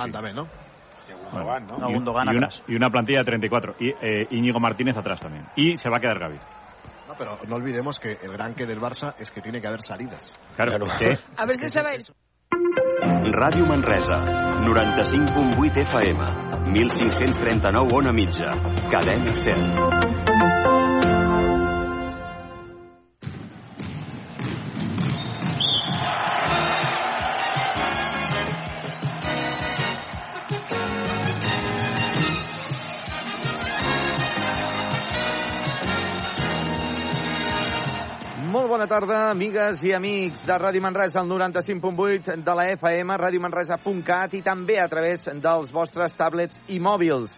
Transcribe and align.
Van 0.00 0.12
también, 0.12 0.36
¿no? 0.36 0.48
Gundogan, 1.32 1.66
¿no? 1.66 1.78
No, 1.78 1.90
Y- 1.90 1.92
y, 1.92 2.36
una, 2.36 2.48
y 2.68 2.74
una 2.76 2.90
plantilla 2.90 3.18
de 3.18 3.24
34. 3.24 3.74
Y 3.80 3.88
eh, 3.90 4.26
Íñigo 4.30 4.58
Martínez 4.58 4.96
atrás 4.96 5.20
también. 5.20 5.44
Y 5.56 5.76
se 5.76 5.88
va 5.90 5.98
a 5.98 6.00
quedar 6.00 6.18
Gaby. 6.18 6.38
No, 7.08 7.14
pero 7.18 7.38
no 7.48 7.56
olvidemos 7.56 7.98
que 7.98 8.12
el 8.22 8.32
gran 8.32 8.54
que 8.54 8.64
del 8.66 8.80
Barça 8.80 9.14
es 9.18 9.30
que 9.30 9.40
tiene 9.40 9.60
que 9.60 9.66
haber 9.66 9.82
salidas. 9.82 10.32
Claro, 10.56 10.86
que 10.98 11.18
A 11.36 11.46
ver 11.46 11.56
si 11.58 11.68
sabéis. 11.68 12.12
Ràdio 12.50 13.66
Manresa, 13.66 14.14
95.8 14.64 15.76
FM, 15.76 16.70
1539 16.72 17.88
ona 17.92 18.12
mitja, 18.12 18.50
cadena 18.90 19.34
100. 19.34 20.09
Tarda, 38.90 39.18
amigues 39.30 39.84
i 39.86 39.92
amics 39.94 40.40
de 40.42 40.54
Ràdio 40.58 40.82
Manresa, 40.82 41.20
al 41.20 41.28
95.8 41.30 42.40
de 42.42 42.54
la 42.58 42.64
FM, 42.72 43.18
radiomanresa.cat 43.22 44.34
i 44.34 44.40
també 44.42 44.80
a 44.82 44.88
través 44.90 45.28
dels 45.44 45.70
vostres 45.70 46.16
tablets 46.18 46.58
i 46.74 46.80
mòbils. 46.82 47.36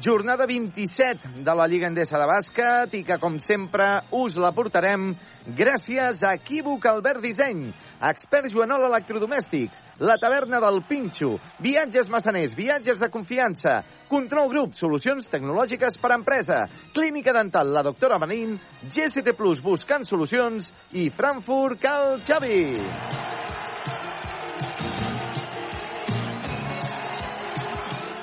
Jornada 0.00 0.46
27 0.46 1.44
de 1.44 1.54
la 1.54 1.66
Lliga 1.68 1.86
Endesa 1.90 2.16
de 2.16 2.24
Bàsquet 2.24 2.94
i 2.96 3.02
que, 3.04 3.18
com 3.20 3.36
sempre, 3.44 3.84
us 4.16 4.38
la 4.40 4.48
portarem 4.56 5.10
gràcies 5.58 6.22
a 6.24 6.30
Equívoc 6.38 6.86
Albert 6.88 7.20
Disseny, 7.20 7.66
Expert 8.08 8.48
Joanol 8.54 8.86
Electrodomèstics, 8.88 9.82
La 10.00 10.16
Taverna 10.22 10.62
del 10.64 10.80
Pinxo, 10.88 11.34
Viatges 11.60 12.08
Massaners, 12.08 12.56
Viatges 12.56 13.02
de 13.02 13.10
Confiança, 13.12 13.82
Control 14.08 14.48
Group, 14.48 14.78
Solucions 14.80 15.28
Tecnològiques 15.28 16.00
per 16.00 16.14
a 16.14 16.20
Empresa, 16.22 16.62
Clínica 16.96 17.36
Dental 17.36 17.74
La 17.76 17.84
Doctora 17.84 18.16
Benín, 18.22 18.56
GCT 18.88 19.36
Plus 19.36 19.60
Buscant 19.60 20.08
Solucions 20.08 20.72
i 20.96 21.10
Frankfurt 21.12 21.84
Cal 21.84 22.16
Xavi. 22.24 23.71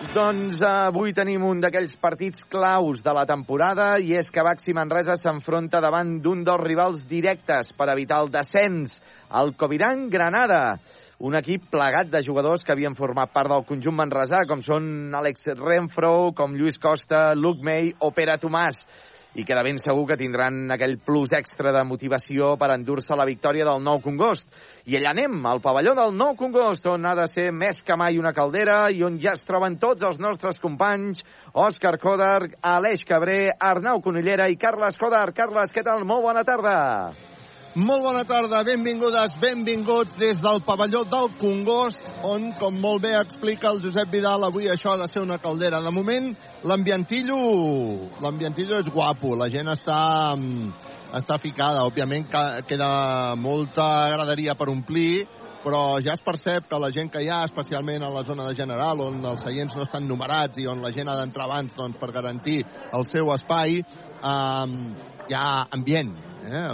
Doncs 0.10 0.58
avui 0.66 1.12
tenim 1.14 1.44
un 1.46 1.60
d'aquells 1.62 1.92
partits 2.02 2.42
claus 2.50 3.04
de 3.06 3.12
la 3.14 3.28
temporada 3.30 3.92
i 4.02 4.16
és 4.18 4.32
que 4.34 4.42
Baxi 4.42 4.74
Manresa 4.74 5.14
s'enfronta 5.14 5.78
davant 5.86 6.16
d'un 6.24 6.42
dels 6.48 6.64
rivals 6.64 7.04
directes 7.12 7.70
per 7.78 7.92
evitar 7.94 8.24
el 8.24 8.32
descens, 8.34 8.96
el 9.30 9.54
Coviran 9.54 10.08
Granada. 10.10 10.80
Un 11.22 11.38
equip 11.38 11.68
plegat 11.70 12.10
de 12.10 12.24
jugadors 12.26 12.66
que 12.66 12.74
havien 12.74 12.98
format 12.98 13.30
part 13.36 13.54
del 13.54 13.68
conjunt 13.70 14.00
manresà, 14.00 14.48
com 14.50 14.66
són 14.66 15.14
Alex 15.14 15.46
Renfro, 15.62 16.32
com 16.34 16.58
Lluís 16.58 16.82
Costa, 16.82 17.36
Luc 17.38 17.62
May 17.62 17.94
o 18.02 18.10
Pere 18.10 18.40
Tomàs 18.42 18.82
i 19.36 19.46
que 19.46 19.54
de 19.54 19.64
ben 19.64 19.78
segur 19.78 20.08
que 20.10 20.18
tindran 20.18 20.72
aquell 20.74 20.98
plus 21.06 21.34
extra 21.38 21.74
de 21.76 21.84
motivació 21.86 22.56
per 22.58 22.72
endur-se 22.74 23.16
la 23.18 23.28
victòria 23.30 23.68
del 23.68 23.84
Nou 23.86 24.02
Congost. 24.02 24.48
I 24.90 24.98
allà 24.98 25.14
anem, 25.14 25.38
al 25.46 25.62
pavelló 25.62 25.94
del 25.98 26.16
Nou 26.18 26.36
Congost, 26.40 26.88
on 26.90 27.06
ha 27.06 27.16
de 27.20 27.28
ser 27.30 27.50
més 27.54 27.84
que 27.86 27.98
mai 28.00 28.18
una 28.18 28.34
caldera 28.34 28.82
i 28.90 29.04
on 29.06 29.20
ja 29.22 29.36
es 29.38 29.46
troben 29.46 29.78
tots 29.78 30.06
els 30.06 30.20
nostres 30.20 30.60
companys, 30.60 31.22
Òscar 31.54 31.98
Codar, 32.02 32.50
Aleix 32.62 33.06
Cabré, 33.06 33.42
Arnau 33.60 34.02
Conillera 34.02 34.50
i 34.50 34.58
Carles 34.58 34.98
Codar. 34.98 35.30
Carles, 35.38 35.76
què 35.76 35.86
tal? 35.86 36.08
Molt 36.10 36.26
bona 36.26 36.44
tarda. 36.48 37.39
Molt 37.80 38.02
bona 38.04 38.26
tarda, 38.28 38.60
benvingudes, 38.68 39.38
benvinguts 39.40 40.18
des 40.20 40.42
del 40.44 40.58
pavelló 40.68 41.06
del 41.08 41.30
Congost, 41.40 42.04
on, 42.28 42.50
com 42.60 42.76
molt 42.76 43.06
bé 43.06 43.14
explica 43.16 43.70
el 43.70 43.80
Josep 43.80 44.10
Vidal, 44.12 44.44
avui 44.44 44.68
això 44.68 44.92
ha 44.92 45.00
de 45.00 45.08
ser 45.08 45.22
una 45.24 45.38
caldera. 45.40 45.80
De 45.80 45.92
moment, 45.96 46.34
l'ambientillo 46.68 47.38
l'ambientillo 48.20 48.82
és 48.82 48.90
guapo, 48.92 49.32
la 49.40 49.48
gent 49.48 49.72
està, 49.72 50.36
mm, 50.36 50.74
està 51.22 51.38
ficada. 51.40 51.86
Òbviament 51.88 52.28
que- 52.28 52.64
queda 52.68 53.36
molta 53.38 54.10
graderia 54.12 54.56
per 54.56 54.68
omplir, 54.68 55.26
però 55.64 56.02
ja 56.04 56.14
es 56.14 56.22
percep 56.22 56.68
que 56.68 56.80
la 56.80 56.92
gent 56.92 57.10
que 57.10 57.24
hi 57.24 57.30
ha, 57.30 57.46
especialment 57.46 58.04
a 58.04 58.10
la 58.10 58.26
zona 58.26 58.44
de 58.44 58.56
general, 58.56 59.00
on 59.00 59.24
els 59.24 59.42
seients 59.42 59.78
no 59.78 59.84
estan 59.84 60.06
numerats 60.06 60.58
i 60.58 60.68
on 60.68 60.82
la 60.82 60.92
gent 60.92 61.08
ha 61.08 61.16
d'entrar 61.16 61.46
abans 61.46 61.74
doncs, 61.78 61.96
per 61.96 62.12
garantir 62.12 62.66
el 62.92 63.06
seu 63.06 63.32
espai, 63.32 63.80
eh, 63.80 64.68
hi 65.30 65.34
ha 65.34 65.68
ambient, 65.72 66.29
eh? 66.50 66.66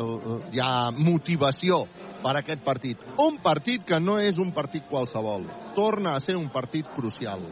hi 0.51 0.61
ha 0.63 0.91
motivació 0.95 1.83
per 2.23 2.33
a 2.33 2.41
aquest 2.41 2.63
partit. 2.65 3.01
Un 3.21 3.37
partit 3.43 3.85
que 3.85 3.99
no 4.01 4.17
és 4.19 4.39
un 4.41 4.51
partit 4.55 4.87
qualsevol. 4.89 5.45
Torna 5.75 6.15
a 6.15 6.23
ser 6.23 6.37
un 6.39 6.49
partit 6.49 6.87
crucial. 6.95 7.43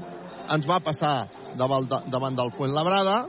Ens 0.54 0.68
va 0.68 0.80
passar 0.84 1.30
davant, 1.60 1.88
de, 1.88 2.00
davant 2.12 2.36
del 2.36 2.52
Fuenlabrada, 2.56 3.24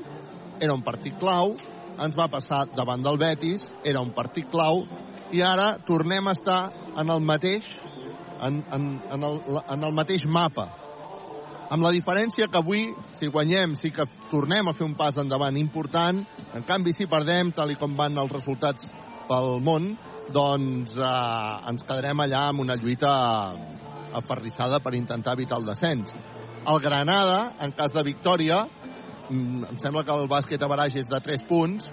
era 0.61 0.75
un 0.75 0.83
partit 0.87 1.19
clau, 1.21 1.55
ens 2.01 2.17
va 2.19 2.29
passar 2.31 2.65
davant 2.75 3.03
del 3.03 3.19
Betis, 3.19 3.67
era 3.85 4.03
un 4.03 4.15
partit 4.15 4.49
clau, 4.51 4.85
i 5.35 5.43
ara 5.43 5.75
tornem 5.87 6.29
a 6.29 6.35
estar 6.35 6.61
en 7.01 7.11
el 7.11 7.21
mateix, 7.23 7.69
en, 8.41 8.63
en, 8.73 8.89
en, 9.13 9.29
el, 9.29 9.39
en 9.63 9.85
el 9.85 9.95
mateix 9.95 10.27
mapa. 10.27 10.69
Amb 11.73 11.85
la 11.85 11.93
diferència 11.95 12.49
que 12.53 12.61
avui, 12.61 12.91
si 13.19 13.31
guanyem, 13.33 13.73
sí 13.79 13.91
que 13.95 14.05
tornem 14.31 14.69
a 14.69 14.75
fer 14.77 14.85
un 14.85 14.97
pas 14.99 15.17
endavant 15.21 15.57
important. 15.57 16.21
En 16.55 16.67
canvi, 16.69 16.93
si 16.93 17.09
perdem, 17.09 17.55
tal 17.57 17.73
i 17.73 17.79
com 17.81 17.95
van 17.97 18.19
els 18.21 18.33
resultats 18.33 18.91
pel 19.29 19.63
món, 19.65 19.95
doncs 20.35 20.97
eh, 20.99 21.71
ens 21.71 21.87
quedarem 21.87 22.21
allà 22.21 22.47
amb 22.51 22.65
una 22.65 22.77
lluita 22.77 23.13
aferrissada 24.15 24.81
per 24.85 24.95
intentar 24.99 25.35
evitar 25.39 25.59
el 25.61 25.69
descens. 25.71 26.15
El 26.69 26.81
Granada, 26.81 27.55
en 27.61 27.73
cas 27.77 27.93
de 27.93 28.05
victòria, 28.05 28.65
mm, 29.29 29.65
em 29.71 29.79
sembla 29.81 30.05
que 30.05 30.13
el 30.13 30.29
bàsquet 30.29 30.63
a 30.63 30.69
baraix 30.69 30.97
és 31.01 31.09
de 31.09 31.21
3 31.21 31.43
punts, 31.49 31.89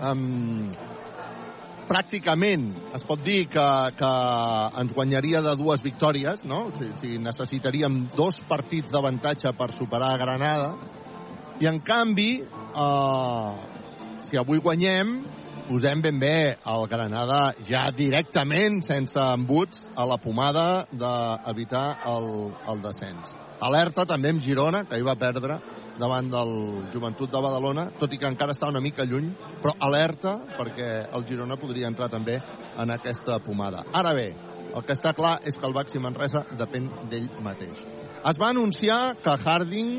um, 0.00 0.70
pràcticament 1.88 2.68
es 2.96 3.04
pot 3.08 3.20
dir 3.24 3.46
que, 3.52 3.66
que 3.98 4.12
ens 4.82 4.94
guanyaria 4.96 5.42
de 5.44 5.54
dues 5.60 5.82
victòries, 5.84 6.44
no? 6.48 6.64
Si, 6.78 6.88
si 7.02 7.18
necessitaríem 7.22 8.06
dos 8.16 8.40
partits 8.48 8.92
d'avantatge 8.94 9.54
per 9.58 9.70
superar 9.76 10.16
Granada, 10.20 10.72
i 11.62 11.68
en 11.70 11.78
canvi, 11.84 12.30
eh, 12.42 13.52
si 14.26 14.40
avui 14.40 14.62
guanyem, 14.64 15.20
posem 15.68 16.00
ben 16.02 16.18
bé 16.18 16.56
el 16.72 16.88
Granada 16.90 17.42
ja 17.68 17.84
directament, 17.94 18.80
sense 18.86 19.20
embuts, 19.20 19.86
a 19.94 20.06
la 20.08 20.18
pomada 20.18 20.86
d'evitar 20.90 21.86
el, 22.10 22.26
el 22.72 22.82
descens. 22.82 23.30
Alerta 23.62 24.06
també 24.08 24.32
amb 24.34 24.42
Girona, 24.42 24.82
que 24.88 24.98
hi 24.98 25.06
va 25.06 25.14
perdre 25.14 25.60
davant 26.00 26.30
del 26.32 26.52
Joventut 26.92 27.30
de 27.32 27.42
Badalona, 27.42 27.88
tot 28.00 28.12
i 28.12 28.18
que 28.20 28.30
encara 28.30 28.54
està 28.54 28.70
una 28.70 28.80
mica 28.80 29.04
lluny, 29.04 29.28
però 29.62 29.74
alerta 29.80 30.38
perquè 30.56 30.88
el 31.12 31.26
Girona 31.28 31.58
podria 31.60 31.90
entrar 31.90 32.08
també 32.12 32.38
en 32.78 32.94
aquesta 32.94 33.38
pomada. 33.44 33.84
Ara 33.92 34.14
bé, 34.16 34.30
el 34.72 34.84
que 34.86 34.96
està 34.96 35.12
clar 35.16 35.38
és 35.44 35.56
que 35.58 35.68
el 35.68 35.76
Baxi 35.76 36.00
Manresa 36.00 36.46
depèn 36.58 36.88
d'ell 37.10 37.28
mateix. 37.44 37.80
Es 38.22 38.38
va 38.38 38.52
anunciar 38.52 39.16
que 39.22 39.34
Harding 39.44 39.90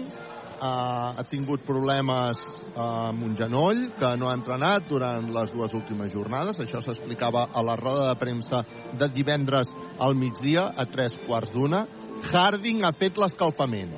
eh, 0.64 1.20
ha 1.20 1.26
tingut 1.30 1.66
problemes 1.68 2.40
eh, 2.40 2.80
amb 2.80 3.28
un 3.28 3.36
genoll, 3.38 3.84
que 4.00 4.14
no 4.18 4.30
ha 4.30 4.38
entrenat 4.40 4.88
durant 4.90 5.30
les 5.36 5.54
dues 5.54 5.76
últimes 5.78 6.14
jornades. 6.14 6.62
Això 6.64 6.82
s'explicava 6.82 7.50
a 7.54 7.66
la 7.66 7.76
roda 7.80 8.08
de 8.10 8.18
premsa 8.20 8.64
de 9.00 9.12
divendres 9.14 9.76
al 10.00 10.16
migdia, 10.16 10.70
a 10.76 10.88
tres 10.90 11.20
quarts 11.28 11.54
d'una. 11.54 11.86
Harding 12.32 12.86
ha 12.88 12.94
fet 12.96 13.20
l'escalfament. 13.20 13.94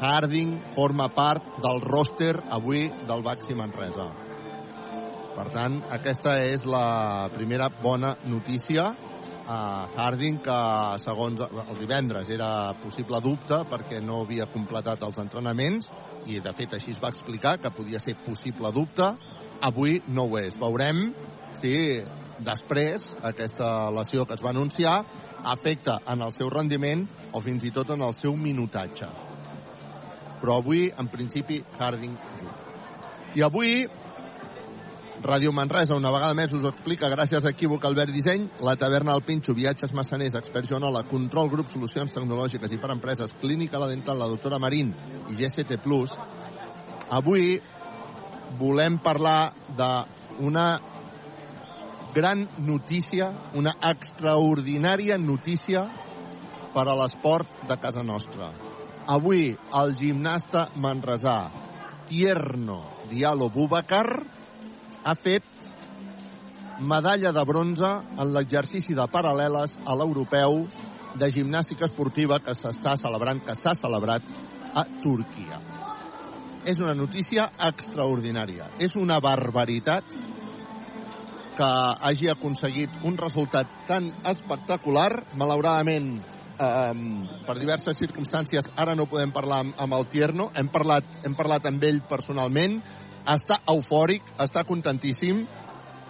Harding 0.00 0.54
forma 0.72 1.10
part 1.12 1.58
del 1.60 1.82
roster 1.84 2.32
avui 2.48 2.86
del 2.88 3.20
Baxi 3.20 3.52
Manresa. 3.52 4.06
Per 5.34 5.44
tant, 5.52 5.76
aquesta 5.92 6.38
és 6.40 6.64
la 6.64 7.28
primera 7.34 7.68
bona 7.82 8.14
notícia. 8.24 8.86
Uh, 9.50 9.84
Harding, 9.98 10.40
que 10.40 10.56
segons 11.04 11.44
el 11.44 11.76
divendres 11.82 12.32
era 12.32 12.72
possible 12.80 13.20
dubte 13.20 13.60
perquè 13.68 14.00
no 14.00 14.22
havia 14.24 14.48
completat 14.48 15.04
els 15.04 15.20
entrenaments 15.20 15.90
i 16.24 16.40
de 16.40 16.52
fet 16.56 16.78
així 16.78 16.94
es 16.94 17.00
va 17.02 17.12
explicar 17.12 17.58
que 17.60 17.72
podia 17.74 18.00
ser 18.00 18.16
possible 18.24 18.72
dubte, 18.72 19.04
avui 19.60 19.98
no 20.08 20.30
ho 20.30 20.38
és. 20.40 20.56
Veurem 20.56 21.10
si 21.60 21.74
després 22.40 23.10
aquesta 23.20 23.90
lesió 23.92 24.24
que 24.24 24.38
es 24.38 24.44
va 24.44 24.54
anunciar 24.56 25.02
afecta 25.44 26.00
en 26.08 26.22
el 26.24 26.32
seu 26.32 26.48
rendiment 26.48 27.04
o 27.32 27.44
fins 27.44 27.68
i 27.68 27.74
tot 27.74 27.92
en 27.92 28.06
el 28.06 28.16
seu 28.16 28.32
minutatge 28.32 29.29
però 30.40 30.58
avui, 30.58 30.88
en 30.96 31.08
principi, 31.12 31.62
Harding 31.78 32.16
juga. 32.40 32.56
I 33.36 33.44
avui, 33.46 33.86
Ràdio 35.22 35.52
Manresa, 35.52 35.94
una 35.94 36.10
vegada 36.10 36.34
més, 36.34 36.52
us 36.56 36.64
explica 36.64 37.10
gràcies 37.12 37.44
a 37.44 37.50
Equívoc 37.52 37.84
Albert 37.84 38.10
Disseny, 38.14 38.46
la 38.64 38.74
taverna 38.80 39.12
al 39.12 39.22
Pinxo, 39.22 39.52
viatges 39.54 39.92
massaners, 39.94 40.34
experts 40.38 40.70
Joanola, 40.72 41.04
control 41.10 41.50
grup, 41.52 41.68
solucions 41.68 42.14
tecnològiques 42.16 42.72
i 42.72 42.78
per 42.80 42.90
empreses, 42.94 43.34
clínica 43.42 43.78
la 43.78 43.90
dental, 43.90 44.18
la 44.18 44.30
doctora 44.32 44.58
Marín 44.58 44.94
i 45.28 45.36
GCT+. 45.36 45.76
Avui 47.10 47.60
volem 48.58 48.96
parlar 49.04 49.52
d'una 49.76 50.66
gran 52.14 52.48
notícia, 52.58 53.30
una 53.54 53.76
extraordinària 53.92 55.20
notícia 55.20 55.84
per 56.74 56.88
a 56.88 56.96
l'esport 56.96 57.62
de 57.68 57.76
casa 57.82 58.02
nostra. 58.02 58.50
Avui, 59.10 59.48
el 59.74 59.96
gimnasta 59.98 60.68
manresà 60.78 61.50
Tierno 62.06 62.76
Diallo 63.10 63.48
Bubakar 63.50 64.06
ha 65.02 65.14
fet 65.18 65.48
medalla 66.78 67.32
de 67.34 67.42
bronze 67.48 67.90
en 67.90 68.30
l'exercici 68.30 68.94
de 68.94 69.08
paral·leles 69.10 69.74
a 69.82 69.98
l'europeu 69.98 70.62
de 71.18 71.30
gimnàstica 71.34 71.88
esportiva 71.88 72.38
que 72.38 72.54
s'està 72.54 72.94
celebrant, 73.02 73.42
que 73.42 73.58
s'ha 73.58 73.74
celebrat 73.74 74.30
a 74.78 74.86
Turquia. 75.02 75.58
És 76.62 76.78
una 76.78 76.94
notícia 76.94 77.50
extraordinària. 77.66 78.70
És 78.78 78.94
una 78.94 79.18
barbaritat 79.18 80.14
que 81.58 81.70
hagi 82.06 82.30
aconseguit 82.30 83.02
un 83.02 83.18
resultat 83.18 83.88
tan 83.88 84.12
espectacular. 84.22 85.10
Malauradament, 85.34 86.20
eh, 86.60 86.92
per 87.46 87.56
diverses 87.58 87.98
circumstàncies, 87.98 88.70
ara 88.76 88.94
no 88.94 89.08
podem 89.10 89.32
parlar 89.32 89.62
amb, 89.64 89.74
amb 89.78 89.96
el 89.96 90.06
Tierno. 90.12 90.50
Hem 90.54 90.68
parlat, 90.72 91.08
hem 91.24 91.34
parlat 91.38 91.66
amb 91.70 91.84
ell 91.88 92.02
personalment. 92.08 92.80
Està 93.28 93.60
eufòric, 93.68 94.26
està 94.40 94.64
contentíssim. 94.68 95.44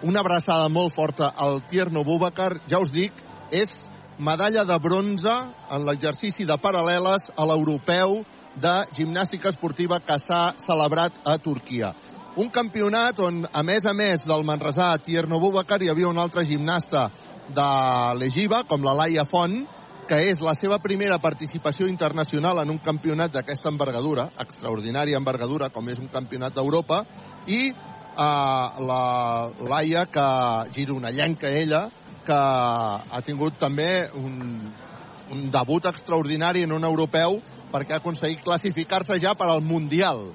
Una 0.06 0.22
abraçada 0.24 0.68
molt 0.72 0.94
forta 0.96 1.32
al 1.36 1.62
Tierno 1.68 2.04
Bubakar. 2.04 2.54
Ja 2.70 2.80
us 2.80 2.92
dic, 2.94 3.14
és 3.50 3.72
medalla 4.18 4.64
de 4.68 4.76
bronze 4.78 5.32
en 5.72 5.84
l'exercici 5.88 6.46
de 6.48 6.56
paral·leles 6.60 7.30
a 7.36 7.46
l'europeu 7.48 8.20
de 8.60 8.74
gimnàstica 8.96 9.48
esportiva 9.48 10.00
que 10.04 10.18
s'ha 10.18 10.54
celebrat 10.60 11.20
a 11.24 11.38
Turquia. 11.38 11.94
Un 12.40 12.50
campionat 12.50 13.18
on, 13.20 13.42
a 13.52 13.62
més 13.66 13.86
a 13.86 13.92
més 13.96 14.22
del 14.26 14.44
Manresà 14.46 14.92
Tierno 15.02 15.40
Bubakar, 15.42 15.80
hi 15.82 15.90
havia 15.90 16.08
un 16.08 16.18
altre 16.18 16.44
gimnasta 16.46 17.08
de 17.50 17.70
l'Egiva, 18.20 18.62
com 18.68 18.84
la 18.86 18.94
Laia 18.94 19.24
Font, 19.26 19.64
que 20.10 20.18
és 20.26 20.40
la 20.42 20.56
seva 20.58 20.80
primera 20.82 21.20
participació 21.22 21.86
internacional 21.86 22.58
en 22.64 22.72
un 22.72 22.80
campionat 22.82 23.30
d'aquesta 23.30 23.70
envergadura, 23.70 24.24
extraordinària 24.42 25.20
envergadura, 25.20 25.68
com 25.70 25.86
és 25.92 26.00
un 26.02 26.08
campionat 26.10 26.56
d'Europa, 26.56 27.04
i 27.46 27.60
uh, 27.70 28.80
la 28.90 29.04
Laia, 29.70 30.08
que 30.10 30.26
gironellenca 30.74 31.54
ella, 31.54 31.84
que 32.26 32.40
ha 32.40 33.22
tingut 33.22 33.62
també 33.62 34.10
un, 34.18 34.34
un 35.30 35.46
debut 35.54 35.86
extraordinari 35.92 36.66
en 36.66 36.74
un 36.74 36.84
europeu 36.90 37.38
perquè 37.70 37.94
ha 37.94 38.02
aconseguit 38.02 38.42
classificar-se 38.42 39.20
ja 39.22 39.36
per 39.38 39.46
al 39.46 39.62
Mundial 39.62 40.26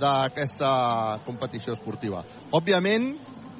d'aquesta 0.00 0.70
competició 1.26 1.76
esportiva. 1.76 2.24
Òbviament, 2.56 3.10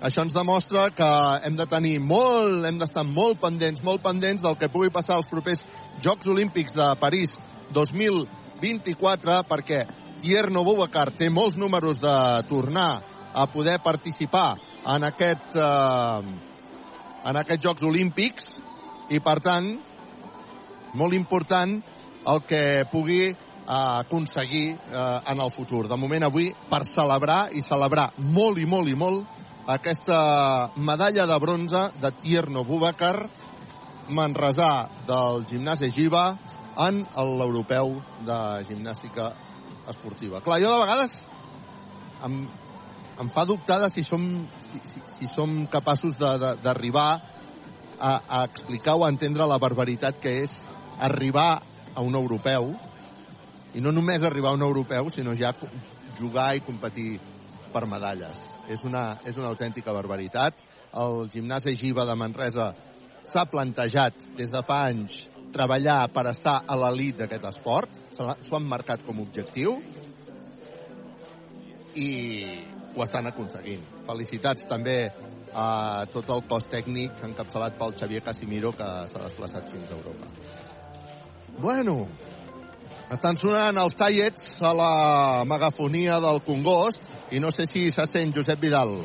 això 0.01 0.23
ens 0.23 0.35
demostra 0.35 0.89
que 0.95 1.09
hem 1.43 1.57
de 1.59 1.67
tenir 1.67 1.97
molt, 1.99 2.63
hem 2.69 2.77
d'estar 2.79 3.03
molt 3.07 3.41
pendents, 3.43 3.83
molt 3.83 4.03
pendents 4.05 4.43
del 4.45 4.55
que 4.59 4.71
pugui 4.71 4.93
passar 4.95 5.17
als 5.19 5.27
propers 5.31 5.65
Jocs 6.05 6.29
Olímpics 6.31 6.77
de 6.77 6.87
París 7.01 7.35
2024, 7.75 9.41
perquè 9.51 9.83
Tierno 10.23 10.63
Boubacar 10.67 11.11
té 11.19 11.29
molts 11.31 11.59
números 11.59 11.99
de 12.03 12.15
tornar 12.49 13.03
a 13.35 13.47
poder 13.51 13.79
participar 13.83 14.57
en 14.87 15.05
aquest, 15.05 15.57
eh, 15.57 16.21
en 17.25 17.41
aquests 17.43 17.65
Jocs 17.67 17.87
Olímpics 17.87 18.49
i, 19.11 19.19
per 19.19 19.41
tant, 19.43 19.73
molt 20.95 21.15
important 21.15 21.75
el 22.29 22.45
que 22.47 22.85
pugui 22.93 23.25
eh, 23.27 23.35
aconseguir 23.67 24.69
eh, 24.71 25.19
en 25.27 25.43
el 25.43 25.51
futur. 25.51 25.89
De 25.89 25.99
moment, 25.99 26.29
avui, 26.31 26.53
per 26.71 26.85
celebrar 26.87 27.49
i 27.51 27.67
celebrar 27.67 28.13
molt 28.19 28.63
i 28.63 28.67
molt 28.67 28.95
i 28.95 28.95
molt 28.95 29.38
aquesta 29.69 30.73
medalla 30.77 31.27
de 31.27 31.39
bronze 31.39 31.81
de 32.01 32.11
Tierno 32.23 32.65
Boubacar, 32.65 33.29
manresà 34.09 34.89
del 35.05 35.45
gimnàs 35.51 35.83
Giva 35.93 36.39
en 36.81 37.03
l'europeu 37.13 37.99
de 38.25 38.39
gimnàstica 38.65 39.35
esportiva. 39.89 40.41
Clar, 40.41 40.61
jo 40.63 40.73
de 40.73 40.81
vegades 40.81 41.19
em, 42.25 42.41
em 43.21 43.31
fa 43.35 43.45
dubtar 43.45 43.77
de 43.85 43.91
si 43.93 44.07
som, 44.09 44.25
si, 44.71 44.81
si, 44.89 45.05
si 45.21 45.29
som 45.37 45.67
capaços 45.69 46.17
d'arribar 46.17 47.11
a, 48.01 48.13
a 48.41 48.45
explicar 48.49 48.97
o 48.97 49.05
a 49.05 49.13
entendre 49.13 49.45
la 49.45 49.61
barbaritat 49.61 50.17
que 50.23 50.39
és 50.47 50.61
arribar 50.99 51.51
a 51.95 52.01
un 52.01 52.17
europeu 52.17 52.73
i 53.77 53.85
no 53.85 53.93
només 53.93 54.25
arribar 54.25 54.55
a 54.55 54.57
un 54.57 54.65
europeu, 54.65 55.11
sinó 55.13 55.37
ja 55.37 55.53
jugar 56.17 56.55
i 56.57 56.65
competir 56.65 57.19
per 57.75 57.85
medalles. 57.85 58.58
És 58.69 58.85
una, 58.85 59.19
és 59.25 59.37
una 59.41 59.49
autèntica 59.49 59.95
barbaritat. 59.97 60.61
El 61.01 61.29
gimnàs 61.33 61.67
Egiva 61.71 62.05
de 62.09 62.17
Manresa 62.19 62.73
s'ha 63.29 63.45
plantejat 63.51 64.25
des 64.37 64.53
de 64.53 64.63
fa 64.65 64.83
anys 64.89 65.27
treballar 65.53 66.09
per 66.13 66.27
estar 66.31 66.61
a 66.67 66.77
l'elit 66.77 67.23
d'aquest 67.23 67.49
esport. 67.49 67.97
S'ho 68.17 68.57
han 68.57 68.69
marcat 68.69 69.05
com 69.07 69.19
a 69.19 69.25
objectiu 69.25 69.79
i 71.97 72.11
ho 72.95 73.05
estan 73.05 73.29
aconseguint. 73.31 73.85
Felicitats 74.07 74.67
també 74.69 75.01
a 75.55 76.05
tot 76.13 76.29
el 76.35 76.45
cos 76.49 76.67
tècnic 76.69 77.23
encapçalat 77.25 77.79
pel 77.81 77.95
Xavier 77.97 78.23
Casimiro 78.25 78.73
que 78.77 78.89
s'ha 79.11 79.23
desplaçat 79.25 79.71
fins 79.73 79.91
a 79.91 79.97
Europa. 79.97 80.29
Bueno, 81.59 81.97
estan 83.11 83.39
sonant 83.41 83.81
els 83.81 83.97
tallets 83.99 84.59
a 84.63 84.75
la 84.77 84.93
megafonia 85.49 86.21
del 86.23 86.43
Congost 86.47 87.01
i 87.31 87.41
no 87.41 87.51
sé 87.51 87.67
si 87.67 87.91
se 87.91 88.05
sent 88.07 88.35
Josep 88.37 88.61
Vidal. 88.61 88.99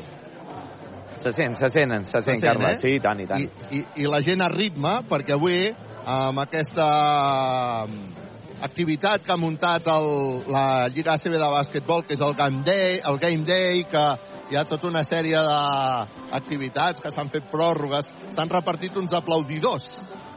Se 1.22 1.32
sent, 1.32 1.56
se 1.56 1.68
sent, 1.72 2.04
se 2.04 2.20
sent, 2.22 2.42
Carles. 2.42 2.78
Eh? 2.78 2.82
Sí, 2.82 2.94
i 2.96 3.00
tant, 3.00 3.20
i 3.20 3.26
tant. 3.26 3.40
I, 3.40 3.78
i, 3.78 3.84
I 4.04 4.10
la 4.10 4.20
gent 4.24 4.44
a 4.44 4.50
ritme, 4.52 4.98
perquè 5.08 5.36
avui, 5.36 5.70
amb 6.04 6.42
aquesta 6.42 6.88
activitat 8.64 9.24
que 9.24 9.32
ha 9.32 9.40
muntat 9.40 9.88
el, 9.92 10.08
la 10.52 10.66
Lliga 10.92 11.16
ACB 11.16 11.36
de 11.36 11.48
bàsquetbol, 11.56 12.04
que 12.04 12.16
és 12.16 12.24
el 12.24 12.36
Game 12.36 12.62
Day, 12.64 13.00
el 13.04 13.20
Game 13.22 13.44
Day 13.48 13.84
que 13.88 14.04
hi 14.52 14.58
ha 14.60 14.66
tota 14.68 14.90
una 14.90 15.04
sèrie 15.04 15.40
d'activitats 15.40 17.00
que 17.00 17.12
s'han 17.12 17.32
fet 17.32 17.48
pròrrogues, 17.52 18.12
s'han 18.36 18.52
repartit 18.52 18.96
uns 19.00 19.16
aplaudidors 19.16 19.88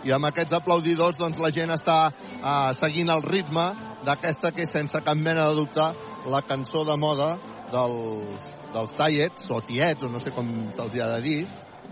i 0.08 0.14
amb 0.16 0.30
aquests 0.30 0.56
aplaudidors 0.56 1.20
doncs, 1.20 1.40
la 1.42 1.52
gent 1.52 1.74
està 1.74 1.98
uh, 2.08 2.72
seguint 2.78 3.12
el 3.12 3.24
ritme 3.26 3.66
d'aquesta 4.08 4.54
que 4.56 4.64
és 4.64 4.72
sense 4.72 5.02
cap 5.04 5.18
mena 5.20 5.50
de 5.50 5.58
dubte 5.58 5.88
la 6.32 6.44
cançó 6.48 6.84
de 6.88 6.96
moda 7.00 7.36
dels, 7.72 8.48
dels 8.74 8.94
tallets, 8.98 9.50
o 9.52 9.62
tiets, 9.66 10.06
o 10.06 10.12
no 10.12 10.22
sé 10.24 10.34
com 10.36 10.48
se'ls 10.76 11.00
ha 11.02 11.10
de 11.16 11.22
dir, 11.26 11.42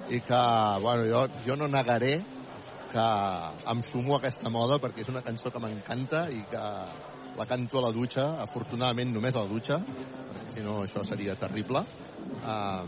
i 0.10 0.22
que, 0.22 0.42
bueno, 0.82 1.06
jo, 1.10 1.26
jo 1.46 1.56
no 1.58 1.68
negaré 1.72 2.20
que 2.92 3.06
em 3.72 3.82
sumo 3.90 4.16
a 4.16 4.20
aquesta 4.22 4.52
moda 4.54 4.78
perquè 4.80 5.04
és 5.04 5.12
una 5.12 5.24
cançó 5.26 5.52
que 5.52 5.60
m'encanta 5.60 6.28
i 6.32 6.44
que 6.52 6.64
la 7.36 7.46
canto 7.50 7.80
a 7.80 7.88
la 7.88 7.92
dutxa, 7.92 8.28
afortunadament 8.46 9.12
només 9.12 9.36
a 9.36 9.44
la 9.44 9.52
dutxa, 9.52 9.82
perquè 9.84 10.54
si 10.54 10.64
no 10.64 10.78
això 10.86 11.04
seria 11.04 11.36
terrible, 11.40 11.82
uh, 12.40 12.86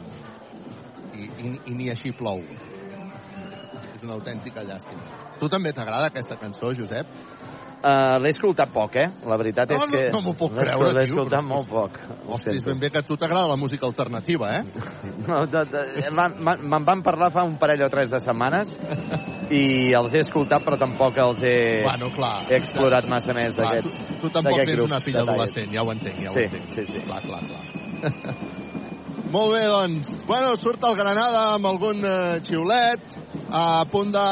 i, 1.11 1.27
i, 1.27 1.51
i 1.67 1.75
ni 1.75 1.89
així 1.91 2.13
plou. 2.15 2.43
És 3.97 4.05
una 4.05 4.15
autèntica 4.15 4.63
llàstima. 4.63 5.09
Tu 5.41 5.49
també 5.51 5.73
t'agrada 5.75 6.07
aquesta 6.11 6.37
cançó, 6.39 6.71
Josep? 6.77 7.11
Uh, 7.87 8.17
l'he 8.19 8.33
escoltat 8.33 8.71
poc, 8.73 8.97
eh? 8.99 9.05
La 9.29 9.37
veritat 9.39 9.69
no, 9.71 9.77
és 9.85 9.91
que... 9.93 9.99
No, 10.11 10.17
no 10.17 10.25
m'ho 10.25 10.33
puc 10.35 10.51
creure, 10.57 10.89
L'he 10.97 11.05
escoltat 11.05 11.39
però... 11.39 11.47
molt 11.53 11.69
poc. 11.71 11.99
Hosti, 12.35 12.57
és 12.57 12.65
ben 12.65 12.81
bé 12.81 12.89
que 12.91 12.99
a 12.99 13.05
tu 13.07 13.15
t'agrada 13.15 13.47
la 13.53 13.55
música 13.55 13.87
alternativa, 13.87 14.49
eh? 14.57 14.63
No, 15.27 15.39
me'n 15.47 16.87
van 16.87 17.03
parlar 17.05 17.29
fa 17.31 17.45
un 17.47 17.55
parell 17.61 17.85
o 17.85 17.89
tres 17.93 18.09
de 18.11 18.19
setmanes 18.23 18.73
i 19.55 19.93
els 19.95 20.15
he 20.15 20.25
escoltat, 20.25 20.65
però 20.65 20.79
tampoc 20.81 21.15
els 21.23 21.43
he, 21.47 21.57
bueno, 21.85 22.11
clar, 22.15 22.35
he 22.49 22.59
explorat 22.59 23.07
clar, 23.07 23.13
massa 23.15 23.35
més 23.37 23.55
d'aquest 23.55 23.87
Tu, 23.87 24.19
tu 24.25 24.31
tampoc 24.35 24.59
tens 24.67 24.83
una 24.83 24.99
filla 25.03 25.23
adolescent, 25.23 25.71
ja 25.71 25.83
ho 25.83 25.91
entenc, 25.93 26.19
ja 26.25 26.33
ho 26.33 26.35
sí, 26.35 26.47
entenc. 26.47 26.73
Sí, 26.75 26.87
sí. 26.91 27.03
Clar, 27.07 27.21
clar, 27.23 27.43
clar. 27.47 28.35
Molt 29.33 29.51
bé, 29.53 29.63
doncs. 29.67 30.11
Bueno, 30.27 30.53
surt 30.55 30.83
el 30.87 30.95
Granada 30.95 31.43
amb 31.55 31.67
algun 31.67 32.03
eh, 32.07 32.39
xiulet, 32.47 33.17
a 33.49 33.85
punt 33.89 34.11
de... 34.11 34.25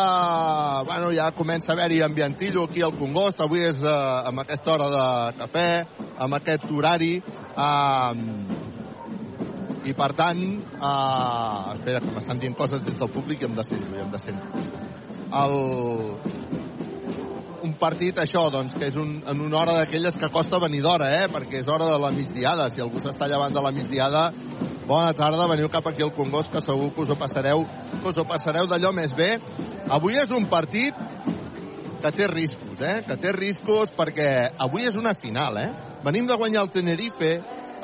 Bueno, 0.86 1.12
ja 1.12 1.32
comença 1.32 1.72
a 1.72 1.76
haver-hi 1.76 2.02
ambientillo 2.02 2.64
aquí 2.66 2.82
al 2.82 2.98
Congost. 2.98 3.42
Avui 3.42 3.64
és 3.64 3.82
eh, 3.82 4.28
amb 4.30 4.44
aquesta 4.44 4.74
hora 4.74 4.90
de 4.92 5.06
cafè, 5.40 5.70
amb 6.18 6.38
aquest 6.40 6.70
horari. 6.72 7.16
Eh, 7.56 8.14
I, 9.86 9.94
per 9.94 10.12
tant, 10.18 10.42
eh, 10.42 11.74
espera, 11.76 12.02
que 12.02 12.12
m'estan 12.16 12.40
dient 12.42 12.58
coses 12.58 12.84
des 12.84 12.98
del 12.98 13.12
públic 13.14 13.42
i 13.42 13.46
hem 13.50 13.56
de 13.56 13.66
ser-ho, 13.68 13.92
hem 14.02 14.12
de 14.12 14.22
ser 14.24 14.34
el, 15.36 15.56
partit, 17.80 18.18
això, 18.22 18.46
doncs, 18.52 18.76
que 18.78 18.90
és 18.90 18.98
un, 19.00 19.18
en 19.28 19.42
una 19.46 19.60
hora 19.62 19.76
d'aquelles 19.80 20.18
que 20.20 20.32
costa 20.34 20.60
venir 20.64 20.82
d'hora, 20.86 21.10
eh? 21.22 21.28
perquè 21.32 21.62
és 21.62 21.70
hora 21.72 21.90
de 21.92 22.00
la 22.02 22.12
migdiada. 22.16 22.70
Si 22.74 22.84
algú 22.84 23.02
s'està 23.04 23.28
llevant 23.32 23.54
de 23.54 23.64
la 23.64 23.72
migdiada, 23.76 24.30
bona 24.88 25.14
tarda, 25.18 25.48
veniu 25.52 25.70
cap 25.74 25.88
aquí 25.90 26.04
al 26.06 26.14
Congost, 26.16 26.52
que 26.54 26.62
segur 26.64 26.92
que 26.94 27.06
us 27.06 27.12
ho 27.14 27.18
passareu, 27.20 27.66
que 27.94 28.10
us 28.12 28.22
ho 28.22 28.26
passareu 28.30 28.70
d'allò 28.72 28.94
més 28.96 29.16
bé. 29.18 29.36
Avui 29.94 30.18
és 30.22 30.32
un 30.36 30.50
partit 30.52 30.98
que 32.02 32.12
té 32.14 32.28
riscos, 32.30 32.82
eh? 32.82 33.02
que 33.08 33.18
té 33.18 33.34
riscos 33.34 33.94
perquè 33.98 34.30
avui 34.62 34.86
és 34.86 34.98
una 35.00 35.16
final. 35.18 35.58
Eh? 35.62 35.70
Venim 36.06 36.28
de 36.30 36.38
guanyar 36.38 36.66
el 36.66 36.74
Tenerife, 36.74 37.36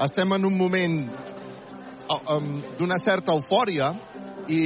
estem 0.01 0.33
en 0.37 0.45
un 0.45 0.57
moment 0.57 0.97
um, 2.29 2.51
d'una 2.77 2.99
certa 3.01 3.33
eufòria 3.33 3.91
i 4.49 4.61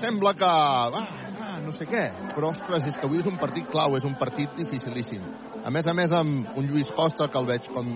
sembla 0.00 0.34
que 0.36 0.50
va, 0.92 1.02
ah, 1.46 1.58
no 1.62 1.72
sé 1.74 1.86
què. 1.88 2.04
Però, 2.34 2.50
ostres, 2.52 2.86
és 2.88 2.96
que 2.98 3.06
avui 3.08 3.20
és 3.22 3.28
un 3.30 3.38
partit 3.40 3.66
clau, 3.70 3.96
és 3.98 4.06
un 4.08 4.16
partit 4.18 4.52
dificilíssim. 4.58 5.22
A 5.66 5.72
més 5.74 5.86
a 5.86 5.94
més, 5.96 6.12
amb 6.14 6.58
un 6.58 6.68
Lluís 6.68 6.90
Costa, 6.94 7.28
que 7.32 7.40
el 7.40 7.48
veig 7.48 7.68
com, 7.74 7.88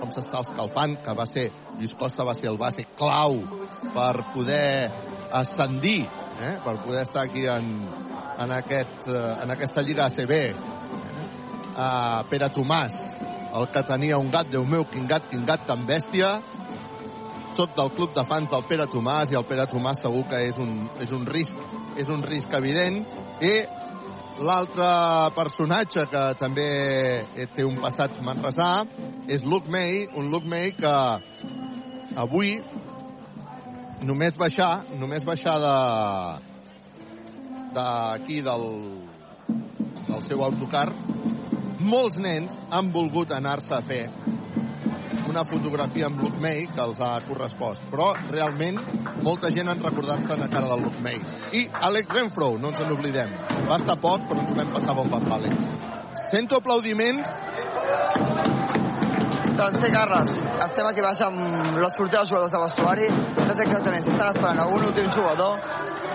com 0.00 0.12
s'està 0.14 0.42
escalfant, 0.46 0.98
que 1.04 1.14
va 1.18 1.26
ser, 1.30 1.48
Lluís 1.78 1.94
Costa 1.98 2.26
va 2.28 2.34
ser 2.38 2.50
el 2.50 2.58
base 2.60 2.86
clau 2.98 3.40
per 3.94 4.12
poder 4.34 4.90
ascendir, 5.42 6.02
eh? 6.42 6.56
per 6.64 6.78
poder 6.84 7.02
estar 7.06 7.26
aquí 7.26 7.46
en, 7.48 7.74
en, 8.38 8.56
aquest, 8.58 9.06
eh, 9.08 9.26
en 9.44 9.54
aquesta 9.54 9.84
Lliga 9.86 10.08
ACB. 10.08 10.32
Eh? 10.38 10.54
Uh, 11.72 12.20
Pere 12.28 12.50
Tomàs, 12.52 12.98
el 13.56 13.70
que 13.72 13.80
tenia 13.88 14.18
un 14.20 14.28
gat, 14.32 14.50
Déu 14.52 14.66
meu, 14.68 14.84
quin 14.90 15.06
gat, 15.08 15.30
quin 15.30 15.46
gat 15.48 15.64
tan 15.68 15.86
bèstia, 15.88 16.34
sot 17.56 17.76
del 17.76 17.90
club 17.96 18.12
de 18.16 18.24
fans 18.28 18.50
del 18.50 18.64
Pere 18.68 18.86
Tomàs 18.88 19.32
i 19.32 19.38
el 19.38 19.46
Pere 19.48 19.64
Tomàs 19.68 20.02
segur 20.04 20.24
que 20.28 20.40
és 20.48 20.58
un, 20.60 20.86
és 21.04 21.12
un 21.12 21.24
risc 21.28 21.56
és 21.96 22.08
un 22.12 22.22
risc 22.26 22.52
evident. 22.56 23.02
I 23.42 23.52
l'altre 24.42 24.86
personatge 25.36 26.06
que 26.10 26.22
també 26.40 26.68
té 27.54 27.66
un 27.66 27.76
passat 27.82 28.20
manresà 28.24 28.70
és 29.30 29.44
Luke 29.44 29.70
May, 29.70 30.06
un 30.16 30.30
Luke 30.32 30.48
May 30.48 30.72
que 30.78 30.94
avui 32.18 32.56
només 34.02 34.36
baixar, 34.38 34.72
només 34.98 35.24
baixar 35.24 35.58
de 35.62 35.76
d'aquí 37.72 38.42
del, 38.44 38.66
del 40.08 40.20
seu 40.26 40.42
autocar. 40.44 40.90
Molts 41.80 42.18
nens 42.20 42.56
han 42.70 42.92
volgut 42.92 43.32
anar-se 43.32 43.72
a 43.74 43.80
fer 43.86 44.04
una 45.32 45.44
fotografia 45.48 46.10
amb 46.10 46.20
Luke 46.20 46.40
May 46.44 46.66
que 46.74 46.82
els 46.84 46.98
ha 47.00 47.12
correspost. 47.24 47.84
Però, 47.92 48.10
realment, 48.30 48.80
molta 49.24 49.50
gent 49.54 49.70
han 49.72 49.80
recordat-se 49.80 50.36
la 50.36 50.50
cara 50.52 50.68
del 50.74 50.84
Luke 50.84 51.00
May. 51.04 51.16
I 51.56 51.64
Alex 51.88 52.12
Renfro, 52.18 52.50
no 52.60 52.72
ens 52.72 52.82
en 52.84 52.92
oblidem. 52.92 53.32
Va 53.70 53.80
estar 53.80 53.96
poc, 54.02 54.28
però 54.28 54.44
ens 54.44 54.52
ho 54.52 54.58
vam 54.60 54.74
passar 54.76 54.96
bon 54.98 55.16
amb 55.20 55.32
Àlex. 55.38 55.64
Sento 56.34 56.60
aplaudiments. 56.60 58.61
Doncs 59.52 59.82
sí, 59.82 59.90
Carles, 59.92 60.30
estem 60.64 60.86
aquí 60.88 61.02
baix 61.04 61.18
amb 61.26 61.42
la 61.76 61.90
sortida 61.92 62.22
dels 62.22 62.30
jugadors 62.30 62.54
de 62.54 62.60
vestuari. 62.62 63.08
No 63.36 63.52
sé 63.52 63.66
exactament 63.66 64.04
si 64.04 64.12
estan 64.14 64.30
esperant 64.32 64.62
a 64.62 64.66
un 64.72 64.86
últim 64.86 65.10
jugador. 65.12 65.60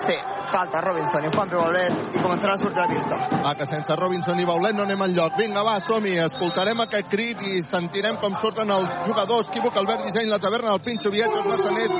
Sí, 0.02 0.16
falta 0.52 0.82
Robinson 0.82 1.26
i 1.28 1.32
Juan 1.36 1.52
Baulet 1.52 2.16
i 2.16 2.24
començaran 2.24 2.58
a 2.58 2.64
sortir 2.64 2.82
a 2.82 2.88
la 2.88 2.94
pista. 2.96 3.20
Ah, 3.44 3.54
que 3.60 3.68
sense 3.70 3.96
Robinson 4.00 4.40
i 4.42 4.48
Baulet 4.50 4.76
no 4.78 4.88
anem 4.88 5.06
enlloc. 5.08 5.38
Vinga, 5.38 5.64
va, 5.68 5.78
som-hi. 5.86 6.16
Escoltarem 6.26 6.82
aquest 6.86 7.12
crit 7.14 7.44
i 7.46 7.62
sentirem 7.70 8.18
com 8.24 8.38
surten 8.42 8.74
els 8.74 8.98
jugadors. 9.06 9.52
Quívoc, 9.54 9.78
Albert 9.84 10.08
Disseny, 10.08 10.32
la 10.34 10.42
taverna, 10.42 10.74
el 10.74 10.82
Pinxo, 10.86 11.14
Viatges, 11.14 11.46
la 11.46 11.60
Sanet, 11.62 11.94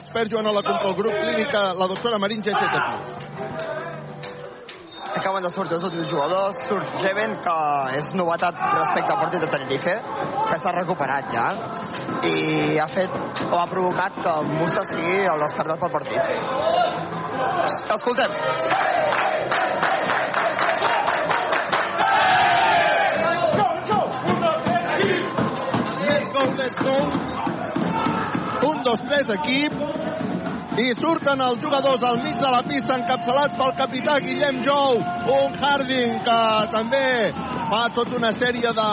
expert 0.00 0.32
Joan 0.32 0.48
Ola 0.52 0.64
contra 0.64 0.88
el 0.88 0.96
grup 1.02 1.20
clínica, 1.20 1.70
la 1.76 1.90
doctora 1.90 2.18
Marín 2.18 2.40
GCT+. 2.40 3.28
Acaben 5.20 5.42
de 5.42 5.50
sortir 5.50 5.74
els 5.76 5.84
últims 5.84 6.08
jugadors. 6.08 6.58
Surt 6.68 6.92
Jeven, 7.02 7.34
que 7.44 7.56
és 7.98 8.12
novetat 8.16 8.56
respecte 8.76 9.12
al 9.12 9.18
partit 9.20 9.42
de 9.42 9.48
Tenerife, 9.52 9.96
que 10.50 10.58
està 10.58 10.72
recuperat 10.74 11.30
ja. 11.34 11.46
I 12.26 12.78
ha 12.82 12.88
fet, 12.90 13.14
o 13.46 13.58
ha 13.60 13.66
provocat 13.70 14.18
que 14.24 14.34
Musa 14.50 14.82
sigui 14.88 15.22
el 15.22 15.44
descartat 15.46 15.78
pel 15.82 15.92
partit. 15.94 16.24
Escoltem. 17.96 18.34
Un, 28.68 28.82
dos, 28.84 29.00
tres, 29.06 29.28
equip. 29.36 29.72
I 30.80 30.92
surten 30.96 31.40
els 31.44 31.62
jugadors 31.62 32.04
al 32.06 32.20
mig 32.24 32.36
de 32.40 32.50
la 32.50 32.60
pista 32.66 32.96
encapçalats 32.96 33.56
pel 33.58 33.72
capità 33.78 34.18
Guillem 34.24 34.60
Jou, 34.64 35.00
un 35.36 35.56
Harding 35.60 36.20
que 36.26 36.40
també 36.72 37.06
fa 37.70 37.86
tota 37.94 38.16
una 38.18 38.32
sèrie 38.34 38.72
de 38.74 38.86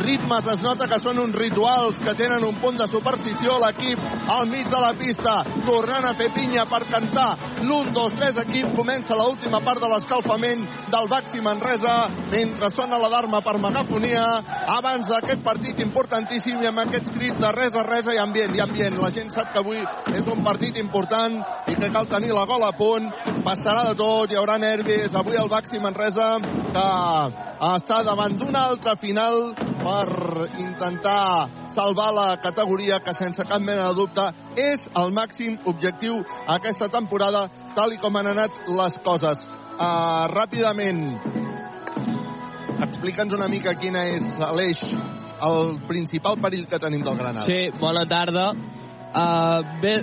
ritmes, 0.00 0.46
es 0.48 0.62
nota 0.64 0.86
que 0.88 0.98
són 1.02 1.18
uns 1.20 1.36
rituals 1.36 1.98
que 2.00 2.14
tenen 2.16 2.46
un 2.46 2.56
punt 2.62 2.78
de 2.80 2.86
superstició 2.88 3.58
l'equip 3.60 4.00
al 4.32 4.48
mig 4.48 4.70
de 4.72 4.80
la 4.80 4.94
pista, 4.96 5.34
tornant 5.66 6.06
a 6.08 6.14
fer 6.16 6.30
pinya 6.32 6.64
per 6.70 6.86
cantar. 6.88 7.28
L'1, 7.60 7.90
2, 7.92 8.14
3 8.16 8.40
equip, 8.46 8.70
comença 8.78 9.18
l'última 9.18 9.60
part 9.66 9.82
de 9.84 9.90
l'escalfament 9.92 10.64
del 10.94 11.10
Baxi 11.12 11.44
Manresa, 11.44 11.96
mentre 12.32 12.70
sona 12.72 13.00
l'alarma 13.02 13.42
per 13.44 13.58
megafonia, 13.60 14.24
abans 14.78 15.10
d'aquest 15.10 15.44
partit 15.44 15.84
importantíssim 15.84 16.62
i 16.64 16.70
amb 16.70 16.86
aquests 16.86 17.12
crits 17.12 17.42
de 17.42 17.52
res 17.52 17.76
a 17.76 17.84
res 17.84 18.08
i 18.08 18.16
ambient, 18.22 18.56
i 18.56 18.64
ambient. 18.64 18.96
La 18.96 19.12
gent 19.12 19.28
sap 19.34 19.52
que 19.52 19.60
avui 19.60 19.84
és 20.16 20.32
un 20.32 20.40
partit 20.46 20.80
important 20.80 21.36
i 21.68 21.76
que 21.76 21.92
cal 21.92 22.08
tenir 22.08 22.32
la 22.32 22.48
gola 22.48 22.72
a 22.72 22.78
punt, 22.80 23.12
passarà 23.44 23.84
de 23.90 23.94
tot, 23.98 24.30
hi 24.30 24.38
haurà 24.38 24.56
nervis, 24.60 25.14
avui 25.16 25.38
el 25.40 25.48
Baxi 25.50 25.80
Manresa 25.82 26.28
que 26.74 26.86
està 27.70 28.00
davant 28.06 28.36
d'una 28.38 28.66
altra 28.72 28.96
final 29.00 29.52
per 29.80 30.48
intentar 30.60 31.48
salvar 31.74 32.10
la 32.16 32.28
categoria 32.42 33.00
que 33.04 33.14
sense 33.16 33.44
cap 33.48 33.62
mena 33.62 33.88
de 33.88 33.96
dubte 33.98 34.26
és 34.60 34.88
el 35.00 35.14
màxim 35.16 35.56
objectiu 35.72 36.20
aquesta 36.56 36.90
temporada 36.92 37.46
tal 37.76 37.94
i 37.94 38.00
com 38.02 38.16
han 38.16 38.32
anat 38.32 38.62
les 38.68 38.98
coses. 39.04 39.44
Uh, 39.80 40.26
ràpidament, 40.28 41.04
explica'ns 42.84 43.36
una 43.36 43.48
mica 43.48 43.76
quina 43.80 44.04
és 44.12 44.24
l'eix, 44.56 44.82
el 45.40 45.78
principal 45.88 46.36
perill 46.42 46.66
que 46.68 46.80
tenim 46.82 47.04
del 47.06 47.16
Granada. 47.16 47.46
Sí, 47.48 47.70
bona 47.80 48.04
tarda. 48.08 48.50
Uh, 49.10 49.62
bé, 49.80 49.94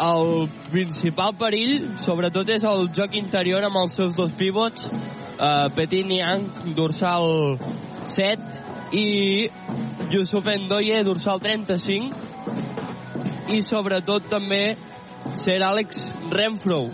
el 0.00 0.48
principal 0.70 1.34
perill, 1.38 1.90
sobretot, 2.04 2.48
és 2.52 2.64
el 2.66 2.88
joc 2.96 3.14
interior 3.16 3.64
amb 3.64 3.80
els 3.82 3.96
seus 3.96 4.16
dos 4.16 4.32
pivots, 4.36 4.86
uh, 4.90 5.68
Petit 5.76 6.06
Niang, 6.06 6.46
dorsal 6.76 7.56
7, 8.12 8.64
i 8.92 9.48
Yusuf 10.12 10.46
Endoye, 10.52 11.02
dorsal 11.06 11.40
35, 11.42 12.12
i 13.56 13.62
sobretot 13.64 14.28
també 14.30 14.76
Sir 15.40 15.58
Àlex 15.64 16.00
Renfro, 16.32 16.84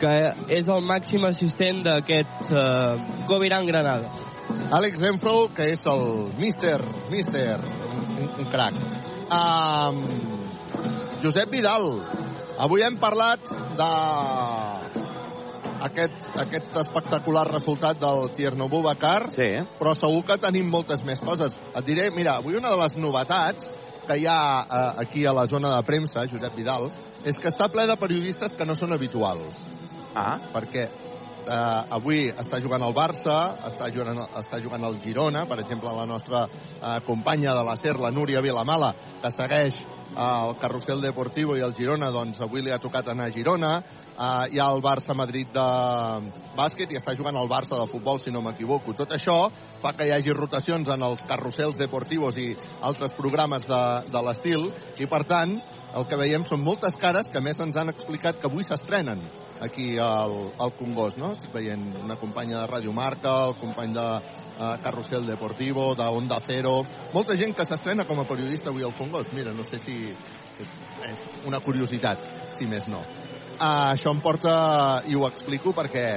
que 0.00 0.12
és 0.50 0.68
el 0.72 0.82
màxim 0.86 1.24
assistent 1.28 1.82
d'aquest 1.86 2.52
uh, 2.52 2.96
Coviran 3.28 3.66
Granada. 3.68 4.10
Àlex 4.72 5.00
Renfro, 5.02 5.48
que 5.54 5.72
és 5.74 5.82
el 5.88 6.06
míster, 6.40 6.78
míster, 7.12 7.58
un, 7.58 8.30
un 8.42 8.50
crac. 8.52 8.78
Um, 9.32 10.41
Josep 11.22 11.52
Vidal, 11.54 11.84
avui 12.58 12.82
hem 12.82 12.96
parlat 12.98 13.46
de 13.78 13.90
aquest, 15.86 16.24
aquest 16.42 16.78
espectacular 16.82 17.44
resultat 17.46 18.00
del 18.00 18.32
Tierno 18.34 18.66
Bubacar, 18.68 19.30
Sí. 19.30 19.50
però 19.78 19.94
segur 19.94 20.24
que 20.24 20.38
tenim 20.38 20.68
moltes 20.68 21.04
més 21.04 21.20
coses. 21.20 21.54
Et 21.76 21.84
diré, 21.84 22.10
mira, 22.10 22.38
avui 22.38 22.56
una 22.56 22.70
de 22.70 22.76
les 22.76 22.96
novetats 22.96 23.70
que 24.06 24.18
hi 24.18 24.26
ha 24.26 24.66
eh, 24.66 25.02
aquí 25.04 25.24
a 25.24 25.32
la 25.32 25.46
zona 25.46 25.76
de 25.76 25.82
premsa, 25.84 26.26
Josep 26.26 26.56
Vidal, 26.56 26.90
és 27.24 27.38
que 27.38 27.48
està 27.48 27.70
ple 27.70 27.86
de 27.86 27.96
periodistes 27.96 28.54
que 28.58 28.66
no 28.66 28.74
són 28.74 28.92
habituals. 28.92 29.54
Ah, 30.14 30.40
Perquè 30.52 30.88
eh, 31.46 31.86
avui 31.90 32.30
està 32.30 32.60
jugant 32.60 32.82
el 32.82 32.94
Barça, 32.94 33.62
està 33.70 33.92
jugant, 33.94 34.26
està 34.42 34.58
jugant 34.58 34.84
el 34.84 34.98
Girona, 34.98 35.46
per 35.46 35.60
exemple, 35.60 35.94
la 35.94 36.04
nostra 36.06 36.48
eh, 36.48 37.00
companya 37.06 37.54
de 37.54 37.62
la 37.62 37.76
SER, 37.76 37.98
la 38.00 38.10
Núria 38.10 38.40
Vilamala, 38.40 38.94
que 39.22 39.30
segueix 39.30 39.86
el 40.16 40.56
Carrusel 40.60 41.00
Deportivo 41.00 41.56
i 41.56 41.62
el 41.64 41.74
Girona, 41.74 42.10
doncs 42.12 42.40
avui 42.44 42.62
li 42.62 42.72
ha 42.72 42.80
tocat 42.82 43.08
anar 43.08 43.28
a 43.28 43.34
Girona. 43.34 43.72
Uh, 44.12 44.44
hi 44.52 44.58
ha 44.60 44.68
el 44.68 44.82
Barça-Madrid 44.84 45.54
de 45.54 45.66
bàsquet 46.56 46.92
i 46.92 46.98
està 47.00 47.14
jugant 47.16 47.36
el 47.40 47.48
Barça 47.48 47.78
de 47.80 47.86
futbol, 47.88 48.20
si 48.20 48.30
no 48.30 48.42
m'equivoco. 48.44 48.92
Tot 48.92 49.14
això 49.16 49.36
fa 49.80 49.94
que 49.96 50.06
hi 50.06 50.12
hagi 50.12 50.36
rotacions 50.36 50.88
en 50.92 51.02
els 51.08 51.24
carrusels 51.28 51.80
deportivos 51.80 52.36
i 52.36 52.50
altres 52.80 53.16
programes 53.16 53.64
de, 53.68 53.84
de 54.12 54.24
l'estil 54.26 54.68
i, 55.00 55.08
per 55.08 55.24
tant, 55.24 55.56
el 55.96 56.08
que 56.08 56.20
veiem 56.20 56.44
són 56.48 56.60
moltes 56.64 56.96
cares 57.00 57.32
que 57.32 57.40
més 57.40 57.60
ens 57.60 57.76
han 57.76 57.92
explicat 57.92 58.38
que 58.40 58.52
avui 58.52 58.68
s'estrenen 58.68 59.24
aquí 59.62 59.96
al, 59.98 60.52
al 60.58 60.72
Congost, 60.74 61.18
no? 61.22 61.32
Estic 61.36 61.52
veient 61.54 61.84
una 62.02 62.18
companya 62.20 62.60
de 62.60 62.66
Radio 62.66 62.92
Marca, 62.92 63.34
el 63.48 63.56
company 63.60 63.94
de 63.94 64.06
uh, 64.18 64.76
Carrusel 64.82 65.26
Deportivo, 65.26 65.94
de 65.94 66.04
Onda 66.04 66.40
Cero... 66.44 66.82
Molta 67.14 67.36
gent 67.38 67.54
que 67.56 67.66
s'estrena 67.68 68.06
com 68.08 68.20
a 68.20 68.28
periodista 68.28 68.70
avui 68.70 68.84
al 68.84 68.96
Congost. 68.98 69.32
Mira, 69.36 69.54
no 69.54 69.64
sé 69.64 69.78
si 69.82 69.98
és 71.02 71.26
una 71.46 71.62
curiositat, 71.62 72.22
si 72.58 72.66
més 72.66 72.88
no. 72.90 73.02
Uh, 73.52 73.92
això 73.92 74.10
em 74.10 74.22
porta, 74.22 74.54
i 75.06 75.14
ho 75.14 75.28
explico 75.28 75.74
perquè 75.76 76.08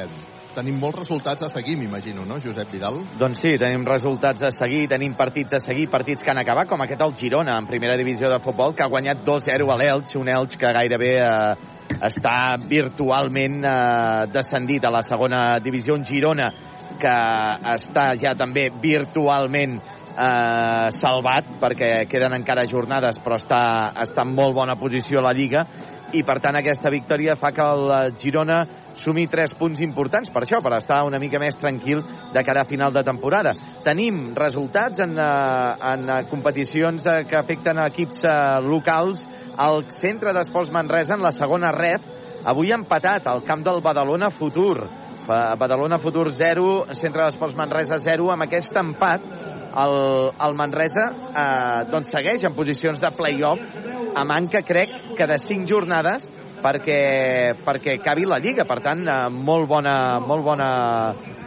tenim 0.56 0.78
molts 0.80 1.02
resultats 1.02 1.44
a 1.44 1.50
seguir, 1.52 1.76
m'imagino, 1.78 2.24
no, 2.26 2.40
Josep 2.40 2.72
Vidal? 2.72 3.02
Doncs 3.20 3.42
sí, 3.44 3.58
tenim 3.60 3.84
resultats 3.86 4.42
a 4.48 4.54
seguir, 4.56 4.86
tenim 4.88 5.14
partits 5.20 5.58
a 5.58 5.60
seguir, 5.60 5.90
partits 5.92 6.24
que 6.24 6.32
han 6.32 6.40
acabat, 6.40 6.70
com 6.72 6.82
aquest 6.82 7.04
al 7.04 7.16
Girona, 7.20 7.58
en 7.60 7.68
primera 7.68 7.98
divisió 8.00 8.32
de 8.32 8.40
futbol, 8.44 8.74
que 8.74 8.86
ha 8.86 8.92
guanyat 8.92 9.26
2-0 9.28 9.68
a 9.68 9.80
l'Elx, 9.82 10.16
un 10.16 10.32
Elx 10.32 10.56
que 10.62 10.72
gairebé 10.80 11.12
eh, 11.20 11.75
està 12.02 12.56
virtualment 12.68 13.62
eh, 13.64 14.26
descendit 14.34 14.86
a 14.86 14.94
la 14.94 15.04
segona 15.06 15.58
divisió, 15.64 15.96
un 15.96 16.06
Girona 16.06 16.50
que 17.00 17.18
està 17.76 18.12
ja 18.20 18.36
també 18.38 18.70
virtualment 18.82 19.78
eh, 19.80 20.88
salvat, 20.96 21.56
perquè 21.62 21.92
queden 22.12 22.38
encara 22.38 22.68
jornades, 22.70 23.20
però 23.24 23.40
està, 23.40 23.92
està 24.06 24.26
en 24.26 24.34
molt 24.36 24.56
bona 24.56 24.78
posició 24.80 25.20
a 25.22 25.28
la 25.28 25.36
Lliga, 25.36 25.66
i 26.16 26.22
per 26.24 26.40
tant 26.40 26.56
aquesta 26.56 26.92
victòria 26.94 27.36
fa 27.40 27.52
que 27.52 27.66
el 27.66 28.16
Girona 28.22 28.64
sumi 28.96 29.26
tres 29.28 29.52
punts 29.58 29.82
importants 29.84 30.32
per 30.32 30.46
això, 30.46 30.62
per 30.64 30.78
estar 30.78 31.02
una 31.08 31.20
mica 31.20 31.40
més 31.42 31.58
tranquil 31.60 32.02
de 32.34 32.44
cara 32.48 32.64
a 32.64 32.70
final 32.70 32.94
de 32.96 33.04
temporada. 33.04 33.54
Tenim 33.84 34.30
resultats 34.38 35.02
en, 35.04 35.18
eh, 35.20 35.76
en 35.92 36.30
competicions 36.32 37.06
eh, 37.06 37.24
que 37.28 37.38
afecten 37.38 37.80
a 37.80 37.90
equips 37.92 38.24
eh, 38.24 38.36
locals. 38.64 39.28
El 39.56 39.86
Centre 39.96 40.34
d'Esports 40.36 40.72
Manresa 40.74 41.16
en 41.16 41.24
la 41.24 41.32
segona 41.32 41.72
ref 41.72 42.04
avui 42.46 42.74
empatat 42.76 43.28
al 43.32 43.44
camp 43.48 43.64
del 43.64 43.82
Badalona 43.84 44.30
Futur. 44.36 44.86
Badalona 45.26 45.98
Futur 45.98 46.28
0, 46.32 46.66
Centre 46.94 47.24
d'Esports 47.24 47.56
Manresa 47.58 47.98
0. 48.04 48.28
Amb 48.34 48.46
aquest 48.46 48.76
empat, 48.78 49.24
el, 49.82 49.96
el 50.48 50.58
Manresa 50.60 51.06
eh, 51.10 51.86
doncs 51.92 52.12
segueix 52.14 52.44
en 52.46 52.56
posicions 52.58 53.00
de 53.02 53.12
play-off 53.16 53.64
a 54.16 54.24
manca, 54.28 54.62
crec, 54.64 54.92
que 55.18 55.28
de 55.28 55.40
5 55.42 55.68
jornades 55.72 56.28
perquè, 56.64 57.56
perquè 57.66 57.98
acabi 58.00 58.28
la 58.28 58.42
Lliga. 58.44 58.68
Per 58.68 58.82
tant, 58.84 59.06
eh, 59.08 59.22
molt, 59.32 59.70
bona, 59.72 59.96
molt, 60.20 60.44
bona, 60.46 60.70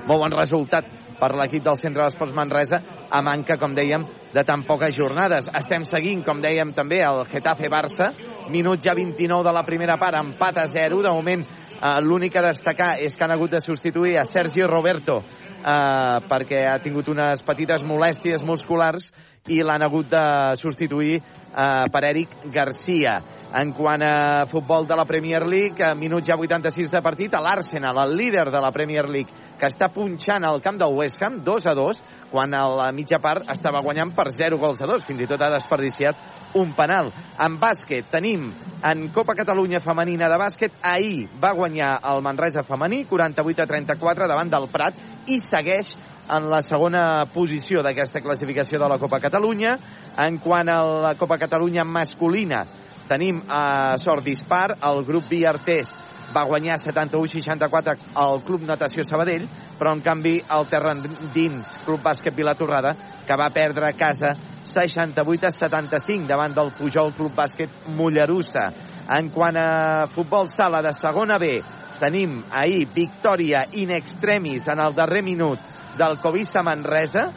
molt 0.08 0.24
bon 0.24 0.38
resultat 0.40 0.88
per 1.18 1.34
l'equip 1.36 1.64
del 1.66 1.78
Centre 1.80 2.04
d'Esports 2.06 2.36
Manresa 2.36 2.80
a 3.10 3.22
manca, 3.22 3.56
com 3.58 3.74
dèiem, 3.74 4.04
de 4.34 4.44
tan 4.44 4.62
poques 4.66 4.94
jornades. 4.96 5.48
Estem 5.56 5.84
seguint, 5.88 6.22
com 6.26 6.42
dèiem 6.44 6.72
també, 6.76 7.00
el 7.04 7.24
Getafe-Barça, 7.30 8.12
minut 8.52 8.84
ja 8.84 8.94
29 8.96 9.46
de 9.48 9.54
la 9.54 9.64
primera 9.64 9.96
part, 10.00 10.20
empat 10.20 10.62
a 10.62 10.66
0. 10.68 11.02
De 11.02 11.12
moment, 11.12 11.44
eh, 11.44 12.00
l'únic 12.02 12.36
a 12.36 12.48
destacar 12.50 12.96
és 13.00 13.16
que 13.16 13.24
han 13.24 13.32
hagut 13.32 13.50
de 13.50 13.60
substituir 13.60 14.18
a 14.18 14.24
Sergio 14.24 14.68
Roberto 14.68 15.22
eh, 15.58 16.20
perquè 16.28 16.66
ha 16.68 16.78
tingut 16.82 17.08
unes 17.08 17.42
petites 17.46 17.82
molèsties 17.86 18.44
musculars 18.46 19.10
i 19.48 19.62
l'han 19.64 19.82
hagut 19.82 20.08
de 20.10 20.24
substituir 20.60 21.18
eh, 21.18 21.84
per 21.92 22.04
Eric 22.04 22.36
Garcia. 22.52 23.18
En 23.58 23.72
quant 23.72 24.02
a 24.04 24.44
futbol 24.50 24.84
de 24.86 24.96
la 24.96 25.06
Premier 25.08 25.46
League, 25.48 25.80
a 25.80 25.94
minut 25.96 26.26
ja 26.26 26.36
86 26.36 26.90
de 26.92 27.00
partit, 27.00 27.32
l'Arsenal, 27.32 27.96
el 28.04 28.16
líder 28.16 28.50
de 28.52 28.60
la 28.60 28.72
Premier 28.72 29.08
League, 29.08 29.47
que 29.58 29.68
està 29.68 29.90
punxant 29.92 30.44
al 30.46 30.62
camp 30.64 30.78
del 30.80 30.94
West 30.96 31.22
Ham 31.22 31.40
2 31.44 31.66
a 31.66 31.74
2, 31.76 32.00
quan 32.30 32.54
a 32.54 32.64
la 32.70 32.88
mitja 32.94 33.18
part 33.22 33.48
estava 33.50 33.82
guanyant 33.84 34.14
per 34.16 34.30
0 34.32 34.58
gols 34.60 34.80
a 34.82 34.88
2. 34.90 35.06
Fins 35.08 35.24
i 35.24 35.28
tot 35.28 35.42
ha 35.42 35.50
desperdiciat 35.52 36.54
un 36.58 36.72
penal. 36.76 37.10
En 37.42 37.58
bàsquet 37.60 38.08
tenim 38.12 38.48
en 38.86 39.08
Copa 39.14 39.34
Catalunya 39.38 39.82
femenina 39.84 40.30
de 40.30 40.38
bàsquet. 40.40 40.78
Ahir 40.82 41.28
va 41.42 41.54
guanyar 41.56 41.98
el 42.12 42.22
Manresa 42.24 42.64
femení 42.64 43.04
48 43.08 43.64
a 43.64 43.66
34 43.66 44.28
davant 44.30 44.52
del 44.52 44.68
Prat 44.72 45.02
i 45.26 45.40
segueix 45.50 45.94
en 46.28 46.50
la 46.52 46.60
segona 46.62 47.24
posició 47.32 47.82
d'aquesta 47.82 48.20
classificació 48.20 48.78
de 48.80 48.88
la 48.88 48.98
Copa 49.00 49.20
Catalunya. 49.20 49.76
En 50.18 50.38
quant 50.42 50.68
a 50.68 50.82
la 51.08 51.14
Copa 51.18 51.38
Catalunya 51.40 51.84
masculina, 51.84 52.64
tenim 53.08 53.40
a 53.48 53.96
Sort 53.98 54.24
Dispar, 54.24 54.76
el 54.84 55.04
grup 55.08 55.28
Viartés 55.30 55.90
va 56.34 56.44
guanyar 56.44 56.76
71-64 56.80 57.96
al 58.14 58.42
Club 58.44 58.66
Natació 58.68 59.04
Sabadell, 59.06 59.46
però 59.78 59.94
en 59.94 60.02
canvi 60.04 60.36
el 60.40 60.68
Terra 60.68 60.94
Dins 61.34 61.70
Club 61.84 62.02
Bàsquet 62.04 62.36
Vilatorrada, 62.36 62.94
que 63.26 63.38
va 63.38 63.50
perdre 63.54 63.88
a 63.88 63.96
casa 63.96 64.34
68 64.68 65.48
a 65.48 65.50
75 65.54 66.28
davant 66.28 66.54
del 66.54 66.72
Pujol 66.76 67.14
Club 67.16 67.34
Bàsquet 67.36 67.88
Mollerussa. 67.96 68.68
En 69.16 69.30
quant 69.32 69.56
a 69.56 70.06
futbol 70.12 70.50
sala 70.52 70.82
de 70.84 70.92
segona 70.92 71.38
B, 71.40 71.58
tenim 71.98 72.42
ahir 72.52 72.86
victòria 72.94 73.64
in 73.80 73.94
extremis 73.96 74.68
en 74.68 74.82
el 74.84 74.94
darrer 74.94 75.24
minut 75.24 75.62
del 75.98 76.18
Covisa 76.22 76.62
Manresa, 76.62 77.30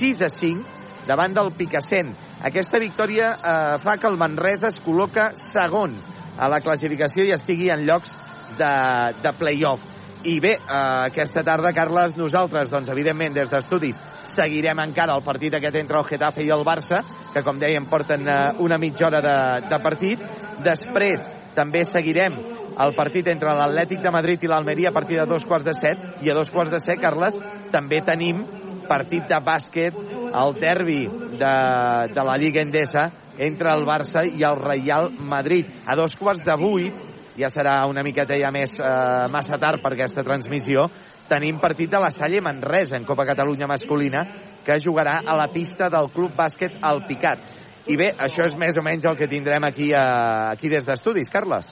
6 0.00 0.24
a 0.24 0.30
5, 0.32 0.80
davant 1.06 1.36
del 1.36 1.52
Picassent. 1.58 2.14
Aquesta 2.42 2.80
victòria 2.82 3.34
eh, 3.36 3.76
fa 3.82 3.98
que 4.00 4.08
el 4.08 4.18
Manresa 4.18 4.72
es 4.72 4.80
col·loca 4.82 5.30
segon 5.38 5.94
a 6.42 6.48
la 6.50 6.60
classificació 6.60 7.24
i 7.26 7.34
estigui 7.36 7.70
en 7.70 7.84
llocs 7.86 8.14
de, 8.58 8.72
de 9.22 9.32
play-off. 9.38 9.84
I 10.26 10.38
bé, 10.42 10.56
eh, 10.58 10.78
aquesta 11.08 11.42
tarda, 11.46 11.72
Carles, 11.74 12.16
nosaltres, 12.18 12.70
doncs, 12.70 12.90
evidentment, 12.94 13.34
des 13.34 13.50
d'estudis, 13.50 13.98
seguirem 14.32 14.80
encara 14.82 15.16
el 15.18 15.24
partit 15.26 15.54
aquest 15.58 15.78
entre 15.80 15.98
el 15.98 16.08
Getafe 16.08 16.44
i 16.46 16.50
el 16.54 16.64
Barça, 16.66 17.02
que, 17.32 17.42
com 17.46 17.58
dèiem, 17.62 17.86
porten 17.90 18.26
eh, 18.26 18.40
una 18.62 18.78
mitja 18.82 19.08
hora 19.08 19.22
de, 19.24 19.36
de 19.70 19.80
partit. 19.82 20.26
Després, 20.62 21.26
també 21.56 21.84
seguirem 21.86 22.38
el 22.82 22.94
partit 22.96 23.28
entre 23.28 23.54
l'Atlètic 23.58 24.02
de 24.02 24.14
Madrid 24.14 24.42
i 24.42 24.50
l'Almeria 24.50 24.90
a 24.90 24.96
partir 24.96 25.18
de 25.20 25.26
dos 25.28 25.44
quarts 25.46 25.66
de 25.68 25.74
set. 25.78 26.22
I 26.24 26.30
a 26.30 26.38
dos 26.38 26.50
quarts 26.50 26.72
de 26.72 26.80
set, 26.82 27.02
Carles, 27.02 27.36
també 27.74 28.00
tenim 28.06 28.42
partit 28.88 29.26
de 29.30 29.38
bàsquet, 29.44 29.98
el 30.32 30.54
derbi 30.56 31.02
de, 31.38 31.56
de 32.14 32.24
la 32.24 32.38
Lliga 32.40 32.62
Endesa 32.64 33.10
entre 33.38 33.72
el 33.72 33.86
Barça 33.88 34.24
i 34.26 34.44
el 34.44 34.58
Real 34.60 35.10
Madrid. 35.18 35.70
A 35.86 35.96
dos 35.96 36.16
quarts 36.16 36.44
de 36.44 36.56
vuit, 36.60 37.08
ja 37.38 37.48
serà 37.52 37.78
una 37.88 38.04
miqueta 38.04 38.36
ja 38.38 38.50
més 38.52 38.74
eh, 38.78 38.92
massa 39.32 39.58
tard 39.60 39.82
per 39.82 39.94
aquesta 39.94 40.24
transmissió, 40.26 40.88
tenim 41.30 41.60
partit 41.62 41.90
de 41.90 42.00
la 42.02 42.10
Salle 42.12 42.42
Manresa 42.44 42.98
en 42.98 43.06
Copa 43.08 43.24
Catalunya 43.24 43.70
masculina 43.70 44.26
que 44.66 44.80
jugarà 44.82 45.20
a 45.26 45.36
la 45.38 45.48
pista 45.52 45.88
del 45.90 46.10
Club 46.12 46.36
Bàsquet 46.36 46.76
El 46.82 47.06
Picat. 47.08 47.46
I 47.90 47.96
bé, 47.98 48.12
això 48.14 48.44
és 48.46 48.54
més 48.58 48.76
o 48.78 48.84
menys 48.84 49.08
el 49.08 49.16
que 49.18 49.30
tindrem 49.30 49.64
aquí, 49.66 49.90
a, 49.92 50.52
aquí 50.52 50.70
des 50.70 50.86
d'estudis, 50.86 51.30
Carles. 51.32 51.66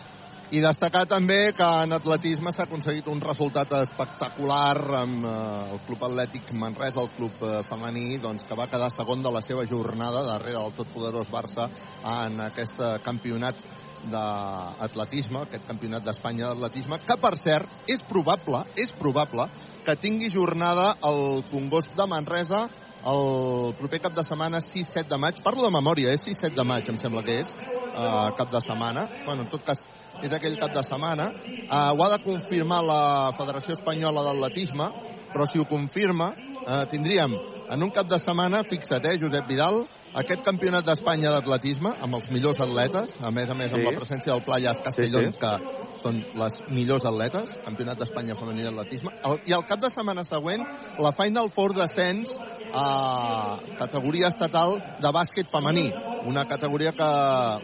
I 0.50 0.58
destacar 0.58 1.04
també 1.06 1.52
que 1.54 1.66
en 1.84 1.94
atletisme 1.94 2.50
s'ha 2.50 2.64
aconseguit 2.66 3.06
un 3.06 3.20
resultat 3.22 3.70
espectacular 3.78 4.96
amb 4.98 5.26
eh, 5.28 5.34
el 5.76 5.82
Club 5.86 6.00
Atlètic 6.08 6.48
Manresa, 6.58 7.04
el 7.04 7.12
club 7.14 7.44
eh, 7.46 7.60
femení, 7.68 8.16
doncs, 8.18 8.42
que 8.48 8.58
va 8.58 8.66
quedar 8.66 8.88
segon 8.90 9.22
de 9.22 9.30
la 9.30 9.44
seva 9.46 9.62
jornada 9.70 10.24
darrere 10.26 10.58
del 10.58 10.74
totpoderós 10.74 11.30
Barça 11.30 11.68
en 12.02 12.42
aquest 12.48 12.82
eh, 12.82 12.96
campionat 13.04 13.62
d'atletisme, 14.10 15.44
aquest 15.44 15.68
campionat 15.68 16.02
d'Espanya 16.08 16.50
d'atletisme, 16.50 16.98
que 17.06 17.18
per 17.22 17.36
cert 17.38 17.86
és 17.86 18.02
probable, 18.10 18.64
és 18.74 18.90
probable 18.98 19.46
que 19.86 19.94
tingui 20.02 20.32
jornada 20.34 20.96
el 21.06 21.44
Congost 21.52 21.94
de 21.94 22.08
Manresa 22.10 22.64
el 23.06 23.70
proper 23.78 24.02
cap 24.08 24.18
de 24.18 24.26
setmana 24.26 24.58
6-7 24.66 25.06
de 25.14 25.22
maig. 25.28 25.38
Parlo 25.46 25.62
de 25.62 25.70
memòria, 25.78 26.10
és 26.18 26.26
6-7 26.26 26.58
de 26.58 26.66
maig, 26.74 26.90
em 26.90 26.98
sembla 26.98 27.22
que 27.22 27.38
és, 27.44 27.54
eh, 27.54 28.28
cap 28.34 28.50
de 28.50 28.66
setmana. 28.66 29.06
Bueno, 29.24 29.46
en 29.46 29.48
tot 29.54 29.64
cas, 29.64 29.86
és 30.22 30.32
aquell 30.32 30.58
cap 30.60 30.74
de 30.74 30.82
setmana. 30.86 31.30
Uh, 31.70 31.94
ho 31.94 32.04
ha 32.04 32.10
de 32.16 32.22
confirmar 32.24 32.82
la 32.84 33.00
Federació 33.38 33.76
Espanyola 33.78 34.24
d'Atletisme, 34.26 34.90
però 35.32 35.46
si 35.46 35.58
ho 35.60 35.64
confirma, 35.70 36.32
uh, 36.34 36.84
tindríem 36.90 37.36
en 37.70 37.82
un 37.82 37.90
cap 37.94 38.08
de 38.10 38.18
setmana, 38.18 38.64
fixa't, 38.66 39.04
eh, 39.06 39.18
Josep 39.22 39.46
Vidal, 39.46 39.84
aquest 40.12 40.42
campionat 40.42 40.82
d'Espanya 40.82 41.30
d'atletisme, 41.30 41.92
amb 42.02 42.16
els 42.18 42.30
millors 42.34 42.58
atletes, 42.60 43.12
a 43.22 43.30
més 43.30 43.50
a 43.50 43.54
més 43.54 43.72
amb 43.72 43.84
Sí. 43.84 43.86
la 43.86 44.00
presència 44.00 44.32
del 44.32 44.42
Playas 44.42 44.80
Castellón, 44.82 45.26
Sí, 45.26 45.32
sí. 45.32 45.38
que 45.38 45.98
són 46.02 46.24
les 46.34 46.54
millors 46.68 47.04
atletes, 47.04 47.54
campionat 47.64 47.98
d'Espanya 47.98 48.34
femení 48.34 48.64
d'atletisme, 48.64 49.10
i 49.46 49.52
el 49.52 49.64
cap 49.66 49.78
de 49.78 49.90
setmana 49.90 50.24
següent, 50.24 50.66
la 50.98 51.12
Final 51.12 51.50
Four 51.54 51.74
d'ascens 51.74 52.36
a 52.74 53.60
categoria 53.78 54.26
estatal 54.26 54.80
de 55.00 55.12
bàsquet 55.12 55.48
femení, 55.48 55.92
una 56.26 56.44
categoria 56.44 56.92
que, 56.92 57.08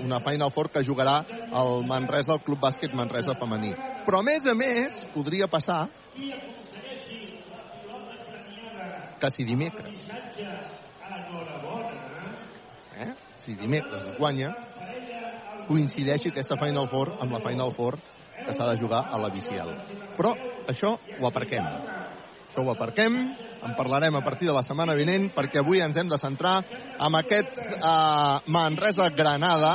una 0.04 0.20
Final 0.24 0.52
Four 0.52 0.70
que 0.70 0.84
jugarà 0.84 1.20
el 1.52 1.84
Manresa, 1.86 2.36
el 2.36 2.44
Club 2.46 2.60
Bàsquet 2.62 2.94
Manresa 2.96 3.36
femení. 3.38 3.74
Però 4.06 4.20
a 4.20 4.26
més 4.26 4.46
a 4.48 4.54
més, 4.56 4.96
podria 5.14 5.48
passar 5.48 5.86
que 9.16 9.30
si 9.32 9.44
dimecres 9.48 10.10
eh? 13.00 13.12
si 13.40 13.54
dimecres 13.56 14.04
es 14.04 14.16
guanya 14.18 14.52
coincideixi 15.66 16.30
aquesta 16.30 16.58
Final 16.60 16.88
Four 16.92 17.16
amb 17.20 17.32
la 17.32 17.42
Final 17.42 17.72
Four 17.74 17.98
que 18.46 18.54
s'ha 18.54 18.70
de 18.70 18.78
jugar 18.78 19.02
a 19.10 19.18
la 19.18 19.32
BCL. 19.34 19.74
Però 20.16 20.36
això 20.70 20.94
ho 20.94 21.26
aparquem. 21.26 21.95
Això 22.56 22.64
ho 22.64 22.72
aparquem, 22.72 23.16
en 23.68 23.72
parlarem 23.76 24.14
a 24.16 24.22
partir 24.24 24.46
de 24.48 24.52
la 24.56 24.62
setmana 24.64 24.94
vinent, 24.96 25.26
perquè 25.34 25.60
avui 25.60 25.82
ens 25.84 25.96
hem 26.00 26.08
de 26.08 26.16
centrar 26.16 26.54
amb 27.04 27.18
aquest 27.18 27.58
eh, 27.60 28.36
Manresa-Granada, 28.48 29.72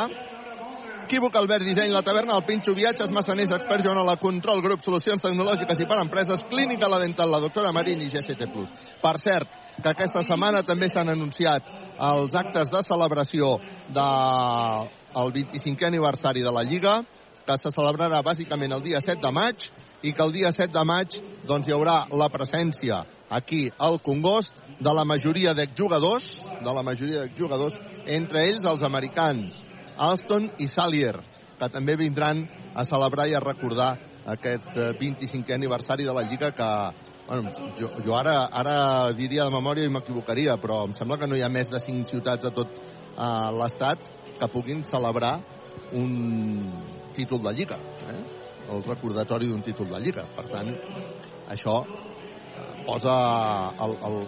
Equívoc, 1.03 1.35
Albert, 1.37 1.67
Disseny, 1.67 1.91
La 1.93 2.01
Taverna, 2.01 2.39
El 2.39 2.45
Pinxo, 2.47 2.73
Viatges, 2.73 3.11
Massaners, 3.13 3.51
Expert, 3.53 3.85
Joan, 3.85 3.99
la 4.07 4.15
Control, 4.17 4.63
Grup, 4.65 4.81
Solucions 4.81 5.21
Tecnològiques 5.21 5.83
i 5.83 5.85
per 5.85 5.99
Empreses, 6.01 6.41
Clínica 6.49 6.89
La 6.89 6.97
Dental, 7.03 7.29
la 7.29 7.41
doctora 7.43 7.69
Marín 7.75 8.01
i 8.01 8.09
GCT+. 8.09 8.49
Per 9.03 9.13
cert, 9.21 9.53
que 9.77 9.93
aquesta 9.93 10.25
setmana 10.25 10.63
també 10.65 10.89
s'han 10.89 11.13
anunciat 11.13 11.69
els 12.07 12.33
actes 12.33 12.73
de 12.73 12.81
celebració 12.87 13.53
del 13.93 14.89
el 15.21 15.35
25è 15.37 15.91
aniversari 15.91 16.41
de 16.41 16.57
la 16.57 16.65
Lliga, 16.65 16.97
que 17.45 17.61
se 17.61 17.75
celebrarà 17.77 18.25
bàsicament 18.25 18.73
el 18.73 18.81
dia 18.89 19.05
7 19.05 19.21
de 19.21 19.35
maig 19.35 19.69
i 20.01 20.13
que 20.13 20.23
el 20.23 20.33
dia 20.33 20.51
7 20.51 20.73
de 20.73 20.83
maig 20.87 21.17
doncs, 21.47 21.67
hi 21.67 21.75
haurà 21.75 22.05
la 22.17 22.29
presència 22.33 23.03
aquí 23.29 23.67
al 23.77 23.99
Congost 24.01 24.63
de 24.81 24.93
la 24.93 25.05
majoria 25.05 25.53
d'exjugadors, 25.53 26.39
de 26.63 26.73
la 26.73 26.83
majoria 26.83 27.25
d'exjugadors, 27.25 27.77
entre 28.05 28.47
ells 28.49 28.65
els 28.65 28.83
americans 28.83 29.61
Alston 30.01 30.49
i 30.59 30.67
Salier, 30.67 31.19
que 31.59 31.69
també 31.69 31.95
vindran 31.99 32.47
a 32.73 32.85
celebrar 32.87 33.27
i 33.29 33.35
a 33.37 33.43
recordar 33.43 33.91
aquest 34.33 34.73
eh, 34.77 34.91
25è 34.97 35.53
aniversari 35.53 36.05
de 36.07 36.13
la 36.13 36.25
Lliga 36.25 36.51
que 36.57 36.69
bueno, 37.27 37.51
jo, 37.77 37.89
jo 38.03 38.15
ara, 38.17 38.49
ara 38.51 39.13
diria 39.15 39.45
de 39.45 39.53
memòria 39.53 39.85
i 39.85 39.93
m'equivocaria, 39.93 40.57
però 40.59 40.81
em 40.87 40.95
sembla 40.97 41.19
que 41.21 41.29
no 41.29 41.37
hi 41.37 41.45
ha 41.45 41.53
més 41.53 41.69
de 41.71 41.79
5 41.79 42.09
ciutats 42.09 42.49
a 42.49 42.51
tot 42.51 42.81
eh, 42.81 43.49
l'estat 43.55 44.09
que 44.39 44.49
puguin 44.51 44.83
celebrar 44.83 45.37
un 45.93 46.71
títol 47.15 47.43
de 47.45 47.53
Lliga. 47.53 47.77
Eh? 48.09 48.40
El 48.71 48.83
recordatori 48.87 49.49
d'un 49.49 49.61
títol 49.65 49.89
de 49.91 49.99
Lliga. 50.03 50.25
Per 50.35 50.45
tant, 50.51 50.71
això 51.51 51.75
eh, 51.85 52.83
posa 52.87 53.15
el, 53.85 53.95
el, 54.09 54.19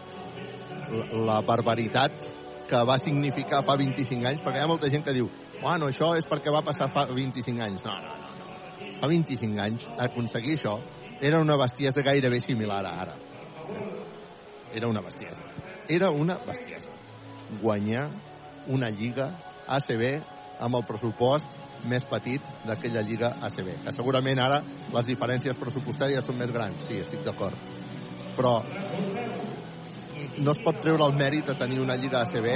la- 1.26 1.42
barbaritat 1.48 2.26
que 2.70 2.82
va 2.88 2.98
significar 3.00 3.64
fa 3.68 3.76
25 3.80 4.28
anys, 4.28 4.42
perquè 4.44 4.62
hi 4.62 4.66
ha 4.66 4.70
molta 4.72 4.90
gent 4.92 5.04
que 5.06 5.14
diu 5.16 5.30
bueno, 5.62 5.88
això 5.88 6.12
és 6.20 6.26
perquè 6.28 6.52
va 6.52 6.64
passar 6.66 6.90
fa 6.92 7.06
25 7.08 7.62
anys. 7.64 7.84
No, 7.86 7.94
no, 8.04 8.16
no. 8.20 8.32
no. 8.40 8.92
Fa 9.00 9.08
25 9.08 9.62
anys 9.64 9.86
aconseguir 10.08 10.58
això 10.58 10.78
era 11.24 11.40
una 11.40 11.56
bestiesa 11.56 12.04
gairebé 12.04 12.42
similar 12.44 12.82
a 12.84 12.94
ara. 13.06 13.16
Era 14.74 14.90
una 14.90 15.02
bestiesa. 15.02 15.44
Era 15.88 16.10
una 16.12 16.36
bestiesa. 16.44 16.90
Guanyar 17.62 18.10
una 18.68 18.90
lliga 18.90 19.30
ACB 19.68 20.04
amb 20.60 20.76
el 20.80 20.84
pressupost 20.88 21.60
més 21.90 22.06
petit 22.10 22.46
d'aquella 22.68 23.04
lliga 23.06 23.34
ACB. 23.44 23.70
Que 23.86 23.94
segurament 23.96 24.40
ara 24.40 24.62
les 24.94 25.10
diferències 25.10 25.58
pressupostàries 25.60 26.26
són 26.26 26.40
més 26.40 26.52
grans, 26.54 26.86
sí, 26.88 27.00
estic 27.04 27.24
d'acord. 27.26 27.58
Però 28.38 28.56
no 30.38 30.54
es 30.54 30.62
pot 30.64 30.80
treure 30.82 31.06
el 31.06 31.18
mèrit 31.18 31.50
de 31.50 31.58
tenir 31.60 31.82
una 31.84 31.98
lliga 32.00 32.24
ACB 32.24 32.48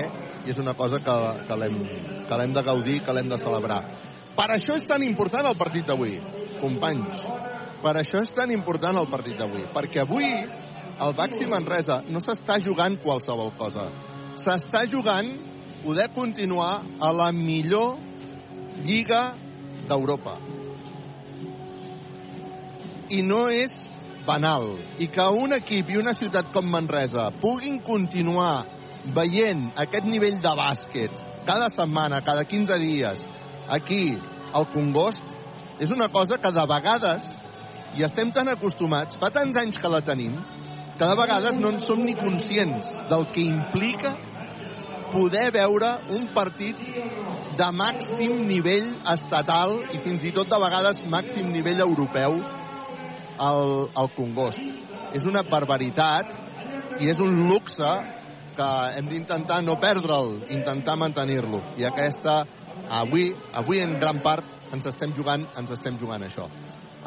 i 0.47 0.53
és 0.53 0.61
una 0.61 0.73
cosa 0.77 1.01
que, 1.03 1.17
que 1.47 1.57
l'hem 2.39 2.53
de 2.55 2.63
gaudir, 2.63 3.01
que 3.03 3.13
l'hem 3.13 3.29
de 3.29 3.39
celebrar. 3.41 3.81
Per 4.37 4.47
això 4.53 4.77
és 4.77 4.85
tan 4.87 5.03
important 5.03 5.49
el 5.49 5.57
partit 5.57 5.85
d'avui, 5.87 6.17
companys. 6.61 7.25
Per 7.81 7.93
això 7.99 8.21
és 8.25 8.33
tan 8.33 8.51
important 8.53 8.97
el 8.97 9.09
partit 9.11 9.37
d'avui. 9.37 9.67
Perquè 9.73 10.03
avui 10.03 10.27
el 10.27 11.13
Baxi 11.17 11.45
Manresa 11.49 12.01
no 12.09 12.21
s'està 12.23 12.57
jugant 12.63 12.97
qualsevol 13.03 13.53
cosa. 13.59 13.87
S'està 14.41 14.85
jugant 14.89 15.29
poder 15.83 16.09
continuar 16.13 16.81
a 16.99 17.11
la 17.13 17.31
millor 17.31 18.06
lliga 18.85 19.21
d'Europa. 19.87 20.37
I 23.15 23.21
no 23.23 23.45
és 23.49 23.77
banal. 24.27 24.73
I 24.99 25.07
que 25.07 25.27
un 25.31 25.55
equip 25.55 25.93
i 25.93 26.01
una 26.01 26.13
ciutat 26.17 26.51
com 26.53 26.67
Manresa 26.67 27.29
puguin 27.41 27.79
continuar 27.85 28.65
veient 29.15 29.69
aquest 29.79 30.05
nivell 30.09 30.41
de 30.43 30.53
bàsquet 30.59 31.23
cada 31.47 31.69
setmana, 31.71 32.19
cada 32.27 32.43
15 32.43 32.75
dies, 32.83 33.23
aquí, 33.71 34.17
al 34.51 34.67
Congost, 34.73 35.23
és 35.79 35.91
una 35.95 36.09
cosa 36.11 36.37
que 36.43 36.51
de 36.51 36.65
vegades, 36.67 37.23
i 37.95 38.03
estem 38.03 38.33
tan 38.35 38.51
acostumats, 38.51 39.15
fa 39.21 39.31
tants 39.31 39.57
anys 39.61 39.79
que 39.79 39.91
la 39.91 40.03
tenim, 40.03 40.35
que 40.97 41.07
de 41.07 41.15
vegades 41.15 41.55
no 41.61 41.71
en 41.71 41.79
som 41.79 42.03
ni 42.03 42.17
conscients 42.19 42.91
del 43.07 43.23
que 43.31 43.45
implica 43.47 44.17
poder 45.11 45.49
veure 45.55 45.93
un 46.15 46.27
partit 46.35 46.79
de 47.57 47.69
màxim 47.73 48.43
nivell 48.49 48.91
estatal 49.13 49.79
i 49.95 50.01
fins 50.03 50.25
i 50.27 50.33
tot 50.35 50.49
de 50.51 50.59
vegades 50.61 51.01
màxim 51.09 51.49
nivell 51.53 51.81
europeu 51.85 52.37
al, 53.37 53.89
al 53.95 54.11
Congost. 54.15 54.61
És 55.15 55.25
una 55.25 55.43
barbaritat 55.47 56.37
i 57.01 57.09
és 57.09 57.19
un 57.23 57.33
luxe 57.47 57.89
que 58.57 58.69
hem 58.97 59.09
d'intentar 59.09 59.61
no 59.63 59.77
perdre'l, 59.81 60.39
intentar 60.53 60.97
mantenir-lo. 60.97 61.61
I 61.77 61.85
aquesta, 61.89 62.39
avui, 63.01 63.29
avui 63.53 63.81
en 63.83 63.97
gran 64.01 64.21
part 64.25 64.73
ens 64.73 64.89
estem 64.89 65.13
jugant, 65.15 65.45
ens 65.57 65.73
estem 65.77 65.97
jugant 66.01 66.25
això. 66.25 66.49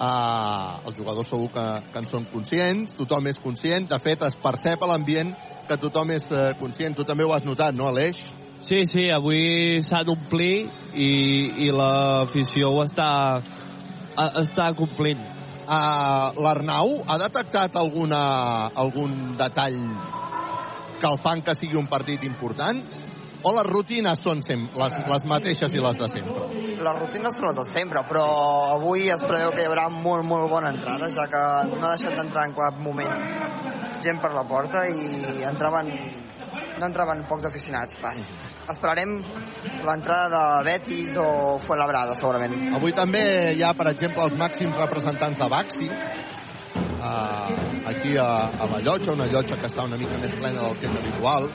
Uh, 0.01 0.81
els 0.89 0.97
jugadors 0.97 1.29
segur 1.29 1.51
que, 1.53 1.65
que 1.93 2.01
en 2.01 2.07
són 2.09 2.25
conscients, 2.31 2.95
tothom 2.97 3.27
és 3.29 3.41
conscient, 3.43 3.89
de 3.91 3.99
fet 4.01 4.23
es 4.25 4.39
percep 4.41 4.81
a 4.81 4.89
l'ambient 4.89 5.35
que 5.71 5.79
tothom 5.79 6.11
és 6.17 6.27
uh, 6.35 6.51
conscient. 6.59 6.97
Tu 6.99 7.07
també 7.07 7.23
ho 7.27 7.33
has 7.37 7.47
notat, 7.47 7.77
no, 7.79 7.87
Aleix? 7.93 8.19
Sí, 8.67 8.83
sí, 8.91 9.07
avui 9.15 9.81
s'ha 9.87 10.03
d'omplir 10.05 10.67
i, 10.93 11.11
i 11.65 11.71
l'afició 11.73 12.75
ho 12.75 12.83
està, 12.85 13.11
a- 13.39 14.33
està 14.43 14.73
complint. 14.77 15.23
Uh, 15.71 16.35
L'Arnau 16.43 16.97
ha 17.07 17.17
detectat 17.23 17.79
alguna, 17.79 18.21
algun 18.75 19.37
detall 19.39 19.79
que 21.01 21.09
el 21.09 21.21
fan 21.23 21.41
que 21.47 21.55
sigui 21.57 21.79
un 21.79 21.87
partit 21.89 22.27
important? 22.27 22.83
O 23.41 23.55
les 23.57 23.65
rutines 23.71 24.21
són 24.21 24.43
sem 24.45 24.67
les, 24.77 24.97
les 25.09 25.23
mateixes 25.31 25.73
i 25.73 25.81
les 25.81 25.97
de 25.97 26.09
sempre? 26.13 26.49
Les 26.77 26.99
rutines 26.99 27.39
són 27.39 27.49
les 27.49 27.57
de 27.63 27.65
sempre, 27.71 28.03
però 28.11 28.27
avui 28.75 29.09
es 29.15 29.25
preveu 29.25 29.55
que 29.55 29.63
hi 29.65 29.71
haurà 29.71 29.87
molt, 29.95 30.27
molt 30.29 30.51
bona 30.53 30.75
entrada, 30.75 31.09
ja 31.15 31.25
que 31.31 31.45
no 31.71 31.81
ha 31.81 31.95
deixat 31.95 32.19
d'entrar 32.19 32.51
en 32.51 32.59
cap 32.59 32.83
moment 32.85 33.80
gent 34.05 34.21
per 34.23 34.33
la 34.35 34.45
porta 34.49 34.87
i 34.89 35.45
entraven, 35.49 35.91
no 36.79 36.87
entraven 36.87 37.25
pocs 37.29 37.47
aficionats. 37.51 37.99
Va. 38.03 38.15
Esperarem 38.71 39.17
l'entrada 39.87 40.31
de 40.35 40.43
Betis 40.71 41.17
o 41.19 41.59
Fuenlabrada, 41.65 42.17
segurament. 42.21 42.71
Avui 42.79 42.95
també 42.97 43.23
hi 43.57 43.65
ha, 43.67 43.75
per 43.77 43.91
exemple, 43.93 44.27
els 44.29 44.37
màxims 44.39 44.79
representants 44.79 45.41
de 45.41 45.49
Baxi, 45.51 45.91
uh, 45.91 47.49
aquí 47.93 48.17
a, 48.17 48.31
a 48.61 48.71
la 48.71 48.81
llotja, 48.85 49.13
una 49.17 49.27
llotja 49.31 49.59
que 49.61 49.71
està 49.71 49.87
una 49.89 49.99
mica 50.01 50.19
més 50.23 50.35
plena 50.37 50.67
del 50.67 50.79
que 50.81 50.91
és 50.91 50.99
habitual. 51.03 51.51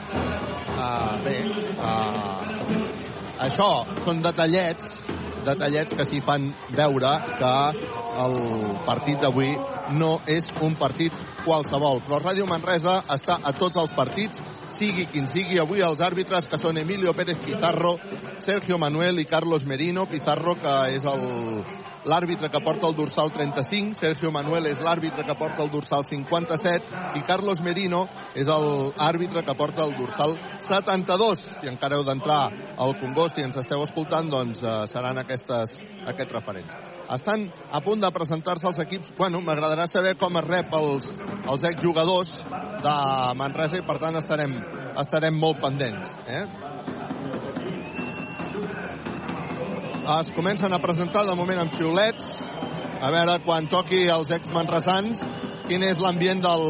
Uh, 0.76 1.14
bé, 1.24 1.36
uh, 1.80 2.46
això 3.46 3.70
són 4.04 4.20
detallets, 4.24 4.90
detallets 5.46 5.96
que 5.96 6.06
s'hi 6.08 6.20
fan 6.24 6.50
veure 6.76 7.12
que 7.38 7.54
el 8.24 8.36
partit 8.86 9.20
d'avui 9.22 9.50
no 10.00 10.16
és 10.26 10.48
un 10.64 10.76
partit 10.80 11.12
qualsevol. 11.46 12.02
Però 12.06 12.20
Ràdio 12.20 12.48
Manresa 12.50 12.98
està 13.14 13.38
a 13.42 13.54
tots 13.56 13.78
els 13.80 13.94
partits, 13.96 14.42
sigui 14.76 15.06
quin 15.12 15.28
sigui. 15.30 15.60
Avui 15.62 15.84
els 15.84 16.02
àrbitres 16.04 16.48
que 16.50 16.58
són 16.60 16.78
Emilio 16.82 17.14
Pérez 17.16 17.38
Pizarro, 17.44 17.96
Sergio 18.44 18.78
Manuel 18.82 19.22
i 19.22 19.28
Carlos 19.30 19.64
Merino. 19.64 20.06
Pizarro, 20.10 20.56
que 20.60 20.74
és 20.96 21.06
l'àrbitre 22.06 22.50
que 22.52 22.62
porta 22.62 22.86
el 22.86 22.96
dorsal 22.98 23.32
35, 23.34 23.96
Sergio 23.98 24.30
Manuel 24.34 24.68
és 24.70 24.82
l'àrbitre 24.82 25.24
que 25.26 25.38
porta 25.38 25.64
el 25.64 25.72
dorsal 25.72 26.04
57 26.06 27.18
i 27.18 27.24
Carlos 27.26 27.62
Merino 27.64 28.04
és 28.34 28.50
l'àrbitre 28.50 29.42
que 29.46 29.56
porta 29.58 29.86
el 29.86 29.96
dorsal 29.98 30.36
72. 30.66 31.46
Si 31.62 31.70
encara 31.70 31.98
heu 31.98 32.06
d'entrar 32.06 32.42
al 32.76 32.98
Congost, 33.00 33.38
si 33.38 33.46
ens 33.46 33.58
esteu 33.62 33.82
escoltant, 33.86 34.30
doncs 34.30 34.62
eh, 34.62 34.76
seran 34.92 35.18
aquestes, 35.22 35.80
aquests 36.06 36.38
referents. 36.38 36.95
Estan 37.14 37.46
a 37.70 37.80
punt 37.84 38.00
de 38.02 38.10
presentar-se 38.10 38.66
els 38.66 38.80
equips. 38.82 39.12
Bueno, 39.18 39.40
m'agradarà 39.40 39.86
saber 39.86 40.16
com 40.18 40.38
es 40.40 40.46
rep 40.46 40.72
els, 40.74 41.10
els 41.46 41.66
exjugadors 41.70 42.32
de 42.82 42.96
Manresa 43.38 43.78
i 43.78 43.84
per 43.86 44.00
tant 44.02 44.18
estarem, 44.18 44.56
estarem 44.98 45.38
molt 45.38 45.62
pendents. 45.62 46.16
Eh? 46.26 46.46
es 50.06 50.28
comencen 50.36 50.72
a 50.72 50.78
presentar 50.78 51.24
de 51.26 51.34
moment 51.34 51.58
amb 51.58 51.72
xiulets 51.74 52.26
a 53.02 53.08
veure 53.10 53.40
quan 53.42 53.66
toqui 53.66 54.04
els 54.06 54.30
ex-manresans 54.36 55.22
quin 55.66 55.82
és 55.82 55.98
l'ambient 55.98 56.44
del, 56.44 56.66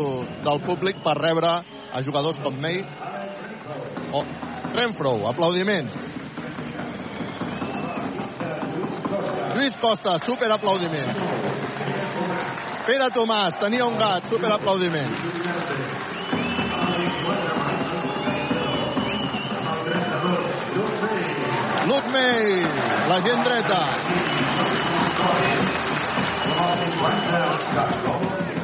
del 0.47 0.63
públic 0.65 1.03
per 1.05 1.19
rebre 1.19 1.51
a 1.93 2.01
jugadors 2.07 2.41
com 2.41 2.57
May 2.57 2.81
o 4.17 4.25
Renfro, 4.73 5.13
aplaudiments 5.29 6.16
Lluís 9.57 9.77
Costa, 9.81 10.19
super 10.21 10.51
aplaudiment 10.53 11.17
Pere 12.87 13.07
Tomàs, 13.15 13.57
tenia 13.57 13.87
un 13.89 13.97
gat, 13.97 14.29
super 14.29 14.53
aplaudiment 14.53 15.17
Luke 21.87 22.11
May, 22.13 22.61
la 23.09 23.19
gent 23.25 23.45
dreta. 23.47 23.83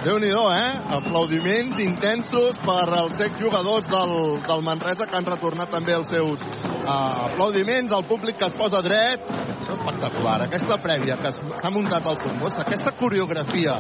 Déu 0.03 0.19
nhi 0.19 0.31
eh? 0.31 0.71
Aplaudiments 0.97 1.79
intensos 1.83 2.59
per 2.65 2.87
als 2.99 3.21
exjugadors 3.23 3.87
del, 3.91 4.15
del 4.47 4.63
Manresa 4.67 5.07
que 5.07 5.17
han 5.17 5.27
retornat 5.27 5.71
també 5.71 5.95
els 5.95 6.11
seus 6.11 6.43
uh, 6.43 7.29
aplaudiments, 7.29 7.93
el 7.93 8.05
públic 8.11 8.39
que 8.39 8.49
es 8.51 8.57
posa 8.59 8.83
dret. 8.83 9.31
És 9.63 9.71
espectacular. 9.77 10.41
Aquesta 10.49 10.79
prèvia 10.83 11.17
que 11.21 11.31
s'ha 11.35 11.71
muntat 11.71 12.07
al 12.07 12.19
Congost, 12.19 12.59
aquesta 12.59 12.93
coreografia 12.99 13.79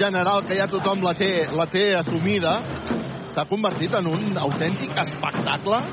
general 0.00 0.42
que 0.48 0.58
ja 0.58 0.66
tothom 0.70 1.04
la 1.06 1.14
té, 1.14 1.46
la 1.54 1.68
té 1.70 1.86
assumida, 1.94 2.58
s'ha 3.30 3.46
convertit 3.46 3.94
en 4.00 4.10
un 4.10 4.36
autèntic 4.48 4.98
espectacle 5.04 5.84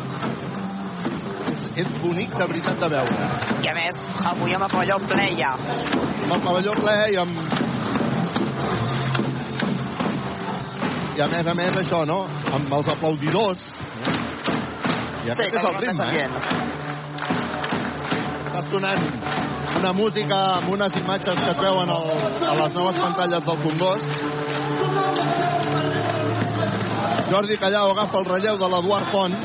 és 1.78 1.89
bonic 2.02 2.34
de 2.34 2.45
veritat 2.50 2.82
de 2.82 2.89
veure. 2.89 3.30
I 3.62 3.69
a 3.69 3.78
més, 3.78 4.02
avui 4.32 4.56
amb 4.58 4.65
el 4.65 4.73
pavelló 4.73 4.97
ple 5.06 5.30
ja. 5.38 5.54
Amb 5.54 6.32
el 6.39 6.45
pavelló 6.50 6.78
ple 6.82 7.00
i 7.13 7.21
amb... 7.21 7.66
I 11.17 11.21
a 11.25 11.25
més 11.32 11.47
a 11.49 11.53
més 11.58 11.73
això, 11.82 12.03
no? 12.06 12.17
Amb 12.53 12.73
els 12.77 12.88
aplaudidors. 12.93 13.62
I 15.25 15.32
aquest 15.34 15.56
és 15.58 15.63
el 15.65 15.77
ritme, 15.82 16.10
eh? 16.13 16.27
Està 18.43 18.62
sonant 18.67 19.01
una 19.80 19.93
música 19.97 20.38
amb 20.60 20.69
unes 20.75 20.93
imatges 20.99 21.41
que 21.41 21.49
es 21.56 21.58
veuen 21.63 21.89
al, 21.95 22.12
a 22.51 22.53
les 22.60 22.75
noves 22.77 22.99
pantalles 23.01 23.47
del 23.47 23.58
Congost. 23.63 24.06
Jordi 27.32 27.58
Callau 27.63 27.95
agafa 27.95 28.21
el 28.21 28.30
relleu 28.30 28.62
de 28.62 28.69
l'Eduard 28.75 29.10
Font. 29.15 29.36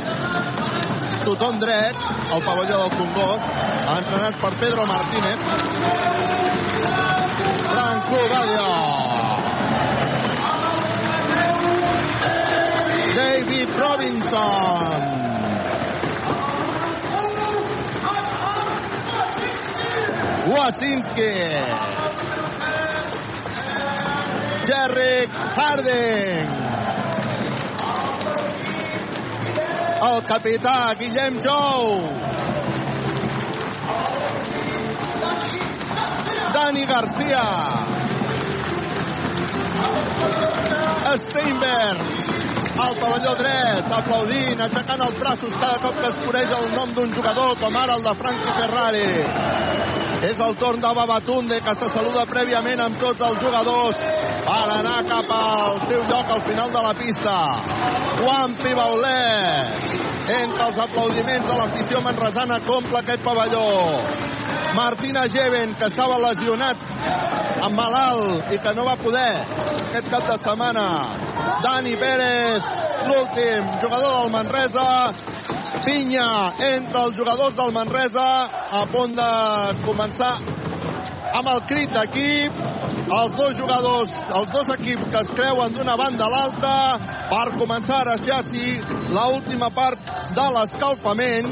Tothom 1.24 1.58
dret 1.62 2.04
al 2.04 2.44
pavelló 2.50 2.82
del 2.82 2.92
Congost, 2.98 3.48
entrenat 3.96 4.38
per 4.44 4.52
Pedro 4.60 4.84
Martínez. 4.92 5.40
Franco 7.72 8.22
Badia. 8.36 9.11
David 13.14 13.68
Robinson. 13.78 15.02
Wasinski. 20.48 21.34
Jerry 24.64 25.28
Harding. 25.28 26.48
El 30.02 30.22
capità 30.24 30.94
Guillem 30.98 31.40
Jou. 31.42 32.08
Dani 36.54 36.86
Garcia. 36.86 37.46
Steinberg 41.14 42.51
al 42.80 42.94
pavelló 42.96 43.34
dret, 43.36 43.90
aplaudint, 43.98 44.60
aixecant 44.64 45.02
els 45.06 45.18
braços 45.20 45.56
cada 45.60 45.78
cop 45.82 45.98
que 46.00 46.08
es 46.08 46.18
coneix 46.24 46.54
el 46.58 46.68
nom 46.74 46.94
d'un 46.96 47.12
jugador, 47.14 47.56
com 47.60 47.76
ara 47.76 47.98
el 47.98 48.04
de 48.06 48.14
Frankie 48.20 48.56
Ferrari. 48.60 49.08
És 50.22 50.38
el 50.38 50.54
torn 50.56 50.80
de 50.80 50.92
Babatunde, 50.94 51.60
que 51.60 51.74
se 51.74 51.88
saluda 51.92 52.24
prèviament 52.30 52.80
amb 52.80 52.98
tots 53.00 53.24
els 53.26 53.40
jugadors 53.42 53.98
per 54.46 54.62
anar 54.76 55.00
cap 55.08 55.32
al 55.36 55.80
seu 55.88 56.04
lloc 56.10 56.30
al 56.30 56.42
final 56.46 56.70
de 56.72 56.82
la 56.86 56.94
pista. 56.94 57.36
Juan 58.20 58.54
Pibaulet, 58.62 59.98
entre 60.38 60.68
els 60.68 60.78
aplaudiments 60.86 61.48
de 61.48 61.58
l'afició 61.58 62.00
manresana, 62.06 62.60
compla 62.66 63.02
aquest 63.02 63.24
pavelló. 63.26 63.66
Martina 64.76 65.26
Geven, 65.28 65.74
que 65.76 65.90
estava 65.90 66.20
lesionat 66.22 66.86
amb 67.66 67.76
malalt 67.76 68.54
i 68.54 68.62
que 68.62 68.72
no 68.78 68.86
va 68.88 68.96
poder 69.02 69.30
aquest 69.42 70.08
cap 70.08 70.30
de 70.30 70.38
setmana. 70.46 70.86
Dani 71.62 71.96
Pérez, 71.96 72.62
l'últim 73.08 73.68
jugador 73.82 74.22
del 74.22 74.30
Manresa. 74.30 75.12
Pinya 75.84 76.54
entre 76.62 77.00
els 77.06 77.16
jugadors 77.18 77.54
del 77.58 77.72
Manresa 77.74 78.26
a 78.78 78.82
punt 78.92 79.16
de 79.18 79.30
començar 79.82 80.34
amb 81.32 81.48
el 81.54 81.62
crit 81.70 81.92
d'equip. 81.96 82.60
Els 83.12 83.34
dos 83.36 83.56
jugadors, 83.58 84.12
els 84.38 84.52
dos 84.54 84.68
equips 84.76 85.10
que 85.12 85.20
es 85.20 85.30
creuen 85.34 85.74
d'una 85.74 85.96
banda 86.00 86.24
a 86.26 86.32
l'altra 86.32 86.74
per 87.32 87.46
començar 87.58 88.02
a 88.08 88.16
ja 88.24 88.40
sí 88.46 88.78
l'última 89.12 89.68
part 89.74 90.12
de 90.36 90.46
l'escalfament. 90.56 91.50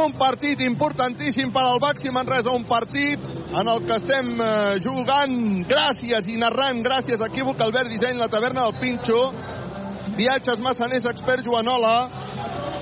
Un 0.00 0.12
partit 0.18 0.60
importantíssim 0.62 1.50
per 1.54 1.64
al 1.66 1.80
Baxi 1.82 2.12
Manresa, 2.14 2.52
un 2.54 2.66
partit 2.68 3.39
en 3.52 3.68
el 3.68 3.84
que 3.86 3.96
estem 3.98 4.34
eh, 4.38 4.78
jugant 4.84 5.36
gràcies 5.68 6.28
i 6.30 6.36
narrant 6.38 6.82
gràcies 6.86 7.20
a 7.20 7.28
Equívoc 7.30 7.60
Albert 7.64 7.90
Disseny, 7.90 8.18
la 8.20 8.30
taverna 8.30 8.68
del 8.68 8.78
Pinxo, 8.78 9.22
Viatges 10.18 10.60
Massaners 10.62 11.08
Expert 11.10 11.46
Joanola, 11.46 11.96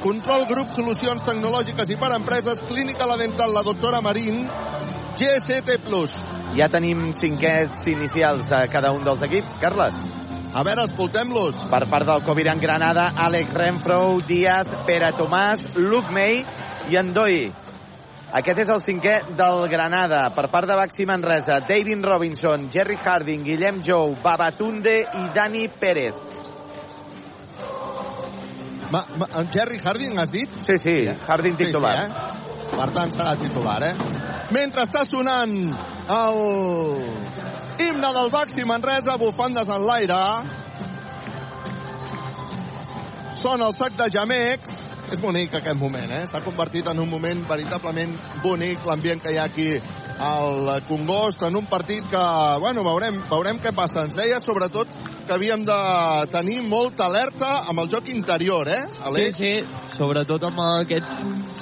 Control 0.03 0.45
Grup 0.51 0.75
Solucions 0.77 1.25
Tecnològiques 1.27 1.91
i 1.91 1.97
per 1.99 2.13
Empreses, 2.17 2.63
Clínica 2.69 3.09
La 3.09 3.17
Dental, 3.21 3.55
la 3.55 3.65
doctora 3.67 4.03
Marín, 4.05 4.45
GCT 5.19 5.81
Plus. 5.87 6.15
Ja 6.57 6.69
tenim 6.73 7.11
cinquets 7.19 7.87
inicials 7.91 8.45
de 8.49 8.63
cada 8.73 8.93
un 8.95 9.03
dels 9.05 9.25
equips. 9.27 9.57
Carles? 9.63 9.97
A 10.49 10.63
veure, 10.65 10.85
escoltem-los. 10.89 11.59
Per 11.73 11.83
part 11.91 12.09
del 12.09 12.23
Coviran 12.25 12.61
Granada, 12.61 13.11
Àlex 13.27 13.53
Renfro, 13.57 14.01
Díaz, 14.29 14.71
Pere 14.87 15.11
Tomàs, 15.17 15.65
Luc 15.77 16.13
May 16.15 16.45
i 16.89 17.01
Andoi. 17.01 17.49
Aquest 18.29 18.59
és 18.61 18.69
el 18.69 18.81
cinquè 18.85 19.15
del 19.39 19.63
Granada. 19.73 20.27
Per 20.37 20.49
part 20.53 20.69
de 20.69 20.77
Baxi 20.77 21.07
Manresa, 21.09 21.63
David 21.65 22.05
Robinson, 22.05 22.67
Jerry 22.69 22.99
Harding, 23.01 23.45
Guillem 23.47 23.81
Jou, 23.87 24.13
Babatunde 24.23 24.99
i 25.01 25.23
Dani 25.35 25.65
Pérez. 25.81 26.19
Ma, 28.93 29.01
ma, 29.17 29.29
en 29.41 29.49
Jerry 29.53 29.81
Harding 29.81 30.19
has 30.21 30.31
dit? 30.33 30.53
Sí, 30.67 30.77
sí, 30.77 30.97
Harding 31.27 31.57
titular. 31.57 31.95
Sí, 31.95 32.13
sí, 32.13 32.37
eh? 32.37 32.77
Per 32.77 32.89
tant, 32.93 33.13
serà 33.17 33.33
titular, 33.41 33.79
eh? 33.85 33.95
Mentre 34.53 34.85
està 34.85 35.07
sonant 35.09 35.55
el 36.19 36.39
himne 37.81 38.13
del 38.17 38.31
Baxi 38.33 38.65
Manresa, 38.69 39.17
bufandes 39.21 39.73
en 39.73 39.87
l'aire. 39.89 40.21
Sona 43.41 43.69
el 43.69 43.77
sac 43.77 43.97
de 43.97 44.11
jamecs. 44.13 44.88
És 45.09 45.21
bonic 45.25 45.55
aquest 45.57 45.79
moment, 45.81 46.11
eh? 46.13 46.27
S'ha 46.29 46.43
convertit 46.45 46.89
en 46.91 46.99
un 47.01 47.09
moment 47.09 47.41
veritablement 47.49 48.13
bonic 48.43 48.85
l'ambient 48.85 49.23
que 49.25 49.33
hi 49.33 49.39
ha 49.41 49.47
aquí 49.49 49.71
al 50.19 50.83
Congost 50.89 51.43
en 51.47 51.57
un 51.57 51.69
partit 51.71 52.05
que, 52.11 52.25
bueno, 52.61 52.85
veurem, 52.85 53.23
veurem 53.31 53.61
què 53.63 53.73
passa. 53.75 54.05
Ens 54.05 54.17
deia, 54.19 54.41
sobretot, 54.45 54.91
que 55.29 55.37
havíem 55.37 55.65
de 55.69 55.79
tenir 56.33 56.59
molta 56.65 57.07
alerta 57.07 57.55
amb 57.71 57.85
el 57.85 57.91
joc 57.93 58.09
interior, 58.09 58.69
eh, 58.69 58.83
Sí, 58.83 59.03
Aleix? 59.11 59.37
sí, 59.37 59.53
sobretot 59.97 60.45
amb 60.45 60.61
aquest, 60.61 61.11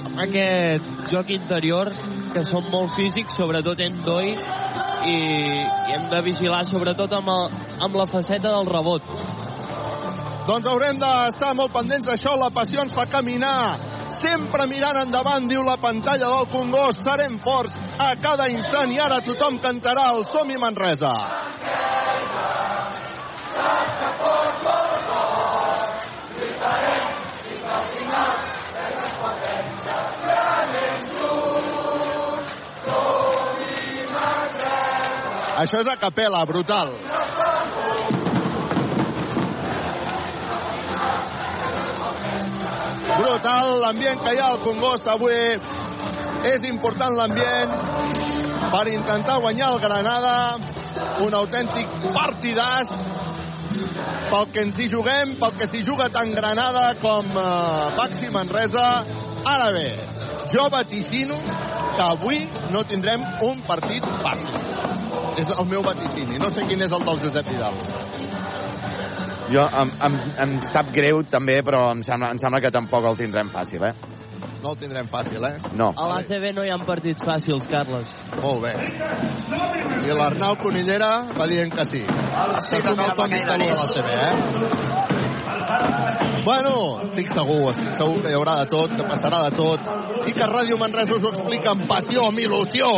amb 0.04 0.20
aquest 0.26 1.10
joc 1.12 1.30
interior, 1.30 1.90
que 2.32 2.44
són 2.44 2.70
molt 2.70 2.94
físics, 2.96 3.36
sobretot 3.36 3.80
en 3.80 4.02
Doi, 4.04 4.32
i, 5.06 5.16
i 5.16 5.94
hem 5.94 6.10
de 6.10 6.22
vigilar 6.22 6.64
sobretot 6.66 7.12
amb, 7.12 7.28
el, 7.28 7.50
amb 7.86 7.94
la 7.96 8.06
faceta 8.06 8.50
del 8.50 8.66
rebot. 8.66 9.02
Doncs 10.46 10.66
haurem 10.70 10.98
d'estar 11.02 11.54
molt 11.58 11.72
pendents 11.74 12.06
d'això. 12.06 12.36
La 12.38 12.52
passió 12.54 12.84
ens 12.84 12.94
fa 12.94 13.08
caminar. 13.10 14.06
Sempre 14.16 14.68
mirant 14.70 15.00
endavant, 15.00 15.48
diu 15.50 15.64
la 15.66 15.74
pantalla 15.82 16.28
del 16.30 16.46
Congost. 16.52 17.02
Serem 17.02 17.34
forts 17.42 17.74
a 17.98 18.12
cada 18.22 18.46
instant 18.52 18.94
i 18.94 19.00
ara 19.02 19.18
tothom 19.26 19.58
cantarà 19.58 20.06
el 20.14 20.22
Som-hi 20.30 20.60
Manresa. 20.62 21.14
Això 35.56 35.80
és 35.80 35.88
a 35.88 35.96
capella, 35.98 36.44
brutal. 36.46 36.94
Brutal 43.26 43.80
l'ambient 43.82 44.20
que 44.22 44.32
hi 44.36 44.38
ha 44.38 44.52
al 44.52 44.60
Congost 44.62 45.08
avui. 45.10 45.34
És 46.46 46.64
important 46.68 47.16
l'ambient 47.18 47.72
per 48.70 48.84
intentar 48.92 49.40
guanyar 49.42 49.72
el 49.74 49.80
Granada. 49.82 50.34
Un 51.24 51.34
autèntic 51.34 51.90
partidàs 52.14 52.92
pel 54.30 54.46
que 54.52 54.62
ens 54.62 54.78
hi 54.78 54.86
juguem, 54.92 55.34
pel 55.40 55.56
que 55.58 55.66
s'hi 55.72 55.82
juga 55.88 56.06
tant 56.14 56.30
Granada 56.38 56.84
com 57.02 57.34
eh, 57.34 57.90
Baxi 57.98 58.30
Manresa. 58.30 58.86
Ara 59.56 59.72
bé, 59.74 59.88
jo 60.54 60.68
vaticino 60.70 61.40
que 61.96 62.06
avui 62.06 62.44
no 62.70 62.86
tindrem 62.86 63.26
un 63.48 63.66
partit 63.66 64.06
fàcil. 64.22 64.54
És 65.42 65.50
el 65.50 65.66
meu 65.66 65.82
vaticini. 65.82 66.38
No 66.38 66.54
sé 66.54 66.62
quin 66.70 66.86
és 66.86 66.94
el 66.94 67.10
del 67.10 67.26
Josep 67.26 67.50
Vidal. 67.50 67.82
Jo, 69.46 69.62
em, 69.62 69.90
em, 70.08 70.14
em 70.42 70.54
sap 70.72 70.88
greu 70.94 71.22
també, 71.30 71.60
però 71.66 71.92
em 71.94 72.02
sembla, 72.06 72.32
em 72.34 72.38
sembla 72.42 72.60
que 72.64 72.72
tampoc 72.74 73.04
el 73.12 73.18
tindrem 73.20 73.48
fàcil, 73.52 73.84
eh? 73.86 73.94
No 74.62 74.72
el 74.72 74.78
tindrem 74.80 75.06
fàcil, 75.12 75.44
eh? 75.46 75.56
No. 75.78 75.92
A 75.94 76.08
l'ACB 76.10 76.44
no 76.56 76.64
hi 76.66 76.70
ha 76.74 76.78
partits 76.86 77.22
fàcils, 77.22 77.66
Carles. 77.70 78.08
Molt 78.42 78.64
bé. 78.64 78.72
I 80.06 80.16
l'Arnau 80.16 80.56
Conillera 80.62 81.10
va 81.36 81.46
dient 81.50 81.70
que 81.74 81.84
sí. 81.86 82.02
Està 82.06 82.82
com 82.88 83.04
el 83.04 83.12
tònic 83.20 83.46
de 83.46 83.56
la 83.62 83.86
CB, 83.92 84.08
eh? 84.16 84.34
Bueno, 86.46 86.72
estic 87.02 87.30
segur, 87.34 87.70
estic 87.72 87.94
segur 87.96 88.20
que 88.22 88.30
hi 88.30 88.36
haurà 88.38 88.60
de 88.62 88.66
tot, 88.70 88.92
que 88.94 89.06
passarà 89.06 89.38
de 89.48 89.56
tot, 89.58 89.80
i 90.26 90.34
que 90.34 90.48
Ràdio 90.50 90.78
Manresa 90.80 91.14
us 91.16 91.24
ho 91.24 91.30
explica 91.32 91.72
amb 91.72 91.86
passió, 91.90 92.26
amb 92.26 92.40
il·lusió, 92.42 92.88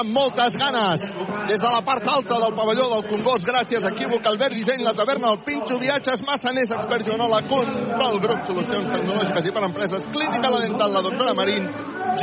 amb 0.00 0.12
moltes 0.14 0.56
ganes. 0.60 1.06
Des 1.50 1.60
de 1.62 1.70
la 1.72 1.82
part 1.86 2.06
alta 2.10 2.38
del 2.42 2.54
pavelló 2.58 2.86
del 2.92 3.06
Congost, 3.10 3.46
gràcies 3.46 3.84
a 3.84 3.92
Equívoc, 3.94 4.26
Albert 4.26 4.54
Disseny, 4.54 4.84
la 4.86 4.94
taverna, 4.98 5.32
el 5.34 5.42
Pinxo, 5.46 5.78
Viatges, 5.82 6.22
Massaners, 6.26 6.72
Expert 6.76 7.06
Joanola, 7.06 7.42
Control 7.50 8.20
Grup, 8.22 8.46
Solucions 8.46 8.92
Tecnològiques 8.94 9.50
i 9.50 9.54
per 9.56 9.66
Empreses, 9.68 10.06
Clínica 10.14 10.52
La 10.52 10.62
Dental, 10.62 10.94
la 10.94 11.04
doctora 11.06 11.34
Marín, 11.38 11.68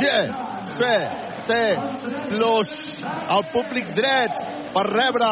G, 0.00 0.10
C, 0.74 0.90
T, 1.46 1.60
Plus, 2.30 2.74
el 3.04 3.46
públic 3.52 3.92
dret 3.96 4.40
per 4.74 4.86
rebre 4.88 5.28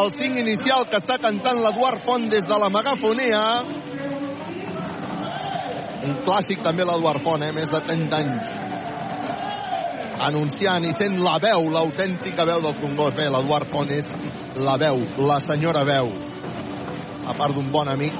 el 0.00 0.10
cinc 0.16 0.40
inicial 0.42 0.88
que 0.90 0.98
està 0.98 1.20
cantant 1.22 1.60
l'Eduard 1.62 2.02
Font 2.06 2.26
des 2.32 2.48
de 2.48 2.58
la 2.58 2.70
megafonia. 2.72 3.44
Un 6.00 6.18
clàssic 6.24 6.64
també 6.64 6.88
l'Eduard 6.88 7.22
Font, 7.22 7.44
eh? 7.44 7.52
més 7.54 7.70
de 7.70 7.84
30 7.86 8.20
anys. 8.24 8.69
Anunciant 10.20 10.84
i 10.84 10.92
sent 10.92 11.20
la 11.24 11.38
veu, 11.42 11.70
l'autèntica 11.72 12.44
veu 12.48 12.64
del 12.64 12.76
Congost. 12.80 13.16
Bé, 13.16 13.28
l'Eduard 13.32 13.70
Font 13.70 13.90
és 13.94 14.10
la 14.60 14.76
veu, 14.80 15.04
la 15.24 15.38
senyora 15.40 15.84
veu. 15.88 16.10
A 17.30 17.36
part 17.38 17.54
d'un 17.56 17.70
bon 17.72 17.88
amic, 17.88 18.16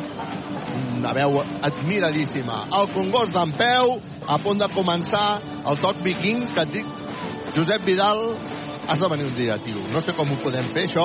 una 1.01 1.13
veu 1.17 1.41
admiradíssima. 1.41 2.65
El 2.79 2.89
Congost 2.95 3.35
d'en 3.37 3.53
peu, 3.59 3.99
a 4.27 4.39
punt 4.41 4.63
de 4.63 4.71
començar 4.73 5.27
el 5.69 5.83
toc 5.83 6.01
viking, 6.07 6.47
que 6.55 6.65
et 6.65 6.79
dic, 6.79 6.97
Josep 7.57 7.85
Vidal, 7.85 8.25
Has 8.91 8.99
de 8.99 9.07
venir 9.07 9.25
un 9.25 9.35
dia, 9.37 9.57
tio. 9.63 9.85
No 9.93 10.01
sé 10.03 10.13
com 10.19 10.33
ho 10.33 10.37
podem 10.43 10.67
fer, 10.75 10.83
això. 10.89 11.05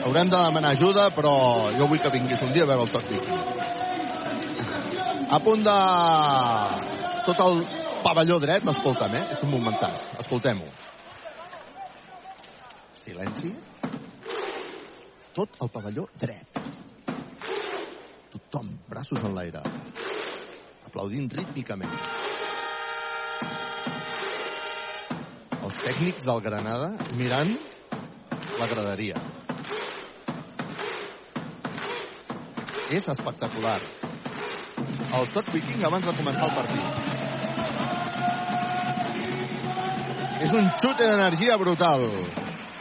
Haurem 0.00 0.30
de 0.32 0.38
demanar 0.40 0.72
ajuda, 0.74 1.04
però 1.14 1.34
jo 1.76 1.86
vull 1.86 2.00
que 2.02 2.10
vinguis 2.10 2.42
un 2.42 2.50
dia 2.56 2.64
a 2.64 2.66
veure 2.66 2.82
el 2.82 2.90
tot 2.90 3.06
viking. 3.12 3.38
A 5.30 5.38
punt 5.44 5.62
de... 5.62 5.76
Tot 7.28 7.38
el 7.46 7.62
pavelló 8.04 8.38
dret, 8.38 8.66
escolta'm, 8.68 9.14
eh? 9.16 9.22
És 9.32 9.42
un 9.46 9.54
momentàs. 9.54 10.02
Escoltem-ho. 10.20 10.68
Silenci. 13.00 13.54
Tot 15.34 15.56
el 15.64 15.70
pavelló 15.72 16.04
dret. 16.20 16.60
Tothom, 18.34 18.68
braços 18.90 19.24
en 19.24 19.34
l'aire. 19.36 19.62
Aplaudint 20.86 21.30
rítmicament. 21.32 21.96
Els 25.64 25.78
tècnics 25.80 26.26
del 26.28 26.42
Granada 26.44 26.92
mirant 27.16 27.54
la 28.60 28.68
graderia. 28.68 29.22
És 32.92 33.08
espectacular. 33.08 33.80
El 35.14 35.30
tot 35.32 35.48
viking 35.56 35.86
abans 35.88 36.04
de 36.04 36.16
començar 36.20 36.50
el 36.50 36.56
partit. 36.60 37.14
És 40.44 40.52
un 40.52 40.66
xute 40.76 41.06
d'energia 41.08 41.54
brutal. 41.56 42.02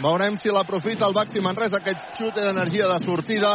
Veurem 0.04 0.36
si 0.36 0.52
l'aprofita 0.52 1.08
el 1.08 1.13
Baxi 1.15 1.39
Manresa, 1.39 1.80
aquest 1.80 2.17
xute 2.17 2.43
d'energia 2.43 2.89
de 2.89 2.97
sortida, 2.99 3.52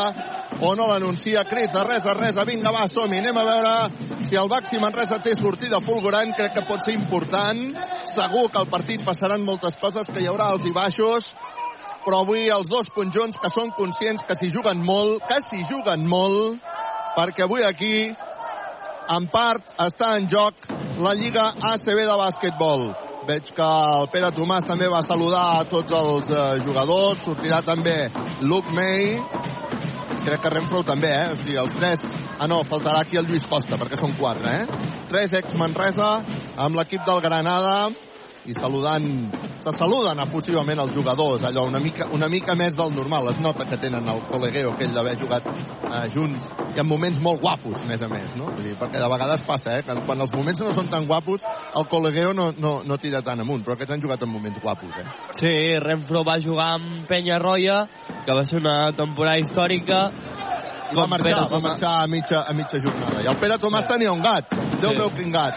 o 0.65 0.71
no 0.79 0.87
l'anuncia. 0.89 1.43
Crit 1.45 1.75
de 1.75 1.83
res 1.85 2.07
a 2.09 2.15
res, 2.17 2.39
vinga, 2.49 2.73
va, 2.73 2.87
som 2.89 3.11
-hi. 3.11 3.19
Anem 3.19 3.37
a 3.37 3.45
veure 3.45 3.75
si 4.27 4.35
el 4.35 4.49
Baxi 4.49 4.79
Manresa 4.81 5.19
té 5.19 5.35
sortida 5.35 5.81
fulgurant. 5.85 6.33
Crec 6.35 6.55
que 6.55 6.65
pot 6.65 6.81
ser 6.85 6.95
important. 6.95 7.77
Segur 8.07 8.51
que 8.51 8.59
al 8.59 8.69
partit 8.69 9.05
passaran 9.05 9.45
moltes 9.45 9.77
coses, 9.77 10.07
que 10.07 10.21
hi 10.21 10.27
haurà 10.27 10.47
alts 10.53 10.65
i 10.65 10.73
baixos, 10.73 11.35
però 12.05 12.21
avui 12.23 12.49
els 12.49 12.69
dos 12.69 12.89
conjunts 12.89 13.37
que 13.37 13.51
són 13.51 13.71
conscients 13.73 14.23
que 14.23 14.35
s'hi 14.35 14.51
juguen 14.51 14.83
molt, 14.83 15.23
que 15.29 15.39
s'hi 15.43 15.65
juguen 15.69 16.09
molt, 16.09 16.59
perquè 17.15 17.43
avui 17.43 17.63
aquí, 17.63 18.17
en 19.17 19.27
part, 19.29 19.63
està 19.77 20.17
en 20.17 20.29
joc 20.29 20.55
la 20.99 21.13
Lliga 21.13 21.53
ACB 21.61 22.07
de 22.07 22.17
bàsquetbol. 22.17 23.08
Veig 23.29 23.51
que 23.53 23.65
el 23.65 24.07
Pere 24.09 24.31
Tomàs 24.33 24.65
també 24.65 24.87
va 24.89 25.03
saludar 25.05 25.43
a 25.59 25.65
tots 25.69 25.93
els 25.93 26.31
eh, 26.33 26.45
jugadors. 26.65 27.21
Sortirà 27.27 27.59
també 27.67 27.97
Luke 28.41 28.73
May. 28.73 29.19
Crec 30.25 30.41
que 30.41 30.53
Renfro 30.55 30.81
també, 30.89 31.11
eh? 31.13 31.27
O 31.35 31.37
sigui, 31.37 31.59
els 31.61 31.75
tres... 31.77 32.07
Ah, 32.39 32.47
no, 32.49 32.63
faltarà 32.71 33.03
aquí 33.03 33.19
el 33.21 33.29
Lluís 33.29 33.45
Costa, 33.51 33.77
perquè 33.77 33.99
són 34.01 34.15
quatre, 34.17 34.55
eh? 34.63 34.93
Tres 35.11 35.35
ex-Manresa 35.43 36.09
amb 36.57 36.79
l'equip 36.79 37.05
del 37.05 37.21
Granada 37.21 37.75
i 38.49 38.57
saludant 38.57 39.09
se 39.63 39.75
saluden 39.77 40.23
efusivament 40.25 40.81
els 40.85 40.95
jugadors 40.95 41.45
allò 41.45 41.67
una 41.69 41.81
mica, 41.83 42.09
una 42.15 42.29
mica 42.33 42.57
més 42.59 42.77
del 42.79 42.95
normal 42.97 43.29
es 43.33 43.41
nota 43.45 43.67
que 43.69 43.79
tenen 43.81 44.09
el 44.09 44.23
col·legueo 44.31 44.73
aquell 44.75 44.95
d'haver 44.97 45.17
jugat 45.21 45.49
eh, 45.49 46.07
junts 46.15 46.51
i 46.75 46.81
en 46.81 46.89
moments 46.89 47.21
molt 47.21 47.43
guapos 47.43 47.83
a 47.83 47.87
més 47.89 48.03
a 48.03 48.09
més 48.13 48.37
no? 48.39 48.53
Vull 48.55 48.71
dir, 48.71 48.77
perquè 48.81 49.03
de 49.03 49.11
vegades 49.13 49.45
passa 49.47 49.79
eh, 49.79 49.85
que 49.87 49.99
quan 50.07 50.25
els 50.25 50.33
moments 50.35 50.63
no 50.65 50.73
són 50.75 50.91
tan 50.93 51.07
guapos 51.11 51.45
el 51.77 51.89
col·legueo 51.93 52.33
no, 52.37 52.51
no, 52.57 52.79
no 52.87 53.01
tira 53.03 53.23
tan 53.27 53.45
amunt 53.45 53.67
però 53.67 53.77
aquests 53.77 53.97
han 53.97 54.05
jugat 54.05 54.25
en 54.25 54.33
moments 54.33 54.63
guapos 54.63 54.97
eh? 55.03 55.07
Sí, 55.39 55.55
Renfro 55.83 56.25
va 56.27 56.39
jugar 56.43 56.73
amb 56.79 57.07
Penyarroia, 57.09 57.83
que 58.25 58.35
va 58.35 58.45
ser 58.47 58.61
una 58.61 58.93
temporada 58.97 59.39
històrica. 59.43 60.09
Va 60.97 61.07
marxar, 61.07 61.45
va 61.51 61.61
marxar 61.61 61.93
a 62.03 62.07
mitja, 62.07 62.45
a 62.49 62.53
mitja 62.57 62.81
jornada. 62.81 63.21
I 63.23 63.29
el 63.29 63.39
Pere 63.41 63.59
Tomàs 63.61 63.87
tenia 63.89 64.13
un 64.13 64.23
gat. 64.23 64.49
Déu 64.81 64.91
Sí. 64.91 64.97
meu, 64.97 65.11
quin 65.11 65.31
gat. 65.33 65.55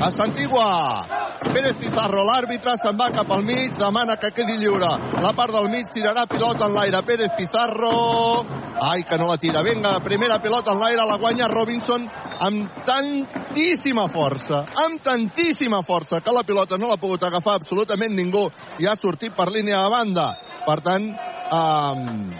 A 0.00 0.10
Santigua. 0.10 1.06
Pérez 1.52 1.76
Pizarro, 1.78 2.24
l'àrbitre, 2.24 2.72
se'n 2.82 2.96
va 2.98 3.10
cap 3.14 3.30
al 3.30 3.42
mig, 3.42 3.76
demana 3.78 4.16
que 4.16 4.30
quedi 4.30 4.56
lliure. 4.58 4.88
La 5.22 5.32
part 5.32 5.52
del 5.52 5.68
mig 5.68 5.86
tirarà 5.92 6.26
pilota 6.26 6.66
en 6.66 6.74
l'aire. 6.74 7.02
Pérez 7.02 7.30
Pizarro... 7.36 8.44
Ai, 8.78 9.04
que 9.04 9.16
no 9.16 9.26
la 9.26 9.38
tira. 9.38 9.62
Vinga, 9.62 10.00
primera 10.04 10.38
pilota 10.38 10.72
en 10.72 10.80
l'aire, 10.80 11.06
la 11.06 11.16
guanya 11.16 11.48
Robinson 11.48 12.06
amb 12.40 12.84
tantíssima 12.84 14.06
força, 14.12 14.66
amb 14.84 15.00
tantíssima 15.02 15.80
força, 15.82 16.20
que 16.20 16.32
la 16.32 16.42
pilota 16.42 16.76
no 16.76 16.90
l'ha 16.90 16.98
pogut 17.00 17.22
agafar 17.24 17.54
absolutament 17.56 18.12
ningú 18.12 18.50
i 18.78 18.86
ha 18.86 18.96
sortit 19.00 19.32
per 19.34 19.48
línia 19.48 19.80
de 19.80 19.90
banda. 19.90 20.26
Per 20.66 20.80
tant, 20.84 21.08
um, 21.56 22.30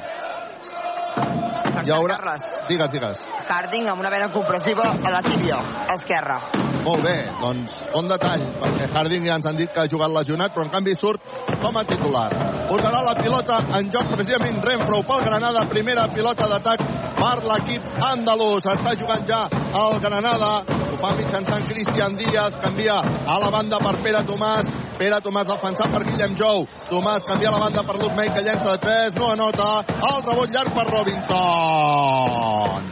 hi 1.84 1.92
haurà... 1.92 2.16
Carles, 2.20 2.46
Digues, 2.68 2.92
digues. 2.92 3.26
Harding 3.48 3.88
amb 3.92 4.00
una 4.02 4.10
vena 4.10 4.30
compressiva 4.32 4.88
a 4.96 5.10
la 5.12 5.22
tíbia 5.22 5.58
esquerra. 5.94 6.40
Molt 6.86 7.02
bé, 7.02 7.16
doncs 7.40 7.72
bon 7.90 8.06
detall, 8.06 8.44
perquè 8.62 8.86
Harding 8.94 9.24
ja 9.26 9.36
ens 9.40 9.46
han 9.50 9.56
dit 9.58 9.72
que 9.74 9.82
ha 9.82 9.90
jugat 9.90 10.12
lesionat, 10.14 10.52
però 10.54 10.66
en 10.66 10.70
canvi 10.70 10.94
surt 10.94 11.22
com 11.62 11.78
a 11.78 11.82
titular. 11.88 12.28
Posarà 12.70 13.00
la 13.02 13.14
pilota 13.18 13.58
en 13.78 13.90
joc 13.90 14.12
precisament 14.12 14.62
Renfro 14.62 15.00
pel 15.08 15.24
Granada, 15.26 15.66
primera 15.70 16.06
pilota 16.14 16.46
d'atac 16.52 16.84
per 17.18 17.36
l'equip 17.42 17.90
andalús. 18.10 18.66
Està 18.70 18.94
jugant 18.98 19.26
ja 19.26 19.44
el 19.50 19.98
Granada, 20.04 20.52
ho 20.92 20.98
fa 21.02 21.14
mitjançant 21.18 21.66
Cristian 21.70 22.14
Díaz, 22.18 22.58
canvia 22.62 23.00
a 23.02 23.38
la 23.42 23.50
banda 23.50 23.82
per 23.82 23.96
Pere 24.06 24.22
Tomàs, 24.28 24.70
Pere 24.96 25.20
Tomàs 25.20 25.46
defensat 25.48 25.92
per 25.92 26.02
Guillem 26.08 26.36
Jou. 26.38 26.66
Tomàs 26.90 27.26
canvia 27.28 27.50
la 27.52 27.60
banda 27.60 27.82
per 27.84 27.96
Luke 28.00 28.16
May, 28.16 28.28
que 28.32 28.44
llença 28.46 28.72
de 28.72 28.78
3, 28.86 29.18
no 29.20 29.26
anota. 29.34 29.84
El 30.12 30.22
rebot 30.24 30.48
llarg 30.52 30.70
per 30.76 30.86
Robinson 30.92 32.86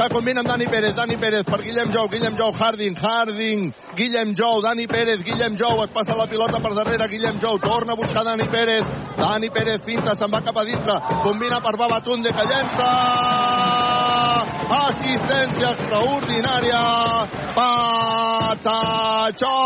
que 0.00 0.08
combina 0.14 0.40
amb 0.40 0.48
Dani 0.48 0.66
Pérez, 0.72 0.94
Dani 0.96 1.16
Pérez 1.20 1.44
per 1.44 1.58
Guillem 1.60 1.90
Jou, 1.92 2.08
Guillem 2.08 2.36
Jou, 2.38 2.54
Harding, 2.56 2.96
Harding, 2.96 3.66
Guillem 3.96 4.34
Jou, 4.34 4.62
Dani 4.62 4.86
Pérez, 4.86 5.22
Guillem 5.24 5.56
Jou, 5.56 5.82
es 5.82 5.90
passa 5.90 6.16
la 6.16 6.26
pilota 6.30 6.60
per 6.62 6.74
darrere, 6.74 7.08
Guillem 7.08 7.40
Jou, 7.40 7.58
torna 7.58 7.92
a 7.92 7.96
buscar 7.96 8.24
Dani 8.24 8.46
Pérez, 8.48 8.86
Dani 9.18 9.50
Pérez 9.50 9.80
finta, 9.84 10.14
se'n 10.14 10.30
va 10.30 10.40
cap 10.46 10.56
a 10.56 10.64
dintre, 10.64 10.94
combina 11.24 11.60
per 11.60 11.76
Babatunde, 11.76 12.30
que 12.30 12.46
llença! 12.52 12.90
Assistència 14.70 15.72
extraordinària, 15.74 16.80
Patachó 17.56 19.56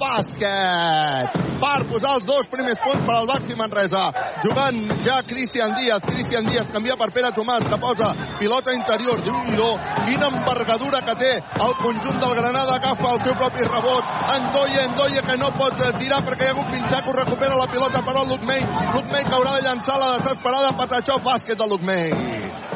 Bàsquet, 0.00 1.38
per 1.62 1.78
posar 1.86 2.16
els 2.18 2.24
dos 2.26 2.48
primers 2.50 2.80
punts 2.82 3.04
per 3.06 3.14
al 3.14 3.28
Baxi 3.30 3.54
Manresa, 3.54 4.08
jugant 4.42 4.80
ja 5.06 5.20
Cristian 5.28 5.76
Díaz, 5.78 6.02
Cristian 6.08 6.48
Díaz 6.50 6.66
canvia 6.74 6.96
per 6.98 7.12
Pere 7.14 7.30
Tomàs, 7.36 7.68
que 7.70 7.78
posa 7.78 8.10
pilota 8.40 8.74
interior, 8.74 9.22
déu 9.22 9.38
nhi 9.46 9.70
quina 10.08 10.26
envergadura 10.32 11.04
que 11.06 11.14
té 11.22 11.32
el 11.38 11.72
conjunt 11.82 12.18
del 12.18 12.34
Granada, 12.40 12.72
agafa 12.80 13.14
el 13.14 13.20
seu 13.22 13.34
propi 13.38 13.51
rebot, 13.60 14.04
Endoye, 14.36 14.84
Endoye 14.86 15.22
que 15.26 15.36
no 15.36 15.50
pot 15.58 15.76
tirar 15.98 16.22
perquè 16.24 16.46
hi 16.46 16.50
ha 16.50 16.54
hagut 16.54 16.70
Pinxaco, 16.72 17.12
recupera 17.12 17.58
la 17.58 17.66
pilota 17.68 18.02
per 18.02 18.16
al 18.16 18.28
Luke 18.28 18.46
May, 18.48 18.62
Luke 18.94 19.12
May 19.12 19.24
que 19.28 19.36
haurà 19.36 19.56
de 19.58 19.66
llançar 19.66 19.98
la 20.00 20.14
desesperada 20.16 20.72
Patachó 20.78 21.18
bàsquet 21.20 21.58
de 21.58 21.68
Luke 21.68 21.84
May. 21.84 22.12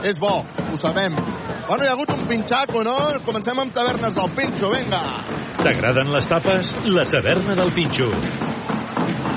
És 0.05 0.19
bo, 0.21 0.43
ho 0.45 0.77
sabem. 0.77 1.17
Bueno, 1.67 1.83
hi 1.83 1.89
ha 1.89 1.95
hagut 1.97 2.13
un 2.15 2.27
Pinxaco, 2.29 2.85
no? 2.85 2.97
Comencem 3.25 3.59
amb 3.59 3.73
tavernes 3.75 4.15
del 4.15 4.31
Pinxo, 4.37 4.71
vinga. 4.71 5.03
T'agraden 5.63 6.13
les 6.13 6.29
tapes? 6.31 6.75
La 6.93 7.09
taverna 7.09 7.57
del 7.59 7.73
Pinxo. 7.75 8.13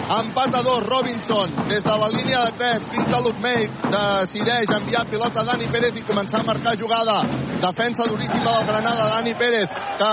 Empat 0.10 0.56
a 0.56 0.63
dos, 0.63 0.84
Robinson, 0.88 1.52
des 1.69 1.84
de 1.84 1.98
la 2.02 2.08
línia 2.10 2.39
de 2.45 2.52
3, 2.58 2.88
fins 2.89 3.13
a 3.13 3.19
May, 3.43 3.69
decideix 3.93 4.72
enviar 4.74 5.06
pilota 5.06 5.41
a 5.41 5.45
Dani 5.45 5.67
Pérez 5.69 6.00
i 6.00 6.02
començar 6.02 6.39
a 6.39 6.48
marcar 6.48 6.76
jugada. 6.76 7.19
Defensa 7.62 8.08
duríssima 8.10 8.58
del 8.58 8.65
Granada, 8.65 9.06
Dani 9.13 9.36
Pérez, 9.36 9.69
que 9.69 10.12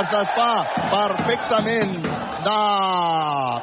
es 0.00 0.10
desfà 0.16 0.50
perfectament 0.96 1.94
de 2.48 2.58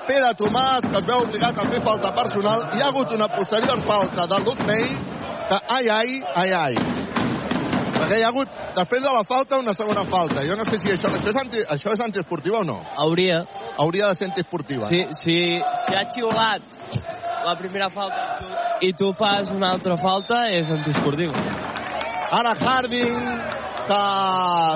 Pere 0.06 0.34
Tomàs, 0.38 0.86
que 0.86 0.98
es 1.02 1.08
veu 1.10 1.26
obligat 1.26 1.58
a 1.58 1.70
fer 1.74 1.82
falta 1.82 2.14
personal. 2.14 2.68
Hi 2.76 2.82
ha 2.82 2.94
hagut 2.94 3.18
una 3.18 3.34
posterior 3.34 3.82
falta 3.82 4.28
de 4.28 4.58
May, 4.62 4.90
que 5.50 5.64
ai, 5.68 5.90
ai, 5.90 6.22
ai, 6.36 6.52
ai. 6.66 7.01
Perquè 8.02 8.18
hi 8.18 8.24
ha 8.26 8.32
hagut, 8.32 8.54
després 8.78 9.04
de 9.06 9.14
la 9.14 9.24
falta, 9.30 9.60
una 9.62 9.74
segona 9.78 10.04
falta. 10.10 10.42
Jo 10.48 10.58
no 10.58 10.66
sé 10.66 10.80
si 10.82 10.90
això, 10.94 11.12
això, 11.14 11.30
és, 11.30 11.38
anti, 11.38 11.62
això 11.76 11.94
és 11.94 12.02
antiesportiva 12.02 12.64
o 12.64 12.68
no. 12.68 12.80
Hauria. 13.06 13.44
Hauria 13.78 14.10
de 14.10 14.18
ser 14.18 14.32
antiesportiva. 14.32 14.90
Si, 14.90 15.04
si, 15.20 15.38
si 15.62 15.98
ha 15.98 16.06
xiulat 16.16 16.66
la 17.46 17.56
primera 17.60 17.90
falta 17.94 18.26
i 18.82 18.92
tu, 18.98 19.12
fas 19.14 19.52
una 19.54 19.76
altra 19.76 19.98
falta, 20.02 20.48
és 20.50 20.70
antiesportiu. 20.74 21.30
Ara 22.32 22.56
Harding, 22.58 23.28
que 23.86 24.00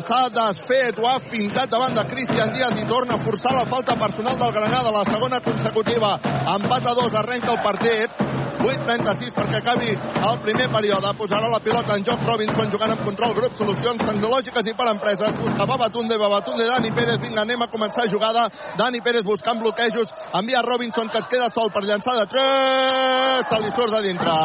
s'ha 0.06 0.22
desfet 0.36 1.00
o 1.02 1.08
ha 1.10 1.16
fintat 1.32 1.72
davant 1.74 1.96
de 1.98 2.06
Cristian 2.12 2.54
Díaz 2.54 2.78
i 2.82 2.86
torna 2.90 3.18
a 3.18 3.24
forçar 3.24 3.56
la 3.56 3.66
falta 3.72 3.98
personal 3.98 4.38
del 4.42 4.54
Granada, 4.60 4.94
la 4.94 5.06
segona 5.10 5.42
consecutiva. 5.42 6.16
Empat 6.58 6.92
a 6.92 6.96
dos, 7.02 7.18
arrenca 7.18 7.56
el 7.56 7.64
partit. 7.66 8.25
8-36 8.66 9.34
perquè 9.36 9.60
acabi 9.62 9.92
el 9.94 10.40
primer 10.44 10.68
període. 10.74 11.14
Posarà 11.20 11.50
la 11.52 11.62
pilota 11.64 11.96
en 11.96 12.06
joc 12.08 12.24
Robinson 12.26 12.72
jugant 12.74 12.94
amb 12.96 13.04
control 13.08 13.36
grup, 13.38 13.58
solucions 13.60 14.02
tecnològiques 14.02 14.70
i 14.72 14.76
per 14.78 14.88
empreses. 14.92 15.36
Busca 15.42 15.68
Babatunde, 15.70 16.18
Babatunde, 16.22 16.68
Dani 16.70 16.92
Pérez. 16.96 17.20
Vinga, 17.22 17.44
anem 17.46 17.62
a 17.62 17.70
començar 17.72 18.08
jugada. 18.12 18.48
Dani 18.80 19.02
Pérez 19.06 19.24
buscant 19.24 19.60
bloquejos. 19.62 20.12
Envia 20.34 20.64
Robinson 20.66 21.10
que 21.10 21.22
es 21.22 21.30
queda 21.32 21.50
sol 21.54 21.72
per 21.72 21.86
llançar 21.86 22.18
de 22.20 22.26
3. 22.34 23.50
Se 23.50 23.62
li 23.62 23.72
surt 23.76 23.94
de 23.98 24.02
dintre. 24.08 24.38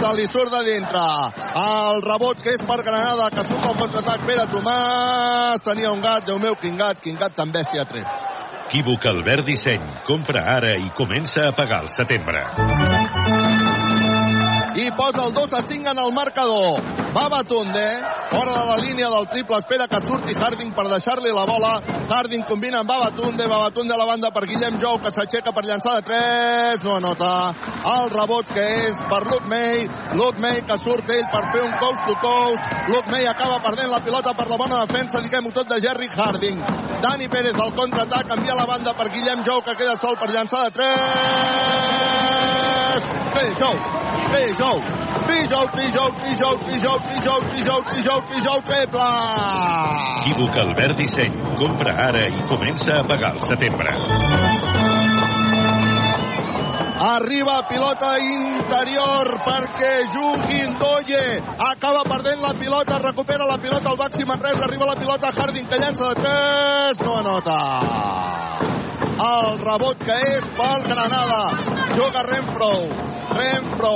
Se 0.00 0.14
li 0.16 0.26
surt 0.30 0.54
de 0.56 0.64
dintre. 0.72 1.04
El 1.64 2.02
rebot 2.06 2.42
que 2.42 2.56
és 2.56 2.64
per 2.66 2.80
Granada, 2.82 3.30
que 3.34 3.46
surt 3.46 3.70
al 3.70 3.78
contraatac 3.78 4.26
Pere 4.26 4.48
Tomàs. 4.50 5.62
Tenia 5.64 5.94
un 5.94 6.02
gat, 6.02 6.26
Déu 6.26 6.38
meu, 6.42 6.58
quin 6.60 6.76
gat, 6.76 7.00
quin 7.02 7.16
gat 7.20 7.34
tan 7.36 7.52
bèstia 7.54 7.86
tret. 7.88 8.28
Equívoc 8.70 9.06
Albert 9.10 9.48
Disseny. 9.48 9.82
Compra 10.06 10.44
ara 10.52 10.76
i 10.78 10.92
comença 10.94 11.48
a 11.48 11.52
pagar 11.58 11.82
al 11.82 11.90
setembre. 11.90 13.49
I 14.76 14.90
posa 14.92 15.26
el 15.26 15.34
2 15.34 15.52
a 15.52 15.62
5 15.66 15.90
en 15.90 15.98
el 15.98 16.12
marcador. 16.12 16.82
Va 17.10 17.28
Batunde, 17.28 17.86
fora 18.30 18.60
de 18.60 18.66
la 18.66 18.76
línia 18.76 19.08
del 19.10 19.26
triple, 19.26 19.56
espera 19.58 19.88
que 19.88 19.98
surti 20.06 20.34
Harding 20.34 20.72
per 20.72 20.86
deixar-li 20.86 21.32
la 21.34 21.44
bola. 21.44 21.80
Harding 22.06 22.44
combina 22.46 22.80
amb 22.80 22.90
Babatunde, 22.90 23.48
Babatunde 23.50 23.94
a 23.94 23.98
la 23.98 24.06
banda 24.06 24.30
per 24.30 24.46
Guillem 24.46 24.78
Jou, 24.78 25.00
que 25.02 25.10
s'aixeca 25.10 25.50
per 25.52 25.64
llançar 25.66 25.96
de 25.98 26.02
3, 26.06 26.84
no 26.86 26.96
anota. 27.00 27.50
El 27.90 28.10
rebot 28.14 28.46
que 28.54 28.62
és 28.86 28.96
per 29.10 29.24
Luke 29.26 29.48
May, 29.50 29.88
Luke 30.14 30.38
May 30.38 30.62
que 30.62 30.78
surt 30.84 31.10
ell 31.10 31.26
per 31.32 31.50
fer 31.50 31.62
un 31.66 31.74
coast 31.82 32.06
to 32.06 32.14
coast. 32.22 32.62
Luke 32.94 33.10
May 33.10 33.26
acaba 33.26 33.58
perdent 33.64 33.90
la 33.90 34.02
pilota 34.06 34.34
per 34.38 34.46
la 34.46 34.56
bona 34.60 34.84
defensa, 34.86 35.18
diguem-ho 35.24 35.50
tot, 35.50 35.66
de 35.66 35.80
Jerry 35.82 36.08
Harding. 36.14 36.62
Dani 37.02 37.26
Pérez 37.32 37.58
al 37.58 37.74
contraatac, 37.74 38.30
envia 38.36 38.54
la 38.54 38.66
banda 38.70 38.94
per 38.94 39.10
Guillem 39.10 39.42
Jou, 39.42 39.62
que 39.66 39.74
queda 39.74 39.96
sol 39.98 40.14
per 40.20 40.30
llançar 40.30 40.62
de 40.68 40.70
3. 40.78 40.90
Bé, 43.34 43.44
Jou, 43.58 43.74
bé, 44.30 44.42
Jou, 44.60 44.78
Trijou, 45.24 45.66
Trijou, 45.72 46.08
Trijou, 46.20 46.54
Trijou, 46.68 46.96
Trijou, 47.00 47.40
Trijou, 47.48 47.80
Trijou, 47.88 48.20
Trijou, 48.28 48.58
triple! 48.68 49.06
Equívoc 50.20 50.56
Albert 50.56 50.96
Disseny. 50.98 51.32
Compra 51.56 51.94
ara 51.96 52.26
i 52.28 52.42
comença 52.44 52.98
a 53.00 53.04
pagar 53.08 53.32
al 53.32 53.40
setembre. 53.40 53.88
Arriba 57.00 57.56
pilota 57.70 58.12
interior 58.20 59.32
perquè 59.46 59.92
jugui 60.12 60.60
Ndoye. 60.74 61.40
Acaba 61.56 62.04
perdent 62.04 62.44
la 62.44 62.52
pilota, 62.52 62.98
recupera 63.00 63.48
la 63.48 63.56
pilota 63.56 63.88
al 63.88 63.96
Baxi 63.96 64.26
Manresa, 64.28 64.66
arriba 64.68 64.92
la 64.92 65.00
pilota 65.00 65.32
Harding 65.32 65.68
que 65.68 65.80
llança 65.80 66.12
de 66.12 66.20
3, 66.20 67.00
no 67.06 67.16
anota. 67.16 67.60
El 69.24 69.56
rebot 69.64 70.04
que 70.04 70.20
és 70.36 70.52
pel 70.60 70.84
Granada. 70.84 71.44
Juga 71.96 72.28
Renfro. 72.28 73.09
Renfro, 73.30 73.94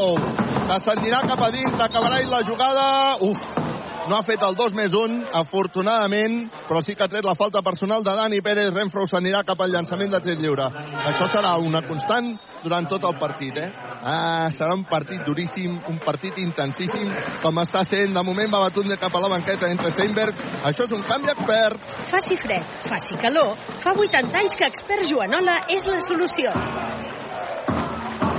que 0.68 0.80
s'anirà 0.86 1.24
cap 1.28 1.44
a 1.44 1.52
dintre, 1.54 1.84
acabarà 1.88 2.22
la 2.30 2.42
jugada... 2.46 2.88
Uf, 3.24 3.64
no 4.04 4.18
ha 4.18 4.24
fet 4.24 4.42
el 4.44 4.52
2 4.56 4.74
més 4.76 4.92
1, 4.92 5.30
afortunadament, 5.38 6.34
però 6.68 6.82
sí 6.84 6.92
que 6.92 7.06
ha 7.06 7.08
tret 7.08 7.24
la 7.24 7.36
falta 7.38 7.62
personal 7.64 8.04
de 8.04 8.12
Dani 8.12 8.42
Pérez. 8.44 8.68
Renfro 8.74 9.06
s'anirà 9.08 9.40
cap 9.48 9.62
al 9.64 9.72
llançament 9.72 10.12
de 10.12 10.20
tir 10.20 10.34
lliure. 10.40 10.66
Això 11.08 11.28
serà 11.32 11.54
una 11.56 11.80
constant 11.88 12.34
durant 12.62 12.88
tot 12.90 13.06
el 13.08 13.16
partit, 13.20 13.56
eh? 13.56 13.70
Ah, 14.04 14.50
serà 14.52 14.74
un 14.76 14.84
partit 14.90 15.24
duríssim, 15.24 15.78
un 15.88 15.98
partit 16.04 16.36
intensíssim, 16.42 17.08
com 17.40 17.62
està 17.64 17.86
sent. 17.88 18.12
De 18.12 18.26
moment 18.28 18.52
va 18.52 18.66
batut 18.66 18.92
de 18.92 19.00
cap 19.00 19.16
a 19.16 19.24
la 19.24 19.32
banqueta 19.32 19.72
entre 19.72 19.88
Steinberg. 19.96 20.44
Això 20.68 20.84
és 20.84 20.92
un 20.92 21.04
canvi 21.08 21.32
expert. 21.32 21.92
Faci 22.12 22.36
fred, 22.44 22.78
faci 22.84 23.20
calor, 23.24 23.56
fa 23.80 23.96
80 23.96 24.42
anys 24.44 24.60
que 24.60 24.68
expert 24.68 25.08
Joanola 25.08 25.62
és 25.72 25.88
la 25.88 26.02
solució. 26.04 26.52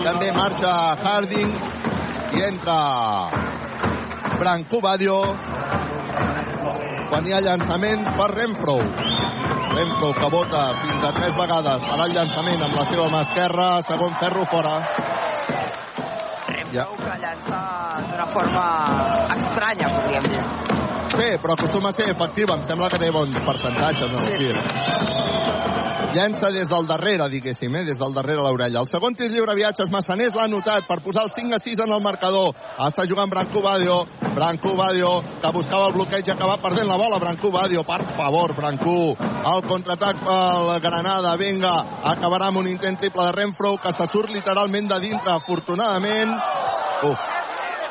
També 0.06 0.28
marxa 0.36 0.72
Harding 1.01 1.53
i 2.38 2.41
entra 2.45 2.76
Branco 4.38 4.82
Badio 4.84 5.16
quan 7.10 7.26
hi 7.26 7.34
ha 7.34 7.39
llançament 7.41 8.06
per 8.20 8.28
Renfro. 8.36 8.76
Renfro 9.72 10.12
que 10.20 10.30
vota 10.36 10.62
fins 10.84 11.08
a 11.08 11.12
tres 11.16 11.34
vegades. 11.39 11.88
Farà 11.89 12.06
el 12.06 12.14
llançament 12.20 12.62
amb 12.68 12.78
la 12.78 12.86
seva 12.91 13.08
mà 13.16 13.24
esquerra. 13.26 13.68
Segon 13.88 14.14
ferro 14.22 14.45
fora. 14.53 14.76
Ja. 16.76 16.86
que 17.01 17.18
llança 17.24 17.60
d'una 18.12 18.28
forma 18.36 18.66
estranya, 19.39 19.89
podríem 19.95 20.30
dir. 20.34 20.43
Sí, 21.16 21.28
però 21.41 21.53
acostuma 21.58 21.89
a 21.89 21.97
ser 21.97 22.10
efectiva. 22.12 22.60
Em 22.60 22.66
sembla 22.70 22.89
que 22.93 23.01
té 23.01 23.10
bons 23.16 23.41
percentatges 23.49 24.12
en 24.12 24.20
el 24.22 24.38
tir. 24.38 25.75
Llença 26.16 26.47
des 26.47 26.70
del 26.72 26.86
darrere, 26.88 27.26
diguéssim, 27.28 27.74
eh? 27.76 27.84
des 27.84 27.97
del 27.99 28.13
darrere 28.16 28.39
l'orella. 28.39 28.80
El 28.80 28.88
segon 28.88 29.18
tir 29.20 29.26
lliure 29.34 29.51
viatges 29.57 29.89
Massaners 29.91 30.32
l'ha 30.38 30.45
anotat 30.47 30.86
per 30.88 31.01
posar 31.03 31.26
el 31.28 31.34
5 31.36 31.57
a 31.57 31.59
6 31.59 31.82
en 31.84 31.91
el 31.91 32.03
marcador. 32.05 32.53
Està 32.86 33.03
jugant 33.03 33.28
Branco 33.28 33.59
Badio. 33.59 33.97
Branco 34.38 34.78
Badio, 34.80 35.11
que 35.43 35.51
buscava 35.51 35.89
el 35.89 35.97
bloqueig 35.97 36.30
i 36.30 36.32
acaba 36.32 36.55
perdent 36.63 36.88
la 36.88 36.95
bola. 36.95 37.20
Branco 37.20 37.51
Badio, 37.51 37.84
per 37.84 37.99
favor, 38.16 38.55
Branco. 38.55 38.95
El 39.20 39.68
contraatac 39.68 40.24
pel 40.24 40.72
Granada, 40.88 41.36
vinga. 41.36 41.76
Acabarà 42.16 42.47
amb 42.47 42.63
un 42.63 42.72
intent 42.72 42.95
triple 43.03 43.28
de 43.28 43.36
Renfro, 43.36 43.76
que 43.84 43.91
se 43.91 44.07
surt 44.07 44.32
literalment 44.32 44.88
de 44.93 45.01
dintre, 45.09 45.36
afortunadament. 45.36 46.32
Uf, 47.11 47.28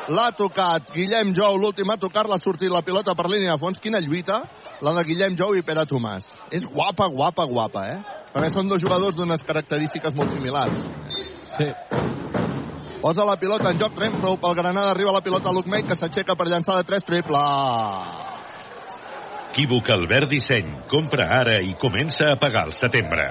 L'ha 0.05 0.27
tocat 0.37 0.91
Guillem 0.93 1.31
Jou, 1.33 1.55
l'últim 1.57 1.89
a 1.89 1.97
tocar-la, 1.97 2.37
ha 2.37 2.41
sortit 2.41 2.69
la 2.69 2.83
pilota 2.85 3.15
per 3.17 3.25
línia 3.29 3.55
de 3.55 3.61
fons. 3.61 3.79
Quina 3.81 4.01
lluita, 4.01 4.43
la 4.85 4.97
de 4.97 5.05
Guillem 5.07 5.37
Jou 5.37 5.55
i 5.57 5.65
Pere 5.65 5.85
Tomàs. 5.89 6.27
És 6.53 6.65
guapa, 6.65 7.07
guapa, 7.09 7.45
guapa, 7.49 7.87
eh? 7.89 8.14
Perquè 8.35 8.49
són 8.51 8.67
dos 8.67 8.81
jugadors 8.83 9.15
d'unes 9.15 9.43
característiques 9.47 10.15
molt 10.17 10.33
similars. 10.35 10.81
Sí. 11.55 11.69
Posa 12.99 13.23
la 13.23 13.37
pilota 13.39 13.71
en 13.71 13.79
joc 13.79 13.95
Renfro, 14.01 14.33
pel 14.41 14.57
Granada 14.57 14.91
arriba 14.91 15.13
la 15.15 15.21
pilota 15.23 15.47
a 15.47 15.55
Luke 15.55 15.71
May, 15.71 15.85
que 15.87 15.95
s'aixeca 15.95 16.35
per 16.35 16.49
llançar 16.51 16.75
de 16.75 16.83
3 16.89 17.07
triple. 17.07 17.43
Equívoc 19.53 19.87
Albert 19.95 20.27
Disseny. 20.33 20.67
Compra 20.91 21.29
ara 21.31 21.61
i 21.63 21.71
comença 21.79 22.33
a 22.33 22.35
pagar 22.35 22.65
al 22.67 22.75
setembre. 22.75 23.29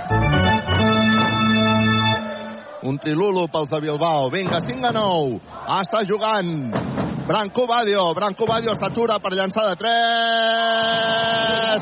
Un 2.88 2.96
trilulo 2.96 3.44
pels 3.52 3.68
de 3.68 3.80
Bilbao. 3.84 4.30
Vinga, 4.32 4.62
5 4.64 4.88
a 4.88 4.96
9. 4.96 5.40
Està 5.82 6.00
jugant. 6.08 6.93
Branco 7.26 7.66
Badio. 7.66 8.12
Branco 8.14 8.44
Badio 8.44 8.74
s'atura 8.76 9.18
per 9.18 9.32
llançar 9.32 9.68
de 9.70 9.76
3. 9.80 9.88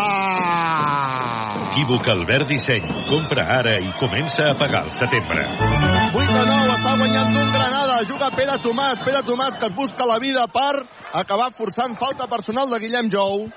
Equívoc 1.77 2.07
Albert 2.09 2.47
Disseny. 2.49 2.83
Compra 3.07 3.43
ara 3.55 3.77
i 3.79 3.91
comença 3.99 4.49
a 4.51 4.55
pagar 4.59 4.81
al 4.83 4.91
setembre. 4.91 5.45
8 5.45 6.27
a 6.27 6.43
9, 6.43 6.75
està 6.75 6.91
guanyant 6.97 7.31
d'un 7.35 7.51
Granada. 7.53 8.03
Juga 8.09 8.31
Pere 8.35 8.57
Tomàs. 8.63 8.99
Pere 9.05 9.21
Tomàs 9.23 9.55
que 9.61 9.67
es 9.69 9.75
busca 9.77 10.03
la 10.09 10.19
vida 10.19 10.47
per 10.51 10.83
acabar 11.13 11.53
forçant 11.55 11.95
falta 11.95 12.27
personal 12.27 12.67
de 12.73 12.79
Guillem 12.83 13.07
Jou. 13.13 13.47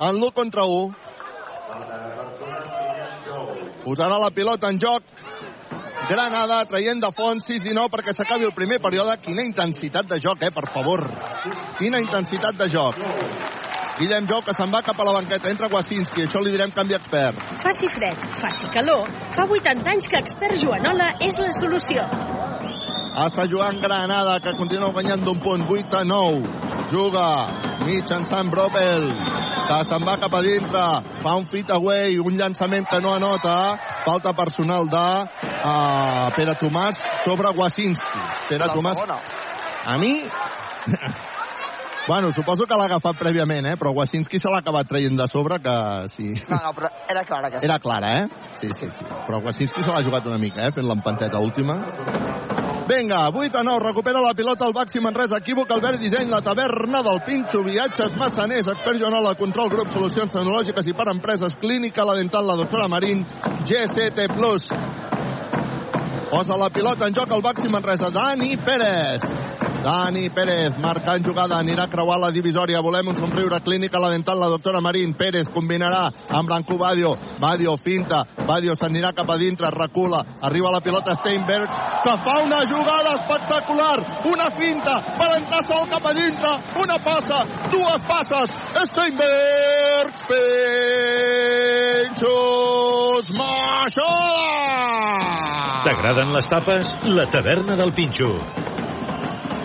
En 0.00 0.12
l'1 0.18 0.32
contra 0.34 0.64
1. 0.66 0.92
Posarà 3.84 4.18
la 4.20 4.30
pilota 4.34 4.68
en 4.68 4.78
joc. 4.82 5.02
Granada 6.08 6.62
traient 6.64 7.00
de 7.02 7.08
fons 7.12 7.44
6-19 7.44 7.90
perquè 7.92 8.14
s'acabi 8.16 8.46
el 8.48 8.54
primer 8.56 8.78
període. 8.80 9.18
Quina 9.20 9.44
intensitat 9.44 10.08
de 10.08 10.16
joc, 10.22 10.40
eh, 10.42 10.50
per 10.50 10.64
favor. 10.72 11.04
Quina 11.76 12.00
intensitat 12.00 12.56
de 12.56 12.68
joc. 12.72 12.96
Guillem 13.98 14.28
Jou 14.30 14.40
que 14.46 14.54
se'n 14.54 14.70
va 14.70 14.80
cap 14.86 14.98
a 15.00 15.04
la 15.04 15.12
banqueta. 15.12 15.50
Entra 15.50 15.68
Wasinski, 15.68 16.22
això 16.24 16.40
li 16.40 16.52
direm 16.54 16.70
canvi 16.70 16.94
expert. 16.94 17.36
Faci 17.60 17.90
fred, 17.92 18.16
faci 18.40 18.70
calor, 18.72 19.10
fa 19.34 19.44
80 19.44 19.90
anys 19.90 20.08
que 20.08 20.20
expert 20.22 20.56
Joanola 20.62 21.10
és 21.20 21.36
la 21.42 21.50
solució. 21.58 22.06
Està 23.26 23.48
jugant 23.50 23.80
Granada, 23.82 24.38
que 24.40 24.54
continua 24.56 24.92
guanyant 24.94 25.24
d'un 25.26 25.40
punt, 25.42 25.66
8 25.68 25.98
a 25.98 26.04
9. 26.04 26.46
Juga 26.92 27.26
mitjançant 27.84 28.48
Bropel, 28.54 29.10
que 29.68 29.78
se'n 29.90 30.04
va 30.08 30.16
cap 30.20 30.34
a 30.34 30.42
dintre, 30.44 30.84
fa 31.22 31.36
un 31.38 31.46
fit 31.50 31.70
away, 31.74 32.18
un 32.18 32.38
llançament 32.40 32.88
que 32.88 33.00
no 33.04 33.14
anota, 33.18 33.56
falta 34.06 34.32
personal 34.36 34.88
de 34.88 35.06
uh, 35.28 36.28
Pere 36.36 36.56
Tomàs 36.60 37.00
sobre 37.26 37.52
Wasinski. 37.58 38.22
Pere 38.48 38.70
Tomàs, 38.72 39.02
a 39.84 39.98
mi... 40.00 40.14
Bueno, 42.08 42.30
suposo 42.32 42.64
que 42.64 42.72
l'ha 42.72 42.86
agafat 42.88 43.18
prèviament, 43.20 43.66
eh? 43.68 43.76
però 43.76 43.90
Wasinski 43.92 44.38
se 44.40 44.48
l'ha 44.48 44.62
acabat 44.62 44.88
traient 44.88 45.18
de 45.18 45.26
sobre, 45.28 45.58
que 45.60 45.74
sí. 46.08 46.30
No, 46.48 46.56
no, 46.56 46.70
però 46.72 46.88
era 47.04 47.24
clara 47.28 47.50
aquesta. 47.50 47.68
Era 47.68 47.76
clara, 47.84 48.14
eh? 48.22 48.54
Sí, 48.62 48.70
sí, 48.72 48.88
sí. 48.96 49.04
Però 49.26 49.42
Wasinski 49.44 49.84
se 49.84 49.92
l'ha 49.92 50.00
jugat 50.06 50.24
una 50.32 50.40
mica, 50.40 50.64
eh? 50.64 50.72
Fent 50.72 50.88
l'empanteta 50.88 51.44
última. 51.44 51.76
Vinga, 52.88 53.28
8 53.28 53.58
a 53.58 53.62
9, 53.62 53.80
recupera 53.84 54.18
la 54.22 54.32
pilota 54.32 54.64
el 54.64 54.72
Baxi 54.72 54.98
Manresa, 54.98 55.36
equívoc, 55.36 55.70
Albert 55.70 56.00
Disseny, 56.00 56.30
la 56.30 56.40
taverna 56.40 57.02
del 57.02 57.20
Pinxo, 57.20 57.62
viatges, 57.62 58.16
massaners, 58.16 58.66
expert 58.66 58.96
Joanola, 58.96 59.34
control, 59.36 59.68
grup, 59.68 59.92
solucions 59.92 60.32
tecnològiques 60.32 60.88
i 60.88 60.94
per 60.96 61.10
empreses, 61.12 61.58
clínica, 61.60 62.06
la 62.08 62.16
dental, 62.16 62.48
la 62.48 62.56
doctora 62.56 62.88
Marín, 62.88 63.26
GCT+. 63.68 64.24
Posa 66.30 66.56
la 66.56 66.70
pilota 66.70 67.06
en 67.06 67.14
joc 67.20 67.36
el 67.36 67.44
Baxi 67.44 67.68
Manresa, 67.68 68.08
Dani 68.08 68.56
Pérez. 68.56 69.67
Dani 69.82 70.28
Pérez 70.34 70.74
marcant 70.82 71.22
jugada, 71.24 71.58
anirà 71.58 71.84
a 71.86 71.90
creuar 71.90 72.18
la 72.18 72.30
divisòria. 72.34 72.80
Volem 72.82 73.08
un 73.12 73.16
somriure 73.16 73.60
clínica, 73.62 73.98
la 74.02 74.10
dental, 74.10 74.38
la 74.40 74.48
doctora 74.50 74.80
Marín. 74.82 75.14
Pérez 75.14 75.48
combinarà 75.54 76.10
amb 76.28 76.48
Branco 76.48 76.76
Badio. 76.76 77.14
Badio 77.38 77.76
finta, 77.76 78.24
Badio 78.46 78.74
s'anirà 78.74 79.12
cap 79.14 79.30
a 79.30 79.36
dintre, 79.38 79.70
recula, 79.70 80.24
arriba 80.42 80.70
la 80.74 80.80
pilota 80.80 81.14
Steinberg, 81.14 81.70
que 82.02 82.14
fa 82.24 82.38
una 82.42 82.60
jugada 82.66 83.14
espectacular, 83.14 83.98
una 84.26 84.50
finta 84.58 85.00
per 85.18 85.30
entrar 85.38 85.66
sol 85.66 85.86
cap 85.90 86.04
a 86.06 86.12
dintre, 86.16 86.50
una 86.82 86.98
passa, 86.98 87.44
dues 87.70 88.02
passes, 88.08 88.48
Steinberg, 88.90 90.14
Penxos, 92.08 93.26
Maixola! 93.38 94.58
T'agraden 95.84 96.34
les 96.34 96.46
tapes? 96.50 96.96
La 97.14 97.26
taverna 97.30 97.76
del 97.78 97.92
Pinxo. 97.94 98.67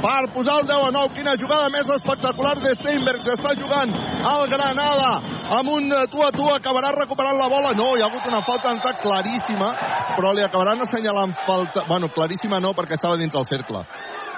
Per 0.03 0.27
posar 0.35 0.59
el 0.61 0.67
10 0.67 0.87
a 0.87 0.91
9. 0.91 1.13
Quina 1.15 1.35
jugada 1.39 1.69
més 1.71 1.89
espectacular 1.95 2.57
de 2.59 2.73
Steinberg. 2.75 3.27
Està 3.33 3.53
jugant 3.59 3.93
el 4.33 4.49
Granada 4.51 5.11
amb 5.59 5.71
un 5.77 5.87
tu 6.11 6.23
a 6.25 6.31
tu. 6.35 6.47
Acabarà 6.51 6.91
recuperant 6.97 7.39
la 7.39 7.47
bola. 7.51 7.71
No, 7.79 7.93
hi 7.95 8.03
ha 8.03 8.09
hagut 8.11 8.27
una 8.27 8.43
falta 8.43 8.69
d'entrada 8.69 8.99
claríssima, 9.03 9.71
però 10.17 10.33
li 10.33 10.43
acabaran 10.43 10.83
assenyalant 10.83 11.37
falta... 11.47 11.87
Bueno, 11.87 12.11
claríssima 12.11 12.59
no, 12.59 12.73
perquè 12.75 12.99
estava 12.99 13.17
dintre 13.21 13.39
el 13.39 13.49
cercle 13.49 13.87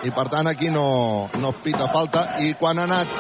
i 0.06 0.12
per 0.14 0.26
tant 0.30 0.46
aquí 0.52 0.68
no, 0.70 1.30
no 1.40 1.54
pita 1.64 1.88
falta 1.90 2.36
i 2.44 2.52
quan 2.60 2.78
ha 2.78 2.84
anat 2.84 3.14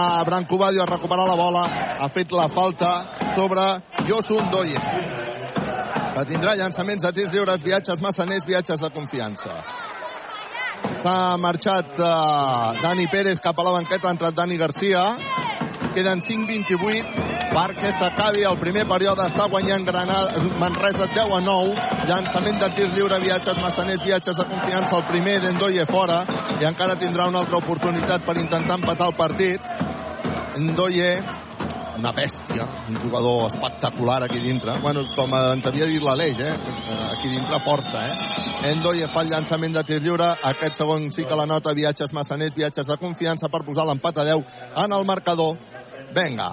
a 0.00 0.22
Branco 0.24 0.56
Badio 0.56 0.84
a 0.84 0.88
recuperar 0.88 1.26
la 1.28 1.36
bola 1.36 1.64
ha 2.00 2.08
fet 2.08 2.32
la 2.32 2.46
falta 2.54 2.92
sobre 3.34 3.66
Yosun 4.08 4.48
Doye 4.54 4.78
que 6.14 6.24
tindrà 6.30 6.56
llançaments 6.58 7.02
de 7.04 7.12
tirs 7.14 7.30
lliures, 7.34 7.62
viatges 7.62 8.00
massaners, 8.02 8.46
viatges 8.46 8.80
de 8.82 8.90
confiança. 8.94 9.54
S'ha 11.00 11.36
marxat 11.40 11.98
uh, 11.98 12.76
Dani 12.82 13.06
Pérez 13.12 13.40
cap 13.40 13.58
a 13.58 13.64
la 13.64 13.72
banqueta, 13.78 14.08
ha 14.08 14.14
entrat 14.16 14.36
Dani 14.36 14.56
Garcia. 14.60 15.04
Queden 15.94 16.20
5-28 16.22 17.30
perquè 17.50 17.90
s'acabi 17.98 18.44
el 18.46 18.58
primer 18.60 18.86
període. 18.88 19.26
Està 19.26 19.48
guanyant 19.50 19.84
Granada, 19.88 20.42
Manresa 20.60 21.08
10 21.10 21.34
a 21.36 21.40
9. 21.46 21.88
Llançament 22.10 22.60
de 22.62 22.70
tirs 22.76 22.94
lliure, 22.94 23.18
viatges 23.22 23.58
massaners, 23.62 24.04
viatges 24.06 24.38
de 24.38 24.46
confiança. 24.52 24.96
El 25.00 25.06
primer 25.10 25.38
d'Endoye 25.44 25.86
fora 25.90 26.22
i 26.60 26.68
encara 26.68 26.98
tindrà 27.00 27.28
una 27.32 27.42
altra 27.44 27.58
oportunitat 27.58 28.26
per 28.26 28.36
intentar 28.38 28.78
empatar 28.78 29.10
el 29.10 29.18
partit. 29.18 29.70
Endoye 30.60 31.10
una 32.00 32.12
bèstia, 32.16 32.64
un 32.88 32.98
jugador 32.98 33.46
espectacular 33.46 34.22
aquí 34.24 34.40
dintre. 34.40 34.78
Bueno, 34.80 35.04
com 35.14 35.34
ens 35.36 35.66
havia 35.68 35.86
dit 35.86 36.02
l'Aleix, 36.02 36.40
eh? 36.40 36.54
Aquí 37.10 37.28
dintre 37.28 37.60
força, 37.64 38.06
eh? 38.08 38.72
Endoye 38.72 39.08
fa 39.12 39.22
el 39.24 39.30
llançament 39.34 39.76
de 39.76 39.84
tir 39.84 40.00
lliure. 40.00 40.32
Aquest 40.50 40.80
segon 40.80 41.10
sí 41.12 41.26
que 41.28 41.36
la 41.36 41.46
nota, 41.46 41.76
viatges 41.76 42.14
massaners, 42.16 42.56
viatges 42.56 42.88
de 42.88 42.96
confiança 43.00 43.52
per 43.52 43.62
posar 43.68 43.86
l'empat 43.88 44.18
a 44.18 44.26
10 44.32 44.60
en 44.84 44.96
el 44.98 45.06
marcador. 45.08 45.56
Vinga. 46.16 46.50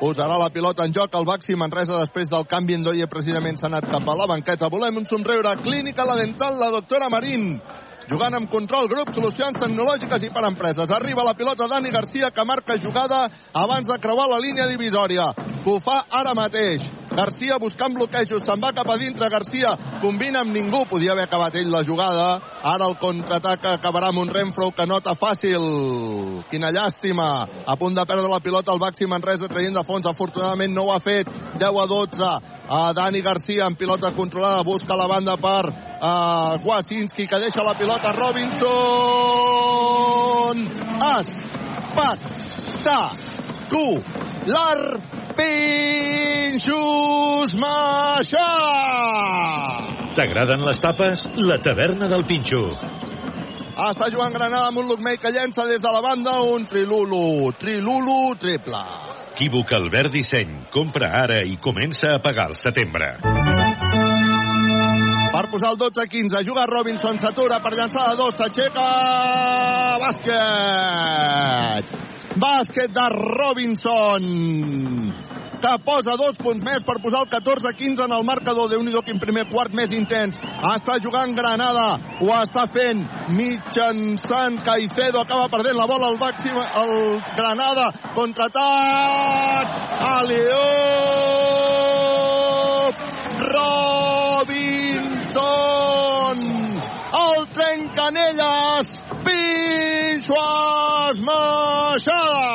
Posarà 0.00 0.38
la 0.40 0.48
pilota 0.48 0.86
en 0.88 0.94
joc 0.96 1.14
el 1.14 1.28
Baxi 1.28 1.54
Manresa 1.60 2.00
després 2.00 2.32
del 2.32 2.48
canvi. 2.48 2.78
Endoye 2.80 3.06
precisament 3.12 3.60
s'ha 3.60 3.68
anat 3.68 3.90
cap 3.92 4.08
a 4.08 4.16
la 4.16 4.26
banqueta. 4.30 4.72
Volem 4.72 4.96
un 5.02 5.06
somriure. 5.06 5.58
Clínica 5.60 6.08
La 6.08 6.16
Dental, 6.16 6.56
la 6.58 6.72
doctora 6.72 7.12
Marín 7.12 7.60
jugant 8.10 8.34
amb 8.34 8.50
control 8.50 8.88
grup, 8.90 9.12
solucions 9.14 9.58
tecnològiques 9.62 10.24
i 10.26 10.32
per 10.34 10.42
empreses. 10.48 10.90
Arriba 10.90 11.22
la 11.26 11.36
pilota 11.38 11.68
Dani 11.70 11.92
Garcia 11.94 12.32
que 12.34 12.44
marca 12.44 12.74
jugada 12.76 13.28
abans 13.54 13.86
de 13.86 13.98
creuar 14.02 14.26
la 14.32 14.40
línia 14.42 14.66
divisòria. 14.66 15.30
Ho 15.64 15.78
fa 15.84 16.02
ara 16.10 16.34
mateix. 16.34 16.88
Garcia 17.10 17.58
buscant 17.58 17.94
bloquejos, 17.94 18.44
se'n 18.46 18.60
va 18.62 18.70
cap 18.72 18.88
a 18.88 18.96
dintre, 18.96 19.26
Garcia 19.28 19.72
combina 20.00 20.44
amb 20.44 20.54
ningú, 20.54 20.84
podia 20.86 21.10
haver 21.12 21.24
acabat 21.26 21.56
ell 21.58 21.70
la 21.70 21.82
jugada, 21.82 22.28
ara 22.62 22.86
el 22.86 22.94
contraatac 23.02 23.66
acabarà 23.72 24.12
amb 24.12 24.22
un 24.22 24.30
Renfro 24.30 24.70
que 24.70 24.86
nota 24.86 25.16
fàcil, 25.18 25.66
quina 26.52 26.70
llàstima, 26.70 27.26
a 27.66 27.76
punt 27.76 27.98
de 27.98 28.06
perdre 28.06 28.30
la 28.30 28.38
pilota 28.38 28.70
el 28.72 28.78
Baxi 28.78 29.10
Manresa 29.10 29.50
traient 29.50 29.74
de 29.74 29.84
fons, 29.84 30.06
afortunadament 30.06 30.72
no 30.72 30.86
ho 30.86 30.94
ha 30.94 31.02
fet, 31.02 31.28
10 31.58 31.82
a 31.82 31.86
12, 31.90 32.32
a 32.78 32.82
Dani 32.94 33.26
Garcia 33.26 33.66
en 33.66 33.74
pilota 33.74 34.14
controlada, 34.14 34.62
busca 34.62 34.94
la 34.94 35.10
banda 35.10 35.34
per 35.36 35.89
uh, 36.00 36.58
Wasinski 36.64 37.26
que 37.26 37.38
deixa 37.38 37.62
la 37.62 37.74
pilota 37.78 38.12
Robinson 38.12 38.68
espectacular 42.80 45.00
Pinxos 45.36 47.54
Maixà 47.54 48.50
T'agraden 50.16 50.64
les 50.66 50.80
tapes? 50.82 51.28
La 51.38 51.58
taverna 51.62 52.08
del 52.10 52.24
Pinxo. 52.26 52.74
està 53.86 54.10
jugant 54.12 54.34
Granada 54.34 54.66
amb 54.68 54.78
un 54.82 54.90
Lucmei 54.90 55.16
que 55.22 55.30
llença 55.32 55.64
des 55.70 55.80
de 55.80 55.90
la 55.94 56.02
banda 56.04 56.34
un 56.42 56.66
Trilulu, 56.66 57.52
Trilulu 57.56 58.34
triple. 58.36 59.10
Equívoc 59.40 59.70
Albert 59.72 60.12
Disseny. 60.12 60.50
Compra 60.74 61.08
ara 61.22 61.38
i 61.48 61.56
comença 61.56 62.12
a 62.12 62.20
pagar 62.20 62.50
al 62.50 62.58
setembre. 62.60 63.08
Per 65.30 65.46
posar 65.46 65.70
el 65.70 65.78
12-15, 65.78 66.42
juga 66.42 66.66
Robinson, 66.66 67.18
s'atura 67.22 67.60
per 67.62 67.70
llançar 67.78 68.10
de 68.10 68.16
dos, 68.18 68.34
s'aixeca... 68.34 68.86
Bàsquet! 70.02 71.84
Bàsquet 72.34 72.90
de 72.98 73.06
Robinson! 73.14 74.24
que 75.60 75.72
posa 75.84 76.16
dos 76.16 76.38
punts 76.40 76.62
més 76.64 76.80
per 76.88 76.96
posar 77.04 77.20
el 77.26 77.28
14-15 77.28 78.06
en 78.06 78.14
el 78.16 78.24
marcador. 78.24 78.70
déu 78.70 78.80
nhi 78.82 79.02
quin 79.04 79.20
primer 79.20 79.44
quart 79.50 79.74
més 79.76 79.92
intens. 79.92 80.38
Està 80.40 80.96
jugant 81.04 81.36
Granada, 81.36 82.00
ho 82.24 82.32
està 82.40 82.64
fent 82.72 83.04
mitjançant 83.36 84.62
Caicedo, 84.64 85.20
acaba 85.20 85.52
perdent 85.52 85.76
la 85.76 85.86
bola 85.86 86.08
al 86.08 86.18
màxim, 86.18 86.56
el 86.56 87.20
Granada, 87.36 87.92
contraatac, 88.16 89.66
Alió, 90.16 90.64
Robinson, 95.34 96.38
el 97.12 97.46
trencanelles, 97.54 98.90
Pinxo 99.24 100.34
Esmaixada. 101.10 102.48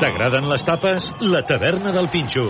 T'agraden 0.00 0.48
les 0.50 0.64
tapes? 0.66 1.12
La 1.20 1.42
taverna 1.46 1.92
del 1.92 2.08
Pinxo. 2.10 2.46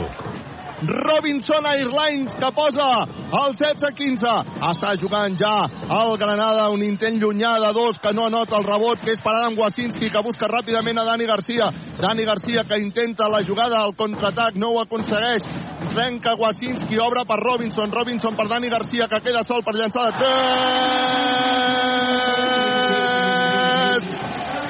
Robinson 0.82 1.66
Airlines 1.66 2.34
que 2.34 2.50
posa 2.56 3.04
el 3.04 3.52
16-15 3.58 4.30
està 4.70 4.94
jugant 5.00 5.36
ja 5.36 5.68
el 5.96 6.16
Granada 6.20 6.70
un 6.72 6.82
intent 6.82 7.18
llunyà 7.20 7.52
de 7.60 7.72
dos 7.76 7.98
que 8.00 8.12
no 8.16 8.26
anota 8.30 8.56
el 8.56 8.64
rebot 8.64 9.02
que 9.04 9.12
és 9.12 9.20
parada 9.24 9.50
amb 9.50 9.60
Wasinski 9.60 10.08
que 10.10 10.22
busca 10.24 10.48
ràpidament 10.48 10.98
a 10.98 11.04
Dani 11.04 11.26
Garcia. 11.28 11.70
Dani 12.00 12.24
Garcia 12.24 12.64
que 12.64 12.80
intenta 12.80 13.28
la 13.28 13.42
jugada 13.44 13.82
al 13.84 13.94
contraatac 13.94 14.56
no 14.56 14.72
ho 14.72 14.80
aconsegueix. 14.80 15.44
Trenca 15.90 16.34
Wasinski, 16.38 16.98
obre 16.98 17.24
per 17.26 17.40
Robinson. 17.40 17.92
Robinson 17.92 18.36
per 18.36 18.48
Dani 18.48 18.68
Garcia 18.70 19.08
que 19.08 19.20
queda 19.20 19.44
sol 19.44 19.62
per 19.64 19.74
llançar 19.76 20.10
de 20.10 20.18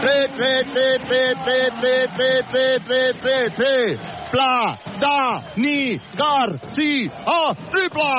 3 0.00 0.34
3 0.36 0.64
3 0.74 1.04
3 1.04 1.34
3 1.44 1.70
3 1.76 2.08
3 2.16 2.84
3 2.88 2.88
3 2.88 3.20
3 3.20 3.54
3 3.56 4.19
Pla, 4.30 4.78
da, 5.00 5.42
ni, 5.56 5.98
gar, 6.14 6.54
si, 6.70 7.10
a, 7.10 7.54
triple! 7.72 8.10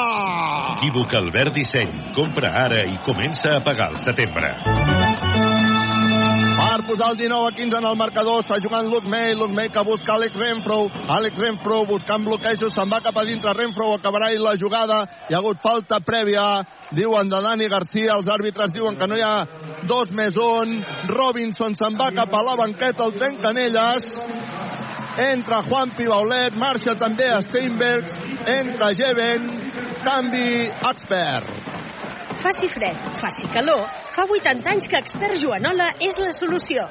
Equívoc 0.75 1.13
Albert 1.15 1.55
Disseny. 1.55 2.11
Compra 2.15 2.51
ara 2.65 2.83
i 2.83 2.97
comença 3.05 3.55
a 3.55 3.61
pagar 3.63 3.93
al 3.93 3.99
setembre. 4.03 4.51
Per 6.61 6.83
posar 6.87 7.13
el 7.13 7.17
19 7.17 7.47
a 7.47 7.55
15 7.55 7.77
en 7.79 7.87
el 7.89 7.95
marcador, 7.95 8.43
està 8.43 8.59
jugant 8.63 8.91
Luke 8.91 9.07
May, 9.07 9.33
Luke 9.39 9.55
May 9.55 9.71
que 9.71 9.83
busca 9.87 10.13
Alex 10.13 10.35
Renfro, 10.35 10.81
Alex 11.15 11.39
Renfro 11.39 11.79
buscant 11.89 12.27
bloquejos, 12.27 12.75
se'n 12.75 12.91
va 12.91 12.99
cap 13.03 13.17
a 13.17 13.25
dintre, 13.27 13.55
Renfro 13.55 13.93
acabarà 13.95 14.29
la 14.35 14.57
jugada, 14.59 15.01
hi 15.29 15.33
ha 15.33 15.39
hagut 15.39 15.63
falta 15.63 15.99
prèvia, 16.03 16.45
diuen 16.91 17.31
de 17.31 17.39
Dani 17.43 17.67
Garcia, 17.71 18.17
els 18.19 18.27
àrbitres 18.27 18.75
diuen 18.75 18.99
que 18.99 19.07
no 19.07 19.17
hi 19.17 19.23
ha 19.23 19.45
dos 19.87 20.11
més 20.11 20.35
un, 20.37 20.77
Robinson 21.09 21.75
se'n 21.75 21.97
va 21.99 22.11
cap 22.15 22.35
a 22.35 22.43
la 22.45 22.55
banqueta, 22.59 23.07
el 23.07 23.15
trencanelles, 23.15 24.11
entra 25.29 25.61
Juan 25.67 25.93
Pibaulet, 25.97 26.55
marxa 26.57 26.95
també 26.99 27.29
Steinberg, 27.45 28.11
entra 28.49 28.91
Jeven, 28.97 29.47
canvi 30.05 30.67
expert. 30.89 31.49
Faci 32.41 32.69
fred, 32.73 32.97
faci 33.21 33.49
calor, 33.53 33.85
fa 34.15 34.25
80 34.25 34.69
anys 34.73 34.89
que 34.89 35.01
expert 35.01 35.37
Joanola 35.41 35.91
és 36.01 36.17
la 36.17 36.31
solució. 36.33 36.87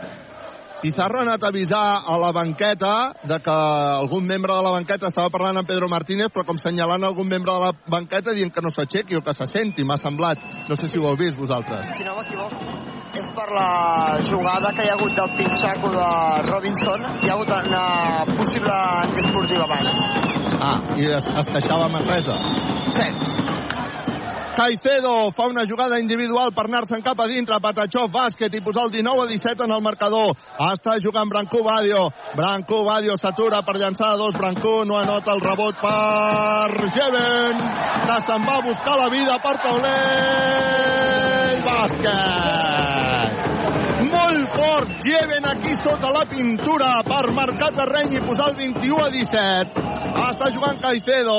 Pizarro 0.81 1.18
ha 1.18 1.24
anat 1.26 1.43
a 1.45 1.51
avisar 1.53 2.03
a 2.09 2.16
la 2.16 2.31
banqueta 2.33 3.12
de 3.28 3.37
que 3.45 3.53
algun 3.53 4.24
membre 4.24 4.55
de 4.55 4.62
la 4.64 4.70
banqueta 4.72 5.11
estava 5.11 5.28
parlant 5.28 5.61
amb 5.61 5.68
Pedro 5.68 5.91
Martínez, 5.93 6.31
però 6.33 6.47
com 6.49 6.57
senyalant 6.57 7.05
algun 7.05 7.28
membre 7.28 7.53
de 7.53 7.66
la 7.66 7.72
banqueta 7.97 8.33
dient 8.33 8.55
que 8.55 8.64
no 8.64 8.72
s'aixequi 8.72 9.18
o 9.18 9.24
que 9.26 9.35
se 9.37 9.47
senti, 9.51 9.85
m'ha 9.85 9.99
semblat. 10.01 10.41
No 10.70 10.78
sé 10.81 10.89
si 10.89 10.99
ho 10.99 11.11
heu 11.11 11.20
vist 11.20 11.37
vosaltres. 11.37 11.93
Si 11.99 12.07
no 12.07 12.16
m'equivoco, 12.16 12.89
és 13.21 13.29
per 13.37 13.47
la 13.53 13.71
jugada 14.29 14.71
que 14.77 14.85
hi 14.85 14.91
ha 14.91 14.97
hagut 14.97 15.12
del 15.18 15.33
pinxaco 15.37 15.91
de 15.93 16.07
Robinson. 16.49 17.05
Hi 17.21 17.29
ha 17.29 17.37
hagut 17.37 17.53
una 17.59 17.85
possible 18.39 18.77
antiesportiva 19.05 19.66
abans. 19.68 19.93
Ah, 20.61 20.79
i 20.97 21.09
es, 21.18 21.29
es 21.43 21.53
queixava 21.55 21.89
Manresa. 21.93 22.37
Sí. 22.97 23.09
Caicedo 24.57 25.31
fa 25.31 25.47
una 25.47 25.65
jugada 25.65 25.99
individual 26.01 26.53
per 26.53 26.65
anar-se'n 26.67 27.03
cap 27.07 27.21
a 27.23 27.27
dintre, 27.31 27.61
Patachó, 27.63 28.09
bàsquet 28.11 28.55
i 28.59 28.61
posar 28.65 28.85
el 28.89 28.93
19 28.97 29.23
a 29.23 29.27
17 29.31 29.65
en 29.65 29.73
el 29.77 29.83
marcador. 29.83 30.35
Està 30.67 30.97
jugant 31.03 31.31
Brancú 31.31 31.63
Badio. 31.63 32.11
Brancú 32.37 32.83
Badio 32.85 33.15
s'atura 33.17 33.63
per 33.63 33.77
llançar 33.79 34.17
dos. 34.19 34.35
Brancú 34.35 34.85
no 34.85 34.99
anota 34.99 35.33
el 35.37 35.41
rebot 35.45 35.79
per 35.81 36.91
Jeven, 36.97 37.63
que 38.09 38.17
se'n 38.27 38.43
va 38.49 38.57
a 38.59 38.67
buscar 38.67 38.97
la 38.99 39.09
vida 39.15 39.39
per 39.45 39.55
taulell. 39.63 41.57
Bàsquet! 41.71 42.91
Molt 44.11 44.47
fort, 44.57 44.91
Jeven 45.07 45.47
aquí 45.47 45.73
sota 45.85 46.11
la 46.11 46.25
pintura 46.27 46.91
per 47.07 47.31
marcar 47.37 47.71
terreny 47.79 48.19
i 48.19 48.25
posar 48.27 48.51
el 48.51 48.57
21 48.59 48.99
a 49.07 49.11
17. 49.15 49.87
Està 50.27 50.51
jugant 50.51 50.83
Caicedo. 50.83 51.39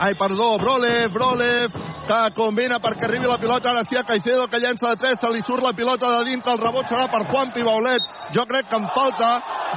Ai, 0.00 0.14
perdó, 0.14 0.58
Brolev, 0.58 1.12
Brolev, 1.12 1.72
que 2.06 2.18
combina 2.34 2.78
perquè 2.82 3.06
arribi 3.06 3.26
la 3.30 3.38
pilota, 3.38 3.70
ara 3.70 3.84
sí 3.88 3.96
a 3.96 4.02
Caicedo, 4.04 4.48
que 4.48 4.58
llença 4.60 4.90
de 4.90 4.96
3, 4.96 5.18
se 5.20 5.30
li 5.32 5.40
surt 5.46 5.62
la 5.62 5.72
pilota 5.72 6.10
de 6.18 6.24
dintre, 6.30 6.52
el 6.52 6.58
rebot 6.58 6.86
serà 6.90 7.06
per 7.10 7.22
Juan 7.30 7.52
Pibaulet. 7.54 8.02
Jo 8.34 8.44
crec 8.50 8.68
que 8.68 8.76
em 8.76 8.88
falta, 8.94 9.30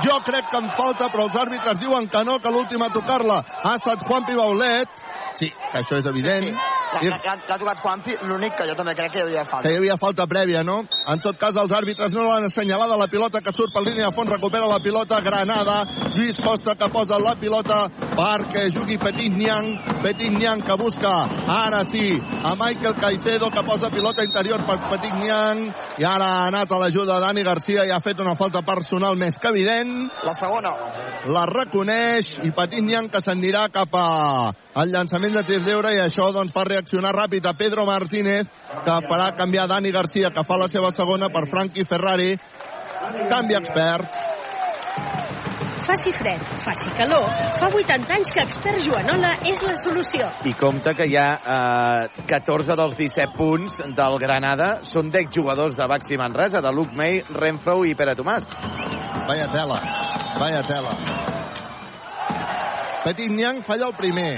jo 0.04 0.18
crec 0.26 0.50
que 0.52 0.58
em 0.58 0.70
falta, 0.78 1.08
però 1.14 1.28
els 1.30 1.36
àrbitres 1.36 1.80
diuen 1.80 2.10
que 2.10 2.24
no, 2.26 2.40
que 2.40 2.52
l'últim 2.52 2.82
a 2.84 2.90
tocar-la 2.90 3.44
ha 3.64 3.76
estat 3.78 4.04
Juan 4.10 4.26
Pibaulet. 4.26 4.90
Sí, 5.36 5.52
que 5.72 5.78
això 5.84 6.02
és 6.02 6.06
evident. 6.10 6.50
I- 6.50 6.56
L'ha 6.56 6.77
l'ha 6.94 7.58
tocat 7.58 7.82
Juanpi, 7.82 8.16
l'únic 8.28 8.56
que 8.58 8.68
jo 8.70 8.76
també 8.76 8.96
crec 8.96 9.12
que 9.14 9.26
hi 9.26 9.36
que 9.36 9.46
falta. 9.46 9.70
hi 9.70 9.78
havia 9.78 9.98
falta 9.98 10.28
prèvia, 10.28 10.64
no? 10.64 10.80
En 11.08 11.22
tot 11.22 11.38
cas, 11.38 11.56
els 11.56 11.72
àrbitres 11.72 12.14
no 12.14 12.24
l'han 12.24 12.48
assenyalada 12.48 12.98
la 12.98 13.08
pilota 13.08 13.42
que 13.42 13.54
surt 13.54 13.74
per 13.74 13.84
línia 13.84 14.08
de 14.08 14.16
fons, 14.16 14.32
recupera 14.32 14.68
la 14.68 14.80
pilota, 14.80 15.22
Granada, 15.22 15.84
Lluís 16.16 16.40
Costa 16.44 16.76
que 16.76 16.90
posa 16.90 17.20
la 17.20 17.36
pilota 17.36 17.88
perquè 18.18 18.68
jugui 18.74 18.98
Petit 18.98 19.34
Niang, 19.34 20.02
Petit 20.04 20.32
Niang 20.32 20.64
que 20.66 20.78
busca, 20.78 21.14
ara 21.48 21.84
sí, 21.84 22.18
a 22.18 22.56
Michael 22.56 22.96
Caicedo 23.00 23.52
que 23.52 23.64
posa 23.64 23.90
pilota 23.90 24.24
interior 24.24 24.66
per 24.66 24.80
Petit 24.90 25.14
Niang, 25.14 25.68
i 25.98 26.06
ara 26.08 26.32
ha 26.40 26.48
anat 26.48 26.72
a 26.72 26.82
l'ajuda 26.82 27.18
de 27.18 27.26
Dani 27.28 27.44
Garcia 27.44 27.86
i 27.86 27.92
ha 27.92 28.02
fet 28.02 28.20
una 28.24 28.36
falta 28.36 28.64
personal 28.66 29.16
més 29.16 29.38
que 29.38 29.54
evident, 29.54 30.10
La 30.24 30.34
segona. 30.34 30.74
La 31.28 31.44
reconeix 31.50 32.30
i 32.48 32.52
Petit 32.56 32.84
Niang 32.86 33.10
que 33.12 33.22
s'anirà 33.24 33.66
cap 33.74 33.96
a 34.00 34.08
el 34.82 34.94
llançament 34.94 35.34
de 35.36 35.44
tir 35.48 35.60
lliure 35.66 35.92
i 35.96 36.00
això 36.04 36.30
doncs 36.36 36.54
fa 36.56 36.64
reaccionar 36.68 37.12
ràpid 37.16 37.48
a 37.48 37.56
Pedro 37.60 37.86
Martínez 37.90 38.48
que 38.86 39.00
farà 39.10 39.34
canviar 39.40 39.68
Dani 39.68 39.92
Garcia 39.92 40.32
que 40.32 40.46
fa 40.48 40.60
la 40.62 40.70
seva 40.72 40.94
segona 40.96 41.30
per 41.34 41.48
Frankie 41.52 41.88
Ferrari. 41.90 42.32
Canvi 43.32 43.56
expert 43.60 44.27
Faci 45.86 46.12
fred, 46.18 46.42
faci 46.64 46.90
calor. 46.98 47.28
Fa 47.62 47.70
80 47.70 48.16
anys 48.18 48.34
que 48.34 48.44
Expert 48.48 48.82
Joanola 48.86 49.36
és 49.48 49.62
la 49.66 49.76
solució. 49.80 50.32
I 50.50 50.56
compte 50.60 50.94
que 50.98 51.08
hi 51.10 51.18
ha 51.20 51.30
eh, 51.38 52.26
14 52.30 52.78
dels 52.80 52.98
17 52.98 53.38
punts 53.38 53.82
del 53.98 54.20
Granada 54.24 54.72
són 54.88 55.12
d'exjugadors 55.14 55.78
de 55.78 55.88
Baxi 55.90 56.18
Manresa, 56.20 56.64
de 56.64 56.74
Luke 56.74 56.96
May, 56.98 57.22
Renfro 57.30 57.84
i 57.86 57.96
Pere 57.96 58.16
Tomàs. 58.18 58.48
vaya 59.28 59.48
tela, 59.52 59.82
vaya 60.40 60.62
tela 60.64 60.94
Petit 63.04 63.32
Niang 63.32 63.60
falla 63.68 63.90
el 63.92 63.96
primer 63.96 64.32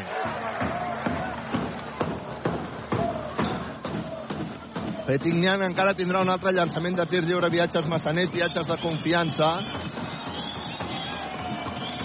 Petit 5.09 5.33
encara 5.33 5.95
tindrà 5.97 6.21
un 6.21 6.29
altre 6.29 6.51
llançament 6.53 6.93
de 6.97 7.05
tir 7.09 7.23
lliure, 7.25 7.49
viatges 7.49 7.87
massaners, 7.89 8.29
viatges 8.29 8.67
de 8.69 8.75
confiança. 8.77 9.47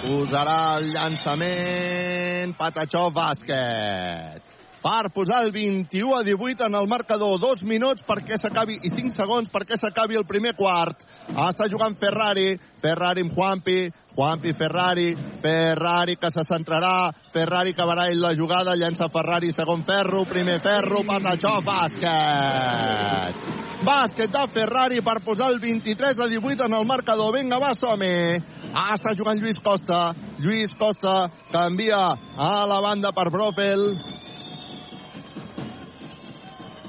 Posarà 0.05 0.77
el 0.77 0.91
llançament 0.93 2.53
Patachó 2.59 3.07
Bàsquet. 3.15 4.51
Per 4.85 5.09
posar 5.17 5.39
el 5.47 5.49
21 5.49 6.13
a 6.13 6.21
18 6.27 6.67
en 6.67 6.75
el 6.77 6.91
marcador. 6.93 7.39
Dos 7.41 7.63
minuts 7.65 8.05
perquè 8.05 8.37
s'acabi 8.37 8.77
i 8.85 8.93
5 8.93 9.17
segons 9.17 9.49
perquè 9.49 9.81
s'acabi 9.81 10.21
el 10.21 10.29
primer 10.29 10.53
quart. 10.59 11.07
Està 11.33 11.71
jugant 11.73 11.97
Ferrari. 11.97 12.53
Ferrari 12.85 13.25
amb 13.25 13.33
Juanpi. 13.33 13.89
Juanpi 14.13 14.53
Ferrari. 14.53 15.17
Ferrari 15.41 16.21
que 16.21 16.29
se 16.37 16.45
centrarà. 16.45 17.09
Ferrari 17.33 17.73
que 17.73 17.89
barall 17.89 18.21
la 18.29 18.37
jugada. 18.37 18.77
Llença 18.77 19.09
Ferrari 19.09 19.57
segon 19.57 19.89
ferro. 19.89 20.29
Primer 20.29 20.61
ferro. 20.61 21.01
Patachó 21.09 21.65
Bàsquet. 21.65 23.64
Bàsquet 23.85 24.32
de 24.32 24.43
Ferrari 24.55 25.03
per 25.05 25.18
posar 25.24 25.51
el 25.53 25.59
23 25.61 26.18
a 26.18 26.26
18 26.30 26.64
en 26.64 26.76
el 26.78 26.87
marcador. 26.89 27.35
Vinga, 27.37 27.59
va, 27.61 27.74
som-hi. 27.76 28.41
Ah, 28.72 28.95
està 28.97 29.12
jugant 29.16 29.41
Lluís 29.41 29.61
Costa. 29.61 30.14
Lluís 30.41 30.72
Costa 30.80 31.28
canvia 31.53 32.01
a 32.16 32.53
la 32.70 32.80
banda 32.80 33.12
per 33.12 33.28
Brofel. 33.35 33.85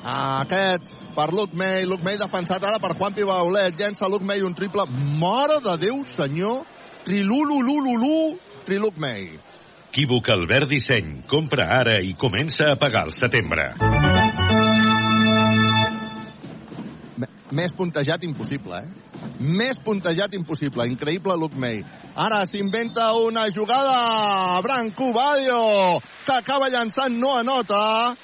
Aquest 0.06 0.94
per 1.18 1.34
Luke 1.34 1.58
May. 1.58 1.84
Luke 1.84 2.06
May 2.06 2.20
defensat 2.22 2.64
ara 2.64 2.80
per 2.80 2.96
Juan 2.96 3.14
Pibaulet. 3.18 3.76
Llença 3.76 4.08
Luke 4.08 4.26
May 4.26 4.46
un 4.46 4.56
triple. 4.56 4.88
Mare 5.20 5.60
de 5.68 5.76
Déu, 5.88 6.00
senyor. 6.08 6.64
Trilululululu. 7.04 8.40
Triluke 8.66 9.04
May. 9.04 9.30
Equívoc 9.92 10.32
Albert 10.32 10.72
Disseny. 10.72 11.24
Compra 11.28 11.70
ara 11.76 12.00
i 12.04 12.16
comença 12.20 12.72
a 12.72 12.80
pagar 12.80 13.08
al 13.10 13.16
setembre. 13.16 13.72
Més 17.56 17.74
puntejat 17.78 18.24
impossible, 18.28 18.82
eh? 18.82 19.30
Més 19.40 19.78
puntejat 19.84 20.34
impossible. 20.36 20.88
Increïble 20.92 21.36
Luke 21.40 21.60
May. 21.60 21.84
Ara 22.16 22.42
s'inventa 22.50 23.12
una 23.20 23.46
jugada. 23.52 24.60
Branco 24.66 25.12
Badio, 25.16 26.02
que 26.26 26.36
acaba 26.36 26.70
llançant, 26.70 27.16
no 27.20 27.36
anota. 27.38 28.16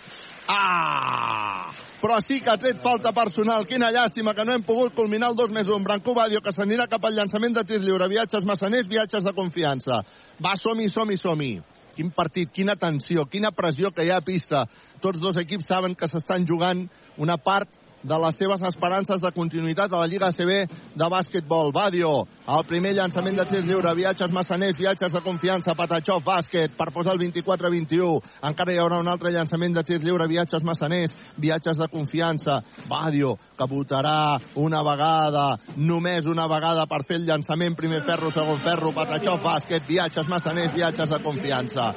Ah! 0.47 1.71
Però 2.01 2.17
sí 2.19 2.39
que 2.41 2.49
ha 2.49 2.57
tret 2.57 2.79
falta 2.81 3.11
personal. 3.13 3.67
Quina 3.69 3.91
llàstima 3.93 4.33
que 4.33 4.45
no 4.47 4.55
hem 4.55 4.63
pogut 4.65 4.95
culminar 4.97 5.29
el 5.31 5.37
2 5.37 5.51
més 5.53 5.67
1. 5.69 5.83
Branco 5.85 6.15
Badio, 6.17 6.41
que 6.41 6.53
s'anirà 6.55 6.87
cap 6.89 7.05
al 7.05 7.13
llançament 7.13 7.53
de 7.59 7.63
tir 7.67 7.77
lliure. 7.83 8.09
Viatges 8.09 8.47
massaners, 8.47 8.89
viatges 8.89 9.23
de 9.23 9.35
confiança. 9.37 10.01
Va, 10.41 10.55
som-hi, 10.57 10.89
som-hi, 10.89 11.19
som-hi. 11.21 11.51
Quin 11.95 12.09
partit, 12.15 12.49
quina 12.55 12.77
tensió, 12.79 13.27
quina 13.29 13.51
pressió 13.53 13.91
que 13.93 14.07
hi 14.07 14.09
ha 14.09 14.17
a 14.17 14.25
pista. 14.25 14.63
Tots 15.03 15.21
dos 15.21 15.37
equips 15.37 15.69
saben 15.69 15.93
que 15.93 16.09
s'estan 16.09 16.47
jugant 16.49 16.87
una 17.21 17.37
part 17.37 17.69
de 18.03 18.17
les 18.23 18.37
seves 18.37 18.61
esperances 18.67 19.21
de 19.21 19.31
continuïtat 19.35 19.93
a 19.93 19.99
la 20.01 20.07
Lliga 20.09 20.29
ACB 20.31 20.51
de 20.97 21.09
bàsquetbol. 21.13 21.71
Badio, 21.73 22.11
el 22.47 22.65
primer 22.69 22.93
llançament 22.97 23.37
de 23.37 23.45
tir 23.45 23.61
lliure, 23.65 23.93
viatges 23.95 24.31
massaners, 24.33 24.77
viatges 24.77 25.13
de 25.13 25.21
confiança, 25.21 25.75
Patachov, 25.77 26.23
bàsquet, 26.25 26.75
per 26.77 26.89
posar 26.93 27.13
el 27.15 27.21
24-21. 27.21 28.21
Encara 28.49 28.73
hi 28.73 28.81
haurà 28.81 28.99
un 29.01 29.11
altre 29.11 29.31
llançament 29.33 29.77
de 29.77 29.85
tir 29.87 30.01
lliure, 30.03 30.27
viatges 30.27 30.65
massaners, 30.67 31.15
viatges 31.37 31.77
de 31.77 31.87
confiança. 31.91 32.61
Badio, 32.89 33.37
que 33.57 33.69
votarà 33.69 34.39
una 34.55 34.81
vegada, 34.83 35.45
només 35.77 36.25
una 36.25 36.47
vegada 36.51 36.87
per 36.89 37.03
fer 37.07 37.21
el 37.21 37.29
llançament, 37.29 37.77
primer 37.77 38.03
ferro, 38.07 38.33
segon 38.33 38.59
ferro, 38.65 38.93
Patachov, 38.97 39.41
bàsquet, 39.45 39.87
viatges 39.87 40.29
massaners, 40.31 40.73
viatges 40.73 41.09
de 41.09 41.21
confiança. 41.23 41.91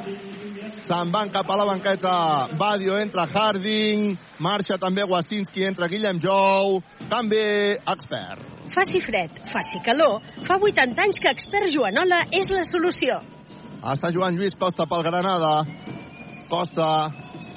Se'n 0.84 1.08
van 1.08 1.30
cap 1.32 1.48
a 1.48 1.56
la 1.56 1.64
banqueta. 1.64 2.14
Badio 2.60 2.98
entra 3.00 3.24
Harding. 3.24 4.18
Marxa 4.44 4.76
també 4.76 5.06
Wasinski, 5.08 5.64
entra 5.64 5.88
Guillem 5.88 6.20
Jou. 6.20 6.82
Canvi 7.08 7.40
expert. 7.94 8.42
Faci 8.74 9.00
fred, 9.00 9.38
faci 9.48 9.80
calor. 9.84 10.20
Fa 10.44 10.58
80 10.60 11.00
anys 11.06 11.20
que 11.22 11.32
Expert 11.32 11.72
Joanola 11.72 12.24
és 12.32 12.50
la 12.52 12.64
solució. 12.68 13.16
Està 13.94 14.10
jugant 14.12 14.36
Lluís 14.36 14.56
Costa 14.60 14.84
pel 14.90 15.04
Granada. 15.06 15.54
Costa 16.52 16.88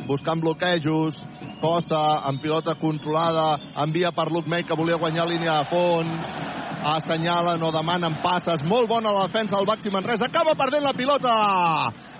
buscant 0.08 0.40
bloquejos. 0.44 1.20
Costa 1.60 2.00
amb 2.30 2.40
pilota 2.40 2.78
controlada. 2.80 3.58
Envia 3.84 4.14
per 4.16 4.30
Luke 4.32 4.48
May 4.48 4.64
que 4.64 4.78
volia 4.78 5.00
guanyar 5.02 5.28
línia 5.28 5.60
de 5.60 5.70
fons. 5.74 6.40
Assenyala, 6.88 7.58
no 7.60 7.72
demanen 7.76 8.22
passes. 8.24 8.64
Molt 8.64 8.88
bona 8.88 9.12
la 9.12 9.26
defensa 9.28 9.58
del 9.58 9.68
Baxi 9.68 9.92
Manresa. 9.92 10.30
Acaba 10.32 10.56
perdent 10.56 10.86
la 10.86 10.94
pilota. 10.96 11.34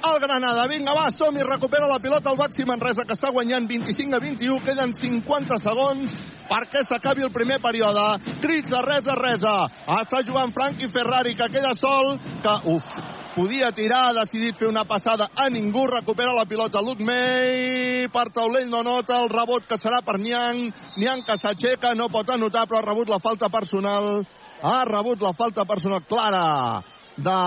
El 0.08 0.20
Granada, 0.20 0.68
vinga, 0.68 0.94
va, 0.94 1.08
som 1.10 1.36
i 1.40 1.46
recupera 1.46 1.88
la 1.88 2.02
pilota 2.04 2.34
el 2.34 2.38
Baxi 2.38 2.66
Manresa, 2.68 3.06
que 3.08 3.16
està 3.16 3.32
guanyant 3.32 3.68
25 3.70 4.18
a 4.18 4.20
21. 4.20 4.60
Queden 4.68 4.92
50 4.94 5.62
segons 5.64 6.18
perquè 6.48 6.84
s'acabi 6.84 7.24
el 7.24 7.32
primer 7.32 7.62
període. 7.64 8.08
Crits 8.44 8.76
a 8.76 8.84
resa. 8.84 9.56
Està 10.00 10.24
jugant 10.28 10.52
Frankie 10.52 10.92
Ferrari, 10.92 11.36
que 11.36 11.48
queda 11.52 11.74
sol, 11.76 12.18
que, 12.44 12.56
uf, 12.72 12.92
podia 13.38 13.72
tirar, 13.72 14.10
ha 14.10 14.16
decidit 14.24 14.58
fer 14.58 14.68
una 14.68 14.84
passada 14.90 15.30
a 15.36 15.50
ningú, 15.54 15.86
recupera 15.88 16.34
la 16.34 16.48
pilota 16.50 16.82
Luke 16.82 17.04
May, 17.04 18.08
per 18.12 18.30
taulell 18.34 18.70
no 18.72 18.82
nota 18.84 19.22
el 19.22 19.30
rebot 19.30 19.68
que 19.70 19.78
serà 19.78 20.02
per 20.04 20.18
Niang, 20.20 20.72
Niang 20.98 21.24
que 21.28 21.38
s'aixeca, 21.38 21.94
no 21.94 22.10
pot 22.10 22.30
anotar, 22.34 22.66
però 22.68 22.82
ha 22.82 22.88
rebut 22.88 23.14
la 23.14 23.22
falta 23.22 23.52
personal, 23.54 24.26
ha 24.62 24.86
rebut 24.86 25.22
la 25.22 25.34
falta 25.38 25.66
personal 25.66 26.04
clara 26.08 26.84
de 27.18 27.38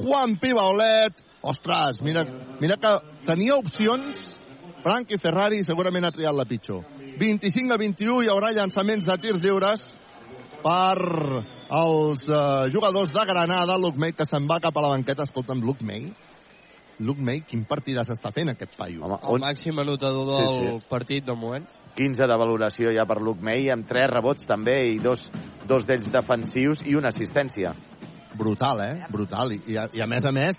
Juan 0.00 0.36
Pibaulet. 0.40 1.24
Ostres, 1.44 2.00
mira, 2.00 2.24
mira 2.60 2.78
que 2.80 2.92
tenia 3.26 3.56
opcions 3.58 4.40
Frankie 4.84 5.18
Ferrari 5.20 5.62
segurament 5.64 6.04
ha 6.08 6.12
triat 6.12 6.36
la 6.36 6.44
pitjor. 6.48 6.84
25 7.20 7.72
a 7.72 7.76
21 7.80 8.22
hi 8.24 8.30
haurà 8.32 8.50
llançaments 8.52 9.06
de 9.08 9.16
tirs 9.22 9.40
lliures 9.44 9.84
per 10.64 11.44
els 11.74 12.24
uh, 12.28 12.66
jugadors 12.72 13.12
de 13.12 13.24
Granada. 13.28 13.76
Luke 13.80 14.00
May 14.00 14.12
que 14.16 14.26
se'n 14.28 14.48
va 14.50 14.60
cap 14.60 14.76
a 14.76 14.84
la 14.84 14.92
banqueta. 14.96 15.24
Escolta'm, 15.28 15.62
Luke 15.64 15.84
May. 15.84 16.08
Luke 17.00 17.20
May, 17.20 17.40
quin 17.48 17.64
partit 17.68 17.96
s'està 18.06 18.30
fent 18.34 18.52
aquest 18.52 18.76
paio? 18.78 19.04
Home, 19.04 19.18
El 19.22 19.38
on, 19.38 19.44
màxim 19.46 19.78
anotador 19.82 20.28
del 20.30 20.52
Sí, 20.52 20.68
sí. 20.68 20.86
partit 20.88 21.24
de 21.26 21.34
moment. 21.34 21.66
15 21.94 22.26
de 22.26 22.36
valoració 22.38 22.92
ja 22.94 23.06
per 23.06 23.20
Luke 23.22 23.42
May, 23.44 23.68
amb 23.72 23.86
3 23.88 24.10
rebots 24.10 24.46
també, 24.48 24.76
i 24.94 24.98
dos, 25.02 25.28
dos 25.68 25.86
d'ells 25.86 26.10
defensius 26.12 26.82
i 26.86 26.96
una 26.98 27.12
assistència. 27.14 27.74
Brutal, 28.34 28.82
eh? 28.82 29.06
Brutal. 29.12 29.54
I, 29.54 29.60
i, 29.70 29.76
a, 29.78 29.86
I 29.94 30.02
a 30.02 30.08
més 30.10 30.26
a 30.26 30.32
més, 30.34 30.58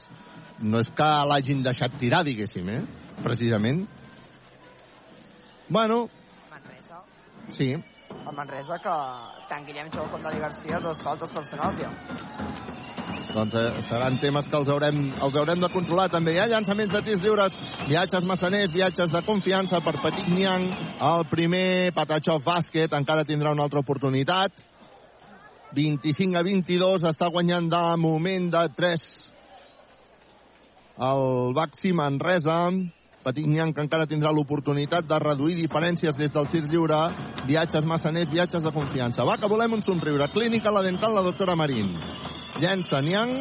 no 0.64 0.80
és 0.80 0.92
que 0.96 1.10
l'hagin 1.30 1.64
deixat 1.66 1.98
tirar, 2.00 2.24
diguéssim, 2.28 2.70
eh? 2.72 2.82
Precisament. 3.24 3.84
Bueno, 5.68 6.06
Manresa. 6.52 7.04
sí. 7.50 7.74
El 8.26 8.34
Manresa 8.34 8.78
que 8.82 8.94
tant 9.50 9.66
Guillem 9.68 9.92
Jou 9.94 10.08
com 10.10 10.24
Dani 10.26 10.40
Garcia 10.42 10.80
dos 10.82 11.02
faltes 11.06 11.34
personals 11.34 11.78
ja. 11.82 11.92
doncs 13.36 13.58
eh, 13.60 13.66
seran 13.86 14.18
temes 14.22 14.48
que 14.50 14.58
els 14.58 14.72
haurem, 14.72 14.98
els 15.28 15.36
haurem 15.36 15.60
de 15.62 15.70
controlar 15.74 16.08
també. 16.10 16.34
Hi 16.34 16.42
ha 16.44 16.48
llançaments 16.54 16.94
de 16.94 17.02
tirs 17.06 17.22
lliures, 17.22 17.58
viatges 17.90 18.26
massaners, 18.26 18.72
viatges 18.74 19.12
de 19.14 19.22
confiança 19.28 19.82
per 19.86 19.98
Petit 20.02 20.32
Niang. 20.32 20.70
El 21.12 21.28
primer 21.30 21.92
Patachov 21.94 22.42
bàsquet 22.48 22.96
encara 22.98 23.28
tindrà 23.28 23.52
una 23.54 23.68
altra 23.68 23.84
oportunitat. 23.84 24.66
25 25.76 26.40
a 26.40 26.44
22, 26.48 27.04
està 27.12 27.28
guanyant 27.30 27.68
de 27.70 27.86
moment 28.00 28.52
de 28.54 28.68
3 28.80 29.08
el 30.98 31.54
Baxi 31.54 31.92
Manresa. 31.92 32.72
Petit 33.26 33.48
Niang 33.50 33.72
que 33.74 33.82
encara 33.82 34.06
tindrà 34.06 34.30
l'oportunitat 34.30 35.08
de 35.10 35.18
reduir 35.18 35.56
diferències 35.58 36.14
des 36.14 36.30
del 36.34 36.46
tir 36.54 36.62
lliure. 36.70 37.00
Viatges 37.50 37.88
massaners, 37.90 38.30
viatges 38.30 38.62
de 38.62 38.74
confiança. 38.76 39.26
Va, 39.26 39.40
que 39.42 39.50
volem 39.50 39.74
un 39.74 39.82
somriure. 39.82 40.28
Clínica 40.30 40.70
La 40.70 40.84
Dental, 40.86 41.16
la 41.18 41.24
doctora 41.26 41.56
Marín. 41.58 41.96
Llença 42.62 43.02
Niang. 43.02 43.34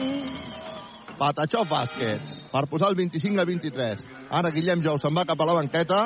Patachov 1.19 1.69
bàsquet. 1.69 2.33
Per 2.49 2.65
posar 2.71 2.89
el 2.95 2.97
25 2.97 3.43
a 3.43 3.45
23. 3.45 4.07
Ara 4.35 4.51
Guillem 4.55 4.81
Jou 4.83 4.97
se'n 4.99 5.15
va 5.15 5.27
cap 5.29 5.41
a 5.41 5.51
la 5.51 5.59
banqueta 5.61 6.01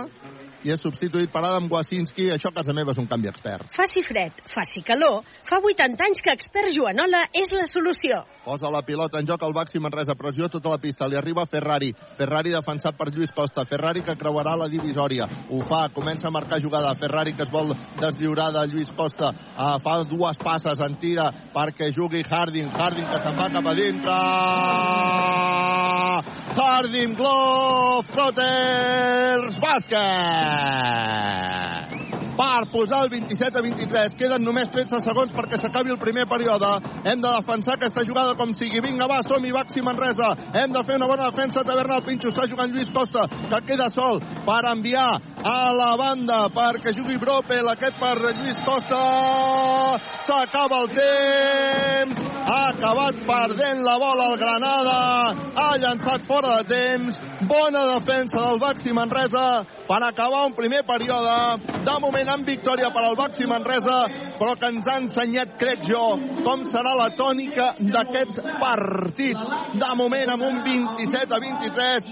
i 0.65 0.73
és 0.75 0.83
substituït 0.83 1.31
per 1.33 1.43
Adam 1.45 1.69
Wasinski. 1.71 2.29
Això 2.35 2.51
a 2.51 2.57
casa 2.57 2.75
meva 2.75 2.95
és 2.95 3.01
un 3.01 3.07
canvi 3.11 3.31
expert. 3.31 3.69
Faci 3.77 4.03
fred, 4.07 4.43
faci 4.51 4.83
calor, 4.87 5.23
fa 5.49 5.61
80 5.63 6.05
anys 6.09 6.23
que 6.25 6.35
expert 6.35 6.75
Joanola 6.75 7.25
és 7.37 7.53
la 7.55 7.67
solució. 7.71 8.23
Posa 8.49 8.71
la 8.73 8.83
pilota 8.83 9.21
en 9.21 9.27
joc 9.29 9.43
al 9.45 9.53
Baxi 9.53 9.81
Manresa, 9.83 10.17
pressió 10.17 10.49
tota 10.49 10.73
la 10.73 10.81
pista, 10.81 11.09
li 11.09 11.19
arriba 11.21 11.45
Ferrari, 11.47 11.91
Ferrari 12.17 12.55
defensat 12.55 12.97
per 12.97 13.11
Lluís 13.13 13.33
Costa, 13.37 13.67
Ferrari 13.69 14.01
que 14.07 14.17
creuarà 14.17 14.55
la 14.57 14.71
divisòria, 14.73 15.29
ho 15.51 15.61
fa, 15.69 15.83
comença 15.93 16.29
a 16.29 16.33
marcar 16.33 16.61
jugada, 16.63 16.95
Ferrari 16.97 17.35
que 17.37 17.45
es 17.45 17.53
vol 17.53 17.75
deslliurar 18.01 18.51
de 18.57 18.65
Lluís 18.73 18.93
Costa, 18.97 19.35
uh, 19.53 19.77
fa 19.85 19.99
dues 20.09 20.41
passes, 20.41 20.81
en 20.81 20.97
tira 21.03 21.29
perquè 21.53 21.93
jugui 21.93 22.25
Harding, 22.25 22.73
Harding 22.73 23.11
que 23.13 23.21
se'n 23.21 23.37
va 23.37 23.51
cap 23.53 23.69
a 23.69 23.77
dintre, 23.77 24.17
Harding, 26.59 27.15
Glove, 27.21 28.09
Proters, 28.17 29.61
bàsquet! 29.61 30.48
Per 32.39 32.69
posar 32.71 33.03
el 33.05 33.11
27 33.11 33.59
a 33.59 33.63
23. 33.63 34.15
Queden 34.19 34.45
només 34.47 34.71
13 34.71 35.01
segons 35.03 35.35
perquè 35.35 35.59
s'acabi 35.59 35.91
el 35.95 35.99
primer 35.99 36.27
període. 36.31 36.71
Hem 37.03 37.23
de 37.23 37.33
defensar 37.35 37.75
aquesta 37.77 38.05
jugada 38.07 38.37
com 38.39 38.55
sigui. 38.55 38.83
Vinga, 38.85 39.09
va, 39.11 39.19
som-hi, 39.27 39.51
Baxi 39.55 39.83
Manresa. 39.83 40.31
Hem 40.55 40.75
de 40.75 40.85
fer 40.87 40.99
una 41.01 41.11
bona 41.11 41.31
defensa. 41.33 41.67
Taverna 41.67 41.99
al 41.99 42.07
Pinxo 42.07 42.31
està 42.31 42.47
jugant 42.51 42.71
Lluís 42.71 42.93
Costa, 42.95 43.27
que 43.51 43.63
queda 43.73 43.91
sol 43.91 44.23
per 44.47 44.63
enviar 44.71 45.09
a 45.45 45.73
la 45.73 45.97
banda 45.97 46.49
perquè 46.53 46.93
jugui 46.97 47.19
Bropel. 47.19 47.69
Aquest 47.69 47.99
per 48.01 48.17
Lluís 48.19 48.61
Costa. 48.67 49.01
S'acaba 50.27 50.83
el 50.85 50.91
temps. 50.97 52.23
Ha 52.49 52.61
acabat 52.73 53.19
perdent 53.29 53.83
la 53.85 53.97
bola 54.01 54.31
al 54.31 54.39
Granada. 54.41 54.99
Ha 55.55 55.69
llançat 55.83 56.25
fora 56.27 56.63
de 56.63 56.75
temps. 56.75 57.21
Bona 57.49 57.85
defensa 57.95 58.41
del 58.47 58.59
Baxi 58.59 58.93
Manresa 58.93 59.65
per 59.89 60.03
acabar 60.03 60.47
un 60.47 60.55
primer 60.55 60.83
període. 60.85 61.37
De 61.85 61.99
moment 62.01 62.35
amb 62.35 62.47
victòria 62.47 62.91
per 62.93 63.05
al 63.05 63.17
Baxi 63.17 63.47
Manresa, 63.47 64.01
però 64.39 64.55
que 64.59 64.71
ens 64.71 64.89
ha 64.89 64.97
ensenyat, 65.03 65.57
crec 65.61 65.85
jo, 65.89 66.03
com 66.47 66.65
serà 66.71 66.95
la 66.99 67.09
tònica 67.19 67.73
d'aquest 67.79 68.41
partit. 68.61 69.47
De 69.79 69.91
moment 69.99 70.33
amb 70.35 70.47
un 70.49 70.61
27 70.65 71.35
a 71.37 71.41
23, 71.43 72.09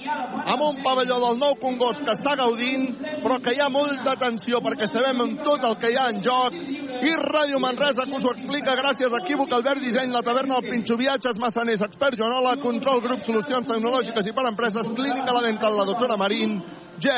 amb 0.55 0.64
un 0.66 0.81
pavelló 0.85 1.18
del 1.22 1.39
nou 1.41 1.57
Congost 1.62 2.03
que 2.05 2.14
està 2.14 2.37
gaudint, 2.39 2.89
però 3.22 3.39
que 3.43 3.55
hi 3.55 3.62
ha 3.62 3.70
molta 3.72 4.16
tensió 4.20 4.61
perquè 4.64 4.89
sabem 4.91 5.22
amb 5.24 5.45
tot 5.47 5.64
el 5.68 5.79
que 5.81 5.93
hi 5.93 5.99
ha 6.01 6.09
en 6.12 6.20
joc. 6.24 6.59
I 6.97 7.14
Ràdio 7.20 7.61
Manresa, 7.62 8.07
que 8.09 8.18
us 8.18 8.27
ho 8.27 8.35
explica 8.35 8.77
gràcies 8.79 9.12
a 9.12 9.22
Equívoc, 9.22 9.53
Albert 9.53 9.83
Disseny, 9.85 10.12
la 10.12 10.24
taverna, 10.27 10.61
el 10.61 10.68
Pinxo 10.70 10.97
Viatges, 10.97 11.39
Massaners, 11.43 11.85
Expert 11.87 12.18
Joanola, 12.18 12.57
Control 12.62 13.03
Grup, 13.05 13.22
Solucions 13.27 13.68
Tecnològiques 13.68 14.31
i 14.31 14.37
per 14.37 14.47
Empreses, 14.51 14.93
Clínica 14.97 15.35
La 15.37 15.45
Dental, 15.45 15.77
la 15.77 15.89
doctora 15.89 16.16
Marín, 16.20 16.59
G, 16.99 17.12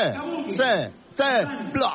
C, 0.57 0.69
T, 1.19 1.25
Bla. 1.73 1.89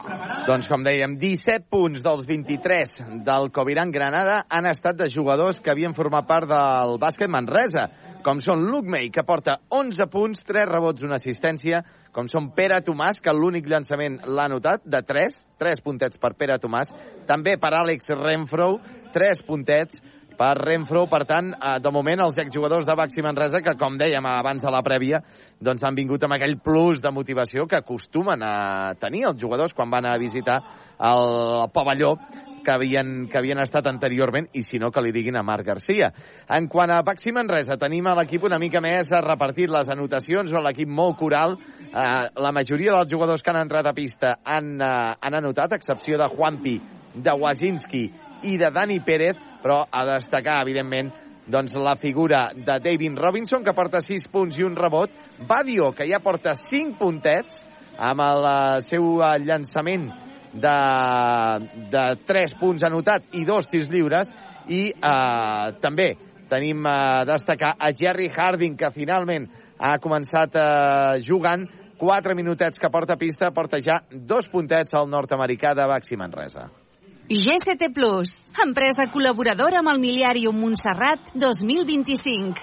Doncs, 0.45 0.67
com 0.69 0.83
dèiem, 0.85 1.15
17 1.17 1.65
punts 1.73 2.03
dels 2.05 2.27
23 2.29 2.99
del 3.25 3.47
Coviran 3.57 3.89
Granada 3.89 4.43
han 4.53 4.69
estat 4.69 4.99
de 4.99 5.07
jugadors 5.09 5.63
que 5.65 5.73
havien 5.73 5.95
format 5.97 6.27
part 6.29 6.51
del 6.51 6.99
bàsquet 7.01 7.33
Manresa, 7.33 7.87
com 8.27 8.43
són 8.45 8.67
Luke 8.69 8.91
May, 8.93 9.09
que 9.09 9.25
porta 9.25 9.57
11 9.73 10.09
punts, 10.13 10.45
3 10.45 10.69
rebots, 10.69 11.07
una 11.09 11.17
assistència, 11.17 11.81
com 12.13 12.29
són 12.29 12.51
Pere 12.53 12.83
Tomàs, 12.85 13.23
que 13.25 13.33
l'únic 13.33 13.65
llançament 13.73 14.21
l'ha 14.29 14.47
notat, 14.53 14.85
de 14.85 15.01
3, 15.01 15.41
3 15.63 15.81
puntets 15.87 16.21
per 16.21 16.35
Pere 16.37 16.61
Tomàs, 16.61 16.93
també 17.25 17.57
per 17.57 17.73
Àlex 17.81 18.13
Renfro, 18.21 18.75
3 19.17 19.43
puntets, 19.49 20.05
per 20.39 20.55
Renfro, 20.61 21.07
per 21.11 21.25
tant, 21.29 21.53
eh, 21.55 21.79
de 21.81 21.93
moment 21.95 22.25
els 22.27 22.39
exjugadors 22.43 22.87
de 22.87 22.97
Baxi 22.99 23.23
Manresa, 23.23 23.61
que 23.63 23.77
com 23.81 23.99
dèiem 23.99 24.27
abans 24.27 24.65
a 24.65 24.73
la 24.73 24.83
prèvia, 24.83 25.21
doncs 25.61 25.85
han 25.85 25.95
vingut 25.95 26.25
amb 26.25 26.37
aquell 26.37 26.59
plus 26.63 27.03
de 27.03 27.13
motivació 27.13 27.67
que 27.67 27.81
acostumen 27.81 28.43
a 28.43 28.95
tenir 29.01 29.27
els 29.31 29.41
jugadors 29.41 29.75
quan 29.75 29.91
van 29.91 30.07
a 30.07 30.19
visitar 30.19 30.61
el 30.99 31.71
pavelló 31.75 32.17
que 32.65 32.73
havien, 32.73 33.29
que 33.29 33.39
havien 33.39 33.61
estat 33.61 33.87
anteriorment, 33.87 34.49
i 34.57 34.65
si 34.65 34.81
no, 34.81 34.91
que 34.91 35.03
li 35.05 35.13
diguin 35.13 35.37
a 35.37 35.45
Marc 35.47 35.67
Garcia. 35.69 36.11
En 36.49 36.67
quant 36.73 36.91
a 36.91 37.03
Baxi 37.07 37.31
Manresa, 37.37 37.77
tenim 37.79 38.09
a 38.09 38.17
l'equip 38.19 38.49
una 38.49 38.59
mica 38.59 38.81
més 38.83 39.13
repartit 39.23 39.71
les 39.71 39.91
anotacions, 39.93 40.51
o 40.51 40.65
l'equip 40.65 40.89
molt 40.89 41.19
coral. 41.21 41.59
Eh, 41.93 42.09
la 42.41 42.53
majoria 42.57 42.97
dels 42.97 43.13
jugadors 43.13 43.45
que 43.45 43.53
han 43.53 43.63
entrat 43.63 43.87
a 43.87 43.95
pista 43.95 44.39
han, 44.43 44.75
eh, 44.81 45.15
han 45.21 45.39
anotat, 45.43 45.73
a 45.73 45.77
excepció 45.77 46.19
de 46.19 46.31
Juanpi, 46.33 46.79
de 47.15 47.33
Wazinski 47.39 48.09
i 48.45 48.57
de 48.61 48.71
Dani 48.71 49.01
Pérez, 49.05 49.39
però 49.63 49.83
a 49.91 50.05
destacar, 50.15 50.61
evidentment, 50.63 51.13
doncs 51.47 51.75
la 51.77 51.97
figura 51.97 52.51
de 52.55 52.79
David 52.81 53.19
Robinson, 53.19 53.65
que 53.65 53.75
porta 53.77 54.01
6 54.01 54.29
punts 54.33 54.59
i 54.59 54.65
un 54.65 54.77
rebot, 54.77 55.13
Badio, 55.49 55.93
que 55.93 56.07
ja 56.09 56.21
porta 56.25 56.55
5 56.57 56.99
puntets, 57.01 57.65
amb 57.99 58.21
el 58.25 58.49
eh, 58.49 58.83
seu 58.89 59.21
eh, 59.23 59.35
llançament 59.45 60.09
de, 60.55 60.77
de 61.93 62.05
3 62.27 62.57
punts 62.61 62.87
anotat 62.87 63.35
i 63.37 63.45
2 63.49 63.71
tirs 63.71 63.91
lliures, 63.93 64.31
i 64.69 64.87
eh, 64.95 65.75
també 65.83 66.15
tenim 66.49 66.87
a 66.87 67.25
destacar 67.29 67.75
a 67.79 67.93
Jerry 67.97 68.31
Harding, 68.33 68.77
que 68.79 68.93
finalment 68.95 69.49
ha 69.79 69.97
començat 69.99 70.57
eh, 70.57 71.25
jugant. 71.27 71.67
4 71.95 72.35
minutets 72.35 72.81
que 72.83 72.91
porta 72.91 73.17
pista, 73.17 73.53
porta 73.55 73.79
ja 73.81 74.01
dos 74.11 74.51
puntets 74.51 74.97
al 74.99 75.07
nord-americà 75.09 75.77
de 75.79 75.87
Baxi 75.89 76.19
Manresa. 76.21 76.67
GCT 77.25 77.89
Plus, 77.97 78.29
empresa 78.61 79.07
col·laboradora 79.09 79.79
amb 79.81 79.89
el 79.95 80.01
Miliàrium 80.03 80.59
Montserrat 80.61 81.31
2025. 81.41 82.61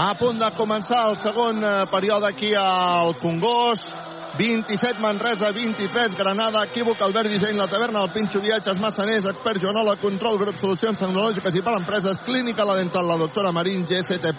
A 0.00 0.14
punt 0.16 0.40
de 0.40 0.48
començar 0.56 1.02
el 1.10 1.18
segon 1.20 1.60
eh, 1.60 1.74
període 1.92 2.30
aquí 2.30 2.54
al 2.56 3.18
Congost. 3.20 3.92
27 4.40 5.02
Manresa, 5.02 5.50
23 5.52 6.14
Granada, 6.16 6.62
equívoc, 6.64 7.02
Albert 7.04 7.28
Disseny, 7.28 7.58
la 7.58 7.68
taverna, 7.68 8.00
el 8.00 8.12
Pinxo 8.14 8.40
Viatges, 8.40 8.80
Massaners, 8.80 9.26
Expert 9.28 9.60
Joanola, 9.60 9.98
Control, 10.00 10.38
Grup 10.40 10.56
Solucions 10.62 11.02
Tecnològiques 11.02 11.58
i 11.58 11.60
per 11.66 11.74
Empreses, 11.82 12.22
Clínica 12.24 12.64
La 12.64 12.78
Dental, 12.78 13.04
la 13.04 13.18
doctora 13.20 13.52
Marín, 13.52 13.84
GCT+. 13.84 14.32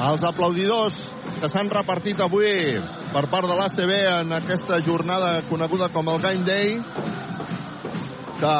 Els 0.00 0.22
aplaudidors 0.24 0.94
que 1.40 1.48
s'han 1.52 1.68
repartit 1.72 2.20
avui 2.24 2.48
per 3.12 3.26
part 3.28 3.48
de 3.48 3.56
l'ACB 3.58 3.90
en 3.98 4.32
aquesta 4.32 4.78
jornada 4.84 5.42
coneguda 5.50 5.90
com 5.92 6.08
el 6.08 6.22
Game 6.22 6.46
Day, 6.46 6.78
que 8.40 8.54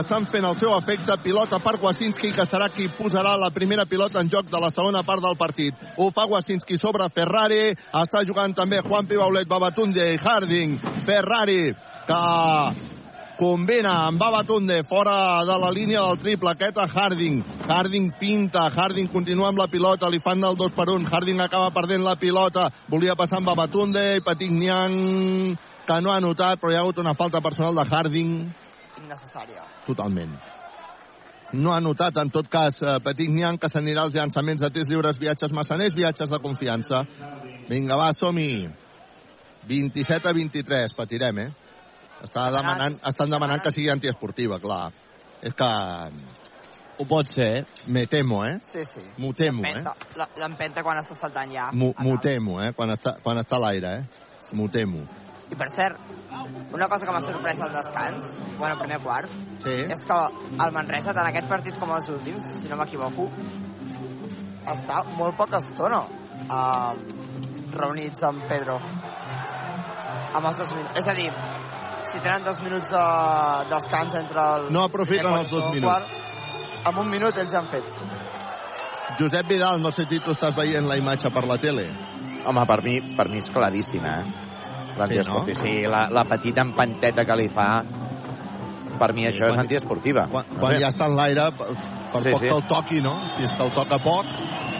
estan 0.00 0.26
fent 0.26 0.48
el 0.48 0.56
seu 0.58 0.72
efecte. 0.74 1.14
Pilota 1.22 1.60
per 1.62 1.76
Wasinski, 1.82 2.32
que 2.34 2.46
serà 2.48 2.66
qui 2.74 2.88
posarà 2.98 3.36
la 3.38 3.52
primera 3.54 3.84
pilota 3.86 4.18
en 4.22 4.30
joc 4.32 4.50
de 4.50 4.62
la 4.62 4.72
segona 4.74 5.04
part 5.06 5.22
del 5.22 5.38
partit. 5.38 5.84
Ho 5.98 6.10
fa 6.10 6.26
Wasinski 6.30 6.78
sobre 6.80 7.06
Ferrari. 7.14 7.70
Està 8.02 8.24
jugant 8.26 8.56
també 8.56 8.82
Juan 8.82 9.06
Pibaulet, 9.06 9.46
Babatunde 9.46 10.08
i 10.10 10.18
Harding. 10.18 10.74
Ferrari, 11.06 11.60
que 12.08 12.20
combina 13.38 14.06
amb 14.06 14.18
Babatunde 14.20 14.82
fora 14.84 15.44
de 15.44 15.58
la 15.58 15.70
línia 15.70 16.00
del 16.00 16.18
triple. 16.18 16.50
Aquest 16.50 16.78
a 16.78 16.86
Harding. 16.86 17.42
Harding 17.68 18.12
finta. 18.18 18.70
Harding 18.70 19.08
continua 19.12 19.48
amb 19.48 19.58
la 19.58 19.68
pilota. 19.68 20.08
Li 20.08 20.20
fan 20.20 20.44
el 20.44 20.56
2 20.56 20.72
per 20.72 20.88
1. 20.90 21.08
Harding 21.10 21.40
acaba 21.40 21.70
perdent 21.70 22.04
la 22.04 22.16
pilota. 22.16 22.70
Volia 22.88 23.16
passar 23.16 23.38
amb 23.38 23.50
Babatunde 23.50 24.02
i 24.16 24.24
Petit 24.24 24.50
Niang 24.50 25.56
que 25.86 26.00
no 26.00 26.12
ha 26.12 26.20
notat, 26.20 26.60
però 26.60 26.72
hi 26.72 26.76
ha 26.78 26.82
hagut 26.82 26.98
una 26.98 27.14
falta 27.14 27.40
personal 27.44 27.74
de 27.76 27.84
Harding 27.84 28.34
Innecessària. 29.02 29.64
totalment. 29.86 30.32
No 31.52 31.72
ha 31.72 31.80
notat, 31.80 32.16
en 32.16 32.30
tot 32.30 32.48
cas, 32.48 32.80
eh, 32.82 32.98
Petit 33.04 33.30
Niang, 33.30 33.58
que 33.58 33.68
s'anirà 33.68 34.02
als 34.02 34.14
llançaments 34.14 34.60
de 34.60 34.70
tirs 34.70 34.88
lliures, 34.88 35.18
viatges 35.18 35.52
massaners, 35.52 35.94
viatges 35.94 36.30
de 36.30 36.38
confiança. 36.38 37.06
Vinga, 37.68 37.96
va, 37.96 38.12
som-hi. 38.12 38.68
27 39.68 40.28
a 40.28 40.32
23, 40.32 40.94
patirem, 40.94 41.38
eh? 41.38 41.52
Està 42.24 42.46
demanant, 42.54 42.96
estan 43.10 43.30
demanant 43.32 43.60
que 43.62 43.72
sigui 43.74 43.90
antiesportiva, 43.92 44.58
clar. 44.62 44.88
És 45.44 45.54
que... 45.54 45.70
Ho 46.94 47.04
pot 47.10 47.26
ser, 47.26 47.46
eh? 47.58 47.62
Me 47.90 48.04
temo, 48.06 48.44
eh? 48.46 48.60
Sí, 48.70 48.84
sí. 48.86 49.00
M'ho 49.18 49.32
temo, 49.34 49.64
eh? 49.66 49.80
L'empenta- 50.38 50.84
quan 50.86 51.00
està 51.00 51.16
saltant 51.18 51.50
ja. 51.50 51.64
M'ho 51.74 52.18
temo, 52.22 52.60
eh? 52.62 52.68
Quan 52.76 52.92
està, 52.94 53.16
quan 53.24 53.40
està 53.42 53.56
a 53.58 53.62
l'aire, 53.64 53.90
eh? 53.98 54.52
M'ho 54.54 54.68
temo. 54.70 55.02
I 55.50 55.58
per 55.58 55.66
cert, 55.74 55.98
una 56.72 56.86
cosa 56.88 57.04
que 57.04 57.12
m'ha 57.16 57.20
sorprès 57.24 57.58
al 57.60 57.72
descans, 57.74 58.28
bueno, 58.60 58.78
primer 58.78 59.00
quart, 59.02 59.28
Sí. 59.64 59.74
és 59.90 60.04
que 60.06 60.20
el 60.54 60.72
Manresa, 60.72 61.12
tant 61.12 61.26
aquest 61.26 61.48
partit 61.50 61.76
com 61.82 61.90
els 61.96 62.08
últims, 62.14 62.46
si 62.62 62.68
no 62.70 62.78
m'equivoco, 62.78 63.26
està 64.70 65.02
molt 65.18 65.36
poca 65.36 65.58
estona 65.58 66.00
uh, 66.06 66.94
reunits 67.74 68.22
amb 68.22 68.46
Pedro. 68.48 68.78
Amb 70.34 70.46
els 70.46 70.56
dos 70.62 70.70
minuts. 70.74 70.94
És 70.98 71.08
a 71.10 71.14
dir, 71.18 71.28
si 72.14 72.20
tenen 72.22 72.44
dos 72.46 72.60
minuts 72.62 72.88
de 72.88 73.04
descans 73.74 74.14
entre 74.22 74.40
el... 74.54 74.68
No 74.72 74.84
aprofiten 74.88 75.26
els 75.34 75.50
dos 75.50 75.64
el 75.66 75.74
minuts. 75.80 75.90
Quart, 75.90 76.86
amb 76.90 77.02
un 77.02 77.10
minut 77.10 77.38
ells 77.42 77.54
han 77.58 77.66
fet. 77.72 77.90
Josep 79.18 79.46
Vidal, 79.50 79.80
no 79.82 79.90
sé 79.94 80.06
si 80.08 80.18
tu 80.22 80.32
estàs 80.34 80.54
veient 80.56 80.86
la 80.88 80.96
imatge 80.98 81.30
per 81.34 81.44
la 81.46 81.58
tele. 81.60 81.84
Home, 82.46 82.64
per 82.68 82.80
mi, 82.84 82.96
per 83.16 83.28
mi 83.32 83.38
és 83.42 83.50
claríssima, 83.52 84.14
eh? 84.20 84.32
L'antiesportiva. 84.98 85.58
Sí, 85.58 85.68
no? 85.68 85.82
sí 85.82 85.90
la, 85.90 86.04
la 86.14 86.24
petita 86.30 86.62
empanteta 86.62 87.24
que 87.26 87.36
li 87.40 87.48
fa, 87.50 87.68
per 88.98 89.10
mi 89.14 89.26
això 89.26 89.46
quan- 89.48 89.56
és 89.58 89.62
antiesportiva. 89.64 90.26
Quan, 90.30 90.50
quan 90.60 90.76
ja 90.78 90.90
està 90.92 91.08
en 91.10 91.16
l'aire, 91.18 91.48
per, 91.58 91.68
per 92.14 92.22
Sí, 92.22 92.30
poc 92.30 92.42
sí. 92.42 92.48
que 92.48 92.54
el 92.54 92.66
toqui, 92.70 93.00
no? 93.02 93.14
Si 93.36 93.44
és 93.48 93.54
que 93.54 93.64
el 93.66 93.72
toca 93.74 93.98
poc. 94.02 94.26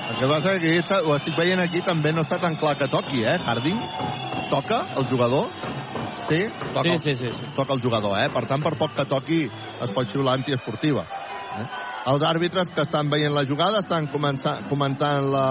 El 0.05 0.19
que 0.21 0.27
passa 0.31 0.59
que 0.61 0.75
ho 1.03 1.15
estic 1.17 1.37
veient 1.39 1.61
aquí, 1.63 1.81
també 1.83 2.13
no 2.13 2.23
està 2.23 2.39
tan 2.39 2.55
clar 2.61 2.77
que 2.79 2.87
toqui, 2.93 3.25
eh? 3.25 3.39
Harding 3.47 3.81
toca 4.51 4.85
el 5.01 5.07
jugador? 5.11 5.49
Sí? 6.29 6.41
Toca, 6.75 6.91
Sí, 6.91 6.99
sí, 6.99 7.15
sí. 7.15 7.31
sí. 7.31 7.51
toca 7.57 7.75
el 7.75 7.81
jugador, 7.83 8.19
eh? 8.19 8.31
Per 8.33 8.47
tant, 8.49 8.63
per 8.63 8.77
poc 8.81 8.95
que 8.97 9.05
toqui, 9.05 9.41
es 9.83 9.91
pot 9.91 10.09
xiular 10.09 10.39
antiesportiva. 10.39 11.05
Eh? 11.59 11.67
Els 12.13 12.23
àrbitres 12.29 12.69
que 12.75 12.83
estan 12.85 13.09
veient 13.09 13.33
la 13.33 13.47
jugada 13.49 13.81
estan 13.81 14.09
comentant-la 14.13 15.45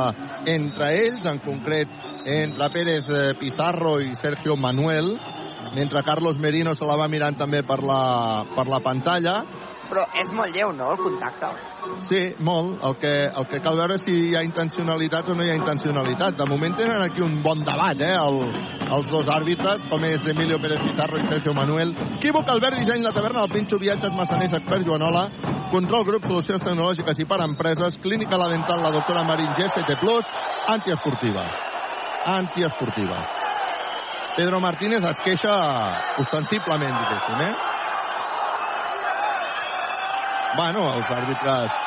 entre 0.46 0.90
ells, 1.00 1.26
en 1.26 1.40
concret 1.42 1.90
entre 2.26 2.70
Pérez 2.70 3.10
eh, 3.10 3.34
Pizarro 3.40 4.00
i 4.02 4.14
Sergio 4.16 4.56
Manuel, 4.56 5.18
mentre 5.74 6.04
Carlos 6.04 6.38
Merino 6.38 6.76
se 6.76 6.86
la 6.86 6.96
va 6.96 7.08
mirant 7.10 7.36
també 7.40 7.64
per 7.66 7.82
la, 7.84 8.46
per 8.56 8.68
la 8.70 8.80
pantalla. 8.86 9.40
Però 9.90 10.04
és 10.18 10.30
molt 10.34 10.56
lleu, 10.56 10.72
no, 10.74 10.92
el 10.94 11.00
contacte? 11.02 11.50
Sí, 12.08 12.22
molt. 12.44 12.78
El 12.88 12.96
que, 13.02 13.12
el 13.28 13.48
que 13.52 13.60
cal 13.64 13.78
veure 13.78 13.98
si 14.02 14.14
hi 14.30 14.36
ha 14.38 14.44
intencionalitat 14.46 15.30
o 15.30 15.36
no 15.36 15.44
hi 15.46 15.52
ha 15.52 15.58
intencionalitat. 15.60 16.38
De 16.40 16.48
moment 16.50 16.78
tenen 16.80 17.02
aquí 17.04 17.22
un 17.22 17.42
bon 17.44 17.64
debat, 17.68 18.00
eh, 18.02 18.14
el, 18.16 18.40
els 18.88 19.10
dos 19.12 19.30
àrbitres, 19.32 19.84
com 19.92 20.06
és 20.08 20.24
Emilio 20.34 20.60
Pérez 20.64 20.82
Pizarro 20.86 21.20
i 21.20 21.28
Sergio 21.28 21.54
Manuel. 21.58 21.94
Equívoc, 22.18 22.50
Albert, 22.56 22.80
disseny, 22.80 23.04
la 23.04 23.14
taverna, 23.16 23.44
el 23.44 23.52
Pinxo, 23.52 23.80
viatges, 23.82 24.16
massaners, 24.16 24.56
expert, 24.60 24.88
Joanola, 24.88 25.28
control, 25.74 26.08
grup, 26.08 26.32
solucions 26.32 26.64
tecnològiques 26.64 27.20
i 27.20 27.28
per 27.30 27.44
empreses, 27.46 28.00
clínica 28.02 28.40
la 28.40 28.50
dental, 28.54 28.82
la 28.86 28.94
doctora 28.96 29.26
Marín, 29.28 29.52
GST+, 29.58 29.84
antiesportiva. 30.74 31.46
Antiesportiva. 32.40 33.22
Pedro 34.38 34.60
Martínez 34.60 35.04
es 35.06 35.20
queixa 35.22 35.54
ostensiblement, 36.18 36.96
diguéssim, 37.04 37.46
eh? 37.46 37.73
Bueno, 40.56 40.94
els 41.00 41.10
àrbitres... 41.12 41.82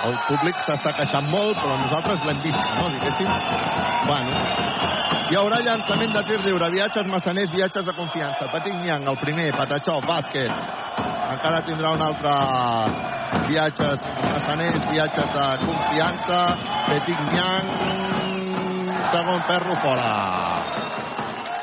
El 0.00 0.14
públic 0.24 0.56
s'està 0.64 0.94
queixant 0.96 1.26
molt, 1.28 1.58
però 1.60 1.74
nosaltres 1.76 2.22
l'hem 2.24 2.38
vist, 2.40 2.68
no, 2.78 2.86
diguéssim? 2.94 3.26
Bueno, 4.06 4.38
hi 5.28 5.36
haurà 5.36 5.58
llançament 5.60 6.14
de 6.14 6.22
tir 6.24 6.38
lliure, 6.40 6.70
viatges 6.72 7.10
massaners, 7.12 7.50
viatges 7.52 7.84
de 7.84 7.92
confiança. 7.98 8.48
Petit 8.54 8.78
Nyang, 8.80 9.04
el 9.12 9.18
primer, 9.20 9.50
Patachó, 9.58 9.98
bàsquet. 10.06 10.48
Encara 11.34 11.60
tindrà 11.66 11.92
un 11.98 12.00
altre 12.06 12.32
viatges 13.50 14.06
massaners, 14.24 14.86
viatges 14.88 15.34
de 15.36 15.48
confiança. 15.66 16.38
Petit 16.88 17.20
Nyang, 17.34 17.68
segon 19.12 19.44
ferro 19.50 19.76
fora. 19.84 20.14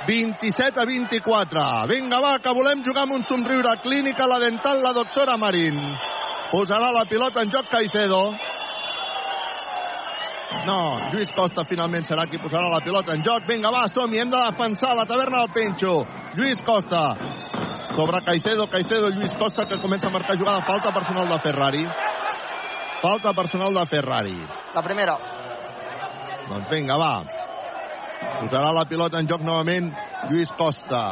27 0.07 0.79
a 0.79 0.85
24. 0.85 1.65
Vinga, 1.91 2.21
va, 2.23 2.37
que 2.39 2.53
volem 2.55 2.85
jugar 2.85 3.03
amb 3.07 3.17
un 3.17 3.25
somriure. 3.27 3.75
Clínica 3.83 4.29
La 4.29 4.39
Dental, 4.45 4.79
la 4.85 4.93
doctora 4.95 5.35
Marín. 5.41 5.81
Posarà 6.51 6.91
la 6.95 7.03
pilota 7.05 7.41
en 7.43 7.49
joc 7.51 7.67
Caicedo. 7.67 8.21
No, 10.67 10.79
Lluís 11.11 11.31
Costa 11.35 11.65
finalment 11.67 12.05
serà 12.07 12.23
qui 12.27 12.39
posarà 12.39 12.69
la 12.71 12.79
pilota 12.83 13.15
en 13.15 13.23
joc. 13.23 13.43
Vinga, 13.49 13.71
va, 13.71 13.83
som-hi, 13.91 14.21
hem 14.21 14.31
de 14.31 14.39
defensar 14.45 14.93
la 14.95 15.05
taverna 15.09 15.43
del 15.43 15.51
Penxo. 15.55 15.97
Lluís 16.39 16.61
Costa. 16.63 17.03
Sobre 17.95 18.21
Caicedo, 18.23 18.67
Caicedo, 18.71 19.09
Lluís 19.09 19.35
Costa, 19.35 19.65
que 19.67 19.81
comença 19.83 20.07
a 20.07 20.13
marcar 20.13 20.37
jugada. 20.37 20.63
Falta 20.67 20.93
personal 20.93 21.27
de 21.27 21.39
Ferrari. 21.43 21.83
Falta 23.01 23.33
personal 23.33 23.73
de 23.73 23.85
Ferrari. 23.91 24.37
La 24.75 24.83
primera. 24.83 25.17
Doncs 26.47 26.71
vinga, 26.71 26.95
va. 26.95 27.13
Posarà 28.39 28.71
la 28.71 28.87
pilota 28.87 29.19
en 29.19 29.27
joc 29.27 29.43
novament 29.43 29.91
Lluís 30.29 30.51
Costa. 30.55 31.03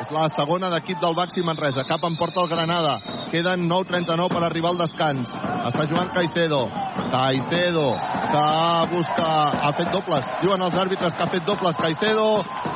És 0.00 0.10
la 0.14 0.28
segona 0.30 0.70
d'equip 0.70 1.02
del 1.02 1.18
Baxi 1.18 1.42
Manresa. 1.42 1.86
Cap 1.88 2.04
en 2.06 2.18
porta 2.20 2.42
el 2.44 2.52
Granada. 2.54 3.00
Queden 3.36 3.68
9.39 3.68 4.32
per 4.32 4.44
arribar 4.46 4.70
al 4.72 4.78
descans. 4.80 5.28
Està 5.68 5.84
jugant 5.90 6.08
Caicedo. 6.14 6.62
Caicedo, 7.12 7.90
que 8.32 8.44
busca... 8.94 9.26
Ha 9.60 9.72
fet 9.76 9.90
dobles. 9.92 10.30
Diuen 10.40 10.64
els 10.64 10.78
àrbitres 10.80 11.12
que 11.12 11.20
ha 11.26 11.28
fet 11.28 11.44
dobles 11.44 11.76
Caicedo. 11.76 12.24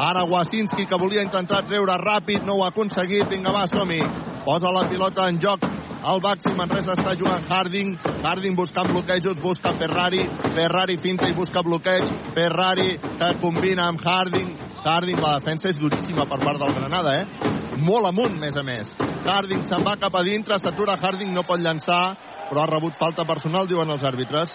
Ara 0.04 0.26
Wasinski, 0.28 0.84
que 0.84 0.98
volia 1.00 1.24
intentar 1.24 1.62
treure 1.64 1.96
ràpid. 2.02 2.44
No 2.44 2.58
ho 2.58 2.66
ha 2.66 2.68
aconseguit. 2.74 3.24
Vinga, 3.32 3.54
va, 3.56 3.64
som-hi. 3.72 4.02
Posa 4.44 4.76
la 4.76 4.84
pilota 4.90 5.30
en 5.32 5.40
joc 5.40 5.64
el 6.10 6.20
Baxi 6.24 6.52
Manresa 6.56 6.92
està 6.92 7.12
jugant 7.16 7.48
Harding. 7.48 7.96
Harding 8.20 8.56
buscant 8.56 8.92
bloquejos, 8.92 9.40
busca 9.40 9.72
Ferrari. 9.80 10.26
Ferrari 10.56 10.96
finta 11.00 11.28
i 11.28 11.36
busca 11.36 11.64
bloqueig. 11.64 12.08
Ferrari 12.36 12.98
que 13.00 13.30
combina 13.40 13.88
amb 13.88 14.04
Harding. 14.04 14.58
Harding, 14.84 15.20
la 15.24 15.38
defensa 15.38 15.72
és 15.72 15.80
duríssima 15.80 16.28
per 16.28 16.40
part 16.44 16.60
del 16.60 16.76
Granada, 16.76 17.22
eh? 17.22 17.54
Molt 17.80 18.12
amunt, 18.12 18.36
més 18.40 18.56
a 18.56 18.64
més. 18.64 18.92
Harding 19.20 19.66
se'n 19.68 19.84
va 19.84 19.98
cap 20.00 20.14
a 20.16 20.22
dintre, 20.24 20.56
s'atura 20.58 20.96
Harding, 20.96 21.32
no 21.34 21.44
pot 21.44 21.60
llançar, 21.60 22.16
però 22.48 22.62
ha 22.62 22.68
rebut 22.70 22.96
falta 22.96 23.26
personal, 23.28 23.68
diuen 23.68 23.90
els 23.92 24.04
àrbitres. 24.06 24.54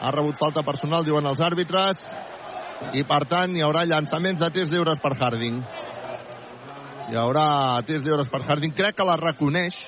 Ha 0.00 0.10
rebut 0.10 0.38
falta 0.40 0.64
personal, 0.66 1.04
diuen 1.06 1.26
els 1.30 1.40
àrbitres. 1.40 2.00
I, 2.92 3.04
per 3.06 3.22
tant, 3.30 3.54
hi 3.54 3.62
haurà 3.64 3.84
llançaments 3.86 4.42
de 4.42 4.50
tirs 4.52 4.72
lliures 4.72 4.98
per 5.00 5.14
Harding. 5.14 5.60
Hi 7.10 7.20
haurà 7.20 7.46
tirs 7.86 8.04
lliures 8.04 8.28
per 8.32 8.42
Harding. 8.42 8.74
Crec 8.74 8.98
que 8.98 9.06
la 9.06 9.16
reconeix 9.20 9.78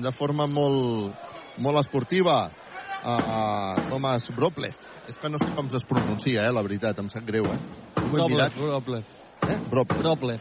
de 0.00 0.12
forma 0.16 0.48
molt, 0.48 1.28
molt 1.60 1.82
esportiva 1.82 2.38
a, 2.46 3.12
a 3.12 3.86
Thomas 3.90 4.30
Broplev. 4.34 4.88
És 5.10 5.20
que 5.20 5.28
no 5.28 5.38
sé 5.42 5.52
com 5.56 5.68
es 5.68 5.84
pronuncia, 5.84 6.46
eh, 6.46 6.54
la 6.54 6.64
veritat, 6.64 6.98
em 7.02 7.12
sap 7.12 7.28
greu, 7.28 7.50
eh? 7.52 7.60
Ho 8.00 8.08
he 8.08 8.28
mirat. 8.32 8.56
Eh? 8.56 9.60
Broplev. 9.68 10.04
Doble. 10.06 10.40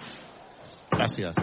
Gràcies. 0.91 1.35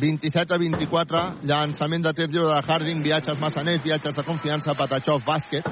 27 0.00 0.54
a 0.54 0.58
24, 0.58 1.22
llançament 1.46 2.04
de 2.04 2.12
tir 2.16 2.28
lliure 2.28 2.52
de 2.52 2.60
Harding, 2.66 3.02
viatges 3.02 3.40
massaners, 3.40 3.82
viatges 3.84 4.16
de 4.16 4.24
confiança, 4.26 4.74
Patachov, 4.74 5.24
bàsquet. 5.26 5.66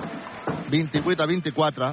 28 0.71 1.23
a 1.23 1.27
24. 1.27 1.93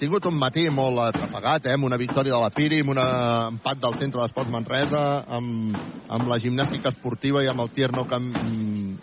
Tingut 0.00 0.24
un 0.30 0.36
matí 0.40 0.64
molt 0.72 0.96
atrapagat, 1.04 1.66
eh? 1.68 1.74
amb 1.76 1.84
una 1.84 1.98
victòria 2.00 2.32
de 2.32 2.40
la 2.40 2.50
Piri, 2.54 2.80
amb 2.80 2.94
un 2.94 3.00
empat 3.02 3.82
del 3.82 3.98
centre 4.00 4.22
d'esports 4.22 4.52
Manresa, 4.52 5.02
amb, 5.28 5.76
amb 6.08 6.30
la 6.30 6.40
gimnàstica 6.40 6.88
esportiva 6.94 7.44
i 7.44 7.50
amb 7.52 7.60
el 7.66 7.72
Tierno 7.76 8.06
amb, 8.08 8.38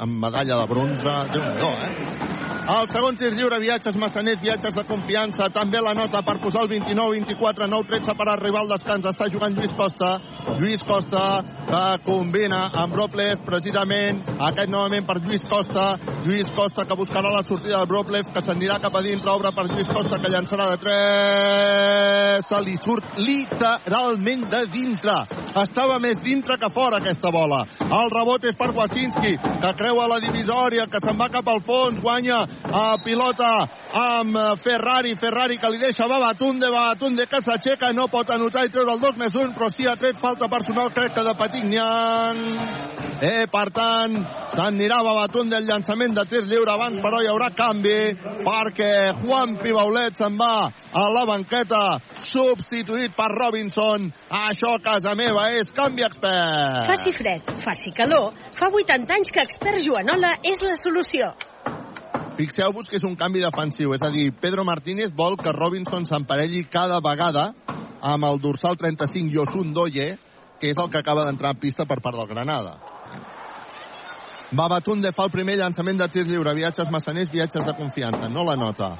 amb 0.01 0.21
medalla 0.25 0.63
de 0.63 0.69
bronze. 0.73 1.17
déu 1.33 1.43
nhi 1.45 1.69
eh? 1.85 2.56
El 2.67 2.89
segon 2.91 3.15
tir 3.15 3.29
lliure, 3.31 3.61
viatges 3.63 3.95
massaners, 3.95 4.41
viatges 4.43 4.73
de 4.75 4.83
confiança. 4.83 5.45
També 5.55 5.79
la 5.79 5.93
nota 5.95 6.19
per 6.27 6.33
posar 6.41 6.65
el 6.65 6.73
29-24, 6.73 7.63
9-13 7.71 8.15
per 8.19 8.25
arribar 8.27 8.65
al 8.65 8.73
descans. 8.73 9.07
Està 9.07 9.29
jugant 9.31 9.55
Lluís 9.55 9.71
Costa. 9.71 10.17
Lluís 10.59 10.83
Costa 10.83 11.21
que 11.67 11.83
combina 12.03 12.65
amb 12.81 12.91
Broplev, 12.91 13.45
precisament. 13.47 14.19
Aquest 14.49 14.67
novament 14.73 15.07
per 15.07 15.15
Lluís 15.21 15.47
Costa. 15.47 15.93
Lluís 16.25 16.51
Costa 16.57 16.83
que 16.89 16.97
buscarà 16.99 17.31
la 17.31 17.45
sortida 17.47 17.79
de 17.79 17.87
Broplev, 17.87 18.27
que 18.35 18.43
s'anirà 18.43 18.81
cap 18.83 18.99
a 18.99 19.03
dintre. 19.05 19.31
Obre 19.31 19.53
per 19.55 19.69
Lluís 19.69 19.87
Costa, 19.87 20.19
que 20.19 20.33
llançarà 20.35 20.67
de 20.73 20.77
3. 20.83 22.51
Se 22.51 22.61
li 22.67 22.75
surt 22.83 23.15
literalment 23.15 24.43
de 24.51 24.65
dintre. 24.75 25.15
Estava 25.55 26.01
més 26.03 26.19
dintre 26.19 26.59
que 26.59 26.67
fora 26.75 26.99
aquesta 26.99 27.31
bola. 27.31 27.63
El 27.87 28.11
rebot 28.11 28.43
és 28.43 28.59
per 28.59 28.73
Wasinski, 28.75 29.37
que 29.39 29.73
creua 29.79 30.11
la 30.11 30.19
divisòria, 30.19 30.89
que 30.91 30.99
se'n 30.99 31.15
va 31.17 31.31
cap 31.31 31.47
al 31.47 31.63
fons, 31.63 32.03
guanya 32.03 32.43
a 32.63 32.97
pilota 33.03 33.51
amb 33.97 34.35
eh, 34.35 34.55
Ferrari, 34.63 35.15
Ferrari 35.19 35.57
que 35.57 35.69
li 35.71 35.79
deixa 35.81 36.07
Babatunde, 36.07 36.69
Babatunde 36.71 37.27
que 37.29 37.41
s'aixeca, 37.43 37.93
no 37.93 38.09
pot 38.11 38.29
anotar 38.33 38.65
i 38.65 38.71
treure 38.73 38.93
el 38.95 39.03
2 39.03 39.19
més 39.21 39.35
1, 39.35 39.53
però 39.55 39.69
sí 39.73 39.87
ha 39.87 39.95
tret 39.99 40.19
falta 40.21 40.49
personal, 40.51 40.91
crec 40.93 41.15
que 41.15 41.23
de 41.25 41.35
Patignan. 41.39 42.43
Eh, 43.17 43.47
per 43.49 43.69
tant, 43.73 44.19
s'anirà 44.53 44.99
Babatunde 45.05 45.57
el 45.57 45.65
llançament 45.65 46.13
de 46.13 46.25
tir 46.29 46.43
lliure 46.45 46.73
abans, 46.73 46.99
però 47.01 47.21
hi 47.21 47.29
haurà 47.31 47.49
canvi, 47.57 47.97
perquè 48.45 48.91
Juan 49.23 49.57
Pibaulet 49.61 50.19
se'n 50.19 50.37
va 50.37 50.67
a 50.67 51.07
la 51.13 51.25
banqueta, 51.25 51.81
substituït 52.21 53.15
per 53.17 53.31
Robinson. 53.33 54.11
Això, 54.43 54.75
a 54.77 54.83
casa 54.83 55.15
meva, 55.17 55.49
és 55.57 55.73
canvi 55.73 56.05
expert. 56.05 56.85
Faci 56.91 57.15
fred, 57.15 57.53
faci 57.63 57.93
calor, 57.97 58.33
fa 58.57 58.69
80 58.69 59.17
anys 59.17 59.33
que 59.33 59.45
Expert 59.47 59.81
Joanola 59.85 60.37
és 60.45 60.61
la 60.65 60.75
solució. 60.77 61.33
Fixeu-vos 62.37 62.85
que 62.85 62.99
és 62.99 63.05
un 63.07 63.15
canvi 63.17 63.41
defensiu, 63.41 63.95
és 63.95 64.03
a 64.05 64.11
dir, 64.13 64.29
Pedro 64.37 64.61
Martínez 64.63 65.09
vol 65.17 65.39
que 65.41 65.53
Robinson 65.55 66.05
s'emparelli 66.05 66.67
cada 66.69 66.99
vegada 67.01 67.49
amb 68.01 68.27
el 68.29 68.37
dorsal 68.43 68.77
35 68.77 69.33
Yosun 69.33 69.73
Doye, 69.73 70.11
que 70.61 70.69
és 70.69 70.77
el 70.77 70.91
que 70.93 71.01
acaba 71.01 71.25
d'entrar 71.25 71.55
en 71.55 71.59
pista 71.61 71.87
per 71.89 71.97
part 71.97 72.17
del 72.17 72.29
Granada. 72.29 72.77
Babatunde 74.51 75.11
fa 75.11 75.25
el 75.27 75.33
primer 75.33 75.57
llançament 75.59 75.97
de 75.99 76.07
tir 76.07 76.23
lliure. 76.27 76.53
Viatges 76.55 76.91
massaners, 76.93 77.31
viatges 77.33 77.65
de 77.67 77.73
confiança. 77.75 78.29
No 78.31 78.45
la 78.47 78.55
nota. 78.55 78.93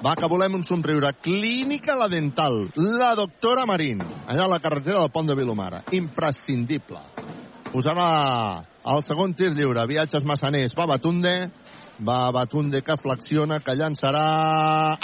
Va, 0.00 0.14
que 0.16 0.30
volem 0.32 0.54
un 0.56 0.64
somriure. 0.64 1.12
Clínica 1.20 1.94
La 1.98 2.08
Dental. 2.08 2.70
La 2.76 3.12
doctora 3.18 3.66
Marín. 3.68 4.00
Allà 4.00 4.46
a 4.46 4.54
la 4.54 4.60
carretera 4.64 5.02
del 5.02 5.12
pont 5.12 5.28
de 5.28 5.36
Vilomara. 5.36 5.82
Imprescindible. 5.92 7.02
Posarà 7.68 8.06
el 8.94 9.04
segon 9.04 9.36
tir 9.36 9.52
lliure. 9.52 9.84
Viatges 9.90 10.24
massaners. 10.24 10.72
Babatunde. 10.78 11.50
Babatunde 12.00 12.80
que 12.80 12.96
flexiona, 12.96 13.58
que 13.60 13.74
llançarà... 13.76 14.24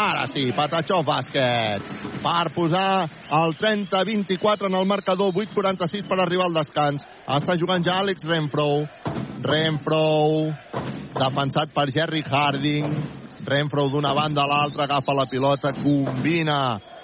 Ara 0.01 0.25
sí, 0.33 0.47
Patachó 0.57 1.03
bàsquet. 1.05 1.85
Per 2.25 2.47
posar 2.57 3.05
el 3.37 3.53
30-24 3.61 4.71
en 4.71 4.79
el 4.81 4.89
marcador. 4.89 5.35
8-46 5.37 6.09
per 6.09 6.19
arribar 6.23 6.49
al 6.49 6.57
descans. 6.57 7.05
Està 7.37 7.59
jugant 7.61 7.85
ja 7.85 8.01
Àlex 8.01 8.25
Renfro. 8.25 8.69
Renfro, 9.45 10.03
defensat 11.21 11.77
per 11.77 11.91
Jerry 11.93 12.25
Harding. 12.25 12.89
Renfro 13.47 13.91
d'una 13.93 14.17
banda 14.17 14.43
a 14.43 14.51
l'altra 14.51 14.89
agafa 14.89 15.15
la 15.15 15.29
pilota, 15.31 15.77
combina 15.77 16.59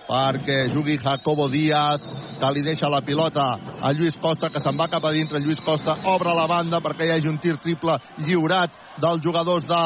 perquè 0.08 0.66
jugui 0.72 0.98
Jacobo 0.98 1.48
Díaz, 1.48 2.02
que 2.40 2.50
li 2.52 2.62
deixa 2.66 2.90
la 2.90 3.02
pilota 3.06 3.44
a 3.80 3.92
Lluís 3.94 4.16
Costa, 4.18 4.50
que 4.50 4.60
se'n 4.60 4.78
va 4.78 4.88
cap 4.90 5.04
a 5.06 5.12
dintre. 5.14 5.40
Lluís 5.40 5.62
Costa 5.62 5.94
obre 6.10 6.34
la 6.34 6.48
banda 6.50 6.80
perquè 6.82 7.06
hi 7.06 7.14
hagi 7.14 7.30
un 7.30 7.38
tir 7.38 7.56
triple 7.62 7.98
lliurat 8.26 8.74
dels 9.02 9.22
jugadors 9.22 9.66
de 9.68 9.82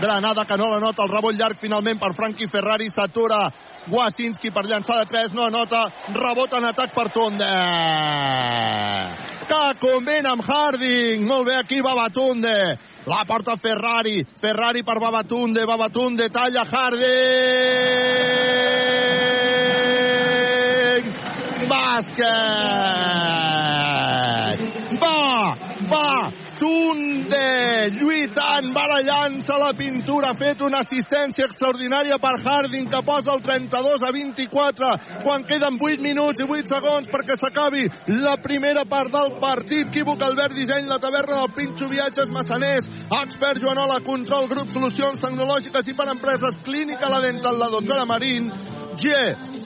Granada, 0.00 0.46
que 0.46 0.56
no 0.56 0.70
la 0.70 0.80
nota. 0.80 1.02
El 1.02 1.12
rebot 1.12 1.34
llarg 1.34 1.58
finalment 1.58 1.98
per 1.98 2.14
Frankie 2.14 2.50
Ferrari, 2.50 2.90
s'atura 2.90 3.48
Wasinski 3.90 4.50
per 4.54 4.66
llançar 4.70 5.00
de 5.02 5.06
3, 5.10 5.32
no 5.34 5.46
anota, 5.48 5.90
rebot 6.14 6.52
en 6.54 6.64
atac 6.70 6.94
per 6.94 7.08
Tunde. 7.10 7.50
Que 9.50 9.62
combina 9.82 10.32
amb 10.36 10.46
Harding, 10.46 11.26
molt 11.26 11.46
bé 11.50 11.56
aquí 11.58 11.80
va 11.82 11.94
Batunde. 11.98 12.78
La 13.04 13.24
porta 13.26 13.56
Ferrari, 13.58 14.22
Ferrari 14.40 14.84
per 14.86 15.00
Babatunde, 15.02 15.66
Babatunde 15.66 16.28
talla 16.30 16.62
Harding. 16.62 17.10
Bàsquet. 21.66 22.28
Va, 25.02 25.56
va, 25.90 26.30
Tunde, 26.62 27.90
lluitant, 27.98 28.68
barallant-se 28.70 29.54
la 29.58 29.72
pintura, 29.74 30.28
ha 30.30 30.38
fet 30.38 30.60
una 30.62 30.84
assistència 30.84 31.48
extraordinària 31.48 32.20
per 32.22 32.36
Harding, 32.38 32.86
que 32.92 33.00
posa 33.02 33.32
el 33.34 33.42
32 33.42 34.04
a 34.06 34.12
24, 34.14 34.92
quan 35.24 35.42
queden 35.48 35.80
8 35.82 36.06
minuts 36.06 36.38
i 36.38 36.46
8 36.46 36.70
segons 36.70 37.10
perquè 37.10 37.34
s'acabi 37.40 37.88
la 38.22 38.36
primera 38.46 38.86
part 38.86 39.10
del 39.10 39.34
partit. 39.42 39.90
Quívoc 39.90 40.22
Albert 40.22 40.54
Disseny, 40.54 40.86
la 40.86 41.02
taverna 41.02 41.40
del 41.40 41.52
Pinxo 41.58 41.90
Viatges 41.90 42.30
Massaners, 42.30 42.86
expert 43.24 43.58
Joanola, 43.58 43.98
control, 44.06 44.46
grup, 44.54 44.70
solucions 44.70 45.18
tecnològiques 45.18 45.90
i 45.90 45.98
per 45.98 46.12
empreses, 46.14 46.62
clínica 46.62 47.10
la 47.10 47.24
dental, 47.26 47.58
la 47.58 47.72
doctora 47.74 48.06
Marín, 48.06 48.52
G, 48.94 49.10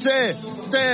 C, 0.00 0.20
T, 0.72 0.86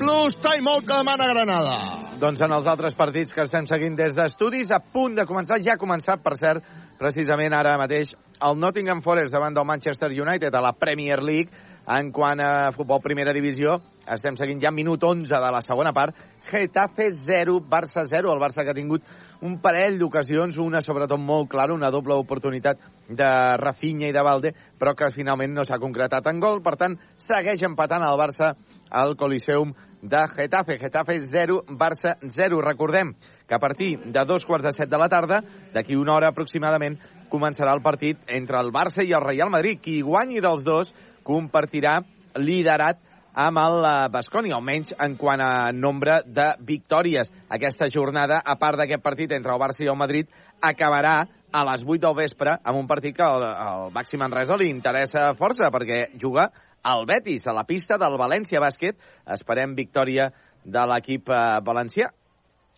plus, 0.00 0.40
timeout 0.40 0.88
que 0.88 1.04
demana 1.04 1.34
Granada. 1.34 2.09
Doncs 2.20 2.42
en 2.44 2.52
els 2.52 2.66
altres 2.68 2.92
partits 2.92 3.32
que 3.32 3.46
estem 3.46 3.64
seguint 3.64 3.94
des 3.96 4.12
d'estudis, 4.12 4.68
a 4.76 4.82
punt 4.92 5.14
de 5.16 5.24
començar, 5.24 5.56
ja 5.64 5.72
ha 5.72 5.80
començat, 5.80 6.20
per 6.20 6.34
cert, 6.36 6.66
precisament 7.00 7.54
ara 7.56 7.78
mateix, 7.80 8.10
el 8.44 8.58
Nottingham 8.60 9.00
Forest 9.00 9.32
davant 9.32 9.56
del 9.56 9.64
Manchester 9.64 10.10
United 10.12 10.52
a 10.52 10.60
la 10.60 10.74
Premier 10.76 11.22
League. 11.24 11.48
En 11.88 12.12
quant 12.12 12.42
a 12.44 12.74
futbol 12.76 13.00
primera 13.00 13.32
divisió, 13.32 13.78
estem 14.04 14.36
seguint 14.36 14.60
ja 14.60 14.70
minut 14.70 15.00
11 15.00 15.32
de 15.32 15.50
la 15.54 15.64
segona 15.64 15.94
part. 15.96 16.12
Getafe 16.50 17.08
0, 17.16 17.56
Barça 17.64 18.04
0. 18.04 18.34
El 18.34 18.42
Barça 18.44 18.66
que 18.66 18.74
ha 18.74 18.76
tingut 18.76 19.00
un 19.40 19.56
parell 19.64 19.96
d'ocasions, 19.98 20.60
una 20.60 20.84
sobretot 20.84 21.18
molt 21.18 21.48
clara, 21.48 21.72
una 21.72 21.88
doble 21.90 22.20
oportunitat 22.20 22.84
de 23.08 23.30
Rafinha 23.64 24.10
i 24.10 24.12
de 24.12 24.22
Valde, 24.28 24.52
però 24.76 24.92
que 24.92 25.08
finalment 25.16 25.56
no 25.56 25.64
s'ha 25.64 25.80
concretat 25.80 26.28
en 26.28 26.44
gol. 26.44 26.60
Per 26.60 26.76
tant, 26.76 27.00
segueix 27.16 27.64
empatant 27.64 28.04
el 28.04 28.20
Barça 28.20 28.52
al 28.90 29.16
Coliseum 29.16 29.72
de 30.02 30.20
Getafe. 30.34 30.78
Getafe 30.78 31.20
0, 31.20 31.64
Barça 31.68 32.16
0. 32.22 32.60
Recordem 32.60 33.14
que 33.46 33.54
a 33.54 33.58
partir 33.58 33.98
de 33.98 34.24
dos 34.24 34.44
quarts 34.46 34.66
de 34.66 34.72
set 34.72 34.88
de 34.88 34.98
la 34.98 35.08
tarda, 35.08 35.42
d'aquí 35.74 35.96
una 35.96 36.14
hora 36.14 36.28
aproximadament, 36.28 36.98
començarà 37.30 37.74
el 37.74 37.82
partit 37.82 38.18
entre 38.26 38.58
el 38.60 38.72
Barça 38.72 39.04
i 39.04 39.12
el 39.12 39.24
Real 39.24 39.50
Madrid. 39.50 39.80
Qui 39.82 40.00
guanyi 40.02 40.40
dels 40.40 40.64
dos 40.64 40.94
compartirà 41.24 42.00
liderat 42.36 43.00
amb 43.34 43.60
el 43.62 43.84
Basconi, 44.10 44.50
almenys 44.52 44.94
en 44.98 45.16
quant 45.16 45.40
a 45.40 45.70
nombre 45.72 46.20
de 46.26 46.52
victòries. 46.66 47.30
Aquesta 47.48 47.90
jornada, 47.90 48.40
a 48.44 48.56
part 48.58 48.80
d'aquest 48.80 49.02
partit 49.02 49.32
entre 49.32 49.54
el 49.54 49.60
Barça 49.62 49.84
i 49.84 49.90
el 49.90 49.98
Madrid, 49.98 50.26
acabarà 50.60 51.28
a 51.50 51.64
les 51.66 51.84
8 51.86 52.00
del 52.04 52.16
vespre 52.16 52.56
amb 52.62 52.78
un 52.78 52.86
partit 52.86 53.16
que 53.16 53.26
al, 53.26 53.90
Baxi 53.94 54.18
Manresa 54.18 54.58
li 54.58 54.70
interessa 54.70 55.32
força, 55.38 55.70
perquè 55.70 56.08
juga 56.20 56.50
al 56.82 57.06
Betis, 57.06 57.46
a 57.46 57.54
la 57.56 57.64
pista 57.68 57.98
del 58.00 58.16
València 58.20 58.62
Bàsquet. 58.62 58.98
Esperem 59.36 59.74
victòria 59.78 60.30
de 60.64 60.86
l'equip 60.92 61.30
eh, 61.30 61.42
valencià. 61.64 62.10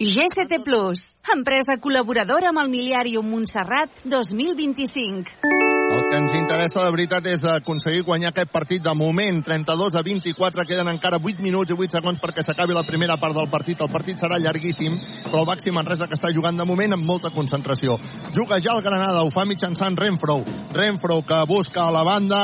GCT 0.03 0.63
Plus, 0.65 1.05
empresa 1.35 1.79
col·laboradora 1.83 2.51
amb 2.51 2.65
el 2.65 2.73
Miliàrium 2.73 3.29
Montserrat 3.31 4.03
2025. 4.11 5.72
Que 6.13 6.19
ens 6.21 6.33
interessa 6.37 6.83
de 6.85 6.93
veritat 6.93 7.25
és 7.31 7.41
aconseguir 7.49 8.03
guanyar 8.05 8.35
aquest 8.35 8.51
partit 8.53 8.83
de 8.85 8.93
moment. 8.93 9.39
32 9.47 9.95
a 9.97 10.03
24, 10.05 10.67
queden 10.69 10.91
encara 10.93 11.17
8 11.17 11.41
minuts 11.41 11.73
i 11.73 11.77
8 11.79 11.97
segons 11.97 12.21
perquè 12.21 12.45
s'acabi 12.45 12.77
la 12.77 12.83
primera 12.85 13.17
part 13.17 13.33
del 13.33 13.49
partit. 13.49 13.81
El 13.81 13.89
partit 13.89 14.21
serà 14.21 14.37
llarguíssim, 14.37 14.99
però 15.25 15.41
el 15.41 15.49
Baxi 15.49 15.73
Manresa 15.73 16.11
que 16.11 16.19
està 16.21 16.29
jugant 16.37 16.61
de 16.61 16.69
moment 16.69 16.99
amb 16.99 17.09
molta 17.09 17.33
concentració. 17.33 17.97
Juga 18.37 18.61
ja 18.61 18.77
el 18.77 18.85
Granada, 18.85 19.25
ho 19.25 19.33
fa 19.33 19.47
mitjançant 19.49 19.97
Renfro. 19.97 20.43
Renfro 20.77 21.23
que 21.25 21.41
busca 21.49 21.87
a 21.87 21.95
la 21.97 22.05
banda 22.05 22.43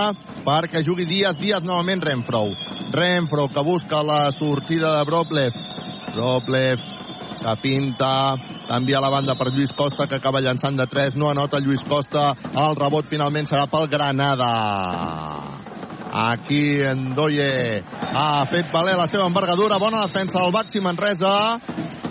perquè 0.48 0.80
jugui 0.86 1.04
Díaz, 1.04 1.36
Díaz 1.36 1.60
novament 1.60 2.00
Renfro. 2.00 2.46
Renfro 2.96 3.50
que 3.52 3.68
busca 3.68 4.00
la 4.00 4.30
sortida 4.32 4.96
de 4.96 5.04
Broplev. 5.12 5.60
Broplev 6.14 6.97
que 7.38 7.54
pinta, 7.62 8.10
canvia 8.68 9.00
la 9.00 9.12
banda 9.12 9.36
per 9.38 9.52
Lluís 9.52 9.72
Costa, 9.72 10.08
que 10.08 10.18
acaba 10.18 10.42
llançant 10.44 10.76
de 10.78 10.86
3, 10.86 11.16
no 11.16 11.30
anota 11.30 11.62
Lluís 11.62 11.86
Costa, 11.86 12.32
el 12.52 12.76
rebot 12.78 13.08
finalment 13.08 13.48
serà 13.48 13.66
pel 13.70 13.88
Granada. 13.88 15.67
Aquí 16.18 16.82
Endoye 16.82 17.78
ha 17.86 18.42
fet 18.50 18.72
valer 18.72 18.96
la 18.98 19.06
seva 19.06 19.28
envergadura, 19.30 19.76
bona 19.78 20.00
defensa 20.08 20.40
del 20.40 20.50
Baxi 20.50 20.80
Manresa, 20.82 21.30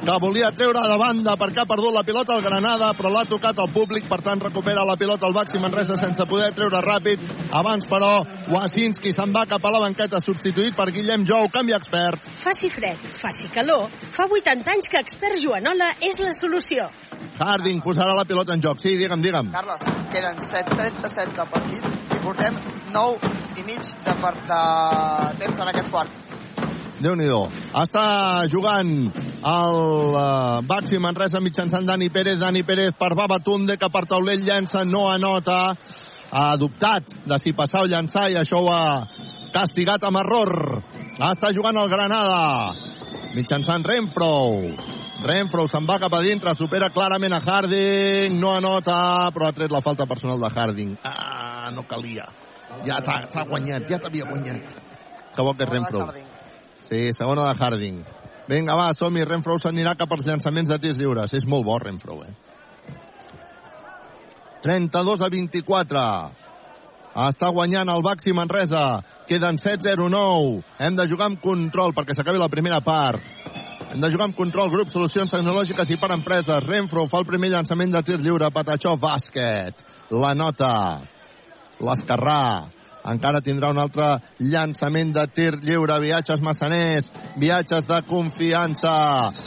que 0.05 0.15
volia 0.23 0.53
treure 0.55 0.79
de 0.79 0.95
banda 1.01 1.33
perquè 1.35 1.65
ha 1.65 1.67
perdut 1.67 1.91
la 1.91 2.05
pilota 2.07 2.37
al 2.37 2.45
Granada, 2.45 2.93
però 2.95 3.11
l'ha 3.11 3.25
tocat 3.27 3.59
al 3.59 3.67
públic, 3.75 4.07
per 4.07 4.21
tant 4.23 4.39
recupera 4.39 4.85
la 4.87 4.95
pilota 4.95 5.27
al 5.27 5.35
Baxi 5.35 5.59
Manresa 5.59 5.97
sense 5.99 6.23
poder 6.31 6.53
treure 6.55 6.79
ràpid. 6.85 7.25
Abans, 7.51 7.83
però, 7.91 8.13
Wasinski 8.53 9.11
se'n 9.11 9.35
va 9.35 9.43
cap 9.51 9.67
a 9.67 9.73
la 9.75 9.83
banqueta, 9.83 10.23
substituït 10.23 10.77
per 10.79 10.87
Guillem 10.95 11.27
Jou, 11.27 11.51
canvi 11.51 11.75
expert. 11.75 12.23
Faci 12.45 12.71
fred, 12.71 13.11
faci 13.19 13.51
calor, 13.51 13.91
fa 14.15 14.31
80 14.31 14.71
anys 14.77 14.87
que 14.87 15.03
expert 15.03 15.43
Joanola 15.43 15.91
és 15.99 16.15
la 16.23 16.31
solució. 16.39 16.87
Harding 17.37 17.81
posarà 17.85 18.15
la 18.17 18.25
pilota 18.25 18.55
en 18.55 18.61
joc. 18.61 18.79
Sí, 18.81 18.95
digue'm, 18.97 19.21
digue'm. 19.21 19.51
Carles, 19.53 19.83
queden 20.13 20.39
7.37 20.41 21.35
de 21.37 21.45
partit 21.51 22.15
i 22.15 22.21
portem 22.23 22.57
9 22.93 23.31
i 23.61 23.65
mig 23.67 23.91
de, 24.05 24.15
per, 24.21 24.33
de 24.49 24.61
temps 25.43 25.61
en 25.61 25.71
aquest 25.73 25.91
quart. 25.93 26.23
déu 26.99 27.13
nhi 27.13 27.27
Està 27.77 28.47
jugant 28.49 28.89
el 29.45 29.77
uh, 30.17 30.61
Baxi 30.65 30.97
Manresa 30.97 31.39
mitjançant 31.39 31.85
Dani 31.85 32.09
Pérez. 32.09 32.39
Dani 32.39 32.63
Pérez 32.63 32.97
per 32.97 33.13
Babatunde, 33.13 33.77
que 33.77 33.89
per 33.89 34.05
taulell 34.09 34.41
llença, 34.41 34.83
no 34.83 35.07
anota. 35.11 35.75
Ha 36.31 36.57
dubtat 36.57 37.13
de 37.25 37.37
si 37.39 37.53
passar 37.53 37.85
o 37.85 37.87
llançar 37.87 38.27
i 38.31 38.35
això 38.35 38.59
ho 38.59 38.73
ha 38.73 39.05
castigat 39.53 40.03
amb 40.03 40.19
error. 40.25 40.81
Està 41.17 41.53
jugant 41.53 41.77
el 41.77 41.89
Granada 41.89 42.73
mitjançant 43.37 43.85
Renfro. 43.85 44.96
Renfro 45.23 45.65
se'n 45.67 45.87
va 45.89 45.97
cap 45.99 46.13
a 46.13 46.21
dintre, 46.21 46.53
supera 46.55 46.91
clarament 46.93 47.33
a 47.33 47.41
Harding, 47.41 48.37
no 48.39 48.51
anota, 48.53 49.31
però 49.33 49.47
ha 49.47 49.55
tret 49.55 49.71
la 49.73 49.81
falta 49.81 50.05
personal 50.05 50.39
de 50.39 50.51
Harding. 50.53 50.97
Ah, 51.03 51.71
no 51.73 51.87
calia. 51.89 52.27
Ja 52.85 52.99
t'ha 53.01 53.45
guanyat, 53.49 53.87
ja 53.89 53.97
t'havia 53.97 54.27
guanyat. 54.29 54.77
Que 55.35 55.43
bo 55.45 55.53
que 55.53 55.65
és 55.65 55.69
Renfro. 55.69 56.05
Sí, 56.89 57.01
segona 57.13 57.47
de 57.49 57.57
Harding. 57.57 58.03
Vinga, 58.47 58.75
va, 58.79 58.93
som-hi. 58.95 59.25
Renfro 59.27 59.57
s'anirà 59.59 59.95
cap 59.99 60.11
als 60.15 60.25
llançaments 60.25 60.69
de 60.69 60.77
tirs 60.79 60.97
lliures. 60.97 61.33
És 61.33 61.45
molt 61.45 61.65
bo, 61.67 61.77
Renfro, 61.81 62.21
eh? 62.23 62.33
32 64.63 65.21
a 65.21 65.29
24. 65.33 66.05
Està 67.27 67.49
guanyant 67.51 67.89
el 67.89 68.03
Baxi 68.05 68.33
Manresa. 68.33 69.01
Queden 69.27 69.59
7-0-9. 69.59 70.61
Hem 70.79 70.95
de 70.95 71.07
jugar 71.09 71.31
amb 71.31 71.41
control 71.43 71.95
perquè 71.97 72.15
s'acabi 72.15 72.39
la 72.39 72.51
primera 72.53 72.79
part. 72.85 73.21
Hem 73.87 74.01
de 74.03 74.09
jugar 74.11 74.25
amb 74.27 74.35
control, 74.35 74.67
grup, 74.67 74.89
solucions 74.91 75.31
tecnològiques 75.31 75.93
i 75.93 75.97
per 75.99 76.09
empreses. 76.11 76.65
Renfro 76.67 77.05
fa 77.07 77.21
el 77.21 77.27
primer 77.29 77.53
llançament 77.53 77.93
de 77.93 78.01
tir 78.03 78.17
lliure. 78.19 78.49
Patachó, 78.51 78.97
bàsquet. 78.99 79.79
La 80.11 80.33
nota. 80.35 80.73
L'Escarrà. 81.79 82.73
encara 83.07 83.39
tindrà 83.39 83.69
un 83.71 83.77
altre 83.79 84.07
llançament 84.43 85.13
de 85.15 85.23
tir 85.31 85.53
lliure, 85.63 85.95
viatges 86.03 86.41
massaners, 86.43 87.07
viatges 87.39 87.85
de 87.87 88.01
confiança, 88.09 88.95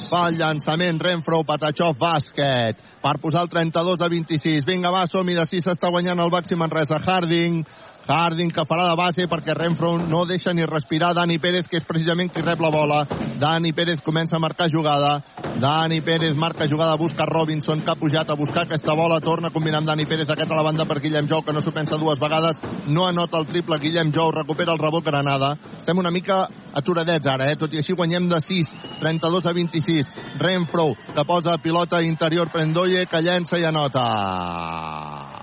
fa 0.08 0.22
el 0.30 0.38
llançament 0.40 1.00
Renfro, 1.02 1.42
Patachov, 1.44 1.98
bàsquet, 2.00 2.80
per 3.02 3.18
posar 3.20 3.44
el 3.44 3.52
32 3.52 4.00
a 4.00 4.08
26. 4.08 4.64
Vinga, 4.64 4.92
va, 4.94 5.04
som-hi, 5.10 5.36
de 5.36 5.44
6 5.44 5.68
està 5.74 5.90
guanyant 5.92 6.24
el 6.24 6.32
Baxi 6.32 6.56
Manresa. 6.56 7.02
Harding, 7.04 7.60
Harding 8.06 8.50
que 8.50 8.64
farà 8.66 8.88
de 8.88 8.96
base 8.98 9.26
perquè 9.30 9.54
Renfro 9.54 9.92
no 9.98 10.24
deixa 10.26 10.52
ni 10.52 10.64
respirar 10.66 11.12
Dani 11.14 11.38
Pérez, 11.38 11.68
que 11.68 11.78
és 11.78 11.86
precisament 11.86 12.32
qui 12.32 12.42
rep 12.42 12.60
la 12.60 12.70
bola. 12.70 13.04
Dani 13.38 13.72
Pérez 13.72 14.00
comença 14.02 14.36
a 14.36 14.40
marcar 14.42 14.70
jugada. 14.70 15.20
Dani 15.60 16.00
Pérez 16.00 16.34
marca 16.34 16.66
jugada, 16.68 16.96
busca 16.96 17.26
Robinson, 17.26 17.82
que 17.82 17.90
ha 17.90 17.98
pujat 18.00 18.30
a 18.30 18.34
buscar 18.34 18.64
aquesta 18.64 18.94
bola, 18.94 19.20
torna 19.20 19.48
a 19.48 19.54
combinar 19.54 19.78
amb 19.78 19.88
Dani 19.88 20.06
Pérez, 20.06 20.28
aquest 20.28 20.50
a 20.50 20.56
la 20.56 20.62
banda 20.66 20.86
per 20.86 21.00
Guillem 21.00 21.28
Jou, 21.28 21.42
que 21.44 21.52
no 21.52 21.60
s'ho 21.60 21.72
pensa 21.72 21.98
dues 21.98 22.18
vegades, 22.18 22.60
no 22.86 23.06
anota 23.06 23.38
el 23.38 23.46
triple, 23.46 23.78
Guillem 23.78 24.12
Jou 24.12 24.32
recupera 24.32 24.72
el 24.72 24.80
rebot 24.82 25.04
Granada. 25.04 25.56
Estem 25.78 25.98
una 25.98 26.10
mica 26.10 26.46
aturadets 26.74 27.26
ara, 27.26 27.50
eh? 27.50 27.58
tot 27.60 27.74
i 27.74 27.82
així 27.82 27.94
guanyem 27.94 28.28
de 28.30 28.40
6, 28.40 28.72
32 29.02 29.46
a 29.46 29.52
26. 29.52 30.14
Renfro, 30.40 30.94
que 31.14 31.26
posa 31.28 31.58
pilota 31.58 32.02
interior 32.02 32.50
Prendoye, 32.50 33.06
que 33.06 33.22
llença 33.22 33.58
i 33.58 33.68
anota 33.68 35.39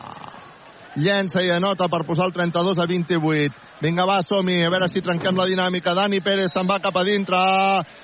llença 0.98 1.44
i 1.46 1.52
anota 1.54 1.88
per 1.88 2.04
posar 2.06 2.28
el 2.28 2.34
32 2.34 2.80
a 2.82 2.86
28. 2.90 3.66
Vinga, 3.80 4.06
va, 4.06 4.24
som 4.26 4.46
-hi. 4.46 4.66
a 4.66 4.70
veure 4.70 4.88
si 4.88 5.02
trenquem 5.02 5.36
la 5.38 5.46
dinàmica. 5.46 5.94
Dani 5.94 6.20
Pérez 6.22 6.52
se'n 6.52 6.68
va 6.68 6.80
cap 6.80 6.96
a 6.98 7.04
dintre. 7.04 7.38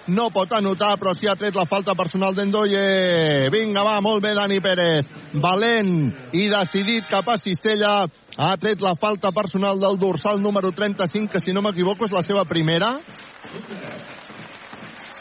No 0.08 0.30
pot 0.30 0.52
anotar, 0.54 1.00
però 1.00 1.16
sí 1.16 1.28
ha 1.28 1.36
tret 1.36 1.56
la 1.56 1.66
falta 1.66 1.96
personal 1.96 2.36
d'Endoye. 2.36 3.50
Vinga, 3.50 3.84
va, 3.84 4.00
molt 4.02 4.22
bé, 4.22 4.34
Dani 4.36 4.60
Pérez. 4.60 5.06
Valent 5.34 6.14
i 6.32 6.50
decidit 6.50 7.08
cap 7.08 7.28
a 7.28 7.38
Cistella. 7.38 8.06
Ha 8.38 8.58
tret 8.58 8.82
la 8.82 8.96
falta 8.96 9.32
personal 9.32 9.80
del 9.80 9.98
dorsal 9.98 10.42
número 10.42 10.72
35, 10.72 11.32
que 11.32 11.40
si 11.40 11.54
no 11.54 11.62
m'equivoco 11.62 12.06
és 12.06 12.12
la 12.12 12.22
seva 12.22 12.46
primera. 12.46 13.00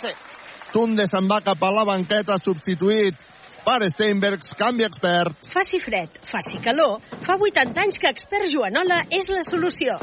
Sí. 0.01 0.09
Tunde 0.73 1.07
se'n 1.07 1.29
va 1.29 1.41
cap 1.41 1.63
a 1.63 1.71
la 1.71 1.85
banqueta, 1.85 2.39
substituït 2.39 3.15
per 3.65 3.89
Steinbergs, 3.91 4.55
canvi 4.59 4.85
expert. 4.89 5.49
Faci 5.53 5.81
fred, 5.83 6.21
faci 6.27 6.61
calor, 6.65 7.01
fa 7.27 7.39
80 7.39 7.87
anys 7.87 7.99
que 8.03 8.11
expert 8.11 8.51
Joanola 8.53 9.05
és 9.11 9.31
la 9.33 9.43
solució. 9.47 9.99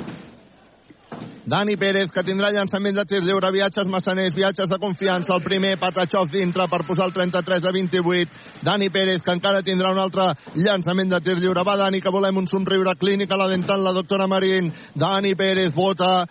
Dani 1.50 1.74
Pérez, 1.82 2.12
que 2.14 2.22
tindrà 2.22 2.52
llançaments 2.54 2.94
de 3.00 3.06
tir 3.10 3.24
lliure, 3.26 3.50
viatges 3.50 3.88
massaners, 3.90 4.36
viatges 4.38 4.70
de 4.70 4.78
confiança. 4.78 5.34
El 5.34 5.42
primer, 5.42 5.80
Patachov 5.82 6.30
dintre 6.30 6.68
per 6.70 6.84
posar 6.86 7.08
el 7.10 7.14
33 7.16 7.66
a 7.66 7.72
28. 7.74 8.44
Dani 8.68 8.92
Pérez, 8.94 9.24
que 9.26 9.34
encara 9.34 9.64
tindrà 9.66 9.90
un 9.96 9.98
altre 9.98 10.28
llançament 10.54 11.10
de 11.10 11.22
tir 11.26 11.40
lliure. 11.40 11.64
Va, 11.66 11.76
Dani, 11.80 12.04
que 12.06 12.14
volem 12.14 12.38
un 12.38 12.46
somriure 12.46 12.94
clínica, 13.02 13.40
la 13.40 13.50
dental, 13.50 13.82
la 13.82 13.96
doctora 13.98 14.30
Marín. 14.30 14.70
Dani 14.94 15.34
Pérez 15.40 15.74
vota, 15.74 16.28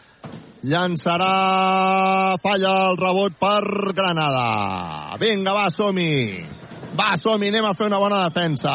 llançarà, 0.62 2.38
falla 2.44 2.78
el 2.92 3.02
rebot 3.02 3.34
per 3.42 3.92
Granada. 3.98 5.18
Vinga, 5.18 5.58
va, 5.58 5.66
som-hi. 5.74 6.67
Va, 6.96 7.12
som-hi, 7.20 7.50
anem 7.52 7.66
a 7.68 7.74
fer 7.76 7.88
una 7.90 7.98
bona 8.00 8.22
defensa. 8.24 8.72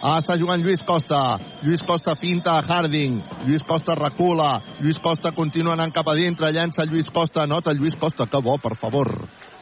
Ah, 0.00 0.16
està 0.16 0.38
jugant 0.40 0.62
Lluís 0.64 0.80
Costa. 0.88 1.36
Lluís 1.60 1.82
Costa 1.84 2.14
finta 2.16 2.54
a 2.56 2.62
Harding. 2.64 3.18
Lluís 3.44 3.64
Costa 3.68 3.94
recula. 3.98 4.54
Lluís 4.80 4.98
Costa 4.98 5.34
continua 5.36 5.74
anant 5.76 5.92
cap 5.92 6.08
a 6.08 6.14
dintre. 6.16 6.48
Llença 6.56 6.86
Lluís 6.88 7.10
Costa. 7.12 7.44
Nota 7.46 7.74
Lluís 7.76 7.98
Costa. 8.00 8.24
Que 8.24 8.40
bo, 8.40 8.56
per 8.56 8.72
favor. 8.80 9.12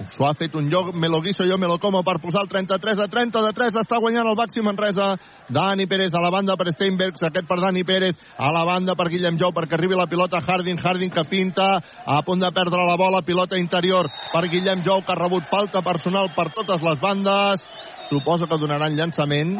S'ho 0.06 0.26
ha 0.28 0.34
fet 0.38 0.54
un 0.54 0.68
lloc, 0.70 0.92
me 0.94 1.08
lo 1.10 1.20
guiso, 1.20 1.42
jo 1.44 1.56
me 1.58 1.66
lo 1.66 1.78
como 1.82 2.04
per 2.04 2.20
posar 2.22 2.42
el 2.42 2.48
33 2.48 3.00
a 3.02 3.08
30 3.08 3.42
de 3.42 3.52
3. 3.52 3.78
Està 3.82 3.98
guanyant 3.98 4.28
el 4.30 4.36
Baxi 4.38 4.62
Manresa. 4.62 5.16
Dani 5.48 5.86
Pérez 5.90 6.14
a 6.14 6.22
la 6.22 6.30
banda 6.30 6.56
per 6.56 6.70
Steinbergs. 6.72 7.24
Aquest 7.26 7.48
per 7.48 7.58
Dani 7.58 7.82
Pérez. 7.84 8.14
A 8.38 8.52
la 8.54 8.62
banda 8.64 8.94
per 8.94 9.08
Guillem 9.10 9.38
Jou 9.40 9.50
perquè 9.56 9.74
arribi 9.74 9.98
la 9.98 10.06
pilota 10.06 10.38
Harding. 10.38 10.78
Harding 10.78 11.10
que 11.10 11.24
pinta. 11.26 11.66
A 12.06 12.22
punt 12.22 12.38
de 12.38 12.52
perdre 12.54 12.86
la 12.86 12.96
bola. 12.96 13.24
Pilota 13.26 13.58
interior 13.58 14.06
per 14.32 14.46
Guillem 14.46 14.86
Jou 14.86 15.02
que 15.02 15.12
ha 15.12 15.18
rebut 15.18 15.50
falta 15.50 15.82
personal 15.82 16.30
per 16.36 16.52
totes 16.54 16.82
les 16.82 17.02
bandes. 17.02 17.66
Suposo 18.08 18.46
que 18.46 18.58
donaran 18.58 18.94
llançament 18.94 19.58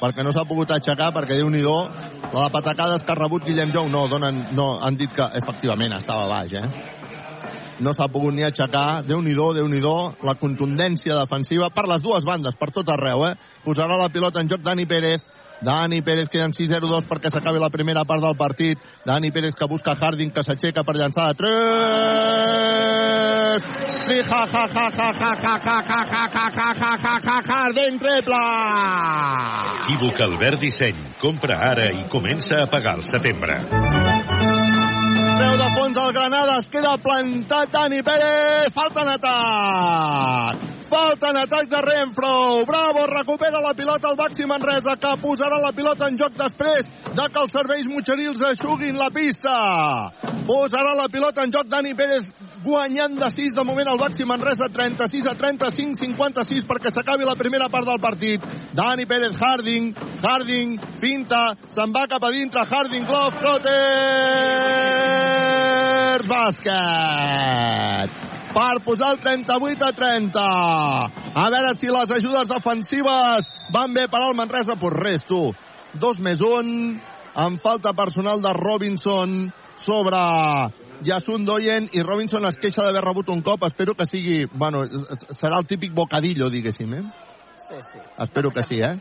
perquè 0.00 0.24
no 0.24 0.32
s'ha 0.34 0.44
pogut 0.44 0.68
aixecar, 0.74 1.12
perquè 1.14 1.38
déu 1.38 1.48
nhi 1.48 1.62
la 1.64 2.42
de 2.44 2.50
patacades 2.52 3.02
que 3.02 3.12
ha 3.12 3.16
rebut 3.16 3.46
Guillem 3.46 3.72
Jou, 3.72 3.88
no, 3.88 4.04
donen, 4.08 4.48
no, 4.52 4.74
han 4.82 4.98
dit 5.00 5.12
que 5.14 5.24
efectivament 5.38 5.94
estava 5.96 6.26
baix, 6.28 6.52
eh? 6.52 6.93
No 7.80 7.92
s'ha 7.92 8.08
pogut 8.08 8.34
ni 8.34 8.44
aixecar, 8.44 9.02
déu 9.02 9.20
nhi 9.22 9.34
déu 9.34 9.68
nhi 9.68 9.80
la 10.22 10.34
contundència 10.34 11.18
defensiva 11.18 11.70
per 11.70 11.88
les 11.88 12.02
dues 12.02 12.24
bandes, 12.24 12.54
per 12.54 12.70
tot 12.70 12.88
arreu, 12.88 13.26
eh? 13.26 13.34
Posarà 13.64 13.96
la 13.96 14.08
pilota 14.08 14.40
en 14.40 14.48
joc 14.48 14.60
Dani 14.62 14.86
Pérez, 14.86 15.20
Dani 15.64 16.02
Pérez 16.02 16.28
queden 16.28 16.52
6-0-2 16.52 17.06
perquè 17.08 17.30
s'acabi 17.30 17.58
la 17.58 17.70
primera 17.70 18.04
part 18.04 18.20
del 18.22 18.36
partit. 18.36 18.78
Dani 19.06 19.30
Pérez 19.30 19.54
que 19.54 19.66
busca 19.66 19.96
Harding 19.96 20.30
que 20.30 20.42
s'aixeca 20.42 20.82
per 20.84 20.96
llançar 20.96 21.28
de 21.32 21.34
3. 21.40 21.54
Tri 24.04 24.18
ja 24.20 24.44
ja 24.44 24.60
ja 24.60 24.68
ja 24.74 24.84
ja 24.84 25.22
ja 25.32 25.32
ja 25.40 25.54
ja 25.54 25.70
ja 25.70 25.94
ja 26.04 26.68
ja 26.68 26.74
ja 26.74 26.98
ja 27.00 27.18
ja 27.24 27.40
Harding 27.48 27.98
triple. 27.98 28.44
Equívoc 29.84 30.20
Albert 30.20 30.60
Disseny. 30.60 31.00
Compra 31.20 31.58
ara 31.70 31.90
i 31.92 32.04
comença 32.10 32.62
a 32.62 32.66
pagar 32.66 32.94
al 32.94 33.02
setembre. 33.02 34.23
Treu 35.34 35.56
de 35.58 35.66
fons 35.74 35.98
el 35.98 36.12
Granada, 36.14 36.58
es 36.60 36.68
queda 36.70 36.94
plantat 37.02 37.72
Dani 37.72 38.02
Pérez, 38.06 38.70
falta 38.74 39.02
en 39.02 39.08
atac. 39.14 40.62
Falta 40.88 41.30
en 41.30 41.38
atac 41.40 41.68
de 41.72 41.80
Renfro. 41.82 42.64
Bravo, 42.66 43.06
recupera 43.06 43.60
la 43.60 43.74
pilota 43.74 44.10
el 44.10 44.16
Baxi 44.16 44.46
Manresa, 44.46 44.94
que 44.94 45.16
posarà 45.22 45.58
la 45.58 45.72
pilota 45.72 46.06
en 46.06 46.18
joc 46.20 46.38
després 46.38 46.86
de 47.10 47.26
que 47.26 47.42
els 47.42 47.52
serveis 47.58 47.90
mutxerils 47.90 48.42
aixuguin 48.52 48.98
la 49.00 49.10
pista. 49.10 49.58
Posarà 50.46 50.94
la 50.94 51.10
pilota 51.10 51.42
en 51.42 51.50
joc 51.50 51.66
Dani 51.66 51.94
Pérez 51.98 52.30
guanyant 52.64 53.18
de 53.20 53.28
6 53.28 53.54
de 53.54 53.64
moment 53.64 53.90
el 53.92 54.00
Baxi 54.00 54.24
Manresa 54.24 54.70
36 54.72 55.28
a 55.28 55.34
35 55.36 56.00
56 56.00 56.64
perquè 56.70 56.90
s'acabi 56.94 57.28
la 57.28 57.36
primera 57.36 57.68
part 57.68 57.86
del 57.86 58.00
partit 58.00 58.40
Dani 58.72 59.04
Pérez 59.06 59.36
Harding 59.36 59.92
Harding 60.24 60.78
finta 61.02 61.42
se'n 61.76 61.92
va 61.92 62.06
cap 62.08 62.24
a 62.24 62.32
dintre 62.32 62.64
Harding 62.64 63.04
Glove 63.04 63.36
Trotter 66.14 66.28
bàsquet 66.30 68.10
per 68.54 68.78
posar 68.84 69.08
el 69.14 69.18
38 69.18 69.82
a 69.82 69.92
30 69.96 70.42
a 71.34 71.46
veure 71.50 71.72
si 71.80 71.88
les 71.90 72.10
ajudes 72.16 72.46
defensives 72.48 73.48
van 73.74 73.94
bé 73.94 74.06
per 74.06 74.20
al 74.22 74.36
Manresa 74.38 74.76
pues 74.78 74.94
res 74.94 75.24
tu 75.26 75.52
dos 75.98 76.20
més 76.22 76.40
un 76.40 77.00
amb 77.34 77.58
falta 77.58 77.92
personal 77.98 78.42
de 78.42 78.52
Robinson 78.54 79.52
sobre 79.82 80.16
Yasun 81.02 81.44
Doyen 81.44 81.88
i 81.92 82.02
Robinson 82.06 82.46
es 82.46 82.56
queixa 82.62 82.84
d'haver 82.86 83.02
rebut 83.02 83.28
un 83.28 83.42
cop. 83.42 83.64
Espero 83.66 83.94
que 83.98 84.06
sigui... 84.06 84.46
Bueno, 84.46 84.86
serà 85.34 85.58
el 85.58 85.66
típic 85.66 85.92
bocadillo, 85.92 86.48
diguéssim, 86.48 86.94
eh? 86.94 87.02
Sí, 87.58 87.82
sí. 87.92 87.98
Espero 88.22 88.50
que 88.54 88.62
sí, 88.62 88.78
eh? 88.78 89.00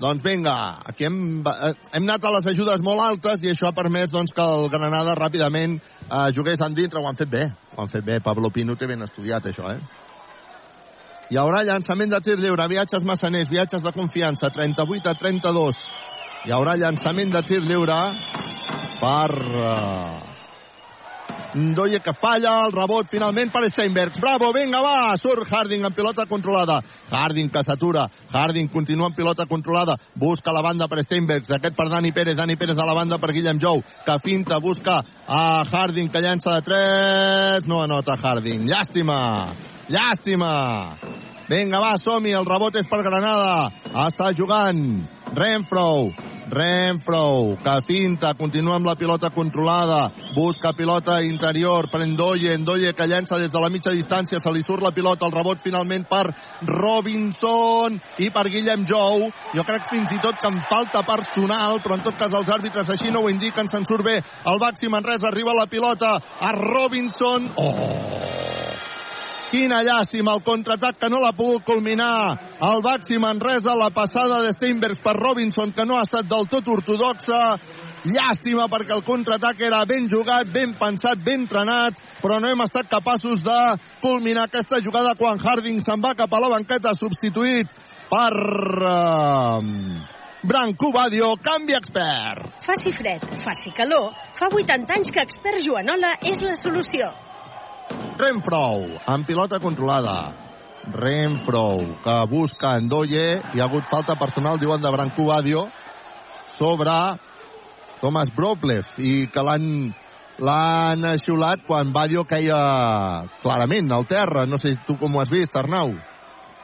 Doncs 0.00 0.24
vinga, 0.24 0.80
aquí 0.88 1.04
hem, 1.04 1.42
eh, 1.44 1.74
hem 1.92 2.06
anat 2.06 2.24
a 2.24 2.30
les 2.32 2.46
ajudes 2.54 2.80
molt 2.80 3.02
altes 3.04 3.42
i 3.44 3.50
això 3.52 3.68
ha 3.68 3.76
permès 3.76 4.08
doncs, 4.08 4.32
que 4.32 4.40
el 4.40 4.70
Granada 4.72 5.12
ràpidament 5.18 5.76
eh, 5.76 6.28
jugués 6.32 6.62
dintre. 6.74 7.00
Ho 7.00 7.08
han 7.08 7.18
fet 7.18 7.28
bé, 7.28 7.50
ho 7.76 7.82
han 7.82 7.92
fet 7.92 8.04
bé. 8.04 8.20
Pablo 8.24 8.50
Pino 8.50 8.76
té 8.76 8.86
ben 8.86 9.02
estudiat, 9.02 9.50
això, 9.50 9.68
eh? 9.74 9.80
Hi 11.30 11.36
haurà 11.36 11.60
llançament 11.62 12.10
de 12.10 12.18
tir 12.24 12.38
lliure, 12.40 12.64
viatges 12.66 13.04
massaners, 13.04 13.50
viatges 13.50 13.84
de 13.84 13.92
confiança, 13.92 14.50
38 14.50 15.12
a 15.12 15.14
32. 15.14 15.84
Hi 16.46 16.56
haurà 16.56 16.74
llançament 16.80 17.30
de 17.30 17.42
tir 17.46 17.60
lliure 17.60 18.00
per 19.00 19.30
uh, 19.36 20.29
Ndoye 21.54 21.98
que 22.00 22.12
falla, 22.14 22.52
el 22.66 22.72
rebot 22.72 23.08
finalment 23.10 23.50
per 23.50 23.64
Steinbergs. 23.68 24.20
Bravo, 24.22 24.52
vinga, 24.54 24.80
va! 24.84 25.16
Surt 25.18 25.48
Harding 25.50 25.84
en 25.84 25.94
pilota 25.94 26.26
controlada. 26.30 26.78
Harding 27.10 27.50
que 27.50 27.62
s'atura. 27.66 28.06
Harding 28.30 28.68
continua 28.68 29.08
en 29.08 29.14
pilota 29.14 29.46
controlada. 29.46 29.96
Busca 30.14 30.52
la 30.52 30.62
banda 30.62 30.86
per 30.88 31.02
Steinbergs. 31.02 31.50
Aquest 31.50 31.76
per 31.76 31.88
Dani 31.90 32.12
Pérez. 32.12 32.36
Dani 32.36 32.56
Pérez 32.56 32.78
a 32.78 32.86
la 32.86 32.94
banda 32.94 33.18
per 33.18 33.32
Guillem 33.32 33.58
Jou. 33.58 33.82
Que 34.06 34.18
finta, 34.22 34.58
busca 34.58 35.00
a 35.26 35.64
Harding 35.64 36.08
que 36.08 36.22
llança 36.22 36.54
de 36.54 36.62
3. 36.62 37.66
No 37.66 37.82
anota 37.82 38.14
Harding. 38.14 38.68
Llàstima. 38.70 39.50
Llàstima. 39.90 40.52
Vinga, 41.50 41.80
va, 41.82 41.96
som-hi. 41.98 42.30
El 42.30 42.46
rebot 42.46 42.76
és 42.78 42.86
per 42.86 43.02
Granada. 43.02 43.72
Està 44.06 44.30
jugant 44.38 45.02
Renfro. 45.34 46.12
Renfro, 46.50 47.56
que 47.62 47.74
finta, 47.86 48.34
continua 48.34 48.76
amb 48.76 48.88
la 48.88 48.96
pilota 48.98 49.30
controlada, 49.30 50.10
busca 50.34 50.72
pilota 50.74 51.20
interior 51.22 51.88
per 51.90 52.02
Endoye, 52.02 52.54
Endoye 52.54 52.92
que 52.94 53.06
llença 53.06 53.38
des 53.38 53.52
de 53.52 53.62
la 53.62 53.70
mitja 53.70 53.94
distància, 53.94 54.40
se 54.40 54.52
li 54.52 54.64
surt 54.66 54.82
la 54.82 54.92
pilota, 54.92 55.26
el 55.26 55.36
rebot 55.36 55.62
finalment 55.62 56.08
per 56.10 56.26
Robinson 56.66 58.00
i 58.18 58.30
per 58.34 58.48
Guillem 58.50 58.84
Jou. 58.88 59.28
Jo 59.54 59.66
crec 59.68 59.88
fins 59.92 60.12
i 60.16 60.20
tot 60.22 60.40
que 60.40 60.50
em 60.50 60.60
falta 60.70 61.04
personal, 61.06 61.80
però 61.84 61.98
en 61.98 62.04
tot 62.06 62.18
cas 62.18 62.34
els 62.34 62.50
àrbitres 62.50 62.90
així 62.90 63.14
no 63.14 63.24
ho 63.24 63.30
indiquen, 63.30 63.70
se'n 63.70 63.86
surt 63.86 64.04
bé. 64.04 64.18
El 64.50 64.58
Baxi 64.58 64.90
Manresa 64.90 65.30
arriba 65.30 65.54
la 65.54 65.70
pilota 65.70 66.16
a 66.18 66.52
Robinson. 66.58 67.52
Oh! 67.56 68.69
Quina 69.50 69.80
llàstima, 69.82 70.36
el 70.38 70.44
contraatac 70.46 71.00
que 71.00 71.08
no 71.10 71.18
l'ha 71.18 71.32
pogut 71.34 71.64
culminar 71.66 72.38
el 72.68 72.82
Baxi 72.84 73.18
Manresa, 73.18 73.74
la 73.74 73.90
passada 73.90 74.38
de 74.44 74.52
Steinbergs 74.54 75.02
per 75.02 75.16
Robinson, 75.18 75.72
que 75.74 75.86
no 75.86 75.98
ha 75.98 76.04
estat 76.06 76.28
del 76.30 76.46
tot 76.52 76.68
ortodoxa, 76.70 77.40
Llàstima 78.00 78.64
perquè 78.72 78.94
el 78.96 79.02
contraatac 79.04 79.58
era 79.60 79.82
ben 79.84 80.06
jugat, 80.08 80.48
ben 80.48 80.72
pensat, 80.78 81.20
ben 81.20 81.42
entrenat, 81.42 81.98
però 82.22 82.38
no 82.40 82.48
hem 82.48 82.62
estat 82.64 82.88
capaços 82.88 83.42
de 83.44 83.58
culminar 84.00 84.46
aquesta 84.48 84.80
jugada 84.80 85.12
quan 85.18 85.36
Harding 85.36 85.82
se'n 85.84 86.00
va 86.00 86.14
cap 86.16 86.32
a 86.32 86.40
la 86.40 86.48
banqueta 86.48 86.94
substituït 86.96 87.68
per 88.08 88.32
uh, 88.88 89.60
Branco 90.48 90.92
Badio, 90.96 91.34
canvi 91.44 91.76
expert. 91.76 92.48
Faci 92.64 92.94
fred, 92.96 93.26
faci 93.44 93.74
calor, 93.76 94.14
fa 94.38 94.48
80 94.48 94.96
anys 94.96 95.12
que 95.12 95.26
expert 95.26 95.60
Joanola 95.60 96.16
és 96.24 96.40
la 96.40 96.56
solució. 96.56 97.12
Renfrou, 98.20 98.84
amb 99.06 99.26
pilota 99.26 99.58
controlada. 99.60 100.16
Renfrou, 100.92 101.82
que 102.04 102.16
busca 102.30 102.76
Endoye. 102.78 103.40
Hi 103.54 103.60
ha 103.60 103.66
hagut 103.66 103.88
falta 103.90 104.16
personal, 104.20 104.58
diuen, 104.60 104.82
de 104.82 104.90
Branco 104.92 105.26
Badio 105.28 105.66
sobre 106.58 106.94
Thomas 108.00 108.30
Broplev 108.36 108.98
i 108.98 109.26
que 109.32 109.44
l'han 109.44 109.66
l'han 110.40 111.04
xiulat 111.20 111.66
quan 111.66 111.92
Badio 111.92 112.24
caia 112.28 112.60
clarament 113.42 113.92
al 113.92 114.06
terra. 114.08 114.46
No 114.46 114.58
sé 114.58 114.76
tu 114.86 114.96
com 115.00 115.16
ho 115.16 115.20
has 115.22 115.32
vist, 115.32 115.56
Arnau. 115.56 115.94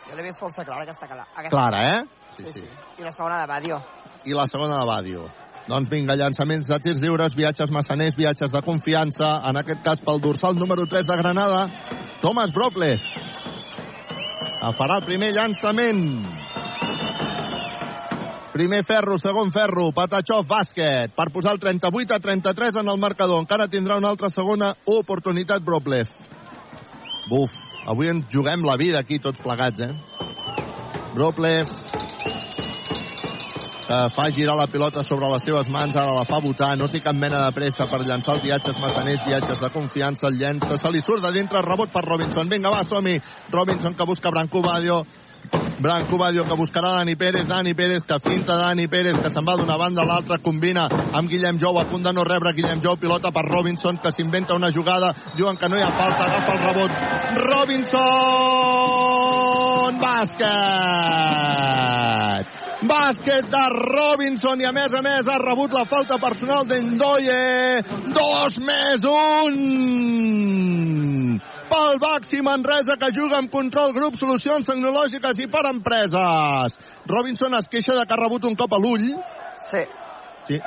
Jo 0.06 0.16
l'he 0.16 0.28
vist 0.28 0.40
força 0.40 0.64
clara, 0.64 0.84
aquesta, 0.84 1.08
aquesta 1.08 1.50
Clara, 1.50 1.82
eh? 1.96 2.04
Sí, 2.36 2.52
sí. 2.52 2.68
I 2.98 3.04
la 3.04 3.12
segona 3.12 3.40
de 3.42 3.50
Badio. 3.50 3.80
I 4.24 4.36
la 4.36 4.46
segona 4.46 4.78
de 4.78 4.86
Badio. 4.86 5.26
Doncs 5.66 5.90
vinga, 5.90 6.14
llançaments 6.14 6.68
de 6.70 6.76
tirs 6.78 7.00
lliures, 7.02 7.34
viatges 7.34 7.72
massaners, 7.74 8.14
viatges 8.14 8.52
de 8.54 8.60
confiança, 8.62 9.40
en 9.50 9.58
aquest 9.58 9.80
cas 9.82 10.02
pel 10.04 10.20
dorsal 10.22 10.54
número 10.54 10.84
3 10.86 11.08
de 11.08 11.16
Granada, 11.18 11.64
Thomas 12.22 12.52
Broplev. 12.54 13.02
Que 14.60 14.70
farà 14.78 15.00
el 15.00 15.06
primer 15.08 15.32
llançament. 15.34 16.04
Primer 18.54 18.84
ferro, 18.88 19.18
segon 19.18 19.50
ferro, 19.52 19.90
Patachov, 19.92 20.46
bàsquet, 20.48 21.10
per 21.18 21.26
posar 21.34 21.56
el 21.56 21.60
38 21.60 22.14
a 22.14 22.20
33 22.22 22.78
en 22.80 22.94
el 22.94 23.02
marcador. 23.02 23.42
Encara 23.42 23.66
tindrà 23.68 23.98
una 23.98 24.14
altra 24.14 24.30
segona 24.30 24.70
oportunitat 24.86 25.66
Broplev. 25.66 26.14
Buf, 27.26 27.50
avui 27.90 28.14
ens 28.14 28.30
juguem 28.32 28.62
la 28.64 28.78
vida 28.78 29.02
aquí 29.02 29.18
tots 29.18 29.42
plegats, 29.42 29.82
eh? 29.82 29.90
Broplev, 31.16 31.74
que 33.86 33.98
fa 34.14 34.30
girar 34.34 34.56
la 34.58 34.66
pilota 34.66 35.02
sobre 35.06 35.28
les 35.30 35.44
seves 35.46 35.68
mans, 35.70 35.94
ara 35.96 36.14
la 36.14 36.24
fa 36.26 36.40
votar, 36.42 36.76
no 36.78 36.88
té 36.90 37.00
cap 37.00 37.14
mena 37.14 37.44
de 37.44 37.52
pressa 37.54 37.86
per 37.90 38.00
llançar 38.02 38.34
els 38.36 38.44
viatges 38.44 38.80
massaners, 38.82 39.22
viatges 39.26 39.60
de 39.62 39.70
confiança, 39.70 40.26
el 40.26 40.38
llença, 40.40 40.78
se 40.78 40.90
li 40.90 41.02
surt 41.02 41.22
de 41.22 41.30
dintre, 41.36 41.62
rebot 41.62 41.90
per 41.94 42.04
Robinson, 42.04 42.48
vinga 42.50 42.70
va, 42.72 42.82
som-hi, 42.84 43.20
Robinson 43.52 43.94
que 43.94 44.08
busca 44.08 44.30
Branco 44.34 44.62
Badio, 44.62 45.06
Branco 45.78 46.18
Badio 46.18 46.44
que 46.48 46.56
buscarà 46.58 46.88
Dani 46.96 47.14
Pérez, 47.14 47.46
Dani 47.46 47.74
Pérez 47.74 48.02
que 48.04 48.18
finta 48.24 48.56
Dani 48.58 48.88
Pérez 48.88 49.20
que 49.22 49.30
se'n 49.30 49.46
va 49.46 49.56
d'una 49.56 49.76
banda 49.78 50.02
a 50.02 50.06
l'altra, 50.08 50.38
combina 50.42 50.88
amb 50.88 51.30
Guillem 51.30 51.58
Jou, 51.62 51.78
a 51.78 51.84
punt 51.86 52.02
de 52.02 52.12
no 52.12 52.24
rebre 52.24 52.52
Guillem 52.56 52.80
Jou, 52.82 52.96
pilota 52.98 53.30
per 53.30 53.46
Robinson 53.46 53.98
que 54.02 54.10
s'inventa 54.10 54.54
una 54.58 54.72
jugada, 54.72 55.14
diuen 55.36 55.56
que 55.56 55.68
no 55.68 55.76
hi 55.78 55.82
ha 55.86 55.92
falta, 55.94 56.24
agafa 56.26 56.52
el 56.56 56.62
rebot, 56.66 56.90
Robinson, 57.46 58.02
bàsquet! 60.02 61.36
Bàsquet 62.88 63.48
de 63.50 63.64
Robinson 63.74 64.60
i 64.60 64.66
a 64.68 64.72
més 64.74 64.94
a 64.94 65.02
més 65.04 65.28
ha 65.28 65.38
rebut 65.42 65.72
la 65.74 65.84
falta 65.90 66.18
personal 66.22 66.66
d'Endoye. 66.68 67.82
Dos 68.14 68.58
més 68.62 69.04
un! 69.10 69.56
Pel 71.66 71.98
Baxi 72.02 72.40
Manresa 72.46 72.96
que 73.00 73.10
juga 73.14 73.40
amb 73.40 73.50
control 73.50 73.92
grup 73.96 74.14
solucions 74.18 74.66
tecnològiques 74.68 75.38
i 75.42 75.48
per 75.50 75.64
empreses. 75.70 76.78
Robinson 77.10 77.54
es 77.58 77.68
queixa 77.72 77.94
de 77.98 78.04
que 78.06 78.14
ha 78.14 78.22
rebut 78.22 78.46
un 78.46 78.54
cop 78.58 78.72
a 78.72 78.80
l'ull. 78.82 79.08
Sí. 79.66 79.82
Sí. 80.46 80.60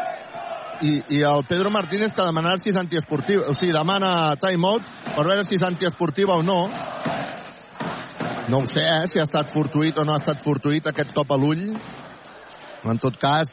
I, 0.82 0.91
I 1.16 1.22
el 1.28 1.44
Pedro 1.48 1.72
Martínez 1.72 2.14
que 2.16 2.26
demanarà 2.26 2.60
si 2.60 2.72
és 2.72 2.80
antiesportiva. 2.80 3.48
O 3.52 3.56
sigui, 3.56 3.74
demana 3.76 4.36
timeout 4.40 4.84
per 5.14 5.26
veure 5.26 5.44
si 5.48 5.56
és 5.60 5.66
antiesportiva 5.68 6.36
o 6.40 6.44
no. 6.44 6.62
No 8.50 8.64
ho 8.64 8.66
sé, 8.66 8.82
eh, 8.82 9.06
si 9.06 9.20
ha 9.20 9.28
estat 9.28 9.52
fortuït 9.54 9.98
o 10.02 10.04
no 10.08 10.16
ha 10.16 10.22
estat 10.22 10.40
fortuït 10.41 10.88
aquest 10.90 11.12
cop 11.14 11.32
a 11.32 11.38
l'ull. 11.38 11.68
En 12.84 12.99
tot 12.99 13.18
cas, 13.19 13.51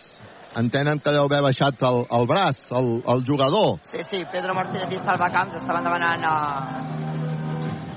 entenen 0.57 1.01
que 1.03 1.13
deu 1.13 1.27
haver 1.27 1.43
baixat 1.45 1.83
el, 1.89 2.05
el 2.19 2.27
braç, 2.31 2.67
el, 2.79 2.91
el 3.15 3.25
jugador. 3.27 3.81
Sí, 3.91 4.05
sí, 4.09 4.25
Pedro 4.33 4.55
Martínez 4.55 4.93
i 4.93 5.01
Salva 5.03 5.31
Camps 5.35 5.59
estaven 5.59 5.85
demanant 5.89 6.23
a 6.25 6.37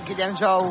Guillem 0.10 0.34
Jou 0.40 0.66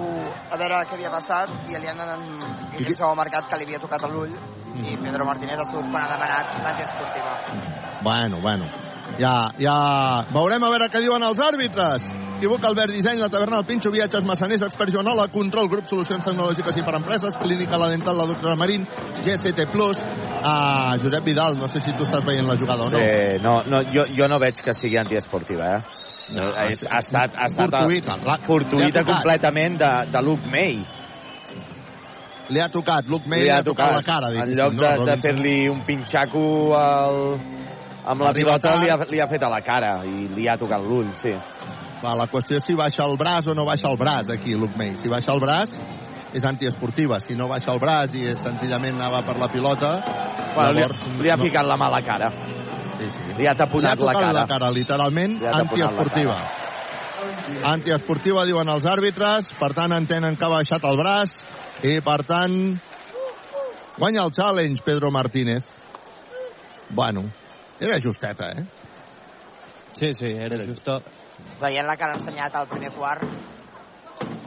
a 0.50 0.58
veure 0.58 0.82
què 0.88 0.98
havia 0.98 1.14
passat 1.14 1.70
i 1.70 1.78
li 1.78 1.90
han 1.90 2.02
donat... 2.02 2.26
Guillem 2.74 2.98
Jou 2.98 3.08
ha 3.08 3.18
marcat 3.18 3.48
que 3.50 3.60
li 3.60 3.68
havia 3.68 3.82
tocat 3.84 4.08
l'ull 4.10 4.34
i 4.78 4.98
Pedro 4.98 5.24
Martínez 5.26 5.62
ha 5.62 5.70
sigut 5.70 5.88
quan 5.92 6.04
ha 6.04 6.12
demanat 6.12 6.52
antiesportiva. 6.72 7.32
Bueno, 8.02 8.40
bueno. 8.42 8.87
Ja, 9.18 9.50
ja... 9.58 9.74
Veurem 10.30 10.62
a 10.62 10.70
veure 10.70 10.88
què 10.92 11.00
diuen 11.02 11.22
els 11.26 11.40
àrbitres. 11.42 12.04
Equivoca 12.38 12.68
Albert 12.70 12.92
Disseny, 12.94 13.18
la 13.18 13.26
taverna 13.32 13.56
del 13.58 13.66
Pinxo, 13.66 13.90
viatges 13.90 14.22
massaners, 14.22 14.62
expert 14.62 14.92
Joanola, 14.94 15.24
control, 15.34 15.66
grup, 15.72 15.88
solucions 15.90 16.22
tecnològiques 16.22 16.76
i 16.78 16.84
per 16.86 16.94
empreses, 17.00 17.34
clínica 17.42 17.80
la 17.82 17.88
dental, 17.90 18.14
la 18.16 18.28
doctora 18.30 18.54
Marín, 18.54 18.84
GST 19.24 19.64
Plus, 19.72 19.98
a 20.38 20.94
Josep 21.02 21.26
Vidal, 21.26 21.58
no 21.58 21.66
sé 21.66 21.82
si 21.82 21.90
tu 21.98 22.06
estàs 22.06 22.22
veient 22.22 22.46
la 22.46 22.54
jugada 22.60 22.86
o 22.86 22.92
no. 22.94 23.00
Eh, 23.02 23.40
no, 23.42 23.56
no 23.66 23.82
jo, 23.90 24.04
jo 24.14 24.28
no 24.30 24.38
veig 24.38 24.62
que 24.62 24.74
sigui 24.78 25.00
antiesportiva, 25.02 25.72
eh? 25.80 25.82
No, 26.36 26.46
ha, 26.52 26.68
ha 26.68 27.00
estat, 27.02 27.34
ha 27.34 27.46
estat 27.48 27.74
Fortuïta, 27.74 28.14
la- 28.20 28.22
li 28.22 28.30
ha 28.30 28.46
fortuïta 28.46 29.00
tocat. 29.00 29.14
completament 29.16 29.78
de, 29.82 29.92
de 30.12 30.22
Luke 30.22 30.46
May. 30.52 30.78
Li 32.54 32.60
ha 32.62 32.68
tocat, 32.72 33.08
Luke 33.10 33.26
May 33.28 33.42
li 33.44 33.50
ha 33.50 33.62
tocat 33.64 33.96
la 33.96 34.00
tocat. 34.00 34.06
cara. 34.14 34.30
en 34.44 34.54
lloc 34.56 34.74
no, 34.78 34.82
de, 34.84 35.10
de 35.10 35.16
fer-li 35.26 35.56
un 35.68 35.82
pinxaco 35.84 36.44
al, 36.78 37.18
amb 38.08 38.24
la 38.24 38.32
pilota, 38.32 38.74
li 38.80 38.88
ha, 38.90 38.96
li 39.10 39.20
ha 39.20 39.28
fet 39.30 39.42
a 39.44 39.50
la 39.52 39.60
cara 39.64 39.98
i 40.08 40.26
li 40.32 40.48
ha 40.48 40.56
tocat 40.60 40.80
l'ull, 40.84 41.10
sí. 41.20 41.34
Clar, 42.00 42.14
la 42.16 42.28
qüestió 42.30 42.56
és 42.60 42.64
si 42.66 42.76
baixa 42.78 43.04
el 43.04 43.16
braç 43.20 43.48
o 43.50 43.54
no 43.58 43.64
baixa 43.66 43.90
el 43.90 43.98
braç 44.00 44.30
aquí, 44.32 44.54
Luke 44.54 44.78
May. 44.78 44.94
Si 44.96 45.10
baixa 45.10 45.34
el 45.34 45.40
braç, 45.42 45.72
és 46.32 46.44
antiesportiva. 46.44 47.18
Si 47.20 47.34
no 47.34 47.48
baixa 47.50 47.72
el 47.74 47.80
braç 47.82 48.14
i 48.14 48.24
és 48.32 48.38
senzillament 48.44 48.96
anava 49.00 49.24
per 49.26 49.36
la 49.40 49.48
pilota, 49.52 49.92
Bueno, 50.54 50.72
li, 50.72 50.80
llavors... 50.80 51.02
li 51.22 51.30
ha 51.30 51.36
no. 51.36 51.44
ficat 51.44 51.66
la 51.66 51.76
mà 51.78 51.88
a 51.90 51.94
la 51.96 52.00
cara. 52.06 52.30
Sí, 52.98 53.08
sí. 53.14 53.34
Li 53.38 53.46
ha 53.46 53.54
taponat 53.58 53.98
Li 54.00 54.06
la 54.08 54.14
cara. 54.16 54.32
la 54.32 54.46
cara, 54.50 54.70
literalment, 54.74 55.36
Li 55.42 55.50
antiesportiva. 55.52 56.38
Antiesportiva, 57.68 58.44
diuen 58.46 58.68
els 58.70 58.86
àrbitres, 58.86 59.48
per 59.58 59.72
tant 59.74 59.92
entenen 59.96 60.36
que 60.38 60.46
ha 60.46 60.52
baixat 60.52 60.84
el 60.86 60.98
braç 61.00 61.34
i, 61.82 61.98
per 62.04 62.20
tant, 62.28 62.54
guanya 63.98 64.24
el 64.24 64.32
challenge 64.36 64.82
Pedro 64.86 65.10
Martínez. 65.14 65.66
Bueno, 66.90 67.26
era 67.80 68.00
justeta, 68.00 68.50
eh? 68.52 68.66
Sí, 69.92 70.12
sí, 70.14 70.26
era 70.26 70.58
justo. 70.66 71.02
Veient 71.60 71.86
la 71.86 71.96
que 71.96 72.04
han 72.04 72.16
ensenyat 72.18 72.54
al 72.54 72.66
primer 72.70 72.90
quart, 72.94 73.22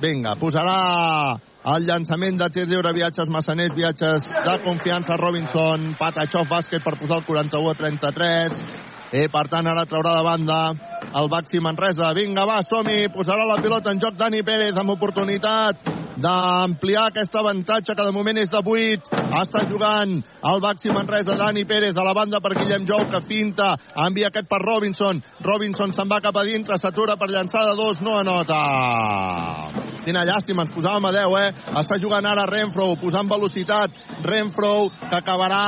Vinga, 0.02 0.34
posarà 0.42 1.38
el 1.72 1.84
llançament 1.86 2.40
de 2.40 2.48
tir 2.50 2.66
lliure, 2.66 2.94
viatges 2.96 3.30
massaners, 3.30 3.76
viatges 3.78 4.26
de 4.26 4.56
confiança, 4.64 5.18
Robinson, 5.22 5.92
Patachov, 6.00 6.48
bàsquet 6.50 6.82
per 6.84 6.96
posar 6.98 7.20
el 7.22 7.28
41 7.28 7.70
a 7.70 7.76
33. 7.78 8.56
I, 9.12 9.28
per 9.30 9.46
tant, 9.52 9.68
ara 9.68 9.86
traurà 9.86 10.16
de 10.18 10.24
banda 10.26 10.60
el 11.20 11.30
Baxi 11.30 11.62
Manresa. 11.62 12.14
Vinga, 12.18 12.48
va, 12.50 12.62
som-hi, 12.66 13.12
posarà 13.14 13.46
la 13.46 13.60
pilota 13.62 13.94
en 13.94 14.02
joc 14.02 14.18
Dani 14.18 14.42
Pérez 14.48 14.78
amb 14.80 14.96
oportunitat 14.96 15.86
d'ampliar 16.22 17.08
aquest 17.10 17.36
avantatge 17.36 17.96
que 17.96 18.06
de 18.06 18.14
moment 18.16 18.38
és 18.38 18.50
de 18.52 18.62
8. 18.62 19.12
Està 19.42 19.64
jugant 19.70 20.14
el 20.52 20.62
Baxi 20.64 20.92
Manresa, 20.94 21.38
Dani 21.40 21.66
Pérez 21.66 21.98
a 21.98 22.06
la 22.06 22.16
banda 22.18 22.42
per 22.42 22.54
Guillem 22.58 22.86
Jou, 22.88 23.08
que 23.12 23.22
finta, 23.28 23.74
envia 24.06 24.30
aquest 24.30 24.50
per 24.50 24.62
Robinson. 24.64 25.22
Robinson 25.46 25.94
se'n 25.96 26.12
va 26.12 26.22
cap 26.24 26.38
a 26.38 26.46
dintre, 26.48 26.78
s'atura 26.78 27.18
per 27.18 27.32
llançar 27.32 27.66
de 27.70 27.78
dos, 27.80 28.02
no 28.02 28.18
anota. 28.20 28.62
Quina 30.02 30.24
llàstima, 30.26 30.66
ens 30.66 30.74
posàvem 30.74 31.06
a 31.10 31.12
10, 31.14 31.36
eh? 31.38 31.74
Està 31.82 32.00
jugant 32.02 32.26
ara 32.26 32.48
Renfro, 32.50 32.96
posant 33.02 33.30
velocitat. 33.30 34.00
Renfro, 34.26 34.90
que 35.10 35.20
acabarà 35.20 35.62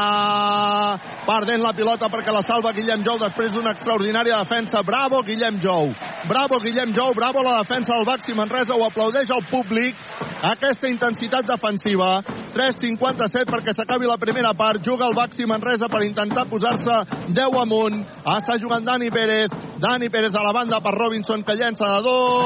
perdent 1.27 1.63
la 1.63 1.73
pilota 1.77 2.09
perquè 2.11 2.33
la 2.33 2.41
salva 2.45 2.73
Guillem 2.75 3.03
Jou 3.05 3.19
després 3.21 3.53
d'una 3.53 3.73
extraordinària 3.77 4.41
defensa. 4.41 4.81
Bravo, 4.83 5.21
Guillem 5.23 5.59
Jou. 5.61 5.93
Bravo, 6.27 6.59
Guillem 6.63 6.93
Jou. 6.95 7.13
Bravo 7.15 7.43
la 7.45 7.59
defensa 7.61 7.93
del 7.93 8.07
Baxi 8.09 8.33
Manresa. 8.33 8.75
Ho 8.75 8.87
aplaudeix 8.87 9.29
el 9.29 9.45
públic. 9.49 9.95
Aquesta 10.43 10.89
intensitat 10.91 11.47
defensiva. 11.47 12.19
3.57 12.53 13.47
perquè 13.47 13.71
s'acabi 13.73 14.05
la 14.09 14.17
primera 14.19 14.51
part. 14.53 14.83
Juga 14.83 15.07
el 15.07 15.15
Baxi 15.15 15.45
Manresa 15.47 15.87
per 15.87 16.03
intentar 16.03 16.45
posar-se 16.51 16.97
10 17.31 17.59
amunt. 17.61 18.03
Està 18.27 18.59
jugant 18.59 18.83
Dani 18.83 19.07
Pérez. 19.09 19.47
Dani 19.79 20.09
Pérez 20.11 20.35
a 20.35 20.43
la 20.43 20.51
banda 20.51 20.81
per 20.83 20.93
Robinson 20.97 21.43
que 21.47 21.55
llença 21.55 21.87
de 21.95 22.01
dos. 22.03 22.43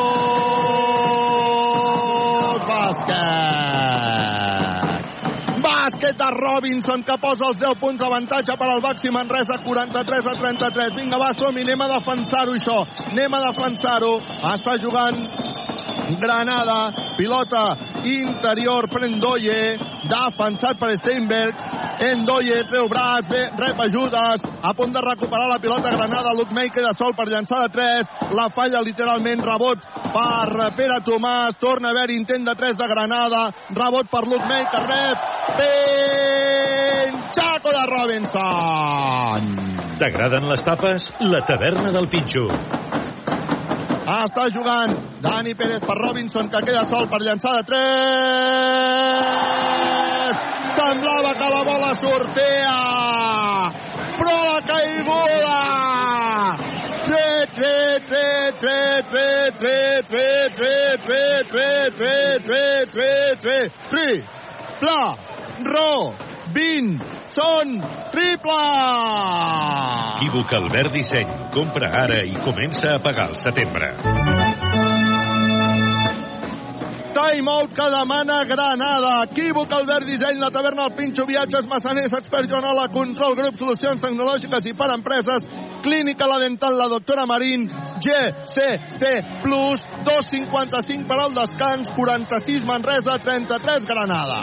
Bàsquet. 2.70 3.58
Bàsquet 5.66 6.16
de 6.22 6.30
Robinson 6.38 7.02
que 7.02 7.18
posa 7.18 7.50
els 7.50 7.58
10 7.66 7.82
punts 7.82 7.98
d'avantatge 8.04 8.54
per 8.62 8.70
al 8.70 8.82
Baxi 8.86 9.10
Manresa 9.10 9.58
43 9.66 10.28
a 10.28 10.38
33. 10.38 10.94
Vinga, 11.02 11.18
va, 11.18 11.34
som-hi, 11.34 11.66
anem 11.66 11.82
a 11.82 11.90
defensar-ho 11.98 12.54
això. 12.54 12.78
Anem 13.10 13.34
a 13.34 13.42
defensar-ho. 13.50 14.14
Està 14.54 14.78
jugant 14.78 15.18
Granada, 16.16 16.94
pilota 17.18 17.76
interior, 18.04 18.88
Prendoye, 18.90 19.78
defensat 20.08 20.80
per 20.80 20.96
Steinbergs, 20.96 21.64
Endoye 22.08 22.64
treu 22.70 22.88
braç, 22.88 23.28
bé, 23.28 23.42
rep 23.58 23.80
ajudes, 23.88 24.42
a 24.62 24.74
punt 24.78 24.94
de 24.94 25.02
recuperar 25.02 25.48
la 25.50 25.60
pilota 25.60 25.90
Granada, 25.92 26.34
Luke 26.34 26.54
May 26.54 26.70
queda 26.70 26.94
sol 26.94 27.14
per 27.18 27.28
llançar 27.28 27.64
de 27.66 27.70
3, 27.74 28.08
la 28.38 28.50
falla 28.54 28.82
literalment, 28.86 29.42
rebot 29.44 29.80
per 30.14 30.72
Pere 30.78 31.02
Tomàs, 31.04 31.58
torna 31.60 31.90
a 31.90 31.92
haver 31.92 32.12
intent 32.16 32.46
de 32.46 32.56
3 32.56 32.78
de 32.78 32.88
Granada, 32.88 33.52
rebot 33.74 34.08
per 34.12 34.24
Luke 34.28 34.48
May 34.48 34.66
que 34.72 34.80
rep, 34.86 35.18
Penchaco 37.18 37.70
de 37.74 37.84
Robinson! 37.90 39.42
T'agraden 39.98 40.46
les 40.52 40.62
tapes? 40.62 41.10
La 41.26 41.42
taverna 41.42 41.90
del 41.92 42.08
Pinxo. 42.08 42.46
Ah, 44.08 44.24
està 44.24 44.46
jugant 44.56 44.94
Dani 45.20 45.52
Pérez 45.60 45.82
per 45.84 45.98
Robinson, 46.00 46.48
que 46.48 46.62
queda 46.64 46.86
sol 46.88 47.10
per 47.12 47.18
llançar 47.20 47.58
de 47.58 47.64
3. 47.68 47.82
Semblava 50.78 51.34
que 51.36 51.50
la 51.52 51.64
bola 51.68 51.90
sortia, 52.00 52.78
però 54.22 54.38
la 54.46 54.62
caiguda! 54.70 55.60
3, 57.04 57.52
3, 57.58 58.08
3, 58.08 58.56
3, 58.64 59.04
3, 59.12 59.52
3, 59.60 60.08
3, 60.08 60.56
3, 60.56 61.04
3, 61.04 61.44
3, 61.52 61.92
3, 62.00 62.48
3, 62.48 62.88
3, 62.96 63.36
3, 63.44 63.72
3, 63.92 64.24
Pla, 64.80 65.04
Ro, 65.66 66.16
20, 66.54 66.98
són 67.34 67.78
triple! 68.14 68.58
Equívoc 70.18 70.54
Albert 70.58 70.96
Disseny. 70.96 71.30
Compra 71.54 71.92
ara 72.04 72.24
i 72.26 72.36
comença 72.46 72.96
a 72.96 73.02
pagar 73.04 73.30
al 73.32 73.38
setembre. 73.42 73.92
Timeout 77.18 77.74
que 77.74 77.88
demana 77.90 78.44
Granada. 78.46 79.14
Equívoc, 79.26 79.72
Albert 79.74 80.06
Disseny, 80.06 80.40
la 80.40 80.52
taverna, 80.54 80.86
el 80.86 80.96
Pinxo, 80.98 81.26
viatges, 81.26 81.66
massaners, 81.70 82.14
expert 82.14 82.50
Joanola, 82.50 82.88
control, 82.94 83.36
grup, 83.40 83.58
solucions 83.58 84.04
tecnològiques 84.04 84.70
i 84.70 84.76
per 84.78 84.92
empreses, 84.94 85.48
clínica, 85.82 86.28
la 86.28 86.40
dental, 86.40 86.78
la 86.78 86.88
doctora 86.88 87.26
Marín, 87.26 87.70
GCT 88.02 89.42
Plus, 89.44 89.84
2,55 90.04 91.08
per 91.08 91.20
al 91.20 91.34
descans, 91.36 91.92
46 91.96 92.66
Manresa, 92.66 93.18
33 93.20 93.86
Granada. 93.86 94.42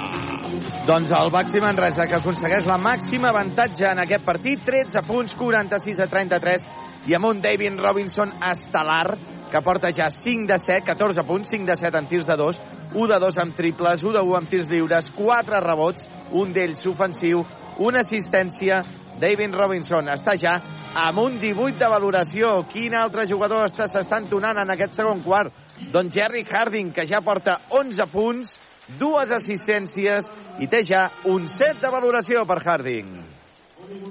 Doncs 0.86 1.10
el 1.16 1.30
Baxi 1.32 1.60
Manresa, 1.64 2.04
que 2.04 2.18
aconsegueix 2.18 2.66
la 2.68 2.76
màxima 2.76 3.30
avantatge 3.30 3.86
en 3.88 4.02
aquest 4.02 4.24
partit, 4.24 4.60
13 4.66 5.00
punts, 5.06 5.36
46 5.38 6.02
a 6.04 6.08
33, 6.12 6.66
i 7.08 7.14
amb 7.16 7.30
un 7.30 7.40
David 7.40 7.80
Robinson 7.80 8.34
estel·lar, 8.50 9.16
que 9.52 9.62
porta 9.64 9.92
ja 9.94 10.10
5 10.10 10.48
de 10.50 10.58
7, 10.58 10.84
14 10.88 11.24
punts, 11.24 11.48
5 11.52 11.68
de 11.70 11.76
7 11.78 12.00
en 12.00 12.08
tirs 12.10 12.26
de 12.26 12.36
2, 12.36 12.60
1 12.94 13.06
de 13.12 13.18
2 13.22 13.38
amb 13.42 13.56
triples, 13.56 14.04
1 14.04 14.12
de 14.18 14.22
1 14.24 14.36
amb 14.38 14.50
tirs 14.50 14.68
lliures, 14.68 15.10
4 15.16 15.60
rebots, 15.64 16.08
un 16.32 16.52
d'ells 16.52 16.84
ofensiu, 16.90 17.44
una 17.78 18.00
assistència. 18.04 18.82
David 19.24 19.54
Robinson 19.56 20.10
està 20.12 20.34
ja 20.36 20.58
amb 21.00 21.22
un 21.22 21.38
18 21.40 21.78
de 21.80 21.88
valoració. 21.88 22.50
Quin 22.68 22.92
altre 22.98 23.24
jugador 23.30 23.64
està 23.64 23.86
s'està 23.88 24.18
entonant 24.20 24.58
en 24.60 24.72
aquest 24.74 24.98
segon 25.00 25.22
quart? 25.24 25.52
Doncs 25.94 26.12
Jerry 26.12 26.44
Harding, 26.44 26.92
que 26.92 27.06
ja 27.08 27.22
porta 27.24 27.56
11 27.72 28.06
punts, 28.12 28.52
dues 29.00 29.32
assistències 29.32 30.28
i 30.60 30.68
té 30.68 30.82
ja 30.84 31.06
un 31.30 31.48
7 31.48 31.80
de 31.80 31.92
valoració 31.94 32.44
per 32.44 32.60
Harding. 32.66 33.16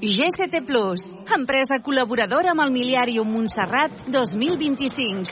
GCT 0.01 0.63
Plus, 0.65 1.05
empresa 1.37 1.77
col·laboradora 1.85 2.55
amb 2.55 2.65
el 2.65 2.73
Miliàrium 2.73 3.29
Montserrat 3.29 4.09
2025. 4.09 5.29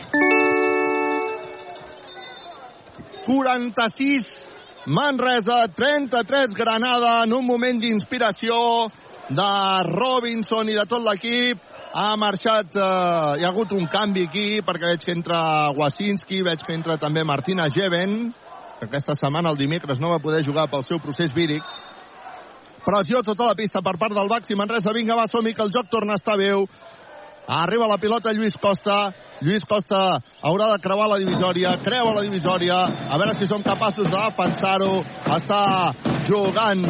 46 3.26 4.32
Manresa, 4.86 5.68
33 5.74 6.56
Granada, 6.58 7.24
en 7.24 7.34
un 7.38 7.46
moment 7.46 7.78
d'inspiració 7.82 8.56
de 9.36 9.84
Robinson 9.88 10.70
i 10.70 10.76
de 10.78 10.86
tot 10.90 11.04
l'equip. 11.06 11.60
Ha 11.92 12.16
marxat, 12.16 12.76
eh, 12.76 13.40
hi 13.40 13.44
ha 13.44 13.50
hagut 13.50 13.74
un 13.76 13.88
canvi 13.92 14.28
aquí, 14.28 14.62
perquè 14.64 14.94
veig 14.94 15.04
que 15.04 15.12
entra 15.12 15.72
Wasinski, 15.76 16.42
veig 16.42 16.64
que 16.64 16.74
entra 16.74 16.98
també 16.98 17.24
Martina 17.24 17.68
Jeven, 17.70 18.34
que 18.80 18.86
aquesta 18.86 19.16
setmana, 19.16 19.52
el 19.52 19.58
dimecres, 19.58 20.00
no 20.00 20.10
va 20.10 20.24
poder 20.24 20.46
jugar 20.46 20.70
pel 20.72 20.86
seu 20.88 21.00
procés 21.00 21.34
víric. 21.34 21.64
Pressió 22.86 23.22
tota 23.22 23.46
la 23.46 23.56
pista 23.56 23.82
per 23.82 23.98
part 24.00 24.16
del 24.16 24.30
Baxi 24.30 24.56
Manresa. 24.56 24.94
Vinga, 24.94 25.16
va, 25.16 25.28
som 25.28 25.46
que 25.46 25.62
el 25.62 25.72
joc 25.72 25.90
torna 25.90 26.14
a 26.14 26.16
estar 26.16 26.38
veu. 26.38 26.66
Arriba 27.48 27.88
la 27.88 27.98
pilota 27.98 28.34
Lluís 28.34 28.58
Costa. 28.58 29.12
Lluís 29.42 29.66
Costa 29.66 30.22
haurà 30.42 30.72
de 30.72 30.80
creuar 30.82 31.10
la 31.10 31.20
divisòria. 31.20 31.76
Creua 31.84 32.16
la 32.16 32.22
divisòria. 32.26 32.80
A 33.12 33.18
veure 33.18 33.36
si 33.36 33.46
som 33.46 33.62
capaços 33.62 34.10
de 34.10 34.18
defensar-ho. 34.18 35.04
Està 35.36 35.94
jugant 36.26 36.86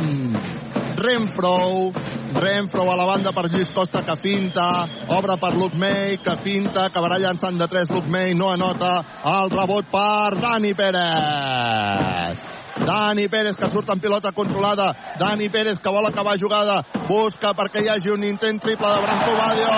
Renfro. 1.02 1.92
Renfro 2.34 2.86
a 2.92 2.96
la 2.96 3.06
banda 3.06 3.34
per 3.34 3.50
Lluís 3.52 3.74
Costa 3.76 4.06
que 4.06 4.16
finta. 4.22 4.86
Obre 5.18 5.38
per 5.42 5.54
Luke 5.56 5.78
May 5.78 6.18
que 6.24 6.38
finta. 6.46 6.88
Acabarà 6.88 7.20
llançant 7.20 7.58
de 7.60 7.68
3 7.68 7.92
Luke 7.92 8.10
May. 8.10 8.34
No 8.38 8.52
anota. 8.54 8.96
El 9.36 9.52
rebot 9.52 9.92
per 9.92 10.40
Dani 10.40 10.74
Pérez. 10.74 12.61
Dani 12.78 13.28
Pérez 13.28 13.58
que 13.58 13.70
surt 13.70 13.90
en 13.90 14.00
pilota 14.00 14.32
controlada. 14.32 15.16
Dani 15.20 15.50
Pérez 15.50 15.80
que 15.80 15.90
vol 15.90 16.06
acabar 16.06 16.38
jugada. 16.40 16.84
Busca 17.08 17.54
perquè 17.54 17.84
hi 17.84 17.90
hagi 17.90 18.10
un 18.10 18.24
intent 18.24 18.62
triple 18.62 18.88
de 18.88 19.02
Branco 19.02 19.36
Badio. 19.38 19.72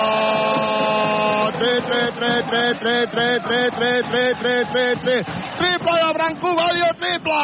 3, 1.58 1.84
3, 1.86 2.12
3, 2.18 2.44
3, 2.50 2.78
3, 2.80 3.10
3, 3.10 3.42
3, 3.44 3.72
3, 3.74 4.04
3, 4.10 4.34
3, 4.40 4.64
3, 4.72 4.98
3. 5.00 5.24
Triple 5.58 5.98
de 6.00 6.12
Branco 6.14 6.54
Badio, 6.54 6.88
triple! 6.98 7.42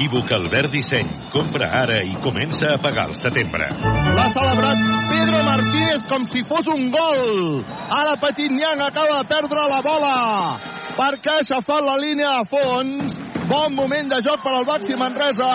Equívoc 0.00 0.32
Albert 0.32 0.70
Disseny. 0.72 1.08
Compra 1.32 1.66
ara 1.82 2.00
i 2.02 2.14
comença 2.24 2.72
a 2.72 2.78
pagar 2.80 3.10
al 3.10 3.14
setembre. 3.14 3.68
L'ha 4.16 4.28
celebrat 4.32 4.80
Pedro 5.10 5.42
Martínez 5.44 6.06
com 6.08 6.24
si 6.32 6.40
fos 6.48 6.64
un 6.72 6.88
gol. 6.94 7.60
Ara 7.68 8.16
Petit 8.22 8.48
Niang 8.48 8.80
acaba 8.80 9.20
de 9.20 9.28
perdre 9.28 9.68
la 9.68 9.82
bola 9.84 10.16
perquè 10.96 11.32
ha 11.32 11.40
aixafat 11.40 11.84
la 11.84 11.96
línia 12.00 12.32
de 12.38 12.48
fons. 12.50 13.14
Bon 13.50 13.72
moment 13.74 14.06
de 14.06 14.18
joc 14.22 14.44
per 14.44 14.52
al 14.54 14.64
Baxi 14.66 14.94
Manresa. 14.94 15.48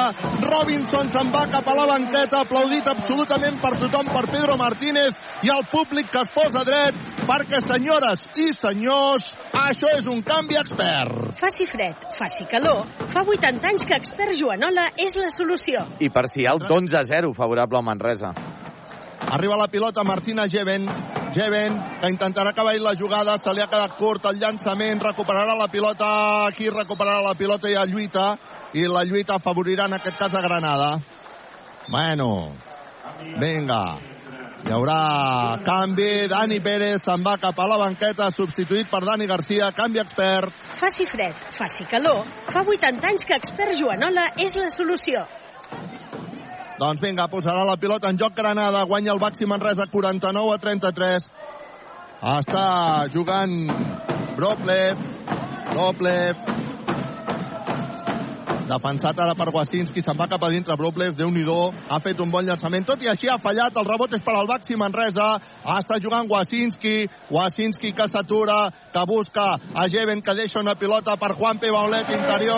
Robinson 0.43 1.07
se'n 1.13 1.29
va 1.31 1.45
cap 1.53 1.69
a 1.71 1.75
la 1.77 1.85
banqueta, 1.87 2.41
aplaudit 2.41 2.89
absolutament 2.91 3.55
per 3.61 3.71
tothom, 3.79 4.09
per 4.11 4.25
Pedro 4.33 4.57
Martínez 4.59 5.15
i 5.47 5.51
el 5.53 5.63
públic 5.71 6.11
que 6.11 6.25
es 6.25 6.33
posa 6.33 6.65
dret, 6.67 6.99
perquè, 7.29 7.61
senyores 7.63 8.25
i 8.43 8.49
senyors, 8.57 9.29
això 9.61 9.93
és 9.95 10.11
un 10.11 10.19
canvi 10.27 10.59
expert. 10.59 11.39
Faci 11.39 11.69
fred, 11.71 12.03
faci 12.19 12.43
calor, 12.51 12.83
fa 13.15 13.23
80 13.23 13.71
anys 13.71 13.87
que 13.87 13.95
expert 14.03 14.35
Joanola 14.43 14.89
és 14.99 15.15
la 15.15 15.31
solució. 15.31 15.87
I 16.03 16.11
parcial 16.11 16.59
d'11 16.67 16.99
a 16.99 17.07
0 17.15 17.31
favorable 17.39 17.79
al 17.79 17.87
Manresa. 17.93 18.35
Arriba 19.27 19.57
la 19.57 19.67
pilota 19.67 20.03
Martina 20.03 20.47
Jeven. 20.47 20.85
Jeven, 21.33 21.75
que 21.99 22.09
intentarà 22.09 22.51
acabar 22.51 22.75
la 22.79 22.95
jugada, 22.95 23.37
se 23.39 23.53
li 23.53 23.61
ha 23.61 23.67
quedat 23.67 23.97
curt 23.97 24.25
el 24.29 24.37
llançament, 24.39 25.01
recuperarà 25.01 25.55
la 25.57 25.67
pilota, 25.67 26.45
aquí 26.47 26.69
recuperarà 26.69 27.21
la 27.25 27.33
pilota 27.35 27.67
i 27.67 27.73
la 27.75 27.85
lluita, 27.85 28.37
i 28.73 28.85
la 28.87 29.03
lluita 29.03 29.35
afavorirà 29.35 29.89
en 29.89 29.97
aquest 29.97 30.17
cas 30.17 30.35
a 30.35 30.41
Granada. 30.45 30.91
Bueno, 31.89 32.53
vinga, 33.41 33.81
hi 34.65 34.71
haurà 34.73 35.59
canvi, 35.65 36.27
Dani 36.31 36.61
Pérez 36.63 37.03
se'n 37.03 37.25
va 37.25 37.35
cap 37.41 37.59
a 37.59 37.67
la 37.67 37.81
banqueta, 37.81 38.31
substituït 38.33 38.87
per 38.89 39.03
Dani 39.03 39.27
Garcia, 39.27 39.73
canvi 39.75 39.99
expert. 40.01 40.53
Faci 40.79 41.05
fred, 41.09 41.41
faci 41.57 41.85
calor, 41.91 42.23
fa 42.47 42.63
80 42.63 43.11
anys 43.11 43.27
que 43.27 43.37
expert 43.41 43.75
Joanola 43.81 44.29
és 44.41 44.55
la 44.61 44.71
solució. 44.73 45.25
Doncs 46.75 46.99
vinga, 46.99 47.29
posarà 47.31 47.63
la 47.63 47.77
pilota 47.79 48.09
en 48.11 48.17
joc 48.19 48.33
Granada, 48.35 48.81
guanya 48.83 49.13
el 49.13 49.19
Baxi 49.19 49.45
Manresa 49.47 49.85
49 49.91 50.55
a 50.55 50.59
33. 50.59 51.27
Està 52.35 52.65
jugant 53.13 53.53
Broplev, 54.35 55.05
Broplev, 55.71 56.41
defensat 58.69 59.19
ara 59.19 59.35
per 59.37 59.49
Wasinski, 59.53 60.01
se'n 60.03 60.17
va 60.17 60.27
cap 60.31 60.43
a 60.43 60.49
dintre 60.53 60.75
Broplev, 60.77 61.15
déu 61.15 61.29
nhi 61.31 61.43
ha 61.89 61.99
fet 61.99 62.19
un 62.19 62.31
bon 62.31 62.45
llançament, 62.45 62.85
tot 62.85 63.03
i 63.03 63.07
així 63.07 63.27
ha 63.29 63.37
fallat, 63.37 63.77
el 63.77 63.85
rebot 63.85 64.13
és 64.13 64.21
per 64.21 64.35
al 64.35 64.47
Baxi 64.47 64.75
Manresa, 64.75 65.39
està 65.77 65.99
jugant 66.01 66.29
Wasinski, 66.29 67.07
Wasinski 67.31 67.91
que 67.91 68.07
s'atura, 68.09 68.71
que 68.93 69.05
busca 69.07 69.59
a 69.73 69.87
Jeven, 69.87 70.21
que 70.21 70.33
deixa 70.35 70.59
una 70.59 70.75
pilota 70.75 71.17
per 71.17 71.33
Juan 71.33 71.59
P. 71.59 71.71
Baulet, 71.71 72.09
interior, 72.09 72.55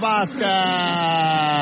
bàsquet! 0.00 1.58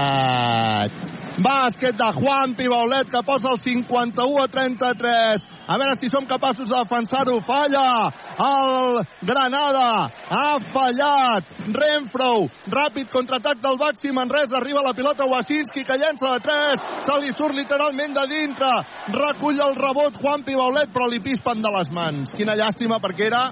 Bàsquet 1.37 1.93
de 1.93 2.07
Juan 2.17 2.55
Pibaulet 2.57 3.11
que 3.13 3.21
posa 3.23 3.51
el 3.53 3.59
51 3.61 4.43
a 4.43 4.49
33. 4.49 5.43
A 5.69 5.77
veure 5.77 5.97
si 6.01 6.09
som 6.09 6.25
capaços 6.25 6.69
de 6.69 6.79
defensar-ho. 6.79 7.41
Falla 7.45 8.09
el 8.41 9.03
Granada. 9.21 10.09
Ha 10.31 10.57
fallat 10.73 11.51
Renfro. 11.77 12.49
Ràpid 12.73 13.11
contraatac 13.13 13.61
del 13.61 13.77
Baxi 13.77 14.15
Manresa. 14.17 14.57
Arriba 14.57 14.81
la 14.87 14.95
pilota 14.95 15.29
Wasinski 15.29 15.85
que 15.85 15.99
llença 16.01 16.33
de 16.33 16.41
3. 16.41 16.89
Se 17.05 17.19
li 17.21 17.35
surt 17.37 17.55
literalment 17.55 18.17
de 18.17 18.27
dintre. 18.33 18.73
Recull 19.13 19.61
el 19.61 19.77
rebot 19.77 20.17
Juan 20.23 20.47
Pibaulet 20.47 20.89
però 20.95 21.11
li 21.11 21.21
pispen 21.21 21.61
de 21.61 21.77
les 21.77 21.93
mans. 21.93 22.33
Quina 22.33 22.57
llàstima 22.57 23.03
perquè 23.03 23.29
era, 23.29 23.45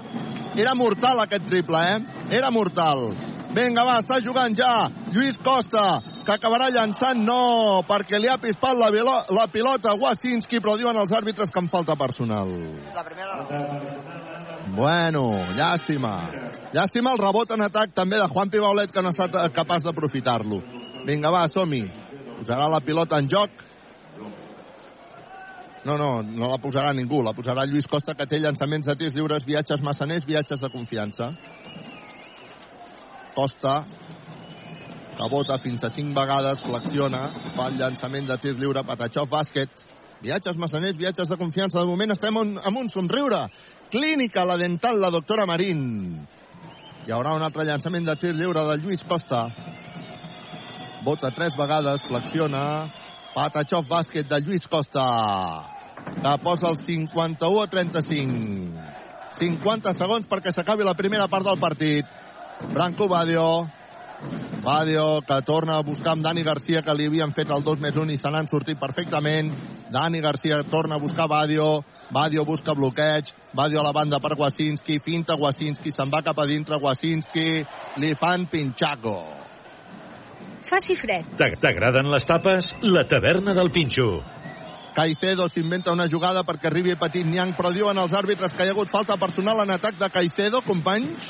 era 0.57 0.73
mortal 0.73 1.21
aquest 1.21 1.45
triple, 1.45 1.85
eh? 1.85 2.01
Era 2.33 2.49
mortal. 2.49 3.34
Vinga, 3.55 3.85
va, 3.87 3.99
està 4.01 4.19
jugant 4.19 4.55
ja. 4.57 4.89
Lluís 5.15 5.37
Costa, 5.43 6.01
que 6.27 6.33
acabarà 6.33 6.67
llançant, 6.73 7.21
no, 7.23 7.83
perquè 7.87 8.19
li 8.19 8.27
ha 8.27 8.35
pispat 8.41 8.75
la, 8.75 8.89
la 9.31 9.45
pilota 9.51 9.93
a 9.93 9.99
Wasinski, 9.99 10.59
però 10.59 10.75
diuen 10.75 10.97
els 10.99 11.13
àrbitres 11.15 11.53
que 11.53 11.63
en 11.63 11.69
falta 11.71 11.95
personal. 11.95 12.51
La 12.95 13.05
primera 13.07 13.39
no. 13.39 14.15
Bueno, 14.75 15.23
llàstima. 15.55 16.15
Llàstima 16.73 17.13
el 17.15 17.21
rebot 17.21 17.53
en 17.55 17.63
atac 17.63 17.93
també 17.95 18.19
de 18.19 18.27
Juan 18.33 18.51
Pibaulet, 18.51 18.91
que 18.91 19.03
no 19.03 19.13
ha 19.13 19.15
estat 19.15 19.53
capaç 19.55 19.85
d'aprofitar-lo. 19.85 20.59
Vinga, 21.07 21.31
va, 21.31 21.45
som-hi. 21.47 21.85
Posarà 22.41 22.67
la 22.67 22.81
pilota 22.83 23.21
en 23.21 23.29
joc. 23.31 23.63
No, 25.85 25.95
no, 26.01 26.09
no 26.25 26.49
la 26.49 26.57
posarà 26.59 26.91
ningú. 26.97 27.21
La 27.23 27.35
posarà 27.37 27.63
Lluís 27.69 27.87
Costa, 27.87 28.17
que 28.17 28.25
té 28.27 28.41
llançaments 28.41 28.89
de 28.89 28.97
tirs 28.99 29.15
lliures, 29.15 29.45
viatges 29.45 29.85
massaners, 29.85 30.25
viatges 30.27 30.59
de 30.59 30.71
confiança. 30.73 31.31
Costa, 33.35 33.75
que 35.15 35.27
vota 35.31 35.59
fins 35.63 35.83
a 35.83 35.91
5 35.93 36.15
vegades, 36.15 36.63
flexiona, 36.63 37.27
fa 37.55 37.67
el 37.69 37.77
llançament 37.79 38.29
de 38.29 38.39
tir 38.41 38.55
lliure, 38.59 38.83
Patachov, 38.87 39.29
bàsquet. 39.31 39.83
Viatges 40.23 40.57
massaners, 40.57 40.97
viatges 40.97 41.29
de 41.29 41.37
confiança. 41.37 41.79
De 41.79 41.91
moment 41.91 42.15
estem 42.15 42.35
un, 42.39 42.55
amb 42.57 42.81
un 42.81 42.89
somriure. 42.89 43.43
Clínica, 43.91 44.45
la 44.47 44.57
dental, 44.57 44.97
la 45.01 45.11
doctora 45.13 45.45
Marín. 45.45 45.83
Hi 47.05 47.13
haurà 47.13 47.35
un 47.37 47.45
altre 47.45 47.67
llançament 47.67 48.07
de 48.07 48.17
tir 48.17 48.33
lliure 48.33 48.65
de 48.65 48.79
Lluís 48.81 49.05
Costa. 49.05 49.45
Vota 51.05 51.35
tres 51.35 51.53
vegades, 51.59 52.01
flexiona. 52.09 52.65
Patachov, 53.35 53.85
bàsquet 53.91 54.31
de 54.31 54.41
Lluís 54.41 54.65
Costa 54.71 55.05
que 56.05 56.37
posa 56.43 56.69
el 56.69 56.77
51 56.77 57.61
a 57.61 57.67
35. 57.67 58.83
50 59.35 59.93
segons 59.97 60.27
perquè 60.29 60.53
s'acabi 60.53 60.85
la 60.87 60.95
primera 60.95 61.27
part 61.27 61.45
del 61.45 61.59
partit. 61.59 62.05
Branco 62.73 63.07
Badio. 63.07 63.69
Badio 64.63 65.21
que 65.21 65.41
torna 65.43 65.77
a 65.77 65.83
buscar 65.83 66.13
amb 66.13 66.23
Dani 66.23 66.43
Garcia 66.43 66.81
que 66.81 66.93
li 66.95 67.05
havien 67.05 67.33
fet 67.35 67.51
el 67.53 67.63
2 67.63 67.81
més 67.83 67.97
1 67.97 68.15
i 68.15 68.17
se 68.17 68.31
n'han 68.31 68.47
sortit 68.49 68.79
perfectament. 68.79 69.51
Dani 69.91 70.21
Garcia 70.21 70.63
torna 70.63 70.95
a 70.95 71.01
buscar 71.03 71.27
Badio. 71.29 71.83
Badio 72.11 72.45
busca 72.45 72.73
bloqueig. 72.73 73.29
Badio 73.53 73.79
a 73.81 73.83
la 73.83 73.93
banda 73.93 74.19
per 74.19 74.33
Wasinski. 74.39 74.99
Finta 74.99 75.35
Wasinski. 75.35 75.93
Se'n 75.93 76.11
va 76.11 76.23
cap 76.25 76.39
a 76.39 76.47
dintre 76.49 76.79
Wasinski. 76.81 77.65
Li 78.01 78.13
fan 78.19 78.47
pinxaco. 78.49 79.19
Faci 80.65 80.95
fred. 80.97 81.35
T'agraden 81.37 82.09
les 82.09 82.25
tapes? 82.25 82.73
La 82.81 83.05
taverna 83.05 83.53
del 83.53 83.69
Pinxo. 83.69 84.23
Caicedo 84.95 85.49
s'inventa 85.51 85.91
una 85.91 86.07
jugada 86.07 86.41
perquè 86.47 86.69
arribi 86.69 86.95
Petit 86.95 87.27
Niang, 87.27 87.51
però 87.57 87.69
diuen 87.75 87.97
els 87.99 88.15
àrbitres 88.15 88.53
que 88.55 88.63
hi 88.63 88.71
ha 88.71 88.73
hagut 88.73 88.89
falta 88.89 89.17
personal 89.19 89.59
en 89.61 89.75
atac 89.75 89.99
de 89.99 90.09
Caicedo, 90.09 90.63
companys. 90.65 91.29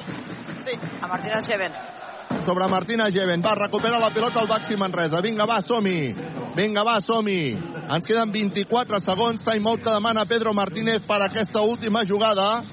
A 1.01 1.07
Martina 1.07 1.43
Geven. 1.43 1.71
Sobre 2.45 2.67
Martina 2.67 3.11
Geven. 3.11 3.41
Va, 3.41 3.53
recupera 3.55 3.99
la 3.99 4.09
pilota 4.09 4.39
al 4.41 4.47
Baxi 4.47 4.75
Manresa. 4.75 5.21
Vinga, 5.21 5.45
va, 5.45 5.61
som-hi. 5.61 6.15
Vinga, 6.55 6.83
va, 6.83 6.99
som-hi. 7.01 7.53
Ens 7.85 8.07
queden 8.09 8.31
24 8.33 8.99
segons. 9.05 9.43
Timeout 9.45 9.83
que 9.83 9.93
demana 9.93 10.25
Pedro 10.25 10.53
Martínez 10.57 11.05
per 11.05 11.21
aquesta 11.21 11.61
última 11.61 12.01
jugada 12.07 12.63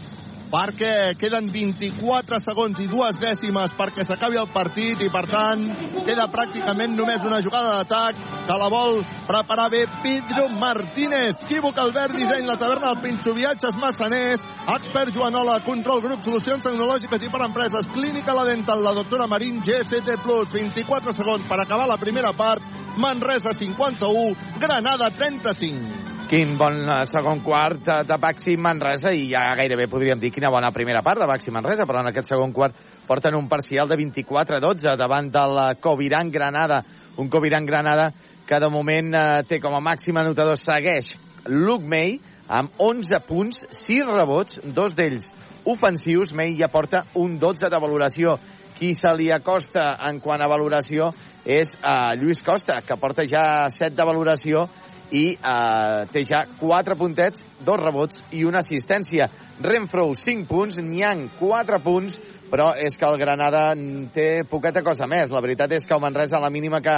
perquè 0.53 1.15
queden 1.17 1.49
24 1.49 2.39
segons 2.45 2.81
i 2.85 2.87
dues 2.91 3.17
dècimes 3.21 3.73
perquè 3.79 4.05
s'acabi 4.05 4.37
el 4.37 4.51
partit 4.53 5.01
i 5.01 5.09
per 5.13 5.25
tant 5.31 5.63
queda 6.05 6.29
pràcticament 6.33 6.93
només 6.99 7.25
una 7.25 7.41
jugada 7.41 7.79
d'atac 7.79 8.21
que 8.45 8.59
la 8.61 8.69
vol 8.73 9.01
preparar 9.29 9.71
bé 9.73 9.87
Pedro 10.03 10.49
Martínez. 10.61 11.39
Quívoc 11.49 11.79
Albert, 11.79 12.17
disseny 12.19 12.45
la 12.45 12.59
taverna 12.61 12.93
del 12.93 13.01
Pinxo 13.07 13.33
Viatges 13.33 13.79
Massaners, 13.81 14.45
expert 14.77 15.15
Joanola 15.17 15.61
control 15.65 16.05
grup, 16.05 16.25
solucions 16.27 16.65
tecnològiques 16.67 17.25
i 17.25 17.33
per 17.33 17.45
empreses 17.47 17.89
clínica 17.95 18.37
la 18.37 18.45
dental, 18.51 18.85
la 18.85 18.97
doctora 18.99 19.31
Marín 19.31 19.63
GST 19.65 20.21
Plus, 20.27 20.53
24 20.53 21.17
segons 21.17 21.49
per 21.49 21.63
acabar 21.63 21.89
la 21.89 22.01
primera 22.03 22.37
part 22.37 22.61
Manresa 23.01 23.57
51, 23.57 24.59
Granada 24.61 25.09
35 25.09 26.13
Quin 26.33 26.55
bon 26.57 26.79
segon 27.11 27.43
quart 27.45 27.83
de, 27.85 27.95
de 28.09 28.17
Baxi 28.17 28.55
Manresa 28.57 29.11
i 29.13 29.27
ja 29.35 29.43
gairebé 29.53 29.85
podríem 29.93 30.17
dir 30.17 30.31
quina 30.33 30.49
bona 30.49 30.71
primera 30.73 31.03
part 31.05 31.21
de 31.21 31.27
Baxi 31.29 31.53
Manresa, 31.53 31.85
però 31.85 32.01
en 32.01 32.07
aquest 32.09 32.31
segon 32.31 32.55
quart 32.57 32.79
porten 33.05 33.35
un 33.37 33.51
parcial 33.51 33.91
de 33.91 33.99
24-12 34.01 34.95
davant 34.97 35.29
del 35.29 35.59
Coviran 35.85 36.31
Granada. 36.33 36.79
Un 37.21 37.29
Coviran 37.29 37.67
Granada 37.69 38.07
que 38.49 38.61
de 38.65 38.71
moment 38.73 39.13
eh, 39.13 39.43
té 39.45 39.59
com 39.61 39.77
a 39.77 39.83
màxim 39.85 40.17
anotador 40.17 40.57
segueix 40.57 41.11
Luke 41.53 41.85
May 41.85 42.15
amb 42.49 42.81
11 42.81 43.21
punts, 43.29 43.67
6 43.83 44.09
rebots, 44.09 44.63
dos 44.73 44.97
d'ells 44.97 45.29
ofensius. 45.69 46.33
May 46.33 46.57
ja 46.57 46.71
porta 46.73 47.05
un 47.13 47.37
12 47.37 47.69
de 47.69 47.83
valoració. 47.85 48.39
Qui 48.79 48.95
se 48.97 49.13
li 49.21 49.29
acosta 49.31 49.99
en 50.09 50.17
quant 50.25 50.41
a 50.41 50.49
valoració 50.49 51.13
és 51.45 51.77
uh, 51.85 52.17
Lluís 52.17 52.41
Costa, 52.41 52.81
que 52.81 52.97
porta 52.97 53.29
ja 53.29 53.69
7 53.69 53.93
de 54.01 54.09
valoració 54.09 54.65
i 55.13 55.25
eh, 55.37 56.05
té 56.13 56.25
ja 56.29 56.45
4 56.59 56.97
puntets, 56.99 57.45
dos 57.63 57.81
rebots 57.81 58.23
i 58.33 58.45
una 58.49 58.63
assistència. 58.65 59.29
Renfro, 59.63 60.09
5 60.17 60.49
punts, 60.49 60.79
Niang, 60.83 61.29
4 61.39 61.81
punts, 61.85 62.17
però 62.53 62.73
és 62.77 62.97
que 63.01 63.09
el 63.09 63.19
Granada 63.21 63.71
té 64.13 64.45
poqueta 64.49 64.83
cosa 64.85 65.07
més. 65.09 65.31
La 65.33 65.41
veritat 65.45 65.73
és 65.73 65.87
que 65.89 65.95
el 65.97 66.03
Manresa, 66.03 66.37
a 66.37 66.45
la 66.45 66.53
mínima 66.53 66.83
que 66.85 66.93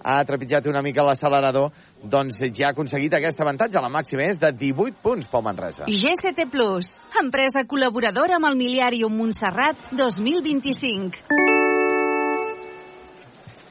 ha 0.00 0.16
trepitjat 0.28 0.68
una 0.68 0.82
mica 0.84 1.04
l'accelerador, 1.04 1.70
doncs 2.02 2.40
ja 2.56 2.68
ha 2.68 2.74
aconseguit 2.74 3.16
aquest 3.16 3.40
avantatge. 3.40 3.80
La 3.80 3.92
màxima 3.92 4.28
és 4.28 4.40
de 4.40 4.52
18 4.52 5.00
punts 5.04 5.28
pel 5.32 5.44
Manresa. 5.44 5.88
GCT 5.88 6.48
Plus, 6.52 6.92
empresa 7.20 7.64
col·laboradora 7.68 8.40
amb 8.40 8.52
el 8.52 8.60
Miliàrium 8.60 9.16
Montserrat 9.20 9.92
2025. 9.96 11.79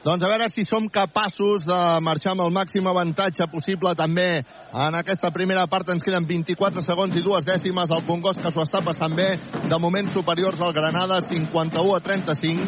Doncs 0.00 0.24
a 0.24 0.28
veure 0.30 0.46
si 0.48 0.62
som 0.64 0.86
capaços 0.88 1.60
de 1.68 1.76
marxar 2.00 2.30
amb 2.32 2.40
el 2.46 2.54
màxim 2.56 2.86
avantatge 2.88 3.44
possible 3.52 3.92
també 3.92 4.40
en 4.40 4.94
aquesta 4.96 5.28
primera 5.34 5.66
part. 5.68 5.90
Ens 5.92 6.00
queden 6.02 6.24
24 6.24 6.80
segons 6.86 7.16
i 7.20 7.22
dues 7.24 7.44
dècimes. 7.44 7.92
El 7.92 8.06
Congost 8.08 8.40
que 8.40 8.48
s'ho 8.48 8.64
està 8.64 8.80
passant 8.86 9.12
bé. 9.12 9.36
De 9.68 9.78
moment 9.78 10.08
superiors 10.08 10.60
al 10.64 10.72
Granada, 10.72 11.20
51 11.20 11.92
a 11.98 12.00
35. 12.00 12.64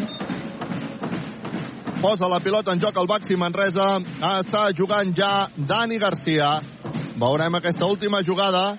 Posa 2.05 2.29
la 2.29 2.41
pilota 2.45 2.73
en 2.77 2.81
joc 2.85 3.01
al 3.01 3.09
Baxi 3.09 3.37
Manresa. 3.41 3.97
Està 4.37 4.69
jugant 4.77 5.17
ja 5.17 5.49
Dani 5.57 5.97
Garcia. 6.03 6.61
Veurem 7.17 7.55
aquesta 7.57 7.89
última 7.89 8.21
jugada 8.21 8.77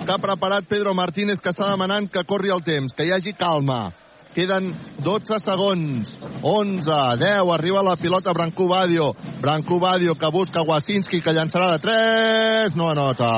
que 0.00 0.10
ha 0.10 0.18
preparat 0.18 0.66
Pedro 0.66 0.98
Martínez, 0.98 1.38
que 1.38 1.54
està 1.54 1.70
demanant 1.70 2.10
que 2.10 2.26
corri 2.26 2.50
el 2.50 2.66
temps, 2.66 2.90
que 2.90 3.06
hi 3.06 3.12
hagi 3.14 3.38
calma 3.38 3.92
Queden 4.34 4.72
12 4.98 5.38
segons. 5.38 6.10
11, 6.42 6.90
10, 7.18 7.52
arriba 7.54 7.82
la 7.82 7.96
pilota 7.96 8.32
Branco 8.32 8.66
Badio. 8.68 9.12
Branco 9.40 9.78
Badio 9.78 10.16
que 10.16 10.30
busca 10.30 10.62
Wasinski, 10.62 11.20
que 11.22 11.32
llançarà 11.32 11.70
de 11.72 11.78
3. 11.78 12.76
No 12.76 12.90
anota. 12.90 13.30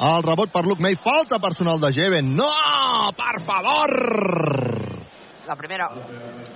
El 0.00 0.22
rebot 0.22 0.52
per 0.52 0.64
Luke 0.64 0.82
May. 0.82 0.94
Falta 0.94 1.38
personal 1.38 1.80
de 1.80 1.92
Jeven. 1.92 2.34
No! 2.36 2.48
Per 3.16 3.44
favor! 3.44 3.92
La 5.46 5.56
primera. 5.56 5.90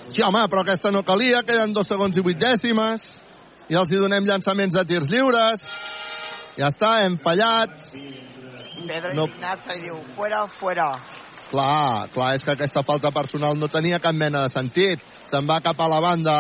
Sí, 0.09 0.23
home, 0.23 0.47
però 0.49 0.63
aquesta 0.63 0.91
no 0.95 1.03
calia. 1.05 1.43
Queden 1.43 1.75
2 1.75 1.93
segons 1.93 2.17
i 2.17 2.25
8 2.25 2.39
dècimes. 2.47 3.05
I 3.69 3.77
els 3.77 3.91
hi 3.93 4.01
donem 4.01 4.25
llançaments 4.25 4.79
de 4.79 4.85
tirs 4.89 5.11
lliures. 5.11 5.67
Ja 6.57 6.71
està, 6.71 7.01
hem 7.05 7.19
fallat. 7.23 7.75
Pedro 8.89 9.13
no. 9.15 9.27
indignat 9.29 9.67
li 9.75 9.83
diu, 9.89 9.99
fuera, 10.17 10.47
fuera. 10.49 10.93
Clar, 11.49 12.09
clar, 12.13 12.33
és 12.37 12.45
que 12.45 12.53
aquesta 12.53 12.85
falta 12.85 13.11
personal 13.15 13.57
no 13.57 13.71
tenia 13.73 14.01
cap 14.05 14.17
mena 14.17 14.45
de 14.45 14.53
sentit. 14.53 15.05
Se'n 15.31 15.49
va 15.49 15.63
cap 15.65 15.81
a 15.81 15.89
la 15.89 16.01
banda. 16.05 16.39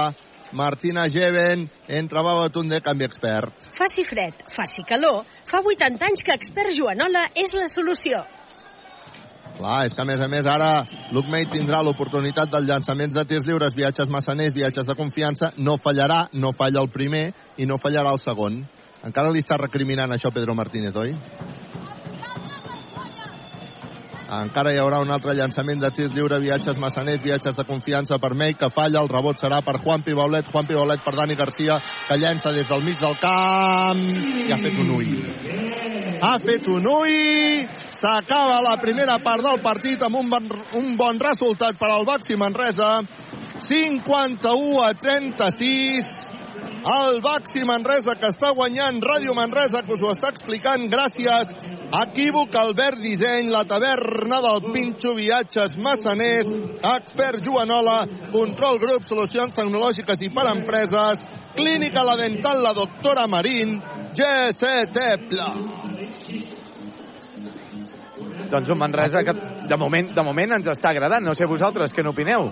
Martina 0.53 1.09
Geven, 1.13 1.67
entra 1.89 2.23
Babatunde, 2.25 2.81
canvi 2.81 3.05
expert. 3.05 3.69
Faci 3.77 4.05
fred, 4.09 4.45
faci 4.55 4.85
calor. 4.89 5.27
Fa 5.49 5.61
80 5.61 6.07
anys 6.09 6.25
que 6.25 6.37
expert 6.37 6.73
Joanola 6.77 7.27
és 7.37 7.53
la 7.57 7.69
solució. 7.69 8.23
Clar, 9.59 9.79
és 9.89 9.93
que 9.93 10.05
a 10.05 10.07
més 10.07 10.21
a 10.23 10.29
més 10.31 10.47
ara 10.47 10.87
May 11.29 11.49
tindrà 11.51 11.83
l'oportunitat 11.83 12.51
dels 12.53 12.69
llançaments 12.69 13.15
de 13.15 13.25
tirs 13.27 13.47
lliures, 13.47 13.75
viatges 13.75 14.09
massaners, 14.09 14.55
viatges 14.55 14.87
de 14.87 14.95
confiança, 14.95 15.53
no 15.57 15.77
fallarà, 15.83 16.29
no 16.33 16.53
falla 16.53 16.81
el 16.81 16.93
primer 16.95 17.33
i 17.57 17.67
no 17.67 17.81
fallarà 17.83 18.13
el 18.15 18.23
segon. 18.23 18.63
Encara 19.05 19.33
li 19.35 19.43
està 19.43 19.59
recriminant 19.59 20.13
això 20.15 20.31
Pedro 20.35 20.55
Martínez, 20.55 20.95
oi? 20.97 21.15
Encara 24.29 24.75
hi 24.75 24.77
haurà 24.77 24.99
un 25.01 25.09
altre 25.09 25.33
llançament 25.33 25.81
de 25.81 25.89
tir 25.97 26.11
lliure, 26.13 26.37
viatges 26.43 26.77
massaners, 26.77 27.23
viatges 27.25 27.57
de 27.57 27.65
confiança 27.65 28.19
per 28.21 28.35
May, 28.37 28.53
que 28.61 28.69
falla, 28.69 29.01
el 29.01 29.09
rebot 29.09 29.41
serà 29.41 29.63
per 29.65 29.79
Juan 29.81 30.05
Pibaulet, 30.05 30.51
Juan 30.53 30.69
Pibaulet 30.69 31.01
per 31.01 31.15
Dani 31.17 31.37
Garcia, 31.39 31.79
que 32.09 32.19
llença 32.21 32.53
des 32.53 32.69
del 32.69 32.85
mig 32.85 33.01
del 33.01 33.17
camp 33.23 34.03
i 34.45 34.53
ha 34.53 34.61
fet 34.61 34.77
un 34.85 34.93
ull. 34.99 35.15
Ha 36.21 36.35
fet 36.45 36.69
un 36.69 36.91
ull, 36.93 37.65
s'acaba 37.97 38.61
la 38.69 38.77
primera 38.83 39.17
part 39.25 39.49
del 39.49 39.63
partit 39.65 40.05
amb 40.05 40.21
un 40.21 40.29
bon, 40.29 40.53
un 40.77 40.93
bon 41.01 41.25
resultat 41.25 41.81
per 41.81 41.89
al 41.89 42.05
Baxi 42.05 42.37
Manresa, 42.37 42.99
51 43.65 44.83
a 44.85 44.93
36, 44.93 46.28
el 46.89 47.21
Baxi 47.21 47.65
Manresa 47.69 48.15
que 48.17 48.31
està 48.33 48.53
guanyant 48.57 49.01
Ràdio 49.05 49.35
Manresa 49.37 49.83
que 49.85 49.93
us 49.97 50.03
ho 50.05 50.13
està 50.15 50.31
explicant 50.33 50.87
gràcies 50.89 51.51
Equívoc 51.89 52.55
Albert 52.61 53.01
Disseny, 53.01 53.49
la 53.53 53.65
taverna 53.69 54.41
del 54.45 54.71
Pinxo 54.73 55.15
Viatges 55.17 55.77
Massaners, 55.81 56.51
Expert 56.85 57.41
Joanola, 57.45 58.03
Control 58.33 58.81
Grup, 58.81 59.07
Solucions 59.09 59.57
Tecnològiques 59.57 60.25
i 60.25 60.29
per 60.33 60.47
Empreses, 60.53 61.25
Clínica 61.57 62.05
La 62.05 62.17
Dental, 62.21 62.61
la 62.63 62.75
doctora 62.77 63.27
Marín, 63.27 63.79
GCT 64.13 65.29
Plus. 65.29 66.47
Doncs 68.49 68.69
un 68.73 68.79
Manresa 68.81 69.25
que 69.25 69.35
de 69.69 69.77
moment, 69.77 70.13
de 70.15 70.25
moment 70.25 70.57
ens 70.57 70.69
està 70.73 70.93
agradant. 70.93 71.25
No 71.25 71.35
sé 71.37 71.49
vosaltres, 71.49 71.93
què 71.93 72.05
n'opineu? 72.05 72.49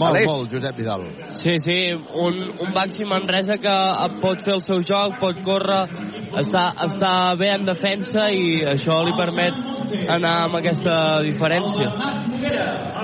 Molt, 0.00 0.14
Aleix? 0.14 0.26
molt, 0.28 0.52
Josep 0.52 0.76
Vidal. 0.78 1.02
Sí, 1.42 1.56
sí, 1.60 1.78
un, 1.92 2.36
un 2.62 2.70
Baxi 2.72 3.04
Manresa 3.04 3.56
que 3.60 3.74
pot 4.22 4.40
fer 4.46 4.54
el 4.54 4.62
seu 4.64 4.80
joc, 4.86 5.18
pot 5.20 5.40
córrer, 5.44 5.82
està, 6.40 6.70
està 6.86 7.12
bé 7.40 7.50
en 7.56 7.66
defensa 7.68 8.28
i 8.32 8.62
això 8.70 9.00
li 9.04 9.12
permet 9.18 9.58
anar 10.14 10.34
amb 10.46 10.60
aquesta 10.60 10.94
diferència. 11.26 11.90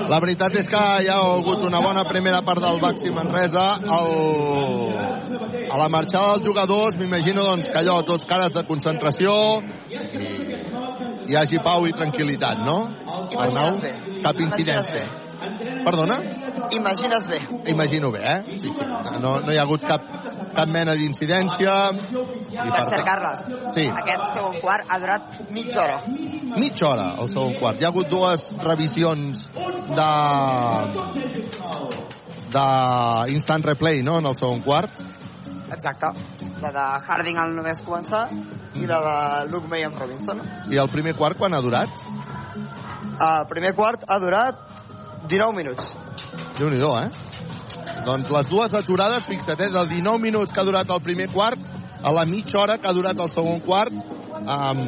La 0.07 0.21
veritat 0.23 0.55
és 0.57 0.71
que 0.71 0.83
hi 1.03 1.11
ha 1.11 1.19
hagut 1.35 1.67
una 1.67 1.83
bona 1.83 2.05
primera 2.07 2.41
part 2.47 2.63
del 2.63 2.81
Baxi 2.81 3.13
Manresa. 3.13 3.67
El... 3.99 4.11
A 5.67 5.77
la 5.77 5.89
marxada 5.91 6.37
dels 6.37 6.47
jugadors, 6.47 6.95
m'imagino 6.97 7.43
doncs, 7.43 7.67
que 7.67 7.81
allò, 7.81 7.99
tots 8.07 8.25
cares 8.25 8.55
de 8.55 8.63
concentració 8.69 9.33
i 9.91 10.47
hi 11.27 11.35
hagi 11.35 11.59
pau 11.59 11.85
i 11.85 11.93
tranquil·litat, 11.95 12.63
no? 12.63 12.79
Arnau, 13.35 13.81
cap 14.23 14.39
incidència. 14.47 15.03
Perdona? 15.83 16.21
Imagines 16.71 17.27
bé. 17.27 17.39
Imagino 17.71 18.11
bé, 18.11 18.21
eh? 18.23 18.43
Sí, 18.59 18.69
sí. 18.69 18.85
No, 19.21 19.39
no 19.41 19.51
hi 19.53 19.57
ha 19.57 19.63
hagut 19.63 19.81
cap, 19.87 20.01
cap 20.55 20.67
mena 20.67 20.93
d'incidència. 20.93 21.75
I 21.93 22.69
Per 22.69 22.83
cert, 22.89 23.03
Carles, 23.05 23.45
Sí. 23.75 23.87
aquest 23.87 24.33
segon 24.35 24.59
quart 24.61 24.85
ha 24.89 24.99
durat 24.99 25.49
mitja 25.51 25.83
hora. 25.83 26.03
mitja 26.57 26.87
hora 26.87 27.07
al 27.17 27.29
segon 27.29 27.53
quart. 27.59 27.79
Hi 27.81 27.85
ha 27.85 27.89
hagut 27.89 28.09
dues 28.09 28.51
revisions 28.63 29.49
de 29.53 30.09
de 32.49 33.33
instant 33.33 33.63
replay, 33.63 34.01
no?, 34.03 34.19
en 34.19 34.25
el 34.25 34.35
segon 34.35 34.61
quart. 34.61 34.91
Exacte. 35.71 36.07
La 36.61 36.71
de 36.71 36.85
Harding 37.05 37.37
al 37.37 37.53
només 37.55 37.81
començar 37.83 38.29
i 38.75 38.85
la 38.87 38.99
de 39.03 39.49
Luke 39.51 39.67
May 39.69 39.83
amb 39.83 39.99
Robinson. 39.99 40.41
I 40.71 40.77
el 40.79 40.87
primer 40.89 41.13
quart 41.15 41.37
quan 41.37 41.53
ha 41.53 41.61
durat? 41.61 41.89
El 43.19 43.47
primer 43.49 43.73
quart 43.75 44.03
ha 44.07 44.19
durat 44.19 44.55
19 45.27 45.53
minuts. 45.55 45.95
Déu 46.57 46.69
nhi 46.73 46.81
eh? 46.81 47.09
Doncs 48.07 48.29
les 48.31 48.47
dues 48.49 48.73
aturades, 48.73 49.25
fixa't, 49.27 49.59
eh, 49.59 49.69
de 49.69 49.83
19 49.89 50.21
minuts 50.21 50.51
que 50.51 50.61
ha 50.61 50.67
durat 50.67 50.89
el 50.89 51.01
primer 51.01 51.27
quart 51.29 51.59
a 52.03 52.11
la 52.11 52.25
mitja 52.25 52.59
hora 52.61 52.77
que 52.77 52.87
ha 52.87 52.93
durat 52.93 53.19
el 53.19 53.29
segon 53.29 53.59
quart. 53.61 53.93
Um, 54.37 54.81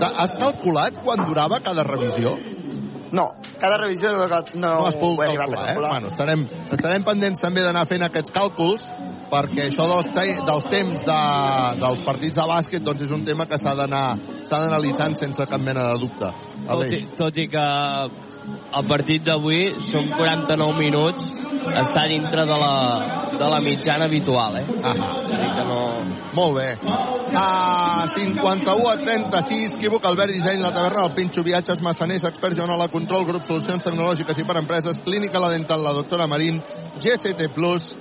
has 0.00 0.32
calculat 0.40 0.96
quan 1.04 1.22
durava 1.28 1.60
cada 1.60 1.84
revisió? 1.84 2.32
No, 3.12 3.26
cada 3.60 3.76
revisió 3.78 4.12
no, 4.12 4.26
no, 4.26 4.40
No 4.54 4.86
has 4.86 4.96
pogut 4.96 5.26
he 5.26 5.36
a 5.36 5.36
calcular, 5.36 5.62
eh? 5.62 5.66
calcular. 5.74 5.90
Bueno, 5.90 6.08
estarem, 6.08 6.46
estarem 6.72 7.04
pendents 7.04 7.40
també 7.40 7.62
d'anar 7.62 7.84
fent 7.86 8.02
aquests 8.02 8.32
càlculs 8.34 8.86
perquè 9.30 9.66
això 9.66 9.86
dels, 9.90 10.08
te 10.14 10.24
dels 10.46 10.68
temps 10.70 11.06
de, 11.06 11.20
dels 11.82 12.02
partits 12.06 12.38
de 12.38 12.46
bàsquet 12.50 12.84
doncs 12.86 13.06
és 13.06 13.14
un 13.14 13.24
tema 13.26 13.46
que 13.50 13.58
s'ha 13.58 13.74
d'anar 13.78 14.04
s'ha 14.46 14.60
d'analitzant 14.62 15.16
sense 15.18 15.46
cap 15.50 15.60
mena 15.62 15.86
de 15.92 15.98
dubte. 16.02 16.30
Tot 16.66 16.84
i, 16.90 17.02
tot 17.18 17.38
i 17.42 17.46
que 17.50 17.66
el 18.46 18.86
partit 18.88 19.24
d'avui 19.26 19.72
són 19.88 20.10
49 20.12 20.78
minuts, 20.78 21.32
està 21.72 22.06
dintre 22.10 22.44
de 22.46 22.58
la, 22.60 22.74
de 23.32 23.48
la 23.50 23.60
mitjana 23.64 24.06
habitual, 24.06 24.58
eh? 24.60 24.64
Ah. 24.84 24.94
Que 25.26 25.64
no... 25.66 25.80
Molt 26.36 26.56
bé. 26.58 26.66
A 27.36 28.06
51 28.12 28.88
a 28.90 28.96
36, 29.00 29.76
equívoc, 29.78 30.04
Albert 30.04 30.34
Disseny, 30.34 30.60
la 30.60 30.72
taverna, 30.74 31.06
el 31.06 31.14
Pinxo, 31.16 31.42
viatges, 31.46 31.80
massaners, 31.82 32.26
experts, 32.28 32.60
la 32.60 32.88
control, 32.92 33.24
grup, 33.24 33.46
solucions 33.46 33.84
tecnològiques 33.84 34.42
i 34.42 34.44
per 34.44 34.58
empreses, 34.60 35.00
clínica, 35.04 35.40
la 35.40 35.54
dental, 35.54 35.82
la 35.82 35.94
doctora 35.96 36.28
Marín, 36.28 36.60
GCT 37.00 37.48
Plus, 37.54 37.94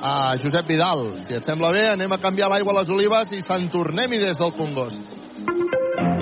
a 0.00 0.36
Josep 0.38 0.66
Vidal. 0.66 1.10
Si 1.26 1.34
et 1.36 1.44
sembla 1.44 1.72
bé, 1.74 1.88
anem 1.90 2.12
a 2.12 2.20
canviar 2.22 2.48
l'aigua 2.50 2.72
a 2.76 2.80
les 2.80 2.94
olives 2.94 3.34
i 3.36 3.42
se'n 3.44 3.68
tornem-hi 3.72 4.22
des 4.22 4.38
del 4.40 4.54
Congost. 4.56 5.18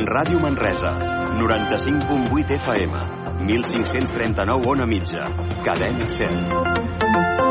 Ràdio 0.09 0.41
Manresa, 0.41 0.95
95.8 1.39 2.57
FM, 2.59 3.28
1539 3.49 4.67
on 4.67 4.81
a 4.81 4.87
mitja, 4.87 5.25
cadena 5.65 6.07
100. 6.07 7.48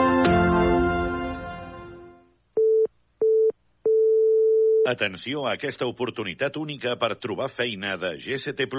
Atenció 4.87 5.41
a 5.43 5.57
aquesta 5.57 5.83
oportunitat 5.83 6.55
única 6.55 6.93
per 6.95 7.17
trobar 7.19 7.49
feina 7.51 7.97
de 7.99 8.13
GCT+. 8.23 8.69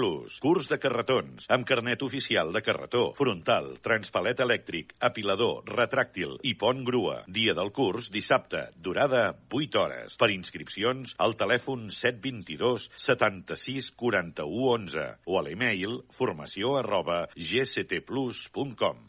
Curs 0.41 0.65
de 0.71 0.79
carretons, 0.81 1.45
amb 1.53 1.67
carnet 1.69 2.01
oficial 2.01 2.49
de 2.55 2.63
carretó, 2.65 3.11
frontal, 3.13 3.75
transpalet 3.85 4.41
elèctric, 4.41 4.95
apilador, 5.05 5.69
retràctil 5.69 6.39
i 6.41 6.55
pont 6.57 6.81
grua. 6.87 7.19
Dia 7.29 7.53
del 7.53 7.69
curs, 7.69 8.09
dissabte, 8.09 8.71
durada 8.73 9.35
8 9.53 9.83
hores. 9.83 10.17
Per 10.17 10.31
inscripcions, 10.33 11.13
al 11.21 11.37
telèfon 11.37 11.91
722 11.93 12.89
76 13.05 13.93
41 13.93 14.49
11 14.79 15.07
o 15.29 15.37
a 15.37 15.45
l'email 15.45 15.99
formació 16.09 16.79
arroba 16.81 17.27
gctplus.com. 17.37 19.05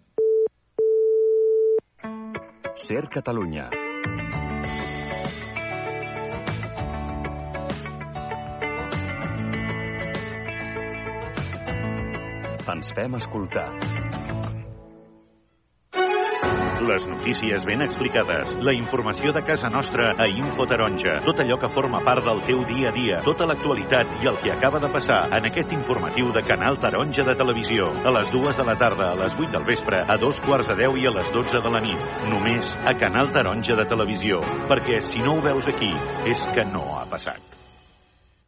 Ser 2.77 3.09
Catalunya. 3.09 3.71
Ens 12.71 12.93
fem 12.95 13.15
escoltar. 13.19 13.67
Les 16.81 17.05
notícies 17.05 17.65
ben 17.69 17.83
explicades, 17.85 18.55
la 18.65 18.73
informació 18.73 19.35
de 19.37 19.43
casa 19.45 19.69
nostra 19.69 20.15
a 20.17 20.29
Info 20.31 20.65
Taronja, 20.71 21.19
tot 21.27 21.43
allò 21.43 21.59
que 21.61 21.69
forma 21.75 22.01
part 22.07 22.25
del 22.25 22.41
teu 22.47 22.63
dia 22.71 22.89
a 22.89 22.95
dia, 22.95 23.19
tota 23.27 23.49
l'actualitat 23.51 24.15
i 24.23 24.31
el 24.31 24.41
que 24.41 24.55
acaba 24.55 24.81
de 24.81 24.89
passar 24.95 25.21
en 25.37 25.51
aquest 25.51 25.77
informatiu 25.77 26.33
de 26.33 26.45
Canal 26.47 26.81
Taronja 26.81 27.27
de 27.27 27.37
Televisió, 27.43 27.93
a 28.01 28.17
les 28.17 28.33
dues 28.33 28.57
de 28.57 28.67
la 28.71 28.79
tarda, 28.81 29.13
a 29.13 29.21
les 29.21 29.37
8 29.37 29.53
del 29.59 29.69
vespre, 29.69 30.01
a 30.01 30.17
dos 30.17 30.41
quarts 30.41 30.73
de 30.73 30.81
10 30.81 31.01
i 31.05 31.09
a 31.11 31.17
les 31.21 31.33
12 31.37 31.65
de 31.69 31.77
la 31.77 31.85
nit. 31.85 32.11
Només 32.33 32.75
a 32.81 32.97
Canal 33.05 33.35
Taronja 33.35 33.77
de 33.77 33.89
Televisió, 33.93 34.41
perquè 34.71 35.03
si 35.05 35.21
no 35.21 35.37
ho 35.37 35.49
veus 35.51 35.69
aquí, 35.69 35.93
és 36.33 36.49
que 36.55 36.71
no 36.73 36.87
ha 36.97 37.09
passat. 37.11 37.60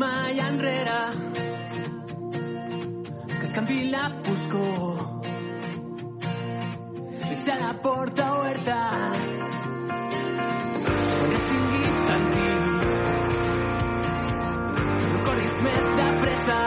Mai 0.00 0.38
enrere, 0.40 1.00
que 3.38 3.44
es 3.44 3.52
canvi 3.52 3.90
la 3.90 4.04
foscor. 4.24 5.20
Deixa 7.28 7.54
la 7.60 7.72
porta 7.82 8.24
oberta, 8.38 8.78
es 11.36 11.44
tingui 11.50 11.84
sentit. 12.06 12.86
No 15.10 15.18
corris 15.26 15.58
més 15.66 15.90
de 16.00 16.08
pressa, 16.22 16.60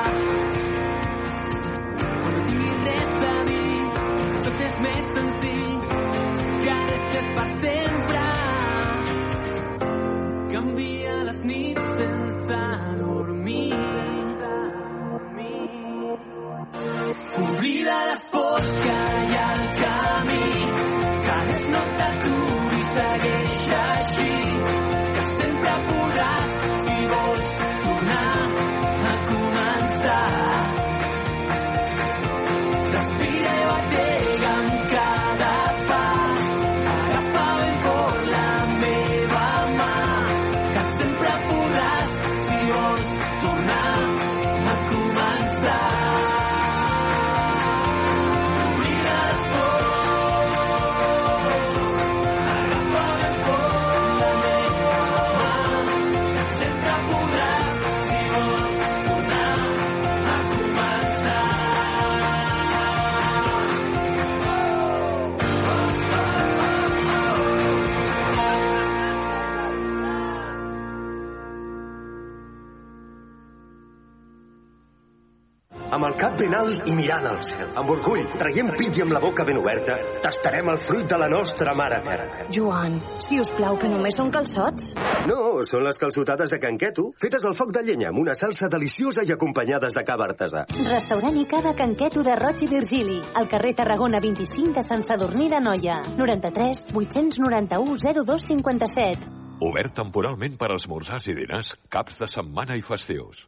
quan 1.98 2.38
no 2.38 2.44
tinguis 2.52 2.78
res 2.90 3.26
a 3.32 3.38
dir, 3.50 3.80
tot 4.50 4.68
és 4.70 4.78
més 4.88 5.16
senzill 5.18 5.74
és 7.24 7.28
per 7.38 7.48
sempre. 7.50 7.83
Oblida 17.94 18.06
les 18.12 18.24
pors 18.34 18.72
que 18.84 18.94
hi 19.26 19.36
ha 19.38 19.50
al 19.56 19.83
el 76.14 76.20
cap 76.20 76.38
ben 76.38 76.54
alt 76.54 76.88
i 76.88 76.94
mirant 76.96 77.26
al 77.28 77.40
cel. 77.46 77.70
Amb 77.80 77.92
orgull, 77.94 78.24
traient 78.38 78.70
pit 78.78 78.98
i 78.98 79.04
amb 79.04 79.14
la 79.16 79.22
boca 79.24 79.46
ben 79.48 79.58
oberta, 79.60 79.96
tastarem 80.24 80.70
el 80.70 80.80
fruit 80.86 81.08
de 81.10 81.18
la 81.20 81.30
nostra 81.32 81.74
mare 81.78 82.00
terra. 82.06 82.46
Joan, 82.54 83.00
si 83.26 83.40
us 83.42 83.50
plau, 83.58 83.78
que 83.82 83.90
només 83.90 84.16
són 84.18 84.32
calçots. 84.34 84.94
No, 85.30 85.64
són 85.66 85.86
les 85.88 86.00
calçotades 86.02 86.54
de 86.54 86.60
Canqueto, 86.62 87.10
fetes 87.22 87.46
al 87.48 87.58
foc 87.58 87.74
de 87.76 87.84
llenya 87.86 88.12
amb 88.12 88.22
una 88.22 88.36
salsa 88.38 88.70
deliciosa 88.72 89.26
i 89.26 89.34
acompanyades 89.34 89.96
de 89.98 90.04
cava 90.06 90.28
artesà. 90.30 90.66
Restaurant 90.90 91.40
i 91.40 91.46
cava 91.50 91.74
Canqueto 91.78 92.26
de 92.26 92.36
Roig 92.40 92.66
i 92.66 92.70
Virgili, 92.72 93.20
al 93.40 93.50
carrer 93.52 93.74
Tarragona 93.80 94.22
25 94.24 94.76
de 94.78 94.86
Sant 94.86 95.06
Sadurní 95.08 95.50
de 95.52 95.62
Noia. 95.64 96.02
93 96.20 96.86
891 96.94 97.98
0257. 97.98 99.32
Obert 99.64 99.96
temporalment 99.96 100.60
per 100.60 100.74
esmorzars 100.76 101.30
i 101.32 101.38
dinars, 101.38 101.72
caps 101.94 102.20
de 102.20 102.28
setmana 102.28 102.76
i 102.78 102.84
festius. 102.84 103.48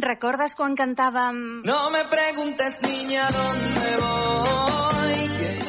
Recordes 0.00 0.54
quan 0.54 0.74
cantàvem... 0.78 1.62
No 1.66 1.90
me 1.90 2.04
preguntes, 2.06 2.80
niña, 2.82 3.28
dónde 3.30 3.96
voy. 3.98 5.18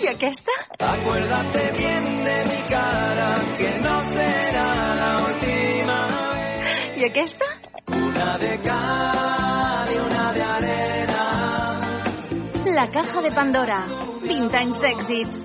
I 0.03 0.07
aquesta? 0.07 0.51
Acuérdate 0.79 1.71
bien 1.73 2.23
de 2.23 2.45
mi 2.45 2.61
cara, 2.69 3.33
que 3.57 3.71
no 3.79 3.99
será 4.13 4.95
la 4.95 5.23
última 5.25 6.33
vez. 6.33 6.97
I 6.97 7.05
aquesta? 7.09 7.45
Una 7.87 8.37
de 8.37 8.61
cal 8.61 9.93
y 9.93 9.97
una 9.97 10.31
de 10.31 10.43
arena. 10.43 11.25
La 12.65 12.87
caja 12.87 13.21
de 13.21 13.31
Pandora. 13.31 13.85
20 14.21 14.55
anys 14.55 14.79
d'èxits. 14.79 15.41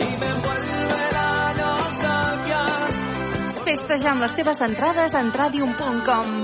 Festeja 3.65 4.11
amb 4.13 4.21
les 4.21 4.35
teves 4.37 4.59
entrades 4.61 5.15
a 5.17 5.21
entradium.com 5.25 6.35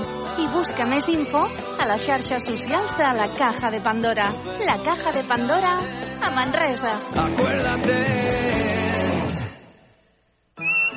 i 0.41 0.47
busca 0.49 0.87
més 0.89 1.05
info 1.13 1.43
a 1.77 1.85
les 1.91 2.01
xarxes 2.07 2.47
socials 2.49 2.95
de 2.97 3.11
la 3.19 3.27
Caja 3.37 3.69
de 3.69 3.81
Pandora. 3.85 4.31
La 4.65 4.79
Caja 4.81 5.13
de 5.13 5.21
Pandora 5.29 5.75
a 6.17 6.31
Manresa. 6.33 6.97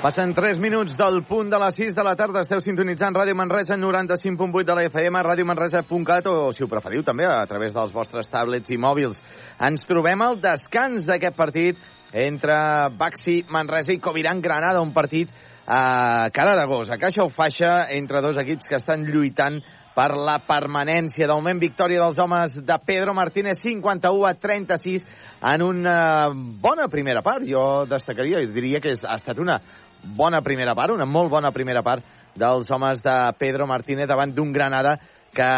Passen 0.00 0.30
3 0.32 0.56
minuts 0.56 0.94
del 0.96 1.18
punt 1.28 1.50
de 1.52 1.58
les 1.60 1.74
6 1.76 1.92
de 1.92 2.02
la 2.06 2.14
tarda. 2.16 2.40
Esteu 2.40 2.62
sintonitzant 2.64 3.12
Ràdio 3.12 3.36
Manresa 3.36 3.76
95.8 3.76 4.62
de 4.64 4.76
la 4.78 4.84
FM, 4.88 5.20
radiomanresa.cat 5.26 6.28
o, 6.30 6.36
si 6.56 6.64
ho 6.64 6.68
preferiu, 6.72 7.02
també 7.04 7.26
a 7.28 7.44
través 7.44 7.76
dels 7.76 7.92
vostres 7.92 8.32
tablets 8.32 8.72
i 8.72 8.78
mòbils. 8.80 9.18
Ens 9.60 9.84
trobem 9.84 10.24
al 10.24 10.38
descans 10.40 11.04
d'aquest 11.04 11.36
partit 11.36 11.82
entre 12.16 12.54
Baxi, 12.96 13.42
Manresa 13.52 13.92
i 13.92 14.00
Coviran 14.00 14.40
Granada, 14.40 14.80
un 14.80 14.94
partit 14.96 15.28
a 15.68 16.30
cara 16.32 16.56
de 16.56 16.64
gos, 16.64 16.88
a 16.88 16.96
caixa 16.96 17.26
o 17.26 17.28
faixa, 17.28 17.90
entre 17.92 18.24
dos 18.24 18.40
equips 18.40 18.72
que 18.72 18.80
estan 18.80 19.04
lluitant 19.04 19.60
per 19.92 20.14
la 20.16 20.38
permanència. 20.48 21.28
De 21.28 21.36
moment, 21.36 21.60
victòria 21.60 22.06
dels 22.06 22.18
homes 22.24 22.56
de 22.56 22.80
Pedro 22.88 23.12
Martínez, 23.12 23.60
51 23.60 24.24
a 24.24 24.32
36, 24.32 25.04
en 25.52 25.68
una 25.68 26.00
bona 26.32 26.88
primera 26.88 27.20
part. 27.20 27.44
Jo 27.44 27.84
destacaria, 27.84 28.40
jo 28.40 28.56
diria 28.56 28.80
que 28.80 28.96
és, 28.96 29.04
ha 29.04 29.20
estat 29.20 29.44
una 29.44 29.60
bona 30.04 30.42
primera 30.42 30.74
part, 30.74 30.94
una 30.94 31.06
molt 31.06 31.30
bona 31.30 31.52
primera 31.52 31.82
part 31.82 32.04
dels 32.36 32.70
homes 32.70 33.02
de 33.02 33.16
Pedro 33.38 33.66
Martínez 33.66 34.08
davant 34.08 34.32
d'un 34.34 34.52
Granada 34.52 34.96
que 35.34 35.50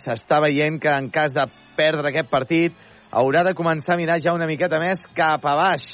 s'està 0.00 0.40
veient 0.40 0.78
que 0.80 0.92
en 0.92 1.10
cas 1.12 1.34
de 1.36 1.46
perdre 1.76 2.08
aquest 2.08 2.30
partit 2.30 2.76
haurà 3.10 3.42
de 3.44 3.56
començar 3.58 3.94
a 3.94 4.00
mirar 4.00 4.20
ja 4.22 4.34
una 4.36 4.48
miqueta 4.48 4.78
més 4.80 5.02
cap 5.16 5.44
a 5.44 5.56
baix. 5.58 5.84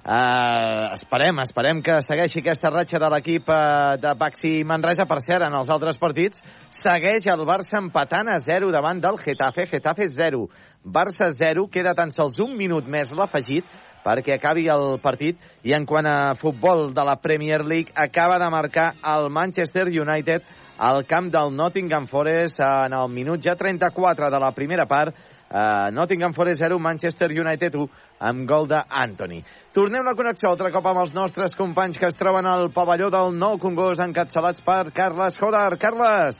Uh, 0.00 0.94
esperem, 0.94 1.42
esperem 1.42 1.82
que 1.84 1.98
segueixi 2.00 2.40
aquesta 2.40 2.70
ratxa 2.72 2.98
de 3.02 3.08
l'equip 3.12 3.50
uh, 3.52 3.98
de 4.00 4.14
Baxi 4.16 4.52
Manresa. 4.64 5.04
Per 5.04 5.18
cert, 5.20 5.44
en 5.44 5.56
els 5.58 5.68
altres 5.68 6.00
partits 6.00 6.40
segueix 6.80 7.28
el 7.28 7.44
Barça 7.44 7.76
empatant 7.82 8.30
a 8.32 8.38
0 8.40 8.70
davant 8.72 9.02
del 9.02 9.20
Getafe. 9.20 9.66
Getafe 9.68 10.08
0, 10.08 10.46
Barça 10.84 11.28
0. 11.36 11.66
Queda 11.68 11.92
tan 11.98 12.14
sols 12.16 12.40
un 12.40 12.56
minut 12.56 12.88
més 12.88 13.12
l'afegit 13.12 13.68
perquè 14.04 14.36
acabi 14.36 14.68
el 14.68 14.98
partit. 15.02 15.38
I 15.64 15.74
en 15.76 15.86
quant 15.86 16.06
a 16.06 16.34
futbol 16.40 16.90
de 16.94 17.04
la 17.04 17.16
Premier 17.20 17.64
League, 17.64 17.92
acaba 17.94 18.38
de 18.38 18.50
marcar 18.50 18.94
el 19.04 19.30
Manchester 19.30 19.88
United 19.88 20.42
al 20.80 21.04
camp 21.04 21.28
del 21.30 21.54
Nottingham 21.54 22.06
Forest 22.08 22.60
en 22.64 22.94
el 22.96 23.08
minut 23.12 23.42
ja 23.44 23.54
34 23.54 24.30
de 24.30 24.40
la 24.40 24.52
primera 24.56 24.86
part. 24.86 25.14
Uh, 25.50 25.90
Nottingham 25.90 26.32
Forest 26.32 26.62
0, 26.62 26.78
Manchester 26.78 27.28
United 27.28 27.74
1, 27.74 27.88
amb 28.22 28.46
gol 28.48 28.68
d'Anthony. 28.70 29.40
Tornem 29.74 30.06
la 30.06 30.14
connexió 30.14 30.48
altre 30.48 30.70
cop 30.70 30.86
amb 30.86 31.02
els 31.02 31.12
nostres 31.12 31.56
companys 31.58 31.98
que 31.98 32.06
es 32.06 32.16
troben 32.16 32.46
al 32.46 32.70
pavelló 32.70 33.10
del 33.10 33.34
Nou 33.36 33.58
Congost 33.58 34.00
encapçalats 34.04 34.62
per 34.62 34.92
Carles 34.94 35.36
Joder. 35.42 35.74
Carles! 35.82 36.38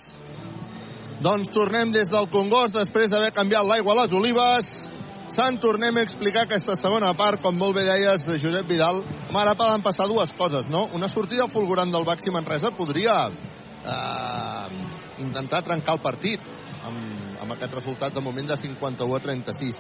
Doncs 1.21 1.51
tornem 1.53 1.91
des 1.93 2.09
del 2.09 2.31
Congost 2.33 2.79
després 2.79 3.11
d'haver 3.11 3.35
canviat 3.37 3.67
l'aigua 3.67 3.93
a 3.93 4.03
les 4.05 4.15
olives. 4.17 4.71
Sant 5.31 5.61
tornem 5.63 5.95
a 5.95 6.03
explicar 6.03 6.43
aquesta 6.43 6.75
segona 6.75 7.13
part, 7.15 7.39
com 7.43 7.55
molt 7.55 7.77
bé 7.79 7.85
deies, 7.87 8.25
Josep 8.43 8.67
Vidal. 8.67 8.97
Home, 9.29 9.39
ara 9.39 9.55
poden 9.55 9.83
passar 9.87 10.09
dues 10.11 10.33
coses, 10.35 10.67
no? 10.67 10.89
Una 10.99 11.07
sortida 11.09 11.47
fulgurant 11.53 11.93
del 11.95 12.07
Baxi 12.09 12.33
Manresa 12.35 12.73
podria 12.75 13.15
eh, 13.31 14.81
intentar 15.23 15.63
trencar 15.69 15.95
el 15.95 16.03
partit 16.03 16.51
amb, 16.83 17.39
amb 17.45 17.55
aquest 17.55 17.77
resultat 17.79 18.17
de 18.17 18.25
moment 18.27 18.51
de 18.51 18.57
51 18.59 19.21
a 19.21 19.23
36. 19.29 19.79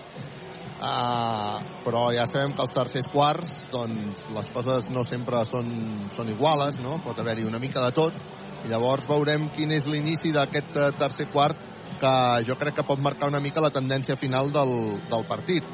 Uh, 0.81 1.59
però 1.85 2.07
ja 2.17 2.25
sabem 2.25 2.55
que 2.57 2.63
els 2.65 2.73
tercers 2.73 3.11
quarts 3.13 3.51
doncs 3.69 4.23
les 4.33 4.47
coses 4.55 4.87
no 4.89 5.03
sempre 5.05 5.43
són, 5.45 5.67
són 6.15 6.31
iguales, 6.33 6.79
no? 6.81 7.03
pot 7.05 7.19
haver-hi 7.21 7.45
una 7.45 7.61
mica 7.61 7.83
de 7.85 7.91
tot 7.99 8.17
i 8.65 8.71
llavors 8.71 9.05
veurem 9.09 9.51
quin 9.53 9.75
és 9.77 9.85
l'inici 9.85 10.33
d'aquest 10.33 10.79
eh, 10.81 10.87
tercer 10.97 11.27
quart 11.35 11.61
que 12.01 12.15
jo 12.49 12.57
crec 12.61 12.81
que 12.81 12.87
pot 12.89 13.03
marcar 13.03 13.29
una 13.31 13.43
mica 13.45 13.63
la 13.65 13.73
tendència 13.75 14.19
final 14.21 14.53
del, 14.55 14.75
del 15.11 15.29
partit 15.29 15.67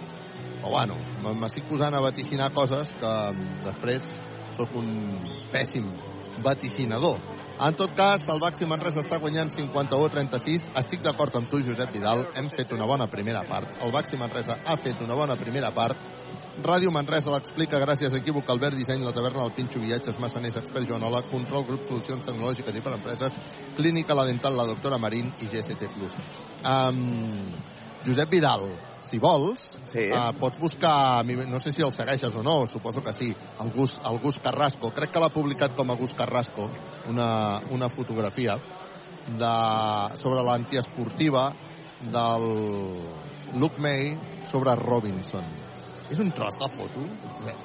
però 0.56 0.72
bueno, 0.72 0.98
m'estic 1.38 1.68
posant 1.70 1.94
a 1.94 2.02
vaticinar 2.02 2.50
coses 2.54 2.90
que 3.00 3.14
mm, 3.30 3.62
després 3.68 4.10
sóc 4.56 4.74
un 4.78 4.90
pèssim 5.52 5.88
vaticinador 6.42 7.20
en 7.56 7.72
tot 7.72 7.94
cas, 7.96 8.20
el 8.28 8.36
Baxi 8.36 8.66
Manresa 8.68 9.00
està 9.00 9.16
guanyant 9.16 9.48
51-36. 9.48 10.66
Estic 10.76 11.00
d'acord 11.00 11.38
amb 11.38 11.48
tu, 11.48 11.62
Josep 11.64 11.94
Vidal. 11.94 12.26
Hem 12.36 12.50
fet 12.52 12.74
una 12.76 12.84
bona 12.84 13.06
primera 13.08 13.40
part. 13.48 13.78
El 13.80 13.94
Baxi 13.94 14.18
Manresa 14.20 14.58
ha 14.60 14.76
fet 14.76 15.00
una 15.00 15.16
bona 15.16 15.38
primera 15.40 15.70
part. 15.72 15.96
Ràdio 16.56 16.88
Manresa 16.88 17.28
l'explica 17.34 17.78
gràcies 17.82 18.14
a 18.14 18.16
Equívoc, 18.16 18.48
Albert 18.48 18.78
Disseny, 18.78 19.02
la 19.04 19.12
taverna 19.12 19.42
del 19.44 19.52
Pinxo 19.52 19.80
Viatges, 19.82 20.16
Massaners, 20.22 20.56
Expert 20.56 20.88
Joanola, 20.88 21.20
Control 21.28 21.66
Grup 21.68 21.84
Solucions 21.84 22.24
Tecnològiques 22.24 22.78
i 22.78 22.80
per 22.80 22.94
Empreses, 22.96 23.36
Clínica 23.76 24.16
La 24.16 24.24
Dental, 24.24 24.56
la 24.56 24.64
doctora 24.70 24.96
Marín 24.96 25.28
i 25.44 25.50
GST+. 25.52 25.90
Um, 26.64 27.52
Josep 28.06 28.32
Vidal, 28.32 28.70
si 29.04 29.20
vols, 29.20 29.66
sí. 29.92 30.06
uh, 30.08 30.32
pots 30.40 30.58
buscar, 30.62 31.26
no 31.26 31.60
sé 31.60 31.74
si 31.76 31.84
el 31.84 31.92
segueixes 31.92 32.34
o 32.34 32.42
no, 32.42 32.56
suposo 32.72 33.04
que 33.04 33.12
sí, 33.12 33.28
el 33.60 33.70
Gus, 33.76 33.98
el 34.08 34.18
Gus 34.24 34.40
Carrasco. 34.40 34.94
Crec 34.96 35.12
que 35.12 35.20
l'ha 35.20 35.30
publicat 35.34 35.76
com 35.76 35.92
a 35.92 35.98
Gus 36.00 36.16
Carrasco, 36.16 36.70
una, 37.12 37.60
una 37.68 37.92
fotografia 37.92 38.56
de, 39.28 39.54
sobre 40.16 40.42
l'antiesportiva 40.48 41.50
del 42.00 42.50
Luke 43.60 43.76
May 43.78 44.16
sobre 44.48 44.74
Robinson. 44.74 45.75
És 46.10 46.20
un 46.22 46.30
tros 46.30 46.54
de 46.60 46.68
foto. 46.70 47.02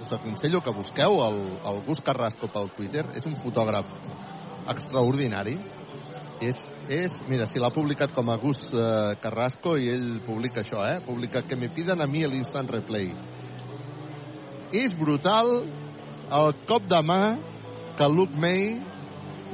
Us 0.02 0.14
aconsello 0.16 0.62
que 0.66 0.74
busqueu 0.74 1.20
el, 1.28 1.40
el 1.70 1.82
Gus 1.86 2.02
Carrasco 2.06 2.50
pel 2.50 2.72
Twitter. 2.78 3.06
És 3.18 3.28
un 3.30 3.38
fotògraf 3.44 3.90
extraordinari. 4.74 5.58
És, 6.42 6.64
és, 6.90 7.14
mira, 7.30 7.46
si 7.46 7.62
l'ha 7.62 7.70
publicat 7.74 8.16
com 8.16 8.32
a 8.34 8.40
Gus 8.42 8.64
eh, 8.74 9.14
Carrasco 9.22 9.76
i 9.78 9.92
ell 9.94 10.08
publica 10.26 10.64
això, 10.64 10.82
eh? 10.90 10.98
Publica 11.06 11.44
que 11.46 11.58
me 11.60 11.70
piden 11.70 12.02
a 12.02 12.10
mi 12.10 12.26
l'instant 12.26 12.70
replay. 12.72 13.12
És 14.74 14.96
brutal 14.98 15.60
el 16.32 16.54
cop 16.66 16.88
de 16.90 17.02
mà 17.06 17.22
que 18.00 18.08
Luke 18.10 18.42
May 18.42 18.80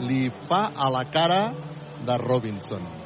li 0.07 0.27
fa 0.47 0.69
a 0.71 0.87
la 0.93 1.03
cara 1.11 1.41
de 2.07 2.17
Robinson. 2.21 2.96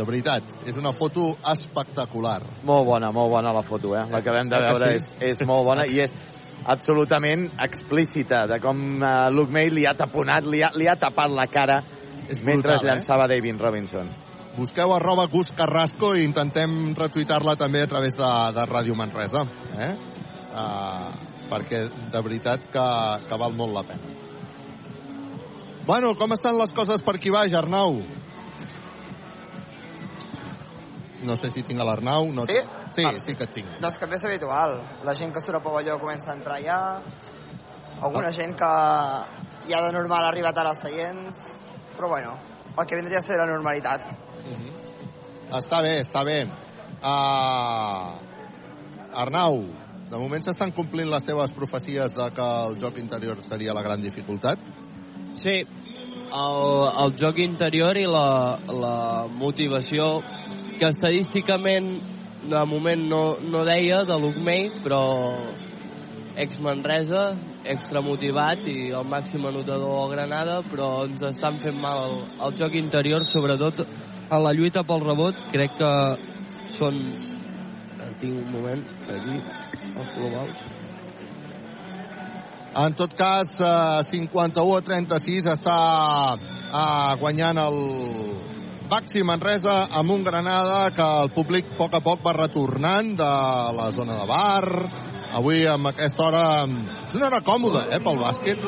De 0.00 0.04
veritat, 0.08 0.46
és 0.64 0.76
una 0.80 0.94
foto 0.96 1.34
espectacular. 1.50 2.38
Molt 2.64 2.86
bona, 2.88 3.10
molt 3.12 3.28
bona 3.34 3.50
la 3.52 3.60
foto, 3.60 3.92
eh? 3.98 4.06
L'acabem 4.08 4.48
de 4.48 4.56
Eh 4.56 4.60
que 4.62 4.68
veure, 4.72 4.86
sí? 4.88 5.10
és, 5.20 5.32
és 5.34 5.46
molt 5.46 5.66
bona 5.66 5.84
i 5.84 5.98
és 6.00 6.14
absolutament 6.64 7.50
explícita 7.60 8.46
de 8.48 8.56
com 8.64 8.78
uh, 9.02 9.28
Luke 9.28 9.52
May 9.52 9.68
li 9.68 9.84
ha 9.84 9.92
taponat, 9.98 10.46
li 10.48 10.62
ha, 10.64 10.70
li 10.72 10.88
ha 10.88 10.94
tapat 10.96 11.34
la 11.36 11.44
cara 11.52 11.82
mentre 11.84 12.54
brutal, 12.54 12.78
eh? 12.78 12.86
llançava 12.88 13.26
David 13.28 13.60
Robinson. 13.60 14.08
Busqueu 14.56 14.94
arroba 14.94 15.26
Gus 15.28 15.52
Carrasco 15.58 16.14
i 16.16 16.24
intentem 16.24 16.94
retuitar-la 16.96 17.58
també 17.60 17.82
a 17.84 17.90
través 17.90 18.16
de, 18.16 18.30
de 18.56 18.64
Ràdio 18.70 18.96
Manresa. 18.96 19.44
Eh? 19.76 19.90
Uh, 20.54 21.12
perquè 21.52 21.82
de 22.14 22.24
veritat 22.24 22.64
que, 22.72 22.86
que 23.28 23.40
val 23.44 23.52
molt 23.52 23.76
la 23.76 23.84
pena. 23.84 24.16
Bueno, 25.84 26.14
com 26.16 26.32
estan 26.32 26.56
les 26.56 26.72
coses 26.72 27.04
per 27.04 27.18
aquí 27.18 27.32
baix, 27.34 27.52
Arnau? 27.52 28.00
No 31.22 31.36
sé 31.36 31.50
si 31.52 31.62
tinc 31.62 31.80
a 31.80 31.84
l'Arnau. 31.84 32.30
No... 32.32 32.46
Sí? 32.48 32.56
Sí, 32.96 33.04
Ah. 33.06 33.12
sí 33.20 33.34
que 33.36 33.44
et 33.44 33.52
tinc. 33.54 33.68
Doncs 33.80 33.98
que 33.98 34.06
és 34.16 34.24
habitual. 34.24 34.80
La 35.04 35.14
gent 35.14 35.32
que 35.34 35.40
surt 35.40 35.56
al 35.60 35.62
pavelló 35.62 35.98
comença 36.00 36.32
a 36.32 36.34
entrar 36.34 36.58
ja. 36.64 36.78
Alguna 38.00 38.32
gent 38.32 38.56
que 38.56 38.70
ja 39.70 39.82
de 39.84 39.92
normal 39.92 40.24
ha 40.24 40.28
arribat 40.32 40.58
ara 40.58 40.70
als 40.70 40.80
seients. 40.82 41.36
Però 41.96 42.08
bueno, 42.08 42.38
el 42.78 42.86
que 42.86 42.96
vindria 42.96 43.18
a 43.18 43.22
ser 43.22 43.36
la 43.36 43.46
normalitat. 43.46 44.06
Està 45.50 45.80
bé, 45.82 46.00
està 46.00 46.24
bé. 46.24 46.44
Uh, 47.02 48.16
Arnau, 49.20 49.64
de 50.10 50.18
moment 50.18 50.42
s'estan 50.44 50.72
complint 50.74 51.10
les 51.10 51.24
teves 51.26 51.50
profecies 51.56 52.14
de 52.14 52.26
que 52.36 52.46
el 52.66 52.78
joc 52.80 52.98
interior 53.02 53.40
seria 53.42 53.74
la 53.74 53.82
gran 53.82 54.00
dificultat? 54.02 54.58
Sí, 55.40 55.64
el, 56.30 56.62
el 57.04 57.12
joc 57.18 57.38
interior 57.42 57.98
i 57.98 58.06
la, 58.06 58.58
la 58.70 58.96
motivació 59.34 60.20
que 60.78 60.88
estadísticament 60.88 61.90
de 62.50 62.64
moment 62.66 63.02
no, 63.10 63.22
no 63.42 63.64
deia 63.68 64.02
de 64.08 64.16
Luke 64.20 64.40
May, 64.44 64.70
però 64.84 65.02
ex-Manresa, 66.40 67.24
extramotivat 67.68 68.64
i 68.70 68.90
el 68.96 69.08
màxim 69.10 69.44
anotador 69.50 69.98
a 70.04 70.08
Granada, 70.14 70.60
però 70.70 70.90
ens 71.08 71.26
estan 71.28 71.60
fent 71.60 71.76
mal 71.82 72.06
el, 72.06 72.16
el 72.46 72.56
joc 72.62 72.76
interior, 72.80 73.26
sobretot 73.28 73.84
en 73.84 74.44
la 74.46 74.54
lluita 74.56 74.86
pel 74.86 75.04
rebot. 75.04 75.44
Crec 75.52 75.76
que 75.80 75.92
són... 76.78 77.02
Tinc 78.20 78.36
un 78.36 78.50
moment, 78.52 78.82
aquí, 79.08 79.38
els 79.96 80.12
globals. 80.16 80.69
En 82.74 82.94
tot 82.94 83.12
cas, 83.18 83.48
eh, 83.58 84.02
51 84.06 84.76
a 84.76 84.82
36 84.86 85.46
està 85.50 85.78
eh, 86.38 87.16
guanyant 87.18 87.58
el 87.58 87.78
Baxi 88.90 89.22
Manresa 89.26 89.88
amb 89.98 90.10
un 90.14 90.24
Granada 90.24 90.90
que 90.94 91.02
el 91.22 91.30
públic 91.34 91.66
a 91.74 91.76
poc 91.78 91.96
a 91.98 92.00
poc 92.02 92.22
va 92.26 92.34
retornant 92.36 93.16
de 93.18 93.30
la 93.76 93.90
zona 93.94 94.20
de 94.20 94.26
bar. 94.26 94.86
Avui, 95.38 95.62
amb 95.66 95.90
aquesta 95.90 96.24
hora, 96.26 96.44
és 97.08 97.14
una 97.14 97.28
hora 97.28 97.42
còmoda, 97.46 97.84
eh, 97.90 98.00
pel 98.02 98.18
bàsquet. 98.18 98.64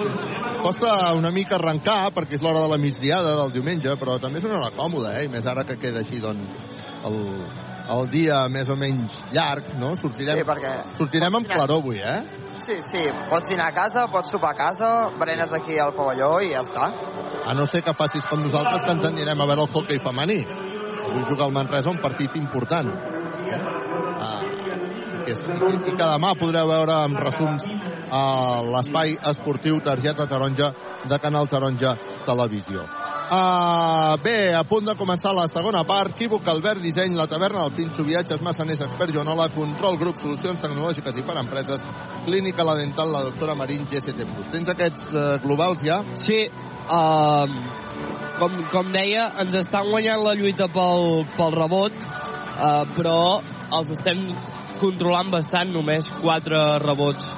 Costa 0.62 1.12
una 1.18 1.32
mica 1.34 1.56
arrencar, 1.56 2.12
perquè 2.14 2.38
és 2.38 2.42
l'hora 2.42 2.62
de 2.62 2.70
la 2.70 2.78
migdiada 2.78 3.34
del 3.40 3.50
diumenge, 3.50 3.96
però 3.98 4.20
també 4.22 4.38
és 4.38 4.46
una 4.46 4.60
hora 4.60 4.70
còmoda, 4.76 5.16
eh, 5.18 5.26
i 5.26 5.28
més 5.30 5.46
ara 5.46 5.64
que 5.66 5.78
queda 5.78 6.02
així, 6.02 6.20
doncs, 6.22 6.54
el, 7.06 7.18
el 7.96 8.06
dia 8.10 8.46
més 8.48 8.70
o 8.70 8.76
menys 8.78 9.18
llarg, 9.34 9.74
no? 9.78 9.96
Sortirem, 9.98 10.38
Sí, 10.38 10.46
perquè... 10.46 10.76
sortirem 10.98 11.34
amb 11.34 11.50
claror 11.50 11.82
avui, 11.82 11.98
eh? 11.98 12.41
Sí, 12.62 12.76
sí, 12.86 13.02
pots 13.28 13.48
dinar 13.51 13.72
a 13.72 13.74
casa, 13.74 14.06
pots 14.06 14.30
sopar 14.30 14.52
a 14.52 14.55
casa, 14.55 14.89
berenes 15.18 15.52
aquí 15.56 15.78
al 15.82 15.94
pavelló 15.97 16.36
i 16.47 16.52
ja 16.52 16.62
està. 16.62 16.93
A 17.43 17.55
no 17.59 17.66
ser 17.66 17.82
que 17.82 17.94
facis 17.98 18.26
com 18.30 18.39
nosaltres, 18.39 18.84
que 18.86 18.94
ens 18.94 19.06
anirem 19.09 19.40
a 19.40 19.47
veure 19.51 19.64
el 19.66 19.72
hockey 19.72 19.98
femení. 19.98 20.39
Avui 21.09 21.24
juga 21.26 21.48
el 21.48 21.56
Manresa 21.56 21.90
un 21.90 21.98
partit 22.05 22.36
important. 22.39 22.93
Eh? 23.51 23.60
Ah, 24.22 24.40
i, 25.26 25.34
i, 25.34 25.97
que 25.97 25.98
demà 26.05 26.34
podreu 26.39 26.70
veure 26.70 27.01
amb 27.02 27.18
resums 27.18 27.66
a 28.12 28.24
l'espai 28.70 29.16
esportiu 29.32 29.80
Targeta 29.82 30.28
Taronja 30.30 30.70
de 31.09 31.18
Canal 31.18 31.51
Taronja 31.51 31.97
Televisió. 32.28 32.86
Uh, 33.32 34.18
bé, 34.20 34.52
a 34.52 34.60
punt 34.68 34.84
de 34.84 34.92
començar 34.92 35.30
la 35.32 35.46
segona 35.48 35.80
part. 35.88 36.12
Equívoc, 36.12 36.44
Albert 36.52 36.82
Disseny, 36.84 37.14
la 37.16 37.24
taverna 37.30 37.62
del 37.62 37.72
Pinxo, 37.78 38.04
viatges, 38.04 38.42
massaners, 38.44 38.82
expert 38.84 39.14
Joanola, 39.14 39.46
control, 39.54 39.96
grup, 39.96 40.18
solucions 40.20 40.60
tecnològiques 40.60 41.16
i 41.16 41.24
per 41.24 41.38
empreses, 41.40 41.86
clínica, 42.26 42.66
la 42.68 42.74
dental, 42.76 43.09
la 43.14 43.22
doctora 43.30 43.54
Marín, 43.56 43.86
GST+. 43.88 44.26
Tens 44.52 44.68
aquests 44.74 45.06
uh, 45.14 45.22
globals 45.46 45.80
ja? 45.86 46.02
Sí, 46.20 46.42
um, 46.92 47.56
com, 48.36 48.60
com 48.74 48.92
deia, 48.92 49.30
ens 49.40 49.56
estan 49.62 49.88
guanyant 49.88 50.20
la 50.26 50.36
lluita 50.36 50.68
pel, 50.74 51.22
pel 51.32 51.56
rebot, 51.56 51.96
uh, 52.02 52.82
però 52.98 53.16
els 53.78 53.96
estem 53.96 54.26
controlant 54.82 55.32
bastant, 55.32 55.72
només 55.72 56.12
4 56.20 56.66
rebots 56.84 57.32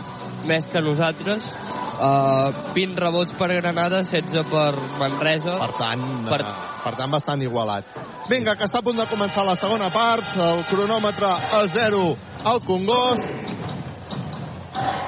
més 0.50 0.66
que 0.74 0.82
nosaltres. 0.82 1.46
Uh, 1.94 2.74
20 2.74 2.98
rebots 2.98 3.34
per 3.38 3.48
Granada, 3.54 4.02
16 4.02 4.42
per 4.50 4.72
Manresa. 4.98 5.58
Per 5.62 5.72
tant, 5.78 6.02
per... 6.26 6.40
eh, 6.42 6.54
per 6.84 6.94
tant 6.98 7.12
bastant 7.12 7.42
igualat. 7.44 7.94
Vinga, 8.28 8.56
que 8.58 8.66
està 8.66 8.80
a 8.82 8.86
punt 8.86 8.98
de 8.98 9.06
començar 9.10 9.44
la 9.46 9.54
segona 9.60 9.90
part, 9.94 10.34
el 10.40 10.64
cronòmetre 10.70 11.30
a 11.30 11.62
0 11.70 12.02
al 12.50 12.60
Congost. 12.66 13.30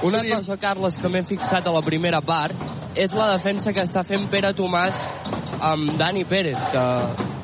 Una 0.06 0.22
cosa, 0.22 0.56
Carles, 0.62 0.98
que 1.02 1.10
m'he 1.10 1.24
fixat 1.26 1.66
a 1.66 1.74
la 1.74 1.82
primera 1.82 2.20
part 2.22 2.54
és 2.96 3.12
la 3.12 3.32
defensa 3.34 3.72
que 3.76 3.82
està 3.84 4.04
fent 4.08 4.28
Pere 4.32 4.52
Tomàs 4.56 5.00
amb 5.66 5.96
Dani 5.98 6.24
Pérez, 6.28 6.60
que, 6.72 6.84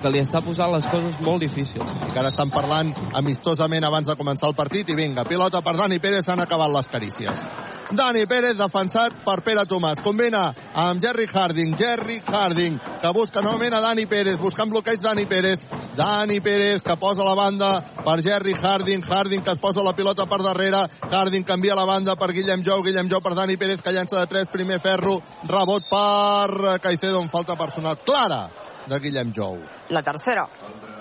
que 0.04 0.12
li 0.12 0.22
està 0.22 0.40
posant 0.44 0.72
les 0.72 0.86
coses 0.92 1.18
molt 1.20 1.42
difícils. 1.42 1.90
que 2.12 2.18
ara 2.20 2.30
estan 2.32 2.52
parlant 2.52 2.92
amistosament 3.18 3.84
abans 3.84 4.06
de 4.06 4.16
començar 4.16 4.48
el 4.48 4.56
partit 4.56 4.88
i 4.88 4.96
vinga, 4.96 5.26
pilota 5.28 5.62
per 5.64 5.76
Dani 5.76 5.98
Pérez, 5.98 6.24
s'han 6.24 6.40
acabat 6.40 6.72
les 6.72 6.88
carícies. 6.88 7.44
Dani 7.92 8.24
Pérez, 8.26 8.56
defensat 8.56 9.18
per 9.24 9.42
Pere 9.44 9.66
Tomàs. 9.68 9.98
Combina 10.00 10.46
amb 10.80 11.00
Jerry 11.00 11.26
Harding. 11.28 11.74
Jerry 11.76 12.22
Harding, 12.24 12.78
que 13.02 13.10
busca 13.12 13.42
novament 13.44 13.74
a 13.76 13.80
Dani 13.84 14.06
Pérez. 14.08 14.38
Buscant 14.40 14.70
bloqueig 14.72 15.00
Dani 15.02 15.26
Pérez. 15.28 15.60
Dani 15.96 16.40
Pérez, 16.40 16.80
que 16.82 16.96
posa 16.96 17.24
la 17.26 17.34
banda 17.36 17.70
per 18.04 18.16
Jerry 18.24 18.54
Harding. 18.54 19.04
Harding, 19.04 19.44
que 19.44 19.52
es 19.52 19.60
posa 19.60 19.84
la 19.84 19.92
pilota 19.92 20.24
per 20.24 20.40
darrere. 20.40 20.86
Harding 21.10 21.44
canvia 21.44 21.76
la 21.76 21.84
banda 21.84 22.16
per 22.16 22.32
Guillem 22.32 22.64
Jou. 22.64 22.80
Guillem 22.82 23.10
Jou 23.12 23.20
per 23.20 23.34
Dani 23.36 23.58
Pérez, 23.60 23.82
que 23.82 23.92
llança 23.92 24.20
de 24.20 24.26
3. 24.26 24.48
Primer 24.48 24.80
ferro. 24.80 25.20
Rebot 25.44 25.84
per 25.92 26.78
Caicedo 26.80 27.20
amb 27.20 27.30
falta 27.30 27.58
personal 27.60 28.00
clara 28.00 28.46
de 28.88 28.98
Guillem 29.04 29.36
Jou. 29.36 29.60
La 29.90 30.00
tercera. 30.02 30.48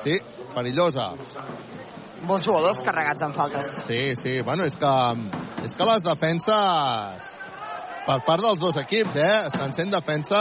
Sí, 0.03 0.19
perillosa. 0.53 1.13
Molts 2.27 2.48
jugadors 2.48 2.81
carregats 2.85 3.23
en 3.26 3.35
faltes. 3.35 3.69
Sí, 3.88 4.02
sí, 4.22 4.39
bueno, 4.45 4.65
és 4.69 4.76
que, 4.80 4.95
és 5.65 5.77
que 5.77 5.88
les 5.91 6.03
defenses 6.06 7.30
per 8.06 8.18
part 8.26 8.41
dels 8.41 8.60
dos 8.60 8.77
equips, 8.81 9.15
eh, 9.15 9.35
estan 9.52 9.73
sent 9.77 9.93
defensa... 9.93 10.39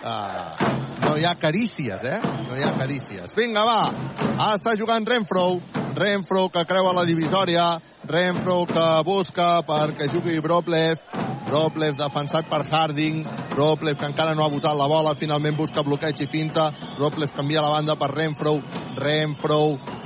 Uh, 0.00 0.70
no 1.00 1.16
hi 1.18 1.24
ha 1.26 1.34
carícies, 1.36 2.02
eh? 2.06 2.18
No 2.48 2.56
hi 2.56 2.64
ha 2.64 2.72
carícies. 2.78 3.34
Vinga, 3.36 3.64
va. 3.66 3.80
Ah, 4.36 4.54
està 4.54 4.74
jugant 4.78 5.06
Renfro. 5.06 5.60
Renfro 5.96 6.48
que 6.54 6.64
creua 6.68 6.94
la 6.96 7.04
divisòria. 7.08 7.64
Renfro 8.10 8.62
que 8.70 8.86
busca 9.06 9.48
perquè 9.66 10.08
jugui 10.12 10.38
Broplev. 10.44 11.02
Broplev 11.48 11.98
defensat 11.98 12.48
per 12.50 12.62
Harding. 12.68 13.24
Broplev 13.54 13.98
que 14.00 14.08
encara 14.08 14.34
no 14.34 14.44
ha 14.44 14.52
votat 14.52 14.76
la 14.78 14.88
bola. 14.90 15.16
Finalment 15.20 15.58
busca 15.58 15.84
bloqueig 15.86 16.24
i 16.24 16.28
finta. 16.30 16.70
Broplev 16.98 17.34
canvia 17.36 17.64
la 17.64 17.74
banda 17.74 17.98
per 18.00 18.12
Renfro. 18.14 18.56
Renfro 19.00 19.60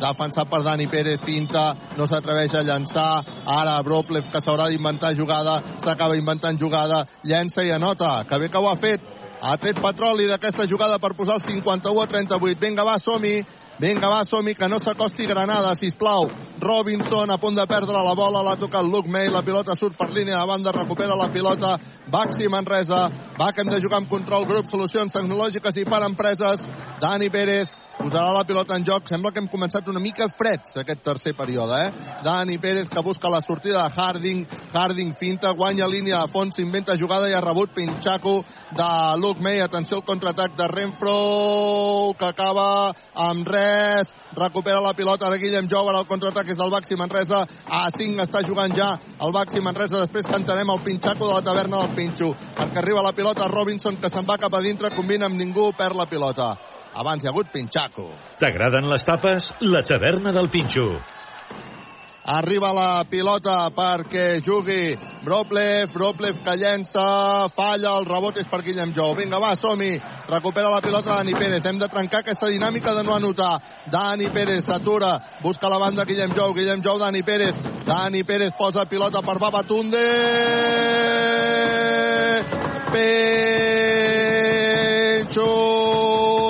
defensat 0.04 0.50
per 0.50 0.62
Dani 0.66 0.86
Pérez. 0.92 1.20
Finta. 1.24 1.64
No 1.98 2.06
s'atreveix 2.06 2.54
a 2.54 2.62
llançar. 2.66 3.08
Ara 3.46 3.80
Broplev 3.82 4.30
que 4.30 4.44
s'haurà 4.44 4.68
d'inventar 4.70 5.14
jugada. 5.18 5.60
S'acaba 5.82 6.16
inventant 6.20 6.60
jugada. 6.60 7.04
Llença 7.24 7.64
i 7.64 7.72
anota. 7.72 8.22
Que 8.28 8.38
bé 8.38 8.48
que 8.48 8.60
ho 8.62 8.70
ha 8.70 8.76
fet. 8.76 9.12
Ha 9.44 9.58
tret 9.60 9.80
petroli 9.82 10.28
d'aquesta 10.28 10.64
jugada 10.70 10.98
per 10.98 11.12
posar 11.18 11.40
el 11.40 11.44
51 11.44 12.00
a 12.00 12.06
38. 12.08 12.60
Vinga, 12.60 12.84
va, 12.86 12.96
som-hi. 13.02 13.42
Vinga, 13.78 14.06
va, 14.06 14.22
som 14.22 14.46
que 14.46 14.68
no 14.68 14.78
s'acosti 14.78 15.26
Granada, 15.26 15.74
si 15.74 15.90
plau. 15.98 16.28
Robinson 16.60 17.30
a 17.30 17.38
punt 17.38 17.56
de 17.58 17.66
perdre 17.66 17.92
la 17.92 18.14
bola, 18.14 18.42
l'ha 18.42 18.54
tocat 18.56 18.84
Luke 18.86 19.10
May, 19.10 19.28
la 19.28 19.42
pilota 19.42 19.74
surt 19.74 19.98
per 19.98 20.10
línia 20.14 20.38
de 20.38 20.46
banda, 20.46 20.70
recupera 20.72 21.16
la 21.18 21.28
pilota, 21.28 21.74
Baxi 22.06 22.48
Manresa, 22.48 23.08
va 23.36 23.50
que 23.52 23.62
hem 23.62 23.72
de 23.72 23.80
jugar 23.82 23.98
amb 23.98 24.08
control, 24.08 24.46
grup, 24.46 24.70
solucions 24.70 25.12
tecnològiques 25.12 25.76
i 25.82 25.84
per 25.90 26.04
empreses, 26.06 26.62
Dani 27.02 27.30
Pérez, 27.34 27.66
posarà 27.98 28.32
la 28.32 28.44
pilota 28.44 28.76
en 28.76 28.84
joc. 28.86 29.06
Sembla 29.08 29.32
que 29.32 29.40
hem 29.42 29.48
començat 29.50 29.88
una 29.90 30.02
mica 30.02 30.28
freds 30.28 30.76
aquest 30.80 31.02
tercer 31.04 31.34
període, 31.36 31.78
eh? 31.86 32.18
Dani 32.24 32.58
Pérez 32.58 32.90
que 32.90 33.02
busca 33.02 33.30
la 33.30 33.40
sortida 33.40 33.82
de 33.82 33.94
Harding. 33.94 34.44
Harding 34.72 35.14
finta, 35.20 35.52
guanya 35.52 35.88
línia 35.88 36.22
de 36.22 36.32
fons, 36.32 36.56
s'inventa 36.56 36.96
jugada 37.00 37.28
i 37.30 37.34
ha 37.34 37.40
rebut 37.44 37.74
Pinchaco 37.74 38.42
de 38.74 38.90
Luke 39.20 39.42
May. 39.42 39.60
Atenció 39.60 39.98
al 39.98 40.04
contraatac 40.04 40.56
de 40.56 40.68
Renfro 40.68 42.14
que 42.18 42.26
acaba 42.26 42.92
amb 43.14 43.48
res. 43.48 44.12
Recupera 44.34 44.80
la 44.82 44.94
pilota 44.98 45.28
ara 45.28 45.38
Guillem 45.38 45.68
Jou, 45.70 45.88
ara 45.88 46.02
el 46.02 46.10
contraatac 46.10 46.48
és 46.50 46.58
del 46.58 46.72
Baxi 46.72 46.98
Manresa. 46.98 47.44
A 47.66 47.86
5 47.94 48.22
està 48.24 48.42
jugant 48.46 48.74
ja 48.74 48.94
el 49.22 49.34
Baxi 49.34 49.62
Manresa. 49.62 50.02
Després 50.02 50.26
cantarem 50.26 50.70
el 50.74 50.82
Pinchaco 50.82 51.28
de 51.28 51.34
la 51.34 51.42
taverna 51.46 51.84
del 51.84 51.94
Pinxo. 51.94 52.34
Perquè 52.58 52.82
arriba 52.82 53.04
la 53.06 53.14
pilota 53.14 53.48
Robinson 53.48 54.00
que 54.02 54.10
se'n 54.10 54.26
va 54.28 54.40
cap 54.40 54.54
a 54.54 54.62
dintre, 54.64 54.94
combina 54.96 55.30
amb 55.30 55.38
ningú, 55.38 55.70
perd 55.78 55.96
la 55.96 56.10
pilota. 56.10 56.54
Abans 56.94 57.24
hi 57.24 57.26
ha 57.26 57.32
hagut 57.32 57.50
Pinchaco. 57.50 58.06
T'agraden 58.38 58.86
les 58.90 59.02
tapes? 59.02 59.50
La 59.66 59.82
taverna 59.82 60.30
del 60.32 60.48
Pinxo. 60.48 60.86
Arriba 62.24 62.70
la 62.72 63.04
pilota 63.04 63.68
perquè 63.74 64.38
jugui 64.40 64.94
Broplev, 65.26 65.90
Broplev 65.92 66.38
que 66.40 66.54
llença, 66.56 67.48
falla, 67.52 67.98
el 67.98 68.06
rebot 68.08 68.38
és 68.40 68.48
per 68.48 68.62
Guillem 68.64 68.94
Jou. 68.96 69.12
Vinga, 69.18 69.40
va, 69.42 69.52
som-hi. 69.60 69.90
Recupera 70.30 70.70
la 70.72 70.80
pilota 70.80 71.18
Dani 71.18 71.34
Pérez. 71.36 71.66
Hem 71.66 71.82
de 71.82 71.88
trencar 71.92 72.22
aquesta 72.22 72.48
dinàmica 72.48 72.94
de 72.96 73.02
no 73.04 73.12
anotar. 73.18 73.58
Dani 73.92 74.30
Pérez 74.32 74.64
s'atura, 74.64 75.18
busca 75.42 75.68
la 75.68 75.82
banda 75.82 76.06
Guillem 76.08 76.32
Jou, 76.32 76.54
Guillem 76.54 76.80
Jou, 76.80 76.96
Dani 77.02 77.22
Pérez. 77.22 77.58
Dani 77.84 78.24
Pérez 78.24 78.56
posa 78.56 78.86
pilota 78.86 79.20
per 79.20 79.36
Babatunde. 79.42 80.06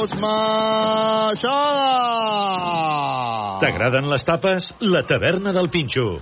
Penxos 0.05 0.21
Maixada. 0.21 1.61
T'agraden 3.61 4.09
les 4.11 4.25
tapes? 4.25 4.73
La 4.81 5.03
taverna 5.09 5.53
del 5.53 5.69
Pinxo. 5.71 6.21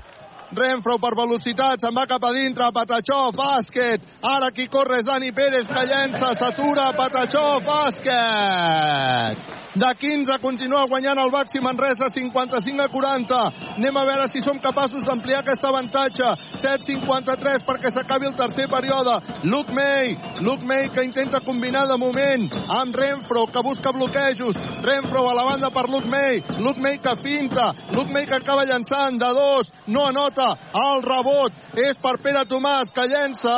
Renfro 0.53 0.99
per 1.01 1.15
velocitat, 1.17 1.81
se'n 1.81 1.95
va 1.97 2.05
cap 2.07 2.23
a 2.29 2.33
dintre, 2.37 2.69
Patachó, 2.77 3.33
bàsquet. 3.33 4.05
Ara 4.23 4.51
qui 4.53 4.69
corre 4.69 5.01
és 5.01 5.07
Dani 5.09 5.33
Pérez, 5.33 5.67
que 5.67 5.87
llença, 5.89 6.35
s'atura, 6.37 6.93
Patachó, 6.93 7.59
bàsquet. 7.67 9.62
De 9.75 9.89
15 9.97 10.37
continua 10.43 10.85
guanyant 10.85 11.17
el 11.17 11.31
Baxi 11.33 11.61
Manresa, 11.65 12.11
55 12.13 12.83
a 12.85 12.89
40. 12.93 13.37
Anem 13.79 13.97
a 13.97 14.03
veure 14.05 14.27
si 14.29 14.43
som 14.45 14.59
capaços 14.61 15.01
d'ampliar 15.07 15.41
aquest 15.41 15.65
avantatge. 15.65 16.29
7-53 16.61 17.65
perquè 17.65 17.89
s'acabi 17.89 18.29
el 18.29 18.37
tercer 18.37 18.69
període. 18.69 19.15
Luke 19.49 19.73
May, 19.73 20.13
Luke 20.45 20.69
May 20.69 20.91
que 20.93 21.07
intenta 21.09 21.41
combinar 21.41 21.87
de 21.89 21.97
moment 21.97 22.51
amb 22.69 22.95
Renfro, 22.95 23.47
que 23.49 23.63
busca 23.65 23.95
bloquejos. 23.97 24.61
Renfro 24.85 25.25
a 25.31 25.35
la 25.41 25.47
banda 25.49 25.73
per 25.73 25.89
Luke 25.89 26.09
May. 26.09 26.43
Luke 26.61 26.81
May 26.81 26.99
que 26.99 27.17
finta. 27.25 27.73
Luke 27.97 28.13
May 28.13 28.27
que 28.27 28.37
acaba 28.37 28.69
llançant 28.69 29.17
de 29.17 29.33
dos. 29.33 29.73
No 29.87 30.05
anota. 30.07 30.53
El 30.77 31.01
rebot 31.01 31.81
és 31.81 31.97
per 31.97 32.19
Pere 32.21 32.45
Tomàs, 32.45 32.93
que 32.93 33.09
llença. 33.09 33.57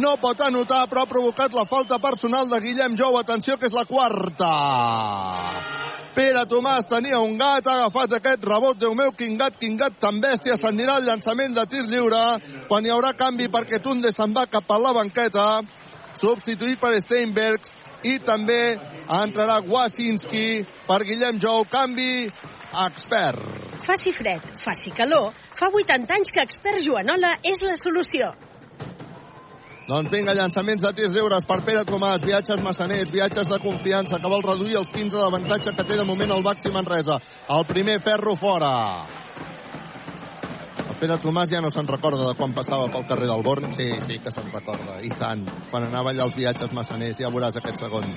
No 0.00 0.16
pot 0.16 0.40
anotar, 0.40 0.86
però 0.88 1.04
ha 1.04 1.12
provocat 1.12 1.52
la 1.52 1.68
falta 1.68 2.00
personal 2.00 2.48
de 2.48 2.60
Guillem 2.64 2.96
Jou. 2.96 3.20
Atenció, 3.20 3.60
que 3.60 3.68
és 3.68 3.76
la 3.76 3.84
quarta. 3.84 5.25
Pere 6.16 6.46
Tomàs 6.48 6.86
tenia 6.88 7.18
un 7.20 7.34
gat, 7.36 7.66
ha 7.68 7.74
agafat 7.82 8.14
aquest 8.16 8.44
rebot, 8.48 8.78
Déu 8.80 8.94
meu, 8.96 9.10
quin 9.12 9.34
gat, 9.36 9.58
quin 9.60 9.76
gat 9.76 9.98
tan 10.00 10.16
bèstia, 10.22 10.56
s'anirà 10.56 10.94
al 10.96 11.04
llançament 11.04 11.52
de 11.56 11.64
tir 11.68 11.82
lliure, 11.90 12.22
quan 12.70 12.86
hi 12.86 12.92
haurà 12.94 13.12
canvi 13.18 13.50
perquè 13.52 13.82
Tunde 13.84 14.12
se'n 14.16 14.32
va 14.32 14.46
cap 14.48 14.72
a 14.72 14.78
la 14.80 14.94
banqueta, 14.96 15.44
substituït 16.16 16.80
per 16.80 16.94
Steinbergs, 17.04 17.74
i 18.08 18.16
també 18.24 18.78
entrarà 19.12 19.60
Wasinski 19.68 20.64
per 20.88 21.02
Guillem 21.04 21.40
Jou, 21.42 21.68
canvi 21.68 22.26
expert. 22.86 23.44
Faci 23.86 24.16
fred, 24.16 24.42
faci 24.64 24.96
calor, 24.96 25.34
fa 25.60 25.68
80 25.68 26.16
anys 26.16 26.32
que 26.32 26.48
expert 26.48 26.80
Joanola 26.84 27.36
és 27.44 27.60
la 27.60 27.76
solució. 27.76 28.32
Doncs 29.86 30.10
vinga, 30.10 30.34
llançaments 30.34 30.82
de 30.82 30.90
tirs 30.98 31.12
lliures 31.14 31.44
per 31.46 31.60
Pere 31.62 31.84
Tomàs, 31.86 32.24
viatges 32.26 32.58
massaners, 32.58 33.12
viatges 33.14 33.46
de 33.46 33.58
confiança, 33.62 34.18
que 34.18 34.30
vol 34.32 34.42
reduir 34.42 34.80
els 34.80 34.90
15 34.90 35.20
d'avantatge 35.20 35.76
que 35.76 35.84
té 35.86 35.98
de 36.00 36.06
moment 36.08 36.32
el 36.34 36.42
Baxi 36.42 36.72
Manresa. 36.74 37.20
El 37.54 37.62
primer 37.70 38.00
ferro 38.02 38.34
fora. 38.34 38.72
El 40.82 40.98
Pere 40.98 41.20
Tomàs 41.22 41.52
ja 41.54 41.62
no 41.62 41.70
se'n 41.70 41.86
recorda 41.86 42.26
de 42.26 42.34
quan 42.34 42.56
passava 42.56 42.90
pel 42.90 43.06
carrer 43.06 43.30
del 43.30 43.46
Born. 43.46 43.70
Sí, 43.78 43.86
sí 44.08 44.18
que 44.18 44.34
se'n 44.34 44.50
recorda, 44.50 44.98
i 45.06 45.12
tant. 45.14 45.46
Quan 45.70 45.86
anava 45.86 46.10
allà 46.10 46.26
als 46.26 46.34
viatges 46.34 46.74
massaners, 46.74 47.20
ja 47.22 47.30
veuràs 47.30 47.60
aquest 47.60 47.78
segon. 47.86 48.10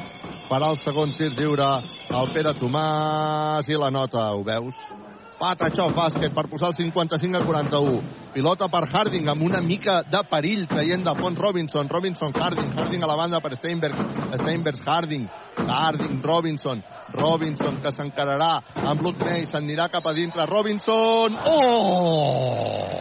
Farà 0.50 0.72
el 0.74 0.82
segon 0.82 1.14
tir 1.20 1.30
lliure 1.38 1.70
el 2.10 2.34
Pere 2.34 2.58
Tomàs 2.58 3.70
i 3.70 3.78
la 3.78 3.94
nota, 3.94 4.32
ho 4.34 4.42
veus? 4.42 4.99
Patachó 5.40 5.86
bàsquet 5.96 6.34
per 6.36 6.50
posar 6.52 6.74
el 6.74 6.76
55 6.76 7.40
a 7.40 7.46
41. 7.48 8.02
Pilota 8.34 8.68
per 8.70 8.84
Harding 8.92 9.30
amb 9.32 9.46
una 9.48 9.62
mica 9.64 10.02
de 10.04 10.22
perill 10.30 10.66
traient 10.68 11.06
de 11.06 11.14
fons 11.16 11.40
Robinson. 11.40 11.88
Robinson, 11.90 12.34
Harding. 12.36 12.74
Harding 12.76 13.04
a 13.04 13.08
la 13.08 13.16
banda 13.16 13.40
per 13.40 13.56
Steinberg. 13.56 13.96
Steinberg, 14.36 14.84
Harding. 14.86 15.30
Harding, 15.58 16.22
Robinson. 16.24 16.84
Robinson 17.16 17.80
que 17.82 17.92
s'encararà 17.96 18.52
amb 18.84 19.02
Luke 19.02 19.24
May. 19.24 19.48
S'anirà 19.48 19.88
cap 19.90 20.06
a 20.06 20.14
dintre. 20.14 20.46
Robinson. 20.46 21.40
Oh! 21.46 23.00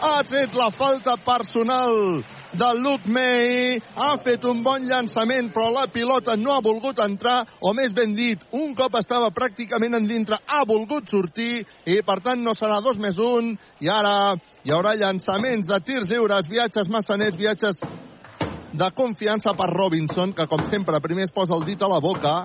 Ha 0.00 0.22
tret 0.22 0.54
la 0.54 0.68
falta 0.70 1.16
personal 1.26 2.22
de 2.52 2.68
Luke 2.78 3.10
May. 3.10 3.80
Ha 3.96 4.12
fet 4.22 4.44
un 4.46 4.60
bon 4.62 4.84
llançament, 4.86 5.50
però 5.50 5.72
la 5.74 5.88
pilota 5.90 6.36
no 6.38 6.52
ha 6.54 6.60
volgut 6.62 7.00
entrar, 7.02 7.40
o 7.60 7.72
més 7.74 7.90
ben 7.96 8.14
dit, 8.14 8.44
un 8.54 8.76
cop 8.78 8.94
estava 9.00 9.32
pràcticament 9.34 9.98
en 9.98 10.06
dintre, 10.06 10.38
ha 10.46 10.62
volgut 10.68 11.10
sortir, 11.10 11.64
i 11.84 11.98
per 12.06 12.20
tant 12.22 12.46
no 12.46 12.54
serà 12.54 12.78
dos 12.84 13.00
més 13.02 13.18
un, 13.18 13.56
i 13.82 13.90
ara 13.90 14.36
hi 14.62 14.70
haurà 14.70 14.94
llançaments 14.94 15.66
de 15.66 15.80
tirs 15.82 16.06
lliures, 16.06 16.46
viatges 16.46 16.88
massaners, 16.94 17.34
viatges 17.34 17.82
de 18.78 18.90
confiança 18.94 19.56
per 19.58 19.72
Robinson, 19.74 20.30
que 20.30 20.46
com 20.46 20.62
sempre 20.68 21.02
primer 21.02 21.26
es 21.26 21.34
posa 21.34 21.58
el 21.58 21.66
dit 21.66 21.82
a 21.82 21.90
la 21.90 21.98
boca, 21.98 22.44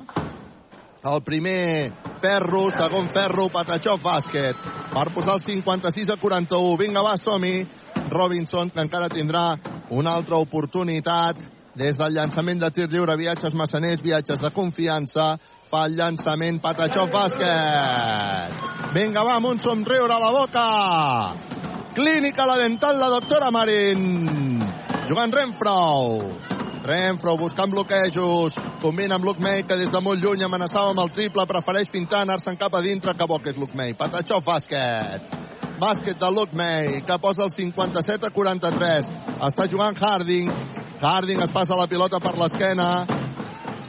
el 1.04 1.22
primer 1.24 1.92
ferro, 2.22 2.70
segon 2.72 3.10
ferro, 3.12 3.50
Patachó 3.52 3.98
bàsquet, 4.00 4.56
per 4.94 5.10
posar 5.14 5.36
el 5.38 5.42
56 5.44 6.14
a 6.14 6.18
41. 6.18 6.78
Vinga, 6.80 7.04
va, 7.04 7.18
som-hi. 7.18 7.66
Robinson, 8.10 8.70
que 8.70 8.82
encara 8.82 9.10
tindrà 9.12 9.58
una 9.92 10.14
altra 10.16 10.38
oportunitat 10.42 11.40
des 11.76 11.98
del 11.98 12.14
llançament 12.16 12.62
de 12.62 12.70
tir 12.72 12.88
lliure, 12.90 13.16
viatges 13.18 13.56
massaners, 13.58 14.02
viatges 14.02 14.42
de 14.42 14.52
confiança, 14.54 15.38
fa 15.72 15.86
el 15.88 15.98
llançament 15.98 16.62
Patachó 16.62 17.08
bàsquet. 17.12 18.62
Vinga, 18.94 19.24
va, 19.26 19.40
amb 19.40 19.52
un 19.52 19.60
somriure 19.60 20.14
a 20.14 20.22
la 20.22 20.32
boca. 20.32 20.68
Clínica 21.94 22.46
La 22.48 22.58
Dental, 22.58 23.00
la 23.00 23.10
doctora 23.10 23.52
Marín. 23.52 24.64
Jugant 25.10 25.34
Renfro. 25.34 25.76
Renfro 26.84 27.38
buscant 27.38 27.72
bloquejos, 27.72 28.56
combina 28.84 29.16
amb 29.16 29.24
Luke 29.24 29.40
May, 29.40 29.64
que 29.64 29.78
des 29.80 29.92
de 29.92 30.00
molt 30.04 30.20
lluny 30.20 30.44
amenaçava 30.44 30.92
amb 30.92 31.00
el 31.06 31.12
triple, 31.16 31.46
prefereix 31.48 31.88
fintar, 31.92 32.26
anar-se'n 32.26 32.60
cap 32.60 32.76
a 32.76 32.82
dintre, 32.84 33.16
que 33.16 33.28
bo 33.30 33.40
que 33.40 33.54
és 33.54 33.60
Luke 33.60 33.78
May. 33.80 33.96
Patachó 33.96 34.42
bàsquet. 34.44 35.32
Bàsquet 35.80 36.20
de 36.20 36.32
Luke 36.36 36.56
May, 36.60 37.00
que 37.08 37.18
posa 37.24 37.48
el 37.48 37.54
57 37.56 38.28
a 38.28 38.34
43. 38.36 39.12
Està 39.48 39.70
jugant 39.72 39.96
Harding. 39.96 40.52
Harding 41.00 41.44
es 41.48 41.56
passa 41.56 41.80
la 41.80 41.88
pilota 41.88 42.20
per 42.20 42.36
l'esquena. 42.36 42.90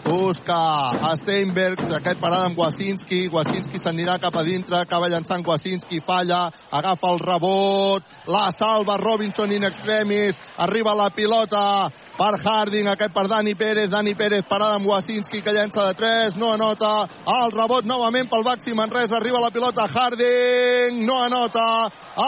Busca 0.05 1.14
Steinberg, 1.16 1.81
aquest 1.97 2.20
parada 2.20 2.48
amb 2.48 2.59
Wasinski, 2.59 3.28
Wasinski 3.32 3.81
s'anirà 3.81 4.18
cap 4.22 4.36
a 4.36 4.44
dintre, 4.47 4.76
acaba 4.78 5.09
llançant 5.09 5.44
Wasinski, 5.47 6.01
falla, 6.05 6.47
agafa 6.70 7.12
el 7.14 7.20
rebot, 7.22 8.06
la 8.28 8.51
salva 8.52 8.97
Robinson 9.01 9.52
in 9.52 9.64
extremis, 9.64 10.36
arriba 10.59 10.94
la 10.94 11.10
pilota 11.10 11.90
per 12.18 12.32
Harding, 12.39 12.89
aquest 12.93 13.14
per 13.14 13.26
Dani 13.32 13.55
Pérez, 13.59 13.90
Dani 13.90 14.14
Pérez 14.14 14.44
parada 14.48 14.78
amb 14.78 14.89
Wasinski 14.93 15.43
que 15.43 15.55
llença 15.56 15.89
de 15.89 15.94
3, 16.01 16.36
no 16.40 16.52
anota, 16.55 16.94
el 17.40 17.55
rebot 17.56 17.89
novament 17.89 18.28
pel 18.31 18.44
Baxi 18.47 18.76
Manresa, 18.76 19.16
arriba 19.18 19.43
la 19.43 19.52
pilota 19.55 19.89
Harding, 19.89 21.01
no 21.06 21.22
anota, 21.24 21.68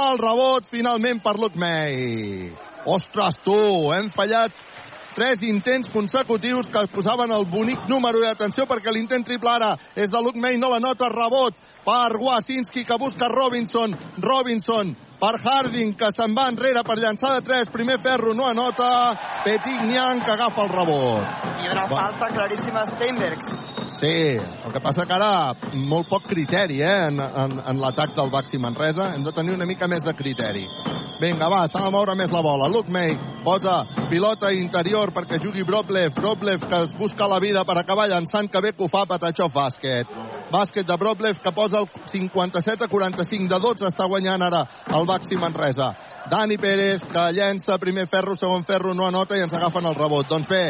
el 0.00 0.22
rebot 0.22 0.66
finalment 0.70 1.22
per 1.22 1.36
May. 1.54 2.50
Ostres, 2.86 3.34
tu, 3.42 3.56
hem 3.90 4.12
fallat 4.14 4.54
tres 5.16 5.43
intents 5.48 5.88
consecutius 5.88 6.68
que 6.68 6.84
posaven 6.93 7.32
el 7.32 7.47
bonic 7.48 7.88
número 7.88 8.20
i 8.20 8.28
atenció 8.28 8.68
perquè 8.68 8.93
l'intent 8.93 9.24
triple 9.24 9.51
ara 9.51 9.72
és 9.97 10.12
de 10.12 10.20
Luke 10.20 10.38
May, 10.38 10.60
no 10.60 10.68
la 10.68 10.82
nota, 10.82 11.09
rebot 11.09 11.56
per 11.86 12.20
Wasinski 12.20 12.84
que 12.84 13.01
busca 13.01 13.30
Robinson, 13.32 13.97
Robinson 14.20 14.93
per 15.20 15.36
Harding 15.43 15.94
que 15.98 16.10
se'n 16.16 16.34
va 16.36 16.48
enrere 16.52 16.82
per 16.86 16.98
llançar 17.01 17.36
de 17.36 17.44
3, 17.47 17.72
primer 17.72 17.98
ferro 18.05 18.34
no 18.34 18.47
anota, 18.48 18.90
Petit 19.44 19.82
Niang 19.86 20.24
que 20.24 20.32
agafa 20.32 20.66
el 20.66 20.72
rebot. 20.74 21.47
I 21.62 21.70
una 21.72 21.88
falta 21.88 22.28
claríssima 22.34 22.84
a 22.84 22.90
Steinbergs. 22.93 23.76
Sí, 23.97 24.36
el 24.36 24.72
que 24.74 24.82
passa 24.84 25.06
que 25.09 25.14
ara 25.16 25.55
molt 25.72 26.10
poc 26.10 26.26
criteri 26.28 26.82
eh, 26.84 27.06
en, 27.09 27.20
en, 27.20 27.56
en 27.64 27.80
l'atac 27.80 28.12
del 28.16 28.28
Baxi 28.30 28.60
Manresa. 28.60 29.14
Hem 29.14 29.24
de 29.24 29.32
tenir 29.32 29.55
una 29.56 29.64
mica 29.64 29.88
més 29.88 30.05
de 30.05 30.12
criteri. 30.18 30.66
Vinga, 31.16 31.48
va, 31.48 31.62
s'ha 31.64 31.80
de 31.80 31.93
moure 31.94 32.12
més 32.18 32.32
la 32.34 32.43
bola. 32.44 32.68
Luke 32.68 32.93
May 32.93 33.16
posa 33.44 33.78
pilota 34.10 34.52
interior 34.52 35.14
perquè 35.16 35.40
jugui 35.40 35.64
Broblev. 35.64 36.12
Broblev 36.18 36.68
que 36.68 36.82
es 36.84 36.97
busca 36.98 37.30
la 37.30 37.40
vida 37.40 37.64
per 37.64 37.78
acabar 37.80 38.10
llançant, 38.12 38.52
que 38.52 38.60
bé 38.60 38.74
que 38.76 38.84
ho 38.84 38.93
fa 38.93 39.06
Patachov 39.09 39.55
bàsquet. 39.55 40.12
Bàsquet 40.51 40.86
de 40.86 40.97
Broblev 40.97 41.40
que 41.43 41.52
posa 41.52 41.81
el 41.82 41.89
57 42.06 42.85
a 42.85 42.89
45 42.89 43.48
de 43.51 43.60
12 43.60 43.89
està 43.89 44.06
guanyant 44.06 44.43
ara 44.47 44.66
el 44.94 45.06
Baxi 45.06 45.39
Manresa. 45.39 45.93
Dani 46.31 46.59
Pérez 46.59 47.02
que 47.02 47.24
llença 47.35 47.78
primer 47.78 48.06
ferro, 48.10 48.35
segon 48.35 48.64
ferro, 48.64 48.94
no 48.94 49.06
anota 49.06 49.36
i 49.36 49.43
ens 49.43 49.55
agafen 49.55 49.86
el 49.86 49.94
rebot. 49.98 50.28
Doncs 50.31 50.48
bé, 50.51 50.62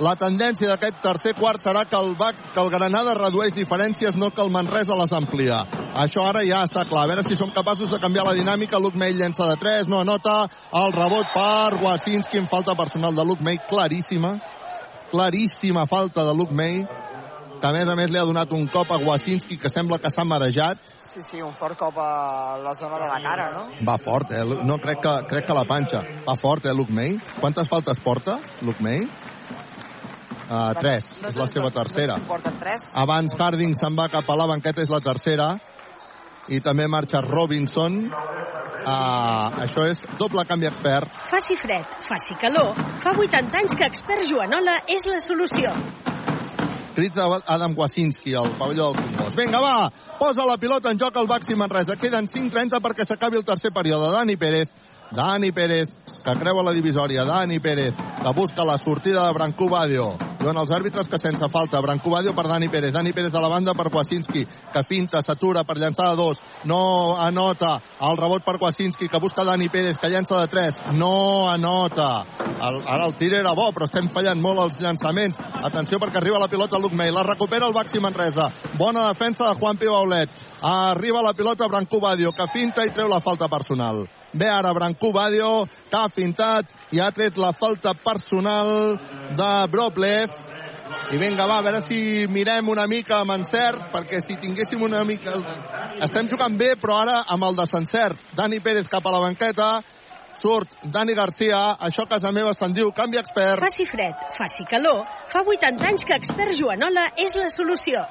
la 0.00 0.14
tendència 0.16 0.70
d'aquest 0.70 1.02
tercer 1.04 1.34
quart 1.36 1.60
serà 1.60 1.84
que 1.88 1.98
el, 1.98 2.14
Bac, 2.16 2.38
que 2.54 2.60
el 2.62 2.70
Granada 2.72 3.12
redueix 3.18 3.52
diferències, 3.54 4.16
no 4.16 4.30
que 4.32 4.40
el 4.44 4.50
Manresa 4.50 4.96
les 4.96 5.12
amplia. 5.12 5.62
Això 6.04 6.24
ara 6.24 6.40
ja 6.48 6.62
està 6.64 6.86
clar. 6.88 7.04
A 7.04 7.10
veure 7.10 7.24
si 7.26 7.36
som 7.36 7.52
capaços 7.52 7.90
de 7.92 8.00
canviar 8.00 8.24
la 8.24 8.32
dinàmica. 8.36 8.80
Luke 8.80 8.98
May 8.98 9.12
llença 9.12 9.44
de 9.50 9.58
3, 9.60 9.92
no 9.92 10.00
anota. 10.00 10.46
El 10.80 10.96
rebot 10.96 11.28
per 11.34 11.76
Wasinski 11.84 12.40
en 12.40 12.48
falta 12.48 12.74
personal 12.74 13.14
de 13.14 13.24
Luke 13.28 13.44
May, 13.44 13.60
claríssima. 13.68 14.38
Claríssima 15.12 15.86
falta 15.86 16.24
de 16.24 16.34
Luke 16.34 16.56
May, 16.56 16.86
que 17.62 17.68
a 17.70 17.74
més 17.76 17.86
a 17.86 17.94
més 17.94 18.10
li 18.10 18.18
ha 18.18 18.26
donat 18.26 18.50
un 18.56 18.66
cop 18.66 18.90
a 18.90 18.98
Wasinski 18.98 19.56
que 19.62 19.70
sembla 19.70 20.00
que 20.02 20.10
s'ha 20.10 20.24
marejat. 20.26 20.80
Sí, 21.12 21.20
sí, 21.22 21.42
un 21.44 21.52
fort 21.54 21.78
cop 21.78 21.98
a 22.02 22.58
la 22.58 22.72
zona 22.74 22.98
de 22.98 23.06
la 23.06 23.20
cara, 23.22 23.50
no? 23.54 23.62
Va 23.86 23.94
fort, 24.02 24.32
eh? 24.34 24.42
No, 24.66 24.80
crec 24.82 25.02
que, 25.04 25.12
crec 25.30 25.46
que 25.46 25.54
la 25.54 25.62
panxa. 25.68 26.00
Va 26.26 26.34
fort, 26.40 26.66
eh, 26.66 26.74
Luke 26.74 26.92
May? 26.92 27.14
Quantes 27.38 27.70
faltes 27.70 28.00
porta, 28.02 28.40
Luke 28.66 28.82
May? 28.82 29.04
Uh, 30.52 30.72
tres, 30.80 31.06
és 31.30 31.38
la 31.38 31.46
seva 31.46 31.70
tercera. 31.72 32.18
Abans 32.98 33.38
Harding 33.38 33.76
se'n 33.78 33.94
va 33.96 34.10
cap 34.12 34.26
a 34.28 34.36
la 34.36 34.48
banqueta, 34.50 34.82
és 34.82 34.90
la 34.90 35.00
tercera. 35.00 35.52
I 36.50 36.58
també 36.60 36.88
marxa 36.90 37.22
Robinson. 37.22 38.08
Uh, 38.82 39.62
això 39.62 39.86
és 39.86 40.02
doble 40.18 40.42
canvi 40.50 40.66
expert. 40.66 41.06
Faci 41.30 41.54
fred, 41.62 41.86
faci 42.08 42.34
calor. 42.42 42.74
Fa 43.04 43.14
80 43.14 43.60
anys 43.62 43.76
que 43.78 43.86
expert 43.86 44.26
Joanola 44.26 44.80
és 44.90 45.06
la 45.06 45.22
solució. 45.22 45.70
Crits 46.92 47.16
d'Adam 47.16 47.74
Wasinski 47.78 48.34
al 48.36 48.52
pavelló 48.58 48.92
del 48.92 49.04
Congost. 49.04 49.36
Vinga, 49.38 49.60
va! 49.64 49.90
Posa 50.18 50.46
la 50.46 50.58
pilota 50.60 50.92
en 50.92 51.00
joc 51.00 51.16
al 51.16 51.30
Baxi 51.30 51.56
Manresa. 51.56 51.96
Queden 51.96 52.28
5.30 52.28 52.80
perquè 52.84 53.06
s'acabi 53.08 53.40
el 53.40 53.46
tercer 53.48 53.72
període. 53.72 54.12
Dani 54.12 54.36
Pérez. 54.36 54.68
Dani 55.12 55.52
Pérez, 55.52 55.90
que 56.24 56.34
creua 56.40 56.62
la 56.64 56.72
divisòria. 56.72 57.24
Dani 57.28 57.58
Pérez, 57.60 57.94
que 57.94 58.32
busca 58.34 58.64
la 58.64 58.78
sortida 58.78 59.26
de 59.26 59.32
Brancú 59.34 59.68
Badio. 59.68 60.16
Diuen 60.40 60.56
els 60.56 60.70
àrbitres 60.72 61.06
que 61.06 61.18
sense 61.20 61.48
falta. 61.52 61.82
Brancú 61.84 62.10
Badio 62.10 62.32
per 62.34 62.46
Dani 62.48 62.70
Pérez. 62.72 62.94
Dani 62.94 63.12
Pérez 63.12 63.30
de 63.30 63.40
la 63.40 63.48
banda 63.48 63.74
per 63.74 63.90
Kwasinski, 63.92 64.46
que 64.72 64.82
finta, 64.88 65.20
s'atura 65.22 65.64
per 65.64 65.76
llançar 65.76 66.08
de 66.10 66.16
dos. 66.16 66.40
No 66.64 67.16
anota. 67.20 67.74
El 68.00 68.16
rebot 68.16 68.44
per 68.44 68.56
Kwasinski, 68.58 69.08
que 69.08 69.20
busca 69.20 69.44
Dani 69.44 69.68
Pérez, 69.68 69.98
que 69.98 70.08
llença 70.08 70.40
de 70.40 70.48
tres. 70.48 70.80
No 70.92 71.50
anota. 71.50 72.24
El, 72.62 72.80
ara 72.86 73.04
el 73.04 73.14
tir 73.18 73.34
era 73.34 73.52
bo, 73.52 73.68
però 73.76 73.84
estem 73.84 74.08
fallant 74.14 74.40
molt 74.40 74.64
els 74.64 74.80
llançaments. 74.80 75.36
Atenció 75.60 76.00
perquè 76.00 76.22
arriba 76.22 76.40
la 76.40 76.48
pilota 76.48 76.80
Luke 76.80 76.96
May. 76.96 77.12
La 77.12 77.26
recupera 77.26 77.68
el 77.68 77.76
Baxi 77.76 78.00
Manresa. 78.00 78.48
Bona 78.78 79.10
defensa 79.10 79.44
de 79.50 79.60
Juan 79.60 79.76
Pio 79.76 79.94
Aulet. 79.94 80.32
Arriba 80.62 81.20
la 81.20 81.34
pilota 81.34 81.68
Brancú 81.68 82.00
Badio, 82.00 82.32
que 82.32 82.48
finta 82.54 82.86
i 82.86 82.96
treu 82.96 83.12
la 83.12 83.20
falta 83.20 83.50
personal. 83.52 84.06
Ve 84.32 84.48
ara 84.48 84.72
Brancú 84.72 85.12
Badio, 85.12 85.66
que 85.90 85.98
ha 85.98 86.08
fintat 86.08 86.70
i 86.92 87.00
ha 87.00 87.10
tret 87.12 87.36
la 87.36 87.52
falta 87.52 87.94
personal 87.94 88.96
de 89.36 89.52
Broblev. 89.72 90.40
I 91.12 91.16
vinga, 91.20 91.46
va, 91.48 91.58
a 91.60 91.64
veure 91.64 91.80
si 91.84 92.26
mirem 92.28 92.68
una 92.68 92.86
mica 92.88 93.20
amb 93.20 93.32
encert, 93.36 93.88
perquè 93.92 94.20
si 94.24 94.36
tinguéssim 94.40 94.82
una 94.84 95.04
mica... 95.08 95.34
Estem 96.04 96.28
jugant 96.28 96.56
bé, 96.60 96.74
però 96.80 96.98
ara 97.04 97.22
amb 97.32 97.48
el 97.48 97.56
desencert. 97.56 98.20
Dani 98.36 98.60
Pérez 98.64 98.88
cap 98.92 99.06
a 99.08 99.12
la 99.14 99.22
banqueta, 99.24 99.70
surt 100.40 100.76
Dani 100.92 101.14
Garcia, 101.16 101.62
això 101.88 102.04
a 102.04 102.12
casa 102.12 102.32
meva 102.32 102.52
se'n 102.56 102.74
diu 102.76 102.92
canvi 102.96 103.20
expert. 103.20 103.60
Faci 103.62 103.86
fred, 103.88 104.26
faci 104.36 104.68
calor. 104.68 105.04
Fa 105.32 105.44
80 105.44 105.88
anys 105.92 106.04
que 106.08 106.18
expert 106.18 106.56
Joanola 106.58 107.08
és 107.20 107.36
la 107.40 107.48
solució. 107.52 108.04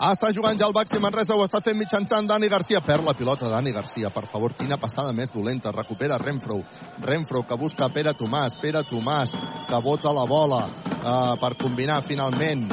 Està 0.00 0.30
jugant 0.32 0.56
ja 0.56 0.64
el 0.64 0.72
Baxi 0.72 0.96
Manresa, 0.96 1.34
ho 1.36 1.42
està 1.44 1.58
fent 1.60 1.76
mitjançant 1.76 2.24
Dani 2.24 2.48
Garcia. 2.48 2.80
Perd 2.80 3.04
la 3.04 3.12
pilota 3.12 3.50
Dani 3.52 3.68
Garcia, 3.76 4.08
per 4.08 4.22
favor, 4.32 4.54
quina 4.56 4.78
passada 4.80 5.12
més 5.12 5.28
dolenta. 5.34 5.74
Recupera 5.76 6.16
Renfro. 6.16 6.56
Renfro 7.04 7.42
que 7.44 7.58
busca 7.60 7.90
Pere 7.92 8.14
Tomàs. 8.16 8.56
Pere 8.62 8.80
Tomàs 8.88 9.34
que 9.68 9.80
bota 9.84 10.14
la 10.16 10.24
bola 10.24 10.62
uh, 10.70 11.36
per 11.42 11.52
combinar 11.60 12.00
finalment 12.08 12.64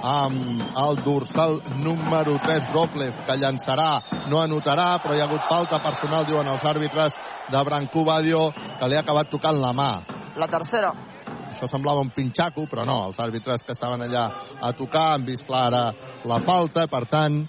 amb 0.00 0.64
el 0.86 1.02
dorsal 1.04 1.60
número 1.84 2.38
3 2.46 2.72
Doblev, 2.72 3.26
que 3.28 3.36
llançarà, 3.36 3.90
no 4.32 4.40
anotarà, 4.40 4.94
però 5.04 5.12
hi 5.12 5.20
ha 5.20 5.28
hagut 5.28 5.44
falta 5.52 5.82
personal, 5.84 6.24
diuen 6.24 6.48
els 6.48 6.64
àrbitres 6.64 7.20
de 7.52 7.64
Brancú 7.68 8.08
Badio, 8.08 8.48
que 8.80 8.88
li 8.88 8.96
ha 8.96 9.04
acabat 9.04 9.28
tocant 9.28 9.60
la 9.60 9.76
mà. 9.76 9.92
La 10.40 10.48
tercera. 10.48 11.09
Això 11.50 11.68
semblava 11.68 12.00
un 12.00 12.10
pinxaco, 12.14 12.66
però 12.70 12.84
no, 12.86 13.00
els 13.08 13.18
àrbitres 13.20 13.64
que 13.66 13.74
estaven 13.74 14.06
allà 14.06 14.26
a 14.62 14.72
tocar 14.78 15.14
han 15.14 15.24
vist 15.26 15.46
clara 15.46 15.90
la 16.24 16.38
falta, 16.46 16.86
per 16.90 17.04
tant, 17.10 17.42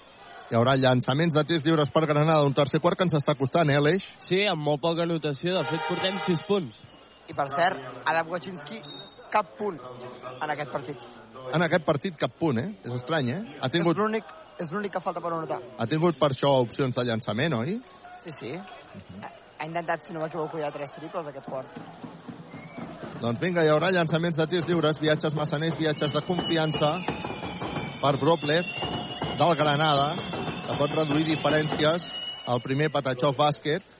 hi 0.50 0.58
haurà 0.58 0.74
llançaments 0.76 1.32
de 1.32 1.44
tirs 1.48 1.64
lliures 1.64 1.90
per 1.94 2.04
Granada, 2.10 2.44
un 2.44 2.52
tercer 2.52 2.80
quart 2.82 2.98
que 2.98 3.06
ens 3.08 3.14
està 3.16 3.36
costant, 3.38 3.70
eh, 3.70 3.78
Aleix? 3.80 4.04
Sí, 4.26 4.42
amb 4.50 4.60
molt 4.66 4.82
poca 4.82 5.06
anotació, 5.06 5.54
de 5.56 5.64
fet 5.70 5.86
portem 5.88 6.18
6 6.26 6.44
punts. 6.48 6.82
I 7.30 7.34
per 7.38 7.48
cert, 7.54 7.80
Adam 8.04 8.28
Wachinski, 8.34 8.82
cap 9.32 9.54
punt 9.56 9.78
en 9.80 10.50
aquest 10.50 10.70
partit. 10.74 11.08
En 11.56 11.64
aquest 11.64 11.84
partit 11.86 12.18
cap 12.20 12.34
punt, 12.38 12.58
eh? 12.60 12.68
És 12.84 12.92
estrany, 12.98 13.30
eh? 13.32 13.40
Ha 13.60 13.70
tingut, 13.72 13.96
És 13.96 14.02
l'únic 14.02 14.24
és 14.60 14.70
l'únic 14.70 14.92
que 14.92 15.00
falta 15.00 15.20
per 15.20 15.32
anotar. 15.32 15.60
ha 15.78 15.86
tingut 15.86 16.18
per 16.18 16.30
això 16.30 16.50
opcions 16.60 16.94
de 16.94 17.04
llançament, 17.08 17.54
oi? 17.54 17.78
Sí, 18.24 18.32
sí. 18.38 18.52
Ha, 18.54 19.30
ha 19.58 19.66
intentat, 19.66 20.04
si 20.04 20.12
no 20.12 20.20
m'equivoco, 20.20 20.58
ja 20.60 20.70
tres 20.70 20.92
triples 20.98 21.26
aquest 21.26 21.48
quart. 21.48 21.74
Doncs 23.22 23.38
vinga, 23.38 23.62
hi 23.62 23.70
haurà 23.70 23.92
llançaments 23.94 24.34
de 24.34 24.44
tirs 24.50 24.64
lliures, 24.66 24.96
viatges 24.98 25.34
massaners, 25.38 25.76
viatges 25.78 26.10
de 26.10 26.22
confiança 26.26 26.88
per 28.00 28.16
Broblev 28.18 28.66
del 29.38 29.52
Granada, 29.60 30.08
que 30.64 30.78
pot 30.80 30.96
reduir 30.96 31.28
diferències 31.28 32.08
al 32.50 32.58
primer 32.64 32.90
Patachov 32.90 33.36
bàsquet 33.38 33.94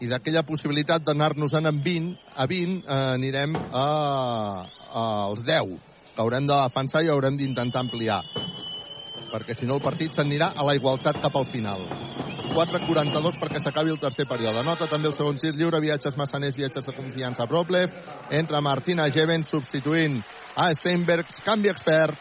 i 0.00 0.08
d'aquella 0.08 0.46
possibilitat 0.48 1.04
d'anar-nos-en 1.04 1.68
amb 1.68 1.84
20 1.84 2.16
a 2.40 2.48
20 2.48 2.80
eh, 2.88 2.98
anirem 3.18 3.58
a, 3.58 3.84
a, 3.84 5.04
als 5.28 5.44
10 5.44 5.76
que 6.14 6.24
haurem 6.24 6.48
de 6.48 6.56
defensar 6.56 7.04
i 7.04 7.12
haurem 7.12 7.36
d'intentar 7.36 7.84
ampliar. 7.84 8.22
Perquè 9.28 9.60
si 9.60 9.68
no 9.68 9.76
el 9.76 9.84
partit 9.84 10.16
s'anirà 10.16 10.54
a 10.56 10.64
la 10.64 10.78
igualtat 10.78 11.20
cap 11.20 11.36
al 11.36 11.52
final 11.52 11.84
4.42 12.52 13.38
perquè 13.40 13.60
s'acabi 13.62 13.92
el 13.94 14.00
tercer 14.02 14.26
període. 14.30 14.62
Nota 14.66 14.88
també 14.90 15.10
el 15.10 15.16
segon 15.16 15.38
tir 15.40 15.54
lliure, 15.56 15.80
viatges 15.80 16.16
massaners, 16.18 16.56
viatges 16.56 16.86
de 16.86 16.94
confiança. 16.96 17.46
Broblev, 17.50 17.92
entra 18.30 18.62
Martina 18.64 19.08
Geven 19.14 19.44
substituint 19.48 20.20
a 20.56 20.70
Steinbergs, 20.74 21.42
canvi 21.46 21.72
expert. 21.72 22.16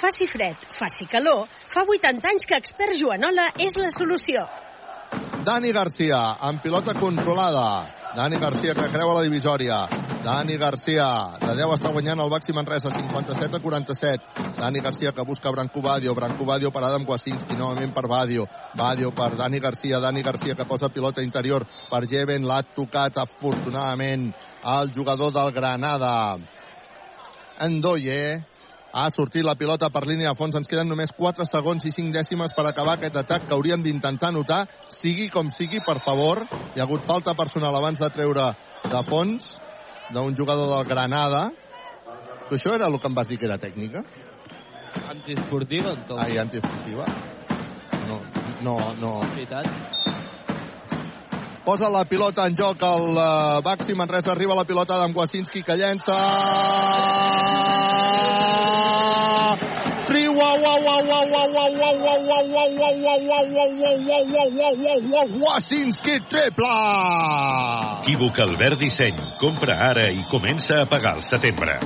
Faci 0.00 0.26
fred, 0.30 0.56
faci 0.78 1.06
calor. 1.12 1.46
Fa 1.70 1.84
80 1.84 2.28
anys 2.32 2.48
que 2.48 2.58
expert 2.58 2.96
Joanola 2.98 3.50
és 3.60 3.76
la 3.76 3.92
solució. 3.94 4.46
Dani 5.44 5.72
Garcia, 5.72 6.20
amb 6.40 6.62
pilota 6.62 6.94
controlada. 6.98 7.99
Dani 8.10 8.38
Garcia 8.40 8.74
que 8.74 8.88
creua 8.90 9.14
la 9.14 9.22
divisòria. 9.22 9.76
Dani 10.24 10.56
Garcia, 10.58 11.04
de 11.38 11.52
10 11.54 11.74
està 11.76 11.92
guanyant 11.94 12.18
el 12.20 12.30
Baxi 12.32 12.52
Manresa, 12.52 12.90
57 12.90 13.56
a 13.56 13.60
47. 13.62 14.48
Dani 14.58 14.82
Garcia 14.82 15.12
que 15.12 15.24
busca 15.24 15.52
Branco 15.54 15.80
Badio. 15.80 16.14
Branco 16.14 16.44
Badio 16.44 16.72
per 16.74 16.82
Adam 16.84 17.06
Kwasinski, 17.06 17.54
novament 17.54 17.94
per 17.94 18.08
Badio. 18.10 18.48
Badio 18.74 19.12
per 19.14 19.36
Dani 19.38 19.60
Garcia. 19.60 20.00
Dani 20.02 20.22
Garcia 20.26 20.56
que 20.56 20.66
posa 20.66 20.88
pilota 20.88 21.22
interior 21.22 21.64
per 21.88 22.02
Jeven. 22.10 22.48
L'ha 22.50 22.64
tocat 22.74 23.22
afortunadament 23.22 24.32
el 24.64 24.92
jugador 24.92 25.32
del 25.32 25.52
Granada. 25.52 26.36
Endoye 27.60 28.49
Ha 28.92 29.06
sortit 29.14 29.44
la 29.46 29.54
pilota 29.54 29.86
per 29.94 30.02
línia 30.08 30.32
de 30.32 30.38
fons. 30.38 30.56
Ens 30.58 30.68
queden 30.70 30.88
només 30.90 31.12
4 31.14 31.46
segons 31.46 31.84
i 31.86 31.92
5 31.94 32.10
dècimes 32.16 32.54
per 32.56 32.64
acabar 32.66 32.96
aquest 32.98 33.16
atac 33.22 33.46
que 33.46 33.54
hauríem 33.54 33.84
d'intentar 33.84 34.32
anotar. 34.32 34.64
Sigui 34.98 35.28
com 35.30 35.50
sigui, 35.54 35.78
per 35.86 36.00
favor. 36.06 36.42
Hi 36.74 36.80
ha 36.80 36.86
hagut 36.88 37.06
falta 37.06 37.36
personal 37.38 37.76
abans 37.78 38.02
de 38.02 38.10
treure 38.10 38.50
de 38.90 39.02
fons 39.06 39.52
d'un 40.10 40.34
jugador 40.36 40.72
del 40.74 40.88
Granada. 40.90 41.48
Tu 42.48 42.58
això 42.58 42.74
era 42.74 42.90
el 42.90 42.98
que 42.98 43.06
em 43.06 43.14
vas 43.14 43.30
dir 43.30 43.38
que 43.38 43.46
era 43.46 43.60
tècnica? 43.62 44.02
Antiesportiva, 45.06 45.94
en 45.94 46.06
tot. 46.08 46.18
Ai, 46.18 46.38
antiesportiva? 46.42 47.06
No, 48.08 48.18
no, 48.66 48.78
no. 48.98 49.12
Veritat 49.36 50.19
posa 51.64 51.90
la 51.90 52.04
pilota 52.04 52.46
en 52.46 52.56
joc 52.56 52.82
el 52.82 53.16
uh, 53.16 53.60
Baxi 53.64 53.94
Manresa, 53.94 54.32
arriba 54.32 54.54
la 54.54 54.64
pilota 54.64 54.98
d'en 55.00 55.14
Wasinski 55.16 55.62
que 55.62 55.76
llença 55.76 56.16
Wasinski 65.40 66.20
triple 66.28 66.74
Equívoca 68.00 68.42
el 68.48 68.56
verd 68.56 68.80
disseny 68.80 69.20
compra 69.40 69.78
ara 69.90 70.10
i 70.10 70.24
comença 70.30 70.82
a 70.82 70.88
pagar 70.90 71.16
el 71.18 71.24
setembre 71.28 71.78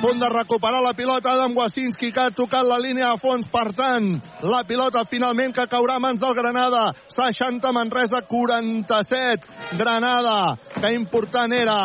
Punt 0.00 0.16
de 0.16 0.28
recuperar 0.32 0.78
la 0.80 0.94
pilota 0.96 1.34
d'en 1.36 1.52
Wasinski, 1.52 2.08
que 2.08 2.22
ha 2.22 2.30
tocat 2.32 2.64
la 2.64 2.78
línia 2.80 3.10
a 3.10 3.18
fons. 3.20 3.44
Per 3.52 3.66
tant, 3.76 4.06
la 4.48 4.62
pilota 4.64 5.02
finalment 5.04 5.52
que 5.52 5.66
caurà 5.68 5.98
a 5.98 6.00
mans 6.00 6.22
del 6.22 6.32
Granada. 6.38 6.86
60 7.12 7.68
Manresa, 7.76 8.22
47 8.24 9.76
Granada. 9.76 10.56
Que 10.80 10.94
important 10.96 11.52
era 11.52 11.76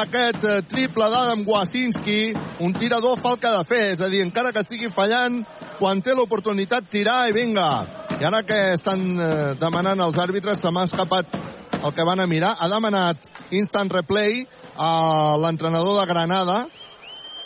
aquest 0.00 0.48
eh, 0.50 0.58
triple 0.66 1.06
d'Adam 1.12 1.46
Wasinski. 1.46 2.34
Un 2.66 2.74
tirador 2.74 3.22
fa 3.22 3.36
el 3.36 3.38
que 3.38 3.52
ha 3.52 3.56
de 3.60 3.64
fer, 3.70 3.82
és 3.94 4.02
a 4.02 4.10
dir, 4.10 4.26
encara 4.26 4.50
que 4.50 4.66
estigui 4.66 4.90
fallant, 4.90 5.44
quan 5.78 6.02
té 6.02 6.10
l'oportunitat 6.10 6.90
tirar 6.90 7.28
i 7.30 7.38
vinga. 7.38 7.70
I 8.18 8.26
ara 8.26 8.42
que 8.42 8.62
estan 8.74 9.12
eh, 9.14 9.32
demanant 9.62 10.02
els 10.02 10.18
àrbitres, 10.18 10.58
se 10.58 10.74
m'ha 10.74 10.88
escapat 10.90 11.38
el 11.84 11.94
que 11.94 12.10
van 12.10 12.18
a 12.18 12.26
mirar. 12.26 12.56
Ha 12.58 12.66
demanat 12.72 13.30
instant 13.54 13.94
replay 13.94 14.42
a 14.74 15.36
l'entrenador 15.38 16.00
de 16.00 16.10
Granada, 16.10 16.64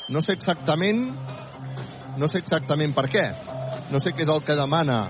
no 0.09 0.23
sé 0.25 0.37
exactament 0.39 1.07
no 2.19 2.29
sé 2.29 2.43
exactament 2.43 2.95
per 2.97 3.07
què 3.13 3.25
no 3.93 4.01
sé 4.03 4.13
què 4.13 4.27
és 4.27 4.35
el 4.35 4.45
que 4.45 4.59
demana 4.59 5.01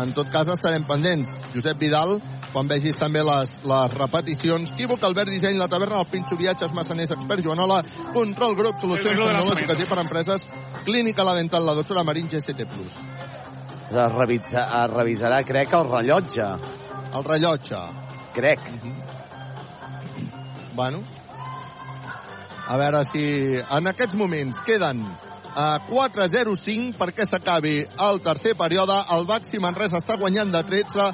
en 0.00 0.12
tot 0.16 0.30
cas 0.32 0.48
estarem 0.50 0.86
pendents 0.88 1.30
Josep 1.54 1.78
Vidal 1.80 2.18
quan 2.56 2.70
vegis 2.70 2.96
també 2.96 3.20
les, 3.20 3.50
les 3.68 3.94
repeticions 4.00 4.70
Equívoc, 4.72 5.02
Albert 5.04 5.28
Disseny, 5.28 5.58
La 5.60 5.68
Taverna, 5.68 5.98
el 6.00 6.08
Pinxo 6.08 6.38
Viatges, 6.40 6.72
Massaners, 6.72 7.10
Expert, 7.12 7.42
Joanola, 7.44 7.82
Control 8.14 8.56
Grup, 8.56 8.78
Solucions 8.80 9.20
Tecnològiques 9.20 9.82
i 9.82 9.88
per 9.90 9.98
Empreses, 10.00 10.46
Clínica 10.86 11.26
La 11.26 11.34
Dental, 11.36 11.66
la 11.68 11.74
doctora 11.76 12.04
Marín, 12.06 12.30
GCT+. 12.32 12.64
Es, 13.86 14.14
revisa, 14.14 14.64
es 14.64 14.94
revisarà, 14.94 15.42
crec, 15.44 15.76
el 15.76 15.84
rellotge. 15.90 16.48
El 17.12 17.28
rellotge. 17.28 17.82
Crec. 18.34 18.64
Bueno, 20.74 21.04
a 22.66 22.76
veure 22.80 23.04
si 23.06 23.22
en 23.62 23.86
aquests 23.86 24.14
moments 24.18 24.58
queden 24.66 25.04
a 25.56 25.78
4-0-5 25.88 26.96
perquè 26.98 27.24
s'acabi 27.26 27.76
el 28.08 28.20
tercer 28.24 28.56
període. 28.58 28.96
El 29.14 29.24
Baxi 29.28 29.58
Manresa 29.62 30.00
està 30.02 30.16
guanyant 30.20 30.50
de 30.52 30.62
13, 30.66 31.06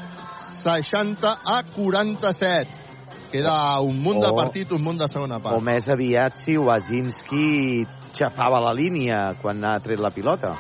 60 0.63 1.35
a 1.45 1.63
47. 1.75 2.81
Queda 3.33 3.81
un 3.81 4.01
munt 4.03 4.21
de 4.21 4.29
O- 4.29 4.37
partit, 4.37 4.73
un 4.73 4.83
munt 4.83 4.99
de 5.01 5.07
segona 5.09 5.39
part. 5.41 5.57
O 5.57 5.61
més 5.65 5.87
aviat 5.89 6.37
si 6.43 6.57
Wazinski 6.57 7.87
xafava 8.17 8.59
la 8.61 8.73
línia 8.77 9.35
quan 9.41 9.63
ha 9.65 9.79
tret 9.81 9.99
la 10.01 10.11
pilota. 10.13 10.51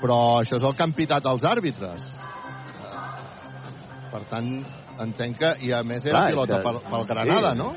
Però 0.00 0.40
això 0.40 0.56
és 0.56 0.62
el 0.64 0.74
que 0.76 0.82
han 0.86 0.92
pitat 0.96 1.26
els 1.26 1.42
àrbitres. 1.44 2.04
Per 4.10 4.20
tant, 4.30 4.48
entenc 5.02 5.36
que... 5.38 5.50
I 5.66 5.72
a 5.76 5.82
més 5.86 6.04
era 6.04 6.18
Clar, 6.24 6.30
pilota 6.32 6.56
que- 6.58 6.62
pel, 6.64 6.78
pel 6.90 7.04
Granada, 7.10 7.52
sí. 7.52 7.58
no? 7.58 7.74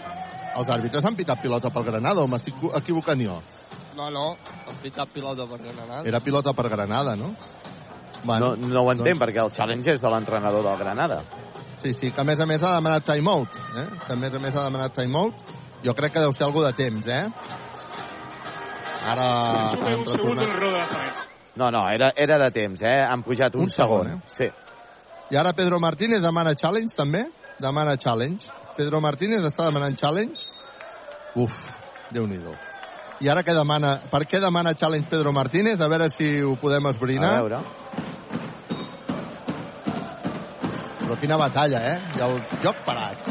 Els 0.54 0.70
àrbitres 0.70 1.06
han 1.06 1.16
pitat 1.18 1.42
pilota 1.42 1.72
pel 1.74 1.86
Granada, 1.88 2.22
o 2.22 2.30
m'estic 2.30 2.60
equivocant 2.80 3.22
jo? 3.24 3.40
No, 3.98 4.10
no, 4.14 4.26
han 4.68 4.78
pitat 4.82 5.10
pilota 5.14 5.46
per 5.50 5.60
Granada. 5.62 6.04
Era 6.10 6.20
pilota 6.20 6.54
per 6.54 6.70
Granada, 6.70 7.16
no? 7.16 7.34
no, 8.24 8.54
no 8.56 8.84
ho 8.84 8.92
entenc, 8.92 9.08
doncs- 9.10 9.22
perquè 9.22 9.44
el 9.44 9.52
challenge 9.52 9.98
és 9.98 10.02
de 10.02 10.12
l'entrenador 10.14 10.64
del 10.64 10.78
Granada. 10.78 11.24
Sí, 11.84 11.94
sí, 11.94 12.12
que 12.12 12.22
a 12.22 12.24
més 12.24 12.40
a 12.40 12.46
més 12.48 12.64
ha 12.64 12.76
demanat 12.78 13.04
timeout, 13.06 13.58
eh? 13.76 13.88
Que 14.06 14.14
a 14.14 14.16
més 14.16 14.34
a 14.34 14.40
més 14.40 14.56
ha 14.56 14.64
demanat 14.64 14.94
timeout. 14.96 15.44
Jo 15.84 15.94
crec 15.94 16.14
que 16.16 16.22
deu 16.24 16.32
ser 16.32 16.46
algú 16.48 16.64
de 16.64 16.72
temps, 16.78 17.08
eh? 17.12 17.26
Ara 19.04 19.28
han 19.68 20.06
retornat. 20.06 21.24
No, 21.60 21.70
no, 21.70 21.84
era, 21.92 22.14
era 22.16 22.38
de 22.40 22.50
temps, 22.56 22.82
eh? 22.82 23.02
Han 23.04 23.22
pujat 23.24 23.56
un, 23.56 23.68
Un 23.68 23.70
segon, 23.70 24.08
eh? 24.10 24.20
Sí. 24.38 24.48
I 25.30 25.38
ara 25.38 25.52
Pedro 25.54 25.80
Martínez 25.80 26.22
demana 26.24 26.56
challenge, 26.56 26.96
també? 26.96 27.26
Demana 27.60 27.98
challenge. 27.98 28.48
Pedro 28.78 29.00
Martínez 29.02 29.45
està 29.45 29.68
demanant 29.68 29.95
challenge. 30.00 30.41
Uf, 31.36 31.54
déu 32.14 32.26
nhi 32.28 32.40
I 33.22 33.30
ara 33.30 33.44
què 33.45 33.54
demana? 33.56 34.00
Per 34.12 34.24
què 34.26 34.40
demana 34.41 34.74
challenge 34.74 35.08
Pedro 35.10 35.32
Martínez? 35.32 35.80
A 35.82 35.88
veure 35.88 36.10
si 36.10 36.41
ho 36.41 36.56
podem 36.60 36.88
esbrinar. 36.90 37.36
A 37.38 37.41
veure. 37.44 37.60
Però 41.04 41.18
quina 41.22 41.38
batalla, 41.38 41.80
eh? 41.94 42.00
I 42.18 42.24
el 42.26 42.36
joc 42.64 42.82
parat. 42.86 43.30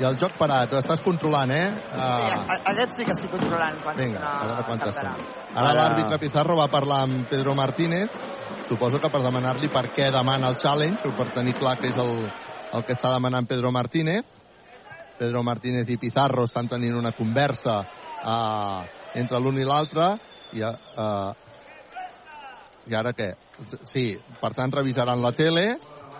I 0.00 0.04
el 0.08 0.18
joc 0.18 0.34
parat. 0.38 0.72
Ho 0.74 0.80
estàs 0.82 1.00
controlant, 1.04 1.50
eh? 1.54 1.68
Uh, 1.70 2.42
A- 2.50 2.58
Aquest 2.72 2.98
sí 2.98 3.04
que 3.06 3.14
estic 3.14 3.30
controlant. 3.30 3.78
Quan 3.84 3.96
Vinga, 3.96 4.18
no, 4.18 4.26
a 4.26 4.46
veure 4.50 4.66
captarà. 4.66 4.88
estona. 4.90 5.16
Ara 5.54 5.72
l'àrbitre 5.78 6.18
Pizarro 6.18 6.56
va 6.58 6.66
parlar 6.72 7.02
amb 7.06 7.28
Pedro 7.30 7.54
Martínez, 7.54 8.10
suposo 8.68 8.98
que 8.98 9.10
per 9.12 9.22
demanar-li 9.22 9.68
per 9.68 9.86
què 9.94 10.10
demana 10.10 10.48
el 10.48 10.56
challenge, 10.56 11.06
o 11.08 11.14
per 11.14 11.30
tenir 11.32 11.54
clar 11.54 11.76
que 11.78 11.88
és 11.92 11.96
el, 11.96 12.30
el 12.72 12.84
que 12.84 12.92
està 12.96 13.12
demanant 13.12 13.46
Pedro 13.46 13.70
Martínez. 13.70 14.24
Pedro 15.22 15.44
Martínez 15.46 15.86
i 15.86 16.00
Pizarro 16.02 16.42
estan 16.48 16.66
tenint 16.66 16.96
una 16.98 17.12
conversa 17.14 17.76
uh, 17.78 18.82
entre 19.14 19.38
l'un 19.38 19.60
i 19.62 19.66
l'altre, 19.68 20.08
i, 20.58 20.64
uh, 20.66 21.30
i 22.90 22.96
ara 22.98 23.12
què? 23.14 23.28
Sí, 23.86 24.08
per 24.40 24.50
tant 24.56 24.74
revisaran 24.74 25.22
la 25.22 25.30
tele, 25.36 25.68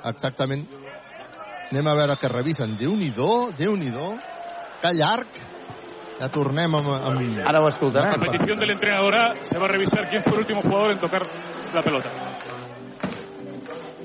exactament. 0.06 0.62
Anem 1.72 1.90
a 1.90 1.96
veure 1.98 2.18
què 2.20 2.30
revisen. 2.30 2.76
Déu-n'hi-do, 2.78 3.32
déu 3.58 3.74
nhi 3.80 3.90
déu 3.90 4.14
que 4.84 4.94
llarg. 5.00 5.42
Ja 6.20 6.30
tornem 6.30 6.78
amb... 6.78 6.94
amb... 6.94 7.42
Ara 7.42 7.64
ho 7.64 7.68
escoltarem. 7.72 8.14
A 8.14 8.22
petición 8.28 8.60
de 8.60 8.70
la 8.70 8.78
entrenadora 8.78 9.26
se 9.42 9.58
va 9.58 9.66
a 9.66 9.74
revisar 9.74 10.06
quién 10.10 10.22
fue 10.22 10.34
el 10.34 10.44
último 10.46 10.62
jugador 10.62 10.92
en 10.92 11.02
tocar 11.02 11.26
la 11.74 11.82
pelota. 11.82 12.14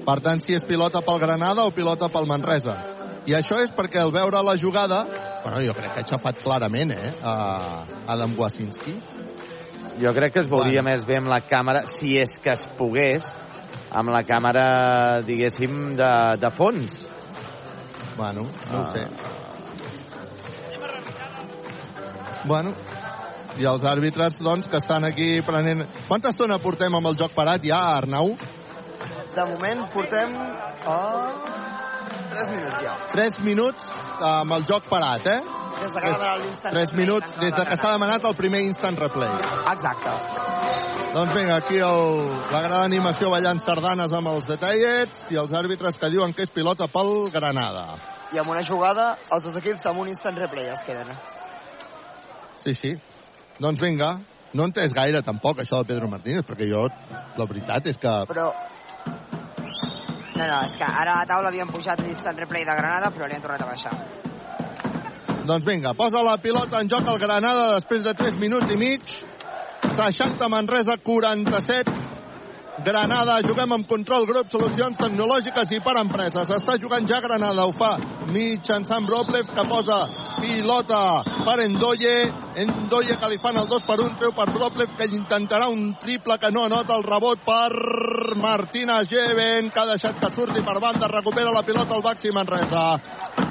Per 0.07 0.21
tant, 0.23 0.41
si 0.41 0.55
és 0.57 0.65
pilota 0.65 1.05
pel 1.05 1.19
Granada 1.21 1.67
o 1.67 1.75
pilota 1.75 2.09
pel 2.09 2.25
Manresa. 2.25 2.96
I 3.27 3.33
això 3.35 3.57
és 3.59 3.71
perquè 3.75 3.99
al 3.99 4.13
veure 4.15 4.39
la 4.43 4.55
jugada, 4.59 5.01
bueno, 5.43 5.59
jo 5.65 5.73
crec 5.75 5.93
que 5.93 6.03
ha 6.03 6.07
xafat 6.07 6.39
clarament, 6.43 6.93
eh, 6.95 7.11
a 7.23 7.83
Adam 8.13 8.35
Wasinski. 8.39 8.93
Jo 9.99 10.13
crec 10.15 10.33
que 10.33 10.43
es 10.45 10.49
veuria 10.51 10.83
més 10.85 11.03
bé 11.07 11.17
amb 11.19 11.27
la 11.31 11.41
càmera, 11.43 11.81
si 11.97 12.15
és 12.21 12.37
que 12.39 12.53
es 12.53 12.63
pogués, 12.77 13.25
amb 13.91 14.13
la 14.13 14.21
càmera, 14.27 14.65
diguéssim, 15.27 15.95
de, 15.99 16.11
de 16.39 16.51
fons. 16.55 17.01
Bueno, 18.17 18.45
no 18.71 18.77
Ah. 18.77 18.79
ho 18.79 18.83
sé. 18.93 19.07
Bueno, 22.47 22.71
i 23.59 23.65
els 23.65 23.83
àrbitres, 23.83 24.37
doncs, 24.39 24.67
que 24.71 24.77
estan 24.77 25.03
aquí 25.03 25.41
prenent... 25.41 25.83
Quanta 26.07 26.29
estona 26.31 26.59
portem 26.63 26.93
amb 26.95 27.09
el 27.11 27.17
joc 27.19 27.33
parat 27.35 27.65
ja, 27.65 27.81
Arnau? 27.97 28.35
De 29.35 29.45
moment 29.51 29.83
portem... 29.93 30.31
Oh, 30.87 31.27
3 32.37 32.51
minuts 32.53 32.81
ja. 32.85 32.95
3 33.13 33.39
minuts 33.45 33.93
amb 34.31 34.53
el 34.57 34.65
joc 34.69 34.89
parat, 34.91 35.25
eh? 35.25 35.39
Des 35.77 35.93
de 35.93 36.01
que 36.01 36.11
demanat 36.11 36.41
l'instant 36.41 36.73
3 36.73 36.93
minuts 36.97 37.33
des 37.41 37.55
de 37.55 37.65
que 37.69 37.77
s'ha 37.77 37.93
demanat 37.93 38.25
el 38.29 38.35
primer 38.37 38.61
instant 38.65 38.97
replay. 38.99 39.33
Exacte. 39.73 40.13
Doncs 41.13 41.33
vinga, 41.33 41.55
aquí 41.55 41.79
el, 41.81 42.03
la 42.51 42.61
gran 42.61 42.83
animació 42.83 43.31
ballant 43.33 43.61
sardanes 43.63 44.13
amb 44.13 44.29
els 44.33 44.45
detallets 44.49 45.23
i 45.33 45.39
els 45.41 45.53
àrbitres 45.53 45.97
que 45.97 46.11
diuen 46.13 46.33
que 46.33 46.45
és 46.45 46.53
pilota 46.53 46.89
pel 46.93 47.29
Granada. 47.33 47.85
I 48.33 48.41
amb 48.41 48.51
una 48.53 48.63
jugada, 48.69 49.13
els 49.31 49.45
dos 49.45 49.55
equips 49.57 49.85
amb 49.89 50.03
un 50.03 50.11
instant 50.11 50.37
replay 50.37 50.67
es 50.73 50.83
queden. 50.85 51.13
Sí, 52.65 52.75
sí. 52.75 52.95
Doncs 53.63 53.81
vinga, 53.81 54.17
no 54.53 54.67
entès 54.67 54.93
gaire 54.93 55.23
tampoc 55.25 55.63
això 55.63 55.81
de 55.81 55.89
Pedro 55.93 56.09
Martínez, 56.11 56.45
perquè 56.45 56.67
jo, 56.69 56.85
la 57.37 57.47
veritat 57.49 57.87
és 57.93 57.97
que... 58.01 58.13
Però... 58.29 58.51
No, 60.37 60.45
no, 60.45 60.57
és 60.67 60.75
que 60.77 60.85
ara 60.85 61.15
a 61.15 61.21
la 61.23 61.29
taula 61.29 61.49
havien 61.49 61.69
pujat 61.73 62.01
l'instant 62.05 62.37
replay 62.37 62.65
de 62.65 62.75
Granada, 62.77 63.09
però 63.13 63.25
li 63.25 63.37
han 63.37 63.41
tornat 63.41 63.63
a 63.65 63.69
baixar. 63.71 63.93
Doncs 65.47 65.65
vinga, 65.65 65.95
posa 65.97 66.21
la 66.25 66.35
pilota 66.43 66.81
en 66.83 66.91
joc 66.91 67.07
al 67.07 67.17
Granada 67.21 67.71
després 67.77 68.03
de 68.05 68.13
3 68.13 68.37
minuts 68.41 68.73
i 68.73 68.77
mig. 68.77 69.15
60 69.97 70.49
Manresa, 70.51 70.97
47 71.01 71.95
Granada, 72.85 73.39
juguem 73.41 73.73
amb 73.73 73.87
control 73.89 74.27
grup, 74.29 74.51
solucions 74.53 74.99
tecnològiques 75.01 75.71
i 75.73 75.81
per 75.81 75.95
empreses. 76.03 76.51
Està 76.53 76.77
jugant 76.77 77.07
ja 77.09 77.21
Granada, 77.23 77.65
ho 77.65 77.73
fa 77.73 77.95
mitjançant 78.29 79.07
Broplev, 79.09 79.49
que 79.55 79.65
posa 79.65 80.03
pilota 80.39 81.23
per 81.45 81.59
Endoye. 81.65 82.15
Endoia 82.57 83.17
que 83.21 83.29
li 83.29 83.37
fan 83.41 83.59
el 83.61 83.67
2 83.69 83.83
per 83.85 83.99
1, 84.01 84.15
treu 84.17 84.33
per 84.37 84.47
Broplev 84.53 84.95
que 84.97 85.09
intentarà 85.13 85.67
un 85.69 85.91
triple 86.01 86.39
que 86.41 86.51
no 86.51 86.65
anota 86.65 86.95
el 86.97 87.05
rebot 87.05 87.43
per 87.45 88.37
Martina 88.41 89.03
Geven 89.05 89.69
que 89.69 89.83
ha 89.83 89.91
deixat 89.91 90.17
que 90.21 90.33
surti 90.33 90.65
per 90.65 90.79
banda, 90.81 91.11
recupera 91.11 91.53
la 91.53 91.65
pilota 91.67 91.95
el 91.95 92.05
Baxi 92.05 92.33
Manresa. 92.33 93.46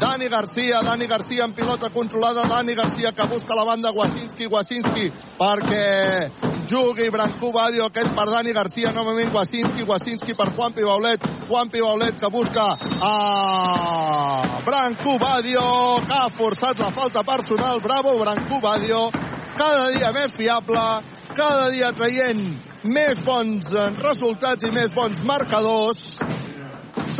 Dani 0.00 0.28
Garcia, 0.28 0.80
Dani 0.82 1.06
Garcia 1.06 1.44
en 1.44 1.52
pilota 1.52 1.90
controlada, 1.90 2.44
Dani 2.48 2.74
Garcia 2.74 3.12
que 3.12 3.26
busca 3.28 3.54
la 3.54 3.64
banda 3.64 3.90
Wasinski, 3.92 4.46
Wasinski 4.46 5.10
perquè 5.36 6.30
jugui 6.70 7.10
Brancú 7.12 7.50
Badio, 7.52 7.84
aquest 7.90 8.14
per 8.16 8.24
Dani 8.30 8.54
Garcia, 8.56 8.94
novament 8.96 9.28
Wasinski, 9.34 9.84
Wasinski 9.84 10.32
per 10.34 10.54
Juanpi 10.56 10.86
Baulet, 10.88 11.20
Juanpi 11.50 11.84
Baulet 11.84 12.16
que 12.16 12.30
busca 12.32 12.64
a 12.80 14.62
Brancú 14.64 15.18
Badio, 15.20 16.00
que 16.08 16.16
ha 16.16 16.30
forçat 16.32 16.80
la 16.80 16.92
falta 16.96 17.22
personal, 17.22 17.84
bravo 17.84 18.16
Brancú 18.18 18.60
Badio, 18.64 19.10
cada 19.58 19.90
dia 19.92 20.14
més 20.16 20.32
fiable, 20.32 20.86
cada 21.36 21.68
dia 21.68 21.92
traient 21.92 22.46
més 22.88 23.20
bons 23.20 23.68
resultats 24.00 24.64
i 24.64 24.72
més 24.72 24.96
bons 24.96 25.20
marcadors. 25.28 26.08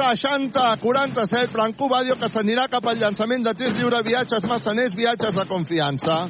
60-47, 0.00 1.50
Brancú 1.52 1.88
Badio 1.90 2.14
que 2.16 2.30
s'anirà 2.32 2.64
cap 2.72 2.86
al 2.88 2.96
llançament 2.96 3.42
de 3.44 3.52
tir 3.52 3.68
lliure, 3.74 3.98
viatges 4.06 4.46
massaners, 4.48 4.94
viatges 4.96 5.34
de 5.36 5.44
confiança. 5.44 6.22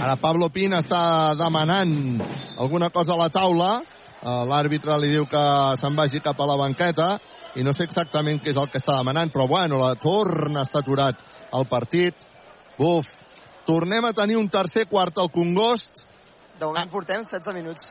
Ara 0.00 0.14
Pablo 0.20 0.46
Pin 0.54 0.76
està 0.78 1.34
demanant 1.34 2.22
alguna 2.54 2.90
cosa 2.94 3.16
a 3.16 3.18
la 3.18 3.28
taula. 3.34 3.70
Eh, 3.82 4.44
L'àrbitre 4.46 4.94
li 5.02 5.10
diu 5.16 5.26
que 5.26 5.42
se'n 5.80 5.98
vagi 5.98 6.22
cap 6.22 6.38
a 6.38 6.46
la 6.52 6.56
banqueta 6.60 7.08
i 7.58 7.64
no 7.66 7.74
sé 7.74 7.88
exactament 7.88 8.38
què 8.44 8.54
és 8.54 8.60
el 8.60 8.70
que 8.70 8.78
està 8.78 8.94
demanant, 9.00 9.32
però 9.34 9.48
bueno, 9.50 9.80
la 9.82 9.96
torna 9.98 10.62
està 10.62 10.84
aturat 10.84 11.18
el 11.56 11.66
partit. 11.66 12.14
Buf, 12.78 13.10
tornem 13.66 14.06
a 14.06 14.14
tenir 14.14 14.38
un 14.38 14.46
tercer 14.48 14.86
quart 14.86 15.18
al 15.18 15.32
Congost. 15.34 16.06
De 16.60 16.68
moment 16.68 16.94
portem 16.94 17.26
16 17.26 17.58
minuts. 17.58 17.90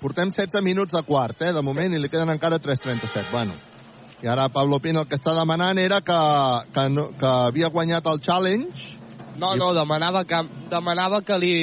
Portem 0.00 0.30
16 0.32 0.62
minuts 0.64 0.92
de 0.96 1.02
quart, 1.04 1.42
eh, 1.42 1.52
de 1.52 1.62
moment, 1.62 1.92
i 1.92 1.98
li 2.00 2.08
queden 2.08 2.30
encara 2.32 2.58
3.37. 2.58 3.30
Bueno, 3.30 3.52
i 4.22 4.28
ara 4.28 4.48
Pablo 4.52 4.78
Pin 4.80 4.96
el 4.96 5.06
que 5.08 5.16
està 5.20 5.34
demanant 5.36 5.78
era 5.78 6.00
que, 6.00 6.16
que, 6.72 6.88
no, 6.92 7.10
que 7.20 7.26
havia 7.28 7.68
guanyat 7.68 8.06
el 8.08 8.20
challenge. 8.20 8.96
No, 9.40 9.54
no, 9.56 9.72
demanava 9.76 10.24
que, 10.28 10.40
demanava 10.72 11.20
que 11.24 11.36
li 11.40 11.54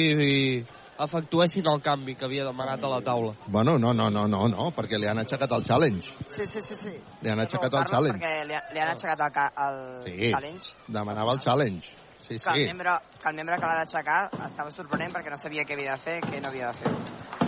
efectuessin 0.98 1.66
el 1.70 1.80
canvi 1.82 2.16
que 2.18 2.26
havia 2.26 2.44
demanat 2.46 2.82
a 2.82 2.88
la 2.90 3.00
taula. 3.06 3.34
Bueno, 3.46 3.76
no, 3.78 3.92
no, 3.94 4.08
no, 4.10 4.26
no, 4.26 4.48
no, 4.50 4.70
perquè 4.74 4.98
li 4.98 5.06
han 5.06 5.18
aixecat 5.22 5.52
el 5.54 5.62
challenge. 5.66 6.10
Sí, 6.34 6.46
sí, 6.46 6.62
sí. 6.62 6.76
sí. 6.76 6.94
Li 7.22 7.30
han 7.30 7.38
aixecat 7.44 7.70
no, 7.72 7.82
el 7.84 7.86
challenge. 7.92 8.18
Perquè 8.18 8.46
li, 8.48 8.58
li 8.74 8.82
han 8.82 8.90
aixecat 8.94 9.22
el, 9.28 9.54
el 9.66 10.02
Sí, 10.06 10.30
challenge. 10.32 10.72
demanava 10.88 11.32
el 11.36 11.38
challenge. 11.44 11.94
Sí, 12.28 12.38
Que 12.38 12.50
el 12.50 12.56
sí. 12.62 12.66
membre, 12.66 12.96
que 13.22 13.28
el 13.30 13.36
membre 13.36 13.56
que 13.56 13.66
l'ha 13.66 13.78
d'aixecar 13.84 14.18
estava 14.50 14.70
sorprenent 14.74 15.14
perquè 15.14 15.30
no 15.30 15.38
sabia 15.40 15.64
què 15.64 15.78
havia 15.78 15.94
de 15.94 16.02
fer, 16.02 16.18
què 16.26 16.42
no 16.42 16.48
havia 16.50 16.72
de 16.72 16.82
fer. 16.82 17.47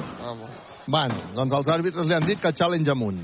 Bueno, 0.90 1.20
doncs 1.36 1.54
els 1.60 1.70
àrbitres 1.76 2.08
li 2.08 2.16
han 2.16 2.26
dit 2.28 2.40
que 2.42 2.52
challenge 2.56 2.92
amunt. 2.92 3.20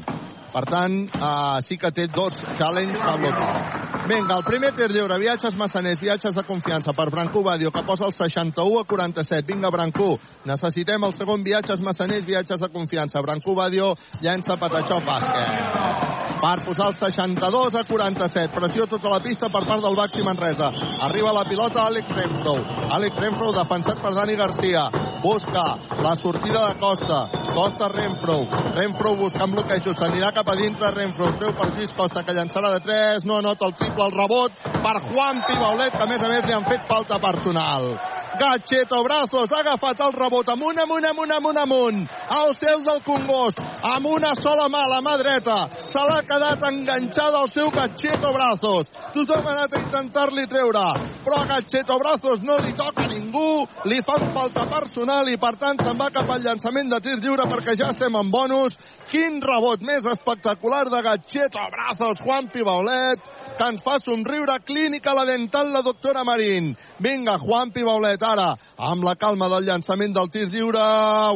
Per 0.53 0.65
tant, 0.69 1.03
uh, 1.15 1.59
sí 1.65 1.77
que 1.77 1.91
té 1.93 2.07
dos 2.09 2.37
challenge 2.59 2.99
Pablo 2.99 3.33
Pino. 3.35 3.87
Vinga, 4.07 4.37
el 4.39 4.45
primer 4.47 4.71
tir 4.71 4.87
lliure, 4.95 5.17
viatges 5.19 5.57
massaners, 5.59 5.99
viatges 5.99 6.37
de 6.37 6.45
confiança 6.47 6.93
per 6.95 7.09
Brancú 7.11 7.43
Badio, 7.43 7.73
que 7.75 7.83
posa 7.83 8.07
el 8.07 8.15
61 8.15 8.81
a 8.81 8.85
47. 8.87 9.47
Vinga, 9.51 9.71
Brancú, 9.75 10.13
necessitem 10.47 11.09
el 11.09 11.17
segon 11.17 11.43
viatges 11.43 11.83
massaners, 11.83 12.23
viatges 12.27 12.63
de 12.63 12.71
confiança. 12.71 13.23
Brancú 13.27 13.57
Badio 13.59 13.97
llença 14.23 14.57
Patachó 14.61 15.01
bàsquet. 15.03 16.15
Per 16.37 16.57
posar 16.67 16.91
el 16.93 16.97
62 17.01 17.75
a 17.75 17.83
47. 17.89 18.55
Pressió 18.55 18.87
tota 18.87 19.09
la 19.09 19.21
pista 19.25 19.49
per 19.49 19.65
part 19.67 19.83
del 19.83 19.97
Baxi 19.97 20.23
Manresa. 20.23 20.69
Arriba 21.09 21.33
la 21.33 21.47
pilota 21.49 21.87
Àlex 21.89 22.13
Renfro. 22.13 22.55
Àlex 22.93 23.19
Renfro 23.19 23.53
defensat 23.57 24.03
per 24.03 24.13
Dani 24.15 24.37
Garcia. 24.37 24.85
Busca 25.23 25.65
la 26.05 26.15
sortida 26.15 26.69
de 26.69 26.79
Costa. 26.79 27.23
Costa 27.55 27.89
Renfro. 27.89 28.45
Renfro 28.77 29.17
buscant 29.17 29.57
bloquejos. 29.57 29.97
S'anirà 29.97 30.31
cap 30.37 30.49
a 30.53 30.57
dintre 30.59 30.91
Renfro. 30.93 31.31
Treu 31.41 31.55
per 31.57 31.71
Lluís 31.73 31.95
Costa 31.97 32.23
que 32.27 32.35
llançarà 32.37 32.75
de 32.75 32.83
3. 32.85 33.25
No 33.25 33.39
anota 33.41 33.71
el 33.71 33.77
triple, 33.81 34.11
el 34.11 34.17
rebot 34.19 34.76
per 34.85 34.99
Juan 35.09 35.43
Pibaulet 35.47 35.97
que 35.97 36.05
a 36.05 36.11
més 36.11 36.23
a 36.23 36.29
més 36.35 36.47
li 36.47 36.55
han 36.57 36.69
fet 36.69 36.87
falta 36.91 37.19
personal. 37.23 37.97
Gatxeto 38.37 39.03
Brazos 39.03 39.53
ha 39.53 39.61
agafat 39.63 40.01
el 40.05 40.13
rebot 40.13 40.49
amunt, 40.53 40.79
amunt, 40.79 41.07
amunt, 41.09 41.33
amunt, 41.33 41.59
amunt. 41.59 42.01
Al 42.29 42.53
cel 42.59 42.83
del 42.85 43.01
Congost, 43.07 43.61
amb 43.81 44.09
una 44.11 44.35
sola 44.37 44.67
mà, 44.69 44.83
la 44.91 44.99
mà 45.01 45.15
dreta. 45.17 45.57
Se 45.89 46.03
l'ha 46.05 46.19
quedat 46.29 46.67
enganxada 46.69 47.41
al 47.41 47.49
seu 47.49 47.71
Gatxeto 47.73 48.33
Brazos. 48.35 48.91
Tothom 49.15 49.47
ha 49.47 49.55
anat 49.55 49.77
a 49.77 49.81
intentar-li 49.81 50.45
treure, 50.53 50.85
però 51.25 51.41
a 51.41 51.47
Gatxeto 51.55 51.97
Brazos 52.03 52.45
no 52.45 52.59
li 52.61 52.75
toca 52.77 53.07
ningú, 53.09 53.65
li 53.89 54.03
fan 54.05 54.29
falta 54.37 54.67
personal 54.69 55.33
i 55.33 55.39
per 55.41 55.55
tant 55.63 55.81
se'n 55.81 55.97
va 55.97 56.11
cap 56.13 56.29
al 56.29 56.45
llançament 56.45 56.93
de 56.93 57.01
tir 57.01 57.17
lliure 57.23 57.49
perquè 57.49 57.79
ja 57.79 57.89
estem 57.95 58.21
en 58.21 58.31
bonus. 58.31 58.77
Quin 59.09 59.41
rebot 59.41 59.81
més 59.87 60.05
espectacular 60.13 60.85
de 60.91 61.01
Gatxeto 61.09 61.65
Brazos, 61.73 62.21
Juan 62.21 62.53
Pibaulet, 62.53 63.36
que 63.57 63.69
ens 63.73 63.83
fa 63.83 63.97
somriure 63.99 64.59
clínica 64.65 65.15
la 65.17 65.25
dental 65.25 65.73
la 65.73 65.83
doctora 65.83 66.25
Marín. 66.25 66.75
Vinga, 67.01 67.39
Juan 67.39 67.73
Pibaulet, 67.73 68.23
ara, 68.23 68.53
amb 68.77 69.05
la 69.05 69.17
calma 69.17 69.49
del 69.49 69.67
llançament 69.67 70.15
del 70.15 70.31
tir 70.31 70.47
lliure. 70.53 70.85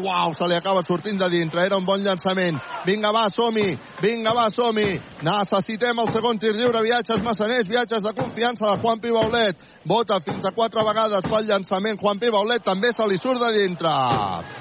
Uau, 0.05 0.35
se 0.37 0.49
li 0.49 0.57
acaba 0.57 0.85
sortint 0.87 1.19
de 1.21 1.29
dintre, 1.33 1.65
era 1.65 1.79
un 1.81 1.87
bon 1.89 2.05
llançament. 2.05 2.61
Vinga, 2.87 3.13
va, 3.17 3.27
som-hi, 3.33 3.75
vinga, 4.03 4.35
va, 4.37 4.49
som-hi. 4.53 5.01
Necessitem 5.27 6.05
el 6.05 6.13
segon 6.15 6.39
tir 6.39 6.55
lliure, 6.57 6.85
viatges 6.85 7.25
massaners, 7.25 7.69
viatges 7.69 8.05
de 8.05 8.15
confiança 8.17 8.69
de 8.69 8.81
Juan 8.81 9.01
Pibaulet. 9.01 9.69
Vota 9.89 10.21
fins 10.25 10.45
a 10.45 10.55
quatre 10.57 10.85
vegades 10.85 11.29
pel 11.29 11.47
llançament. 11.49 12.01
Juan 12.01 12.21
Pibaulet 12.21 12.65
també 12.65 12.93
se 12.93 13.07
li 13.09 13.21
surt 13.21 13.41
de 13.41 13.55
dintre. 13.57 14.60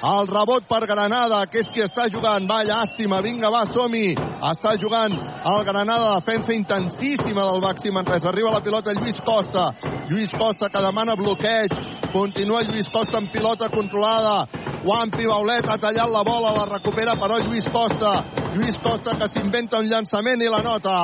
El 0.00 0.28
rebot 0.28 0.64
per 0.64 0.86
Granada, 0.88 1.42
que 1.52 1.60
és 1.60 1.68
qui 1.68 1.82
està 1.84 2.06
jugant. 2.08 2.46
Va, 2.48 2.62
llàstima, 2.64 3.18
vinga, 3.20 3.50
va, 3.52 3.66
som-hi. 3.68 4.14
Està 4.48 4.72
jugant 4.80 5.12
el 5.12 5.64
Granada, 5.68 6.14
defensa 6.16 6.54
intensíssima 6.56 7.44
del 7.44 7.60
Baxi 7.60 7.92
Manresa. 7.92 8.30
Arriba 8.30 8.54
la 8.54 8.62
pilota 8.64 8.94
Lluís 8.96 9.20
Costa. 9.20 9.66
Lluís 10.08 10.32
Costa 10.32 10.70
que 10.72 10.80
demana 10.80 11.18
bloqueig. 11.20 11.76
Continua 12.14 12.62
Lluís 12.64 12.88
Costa 12.88 13.20
amb 13.20 13.28
pilota 13.28 13.68
controlada. 13.68 14.46
Juan 14.80 15.10
Pibaulet 15.12 15.68
ha 15.68 15.76
tallat 15.76 16.08
la 16.08 16.22
bola, 16.24 16.54
la 16.56 16.64
recupera 16.64 17.12
però 17.20 17.36
Lluís 17.36 17.66
Costa. 17.68 18.12
Lluís 18.54 18.78
Costa 18.80 19.12
que 19.20 19.28
s'inventa 19.28 19.78
un 19.78 19.90
llançament 19.90 20.40
i 20.40 20.48
la 20.48 20.62
nota. 20.64 20.94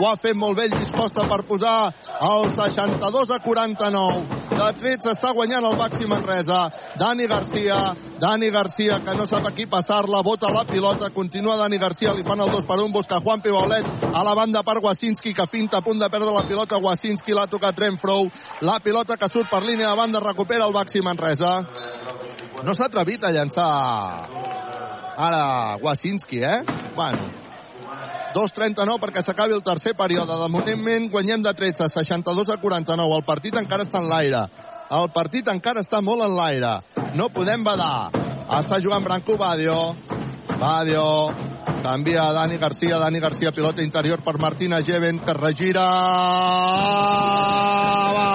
Ho 0.00 0.08
ha 0.08 0.16
fet 0.18 0.34
molt 0.34 0.58
bé 0.58 0.66
Lluís 0.72 0.90
Costa 0.90 1.28
per 1.30 1.44
posar 1.46 1.76
el 2.18 2.50
62 2.56 3.30
a 3.30 3.38
49. 3.44 4.40
De 4.52 4.66
tret 4.80 5.06
s'està 5.06 5.30
guanyant 5.36 5.68
el 5.68 5.78
Baxi 5.78 6.08
Manresa. 6.10 6.64
Dani 6.98 7.28
Garcia, 7.30 7.78
Dani 8.20 8.50
Garcia 8.50 8.98
que 9.06 9.14
no 9.14 9.24
sap 9.30 9.46
a 9.46 9.54
qui 9.54 9.68
passar-la, 9.70 10.24
bota 10.26 10.50
la 10.52 10.66
pilota, 10.66 11.12
continua 11.14 11.56
Dani 11.62 11.78
Garcia, 11.78 12.12
li 12.12 12.26
fan 12.26 12.42
el 12.42 12.50
2 12.50 12.66
per 12.66 12.80
1, 12.82 12.90
busca 12.92 13.22
Juan 13.22 13.40
Pibaulet 13.40 14.04
a 14.10 14.24
la 14.26 14.34
banda 14.34 14.64
per 14.66 14.80
Wasinski 14.82 15.32
que 15.32 15.46
finta 15.46 15.78
a 15.78 15.86
punt 15.86 16.02
de 16.02 16.10
perdre 16.10 16.34
la 16.34 16.44
pilota, 16.48 16.82
Wasinski 16.82 17.38
l'ha 17.38 17.46
tocat 17.46 17.78
Renfro, 17.78 18.18
la 18.66 18.80
pilota 18.82 19.16
que 19.16 19.30
surt 19.30 19.50
per 19.50 19.62
línia 19.62 19.88
de 19.88 19.96
banda 19.96 20.20
recupera 20.20 20.66
el 20.66 20.74
Baxi 20.74 21.00
Manresa. 21.00 21.60
No 22.62 22.74
s'ha 22.74 22.86
atrevit 22.86 23.24
a 23.24 23.32
llançar 23.34 23.68
ara 25.18 25.76
Wasinski, 25.82 26.38
eh? 26.38 26.62
Bueno, 26.94 27.42
2.39 28.32 28.98
perquè 29.02 29.22
s'acabi 29.22 29.54
el 29.56 29.62
tercer 29.62 29.94
període. 29.98 30.36
De 30.40 30.48
moment 30.48 31.08
guanyem 31.12 31.42
de 31.44 31.52
13, 31.54 31.88
62 31.92 32.52
a 32.54 32.58
49. 32.62 33.18
El 33.18 33.24
partit 33.28 33.56
encara 33.58 33.86
està 33.86 34.00
en 34.00 34.08
l'aire. 34.10 34.46
El 34.92 35.08
partit 35.12 35.48
encara 35.48 35.84
està 35.84 36.00
molt 36.04 36.24
en 36.24 36.36
l'aire. 36.36 36.74
No 37.18 37.28
podem 37.34 37.64
badar. 37.64 38.10
Està 38.58 38.80
jugant 38.80 39.04
Branco 39.04 39.36
Badio. 39.40 39.78
Badio. 40.58 41.06
Canvia 41.82 42.30
Dani 42.32 42.58
Garcia. 42.62 42.98
Dani 43.02 43.20
Garcia, 43.20 43.52
pilota 43.52 43.82
interior 43.82 44.22
per 44.22 44.38
Martina 44.38 44.82
Geven, 44.82 45.20
que 45.26 45.34
regira... 45.34 45.86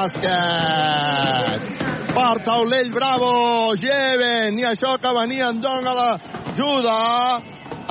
Bàsquet! 0.08 1.86
Per 2.18 2.39
taulell, 2.41 2.88
bravo! 2.89 3.76
Geven! 3.77 4.56
I 4.57 4.64
això 4.65 4.95
que 4.98 5.10
venia 5.14 5.52
en 5.52 5.60
Dong 5.61 5.85
a 5.85 5.94
l'ajuda. 5.94 6.95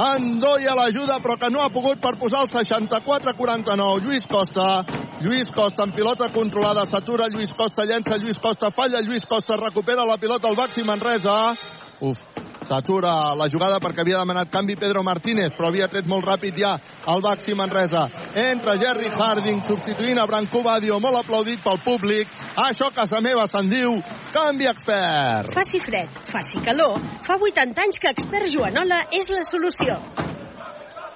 Andoia 0.03 0.75
l'ajuda, 0.75 1.21
però 1.23 1.37
que 1.39 1.51
no 1.55 1.63
ha 1.63 1.71
pogut 1.71 2.01
per 2.03 2.17
posar 2.19 2.41
el 2.43 2.51
64-49. 2.51 4.03
Lluís 4.03 4.27
Costa. 4.27 4.83
Lluís 5.23 5.55
Costa 5.55 5.87
amb 5.87 5.95
pilota 5.95 6.33
controlada. 6.35 6.89
S'atura 6.91 7.31
Lluís 7.31 7.55
Costa, 7.55 7.87
llença 7.87 8.19
Lluís 8.19 8.43
Costa, 8.43 8.73
falla 8.75 9.05
Lluís 9.07 9.31
Costa, 9.31 9.61
recupera 9.63 10.03
la 10.11 10.19
pilota 10.19 10.51
el 10.51 10.59
Baxi 10.59 10.83
Manresa. 10.83 11.55
Uf, 12.03 12.19
s'atura 12.67 13.35
la 13.39 13.49
jugada 13.53 13.79
perquè 13.83 14.03
havia 14.03 14.21
demanat 14.21 14.51
canvi 14.51 14.77
Pedro 14.77 15.03
Martínez, 15.07 15.55
però 15.57 15.71
havia 15.71 15.89
tret 15.89 16.09
molt 16.11 16.27
ràpid 16.27 16.59
ja 16.59 16.75
el 17.13 17.23
Baxi 17.23 17.55
Manresa. 17.55 18.07
Entra 18.35 18.77
Jerry 18.81 19.11
Harding 19.15 19.63
substituint 19.67 20.19
a 20.19 20.27
Branco 20.27 20.63
Badio, 20.67 20.99
molt 21.01 21.23
aplaudit 21.23 21.63
pel 21.65 21.81
públic. 21.85 22.31
Això 22.67 22.91
a 22.91 22.97
casa 22.97 23.23
meva 23.25 23.47
se'n 23.51 23.71
diu 23.71 23.99
canvi 24.35 24.69
expert. 24.69 25.55
Faci 25.55 25.81
fred, 25.81 26.23
faci 26.33 26.63
calor, 26.65 26.99
fa 27.27 27.39
80 27.41 27.87
anys 27.87 28.01
que 28.03 28.13
Expert 28.17 28.51
Joanola 28.53 29.07
és 29.15 29.31
la 29.33 29.45
solució. 29.47 30.01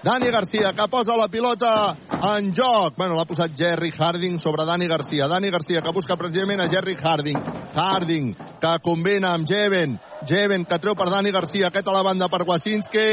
Dani 0.02 0.30
Garcia, 0.32 0.72
que 0.72 0.86
posa 0.88 1.12
la 1.16 1.28
pilota 1.28 1.94
en 2.34 2.54
joc. 2.56 2.94
Bueno, 2.96 3.18
l'ha 3.18 3.26
posat 3.28 3.52
Jerry 3.52 3.90
Harding 3.92 4.38
sobre 4.40 4.64
Dani 4.64 4.88
Garcia. 4.88 5.28
Dani 5.28 5.50
Garcia 5.50 5.82
que 5.82 5.92
busca 5.92 6.16
precisament 6.16 6.62
a 6.64 6.68
Jerry 6.72 6.96
Harding. 6.96 7.36
Harding 7.74 8.32
que 8.62 8.78
combina 8.82 9.34
amb 9.34 9.44
Jeven. 9.46 9.98
Jeven 10.28 10.66
que 10.68 10.78
treu 10.78 10.94
per 10.94 11.08
Dani 11.10 11.32
Garcia. 11.32 11.68
Aquest 11.70 11.88
a 11.88 11.94
la 11.94 12.02
banda 12.04 12.28
per 12.28 12.42
Wasinski. 12.48 13.04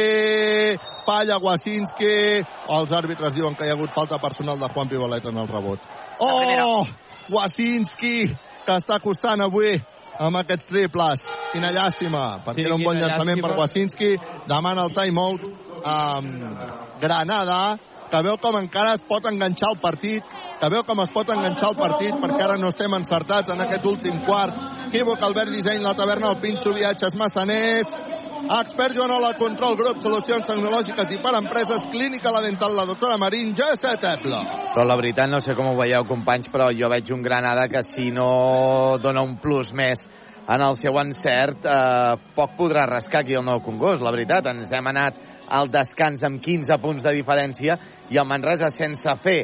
Falla 1.06 1.40
Wasinski. 1.44 2.16
Els 2.78 2.92
àrbitres 2.92 3.36
diuen 3.36 3.56
que 3.56 3.68
hi 3.68 3.72
ha 3.72 3.78
hagut 3.78 3.96
falta 3.96 4.20
personal 4.20 4.60
de 4.60 4.68
Juan 4.74 4.90
Pibolet 4.92 5.26
en 5.32 5.38
el 5.38 5.48
rebot. 5.48 5.80
Oh! 6.20 6.86
Wasinski 7.32 8.28
que 8.68 8.76
està 8.76 9.00
costant 9.04 9.42
avui 9.44 9.78
amb 10.20 10.42
aquests 10.42 10.68
triples. 10.68 11.24
Quina 11.54 11.72
llàstima, 11.72 12.42
perquè 12.46 12.64
Sí, 12.64 12.68
era 12.68 12.76
un 12.76 12.84
bon 12.84 13.00
llançament 13.00 13.40
per 13.40 13.54
llàstima. 13.54 13.64
Wasinski. 13.64 14.12
Demana 14.50 14.88
el 14.88 14.96
timeout 14.96 15.48
amb 15.88 17.00
Granada, 17.00 17.78
que 18.12 18.22
veu 18.26 18.38
com 18.42 18.58
encara 18.60 18.96
es 18.98 19.06
pot 19.08 19.26
enganxar 19.30 19.72
el 19.76 19.80
partit, 19.84 20.36
que 20.60 20.70
veu 20.74 20.84
com 20.88 21.02
es 21.04 21.14
pot 21.14 21.30
enganxar 21.34 21.72
el 21.74 21.80
partit, 21.80 22.18
perquè 22.22 22.44
ara 22.46 22.58
no 22.58 22.72
estem 22.74 22.94
encertats 22.98 23.54
en 23.54 23.64
aquest 23.66 23.86
últim 23.86 24.22
quart. 24.26 24.60
Equívoc, 24.88 25.24
Albert 25.24 25.52
Disseny, 25.52 25.84
la 25.84 25.96
taverna, 25.98 26.32
el 26.32 26.40
Pinxo, 26.44 26.72
viatges, 26.76 27.16
massaners, 27.20 27.92
Expert 28.48 28.94
Joanola, 28.96 29.34
control 29.36 29.76
grup, 29.76 29.98
solucions 30.00 30.46
tecnològiques 30.48 31.10
i 31.12 31.18
per 31.20 31.34
empreses, 31.36 31.84
clínica 31.92 32.32
la 32.32 32.40
dental, 32.46 32.78
la 32.78 32.86
doctora 32.88 33.18
Marín, 33.20 33.52
G7 33.58 34.12
Eble. 34.14 34.40
Però 34.72 34.86
la 34.88 34.96
veritat, 34.96 35.28
no 35.28 35.42
sé 35.44 35.56
com 35.58 35.68
ho 35.68 35.76
veieu, 35.76 36.06
companys, 36.08 36.48
però 36.54 36.70
jo 36.72 36.88
veig 36.94 37.12
un 37.12 37.26
Granada 37.26 37.68
que 37.68 37.84
si 37.84 38.08
no 38.16 38.96
dona 39.04 39.26
un 39.26 39.36
plus 39.44 39.74
més 39.76 40.06
en 40.48 40.64
el 40.64 40.78
seu 40.80 40.96
encert, 41.02 41.66
eh, 41.68 42.14
poc 42.38 42.56
podrà 42.56 42.86
rascar 42.88 43.26
aquí 43.26 43.36
el 43.36 43.44
nou 43.44 43.60
Congost, 43.66 44.00
la 44.02 44.16
veritat. 44.16 44.48
Ens 44.48 44.72
hem 44.72 44.88
anat 44.94 45.20
al 45.50 45.72
descans 45.72 46.24
amb 46.28 46.42
15 46.44 46.78
punts 46.84 47.06
de 47.06 47.14
diferència 47.16 47.78
i 48.10 48.20
el 48.20 48.28
Manresa, 48.28 48.70
sense 48.74 49.16
fer 49.24 49.40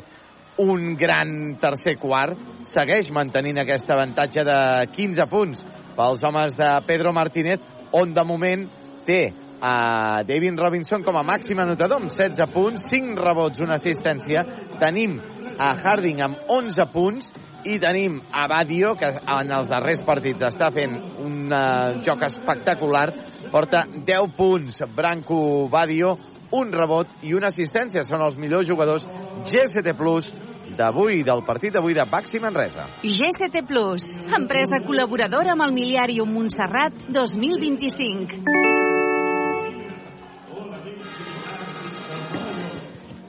un 0.64 0.94
gran 1.00 1.56
tercer 1.62 1.96
quart, 1.98 2.38
segueix 2.70 3.10
mantenint 3.12 3.62
aquest 3.64 3.90
avantatge 3.90 4.44
de 4.46 4.60
15 4.96 5.30
punts 5.32 5.64
pels 5.98 6.24
homes 6.26 6.58
de 6.58 6.70
Pedro 6.88 7.14
Martínez, 7.14 7.62
on 7.94 8.14
de 8.14 8.26
moment 8.26 8.68
té 9.06 9.24
a 9.64 10.24
David 10.28 10.60
Robinson 10.60 11.06
com 11.06 11.16
a 11.18 11.24
màxim 11.24 11.60
anotador 11.64 12.02
amb 12.02 12.12
16 12.12 12.50
punts, 12.52 12.90
5 12.92 13.16
rebots, 13.22 13.62
una 13.64 13.78
assistència. 13.80 14.44
Tenim 14.82 15.20
a 15.58 15.72
Harding 15.80 16.20
amb 16.26 16.52
11 16.52 16.88
punts 16.92 17.30
i 17.64 17.78
tenim 17.80 18.18
a 18.36 18.44
Badio, 18.52 18.92
que 19.00 19.08
en 19.08 19.54
els 19.56 19.70
darrers 19.72 20.04
partits 20.04 20.44
està 20.50 20.68
fent 20.76 20.98
un 21.24 21.48
uh, 21.48 22.02
joc 22.04 22.26
espectacular, 22.28 23.08
porta 23.54 23.86
10 23.86 24.34
punts. 24.36 24.82
Branco 24.96 25.70
Badio, 25.70 26.18
un 26.58 26.74
rebot 26.74 27.22
i 27.22 27.36
una 27.38 27.54
assistència. 27.54 28.04
Són 28.08 28.26
els 28.26 28.40
millors 28.42 28.68
jugadors 28.68 29.06
GST 29.46 29.94
Plus 29.98 30.34
d'avui, 30.74 31.22
del 31.22 31.44
partit 31.46 31.74
d'avui 31.76 31.94
de 31.94 32.06
Baxi 32.10 32.42
Manresa. 32.42 32.88
GCT 33.06 33.62
Plus, 33.70 34.08
empresa 34.34 34.82
col·laboradora 34.82 35.54
amb 35.54 35.68
el 35.68 35.74
Miliàrium 35.76 36.34
Montserrat 36.34 37.06
2025. 37.14 38.42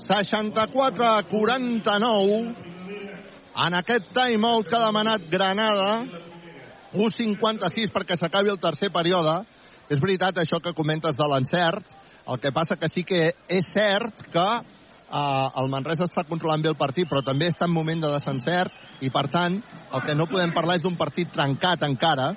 64 0.04 1.04
a 1.08 1.22
49 1.28 2.54
en 3.64 3.76
aquest 3.78 4.10
timeout 4.12 4.68
que 4.68 4.76
ha 4.76 4.84
demanat 4.84 5.24
Granada 5.32 6.04
1.56 6.92 7.92
perquè 7.94 8.16
s'acabi 8.20 8.52
el 8.52 8.60
tercer 8.60 8.90
període 8.92 9.40
és 9.90 10.00
veritat 10.00 10.38
això 10.38 10.60
que 10.62 10.72
comentes 10.74 11.16
de 11.16 11.28
l'encert 11.28 11.84
el 12.28 12.38
que 12.40 12.52
passa 12.56 12.76
que 12.80 12.88
sí 12.88 13.04
que 13.04 13.34
és 13.48 13.66
cert 13.72 14.22
que 14.32 14.44
eh, 14.44 15.48
el 15.60 15.68
Manresa 15.68 16.04
està 16.08 16.24
controlant 16.28 16.62
bé 16.64 16.70
el 16.72 16.76
partit 16.80 17.08
però 17.08 17.22
també 17.24 17.48
està 17.52 17.66
en 17.68 17.74
moment 17.74 18.00
de 18.00 18.12
desencert 18.14 18.72
i 19.04 19.10
per 19.10 19.26
tant 19.28 19.58
el 19.92 20.02
que 20.06 20.14
no 20.14 20.26
podem 20.26 20.52
parlar 20.56 20.76
és 20.76 20.82
d'un 20.82 20.96
partit 20.96 21.30
trencat 21.32 21.82
encara 21.82 22.34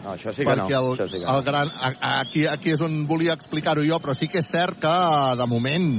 No, 0.00 0.14
això 0.14 0.32
sí 0.32 0.46
que 0.46 0.54
no. 0.56 0.64
perquè 0.64 0.76
el, 0.78 0.86
això 0.94 1.06
sí 1.12 1.18
que 1.20 1.28
el 1.28 1.42
gran, 1.44 1.68
aquí, 2.00 2.46
aquí 2.48 2.70
és 2.72 2.80
on 2.80 3.02
volia 3.06 3.34
explicar-ho 3.36 3.82
jo, 3.84 3.98
però 4.00 4.14
sí 4.16 4.28
que 4.32 4.38
és 4.40 4.46
cert 4.48 4.78
que 4.80 4.92
de 5.36 5.46
moment 5.46 5.90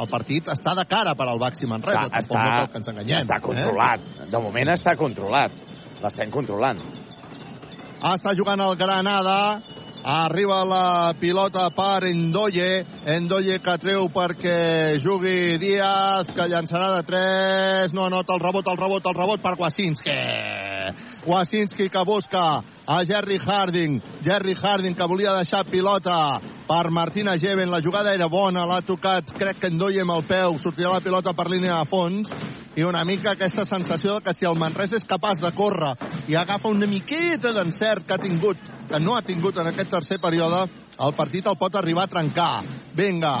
el 0.00 0.08
partit 0.08 0.46
està 0.48 0.72
de 0.78 0.86
cara 0.88 1.12
per 1.14 1.26
al 1.28 1.36
Baxi 1.38 1.68
Manresa. 1.68 2.06
Està- 2.06 2.22
Tampoc 2.22 2.38
no 2.38 2.46
està- 2.46 2.56
cal 2.56 2.70
que 2.72 2.78
ens 2.78 2.88
enganyem. 2.88 3.26
Està 3.26 3.38
controlat. 3.44 4.00
De 4.32 4.38
moment 4.40 4.68
està 4.72 4.94
controlat. 4.96 5.52
L'estem 6.00 6.30
controlant. 6.32 6.80
Eh? 6.80 8.14
Està 8.14 8.32
jugant 8.34 8.60
el 8.64 8.76
Granada. 8.80 9.60
Arriba 10.02 10.64
la 10.64 11.14
pilota 11.20 11.68
per 11.70 12.08
Endoye. 12.08 12.86
Endoye 13.04 13.60
que 13.60 13.76
treu 13.82 14.08
perquè 14.08 14.96
jugui 15.02 15.58
Díaz, 15.60 16.32
que 16.32 16.48
llançarà 16.48 16.94
de 16.96 17.06
3. 17.12 17.92
No 17.92 18.08
anota 18.08 18.34
el 18.34 18.40
rebot, 18.40 18.66
el 18.66 18.80
rebot, 18.80 19.06
el 19.06 19.18
rebot 19.20 19.42
per 19.44 19.56
Wasinski. 19.60 20.79
Wasinski 21.26 21.88
que 21.90 22.04
busca 22.04 22.62
a 22.86 23.04
Jerry 23.04 23.38
Harding. 23.38 24.00
Jerry 24.24 24.54
Harding 24.54 24.94
que 24.94 25.06
volia 25.06 25.34
deixar 25.36 25.66
pilota 25.66 26.40
per 26.66 26.90
Martina 26.90 27.36
Geven. 27.38 27.70
La 27.70 27.82
jugada 27.82 28.14
era 28.14 28.26
bona, 28.26 28.64
l'ha 28.66 28.80
tocat, 28.82 29.32
crec 29.36 29.60
que 29.60 29.68
Endoye 29.68 30.00
amb 30.00 30.16
el 30.16 30.24
peu. 30.24 30.56
Sortirà 30.58 30.94
la 30.94 31.04
pilota 31.04 31.34
per 31.36 31.48
línia 31.50 31.76
de 31.78 31.90
fons. 31.90 32.32
I 32.76 32.86
una 32.86 33.04
mica 33.04 33.34
aquesta 33.34 33.66
sensació 33.66 34.20
que 34.24 34.32
si 34.32 34.46
el 34.48 34.56
Manresa 34.56 34.96
és 34.96 35.04
capaç 35.04 35.40
de 35.42 35.50
córrer 35.52 35.96
i 36.30 36.36
agafa 36.38 36.70
una 36.70 36.86
miqueta 36.86 37.50
d'encert 37.52 38.06
que 38.06 38.14
ha 38.14 38.22
tingut, 38.22 38.60
que 38.88 39.00
no 39.02 39.16
ha 39.16 39.22
tingut 39.26 39.58
en 39.58 39.66
aquest 39.72 39.90
tercer 39.90 40.20
període, 40.22 40.68
el 41.00 41.16
partit 41.18 41.46
el 41.50 41.58
pot 41.58 41.74
arribar 41.74 42.06
a 42.06 42.12
trencar. 42.12 42.62
Vinga, 42.94 43.34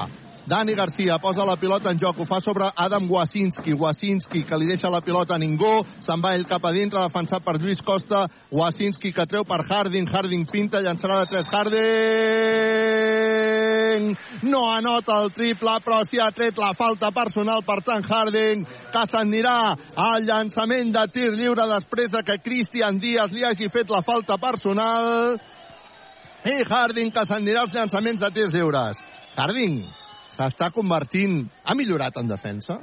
Dani 0.46 0.74
Garcia 0.74 1.18
posa 1.18 1.44
la 1.44 1.56
pilota 1.56 1.90
en 1.92 1.98
joc, 2.00 2.18
ho 2.18 2.24
fa 2.26 2.40
sobre 2.40 2.64
Adam 2.74 3.10
Wasinski. 3.10 3.74
Wasinski 3.76 4.42
que 4.48 4.56
li 4.56 4.66
deixa 4.66 4.90
la 4.90 5.00
pilota 5.04 5.34
a 5.34 5.38
ningú, 5.38 5.84
se'n 6.00 6.20
va 6.24 6.34
ell 6.34 6.46
cap 6.48 6.64
a 6.64 6.72
dintre, 6.72 7.00
defensat 7.04 7.44
per 7.44 7.60
Lluís 7.60 7.82
Costa. 7.84 8.28
Wasinski 8.50 9.12
que 9.12 9.26
treu 9.28 9.44
per 9.44 9.60
Harding, 9.68 10.08
Harding 10.08 10.46
pinta, 10.50 10.80
llançarà 10.80 11.20
de 11.20 11.26
3 11.36 11.46
Harding! 11.52 12.80
No 14.48 14.70
anota 14.72 15.20
el 15.20 15.30
triple, 15.36 15.80
però 15.84 16.00
s'hi 16.08 16.18
ha 16.24 16.30
tret 16.32 16.58
la 16.58 16.72
falta 16.78 17.10
personal 17.12 17.62
per 17.66 17.82
tant 17.84 18.04
Harding, 18.08 18.64
que 18.64 19.04
s'anirà 19.12 19.76
al 20.08 20.24
llançament 20.24 20.92
de 20.96 21.04
tir 21.12 21.30
lliure 21.36 21.66
després 21.76 22.10
de 22.16 22.22
que 22.24 22.40
Christian 22.40 22.98
Díaz 22.98 23.30
li 23.36 23.44
hagi 23.44 23.68
fet 23.68 23.90
la 23.92 24.02
falta 24.02 24.38
personal. 24.40 25.36
I 26.48 26.64
Harding 26.64 27.12
que 27.12 27.24
s'anirà 27.28 27.60
als 27.66 27.74
llançaments 27.76 28.20
de 28.24 28.30
tirs 28.32 28.52
lliures. 28.56 28.96
Harding 29.36 29.99
s'està 30.48 30.70
convertint... 30.72 31.42
Ha 31.64 31.74
millorat 31.74 32.16
en 32.16 32.28
defensa? 32.30 32.78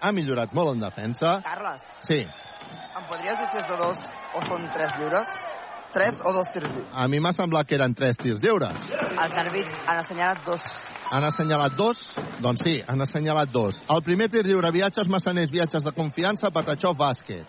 Ha 0.00 0.10
millorat 0.12 0.52
molt 0.54 0.74
en 0.76 0.80
defensa. 0.80 1.38
Carles, 1.44 1.82
Sí. 2.08 2.20
em 2.24 3.06
podries 3.08 3.38
dir 3.38 3.48
si 3.52 3.58
és 3.62 3.68
de 3.68 3.76
dos 3.76 3.96
o 4.34 4.42
són 4.46 4.68
tres 4.74 4.92
lliures? 4.98 5.28
Tres 5.92 6.18
o 6.24 6.32
dos 6.32 6.50
tirs 6.52 6.68
lliures? 6.68 6.90
A 6.92 7.06
mi 7.08 7.18
m'ha 7.20 7.32
semblat 7.32 7.66
que 7.66 7.74
eren 7.78 7.94
tres 7.94 8.16
tirs 8.20 8.42
lliures. 8.42 8.76
Els 8.92 9.38
àrbits 9.42 9.78
han 9.86 10.02
assenyalat 10.02 10.44
dos. 10.44 10.60
Han 11.10 11.24
assenyalat 11.24 11.72
dos? 11.78 12.02
Doncs 12.44 12.62
sí, 12.62 12.82
han 12.86 13.00
assenyalat 13.00 13.48
dos. 13.50 13.80
El 13.88 14.02
primer 14.02 14.28
tir 14.28 14.44
lliure, 14.44 14.70
viatges 14.70 15.08
massaners, 15.08 15.50
viatges 15.50 15.82
de 15.82 15.92
confiança, 15.96 16.50
Patachó, 16.50 16.92
bàsquet. 16.94 17.46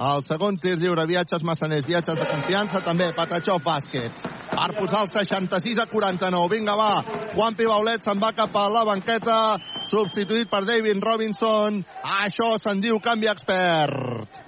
El 0.00 0.22
segon 0.24 0.56
tir 0.60 0.76
lliure, 0.80 1.06
viatges 1.06 1.42
massaners, 1.44 1.86
viatges 1.86 2.16
de 2.16 2.26
confiança, 2.28 2.80
també, 2.84 3.10
Patachó, 3.16 3.58
bàsquet. 3.64 4.12
Per 4.50 4.68
posar 4.76 5.04
el 5.06 5.10
66 5.12 5.78
a 5.78 5.86
49. 5.86 6.48
Vinga, 6.50 6.74
va. 6.76 6.92
Juan 7.34 7.56
Pibaulet 7.56 8.02
se'n 8.04 8.20
va 8.20 8.32
cap 8.36 8.54
a 8.58 8.66
la 8.72 8.84
banqueta, 8.88 9.56
substituït 9.88 10.50
per 10.50 10.64
David 10.66 11.02
Robinson. 11.04 11.82
Això 12.20 12.52
se'n 12.58 12.82
diu 12.82 12.98
canvi 13.00 13.30
expert. 13.30 14.40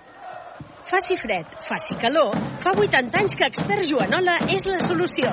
Faci 0.92 1.16
fred, 1.16 1.46
faci 1.64 1.94
calor, 2.02 2.34
fa 2.60 2.74
80 2.76 3.16
anys 3.22 3.36
que 3.38 3.46
Expert 3.48 3.86
Joanola 3.88 4.34
és 4.52 4.66
la 4.68 4.80
solució. 4.82 5.30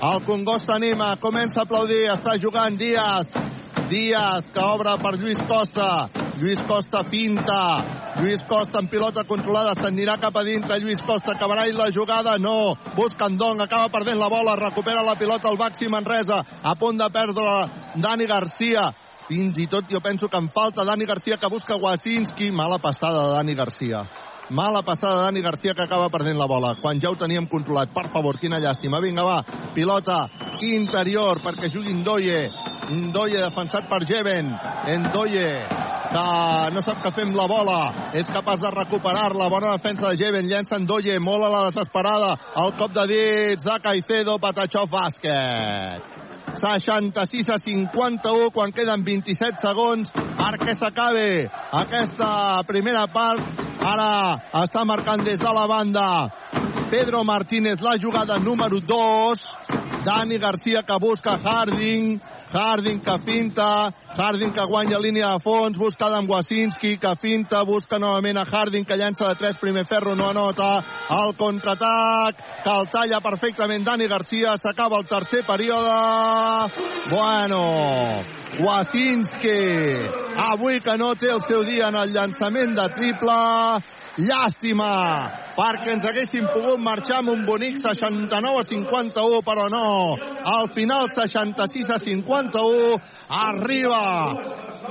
El 0.00 0.20
Congost 0.26 0.68
s'anima, 0.68 1.14
comença 1.22 1.62
a 1.62 1.64
aplaudir, 1.64 2.02
està 2.12 2.36
jugant 2.42 2.76
Díaz. 2.76 3.32
Díaz, 3.88 4.50
que 4.52 4.64
obre 4.64 4.98
per 5.00 5.14
Lluís 5.16 5.40
Costa. 5.48 6.19
Lluís 6.38 6.62
Costa 6.62 7.02
pinta. 7.04 8.14
Lluís 8.20 8.42
Costa 8.48 8.78
en 8.80 8.88
pilota 8.88 9.24
controlada, 9.24 9.74
s'anirà 9.74 10.16
cap 10.20 10.36
a 10.36 10.44
dintre. 10.46 10.78
Lluís 10.80 11.02
Costa 11.02 11.34
acabarà 11.34 11.66
i 11.68 11.74
la 11.74 11.90
jugada, 11.92 12.38
no. 12.38 12.76
Busca 12.96 13.28
Ndong, 13.28 13.60
acaba 13.64 13.90
perdent 13.92 14.20
la 14.20 14.28
bola, 14.28 14.56
recupera 14.56 15.02
la 15.02 15.16
pilota 15.18 15.50
el 15.50 15.58
Baxi 15.58 15.88
Manresa. 15.88 16.40
A 16.62 16.74
punt 16.76 16.98
de 16.98 17.10
perdre 17.10 17.68
Dani 17.96 18.26
Garcia. 18.26 18.90
Fins 19.28 19.58
i 19.62 19.66
tot 19.70 19.86
jo 19.90 20.00
penso 20.02 20.28
que 20.28 20.36
en 20.36 20.48
falta 20.50 20.84
Dani 20.84 21.06
Garcia 21.06 21.36
que 21.36 21.48
busca 21.48 21.76
Wasinski. 21.76 22.50
Mala 22.52 22.78
passada 22.78 23.28
de 23.28 23.34
Dani 23.34 23.54
Garcia. 23.54 24.04
Mala 24.50 24.82
passada 24.82 25.18
de 25.18 25.24
Dani 25.24 25.40
Garcia 25.42 25.74
que 25.74 25.82
acaba 25.82 26.08
perdent 26.10 26.38
la 26.38 26.46
bola. 26.46 26.74
Quan 26.80 27.00
ja 27.00 27.10
ho 27.10 27.16
teníem 27.16 27.46
controlat. 27.46 27.92
Per 27.94 28.08
favor, 28.10 28.38
quina 28.38 28.58
llàstima. 28.58 29.00
Vinga, 29.00 29.22
va. 29.22 29.42
Pilota 29.74 30.26
interior 30.60 31.42
perquè 31.44 31.70
jugui 31.70 31.94
Ndoye. 31.94 32.48
Ndoye 32.90 33.38
defensat 33.44 33.86
per 33.88 34.02
Jeven. 34.04 34.50
Ndoye 35.04 35.79
que 36.10 36.74
no 36.74 36.82
sap 36.84 37.02
què 37.04 37.12
fer 37.14 37.26
amb 37.28 37.38
la 37.38 37.46
bola. 37.50 37.78
És 38.18 38.30
capaç 38.30 38.62
de 38.64 38.70
recuperar-la. 38.74 39.48
Bona 39.52 39.74
defensa 39.76 40.10
de 40.10 40.18
Jeven. 40.20 40.48
Llença 40.50 40.78
Ndoye. 40.78 41.18
Molt 41.22 41.46
a 41.46 41.50
la 41.52 41.64
desesperada. 41.68 42.36
El 42.64 42.74
cop 42.78 42.94
de 42.96 43.06
dits 43.10 43.66
de 43.66 43.76
Caicedo. 43.84 44.38
Patachov 44.42 44.90
bàsquet. 44.90 46.18
66 46.60 47.48
a 47.54 47.58
51 47.62 48.50
quan 48.50 48.72
queden 48.74 49.04
27 49.06 49.62
segons 49.62 50.10
perquè 50.10 50.74
s'acabi 50.74 51.46
aquesta 51.78 52.30
primera 52.66 53.06
part. 53.14 53.62
Ara 53.80 54.10
està 54.60 54.82
marcant 54.84 55.22
des 55.24 55.38
de 55.40 55.52
la 55.56 55.64
banda 55.70 56.08
Pedro 56.90 57.22
Martínez 57.24 57.80
la 57.80 57.94
jugada 58.02 58.38
número 58.38 58.80
2. 58.80 59.38
Dani 60.04 60.38
Garcia 60.38 60.82
que 60.82 60.98
busca 60.98 61.38
Harding. 61.38 62.20
Harding 62.52 63.00
que 63.00 63.18
finta, 63.24 63.94
Harding 64.16 64.52
que 64.52 64.64
guanya 64.66 64.98
línia 64.98 65.28
de 65.32 65.40
fons, 65.40 65.78
busca 65.78 66.06
Adam 66.06 66.28
Wasinski 66.28 66.96
que 66.98 67.14
finta, 67.22 67.62
busca 67.62 67.98
novament 67.98 68.38
a 68.38 68.44
Harding 68.44 68.84
que 68.84 68.98
llança 68.98 69.28
de 69.28 69.36
3, 69.38 69.56
primer 69.60 69.86
ferro, 69.86 70.16
no 70.16 70.30
anota, 70.30 70.82
el 71.22 71.36
contraatac, 71.36 72.42
que 72.64 72.74
el 72.74 72.90
talla 72.90 73.20
perfectament 73.20 73.86
Dani 73.86 74.08
Garcia, 74.08 74.58
s'acaba 74.58 74.98
el 74.98 75.06
tercer 75.06 75.44
període, 75.46 75.94
bueno, 77.10 77.62
Wasinski, 78.58 79.60
avui 80.50 80.80
que 80.80 80.98
no 80.98 81.14
té 81.14 81.30
el 81.30 81.40
seu 81.46 81.62
dia 81.62 81.88
en 81.88 81.96
el 82.02 82.10
llançament 82.10 82.74
de 82.74 82.88
triple, 82.96 83.38
llàstima, 84.22 84.90
perquè 85.56 85.94
ens 85.94 86.06
haguéssim 86.08 86.46
pogut 86.52 86.80
marxar 86.82 87.20
amb 87.20 87.34
un 87.34 87.44
bonic 87.48 87.80
69 87.82 88.60
a 88.60 88.66
51, 88.68 89.40
però 89.46 89.68
no. 89.72 89.86
Al 90.44 90.70
final, 90.76 91.10
66 91.16 91.90
a 91.90 91.98
51, 92.02 93.00
arriba 93.28 94.02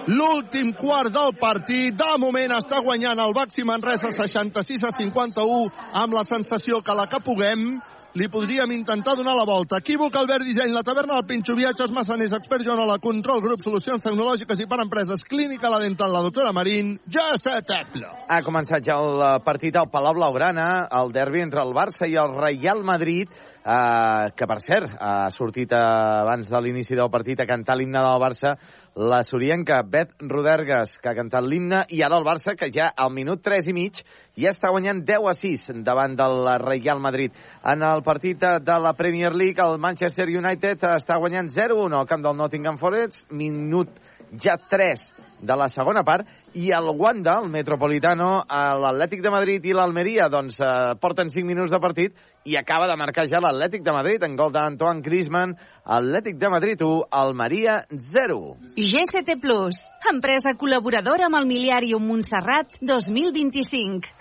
l'últim 0.10 0.74
quart 0.74 1.14
del 1.14 1.36
partit. 1.40 1.96
De 1.98 2.10
moment 2.22 2.56
està 2.58 2.82
guanyant 2.86 3.20
el 3.20 3.36
Baxi 3.38 3.66
Manresa 3.68 4.12
66 4.16 4.88
a 4.88 4.94
51, 4.98 5.70
amb 6.04 6.18
la 6.18 6.26
sensació 6.30 6.82
que 6.82 6.98
la 6.98 7.08
que 7.12 7.22
puguem 7.26 7.80
li 8.18 8.28
podríem 8.30 8.72
intentar 8.74 9.16
donar 9.18 9.36
la 9.38 9.46
volta. 9.46 9.78
Equívoc, 9.78 10.16
Albert 10.16 10.46
Disseny, 10.48 10.72
la 10.74 10.84
taverna 10.84 11.20
del 11.20 11.28
Pinxo, 11.30 11.56
viatges, 11.56 11.92
massaners, 11.94 12.34
expert 12.34 12.66
Joanola, 12.66 12.98
control, 13.04 13.42
grup, 13.44 13.62
solucions 13.66 14.02
tecnològiques 14.02 14.64
i 14.64 14.68
per 14.70 14.80
empreses, 14.82 15.24
clínica, 15.30 15.70
la 15.70 15.82
dental, 15.84 16.14
la 16.14 16.24
doctora 16.26 16.54
Marín, 16.56 16.96
ja 17.06 17.28
s'ha 17.38 17.60
Tecla. 17.62 18.12
Ha 18.30 18.42
començat 18.46 18.86
ja 18.86 18.98
el 18.98 19.22
eh, 19.22 19.30
partit 19.46 19.78
al 19.78 19.92
Palau 19.94 20.18
Blaugrana, 20.18 20.88
el 21.02 21.14
derbi 21.14 21.44
entre 21.46 21.62
el 21.62 21.76
Barça 21.78 22.10
i 22.10 22.18
el 22.18 22.34
Real 22.40 22.82
Madrid, 22.88 23.30
eh, 23.30 24.32
que 24.36 24.50
per 24.50 24.60
cert 24.66 24.98
ha 24.98 25.30
sortit 25.36 25.76
eh, 25.76 25.80
abans 26.26 26.50
de 26.50 26.64
l'inici 26.64 26.98
del 26.98 27.14
partit 27.14 27.40
a 27.40 27.50
cantar 27.50 27.78
l'himne 27.78 28.02
del 28.02 28.22
Barça 28.24 28.56
la 28.96 29.22
sorienca 29.24 29.82
Beth 29.84 30.16
Rodergas, 30.20 30.98
que 30.98 31.10
ha 31.10 31.16
cantat 31.18 31.46
l'himne, 31.46 31.84
i 31.90 32.02
ara 32.04 32.18
el 32.20 32.26
Barça, 32.28 32.56
que 32.58 32.72
ja 32.74 32.90
al 32.96 33.14
minut 33.14 33.44
3 33.46 33.70
i 33.70 33.76
mig 33.76 34.02
ja 34.40 34.54
està 34.54 34.72
guanyant 34.74 35.04
10 35.06 35.30
a 35.30 35.36
6 35.38 35.70
davant 35.86 36.16
del 36.20 36.44
Real 36.64 37.00
Madrid. 37.00 37.36
En 37.64 37.84
el 37.84 38.04
partit 38.04 38.40
de 38.40 38.80
la 38.82 38.94
Premier 38.98 39.34
League, 39.36 39.62
el 39.64 39.80
Manchester 39.80 40.28
United 40.28 40.86
està 40.96 41.20
guanyant 41.20 41.52
0-1 41.54 41.98
al 42.00 42.08
camp 42.08 42.24
del 42.26 42.38
Nottingham 42.38 42.78
Forest, 42.82 43.30
minut 43.32 43.94
ja 44.38 44.58
3 44.70 45.19
de 45.42 45.56
la 45.56 45.70
segona 45.70 46.04
part, 46.04 46.28
i 46.54 46.72
el 46.76 46.90
Wanda, 46.98 47.38
el 47.44 47.50
Metropolitano, 47.52 48.44
l'Atlètic 48.50 49.22
de 49.24 49.32
Madrid 49.34 49.66
i 49.66 49.76
l'Almeria, 49.76 50.28
doncs 50.32 50.60
eh, 50.60 50.96
porten 51.02 51.30
5 51.32 51.48
minuts 51.48 51.72
de 51.72 51.80
partit 51.80 52.16
i 52.50 52.56
acaba 52.58 52.88
de 52.90 52.96
marcar 53.00 53.28
ja 53.30 53.42
l'Atlètic 53.44 53.84
de 53.86 53.94
Madrid 53.96 54.24
en 54.26 54.36
gol 54.40 54.52
d'Antoine 54.52 55.04
Griezmann. 55.06 55.56
Atlètic 55.86 56.38
de 56.40 56.50
Madrid 56.50 56.82
1, 56.82 57.08
Almeria 57.12 57.80
0. 57.90 58.40
GCT 58.76 59.40
Plus, 59.42 59.80
empresa 60.12 60.56
col·laboradora 60.60 61.30
amb 61.30 61.40
el 61.42 61.50
Miliàrium 61.50 62.06
Montserrat 62.10 62.80
2025. 62.82 64.16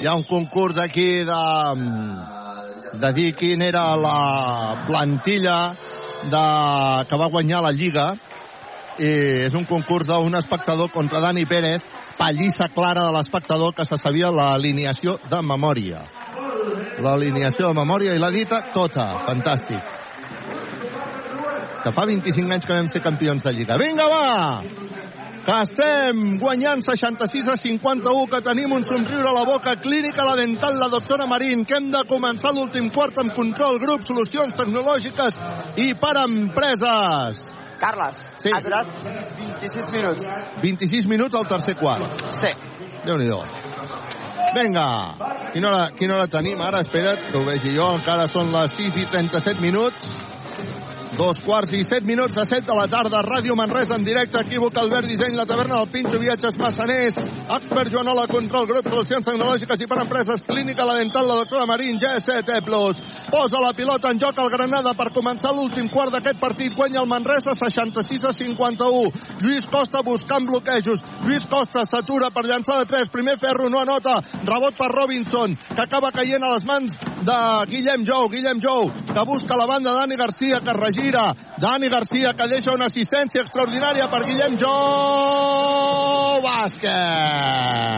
Hi 0.00 0.06
ha 0.06 0.14
un 0.18 0.24
concurs 0.28 0.78
aquí 0.82 1.24
de, 1.24 1.42
de 3.00 3.12
dir 3.16 3.30
quin 3.38 3.62
era 3.62 3.84
la 3.96 4.84
plantilla 4.88 5.58
de, 6.30 6.44
que 7.08 7.18
va 7.20 7.30
guanyar 7.32 7.62
la 7.64 7.72
Lliga 7.74 8.12
i 8.98 9.10
és 9.48 9.54
un 9.58 9.66
concurs 9.66 10.06
d'un 10.06 10.38
espectador 10.38 10.90
contra 10.94 11.22
Dani 11.24 11.46
Pérez 11.50 11.82
pallissa 12.18 12.68
clara 12.74 13.08
de 13.08 13.14
l'espectador 13.16 13.74
que 13.74 13.84
se 13.84 13.98
sabia 13.98 14.30
l'alineació 14.30 15.18
de 15.30 15.40
memòria. 15.42 16.04
L'alineació 17.02 17.68
de 17.68 17.80
memòria 17.80 18.14
i 18.14 18.22
l'ha 18.22 18.30
dita 18.30 18.60
tota, 18.74 19.08
fantàstic. 19.26 19.92
Que 21.82 21.92
fa 21.92 22.06
25 22.08 22.54
anys 22.54 22.66
que 22.66 22.76
vam 22.78 22.88
ser 22.88 23.02
campions 23.04 23.42
de 23.44 23.52
Lliga. 23.52 23.76
Vinga 23.82 24.06
va 24.08 24.24
que 25.44 25.52
estem 25.60 26.38
guanyant 26.40 26.80
66 26.82 27.48
a 27.52 27.56
51, 27.60 28.26
que 28.32 28.40
tenim 28.40 28.72
un 28.72 28.84
somriure 28.84 29.28
a 29.28 29.32
la 29.36 29.44
boca, 29.44 29.74
clínica 29.76 30.24
la 30.24 30.36
dental, 30.36 30.78
la 30.80 30.88
doctora 30.88 31.26
Marín, 31.26 31.64
que 31.68 31.76
hem 31.76 31.90
de 31.92 32.00
començar 32.08 32.52
l'últim 32.54 32.88
quart 32.90 33.18
amb 33.20 33.34
control, 33.36 33.78
grup, 33.82 34.02
solucions 34.06 34.54
tecnològiques 34.56 35.36
i 35.76 35.92
per 36.00 36.14
empreses. 36.22 37.42
Carles, 37.78 38.24
Sí. 38.38 38.50
ha 38.54 38.60
durat 38.62 38.86
26 39.04 39.90
minuts. 39.92 40.24
26 40.62 41.06
minuts 41.06 41.34
al 41.34 41.46
tercer 41.46 41.76
quart. 41.76 42.02
Sí. 42.40 42.48
Déu-n'hi-do. 43.04 43.42
Vinga, 44.54 44.88
quina 45.52 45.68
hora, 45.68 45.90
quina 45.98 46.14
hora 46.16 46.28
tenim 46.28 46.60
ara? 46.62 46.80
Espera't, 46.80 47.20
que 47.30 47.36
ho 47.36 47.44
vegi 47.44 47.74
jo. 47.76 47.90
Encara 47.98 48.28
són 48.28 48.52
les 48.52 48.70
6 48.70 48.96
i 48.96 49.04
37 49.06 49.60
minuts. 49.60 50.16
Dos 51.14 51.38
quarts 51.46 51.70
i 51.70 51.84
set 51.86 52.02
minuts 52.02 52.34
de 52.34 52.42
set 52.42 52.64
de 52.66 52.74
la 52.74 52.88
tarda. 52.90 53.20
Ràdio 53.22 53.54
Manresa 53.54 53.94
en 53.94 54.02
directe. 54.02 54.40
Equívoc, 54.42 54.74
Albert 54.80 55.06
Disseny, 55.06 55.36
la 55.38 55.44
taverna 55.46 55.76
del 55.78 55.90
Pinxo, 55.92 56.18
viatges 56.18 56.56
massaners. 56.58 57.14
Expert 57.54 57.92
Joanola, 57.92 58.24
control, 58.26 58.66
grup, 58.66 58.88
solucions 58.90 59.22
tecnològiques 59.28 59.84
i 59.84 59.86
per 59.86 60.00
empreses. 60.02 60.42
Clínica, 60.42 60.82
la 60.82 60.96
dental, 60.98 61.28
la 61.30 61.36
doctora 61.44 61.68
Marín, 61.70 62.00
G7 62.02 62.58
Plus. 62.66 62.98
Posa 63.30 63.60
la 63.62 63.70
pilota 63.78 64.10
en 64.10 64.18
joc 64.18 64.40
al 64.42 64.50
Granada 64.50 64.96
per 64.98 65.12
començar 65.14 65.52
l'últim 65.54 65.86
quart 65.92 66.16
d'aquest 66.16 66.40
partit. 66.42 66.74
Guanya 66.74 67.04
el 67.04 67.08
Manresa 67.12 67.54
66 67.60 68.26
a 68.26 68.34
51. 68.34 69.14
Lluís 69.44 69.70
Costa 69.70 70.02
buscant 70.02 70.50
bloquejos. 70.50 71.06
Lluís 71.28 71.46
Costa 71.46 71.86
s'atura 71.86 72.32
per 72.34 72.42
llançar 72.48 72.80
de 72.82 72.90
3. 72.90 73.12
Primer 73.14 73.38
ferro 73.38 73.70
no 73.70 73.78
anota. 73.78 74.18
Rebot 74.42 74.74
per 74.74 74.90
Robinson, 74.90 75.54
que 75.76 75.86
acaba 75.86 76.10
caient 76.10 76.42
a 76.42 76.56
les 76.56 76.66
mans 76.66 76.98
de 77.22 77.40
Guillem 77.70 78.02
Jou. 78.02 78.28
Guillem 78.34 78.58
Jou, 78.58 78.90
que 79.14 79.26
busca 79.30 79.54
la 79.54 79.70
banda 79.70 79.94
Dani 79.94 80.18
Garcia, 80.18 80.58
que 80.58 80.74
regira. 81.04 81.34
Dani 81.58 81.88
Garcia, 81.88 82.34
que 82.34 82.48
deixa 82.48 82.72
una 82.72 82.86
assistència 82.86 83.42
extraordinària 83.42 84.08
per 84.08 84.24
Guillem 84.24 84.56
Jou. 84.58 86.40
Bàsquet 86.44 87.92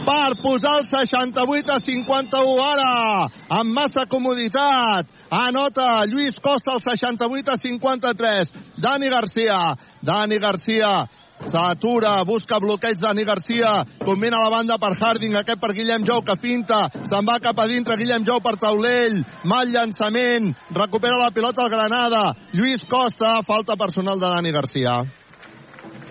per 0.00 0.32
posar 0.42 0.78
el 0.80 0.86
68 0.88 1.70
a 1.70 1.78
51 1.78 2.62
ara, 2.64 3.28
amb 3.52 3.72
massa 3.76 4.06
comoditat. 4.10 5.06
Anota 5.30 6.06
Lluís 6.08 6.40
Costa 6.40 6.72
el 6.74 6.80
68 6.80 7.52
a 7.52 7.56
53. 7.60 8.48
Dani 8.80 9.10
Garcia, 9.12 9.76
Dani 10.02 10.38
Garcia 10.40 11.06
S'atura, 11.48 12.18
busca 12.28 12.58
bloqueig 12.60 12.98
Dani 13.00 13.24
Garcia, 13.24 13.72
combina 14.04 14.42
la 14.42 14.50
banda 14.52 14.76
per 14.78 14.92
Harding, 14.92 15.38
aquest 15.40 15.60
per 15.60 15.72
Guillem 15.72 16.04
Jou, 16.04 16.20
que 16.26 16.36
finta, 16.36 16.82
se'n 17.08 17.24
va 17.24 17.38
cap 17.40 17.58
a 17.58 17.66
dintre, 17.70 17.96
Guillem 17.96 18.26
Jou 18.28 18.42
per 18.44 18.58
Taulell, 18.60 19.22
mal 19.48 19.72
llançament, 19.72 20.52
recupera 20.76 21.16
la 21.16 21.32
pilota 21.32 21.64
al 21.64 21.72
Granada, 21.72 22.22
Lluís 22.52 22.84
Costa, 22.84 23.38
falta 23.46 23.78
personal 23.80 24.20
de 24.20 24.28
Dani 24.28 24.52
Garcia. 24.52 25.00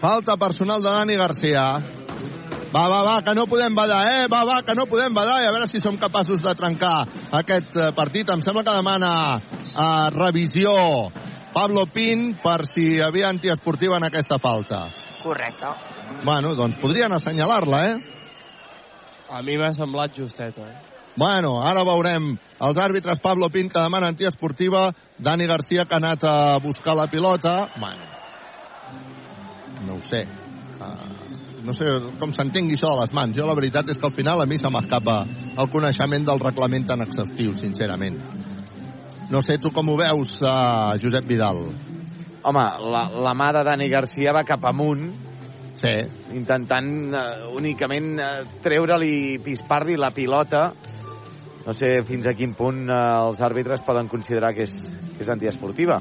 Falta 0.01 0.37
personal 0.37 0.81
de 0.81 0.89
Dani 0.89 1.15
Garcia. 1.19 1.65
Va, 2.69 2.83
va, 2.87 2.99
va, 3.01 3.15
que 3.25 3.33
no 3.33 3.47
podem 3.49 3.73
badar, 3.75 4.03
eh? 4.13 4.27
Va, 4.29 4.43
va, 4.45 4.61
que 4.65 4.75
no 4.77 4.85
podem 4.89 5.13
badar 5.13 5.39
i 5.41 5.47
a 5.47 5.53
veure 5.55 5.67
si 5.67 5.81
som 5.81 5.97
capaços 5.97 6.41
de 6.43 6.53
trencar 6.53 7.01
aquest 7.39 7.75
eh, 7.75 7.89
partit. 7.97 8.29
Em 8.29 8.43
sembla 8.45 8.63
que 8.63 8.77
demana 8.77 9.11
eh, 9.39 10.09
revisió 10.13 10.75
Pablo 11.53 11.87
Pin 11.89 12.35
per 12.43 12.61
si 12.69 12.85
hi 12.93 13.03
havia 13.03 13.33
antiesportiva 13.33 13.97
en 13.97 14.05
aquesta 14.11 14.37
falta. 14.37 14.85
Correcte. 15.23 15.73
Bueno, 16.23 16.55
doncs 16.55 16.77
podrien 16.79 17.13
assenyalar-la, 17.13 17.81
eh? 17.89 17.97
A 19.29 19.41
mi 19.45 19.57
m'ha 19.59 19.73
semblat 19.77 20.15
justeta, 20.17 20.65
eh? 20.65 20.89
Bueno, 21.19 21.57
ara 21.65 21.83
veurem 21.83 22.31
els 22.63 22.77
àrbitres 22.79 23.19
Pablo 23.19 23.49
Pin 23.51 23.67
que 23.69 23.81
demana 23.81 24.07
antiesportiva, 24.13 24.89
Dani 25.17 25.47
Garcia 25.49 25.85
que 25.85 25.97
ha 25.97 25.99
anat 25.99 26.23
a 26.23 26.35
buscar 26.63 26.95
la 26.95 27.09
pilota. 27.11 27.69
Bueno, 27.79 28.05
no 29.85 29.97
ho 29.97 30.01
sé. 30.01 30.23
Uh, 30.79 31.65
no 31.65 31.75
sé 31.75 31.91
com 32.21 32.31
s'entengui 32.31 32.77
això 32.77 32.93
de 32.93 33.01
les 33.01 33.13
mans. 33.13 33.35
Jo 33.35 33.49
la 33.49 33.57
veritat 33.57 33.89
és 33.91 33.99
que 33.99 34.07
al 34.07 34.15
final 34.15 34.39
a 34.39 34.47
mi 34.47 34.57
se 34.61 34.71
m'escapa 34.71 35.19
el 35.57 35.69
coneixement 35.73 36.29
del 36.29 36.39
reglament 36.39 36.87
tan 36.87 37.03
exhaustiu, 37.03 37.57
sincerament. 37.59 38.21
No 39.29 39.43
sé 39.45 39.59
tu 39.61 39.73
com 39.75 39.91
ho 39.91 39.97
veus, 39.99 40.37
uh, 40.41 40.95
Josep 41.03 41.27
Vidal. 41.27 41.65
Home, 42.43 42.63
la, 42.93 43.03
la 43.25 43.33
mà 43.35 43.49
de 43.55 43.63
Dani 43.67 43.89
Garcia 43.91 44.31
va 44.35 44.45
cap 44.47 44.63
amunt, 44.69 45.09
sí. 45.81 45.91
intentant 46.37 46.89
uh, 47.11 47.49
únicament 47.57 48.13
uh, 48.19 48.29
treure-li, 48.63 49.39
pispar-li 49.43 49.97
la 49.99 50.11
pilota. 50.15 50.69
No 51.65 51.75
sé 51.75 51.99
fins 52.07 52.29
a 52.29 52.33
quin 52.37 52.55
punt 52.57 52.85
uh, 52.87 53.27
els 53.27 53.43
àrbitres 53.43 53.83
poden 53.87 54.07
considerar 54.11 54.53
que 54.55 54.65
és, 54.69 54.75
que 55.17 55.25
és 55.25 55.31
antiesportiva. 55.31 55.99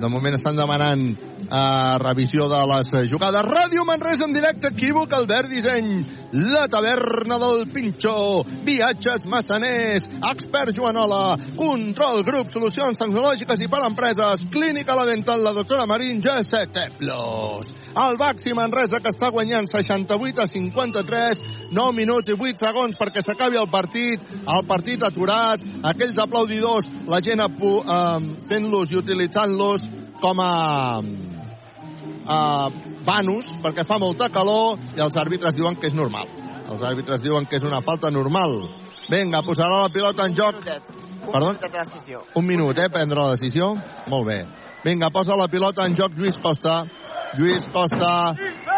De 0.00 0.10
moment 0.10 0.34
estan 0.38 0.56
demanant 0.58 1.12
Uh, 1.44 1.98
revisió 2.00 2.48
de 2.48 2.60
les 2.70 3.10
jugades. 3.10 3.44
Ràdio 3.44 3.84
Manresa 3.84 4.24
en 4.24 4.32
directe, 4.32 4.70
equívoc, 4.72 5.12
Albert 5.12 5.50
Disseny, 5.52 6.04
la 6.32 6.64
taverna 6.72 7.36
del 7.38 7.66
Pinxó, 7.68 8.44
viatges 8.64 9.26
massaners, 9.28 10.06
expert 10.30 10.72
Joanola, 10.74 11.36
control 11.58 12.24
grup, 12.24 12.48
solucions 12.50 12.98
tecnològiques 12.98 13.60
i 13.60 13.68
per 13.68 13.82
a 13.82 13.90
empreses, 13.90 14.46
clínica 14.50 14.96
la 14.96 15.04
dental, 15.06 15.44
la 15.44 15.52
doctora 15.52 15.84
Marín, 15.86 16.22
G7 16.24 16.96
Plus. 16.98 17.74
El 17.94 18.16
Baxi 18.18 18.54
Manresa 18.56 19.02
que 19.02 19.12
està 19.12 19.28
guanyant 19.30 19.68
68 19.70 20.42
a 20.42 20.48
53, 20.50 21.42
9 21.70 21.96
minuts 21.98 22.32
i 22.32 22.38
8 22.38 22.64
segons 22.64 22.98
perquè 22.98 23.22
s'acabi 23.22 23.60
el 23.60 23.68
partit, 23.70 24.24
el 24.42 24.64
partit 24.66 25.04
aturat, 25.04 25.60
aquells 25.92 26.18
aplaudidors, 26.24 26.88
la 27.06 27.20
gent 27.20 27.44
eh, 27.44 28.32
fent-los 28.48 28.90
i 28.90 28.98
utilitzant-los 29.02 29.86
com 30.24 30.40
a 30.40 30.52
uh, 32.24 32.68
Vanus, 33.04 33.52
perquè 33.62 33.84
fa 33.86 33.98
molta 34.02 34.30
calor 34.32 34.80
i 34.96 35.00
els 35.04 35.16
àrbitres 35.20 35.56
diuen 35.56 35.76
que 35.76 35.88
és 35.90 35.94
normal. 35.96 36.28
Els 36.64 36.82
àrbitres 36.82 37.22
diuen 37.22 37.46
que 37.46 37.60
és 37.60 37.64
una 37.64 37.82
falta 37.84 38.10
normal. 38.10 38.56
Vinga, 39.10 39.42
posarà 39.44 39.84
la 39.84 39.92
pilota 39.92 40.26
en 40.26 40.36
joc. 40.36 40.60
Perdó? 41.24 41.54
Un 42.34 42.46
minut, 42.46 42.78
eh, 42.78 42.88
prendre 42.90 43.18
la 43.20 43.30
decisió. 43.36 43.74
Molt 44.08 44.26
bé. 44.26 44.44
Vinga, 44.84 45.10
posa 45.10 45.36
la 45.36 45.48
pilota 45.48 45.86
en 45.86 45.94
joc 45.96 46.12
Lluís 46.16 46.36
Costa. 46.38 46.84
Lluís 47.38 47.66
Costa 47.72 48.34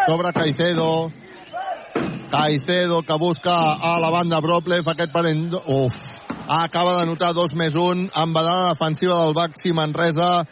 sobre 0.06 0.32
Caicedo. 0.32 1.10
Caicedo 2.31 3.02
que 3.02 3.18
busca 3.18 3.74
a 3.74 3.98
la 4.01 4.10
banda 4.10 4.40
Broplev, 4.40 4.89
aquest 4.89 5.12
parent... 5.12 5.52
Uf, 5.66 5.94
acaba 6.48 7.01
de 7.01 7.06
notar 7.06 7.32
dos 7.35 7.55
més 7.55 7.74
un, 7.74 8.09
embadada 8.14 8.70
defensiva 8.70 9.18
del 9.24 9.35
Baxi 9.35 9.73
Manresa. 9.73 10.47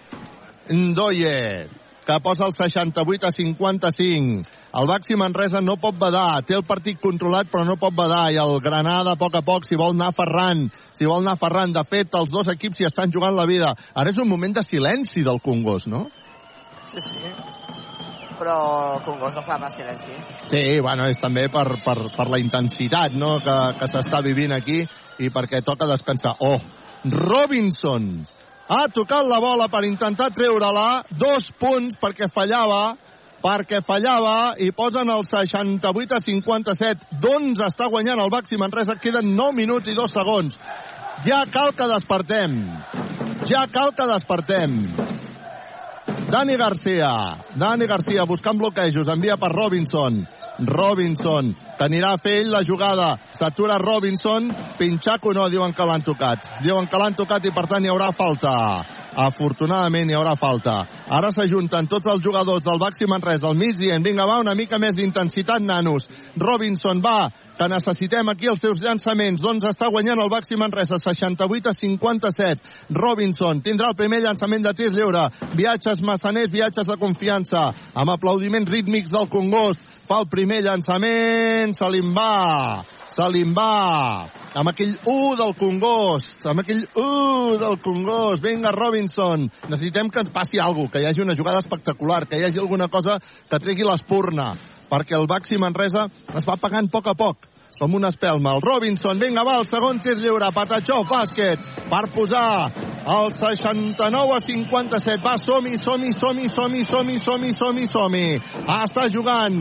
Ndoye, 0.70 1.68
que 2.04 2.20
posa 2.20 2.46
el 2.46 2.52
68 2.52 3.26
a 3.26 3.32
55. 3.32 4.48
El 4.74 4.86
Baxi 4.86 5.16
Manresa 5.16 5.60
no 5.62 5.76
pot 5.80 5.96
badar, 5.98 6.42
té 6.44 6.56
el 6.56 6.64
partit 6.66 7.00
controlat 7.00 7.48
però 7.50 7.64
no 7.64 7.78
pot 7.80 7.94
badar 7.96 8.26
i 8.34 8.38
el 8.42 8.58
Granada 8.60 9.14
a 9.14 9.20
poc 9.20 9.38
a 9.38 9.44
poc 9.46 9.64
si 9.64 9.78
vol 9.80 9.94
anar 9.94 10.12
ferrant, 10.16 10.66
si 10.92 11.08
vol 11.08 11.22
anar 11.22 11.38
ferrant. 11.40 11.72
De 11.72 11.84
fet, 11.88 12.12
els 12.18 12.32
dos 12.34 12.50
equips 12.52 12.82
hi 12.82 12.88
estan 12.90 13.12
jugant 13.14 13.36
la 13.36 13.46
vida. 13.48 13.72
Ara 13.94 14.12
és 14.12 14.20
un 14.20 14.28
moment 14.28 14.54
de 14.54 14.66
silenci 14.66 15.24
del 15.24 15.40
Congost, 15.44 15.88
no? 15.88 16.06
Sí, 16.92 17.00
sí. 17.06 17.32
Però 18.34 18.58
Congost 19.06 19.38
no 19.38 19.46
fa 19.46 19.58
pas 19.62 19.78
silenci. 19.78 20.18
Sí, 20.50 20.62
bueno, 20.82 21.08
és 21.08 21.22
també 21.22 21.48
per, 21.48 21.66
per, 21.84 21.96
per 22.16 22.28
la 22.28 22.42
intensitat 22.42 23.14
no? 23.16 23.38
que, 23.40 23.58
que 23.78 23.88
s'està 23.88 24.20
vivint 24.26 24.52
aquí 24.52 24.82
i 25.22 25.30
perquè 25.30 25.62
toca 25.64 25.88
descansar. 25.88 26.34
Oh, 26.42 26.58
Robinson 27.04 28.26
ha 28.68 28.84
tocat 28.88 29.26
la 29.28 29.40
bola 29.40 29.68
per 29.68 29.84
intentar 29.84 30.30
treure-la, 30.34 31.04
dos 31.10 31.50
punts 31.60 31.98
perquè 32.00 32.30
fallava, 32.32 32.96
perquè 33.44 33.82
fallava 33.84 34.54
i 34.56 34.70
posen 34.72 35.10
el 35.12 35.26
68 35.28 36.16
a 36.16 36.22
57. 36.24 37.10
Doncs 37.20 37.60
està 37.66 37.90
guanyant 37.92 38.22
el 38.24 38.32
Baxi 38.32 38.56
Manresa, 38.60 38.96
queden 38.96 39.34
9 39.36 39.58
minuts 39.60 39.92
i 39.92 39.96
2 39.98 40.16
segons. 40.16 40.56
Ja 41.28 41.44
cal 41.52 41.74
que 41.76 41.88
despertem. 41.92 42.56
Ja 43.48 43.66
cal 43.72 43.92
que 43.96 44.08
despertem. 44.08 44.80
Dani 46.34 46.56
Garcia. 46.56 47.10
Dani 47.54 47.86
Garcia 47.86 48.24
buscant 48.26 48.58
bloquejos. 48.58 49.06
Envia 49.06 49.36
per 49.38 49.52
Robinson. 49.52 50.16
Robinson, 50.66 51.52
que 51.78 51.86
anirà 51.86 52.10
a 52.14 52.18
fer 52.18 52.40
ell 52.40 52.50
la 52.50 52.64
jugada. 52.66 53.12
S'atura 53.38 53.78
Robinson. 53.78 54.50
Pinxaco 54.74 55.30
no, 55.30 55.46
diuen 55.52 55.76
que 55.78 55.86
l'han 55.86 56.02
tocat. 56.02 56.50
Diuen 56.66 56.90
que 56.90 56.98
l'han 56.98 57.14
tocat 57.14 57.46
i 57.46 57.54
per 57.54 57.68
tant 57.70 57.86
hi 57.86 57.92
haurà 57.92 58.10
falta. 58.18 58.56
Afortunadament 59.14 60.10
hi 60.10 60.16
haurà 60.18 60.34
falta. 60.38 60.80
Ara 61.08 61.30
s'ajunten 61.32 61.86
tots 61.90 62.10
els 62.10 62.22
jugadors 62.24 62.64
del 62.64 62.80
Baxi 62.82 63.06
Manresa 63.10 63.48
al 63.48 63.56
mig 63.58 63.78
dient 63.78 64.04
vinga 64.04 64.26
va, 64.26 64.40
una 64.42 64.54
mica 64.58 64.78
més 64.78 64.96
d'intensitat, 64.98 65.62
nanos. 65.62 66.08
Robinson 66.36 67.02
va, 67.04 67.30
que 67.58 67.68
necessitem 67.70 68.28
aquí 68.28 68.48
els 68.50 68.60
seus 68.62 68.80
llançaments. 68.82 69.42
Doncs 69.42 69.68
està 69.70 69.88
guanyant 69.92 70.20
el 70.20 70.32
Baxi 70.32 70.58
Manresa 70.58 70.98
68 70.98 71.70
a 71.70 71.76
57. 71.78 72.74
Robinson 72.98 73.62
tindrà 73.62 73.92
el 73.92 73.98
primer 73.98 74.22
llançament 74.24 74.66
de 74.66 74.74
tir 74.74 74.90
lliure. 74.94 75.28
Viatges 75.54 76.02
massaners, 76.02 76.50
viatges 76.50 76.88
de 76.90 76.98
confiança. 76.98 77.68
Amb 77.94 78.16
aplaudiments 78.16 78.70
rítmics 78.70 79.14
del 79.14 79.30
Congost. 79.30 79.80
Fa 80.04 80.20
el 80.20 80.28
primer 80.28 80.60
llançament, 80.66 81.72
se 81.78 81.88
li'n 81.88 82.12
va. 82.16 82.84
Se 83.14 83.26
li'n 83.30 83.52
va. 83.54 84.26
Amb 84.58 84.70
aquell 84.70 84.96
1 85.06 85.36
del 85.38 85.54
Congost. 85.58 86.46
Amb 86.50 86.64
aquell 86.64 86.82
1 86.98 87.58
del 87.62 87.78
Congost. 87.82 88.42
Vinga, 88.42 88.72
Robinson. 88.74 89.48
Necessitem 89.68 90.10
que 90.10 90.24
ens 90.24 90.34
passi 90.34 90.58
alguna 90.58 90.90
que 90.90 91.02
hi 91.02 91.06
hagi 91.06 91.22
una 91.22 91.36
jugada 91.38 91.62
espectacular, 91.62 92.24
que 92.26 92.40
hi 92.40 92.48
hagi 92.48 92.58
alguna 92.58 92.88
cosa 92.88 93.20
que 93.22 93.60
tregui 93.62 93.86
l'espurna 93.86 94.54
perquè 94.90 95.16
el 95.18 95.26
Baxi 95.26 95.58
Manresa 95.58 96.08
es 96.36 96.46
va 96.46 96.58
pagant 96.60 96.90
a 96.90 96.92
poc 96.92 97.08
a 97.10 97.14
poc 97.18 97.48
com 97.78 97.94
una 97.94 98.10
espelma. 98.12 98.54
El 98.54 98.62
Robinson, 98.62 99.18
vinga, 99.18 99.42
va, 99.46 99.56
el 99.58 99.66
segon 99.66 99.98
tir 100.02 100.14
lliure, 100.20 100.50
Patachó, 100.54 101.00
bàsquet, 101.10 101.62
per 101.90 102.04
posar 102.14 102.70
el 103.14 103.32
69 103.34 104.36
a 104.36 104.42
57. 104.44 105.18
Va, 105.24 105.34
som-hi, 105.42 105.78
som-hi, 105.82 106.12
som-hi, 106.14 106.48
som-hi, 106.54 106.84
som-hi, 106.86 107.18
som-hi, 107.18 107.52
som-hi, 107.58 107.88
som-hi. 107.90 108.28
Està 108.78 109.08
jugant 109.10 109.58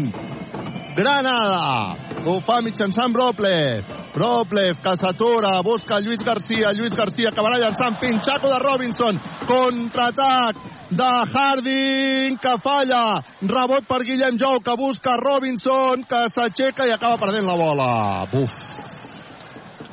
Granada. 0.96 1.98
Ho 2.26 2.40
fa 2.46 2.62
mitjançant 2.62 3.14
Broplev. 3.14 3.84
Broplev, 4.14 4.78
que 4.84 4.96
s'atura, 5.02 5.56
busca 5.66 6.00
Lluís 6.00 6.22
Garcia. 6.24 6.72
Lluís 6.74 6.94
Garcia 6.96 7.32
acabarà 7.32 7.58
llançant 7.58 7.98
pinxaco 8.00 8.52
de 8.54 8.60
Robinson. 8.62 9.20
Contraatac 9.50 10.62
de 10.94 11.12
Harding, 11.34 12.38
que 12.38 12.56
falla. 12.62 13.04
Rebot 13.42 13.90
per 13.90 14.04
Guillem 14.06 14.38
Jou, 14.38 14.62
que 14.62 14.78
busca 14.78 15.18
Robinson, 15.18 16.06
que 16.06 16.28
s'aixeca 16.30 16.88
i 16.88 16.94
acaba 16.94 17.18
perdent 17.18 17.50
la 17.50 17.58
bola. 17.58 17.92
Buf. 18.32 18.93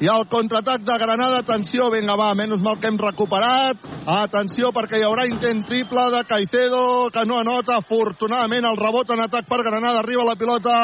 I 0.01 0.09
el 0.09 0.23
contraatac 0.33 0.81
de 0.81 0.95
Granada, 0.97 1.43
atenció, 1.43 1.91
vinga 1.93 2.15
va, 2.17 2.31
menys 2.33 2.63
mal 2.65 2.79
que 2.81 2.89
hem 2.89 2.97
recuperat. 2.97 3.83
Atenció 4.09 4.71
perquè 4.73 4.97
hi 4.97 5.05
haurà 5.05 5.27
intent 5.29 5.61
triple 5.69 6.07
de 6.15 6.23
Caicedo, 6.25 7.11
que 7.13 7.27
no 7.29 7.37
anota. 7.37 7.77
Afortunadament 7.83 8.65
el 8.65 8.81
rebot 8.81 9.13
en 9.13 9.21
atac 9.27 9.45
per 9.51 9.61
Granada, 9.61 10.01
arriba 10.01 10.25
la 10.25 10.39
pilota 10.41 10.79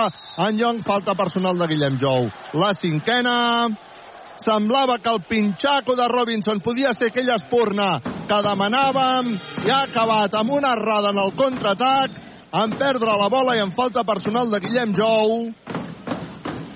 en 0.45 0.61
Young, 0.61 0.83
falta 0.85 1.17
personal 1.17 1.57
de 1.57 1.71
Guillem 1.71 1.97
Jou. 1.97 2.29
La 2.61 2.75
cinquena, 2.77 3.39
semblava 4.37 4.99
que 4.99 5.09
el 5.09 5.23
pinxaco 5.25 5.97
de 5.97 6.09
Robinson 6.13 6.61
podia 6.61 6.93
ser 6.93 7.09
aquella 7.09 7.39
espurna 7.41 7.89
que 8.05 8.43
demanàvem 8.45 9.33
i 9.65 9.73
ha 9.73 9.87
acabat 9.87 10.37
amb 10.37 10.59
una 10.59 10.75
errada 10.77 11.15
en 11.15 11.23
el 11.25 11.33
contraatac 11.41 12.21
en 12.53 12.77
perdre 12.77 13.17
la 13.17 13.31
bola 13.33 13.57
i 13.57 13.65
en 13.65 13.73
falta 13.73 14.05
personal 14.05 14.53
de 14.53 14.61
Guillem 14.61 14.93
Jou 14.97 15.49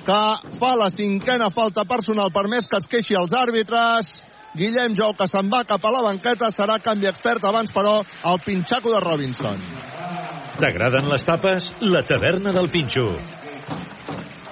que 0.06 0.22
fa 0.58 0.72
la 0.78 0.90
cinquena 0.94 1.50
falta 1.54 1.84
personal 1.84 2.32
per 2.34 2.48
més 2.48 2.66
que 2.66 2.80
es 2.80 2.88
queixi 2.90 3.18
els 3.18 3.36
àrbitres 3.36 4.12
Guillem 4.56 4.96
Jou 4.98 5.14
que 5.14 5.28
se'n 5.30 5.50
va 5.52 5.62
cap 5.64 5.84
a 5.84 5.94
la 5.94 6.02
banqueta 6.08 6.50
serà 6.50 6.80
canvi 6.82 7.10
expert 7.10 7.44
abans 7.46 7.70
però 7.74 8.00
el 8.02 8.42
pinxaco 8.46 8.92
de 8.94 9.00
Robinson 9.04 9.60
T'agraden 10.60 11.06
les 11.08 11.22
tapes? 11.24 11.70
La 11.80 12.02
taverna 12.04 12.52
del 12.52 12.66
Pinxo. 12.68 13.06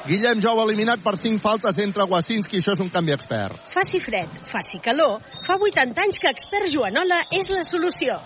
Guillem 0.08 0.40
Jou 0.40 0.56
eliminat 0.62 1.02
per 1.04 1.18
5 1.20 1.36
faltes 1.44 1.76
entre 1.84 2.06
Wasinski, 2.08 2.62
això 2.62 2.72
és 2.72 2.80
un 2.80 2.88
canvi 2.94 3.12
expert. 3.12 3.58
Faci 3.74 4.00
fred, 4.00 4.38
faci 4.48 4.80
calor, 4.80 5.18
fa 5.44 5.58
80 5.60 6.00
anys 6.06 6.20
que 6.22 6.32
expert 6.32 6.72
Joanola 6.72 7.20
és 7.36 7.50
la 7.52 7.60
solució. 7.68 8.16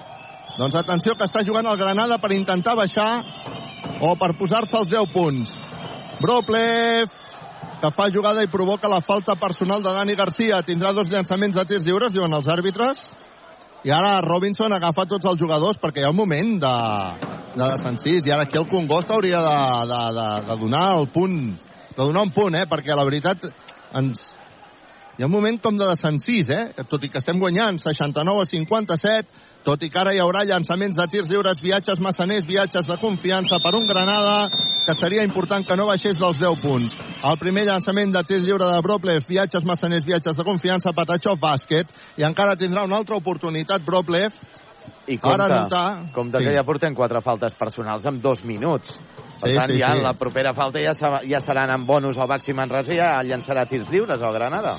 Doncs 0.61 0.79
atenció 0.79 1.17
que 1.19 1.27
està 1.27 1.43
jugant 1.43 1.67
el 1.67 1.81
Granada 1.81 2.21
per 2.23 2.31
intentar 2.37 2.77
baixar 2.79 3.11
o 3.99 4.15
per 4.21 4.31
posar-se 4.39 4.79
als 4.79 4.93
10 4.93 5.11
punts. 5.11 5.59
Broplev, 6.21 7.09
que 7.83 7.91
fa 7.97 8.09
jugada 8.15 8.45
i 8.45 8.51
provoca 8.51 8.91
la 8.91 9.01
falta 9.01 9.35
personal 9.37 9.83
de 9.83 9.93
Dani 9.95 10.15
Garcia. 10.15 10.63
Tindrà 10.63 10.93
dos 10.93 11.11
llançaments 11.11 11.57
de 11.57 11.65
tirs 11.67 11.87
lliures, 11.87 12.13
diuen 12.15 12.33
els 12.33 12.49
àrbitres. 12.49 13.01
I 13.83 13.91
ara 13.91 14.21
Robinson 14.23 14.73
agafa 14.73 15.09
tots 15.11 15.27
els 15.27 15.41
jugadors 15.41 15.81
perquè 15.83 16.03
hi 16.03 16.07
ha 16.07 16.13
un 16.13 16.21
moment 16.21 16.53
de, 16.63 16.77
de 17.57 17.65
desencís. 17.65 18.27
I 18.27 18.35
ara 18.35 18.47
aquí 18.47 18.61
el 18.61 18.69
Congost 18.71 19.11
hauria 19.11 19.41
de, 19.43 19.57
de, 19.91 20.03
de, 20.19 20.29
de 20.51 20.59
donar 20.61 20.85
el 21.01 21.09
punt, 21.11 21.41
de 21.97 21.99
donar 21.99 22.23
un 22.29 22.31
punt, 22.37 22.55
eh? 22.61 22.69
perquè 22.71 22.95
la 22.95 23.09
veritat 23.09 23.49
ens, 23.99 24.29
hi 25.19 25.25
ha 25.25 25.29
un 25.29 25.35
moment 25.35 25.59
com 25.61 25.77
de 25.77 25.89
desencís, 25.91 26.49
eh? 26.55 26.85
tot 26.89 27.03
i 27.05 27.11
que 27.13 27.21
estem 27.21 27.43
guanyant 27.43 27.83
69 27.83 28.45
a 28.45 28.49
57, 28.49 29.43
tot 29.67 29.83
i 29.83 29.91
que 29.93 30.01
ara 30.01 30.15
hi 30.15 30.23
haurà 30.23 30.47
llançaments 30.49 30.97
de 30.97 31.07
tirs 31.11 31.29
lliures, 31.29 31.61
viatges 31.63 32.01
massaners, 32.01 32.47
viatges 32.49 32.87
de 32.89 32.97
confiança 33.03 33.59
per 33.63 33.75
un 33.77 33.91
Granada, 33.91 34.47
que 34.87 34.95
seria 34.95 35.23
important 35.25 35.67
que 35.67 35.77
no 35.77 35.87
baixés 35.87 36.19
dels 36.19 36.39
10 36.39 36.61
punts. 36.63 36.97
El 37.23 37.39
primer 37.39 37.65
llançament 37.69 38.13
de 38.15 38.23
tir 38.25 38.41
lliure 38.43 38.67
de 38.67 38.81
Broplev, 38.83 39.23
viatges 39.29 39.65
massaners, 39.65 40.05
viatges 40.05 40.37
de 40.37 40.45
confiança, 40.45 40.93
Patachov, 40.93 41.39
bàsquet, 41.39 41.87
i 42.19 42.25
encara 42.27 42.57
tindrà 42.57 42.85
una 42.85 42.97
altra 42.97 43.17
oportunitat 43.17 43.85
Broplev, 43.87 44.33
I 45.07 45.17
compte, 45.19 45.43
Ara 45.43 45.63
notar... 45.63 46.13
compte 46.15 46.39
Sí. 46.39 46.45
que 46.45 46.53
ja 46.55 46.63
portem 46.65 46.95
quatre 46.95 47.21
faltes 47.23 47.55
personals 47.59 48.05
en 48.07 48.21
dos 48.21 48.45
minuts. 48.45 48.89
Per 49.41 49.51
Sí, 49.51 49.57
tant, 49.59 49.71
sí, 49.73 49.79
ja 49.79 49.93
sí. 49.93 50.01
la 50.03 50.13
propera 50.15 50.53
falta 50.55 50.79
ja, 50.83 50.95
se- 50.95 51.27
ja 51.29 51.41
seran 51.41 51.71
en 51.71 51.87
bonus 51.87 52.19
al 52.19 52.29
Baxi 52.29 52.53
Manresa 52.55 52.93
i 52.95 52.99
ja 52.99 53.23
llançarà 53.23 53.65
tirs 53.69 53.89
lliures 53.91 54.23
al 54.23 54.33
Granada. 54.35 54.77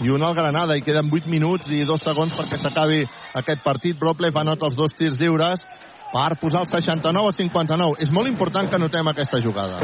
i 0.00 0.08
un 0.10 0.22
al 0.24 0.34
Granada, 0.34 0.74
i 0.76 0.82
queden 0.82 1.08
8 1.12 1.26
minuts 1.28 1.68
i 1.70 1.84
2 1.84 2.00
segons 2.04 2.32
perquè 2.34 2.58
s'acabi 2.58 3.04
aquest 3.34 3.62
partit. 3.62 3.96
Broplev 3.98 4.36
anota 4.36 4.66
els 4.66 4.74
dos 4.76 4.92
tirs 4.94 5.18
lliures 5.20 5.64
per 6.12 6.36
posar 6.38 6.62
el 6.66 6.68
69 6.68 7.28
a 7.28 7.32
59. 7.32 7.96
És 8.04 8.10
molt 8.12 8.28
important 8.28 8.68
que 8.68 8.78
notem 8.78 9.08
aquesta 9.08 9.40
jugada. 9.40 9.80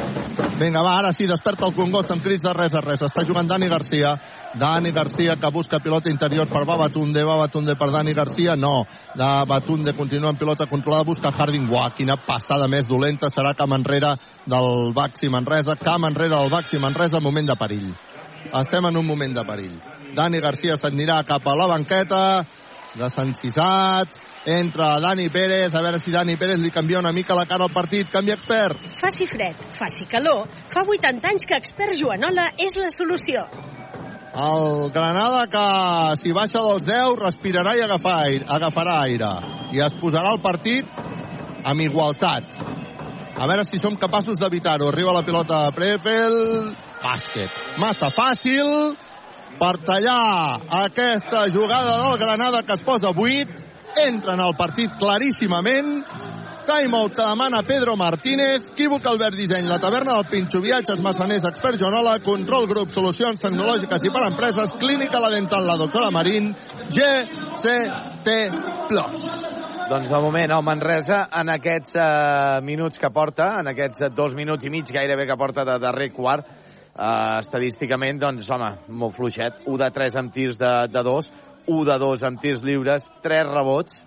Vinga, 0.58 0.82
va, 0.82 0.96
ara 0.98 1.12
sí, 1.14 1.26
desperta 1.26 1.66
el 1.68 1.74
Congost 1.74 2.10
amb 2.12 2.22
crits 2.22 2.44
de 2.44 2.52
res 2.52 2.74
a 2.74 2.82
res. 2.84 3.00
Està 3.06 3.24
jugant 3.26 3.48
Dani 3.48 3.68
Garcia. 3.70 4.12
Dani 4.58 4.92
Garcia 4.92 5.36
que 5.40 5.50
busca 5.54 5.80
pilota 5.80 6.10
interior 6.10 6.48
per 6.50 6.64
Babatunde. 6.66 7.24
Babatunde 7.24 7.76
per 7.78 7.90
Dani 7.94 8.12
Garcia. 8.12 8.56
No. 8.56 8.84
De 9.16 9.30
Batunde 9.48 9.94
continua 9.96 10.34
amb 10.34 10.38
pilota 10.38 10.66
controlada. 10.66 11.06
Busca 11.08 11.32
Harding. 11.32 11.70
Uah, 11.70 11.92
quina 11.96 12.18
passada 12.26 12.68
més 12.68 12.86
dolenta. 12.90 13.30
Serà 13.30 13.54
camp 13.56 13.78
enrere 13.78 14.16
del 14.44 14.92
Baxi 14.94 15.30
Manresa. 15.32 15.78
Camp 15.80 16.10
enrere 16.10 16.34
del 16.34 16.50
Baxi 16.52 16.82
Manresa. 16.82 17.22
Moment 17.24 17.48
de 17.48 17.56
perill. 17.56 17.92
Estem 18.52 18.86
en 18.90 18.96
un 18.96 19.06
moment 19.06 19.34
de 19.34 19.44
perill. 19.46 19.76
Dani 20.16 20.40
Garcia 20.40 20.76
s'anirà 20.76 21.22
cap 21.24 21.46
a 21.46 21.54
la 21.56 21.66
banqueta 21.70 22.22
de 22.98 23.10
Sant 23.12 23.34
Cisat, 23.36 24.08
entra 24.46 25.00
Dani 25.00 25.28
Pérez, 25.30 25.74
a 25.74 25.82
veure 25.82 25.98
si 25.98 26.12
Dani 26.14 26.36
Pérez 26.36 26.60
li 26.62 26.70
canvia 26.70 26.98
una 26.98 27.12
mica 27.12 27.34
la 27.34 27.46
cara 27.46 27.64
al 27.64 27.74
partit, 27.74 28.10
canvia 28.10 28.36
expert. 28.38 28.78
Faci 29.00 29.26
fred, 29.26 29.58
faci 29.78 30.06
calor, 30.10 30.46
fa 30.72 30.84
80 30.86 31.28
anys 31.32 31.46
que 31.48 31.58
expert 31.58 31.98
Joanola 31.98 32.50
és 32.56 32.78
la 32.78 32.90
solució. 32.94 33.44
El 34.38 34.90
Granada 34.94 35.46
que 35.50 35.66
si 36.22 36.32
baixa 36.32 36.62
dels 36.62 36.84
10 36.86 37.16
respirarà 37.18 37.74
i 37.76 37.82
agafar 37.82 38.18
aire, 38.26 38.44
agafarà 38.46 39.00
aire 39.08 39.30
i 39.74 39.82
es 39.84 39.96
posarà 40.00 40.32
el 40.36 40.42
partit 40.44 40.86
amb 41.64 41.82
igualtat. 41.82 42.54
A 43.38 43.46
veure 43.46 43.64
si 43.64 43.78
som 43.78 43.96
capaços 43.96 44.38
d'evitar-ho. 44.40 44.88
Arriba 44.90 45.12
la 45.14 45.22
pilota 45.22 45.66
a 45.66 45.72
Prefel, 45.74 46.72
bàsquet. 47.02 47.54
Massa 47.78 48.10
fàcil 48.10 48.96
per 49.58 49.76
tallar 49.86 50.58
aquesta 50.84 51.44
jugada 51.54 51.96
del 52.02 52.18
Granada 52.18 52.64
que 52.66 52.74
es 52.74 52.82
posa 52.86 53.12
8. 53.14 53.67
Entra 54.06 54.34
en 54.34 54.40
el 54.40 54.54
partit 54.56 54.92
claríssimament. 54.98 56.04
Timeout 56.68 57.14
que 57.16 57.24
demana 57.24 57.62
Pedro 57.62 57.96
Martínez. 57.96 58.60
Equívoc 58.72 59.06
Albert 59.06 59.36
Disseny, 59.36 59.66
la 59.66 59.78
taverna 59.80 60.14
del 60.18 60.26
Pinxo, 60.28 60.60
viatges, 60.60 61.00
massaners, 61.00 61.46
expert 61.48 61.80
Joanola, 61.80 62.18
control 62.20 62.68
grup, 62.68 62.92
solucions 62.92 63.40
tecnològiques 63.40 64.04
i 64.04 64.12
per 64.12 64.26
empreses, 64.26 64.74
clínica 64.78 65.22
la 65.22 65.32
dental, 65.32 65.64
la 65.66 65.78
doctora 65.80 66.12
Marín, 66.12 66.52
GCT+. 66.92 68.36
Doncs 69.88 70.10
de 70.12 70.20
moment 70.20 70.52
el 70.52 70.64
Manresa 70.66 71.22
en 71.40 71.48
aquests 71.54 71.96
eh, 71.96 72.60
minuts 72.60 73.00
que 73.00 73.08
porta, 73.08 73.54
en 73.62 73.72
aquests 73.72 74.10
dos 74.12 74.36
minuts 74.36 74.68
i 74.68 74.70
mig 74.70 74.92
gairebé 74.92 75.24
que 75.26 75.40
porta 75.40 75.64
de 75.64 75.78
darrer 75.80 76.10
quart, 76.12 76.44
eh, 76.92 77.38
estadísticament, 77.40 78.20
doncs, 78.20 78.50
home, 78.52 78.68
molt 78.92 79.16
fluixet. 79.16 79.64
1 79.64 79.80
de 79.80 79.88
3 79.96 80.20
amb 80.20 80.34
tirs 80.34 80.60
de, 80.60 80.74
de 80.92 81.02
2, 81.08 81.32
1 81.68 81.84
de 81.84 81.98
2 82.00 82.24
amb 82.24 82.40
tirs 82.40 82.64
lliures, 82.64 83.04
3 83.22 83.52
rebots, 83.52 84.00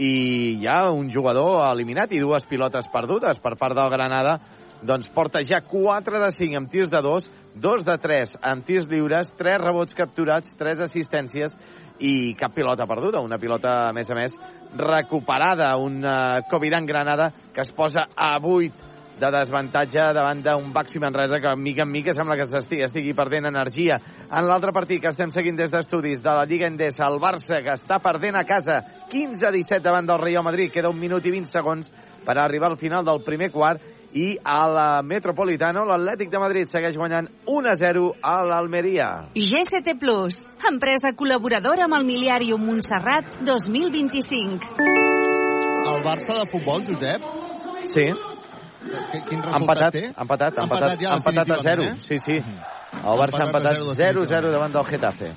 i 0.00 0.56
hi 0.62 0.66
ha 0.66 0.90
un 0.90 1.10
jugador 1.12 1.60
eliminat 1.68 2.12
i 2.12 2.20
dues 2.22 2.46
pilotes 2.48 2.88
perdudes 2.92 3.38
per 3.44 3.54
part 3.60 3.76
del 3.76 3.92
Granada, 3.92 4.38
doncs 4.82 5.10
porta 5.14 5.42
ja 5.46 5.60
4 5.62 6.20
de 6.24 6.30
5 6.34 6.58
amb 6.58 6.70
tirs 6.72 6.90
de 6.90 7.02
2, 7.04 7.28
2 7.62 7.84
de 7.86 7.96
3 8.02 8.36
amb 8.50 8.64
tirs 8.66 8.88
lliures, 8.90 9.30
3 9.38 9.60
rebots 9.62 9.94
capturats, 9.94 10.56
3 10.58 10.80
assistències 10.88 11.54
i 12.00 12.34
cap 12.34 12.54
pilota 12.56 12.88
perduda. 12.88 13.20
Una 13.22 13.38
pilota, 13.38 13.90
a 13.90 13.92
més 13.94 14.10
a 14.10 14.16
més, 14.16 14.34
recuperada. 14.74 15.76
Un 15.78 16.00
uh, 16.02 16.40
Coviran 16.50 16.88
Granada 16.88 17.30
que 17.52 17.62
es 17.62 17.70
posa 17.76 18.08
a 18.16 18.38
8 18.40 18.91
de 19.22 19.30
desavantatge 19.30 20.08
davant 20.16 20.40
d'un 20.42 20.72
Baxi 20.74 20.98
Manresa 20.98 21.38
que 21.40 21.54
mica 21.56 21.84
en 21.84 21.92
mica 21.92 22.14
sembla 22.14 22.36
que 22.36 22.48
s'estigui 22.50 22.82
estigui 22.82 23.14
perdent 23.14 23.46
energia. 23.46 24.00
En 24.26 24.48
l'altre 24.48 24.72
partit 24.74 25.00
que 25.02 25.12
estem 25.12 25.30
seguint 25.30 25.58
des 25.58 25.70
d'estudis 25.70 26.22
de 26.22 26.34
la 26.34 26.44
Lliga 26.48 26.66
Endesa, 26.66 27.06
el 27.06 27.20
Barça 27.22 27.60
que 27.62 27.76
està 27.76 28.00
perdent 28.02 28.36
a 28.36 28.44
casa 28.48 28.80
15 29.12 29.46
a 29.46 29.52
17 29.54 29.82
davant 29.84 30.08
del 30.08 30.18
Real 30.18 30.42
Madrid. 30.42 30.72
Queda 30.72 30.90
un 30.90 30.98
minut 30.98 31.24
i 31.26 31.34
20 31.34 31.52
segons 31.52 31.92
per 32.26 32.38
arribar 32.38 32.72
al 32.72 32.80
final 32.80 33.04
del 33.06 33.22
primer 33.22 33.52
quart 33.54 33.82
i 34.12 34.34
a 34.42 34.66
la 34.68 34.88
Metropolitano 35.06 35.86
l'Atlètic 35.88 36.32
de 36.32 36.42
Madrid 36.42 36.68
segueix 36.72 36.98
guanyant 36.98 37.30
1-0 37.46 38.10
a 38.20 38.34
l'Almeria. 38.48 39.08
GCT 39.38 39.96
Plus, 40.02 40.42
empresa 40.68 41.14
col·laboradora 41.16 41.86
amb 41.86 42.00
el 42.00 42.10
Miliàrium 42.10 42.66
Montserrat 42.66 43.38
2025. 43.46 44.90
El 45.82 46.04
Barça 46.04 46.42
de 46.42 46.50
futbol, 46.50 46.84
Josep? 46.90 47.24
Sí. 47.94 48.10
Quin 48.82 49.42
resultat 49.42 49.60
Empatat, 49.60 49.92
té? 49.92 50.04
empatat, 50.06 50.58
empatat, 50.58 50.62
Empatat 50.64 51.00
ja 51.00 51.14
empatat 51.16 51.50
a 51.50 51.62
0. 51.62 51.82
definitivament, 51.82 51.98
eh? 51.98 52.06
Sí, 52.08 52.18
sí. 52.18 52.36
El 53.02 53.18
Barça 53.22 53.40
ha 53.40 53.46
Empatat 53.46 53.76
empatat 53.78 53.96
zero 53.96 54.24
0-0 54.26 54.52
davant 54.52 54.72
del 54.72 54.84
Getafe. 54.90 55.32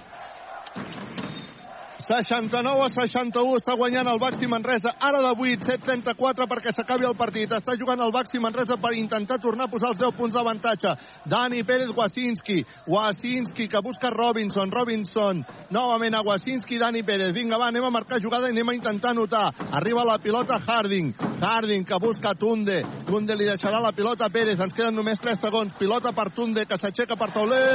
69 2.06 2.86
a 2.86 2.90
61 2.94 3.56
està 3.58 3.74
guanyant 3.74 4.06
el 4.12 4.20
Baxi 4.22 4.46
Manresa 4.46 4.92
ara 5.02 5.24
de 5.24 5.32
8, 5.34 5.66
7-34 5.66 6.46
perquè 6.52 6.70
s'acabi 6.76 7.02
el 7.10 7.16
partit. 7.18 7.50
Està 7.50 7.74
jugant 7.80 7.98
el 8.06 8.14
Baxi 8.14 8.38
Manresa 8.38 8.78
per 8.78 8.94
intentar 8.94 9.40
tornar 9.42 9.66
a 9.66 9.72
posar 9.72 9.90
els 9.90 9.98
10 9.98 10.14
punts 10.14 10.36
d'avantatge. 10.38 10.94
Dani 11.26 11.64
Pérez 11.66 11.90
Wasinski. 11.98 12.62
Wasinski 12.86 13.66
que 13.68 13.82
busca 13.82 14.12
Robinson. 14.14 14.70
Robinson 14.72 15.46
novament 15.74 16.14
a 16.14 16.22
Wasinski, 16.22 16.78
Dani 16.78 17.02
Pérez. 17.04 17.34
Vinga, 17.34 17.58
va, 17.58 17.68
anem 17.74 17.86
a 17.90 17.92
marcar 17.96 18.22
jugada 18.22 18.48
i 18.48 18.52
anem 18.54 18.70
a 18.70 18.76
intentar 18.78 19.10
anotar. 19.16 19.50
Arriba 19.72 20.06
la 20.06 20.20
pilota 20.22 20.62
Harding. 20.62 21.16
Harding 21.42 21.86
que 21.90 21.98
busca 22.00 22.36
Tunde. 22.38 22.86
Tunde 23.10 23.36
li 23.36 23.46
deixarà 23.50 23.82
la 23.82 23.92
pilota 23.98 24.26
a 24.26 24.30
Pérez. 24.30 24.60
Ens 24.62 24.74
queden 24.78 24.96
només 24.96 25.20
3 25.20 25.40
segons. 25.42 25.74
Pilota 25.80 26.14
per 26.14 26.30
Tunde 26.38 26.66
que 26.70 26.78
s'aixeca 26.78 27.16
per 27.18 27.32
taulell. 27.34 27.66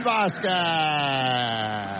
Bàsquet. 0.00 1.99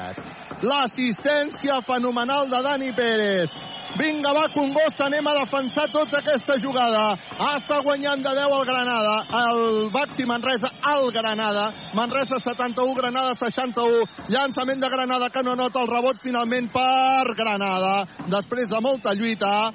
L'assistència 0.60 1.80
fenomenal 1.86 2.48
de 2.50 2.62
Dani 2.62 2.92
Pérez. 2.92 3.50
Vinga, 3.98 4.30
va, 4.32 4.44
Congost, 4.54 5.00
anem 5.02 5.26
a 5.26 5.34
defensar 5.40 5.86
tots 5.90 6.14
aquesta 6.14 6.54
jugada. 6.62 7.16
Està 7.56 7.80
guanyant 7.82 8.22
de 8.22 8.34
10 8.36 8.54
el 8.58 8.66
Granada. 8.68 9.14
El 9.40 9.90
Baxi 9.90 10.26
Manresa 10.28 10.70
al 10.92 11.10
Granada. 11.10 11.66
Manresa 11.94 12.38
71, 12.38 12.94
Granada 12.94 13.34
61. 13.40 14.04
Llançament 14.28 14.84
de 14.84 14.90
Granada 14.92 15.30
que 15.30 15.42
no 15.42 15.56
nota 15.58 15.82
el 15.82 15.90
rebot 15.90 16.20
finalment 16.22 16.70
per 16.72 17.34
Granada. 17.34 18.06
Després 18.30 18.70
de 18.70 18.80
molta 18.80 19.14
lluita, 19.14 19.72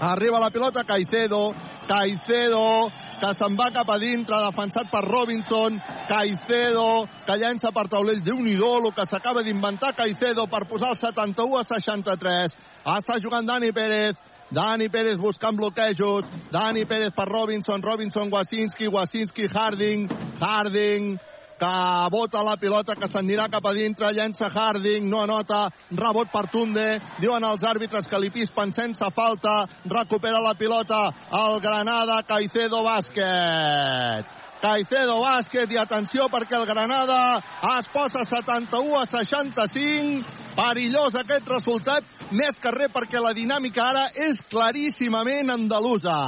arriba 0.00 0.40
la 0.40 0.50
pilota 0.50 0.84
Caicedo. 0.88 1.52
Caicedo 1.88 2.90
que 3.20 3.32
se'n 3.34 3.56
va 3.58 3.68
cap 3.74 3.90
a 3.90 3.98
dintre, 3.98 4.38
defensat 4.46 4.90
per 4.92 5.02
Robinson, 5.04 5.78
Caicedo, 6.08 7.06
que 7.26 7.36
llença 7.40 7.72
per 7.74 7.88
taulell, 7.90 8.22
déu 8.24 8.38
nhi 8.42 8.54
el 8.54 8.92
que 8.94 9.06
s'acaba 9.06 9.42
d'inventar 9.42 9.94
Caicedo 9.96 10.46
per 10.46 10.66
posar 10.68 10.90
el 10.94 10.96
71 10.96 11.58
a 11.58 11.64
63. 11.64 12.56
Està 12.96 13.18
jugant 13.20 13.46
Dani 13.46 13.72
Pérez, 13.72 14.16
Dani 14.50 14.88
Pérez 14.88 15.18
buscant 15.18 15.56
bloquejos, 15.56 16.24
Dani 16.50 16.84
Pérez 16.84 17.12
per 17.12 17.28
Robinson, 17.28 17.82
Robinson, 17.82 18.30
Wasinski, 18.32 18.88
Wasinski, 18.88 19.48
Harding, 19.48 20.08
Harding, 20.40 21.18
que 21.58 22.08
bota 22.14 22.42
la 22.46 22.56
pilota, 22.56 22.94
que 22.94 23.10
s'anirà 23.10 23.48
cap 23.50 23.66
a 23.66 23.74
dintre, 23.74 24.12
llença 24.14 24.48
Harding, 24.48 25.08
no 25.10 25.22
anota, 25.24 25.66
rebot 25.90 26.30
per 26.32 26.46
Tunde, 26.52 26.88
diuen 27.20 27.44
els 27.44 27.66
àrbitres 27.66 28.08
que 28.08 28.20
li 28.22 28.30
pispen 28.30 28.72
sense 28.72 29.12
falta, 29.14 29.60
recupera 29.84 30.40
la 30.40 30.54
pilota 30.54 31.08
el 31.42 31.60
Granada, 31.60 32.22
Caicedo 32.28 32.84
Bàsquet. 32.86 34.34
Caicedo 34.58 35.20
Bàsquet 35.22 35.70
i 35.70 35.78
atenció 35.78 36.26
perquè 36.32 36.58
el 36.58 36.66
Granada 36.66 37.38
es 37.76 37.90
posa 37.92 38.24
71 38.26 38.98
a 38.98 39.06
65 39.06 40.48
perillós 40.58 41.14
aquest 41.14 41.46
resultat 41.46 42.06
més 42.34 42.58
que 42.58 42.72
res 42.74 42.90
perquè 42.90 43.22
la 43.22 43.30
dinàmica 43.36 43.84
ara 43.92 44.08
és 44.26 44.40
claríssimament 44.50 45.54
andalusa 45.54 46.18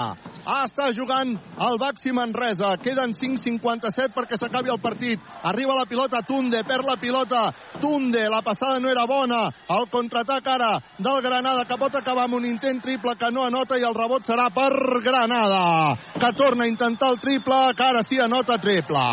està 0.44 0.90
jugant 0.96 1.34
el 1.36 1.78
Baxi 1.80 2.12
Manresa. 2.12 2.72
Queden 2.82 3.14
5.57 3.16 4.14
perquè 4.14 4.38
s'acabi 4.40 4.72
el 4.72 4.80
partit. 4.80 5.20
Arriba 5.42 5.76
la 5.78 5.86
pilota 5.86 6.22
Tunde, 6.26 6.62
perd 6.64 6.88
la 6.88 6.96
pilota 6.96 7.50
Tunde, 7.80 8.26
la 8.28 8.42
passada 8.42 8.80
no 8.80 8.90
era 8.90 9.06
bona. 9.06 9.42
El 9.68 9.88
contraatac 9.90 10.46
ara 10.46 10.72
del 10.98 11.22
Granada 11.22 11.64
que 11.64 11.78
pot 11.80 11.94
acabar 11.94 12.26
amb 12.28 12.40
un 12.40 12.48
intent 12.48 12.82
triple 12.82 13.16
que 13.16 13.30
no 13.30 13.46
anota 13.46 13.78
i 13.78 13.86
el 13.86 13.96
rebot 13.96 14.26
serà 14.26 14.50
per 14.54 14.70
Granada, 15.04 15.94
que 16.18 16.32
torna 16.36 16.64
a 16.64 16.68
intentar 16.68 17.10
el 17.12 17.20
triple, 17.20 17.62
que 17.76 17.88
ara 17.90 18.02
sí 18.02 18.20
anota 18.20 18.58
triple. 18.58 19.06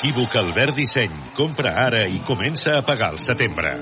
Equívoc 0.00 0.34
Albert 0.40 0.78
Disseny. 0.78 1.12
Compra 1.36 1.74
ara 1.82 2.06
i 2.08 2.22
comença 2.24 2.78
a 2.78 2.86
pagar 2.88 3.12
el 3.12 3.20
setembre. 3.20 3.76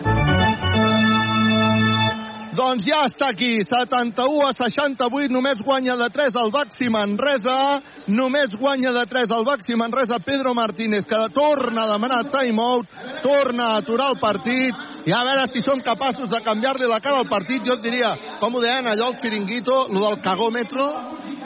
Doncs 2.59 2.83
ja 2.89 3.05
està 3.07 3.29
aquí, 3.31 3.61
71 3.63 4.41
a 4.43 4.51
68, 4.57 5.31
només 5.31 5.61
guanya 5.63 5.95
de 6.01 6.09
3 6.11 6.35
el 6.41 6.49
Baxi 6.51 6.89
Manresa, 6.91 7.55
només 8.11 8.57
guanya 8.59 8.91
de 8.97 9.05
3 9.07 9.35
el 9.37 9.45
Baxi 9.47 9.77
Manresa 9.79 10.19
Pedro 10.27 10.57
Martínez, 10.59 11.05
que 11.07 11.21
torna 11.37 11.85
a 11.85 11.93
demanar 11.93 12.25
timeout, 12.33 12.89
torna 13.23 13.69
a 13.69 13.77
aturar 13.79 14.09
el 14.11 14.19
partit, 14.19 14.75
i 15.07 15.15
a 15.15 15.21
veure 15.29 15.45
si 15.53 15.63
som 15.63 15.79
capaços 15.87 16.27
de 16.33 16.41
canviar-li 16.43 16.89
la 16.91 16.99
cara 16.99 17.21
al 17.23 17.31
partit, 17.31 17.63
jo 17.63 17.77
et 17.77 17.85
diria, 17.85 18.11
com 18.41 18.57
ho 18.57 18.63
deien 18.65 18.91
allò 18.91 19.13
el 19.13 19.21
xiringuito, 19.23 19.77
lo 19.95 20.03
del 20.09 20.19
cagòmetro, 20.25 20.87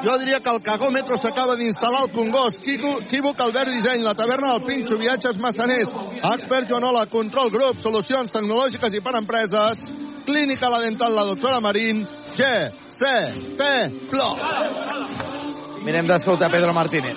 jo 0.07 0.15
diria 0.23 0.41
que 0.41 0.55
el 0.55 0.63
cagòmetro 0.65 1.19
s'acaba 1.21 1.59
d'instal·lar 1.61 2.07
al 2.07 2.15
Congost, 2.15 2.65
Equívoc 2.65 3.43
Albert 3.45 3.69
Disseny, 3.69 4.01
la 4.01 4.17
taverna 4.17 4.55
del 4.55 4.65
Pinxo, 4.65 4.97
viatges 4.97 5.37
massaners, 5.37 5.93
expert 6.33 6.73
Joanola, 6.73 7.05
control 7.13 7.53
grup, 7.53 7.85
solucions 7.85 8.33
tecnològiques 8.33 8.97
i 8.97 9.05
per 9.05 9.19
empreses, 9.21 9.93
Clínica 10.25 10.69
La 10.71 10.81
Dental, 10.81 11.15
la 11.15 11.23
doctora 11.23 11.61
Marín, 11.61 12.07
GCT 12.35 13.63
Plus. 14.11 15.83
Mirem 15.83 16.07
d'escoltar 16.07 16.51
Pedro 16.51 16.73
Martínez. 16.73 17.17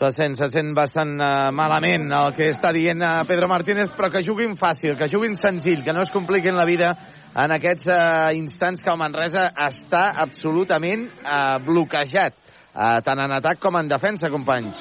Se 0.00 0.08
sent, 0.16 0.32
se 0.32 0.46
sent 0.48 0.70
bastant 0.72 1.10
uh, 1.20 1.50
malament 1.52 2.06
el 2.16 2.30
que 2.32 2.46
està 2.54 2.70
dient 2.72 3.02
uh, 3.04 3.18
Pedro 3.28 3.50
Martínez, 3.50 3.90
però 3.92 4.08
que 4.08 4.22
juguin 4.24 4.54
fàcil, 4.56 4.94
que 4.96 5.10
juguin 5.12 5.36
senzill, 5.36 5.82
que 5.84 5.92
no 5.92 6.00
es 6.00 6.12
compliquin 6.14 6.56
la 6.56 6.64
vida 6.64 6.94
en 7.36 7.52
aquests 7.52 7.90
uh, 7.92 8.30
instants 8.32 8.80
que 8.80 8.88
el 8.88 8.96
Manresa 8.96 9.50
està 9.66 10.06
absolutament 10.24 11.04
uh, 11.20 11.60
bloquejat, 11.66 12.32
uh, 12.72 12.96
tant 13.04 13.20
en 13.26 13.36
atac 13.42 13.60
com 13.60 13.76
en 13.76 13.92
defensa, 13.92 14.32
companys. 14.32 14.80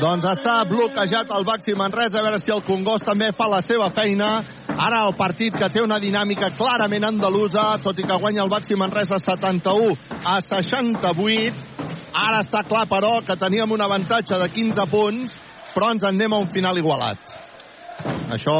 Doncs 0.00 0.24
està 0.32 0.62
bloquejat 0.70 1.36
el 1.36 1.44
Baxi 1.44 1.76
Manresa, 1.76 2.22
a 2.22 2.24
veure 2.30 2.40
si 2.40 2.54
el 2.54 2.64
Congost 2.64 3.04
també 3.04 3.28
fa 3.36 3.50
la 3.52 3.60
seva 3.60 3.90
feina. 3.92 4.38
Ara 4.72 5.02
el 5.04 5.18
partit 5.20 5.52
que 5.58 5.68
té 5.74 5.84
una 5.84 6.00
dinàmica 6.00 6.54
clarament 6.56 7.04
andalusa, 7.10 7.74
tot 7.84 8.00
i 8.00 8.08
que 8.08 8.22
guanya 8.24 8.46
el 8.46 8.56
Baxi 8.56 8.78
Manresa 8.78 9.20
71 9.20 9.98
a 10.24 10.40
68. 10.40 11.77
Ara 12.16 12.40
està 12.42 12.64
clar, 12.68 12.86
però, 12.88 13.18
que 13.26 13.36
teníem 13.36 13.72
un 13.72 13.82
avantatge 13.84 14.38
de 14.40 14.48
15 14.54 14.86
punts, 14.90 15.36
però 15.74 15.92
ens 15.94 16.04
en 16.04 16.16
anem 16.16 16.34
a 16.34 16.42
un 16.42 16.50
final 16.52 16.78
igualat. 16.80 17.34
Això 18.34 18.58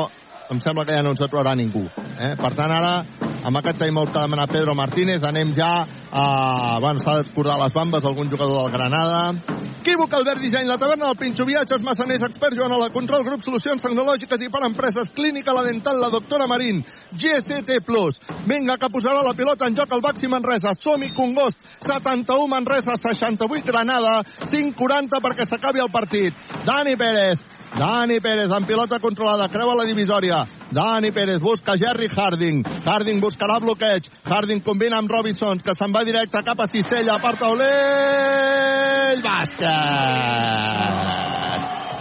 em 0.50 0.60
sembla 0.60 0.84
que 0.86 0.96
ja 0.96 1.02
no 1.04 1.12
ens 1.14 1.22
aturarà 1.24 1.54
ningú. 1.58 1.84
Eh? 2.18 2.34
Per 2.38 2.52
tant, 2.56 2.72
ara, 2.72 3.04
amb 3.44 3.60
aquest 3.60 3.78
timeout 3.82 4.12
que 4.12 4.20
ha 4.20 4.26
demanat 4.26 4.52
Pedro 4.52 4.74
Martínez, 4.74 5.22
anem 5.24 5.54
ja 5.56 5.72
a... 5.84 6.78
Bueno, 6.80 7.00
s'ha 7.02 7.20
d'acordar 7.20 7.58
les 7.62 7.74
bambes 7.74 8.04
algun 8.04 8.30
jugador 8.30 8.64
del 8.64 8.72
Granada. 8.72 9.58
Equívoc, 9.88 10.12
Albert 10.12 10.42
Disseny, 10.42 10.66
la 10.68 10.76
taverna 10.76 11.06
del 11.06 11.16
Pinxo 11.16 11.46
Viatges, 11.48 11.82
Massaners, 11.86 12.24
Expert 12.26 12.56
Joan 12.58 12.72
a 12.72 12.78
la 12.80 12.90
Control, 12.92 13.22
Grup 13.24 13.44
Solucions 13.46 13.80
Tecnològiques 13.80 14.42
i 14.44 14.50
per 14.52 14.60
Empreses, 14.66 15.08
Clínica 15.16 15.54
La 15.56 15.62
Dental, 15.64 16.00
la 16.00 16.10
doctora 16.12 16.48
Marín, 16.50 16.82
GST 17.12 17.78
Plus. 17.86 18.18
Vinga, 18.44 18.76
que 18.76 18.90
posarà 18.92 19.22
la 19.24 19.32
pilota 19.38 19.68
en 19.68 19.76
joc 19.78 19.94
al 19.94 20.04
Baxi 20.04 20.28
Manresa. 20.28 20.74
Som-hi, 20.76 21.12
Congost, 21.16 21.56
71 21.86 22.48
Manresa, 22.52 22.98
68 23.00 23.70
Granada, 23.70 24.18
5-40 24.50 25.22
perquè 25.24 25.48
s'acabi 25.48 25.80
el 25.80 25.94
partit. 25.94 26.36
Dani 26.66 26.96
Pérez, 27.00 27.40
Dani 27.76 28.20
Pérez 28.20 28.52
amb 28.52 28.66
pilota 28.66 28.98
controlada, 28.98 29.48
creua 29.52 29.74
la 29.76 29.84
divisòria. 29.84 30.47
Dani 30.72 31.10
Pérez 31.12 31.40
busca 31.40 31.76
Jerry 31.76 32.08
Harding. 32.08 32.64
Harding 32.84 33.20
buscarà 33.20 33.60
bloqueig. 33.60 34.08
Harding 34.24 34.60
combina 34.64 34.98
amb 34.98 35.10
Robinson, 35.10 35.60
que 35.60 35.74
se'n 35.76 35.92
va 35.94 36.05
directe 36.05 36.42
cap 36.44 36.60
a 36.60 36.66
Cistella, 36.66 37.18
per 37.22 37.36
taulell. 37.40 39.22
Bàsquet! 39.24 40.58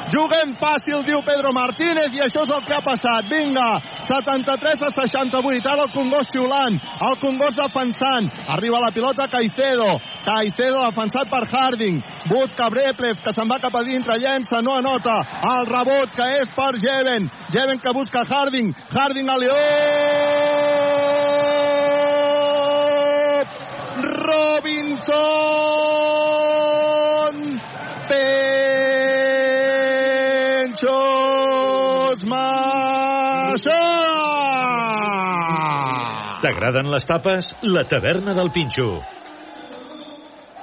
Juguem 0.07 0.53
fàcil, 0.55 1.01
diu 1.03 1.19
Pedro 1.27 1.51
Martínez, 1.51 2.13
i 2.15 2.21
això 2.23 2.45
és 2.45 2.51
el 2.55 2.63
que 2.63 2.75
ha 2.77 2.83
passat. 2.83 3.27
Vinga, 3.27 3.67
73 4.07 4.85
a 4.87 4.91
68. 4.95 5.67
Ara 5.67 5.83
el 5.87 5.91
Congost 5.91 6.31
xiulant, 6.31 6.77
el 7.09 7.17
Congost 7.19 7.59
defensant. 7.59 8.29
Arriba 8.55 8.79
la 8.79 8.91
pilota 8.95 9.27
Caicedo. 9.27 9.99
Caicedo 10.23 10.85
defensat 10.85 11.27
per 11.29 11.43
Harding. 11.51 11.99
Busca 12.31 12.69
Breplev, 12.71 13.19
que 13.23 13.33
se'n 13.35 13.51
va 13.51 13.59
cap 13.59 13.75
a 13.75 13.83
dintre, 13.83 14.15
llença, 14.23 14.61
no 14.63 14.77
anota. 14.79 15.17
El 15.51 15.67
rebot, 15.67 16.15
que 16.15 16.27
és 16.39 16.47
per 16.55 16.73
Jeven. 16.79 17.29
Jeven 17.51 17.79
que 17.83 17.91
busca 17.91 18.23
Harding. 18.23 18.73
Harding 18.95 19.29
a 19.29 19.37
Leó. 19.37 19.59
Robinson. 24.27 25.57
Penchos 30.77 32.23
Massa. 32.23 33.81
T'agraden 36.41 36.91
les 36.91 37.05
tapes? 37.05 37.49
La 37.63 37.83
taverna 37.89 38.35
del 38.37 38.51
Pinxo. 38.53 39.01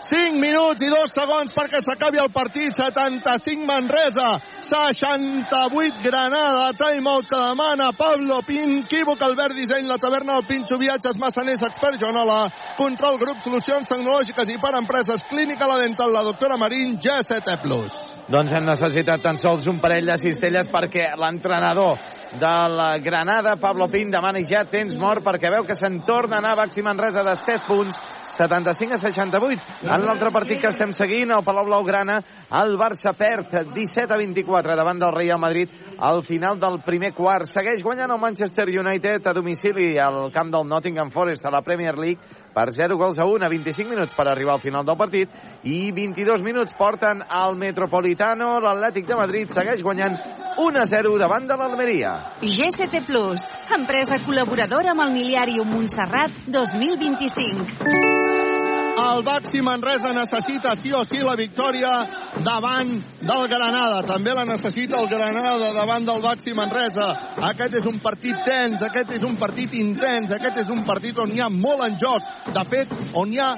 5 0.04 0.38
minuts 0.38 0.84
i 0.84 0.90
2 0.92 1.14
segons 1.16 1.50
perquè 1.56 1.80
s'acabi 1.82 2.22
el 2.22 2.30
partit. 2.30 2.70
75 2.78 3.66
Manresa, 3.66 4.38
68 4.68 6.02
Granada. 6.04 6.70
Timeout 6.78 7.26
que 7.26 7.42
demana 7.48 7.90
Pablo 7.98 8.38
Pin. 8.46 8.78
Equívoc, 8.84 9.18
Albert 9.18 9.58
Disseny, 9.58 9.88
la 9.90 9.98
taverna 9.98 10.38
del 10.38 10.46
Pinxo, 10.46 10.78
viatges, 10.78 11.18
Massaners, 11.18 11.66
expert 11.66 11.98
Joanola, 11.98 12.44
control, 12.78 13.18
grup, 13.18 13.42
solucions 13.42 13.88
tecnològiques 13.90 14.54
i 14.54 14.60
per 14.62 14.76
empreses, 14.78 15.26
clínica 15.26 15.66
la 15.66 15.82
dental, 15.82 16.14
la 16.14 16.22
doctora 16.22 16.60
Marín, 16.60 17.00
G7 17.00 17.62
Plus. 17.64 18.13
Doncs 18.24 18.54
hem 18.56 18.64
necessitat 18.64 19.20
tan 19.20 19.36
sols 19.36 19.66
un 19.68 19.82
parell 19.82 20.06
de 20.08 20.14
cistelles 20.16 20.70
perquè 20.72 21.10
l'entrenador 21.20 21.98
del 22.40 22.78
Granada, 23.04 23.58
Pablo 23.60 23.84
Pin, 23.92 24.08
demana 24.10 24.40
ja 24.48 24.62
tens 24.64 24.94
mort 24.96 25.20
perquè 25.26 25.50
veu 25.52 25.66
que 25.68 25.76
se'n 25.76 26.00
torna 26.06 26.38
a 26.38 26.40
anar 26.40 26.54
Baxi 26.56 26.80
Manresa 26.82 27.20
de 27.22 27.34
7 27.36 27.66
punts 27.68 27.98
75 28.34 28.94
a 28.94 28.98
68. 28.98 29.62
En 29.84 30.06
l'altre 30.06 30.30
partit 30.34 30.58
que 30.62 30.70
estem 30.72 30.94
seguint, 30.96 31.30
el 31.36 31.44
Palau 31.46 31.68
Blaugrana, 31.68 32.16
el 32.62 32.74
Barça 32.80 33.12
perd 33.14 33.52
17 33.74 34.08
a 34.08 34.18
24 34.18 34.74
davant 34.74 34.98
del 34.98 35.12
Real 35.14 35.38
Madrid 35.38 35.70
al 35.98 36.24
final 36.24 36.58
del 36.58 36.80
primer 36.82 37.12
quart. 37.14 37.46
Segueix 37.46 37.84
guanyant 37.84 38.10
el 38.10 38.22
Manchester 38.22 38.66
United 38.72 39.28
a 39.28 39.36
domicili 39.36 39.98
al 39.98 40.32
camp 40.32 40.50
del 40.50 40.66
Nottingham 40.66 41.12
Forest 41.12 41.46
a 41.46 41.52
la 41.54 41.62
Premier 41.62 41.94
League 41.98 42.42
per 42.54 42.70
0 42.72 42.96
gols 42.96 43.18
a 43.18 43.26
1 43.26 43.44
a 43.44 43.50
25 43.50 43.90
minuts 43.90 44.14
per 44.14 44.28
arribar 44.30 44.54
al 44.54 44.62
final 44.62 44.86
del 44.86 44.96
partit 44.96 45.28
i 45.62 45.90
22 45.92 46.40
minuts 46.46 46.72
porten 46.78 47.24
al 47.26 47.58
Metropolitano. 47.58 48.60
L'Atlètic 48.62 49.10
de 49.10 49.18
Madrid 49.18 49.52
segueix 49.52 49.82
guanyant 49.82 50.16
1 50.62 50.80
a 50.80 50.86
0 50.86 51.18
davant 51.18 51.50
de 51.50 51.58
l'Almeria. 51.58 52.14
GCT 52.40 53.04
Plus, 53.08 53.42
empresa 53.74 54.22
col·laboradora 54.24 54.94
amb 54.94 55.08
el 55.08 55.16
Miliàrium 55.18 55.74
Montserrat 55.74 56.44
2025. 56.46 58.53
El 58.94 59.24
Baxi 59.26 59.60
Manresa 59.60 60.12
necessita 60.14 60.76
sí 60.78 60.92
o 60.94 61.02
sí 61.04 61.18
la 61.18 61.34
victòria 61.34 61.90
davant 62.46 62.92
del 63.26 63.48
Granada. 63.50 64.04
També 64.06 64.30
la 64.36 64.44
necessita 64.46 65.00
el 65.02 65.08
Granada 65.10 65.72
davant 65.74 66.06
del 66.06 66.22
Baxi 66.22 66.54
Manresa. 66.54 67.08
Aquest 67.50 67.80
és 67.80 67.88
un 67.90 67.98
partit 68.04 68.38
tens, 68.46 68.84
aquest 68.86 69.16
és 69.18 69.26
un 69.26 69.34
partit 69.40 69.74
intens, 69.74 70.30
aquest 70.36 70.62
és 70.62 70.70
un 70.70 70.84
partit 70.86 71.18
on 71.18 71.34
hi 71.34 71.42
ha 71.42 71.50
molt 71.50 71.82
en 71.88 71.98
joc. 71.98 72.30
De 72.54 72.64
fet, 72.70 72.94
on 73.18 73.34
hi 73.34 73.42
ha 73.42 73.50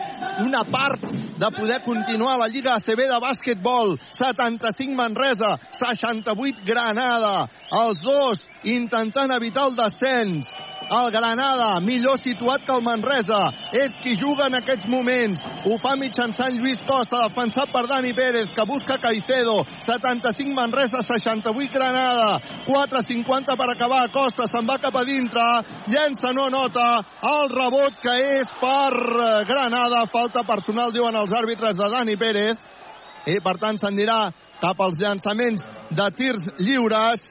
una 0.46 0.64
part 0.64 1.04
de 1.04 1.50
poder 1.52 1.82
continuar 1.84 2.38
la 2.40 2.48
Lliga 2.48 2.78
ACB 2.80 3.04
de 3.04 3.20
bàsquetbol. 3.20 3.98
75 4.16 4.96
Manresa, 4.96 5.58
68 5.70 6.64
Granada. 6.64 7.50
Els 7.84 8.00
dos 8.00 8.40
intentant 8.64 9.36
evitar 9.36 9.68
el 9.68 9.76
descens. 9.76 10.48
El 10.86 11.10
Granada, 11.10 11.80
millor 11.80 12.18
situat 12.22 12.62
que 12.62 12.74
el 12.76 12.82
Manresa, 12.86 13.40
és 13.74 13.94
qui 14.02 14.14
juga 14.14 14.46
en 14.46 14.54
aquests 14.60 14.86
moments. 14.86 15.42
Ho 15.66 15.78
fa 15.82 15.96
mitjançant 15.98 16.54
Lluís 16.54 16.82
Costa, 16.86 17.24
defensat 17.26 17.72
per 17.74 17.86
Dani 17.90 18.12
Pérez, 18.14 18.52
que 18.54 18.66
busca 18.68 19.00
Caicedo. 19.02 19.56
75 19.82 20.54
Manresa, 20.54 21.02
68 21.02 21.72
Granada. 21.74 22.38
4.50 22.68 23.56
per 23.58 23.68
acabar. 23.72 24.04
Costa 24.14 24.46
se'n 24.46 24.68
va 24.68 24.78
cap 24.78 24.94
a 24.94 25.02
dintre. 25.04 25.42
Llença, 25.90 26.30
no 26.36 26.46
nota. 26.54 26.86
El 27.34 27.50
rebot 27.50 27.98
que 28.02 28.14
és 28.38 28.52
per 28.60 29.44
Granada. 29.48 30.04
Falta 30.12 30.44
personal, 30.46 30.94
diuen 30.94 31.18
els 31.18 31.34
àrbitres 31.34 31.74
de 31.74 31.90
Dani 31.90 32.14
Pérez. 32.16 32.62
I, 33.26 33.40
per 33.42 33.56
tant, 33.58 33.74
s'anirà 33.82 34.20
cap 34.60 34.78
als 34.80 35.00
llançaments 35.02 35.66
de 35.90 36.06
tirs 36.14 36.46
lliures. 36.62 37.26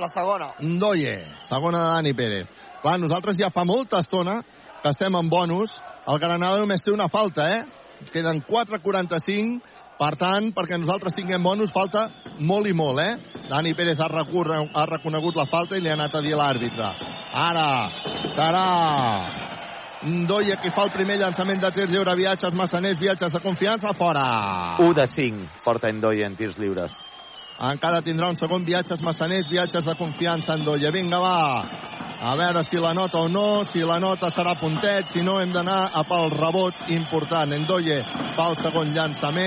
La 0.00 0.08
segona. 0.10 0.50
Ndoye, 0.58 1.20
segona 1.46 1.78
de 1.78 1.94
Dani 1.94 2.14
Pérez. 2.18 2.61
Clar, 2.82 2.98
nosaltres 2.98 3.38
ja 3.38 3.52
fa 3.54 3.62
molta 3.64 4.00
estona 4.02 4.40
que 4.82 4.90
estem 4.90 5.14
en 5.14 5.28
bonus. 5.30 5.76
El 6.10 6.18
Granada 6.18 6.58
només 6.58 6.82
té 6.82 6.90
una 6.90 7.06
falta, 7.08 7.46
eh? 7.46 7.62
Queden 8.10 8.42
4.45. 8.48 9.60
Per 10.02 10.14
tant, 10.18 10.48
perquè 10.56 10.78
nosaltres 10.80 11.14
tinguem 11.14 11.44
bonus, 11.44 11.70
falta 11.70 12.08
molt 12.42 12.66
i 12.66 12.74
molt, 12.74 12.98
eh? 12.98 13.44
Dani 13.46 13.74
Pérez 13.78 14.00
ha, 14.02 14.08
recurre, 14.10 14.58
ha 14.74 14.86
reconegut 14.90 15.38
la 15.38 15.46
falta 15.46 15.78
i 15.78 15.84
li 15.84 15.92
ha 15.92 15.94
anat 15.94 16.16
a 16.18 16.24
dir 16.24 16.34
l'àrbitre. 16.34 16.90
Ara 17.38 17.68
serà 18.34 18.66
Ndoye 20.02 20.56
qui 20.58 20.72
fa 20.74 20.88
el 20.88 20.90
primer 20.90 21.20
llançament 21.20 21.60
de 21.62 21.70
tirs 21.70 21.92
lliure, 21.92 22.16
viatges, 22.18 22.56
massaners, 22.58 22.98
viatges 22.98 23.30
de 23.30 23.40
confiança, 23.44 23.94
fora. 23.94 24.26
1 24.82 24.98
de 24.98 25.06
5 25.06 25.62
porta 25.62 25.92
Endoy 25.94 26.24
en 26.26 26.34
tirs 26.34 26.58
lliures. 26.58 26.96
Encara 27.62 28.00
tindrà 28.02 28.26
un 28.32 28.34
segon 28.34 28.64
viatges 28.66 29.04
massaners, 29.06 29.46
viatges 29.46 29.84
de 29.86 29.94
confiança 29.94 30.56
Endoye. 30.58 30.90
Vinga, 30.90 31.20
va. 31.22 31.92
A 32.22 32.36
veure 32.38 32.62
si 32.62 32.78
la 32.78 32.92
nota 32.94 33.18
o 33.18 33.28
no, 33.28 33.64
si 33.66 33.80
la 33.86 33.98
nota 33.98 34.30
serà 34.30 34.54
puntet, 34.58 35.08
si 35.10 35.22
no 35.26 35.40
hem 35.42 35.52
d'anar 35.54 35.90
a 35.94 36.02
pel 36.06 36.30
rebot 36.30 36.74
important. 36.94 37.50
Endoye 37.54 38.02
fa 38.36 38.48
el 38.50 38.56
segon 38.60 38.92
llançament, 38.94 39.42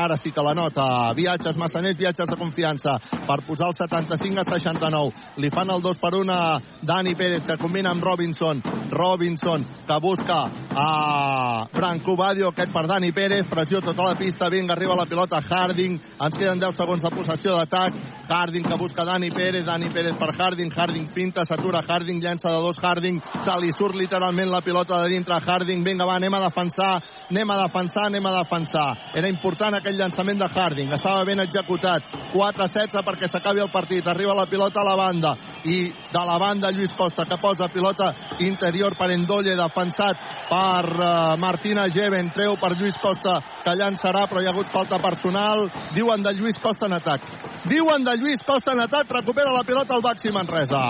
ara 0.00 0.16
sí 0.16 0.32
que 0.32 0.42
la 0.42 0.54
nota. 0.56 1.12
Viatges 1.16 1.56
massaners, 1.60 1.96
viatges 2.00 2.28
de 2.30 2.36
confiança 2.40 2.96
per 3.26 3.44
posar 3.44 3.68
el 3.68 3.76
75 3.76 4.40
a 4.40 4.44
69. 4.48 5.12
Li 5.44 5.50
fan 5.52 5.70
el 5.76 5.82
2 5.84 6.00
per 6.00 6.14
1 6.22 6.32
a 6.32 6.60
Dani 6.80 7.14
Pérez, 7.14 7.44
que 7.44 7.60
combina 7.60 7.90
amb 7.92 8.04
Robinson. 8.04 8.62
Robinson, 8.90 9.60
que 9.86 10.00
busca 10.00 10.50
a 10.72 11.68
Branco 11.72 12.16
Badio, 12.16 12.48
aquest 12.48 12.72
per 12.72 12.86
Dani 12.88 13.12
Pérez, 13.12 13.44
pressió 13.50 13.80
tota 13.84 14.08
la 14.08 14.16
pista, 14.16 14.48
vinga, 14.48 14.72
arriba 14.72 14.96
la 14.96 15.06
pilota 15.06 15.40
Harding, 15.44 16.00
ens 16.34 16.42
queden 16.42 16.58
10 16.58 16.74
segons 16.74 17.02
de 17.02 17.10
possessió 17.14 17.54
d'atac, 17.54 17.94
Harding 18.28 18.64
que 18.66 18.76
busca 18.80 19.04
Dani 19.04 19.30
Pérez, 19.30 19.64
Dani 19.64 19.90
Pérez 19.92 20.16
per 20.18 20.32
Harding, 20.34 20.72
Harding 20.74 21.06
pinta, 21.14 21.44
s'atura 21.46 21.82
Harding, 21.86 22.20
llença 22.20 22.50
de 22.50 22.60
dos 22.64 22.80
Harding, 22.82 23.20
se 23.44 23.54
li 23.60 23.70
surt 23.76 23.94
literalment 23.94 24.50
la 24.50 24.62
pilota 24.64 25.02
de 25.02 25.12
dintre 25.12 25.38
Harding, 25.38 25.84
vinga 25.84 26.08
va, 26.08 26.16
anem 26.16 26.34
a 26.34 26.42
defensar, 26.48 26.92
anem 27.30 27.50
a 27.50 27.60
defensar, 27.62 28.06
anem 28.08 28.26
a 28.26 28.34
defensar. 28.40 28.88
Era 29.14 29.30
important 29.30 29.78
aquell 29.78 29.98
llançament 30.00 30.42
de 30.42 30.50
Harding, 30.50 30.92
estava 30.96 31.24
ben 31.24 31.44
executat, 31.44 32.02
4-16 32.34 33.04
perquè 33.06 33.30
s'acabi 33.30 33.62
el 33.62 33.70
partit, 33.70 34.08
arriba 34.08 34.34
la 34.34 34.50
pilota 34.50 34.82
a 34.82 34.88
la 34.90 34.96
banda, 34.98 35.36
i 35.64 35.88
de 35.88 36.22
la 36.26 36.38
banda 36.38 36.70
Lluís 36.70 36.92
Costa 36.96 37.24
que 37.24 37.38
posa 37.40 37.68
pilota 37.68 38.12
interior 38.40 38.96
per 38.98 39.10
Endolle, 39.14 39.56
defensat 39.56 40.18
per 40.50 40.90
uh, 40.92 41.36
Martina 41.40 41.86
Geven, 41.88 42.30
treu 42.34 42.58
per 42.60 42.74
Lluís 42.76 42.98
Costa 43.00 43.38
que 43.64 43.74
llançarà 43.78 44.26
però 44.28 44.42
hi 44.42 44.48
ha 44.48 44.52
hagut 44.52 44.72
falta 44.72 45.00
personal. 45.00 45.64
Diuen 45.96 46.23
de 46.24 46.32
Lluís 46.38 46.58
Costa 46.62 46.88
en 46.88 46.96
atac 46.96 47.26
diuen 47.70 48.04
de 48.06 48.16
Lluís 48.20 48.42
Costa 48.46 48.72
en 48.72 48.80
atac 48.84 49.12
recupera 49.12 49.52
la 49.52 49.64
pilota 49.68 49.96
el 49.96 50.04
Baxi 50.04 50.32
Manresa 50.32 50.80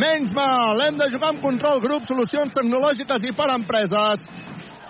menys 0.00 0.32
mal 0.36 0.80
hem 0.86 0.96
de 1.00 1.10
jugar 1.12 1.32
amb 1.34 1.42
control 1.42 1.82
grup 1.82 2.06
solucions 2.08 2.54
tecnològiques 2.54 3.26
i 3.26 3.34
per 3.36 3.50
empreses 3.54 4.24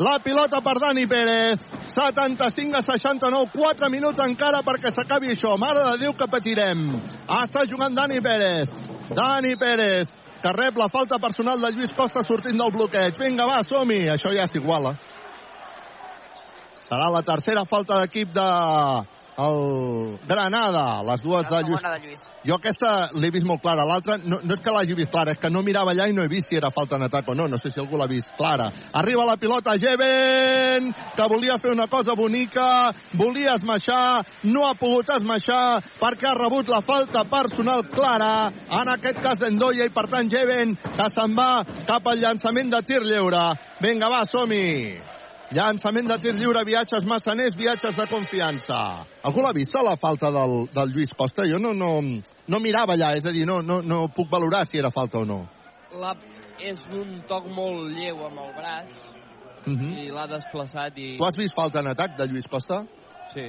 la 0.00 0.18
pilota 0.24 0.60
per 0.64 0.76
Dani 0.80 1.06
Pérez 1.08 1.66
75 1.90 2.78
a 2.78 2.84
69 2.86 3.50
4 3.56 3.90
minuts 3.90 4.24
encara 4.24 4.62
perquè 4.66 4.92
s'acabi 4.94 5.34
això 5.34 5.56
mare 5.58 5.82
de 5.88 5.98
Déu 6.04 6.14
que 6.14 6.30
patirem 6.30 6.86
està 7.42 7.66
jugant 7.68 7.96
Dani 7.96 8.20
Pérez 8.24 8.68
Dani 9.10 9.56
Pérez 9.56 10.20
que 10.40 10.52
rep 10.52 10.76
la 10.76 10.88
falta 10.88 11.18
personal 11.18 11.60
de 11.60 11.72
Lluís 11.72 11.92
Costa 11.92 12.22
sortint 12.24 12.56
del 12.56 12.72
bloqueig. 12.72 13.18
Vinga, 13.20 13.46
va, 13.46 13.60
som-hi. 13.66 14.06
Això 14.08 14.32
ja 14.32 14.46
s'iguala. 14.48 14.94
Serà 16.90 17.06
la 17.14 17.22
tercera 17.22 17.62
falta 17.70 18.00
d'equip 18.00 18.32
de 18.34 18.44
el 19.40 20.18
Granada, 20.26 21.02
les 21.06 21.22
dues 21.22 21.48
de 21.48 21.60
Lluís. 21.62 21.82
de 21.82 21.98
Lluís. 22.02 22.24
Jo 22.44 22.56
aquesta 22.56 23.10
l'he 23.14 23.30
vist 23.30 23.46
molt 23.46 23.60
clara, 23.62 23.84
l'altra 23.86 24.16
no, 24.18 24.40
no 24.42 24.54
és 24.56 24.60
que 24.64 24.72
l'hagi 24.72 24.96
vist 24.98 25.12
clara, 25.12 25.30
és 25.30 25.38
que 25.38 25.50
no 25.52 25.62
mirava 25.62 25.92
allà 25.92 26.08
i 26.08 26.16
no 26.16 26.24
he 26.24 26.28
vist 26.28 26.48
si 26.48 26.56
era 26.58 26.70
falta 26.74 26.96
en 26.96 27.04
atac 27.06 27.28
o 27.28 27.34
no, 27.34 27.46
no 27.48 27.60
sé 27.60 27.70
si 27.70 27.80
algú 27.80 27.96
l'ha 28.00 28.08
vist 28.10 28.32
clara. 28.36 28.70
Arriba 28.92 29.24
la 29.28 29.36
pilota 29.36 29.76
Jeven, 29.78 30.90
que 31.16 31.28
volia 31.28 31.60
fer 31.62 31.72
una 31.72 31.86
cosa 31.86 32.16
bonica, 32.18 32.90
volia 33.12 33.54
esmaixar, 33.54 34.24
no 34.50 34.66
ha 34.66 34.74
pogut 34.74 35.14
esmaixar 35.14 35.78
perquè 36.00 36.32
ha 36.32 36.34
rebut 36.34 36.68
la 36.72 36.82
falta 36.82 37.22
personal 37.30 37.86
clara, 37.92 38.50
en 38.50 38.92
aquest 38.96 39.22
cas 39.22 39.38
d'Endoia, 39.38 39.86
i 39.86 39.94
per 39.94 40.08
tant 40.10 40.28
Jeven, 40.32 40.74
que 40.74 41.08
se'n 41.14 41.38
va 41.38 41.62
cap 41.86 42.10
al 42.10 42.18
llançament 42.18 42.74
de 42.74 42.82
tir 42.82 43.04
lliure. 43.04 43.46
Vinga, 43.80 44.10
va, 44.10 44.24
som-hi! 44.24 45.19
Llançament 45.50 46.06
de 46.06 46.14
tir 46.22 46.36
lliure, 46.36 46.60
viatges 46.62 47.02
massaners, 47.10 47.56
viatges 47.58 47.96
de 47.98 48.04
confiança. 48.06 48.76
Algú 49.26 49.42
l'ha 49.42 49.50
vist, 49.56 49.74
la 49.82 49.96
falta 49.98 50.30
del, 50.30 50.68
del 50.70 50.92
Lluís 50.94 51.10
Costa? 51.18 51.42
Jo 51.50 51.58
no, 51.58 51.72
no, 51.74 51.88
no 52.46 52.60
mirava 52.62 52.94
allà, 52.94 53.16
és 53.18 53.26
a 53.26 53.32
dir, 53.34 53.42
no, 53.50 53.58
no, 53.66 53.80
no 53.82 54.04
puc 54.14 54.30
valorar 54.30 54.62
si 54.68 54.78
era 54.78 54.92
falta 54.94 55.18
o 55.18 55.26
no. 55.26 55.40
La, 55.98 56.14
és 56.62 56.84
un 56.94 57.18
toc 57.26 57.48
molt 57.50 57.90
lleu 57.96 58.22
amb 58.28 58.46
el 58.46 58.54
braç 58.60 59.08
Uh 59.60 59.74
-huh. 59.76 59.88
i 59.92 60.08
l'ha 60.08 60.26
desplaçat 60.26 60.96
i... 60.96 61.18
Tu 61.18 61.24
has 61.24 61.36
vist 61.36 61.54
falta 61.54 61.80
en 61.80 61.88
atac 61.88 62.16
de 62.16 62.26
Lluís 62.26 62.46
Costa? 62.48 62.86
Sí. 63.34 63.44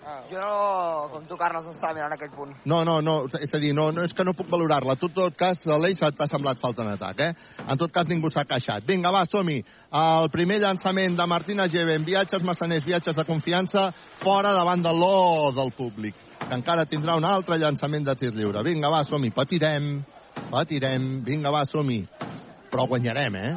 Jo, 0.00 0.12
jo 0.30 0.40
no, 0.40 1.08
com 1.12 1.24
tu, 1.28 1.36
Carles, 1.36 1.66
no 1.68 1.74
estava 1.74 1.92
mirant 1.92 2.14
aquell 2.14 2.30
punt. 2.32 2.54
No, 2.72 2.80
no, 2.88 2.96
no, 3.04 3.14
és 3.36 3.52
a 3.52 3.58
dir, 3.60 3.74
no, 3.76 3.90
no 3.92 4.04
és 4.06 4.14
que 4.16 4.24
no 4.24 4.32
puc 4.36 4.48
valorar-la. 4.48 4.96
Tu, 4.96 5.10
en 5.10 5.16
tot 5.18 5.36
cas, 5.36 5.60
l'Eix 5.68 6.00
t'ha 6.00 6.28
semblat 6.30 6.62
falta 6.62 6.86
en 6.86 6.94
atac, 6.94 7.20
eh? 7.20 7.58
En 7.66 7.80
tot 7.80 7.92
cas, 7.92 8.08
ningú 8.08 8.30
s'ha 8.32 8.46
queixat. 8.48 8.86
Vinga, 8.88 9.12
va, 9.12 9.26
som-hi. 9.28 9.58
El 10.00 10.30
primer 10.32 10.60
llançament 10.64 11.18
de 11.20 11.28
Martina 11.28 11.68
Geven, 11.68 12.06
viatges 12.08 12.46
massaners, 12.48 12.86
viatges 12.88 13.18
de 13.18 13.26
confiança, 13.28 13.90
fora 14.24 14.54
davant 14.56 14.88
de 14.88 14.96
l'O 14.96 15.52
del 15.58 15.74
públic, 15.76 16.16
que 16.46 16.54
encara 16.56 16.88
tindrà 16.88 17.18
un 17.20 17.28
altre 17.28 17.60
llançament 17.60 18.08
de 18.08 18.16
tir 18.16 18.32
lliure. 18.32 18.64
Vinga, 18.64 18.88
va, 18.88 19.04
som-hi, 19.04 19.34
patirem, 19.36 19.92
patirem, 20.48 21.12
vinga, 21.28 21.52
va, 21.52 21.66
som-hi. 21.68 22.02
Però 22.72 22.88
guanyarem, 22.88 23.36
eh? 23.36 23.54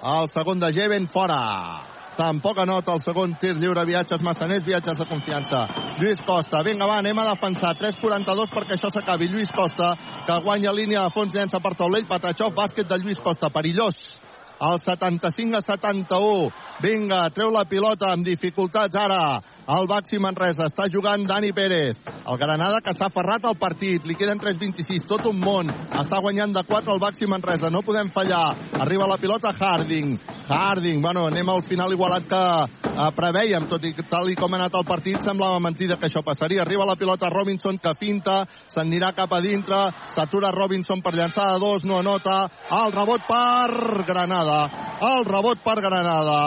El 0.00 0.32
segon 0.32 0.62
de 0.62 0.72
Geven, 0.72 1.10
fora. 1.12 1.99
Tampoc 2.20 2.58
anota 2.60 2.92
el 2.92 3.00
segon 3.00 3.30
tir 3.40 3.54
lliure, 3.56 3.80
viatges 3.88 4.20
massaners, 4.20 4.64
viatges 4.66 4.98
de 5.00 5.06
confiança. 5.08 5.62
Lluís 5.96 6.18
Costa, 6.26 6.58
vinga 6.66 6.84
va, 6.84 6.98
anem 7.00 7.16
a 7.16 7.30
defensar. 7.30 7.70
3'42 7.80 8.50
perquè 8.52 8.76
això 8.76 8.90
s'acabi. 8.92 9.30
Lluís 9.32 9.48
Costa, 9.56 9.94
que 10.26 10.36
guanya 10.44 10.74
línia 10.76 11.06
de 11.06 11.14
fons, 11.14 11.32
llença 11.32 11.62
per 11.64 11.72
taulell, 11.78 12.04
Patachov, 12.10 12.52
bàsquet 12.52 12.90
de 12.90 12.98
Lluís 13.00 13.22
Costa, 13.24 13.48
perillós. 13.48 14.02
El 14.60 14.76
75 14.84 15.56
a 15.56 15.62
71. 15.64 16.50
Vinga, 16.84 17.22
treu 17.32 17.54
la 17.54 17.64
pilota 17.64 18.12
amb 18.12 18.28
dificultats 18.28 19.00
ara. 19.00 19.40
El 19.70 19.86
Baxi 19.86 20.18
Manresa 20.18 20.64
està 20.66 20.88
jugant 20.90 21.22
Dani 21.28 21.52
Pérez. 21.54 21.98
El 22.26 22.38
Granada 22.40 22.80
que 22.82 22.90
s'ha 22.90 23.06
aferrat 23.06 23.44
al 23.46 23.54
partit. 23.54 24.02
Li 24.02 24.16
queden 24.18 24.40
3'26. 24.42 25.04
Tot 25.06 25.28
un 25.30 25.38
món. 25.38 25.70
Està 25.94 26.18
guanyant 26.18 26.56
de 26.56 26.64
4 26.66 26.96
el 26.96 26.98
Baxi 26.98 27.28
Manresa. 27.30 27.70
No 27.70 27.84
podem 27.86 28.10
fallar. 28.10 28.48
Arriba 28.82 29.06
la 29.06 29.18
pilota 29.22 29.52
Harding. 29.54 30.16
Harding. 30.48 30.98
Bueno, 31.04 31.28
anem 31.30 31.54
al 31.54 31.62
final 31.68 31.94
igualat 31.94 32.26
que 32.26 32.42
eh, 32.90 33.10
preveiem. 33.16 33.66
Tot 33.70 33.84
i 33.84 33.94
tal 34.10 34.30
i 34.30 34.36
com 34.38 34.52
ha 34.54 34.60
anat 34.60 34.76
el 34.78 34.86
partit, 34.88 35.20
semblava 35.22 35.60
mentida 35.62 35.96
que 35.96 36.08
això 36.08 36.22
passaria. 36.26 36.62
Arriba 36.62 36.86
la 36.88 36.96
pilota 36.96 37.30
Robinson 37.30 37.78
que 37.78 37.94
finta. 37.98 38.44
S'anirà 38.74 39.12
cap 39.16 39.32
a 39.32 39.40
dintre. 39.40 39.78
S'atura 40.14 40.52
Robinson 40.54 41.02
per 41.02 41.14
llançar 41.14 41.52
de 41.52 41.60
dos. 41.62 41.84
No 41.84 41.98
anota. 41.98 42.42
El 42.80 42.92
rebot 42.96 43.26
per 43.28 44.04
Granada. 44.08 44.60
El 45.00 45.24
rebot 45.24 45.62
per 45.64 45.78
Granada. 45.80 46.40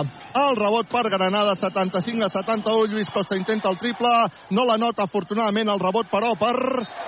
El 0.44 0.56
rebot 0.60 0.90
per 0.92 1.10
Granada. 1.10 1.56
75 1.56 2.26
a 2.26 2.30
71. 2.30 2.92
Lluís 2.92 3.10
Costa 3.10 3.36
intenta 3.36 3.70
el 3.70 3.80
triple. 3.82 4.14
No 4.52 4.66
la 4.66 4.78
nota, 4.78 5.08
afortunadament, 5.08 5.70
el 5.70 5.82
rebot, 5.82 6.10
però 6.12 6.36
per... 6.40 6.56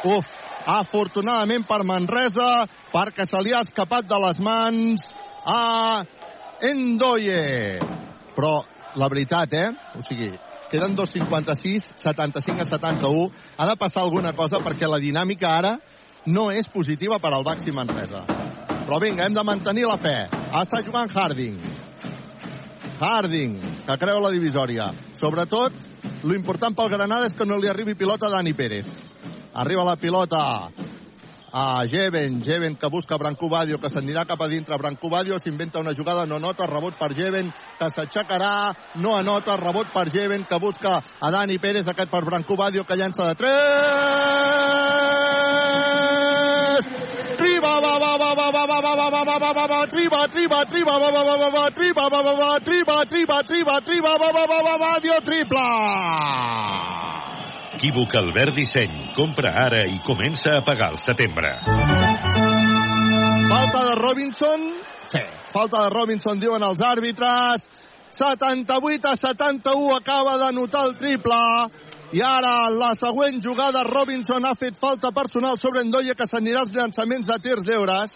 Uf, 0.06 0.34
afortunadament 0.66 1.66
per 1.70 1.84
Manresa, 1.86 2.66
perquè 2.94 3.28
se 3.30 3.42
li 3.46 3.54
ha 3.54 3.62
escapat 3.66 4.08
de 4.10 4.20
les 4.26 4.42
mans 4.42 5.06
a 5.46 6.04
Endoye. 6.66 7.78
Però 8.36 8.56
la 8.96 9.10
veritat, 9.12 9.54
eh? 9.54 9.70
O 9.98 10.04
sigui, 10.08 10.32
queden 10.72 10.96
2.56, 10.98 11.92
75 11.96 12.62
a 12.62 12.66
71. 12.66 13.32
Ha 13.58 13.68
de 13.70 13.76
passar 13.78 14.04
alguna 14.04 14.34
cosa 14.34 14.62
perquè 14.64 14.90
la 14.90 15.00
dinàmica 15.00 15.52
ara 15.58 15.76
no 16.26 16.50
és 16.52 16.70
positiva 16.72 17.20
per 17.20 17.34
al 17.34 17.46
Baxi 17.46 17.72
Manresa. 17.72 18.24
Però 18.86 19.00
vinga, 19.02 19.26
hem 19.26 19.34
de 19.34 19.44
mantenir 19.46 19.86
la 19.90 19.98
fe. 19.98 20.16
Està 20.62 20.82
jugant 20.86 21.10
Harding. 21.10 21.58
Harding, 23.00 23.58
que 23.86 23.98
creu 24.02 24.22
la 24.24 24.32
divisòria. 24.34 24.92
Sobretot, 25.18 25.74
lo 26.24 26.36
important 26.38 26.76
pel 26.78 26.92
Granada 26.94 27.28
és 27.28 27.36
que 27.38 27.46
no 27.46 27.58
li 27.60 27.70
arribi 27.70 27.98
pilota 27.98 28.30
a 28.30 28.36
Dani 28.38 28.54
Pérez. 28.54 28.88
Arriba 29.56 29.86
la 29.88 29.96
pilota 29.96 30.42
a 31.58 31.86
Jeven, 31.88 32.44
Jeven 32.44 32.76
que 32.76 32.88
busca 32.90 33.16
Branco 33.16 33.48
Badio, 33.48 33.80
que 33.80 33.88
s'anirà 33.90 34.26
cap 34.28 34.42
a 34.44 34.48
dintre. 34.52 34.76
Branco 34.78 35.08
Badio 35.10 35.40
s'inventa 35.40 35.80
una 35.80 35.94
jugada, 35.96 36.26
no 36.28 36.38
nota, 36.38 36.68
rebot 36.68 36.98
per 37.00 37.16
Jeven, 37.16 37.48
que 37.80 37.88
s'aixecarà, 37.96 38.76
no 39.00 39.16
anota, 39.16 39.56
rebot 39.56 39.88
per 39.94 40.12
Jeven, 40.12 40.44
que 40.44 40.60
busca 40.60 41.00
a 41.00 41.32
Dani 41.32 41.58
Pérez, 41.58 41.88
aquest 41.88 42.12
per 42.12 42.26
Branco 42.26 42.58
Badio, 42.60 42.84
que 42.84 42.98
llança 43.00 43.24
de 43.30 43.36
3! 43.40 43.48
Triba, 47.40 47.80
va, 47.80 48.00
va, 48.04 48.18
va, 48.20 48.34
va, 48.36 48.52
va, 48.52 48.66
va, 48.68 48.82
va, 48.84 48.92
va, 48.92 49.08
va, 49.08 49.24
va, 49.24 49.40
va, 49.40 49.54
va, 49.56 49.66
va, 49.66 49.88
triba, 49.88 50.28
triba, 50.28 50.66
triba, 50.68 51.00
va, 51.00 51.10
va, 51.10 51.24
va, 51.24 51.38
va, 51.40 51.50
va, 51.56 51.72
triba, 51.72 52.10
va, 52.12 52.22
va, 52.22 52.34
va, 52.36 52.60
triba, 52.60 53.06
triba, 53.08 53.40
triba, 53.48 53.80
triba, 53.80 54.18
va, 54.20 54.32
va, 54.36 54.44
va, 54.44 54.60
va, 54.60 54.78
va, 54.84 55.00
dio 55.00 55.24
triple! 55.24 57.15
Equívoc 57.76 58.14
Albert 58.16 58.56
Disseny. 58.56 59.12
Compra 59.18 59.50
ara 59.66 59.82
i 59.84 59.98
comença 60.08 60.54
a 60.56 60.62
pagar 60.64 60.94
al 60.94 61.00
setembre. 61.04 61.50
Falta 63.50 63.82
de 63.90 63.96
Robinson. 64.00 64.62
Sí. 65.12 65.20
Falta 65.52 65.82
de 65.84 65.90
Robinson, 65.92 66.40
diuen 66.40 66.64
els 66.64 66.80
àrbitres. 66.80 67.66
78 68.16 69.10
a 69.12 69.18
71 69.20 69.92
acaba 69.96 70.38
de 70.46 70.54
notar 70.56 70.86
el 70.88 70.96
triple. 70.96 71.40
I 72.16 72.24
ara, 72.24 72.70
la 72.72 72.94
següent 72.96 73.42
jugada, 73.44 73.84
Robinson 73.84 74.48
ha 74.48 74.54
fet 74.56 74.80
falta 74.80 75.12
personal 75.12 75.60
sobre 75.60 75.84
Endoia, 75.84 76.16
que 76.16 76.30
s'anirà 76.32 76.62
als 76.64 76.72
llançaments 76.72 77.28
de 77.28 77.38
tirs 77.44 77.66
lliures. 77.68 78.14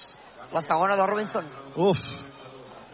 La 0.54 0.62
segona 0.64 0.96
de 0.96 1.10
Robinson. 1.10 1.52
Uf. 1.76 2.00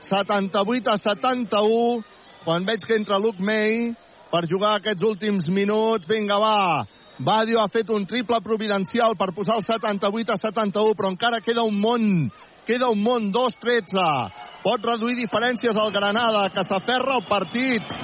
78 0.10 0.90
a 0.90 0.98
71. 0.98 2.02
Quan 2.42 2.66
veig 2.66 2.82
que 2.88 2.98
entra 2.98 3.22
Luke 3.22 3.42
May 3.42 3.94
per 4.36 4.50
jugar 4.52 4.76
aquests 4.76 5.06
últims 5.08 5.48
minuts. 5.48 6.08
Vinga, 6.10 6.38
va. 6.42 6.84
Badio 7.16 7.62
ha 7.62 7.70
fet 7.72 7.92
un 7.96 8.04
triple 8.04 8.42
providencial 8.44 9.16
per 9.16 9.32
posar 9.32 9.62
el 9.62 9.64
78 9.64 10.34
a 10.34 10.42
71, 10.42 10.96
però 11.00 11.12
encara 11.14 11.40
queda 11.40 11.64
un 11.64 11.80
món. 11.80 12.28
Queda 12.68 12.90
un 12.92 13.00
món, 13.00 13.30
2-13. 13.32 14.04
Pot 14.66 14.84
reduir 14.90 15.16
diferències 15.22 15.78
al 15.78 15.94
Granada, 15.96 16.50
que 16.52 16.66
s'aferra 16.68 17.16
al 17.16 17.24
partit. 17.30 17.96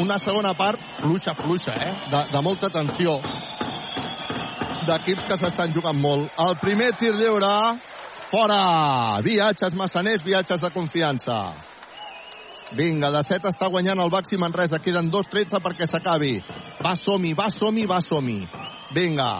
Una 0.00 0.16
segona 0.18 0.54
part 0.56 0.80
fluixa, 1.02 1.34
fluixa, 1.36 1.76
eh? 1.76 1.92
De, 2.08 2.24
de 2.32 2.42
molta 2.42 2.72
tensió. 2.72 3.18
D'equips 4.88 5.28
que 5.28 5.36
s'estan 5.36 5.74
jugant 5.76 6.00
molt. 6.00 6.30
El 6.40 6.56
primer 6.62 6.94
tir 6.96 7.12
lliure, 7.12 7.54
fora. 8.32 8.62
Viatges 9.26 9.76
massaners, 9.76 10.24
viatges 10.24 10.64
de 10.64 10.72
confiança. 10.72 11.42
Vinga, 12.76 13.08
de 13.10 13.22
7 13.24 13.48
està 13.48 13.68
guanyant 13.72 14.00
el 14.02 14.10
Baxi 14.12 14.36
Manresa. 14.36 14.80
Queden 14.84 15.08
2-13 15.12 15.60
perquè 15.64 15.88
s'acabi. 15.88 16.34
Va 16.84 16.94
som-hi, 17.00 17.32
va 17.34 17.48
som-hi, 17.50 17.86
va 17.88 18.00
som-hi. 18.04 18.42
Vinga. 18.94 19.32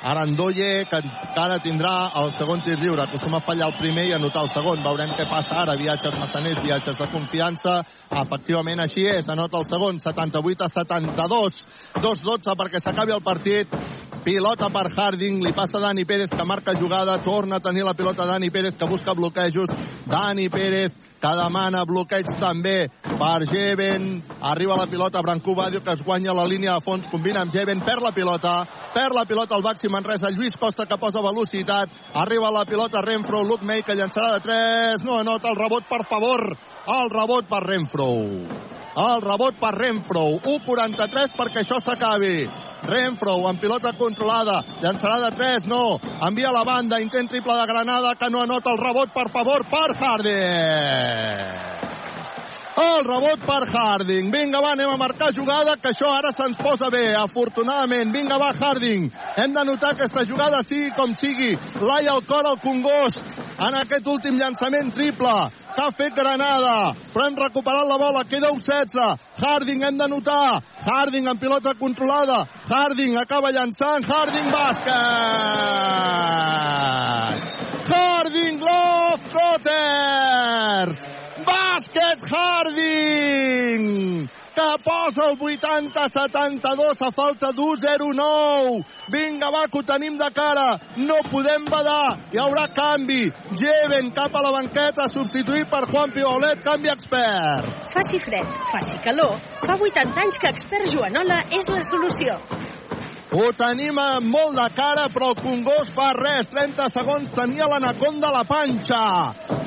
Arandoye, 0.00 0.86
que 0.88 0.96
encara 0.96 1.58
tindrà 1.60 1.92
el 2.20 2.30
segon 2.36 2.60
tir 2.64 2.78
lliure. 2.80 3.04
Acostuma 3.04 3.40
a 3.40 3.44
fallar 3.44 3.70
el 3.70 3.78
primer 3.80 4.06
i 4.08 4.14
anotar 4.16 4.44
el 4.44 4.52
segon. 4.52 4.84
Veurem 4.84 5.12
què 5.16 5.26
passa 5.28 5.58
ara. 5.62 5.76
Viatges 5.80 6.16
massaners, 6.20 6.60
viatges 6.64 7.00
de 7.00 7.08
confiança. 7.12 7.80
Efectivament, 8.22 8.84
així 8.84 9.08
és. 9.08 9.28
Anota 9.28 9.60
el 9.60 9.68
segon, 9.68 10.00
78 10.00 10.64
a 10.64 10.72
72. 10.76 11.64
2-12 11.96 12.56
perquè 12.60 12.80
s'acabi 12.80 13.16
el 13.16 13.24
partit. 13.24 13.76
Pilota 14.24 14.68
per 14.68 14.90
Harding, 14.92 15.40
li 15.40 15.52
passa 15.56 15.80
Dani 15.80 16.04
Pérez 16.04 16.28
que 16.28 16.44
marca 16.44 16.74
jugada, 16.76 17.16
torna 17.24 17.56
a 17.56 17.64
tenir 17.64 17.86
la 17.86 17.94
pilota 17.96 18.26
Dani 18.28 18.50
Pérez 18.50 18.76
que 18.76 18.88
busca 18.88 19.14
bloquejos. 19.16 19.72
Dani 20.04 20.50
Pérez 20.52 20.92
que 21.20 21.32
demana 21.36 21.84
bloqueig 21.84 22.28
també 22.40 22.88
per 23.04 23.44
Jeven. 23.50 24.08
Arriba 24.40 24.78
la 24.78 24.86
pilota 24.88 25.20
Brancú 25.22 25.54
Badio 25.54 25.82
que 25.84 25.92
es 25.92 26.04
guanya 26.04 26.34
la 26.34 26.46
línia 26.48 26.78
de 26.78 26.84
fons, 26.84 27.06
combina 27.12 27.42
amb 27.42 27.52
Jeven, 27.52 27.84
perd 27.84 28.02
la 28.02 28.14
pilota, 28.16 28.54
perd 28.94 29.14
la 29.14 29.26
pilota 29.28 29.54
al 29.54 29.62
Baxi 29.62 29.92
Manresa, 29.92 30.32
Lluís 30.32 30.56
Costa 30.56 30.86
que 30.86 30.98
posa 30.98 31.20
velocitat, 31.20 31.92
arriba 32.14 32.50
la 32.50 32.64
pilota 32.64 33.04
Renfro, 33.04 33.44
Luke 33.44 33.64
May 33.64 33.84
que 33.84 33.98
llançarà 33.98 34.38
de 34.38 34.40
3, 34.48 35.04
no 35.04 35.20
anota 35.20 35.52
el 35.52 35.60
rebot 35.60 35.84
per 35.90 36.04
favor, 36.08 36.46
el 36.88 37.12
rebot 37.12 37.48
per 37.48 37.62
Renfro. 37.66 38.10
El 38.90 39.22
rebot 39.22 39.60
per 39.60 39.76
Renfro, 39.76 40.26
1'43 40.40 41.36
perquè 41.36 41.62
això 41.62 41.78
s'acabi. 41.84 42.69
Renfro 42.88 43.36
amb 43.48 43.60
pilota 43.60 43.92
controlada, 43.98 44.62
llançarà 44.80 45.20
de 45.26 45.30
3, 45.36 45.66
no, 45.68 45.98
envia 46.28 46.52
la 46.54 46.64
banda, 46.64 47.00
intent 47.00 47.28
triple 47.28 47.56
de 47.58 47.66
Granada 47.68 48.14
que 48.16 48.30
no 48.30 48.40
anota 48.42 48.72
el 48.72 48.80
rebot, 48.80 49.12
per 49.12 49.28
favor, 49.34 49.66
per 49.68 49.88
Harden. 50.00 51.89
El 52.78 53.04
rebot 53.04 53.40
per 53.46 53.66
Harding. 53.66 54.30
Vinga, 54.30 54.60
va, 54.62 54.72
anem 54.76 54.92
a 54.92 54.96
marcar 54.96 55.32
jugada, 55.34 55.76
que 55.82 55.90
això 55.90 56.06
ara 56.14 56.30
se'ns 56.36 56.58
posa 56.60 56.90
bé, 56.90 57.14
afortunadament. 57.18 58.12
Vinga, 58.14 58.38
va, 58.38 58.52
Harding. 58.54 59.10
Hem 59.36 59.52
de 59.52 59.64
notar 59.64 59.94
aquesta 59.94 60.22
jugada, 60.28 60.62
sigui 60.62 60.90
com 60.96 61.14
sigui. 61.18 61.56
Laia 61.80 62.14
el 62.14 62.22
cor 62.28 62.46
al 62.46 62.60
Congost 62.62 63.24
en 63.60 63.74
aquest 63.82 64.06
últim 64.08 64.38
llançament 64.38 64.92
triple 64.94 65.34
que 65.74 65.82
ha 65.82 65.90
fet 65.96 66.14
Granada, 66.14 66.94
però 67.12 67.26
hem 67.26 67.36
recuperat 67.38 67.86
la 67.86 67.98
bola, 68.00 68.24
queda 68.24 68.50
un 68.54 68.60
16. 68.62 69.18
Harding 69.40 69.84
hem 69.86 69.98
de 69.98 70.08
notar, 70.08 70.62
Harding 70.86 71.28
en 71.30 71.38
pilota 71.38 71.74
controlada, 71.78 72.46
Harding 72.70 73.16
acaba 73.20 73.52
llançant, 73.54 74.04
Harding 74.08 74.50
bàsquet! 74.50 74.94
Harding 77.90 78.60
Love 78.60 79.20
Trotters! 79.30 81.19
Bàsquet 81.46 82.20
Harding! 82.30 84.00
que 84.54 84.78
posa 84.84 85.30
el 85.30 85.38
80-72 85.38 87.00
a 87.00 87.10
falta 87.12 87.50
d'1-0-9. 87.52 88.84
Vinga, 89.08 89.50
va, 89.50 89.66
que 89.68 89.78
ho 89.78 89.82
tenim 89.82 90.18
de 90.18 90.30
cara. 90.34 90.78
No 90.96 91.20
podem 91.30 91.64
badar. 91.70 92.18
Hi 92.32 92.42
haurà 92.42 92.66
canvi. 92.74 93.30
Jeven 93.56 94.10
cap 94.16 94.34
a 94.34 94.42
la 94.42 94.52
banqueta, 94.58 95.08
substituït 95.14 95.70
per 95.70 95.86
Juan 95.90 96.12
Pibolet, 96.12 96.62
canvi 96.66 96.92
expert. 96.92 97.70
Faci 97.94 98.20
fred, 98.26 98.52
faci 98.72 99.00
calor. 99.06 99.38
Fa 99.64 99.78
80 99.78 100.24
anys 100.26 100.38
que 100.40 100.50
Expert 100.50 100.90
Joanola 100.92 101.42
és 101.56 101.70
la 101.70 101.82
solució. 101.86 102.36
Ho 103.30 103.52
tenim 103.54 103.94
molt 104.26 104.56
de 104.58 104.64
cara, 104.74 105.04
però 105.14 105.28
el 105.30 105.36
Congost 105.38 105.92
fa 105.94 106.08
res. 106.16 106.48
30 106.50 106.88
segons 106.90 107.28
tenia 107.30 107.68
l'anaconda 107.70 108.26
a 108.26 108.34
la 108.34 108.42
panxa. 108.48 109.02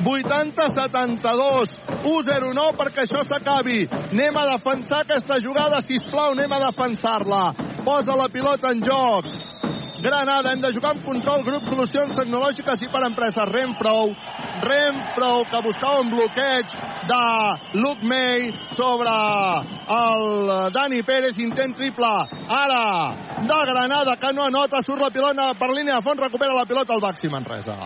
80-72. 0.04 1.78
1-0-9 2.04 2.76
perquè 2.82 3.06
això 3.06 3.24
s'acabi. 3.24 3.86
Anem 4.12 4.36
a 4.42 4.46
defensar 4.52 5.06
aquesta 5.06 5.40
jugada, 5.40 5.80
si 5.80 6.02
plau, 6.10 6.34
anem 6.36 6.52
a 6.52 6.60
defensar-la. 6.66 7.44
Posa 7.88 8.20
la 8.20 8.28
pilota 8.34 8.74
en 8.76 8.84
joc. 8.84 9.32
Granada, 10.04 10.52
hem 10.52 10.60
de 10.60 10.74
jugar 10.76 10.98
amb 10.98 11.06
control, 11.08 11.48
grup 11.48 11.64
solucions 11.64 12.18
tecnològiques 12.20 12.84
i 12.84 12.92
per 12.92 13.06
empreses. 13.08 13.48
Renfro, 13.48 14.12
Renfro, 14.62 15.44
que 15.50 15.62
buscava 15.62 16.00
un 16.02 16.10
bloqueig 16.12 16.66
de 17.08 17.80
Luke 17.80 18.04
May 18.06 18.52
sobre 18.78 19.10
el 19.90 20.72
Dani 20.72 21.02
Pérez, 21.04 21.38
intent 21.40 21.76
triple. 21.76 22.12
Ara, 22.48 23.16
de 23.42 23.60
Granada, 23.72 24.16
que 24.18 24.34
no 24.34 24.44
anota, 24.46 24.82
surt 24.82 25.02
la 25.02 25.10
pilota 25.10 25.54
per 25.58 25.72
línia 25.74 25.96
de 25.96 26.02
fons, 26.02 26.20
recupera 26.20 26.54
la 26.54 26.66
pilota 26.66 26.94
el 26.94 27.02
Baxi 27.02 27.30
Manresa. 27.30 27.78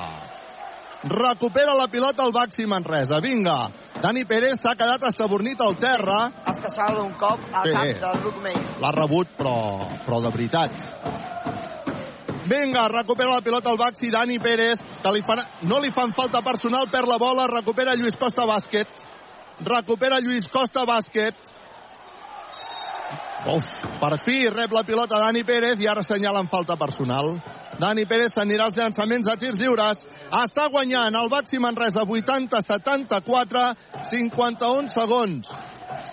Recupera 1.04 1.74
la 1.76 1.88
pilota 1.88 2.24
el 2.26 2.32
Baxi 2.34 2.66
Manresa. 2.66 3.20
Vinga, 3.22 3.70
Dani 4.02 4.26
Pérez 4.26 4.60
s'ha 4.62 4.76
quedat 4.76 5.04
estabornit 5.10 5.62
al 5.62 5.76
terra. 5.78 6.32
Es 6.46 6.58
queixava 6.62 6.96
d'un 7.00 7.14
cop 7.18 7.40
al 7.54 7.64
Sí. 7.66 7.74
cap 7.74 8.14
del 8.14 8.24
Luke 8.24 8.42
May. 8.42 8.56
L'ha 8.82 8.92
rebut, 8.92 9.28
però, 9.38 9.88
però 10.06 10.22
de 10.22 10.30
veritat. 10.30 10.72
Vinga, 12.48 12.88
recupera 12.88 13.34
la 13.34 13.42
pilota 13.42 13.72
el 13.72 13.78
Baxi, 13.78 14.10
Dani 14.10 14.40
Pérez, 14.40 14.80
que 15.04 15.12
li 15.12 15.22
fan, 15.28 15.42
no 15.68 15.82
li 15.84 15.92
fan 15.92 16.14
falta 16.16 16.40
personal, 16.42 16.88
perd 16.90 17.10
la 17.12 17.18
bola, 17.20 17.48
recupera 17.52 17.96
Lluís 17.96 18.16
Costa 18.16 18.46
bàsquet. 18.48 18.88
Recupera 19.68 20.22
Lluís 20.24 20.48
Costa 20.48 20.86
bàsquet. 20.88 21.36
Uf, 23.52 23.68
per 24.00 24.14
fi 24.24 24.48
rep 24.48 24.72
la 24.72 24.86
pilota 24.88 25.20
Dani 25.20 25.44
Pérez 25.44 25.84
i 25.84 25.88
ara 25.92 26.06
assenyalen 26.06 26.48
falta 26.48 26.78
personal. 26.80 27.36
Dani 27.80 28.08
Pérez 28.08 28.34
s'anirà 28.34 28.72
als 28.72 28.80
llançaments 28.80 29.28
a 29.28 29.36
tirs 29.36 29.60
lliures. 29.60 30.08
Està 30.32 30.70
guanyant 30.72 31.16
el 31.20 31.30
Baxi 31.30 31.60
Manresa 31.60 32.08
80-74, 32.08 33.70
51 34.10 34.94
segons. 34.96 35.52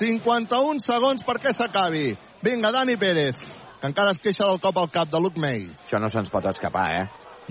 51 0.03 0.83
segons 0.83 1.23
perquè 1.23 1.55
s'acabi. 1.55 2.09
Vinga, 2.43 2.75
Dani 2.75 2.99
Pérez, 3.01 3.39
que 3.85 3.91
encara 3.93 4.15
es 4.15 4.21
queixa 4.25 4.47
del 4.49 4.63
cop 4.65 4.79
al 4.81 4.89
cap 4.89 5.11
de 5.13 5.21
Luke 5.21 5.37
May. 5.37 5.67
Això 5.85 5.99
no 6.01 6.09
se'ns 6.09 6.31
pot 6.33 6.47
escapar, 6.49 6.85
eh? 6.97 7.03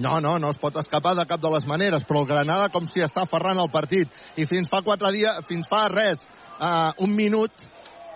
No, 0.02 0.16
no, 0.18 0.40
no 0.42 0.50
es 0.50 0.58
pot 0.58 0.80
escapar 0.82 1.12
de 1.14 1.28
cap 1.30 1.42
de 1.42 1.50
les 1.54 1.68
maneres, 1.70 2.02
però 2.10 2.24
el 2.24 2.32
Granada 2.32 2.72
com 2.74 2.88
si 2.90 3.04
està 3.06 3.28
aferrant 3.28 3.62
el 3.62 3.70
partit. 3.70 4.10
I 4.42 4.48
fins 4.50 4.72
fa 4.72 4.80
quatre 4.82 5.12
dies, 5.14 5.44
fins 5.46 5.70
fa 5.70 5.84
res, 5.94 6.24
uh, 6.58 6.90
un 7.06 7.14
minut, 7.14 7.68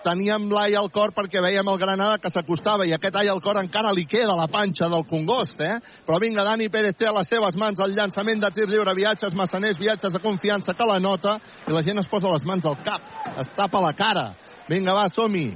teníem 0.02 0.48
l'ai 0.50 0.74
al 0.74 0.90
cor 0.90 1.12
perquè 1.14 1.38
veiem 1.44 1.70
el 1.70 1.78
Granada 1.78 2.18
que 2.18 2.32
s'acostava 2.34 2.88
i 2.90 2.96
aquest 2.96 3.20
ai 3.20 3.30
al 3.30 3.38
cor 3.44 3.62
encara 3.62 3.94
li 3.94 4.02
queda 4.10 4.34
la 4.34 4.48
panxa 4.50 4.90
del 4.90 5.06
Congost, 5.06 5.62
eh? 5.62 5.78
Però 6.02 6.18
vinga, 6.18 6.42
Dani 6.42 6.66
Pérez 6.74 6.98
té 6.98 7.06
a 7.06 7.14
les 7.14 7.30
seves 7.30 7.54
mans 7.54 7.78
el 7.86 7.94
llançament 7.94 8.42
de 8.42 8.50
tir 8.50 8.66
lliure, 8.66 8.98
viatges 8.98 9.38
massaners, 9.38 9.78
viatges 9.78 10.10
de 10.10 10.24
confiança 10.26 10.74
que 10.74 10.90
la 10.90 10.98
nota 10.98 11.38
i 11.68 11.70
la 11.70 11.86
gent 11.86 12.02
es 12.02 12.10
posa 12.10 12.34
les 12.34 12.50
mans 12.50 12.66
al 12.66 12.82
cap, 12.82 13.14
es 13.38 13.54
tapa 13.54 13.86
la 13.86 13.94
cara. 13.94 14.32
Vinga, 14.68 14.92
va, 14.92 15.06
som-hi. 15.08 15.46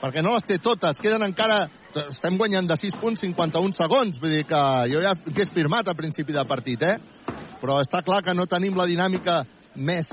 Perquè 0.00 0.22
no 0.22 0.34
les 0.34 0.44
té 0.44 0.58
totes, 0.62 1.00
queden 1.00 1.24
encara 1.24 1.64
estem 2.04 2.36
guanyant 2.36 2.68
de 2.68 2.76
6 2.76 2.98
punts 3.00 3.22
51 3.24 3.76
segons, 3.76 4.18
vull 4.20 4.34
dir 4.34 4.44
que 4.48 4.62
jo 4.92 5.02
ja 5.04 5.14
hagués 5.16 5.52
firmat 5.54 5.88
a 5.88 5.96
principi 5.96 6.34
de 6.36 6.44
partit, 6.48 6.82
eh? 6.82 6.96
Però 7.60 7.80
està 7.80 8.02
clar 8.04 8.22
que 8.22 8.34
no 8.36 8.44
tenim 8.50 8.76
la 8.76 8.84
dinàmica 8.88 9.40
més 9.76 10.10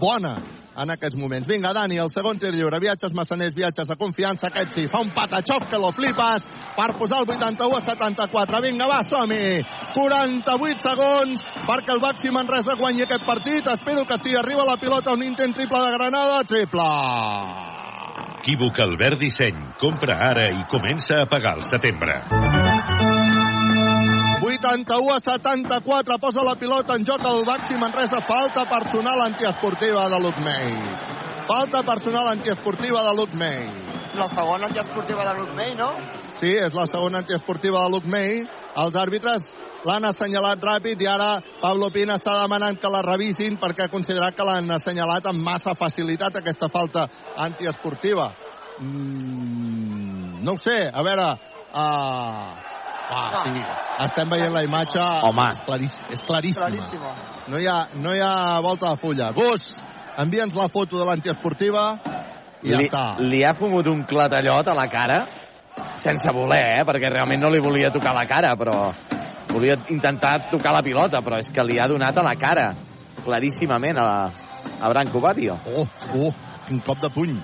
bona 0.00 0.36
en 0.76 0.92
aquests 0.92 1.16
moments. 1.20 1.48
Vinga, 1.48 1.72
Dani, 1.76 1.98
el 2.00 2.10
segon 2.12 2.38
tir 2.40 2.52
lliure, 2.54 2.80
viatges 2.80 3.12
massaners, 3.16 3.54
viatges 3.56 3.88
de 3.88 3.96
confiança, 4.00 4.48
aquest 4.48 4.76
sí, 4.76 4.86
fa 4.92 5.02
un 5.04 5.12
patachov 5.16 5.66
que 5.68 5.80
lo 5.80 5.92
flipes 5.96 6.46
per 6.76 6.88
posar 6.96 7.22
el 7.22 7.28
81 7.28 7.76
a 7.76 7.82
74. 7.88 8.62
Vinga, 8.64 8.88
va, 8.88 9.02
som-hi! 9.08 9.60
48 9.96 10.88
segons 10.88 11.44
perquè 11.68 11.96
el 11.96 12.02
Baxi 12.04 12.32
Manresa 12.32 12.76
guanyi 12.80 13.04
aquest 13.04 13.28
partit. 13.28 13.68
Espero 13.68 14.06
que 14.08 14.20
sí, 14.20 14.36
arriba 14.36 14.68
la 14.68 14.80
pilota, 14.80 15.12
un 15.12 15.24
intent 15.28 15.56
triple 15.56 15.84
de 15.84 15.94
Granada, 15.98 16.42
triple! 16.48 17.81
Equívoc 18.42 18.74
Albert 18.82 19.20
Disseny. 19.20 19.54
Compra 19.78 20.16
ara 20.18 20.48
i 20.50 20.64
comença 20.66 21.20
a 21.22 21.26
pagar 21.30 21.52
al 21.54 21.62
setembre. 21.62 22.16
81 24.42 25.12
a 25.14 25.18
74, 25.22 26.16
posa 26.18 26.42
la 26.42 26.56
pilota 26.58 26.96
en 26.98 27.06
joc 27.06 27.22
el 27.22 27.44
Baxi 27.46 27.78
Manresa, 27.78 28.18
falta 28.26 28.64
personal 28.66 29.22
antiesportiva 29.28 30.08
de 30.10 30.20
Luke 30.24 30.42
May. 30.42 30.74
Falta 31.46 31.84
personal 31.86 32.32
antiesportiva 32.32 33.04
de 33.06 33.14
Luke 33.14 33.36
May. 33.38 33.62
La 34.18 34.26
segona 34.26 34.66
antiesportiva 34.66 35.24
de 35.30 35.38
Luke 35.38 35.54
May, 35.54 35.76
no? 35.78 35.92
Sí, 36.40 36.50
és 36.50 36.74
la 36.74 36.88
segona 36.90 37.22
antiesportiva 37.22 37.84
de 37.84 37.94
Luke 37.94 38.10
May. 38.10 38.42
Els 38.74 38.98
àrbitres 38.98 39.46
l'han 39.88 40.04
assenyalat 40.08 40.62
ràpid 40.62 41.00
i 41.02 41.08
ara 41.10 41.30
Pablo 41.60 41.90
Pina 41.90 42.16
està 42.20 42.36
demanant 42.40 42.78
que 42.78 42.90
la 42.90 43.02
revisin 43.02 43.58
perquè 43.60 43.86
ha 43.86 43.92
considerat 43.92 44.36
que 44.36 44.46
l'han 44.46 44.70
assenyalat 44.70 45.26
amb 45.30 45.42
massa 45.42 45.74
facilitat 45.78 46.38
aquesta 46.38 46.68
falta 46.72 47.06
antiesportiva. 47.36 48.32
Mm, 48.80 50.42
no 50.42 50.54
ho 50.54 50.60
sé, 50.60 50.78
a 50.92 51.02
veure, 51.02 51.30
Uh, 51.72 52.52
ah, 53.08 53.44
sí. 53.44 53.60
Estem 54.04 54.28
veient 54.28 54.52
la 54.52 54.62
imatge. 54.66 55.00
Home. 55.00 55.46
És, 55.54 55.60
clariss 55.64 55.94
és 56.12 56.24
claríssima. 56.28 56.66
Claríssima. 56.68 57.12
No 57.48 57.60
hi, 57.60 57.66
ha, 57.66 57.78
no 57.96 58.12
hi 58.12 58.20
ha 58.20 58.60
volta 58.60 58.92
de 58.92 59.00
fulla. 59.00 59.30
Gus, 59.36 59.70
envia'ns 60.20 60.56
la 60.58 60.68
foto 60.72 61.00
de 61.00 61.06
l'antiesportiva 61.08 61.86
i 62.60 62.74
ja 62.74 62.80
li, 62.82 62.90
està. 62.90 63.04
li 63.24 63.40
ha 63.44 63.54
fumut 63.56 63.88
un 63.88 64.04
clatallot 64.08 64.68
a 64.68 64.76
la 64.76 64.84
cara, 64.92 65.18
sense 66.04 66.34
voler, 66.36 66.60
eh? 66.76 66.84
perquè 66.88 67.08
realment 67.08 67.40
no 67.40 67.50
li 67.50 67.62
volia 67.64 67.90
tocar 67.94 68.12
la 68.14 68.26
cara, 68.28 68.52
però 68.60 68.76
volia 69.52 69.76
intentar 69.92 70.50
tocar 70.50 70.72
la 70.74 70.82
pilota, 70.82 71.20
però 71.24 71.38
és 71.40 71.50
que 71.52 71.64
li 71.66 71.78
ha 71.78 71.88
donat 71.90 72.16
a 72.16 72.24
la 72.24 72.34
cara, 72.40 72.72
claríssimament, 73.22 74.00
a, 74.00 74.08
a 74.80 74.90
Branco 74.92 75.20
Badio. 75.20 75.58
Oh, 75.68 75.86
oh, 76.16 76.32
quin 76.66 76.80
cop 76.86 77.00
de 77.02 77.10
puny. 77.12 77.36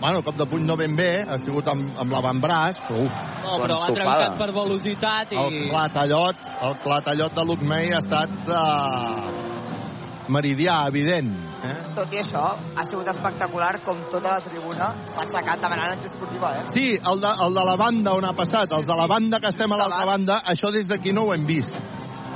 Bueno, 0.00 0.22
cop 0.24 0.36
de 0.38 0.46
puny 0.48 0.64
no 0.64 0.78
ben 0.80 0.94
bé, 0.96 1.10
ha 1.28 1.36
sigut 1.42 1.68
amb, 1.68 1.92
amb 2.00 2.14
l'avantbraç, 2.14 2.80
però 2.86 3.04
uf. 3.04 3.18
No, 3.40 3.58
però 3.60 3.82
l'ha 3.82 3.92
trencat 3.96 4.38
per 4.40 4.50
velocitat 4.56 5.34
i... 5.34 5.38
El 5.40 5.68
clatallot, 5.68 6.48
el 6.68 6.74
clatallot 6.84 7.36
de 7.36 7.44
Luke 7.48 7.68
May 7.68 7.92
ha 7.92 8.00
estat 8.00 8.32
uh, 8.48 10.28
meridià, 10.32 10.84
evident. 10.88 11.34
Eh? 11.70 11.76
Tot 11.96 12.12
i 12.14 12.20
això, 12.22 12.42
ha 12.76 12.84
sigut 12.88 13.08
espectacular 13.12 13.72
com 13.84 14.02
tota 14.10 14.36
la 14.36 14.40
tribuna 14.44 14.90
s'ha 15.12 15.22
aixecat 15.26 15.62
demanant 15.62 15.94
antiesportiva, 15.96 16.52
eh? 16.58 16.66
Sí, 16.74 16.86
el 16.98 17.22
de, 17.22 17.32
el 17.46 17.54
de 17.54 17.64
la 17.70 17.76
banda 17.80 18.14
on 18.18 18.26
ha 18.28 18.34
passat, 18.36 18.72
els 18.76 18.86
de 18.90 18.98
la 18.98 19.06
banda 19.10 19.40
que 19.40 19.48
estem 19.54 19.72
a 19.72 19.80
l'altra 19.80 20.04
banda, 20.06 20.42
això 20.54 20.72
des 20.74 20.88
d'aquí 20.90 21.12
no 21.16 21.28
ho 21.28 21.34
hem 21.34 21.46
vist. 21.46 21.74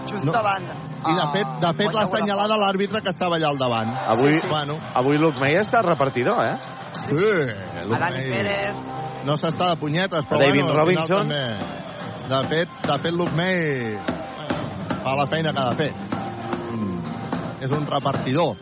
Just 0.06 0.24
No. 0.24 0.32
davant. 0.32 0.66
I 1.04 1.12
de 1.16 1.26
fet, 1.32 1.48
de 1.60 1.72
fet 1.76 1.92
l'ha 1.92 2.02
assenyalada 2.06 2.56
l'àrbitre 2.56 3.02
que 3.04 3.12
estava 3.12 3.36
allà 3.36 3.48
al 3.48 3.58
davant. 3.58 3.90
Avui, 4.14 4.40
Bueno, 4.48 4.78
avui 4.94 5.18
May 5.40 5.56
està 5.60 5.82
repartidor, 5.82 6.40
eh? 6.44 6.56
sí, 7.08 7.14
Luke 7.84 8.00
Dani 8.00 8.24
Pérez, 8.30 8.76
no 9.24 9.36
s'està 9.36 9.70
de 9.72 9.76
punyetes, 9.80 10.24
però 10.28 10.38
David 10.40 10.62
bueno, 10.62 10.76
Robinson. 10.78 11.28
també. 11.28 11.44
De 12.28 12.40
fet, 12.48 12.68
de 12.86 12.98
fet 13.02 13.12
Luke 13.12 13.32
May 13.36 13.96
bueno, 13.96 15.00
fa 15.04 15.16
la 15.16 15.26
feina 15.26 15.52
que 15.52 15.60
ha 15.60 15.70
de 15.70 15.76
fer. 15.76 15.92
Mm, 16.72 17.62
És 17.64 17.70
un 17.72 17.86
repartidor. 17.86 18.56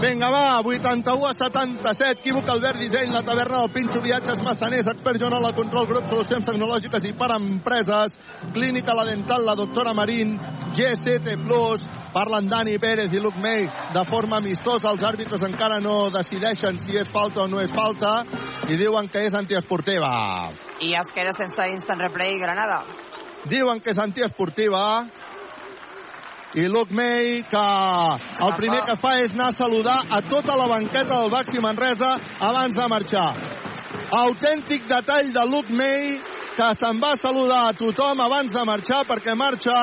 Vinga, 0.00 0.28
va, 0.28 0.60
81 0.60 1.26
a 1.26 1.32
77, 1.32 2.20
equívoc 2.20 2.48
Albert 2.52 2.78
Disseny, 2.78 3.12
la 3.14 3.22
taverna 3.24 3.62
del 3.62 3.70
Pinxo, 3.72 4.02
viatges 4.04 4.42
massaners, 4.44 4.90
expert 4.92 5.16
Joan 5.22 5.40
la 5.40 5.54
control, 5.56 5.86
grup, 5.88 6.10
solucions 6.10 6.44
tecnològiques 6.44 7.06
i 7.08 7.14
per 7.16 7.30
empreses, 7.32 8.12
clínica 8.52 8.92
la 8.92 9.06
dental, 9.08 9.46
la 9.48 9.54
doctora 9.56 9.94
Marín, 9.96 10.36
GCT 10.76 11.38
Plus, 11.46 11.88
parlen 12.12 12.50
Dani 12.52 12.76
Pérez 12.78 13.12
i 13.16 13.22
Luc 13.24 13.40
May 13.40 13.64
de 13.96 14.04
forma 14.10 14.36
amistosa, 14.36 14.92
els 14.92 15.02
àrbitres 15.02 15.40
encara 15.48 15.80
no 15.80 16.10
decideixen 16.12 16.76
si 16.84 17.00
és 17.00 17.08
falta 17.08 17.46
o 17.46 17.48
no 17.48 17.64
és 17.64 17.72
falta, 17.72 18.18
i 18.68 18.76
diuen 18.76 19.08
que 19.08 19.24
és 19.24 19.34
antiesportiva. 19.34 20.12
i 20.84 20.92
es 20.92 21.12
queda 21.14 21.32
sense 21.32 21.72
instant 21.72 22.04
replay 22.04 22.36
Granada. 22.36 22.82
Diuen 23.48 23.80
que 23.80 23.94
és 23.94 23.98
antiesportiva, 23.98 25.06
i 26.56 26.68
Luke 26.68 26.92
May, 26.94 27.42
que 27.50 27.64
el 28.46 28.54
primer 28.56 28.80
que 28.86 28.94
fa 28.96 29.12
és 29.20 29.34
anar 29.34 29.50
a 29.50 29.56
saludar 29.58 29.98
a 30.08 30.22
tota 30.24 30.54
la 30.56 30.68
banqueta 30.70 31.18
del 31.18 31.28
Baxi 31.28 31.60
Manresa 31.60 32.14
abans 32.40 32.78
de 32.78 32.86
marxar. 32.88 33.28
Autèntic 34.16 34.86
detall 34.88 35.34
de 35.34 35.44
Luke 35.50 35.68
May, 35.68 36.16
que 36.56 36.68
se'n 36.80 36.96
va 37.02 37.12
saludar 37.20 37.66
a 37.66 37.74
tothom 37.76 38.22
abans 38.24 38.54
de 38.54 38.62
marxar, 38.64 39.02
perquè 39.04 39.34
marxa 39.36 39.76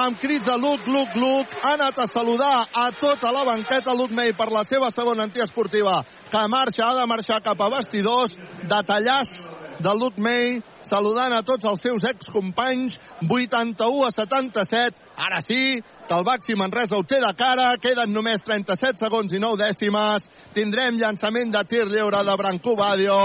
amb 0.00 0.18
crits 0.18 0.48
de 0.48 0.56
Luke, 0.58 0.90
Luke, 0.90 1.14
Luke. 1.14 1.60
Ha 1.62 1.76
anat 1.76 2.02
a 2.02 2.08
saludar 2.10 2.66
a 2.74 2.88
tota 2.90 3.30
la 3.30 3.44
banqueta 3.46 3.94
Luke 3.94 4.14
May 4.14 4.34
per 4.34 4.50
la 4.50 4.64
seva 4.66 4.90
segona 4.90 5.28
antiesportiva, 5.30 6.00
que 6.32 6.42
marxa, 6.50 6.88
ha 6.88 6.98
de 6.98 7.06
marxar 7.06 7.38
cap 7.46 7.62
a 7.62 7.70
vestidors, 7.76 8.34
detallàs 8.66 9.30
de 9.78 9.94
Luke 9.94 10.18
May, 10.18 10.58
saludant 10.90 11.32
a 11.36 11.44
tots 11.46 11.64
els 11.70 11.80
seus 11.86 12.04
excompanys, 12.10 12.98
81 13.22 14.04
a 14.08 14.10
77. 14.10 15.08
Ara 15.16 15.40
sí, 15.44 15.78
que 16.10 16.16
el 16.18 16.24
Baxi 16.24 16.54
Manresa 16.58 16.96
ho 16.98 17.04
té 17.06 17.20
de 17.22 17.30
cara, 17.38 17.76
queden 17.78 18.10
només 18.10 18.42
37 18.42 18.98
segons 18.98 19.30
i 19.30 19.38
9 19.38 19.60
dècimes. 19.60 20.24
Tindrem 20.56 20.96
llançament 20.98 21.52
de 21.54 21.62
tir 21.70 21.84
lliure 21.86 22.24
de 22.26 22.34
Branco 22.40 22.74
Badio. 22.74 23.18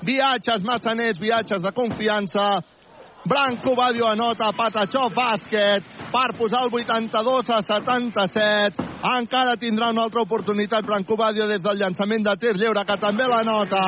Viatges 0.00 0.64
massaners, 0.64 1.20
viatges 1.20 1.60
de 1.60 1.72
confiança. 1.76 2.46
Branco 3.24 3.76
Badio 3.76 4.06
anota 4.10 4.50
Patachó 4.50 5.06
bàsquet 5.14 5.84
per 6.10 6.32
posar 6.34 6.64
el 6.66 6.74
82 6.74 7.50
a 7.54 7.60
77. 7.62 8.82
Encara 9.02 9.54
tindrà 9.56 9.90
una 9.90 10.02
altra 10.02 10.22
oportunitat 10.22 10.84
Branco 10.84 11.16
Badio 11.16 11.46
des 11.46 11.62
del 11.62 11.78
llançament 11.78 12.24
de 12.26 12.34
tir 12.36 12.56
lliure, 12.58 12.82
que 12.84 12.96
també 12.98 13.26
la 13.30 13.42
nota 13.46 13.82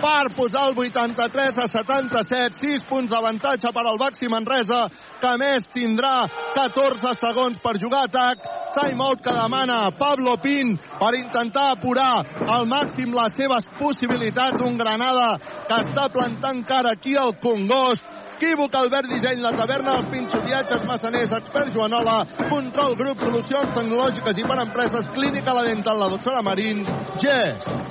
per 0.00 0.32
posar 0.36 0.70
el 0.70 0.78
83 0.78 1.58
a 1.58 1.66
77. 1.68 2.56
6 2.60 2.86
punts 2.88 3.10
d'avantatge 3.12 3.72
per 3.72 3.84
al 3.84 4.00
Baxi 4.00 4.28
Manresa, 4.32 4.86
que 5.20 5.34
més 5.36 5.68
tindrà 5.74 6.24
14 6.56 7.12
segons 7.20 7.60
per 7.60 7.76
jugar 7.78 8.06
atac. 8.08 8.48
Timeout 8.70 9.20
que 9.20 9.34
demana 9.34 9.90
Pablo 9.98 10.36
Pin 10.40 10.76
per 10.98 11.12
intentar 11.18 11.72
apurar 11.72 12.24
al 12.48 12.68
màxim 12.70 13.12
les 13.12 13.36
seves 13.36 13.66
possibilitats. 13.78 14.62
Un 14.64 14.78
Granada 14.78 15.36
que 15.68 15.80
està 15.82 16.08
plantant 16.08 16.64
cara 16.64 16.94
aquí 16.96 17.16
al 17.16 17.36
Congost. 17.42 18.19
Equívoc, 18.40 18.72
Albert 18.74 19.06
Disseny, 19.12 19.42
la 19.44 19.50
taverna 19.52 19.92
del 19.98 20.06
Pinxo, 20.08 20.38
viatges 20.40 20.80
massaners, 20.88 21.28
expert 21.36 21.74
Joanola, 21.74 22.22
control 22.48 22.94
grup, 22.96 23.20
solucions 23.20 23.74
tecnològiques 23.76 24.40
i 24.40 24.46
per 24.48 24.56
empreses, 24.62 25.10
clínica 25.12 25.52
la 25.52 25.66
dental, 25.68 26.00
la 26.00 26.08
doctora 26.08 26.40
Marín, 26.40 26.80
G, 27.20 27.34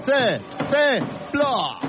C, 0.01 0.17
T, 0.71 0.81
Plus. 1.29 1.85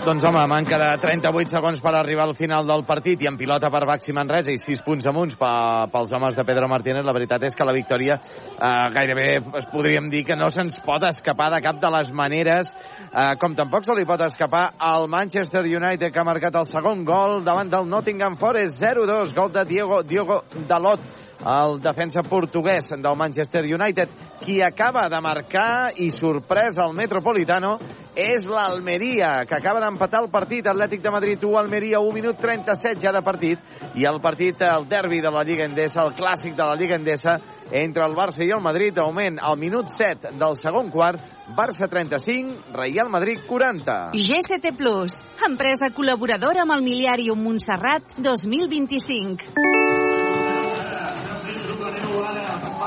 Doncs 0.00 0.24
home, 0.24 0.40
manca 0.48 0.78
de 0.80 0.86
38 0.98 1.50
segons 1.52 1.78
per 1.84 1.90
arribar 1.94 2.24
al 2.24 2.34
final 2.34 2.64
del 2.66 2.82
partit 2.88 3.20
i 3.20 3.28
en 3.28 3.36
pilota 3.36 3.68
per 3.70 3.82
Baxi 3.86 4.14
Manresa 4.16 4.48
i 4.50 4.56
6 4.58 4.80
punts 4.82 5.06
amunts 5.06 5.36
pe- 5.36 5.50
pels 5.92 6.14
homes 6.16 6.34
de 6.38 6.44
Pedro 6.48 6.70
Martínez. 6.72 7.04
La 7.04 7.12
veritat 7.12 7.44
és 7.44 7.54
que 7.54 7.66
la 7.68 7.74
victòria 7.76 8.16
eh, 8.16 8.70
gairebé 8.96 9.26
es 9.60 9.66
podríem 9.70 10.08
dir 10.10 10.24
que 10.24 10.38
no 10.40 10.48
se'ns 10.50 10.80
pot 10.86 11.04
escapar 11.04 11.50
de 11.52 11.60
cap 11.60 11.76
de 11.84 11.90
les 11.92 12.10
maneres, 12.16 12.72
eh, 13.12 13.36
com 13.40 13.54
tampoc 13.58 13.84
se 13.84 13.94
li 13.94 14.06
pot 14.06 14.20
escapar 14.26 14.74
al 14.78 15.08
Manchester 15.08 15.64
United 15.64 16.12
que 16.12 16.20
ha 16.20 16.26
marcat 16.26 16.54
el 16.56 16.68
segon 16.70 17.04
gol 17.04 17.42
davant 17.44 17.70
del 17.70 17.88
Nottingham 17.88 18.36
Forest 18.36 18.80
0-2, 18.82 19.34
gol 19.34 19.52
de 19.52 19.64
Diego, 19.64 20.02
Diogo 20.02 20.44
Dalot 20.68 21.00
el 21.40 21.80
defensa 21.80 22.22
portuguès 22.22 22.90
del 22.90 23.16
Manchester 23.16 23.64
United, 23.64 24.08
qui 24.44 24.60
acaba 24.62 25.08
de 25.08 25.20
marcar 25.20 25.92
i 25.96 26.10
sorprès 26.12 26.78
al 26.78 26.92
Metropolitano 26.94 27.78
és 28.14 28.46
l'Almeria, 28.46 29.46
que 29.46 29.56
acaba 29.56 29.80
d'empatar 29.80 30.20
el 30.24 30.30
partit 30.30 30.66
Atlètic 30.66 31.02
de 31.02 31.10
Madrid 31.10 31.44
1, 31.44 31.56
Almeria 31.58 32.00
1 32.00 32.12
minut 32.12 32.40
37 32.40 33.00
ja 33.00 33.12
de 33.12 33.22
partit, 33.22 33.58
i 33.94 34.04
el 34.04 34.20
partit, 34.20 34.60
el 34.60 34.88
derbi 34.88 35.20
de 35.20 35.30
la 35.30 35.44
Lliga 35.44 35.64
Endesa, 35.64 36.04
el 36.04 36.14
clàssic 36.18 36.56
de 36.56 36.66
la 36.66 36.76
Lliga 36.76 36.98
Endesa, 36.98 37.38
entre 37.70 38.04
el 38.04 38.14
Barça 38.14 38.42
i 38.44 38.50
el 38.50 38.60
Madrid, 38.62 38.96
augment 38.98 39.38
al 39.40 39.56
minut 39.58 39.88
7 39.94 40.32
del 40.38 40.56
segon 40.60 40.90
quart, 40.90 41.20
Barça 41.56 41.88
35, 41.90 42.72
Real 42.74 43.08
Madrid 43.10 43.40
40. 43.48 44.10
GCT 44.14 44.74
Plus, 44.78 45.14
empresa 45.46 45.90
col·laboradora 45.94 46.62
amb 46.64 46.74
el 46.76 46.82
Miliàrium 46.86 47.42
Montserrat 47.42 48.16
2025. 48.18 49.50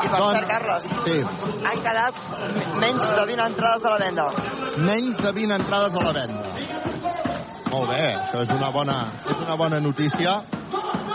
I 0.03 0.08
per 0.12 0.20
cert, 0.22 0.48
Carles, 0.50 0.88
Sí, 1.06 1.18
han 1.70 1.80
quedat 1.86 2.18
menys 2.82 3.06
de 3.08 3.26
20 3.30 3.45
entrades 3.45 3.86
a 3.86 3.94
la 3.94 4.00
venda. 4.03 4.26
menys 4.78 5.18
de 5.18 5.32
20 5.32 5.56
entrades 5.56 5.94
a 5.94 6.03
la 6.03 6.14
venda. 6.14 6.44
Molt 7.72 7.90
bé, 7.90 8.03
això 8.16 8.42
és 8.44 8.50
una 8.53 8.70
bona, 8.70 8.98
és 9.30 9.38
una 9.38 9.56
bona 9.56 9.80
notícia. 9.80 10.36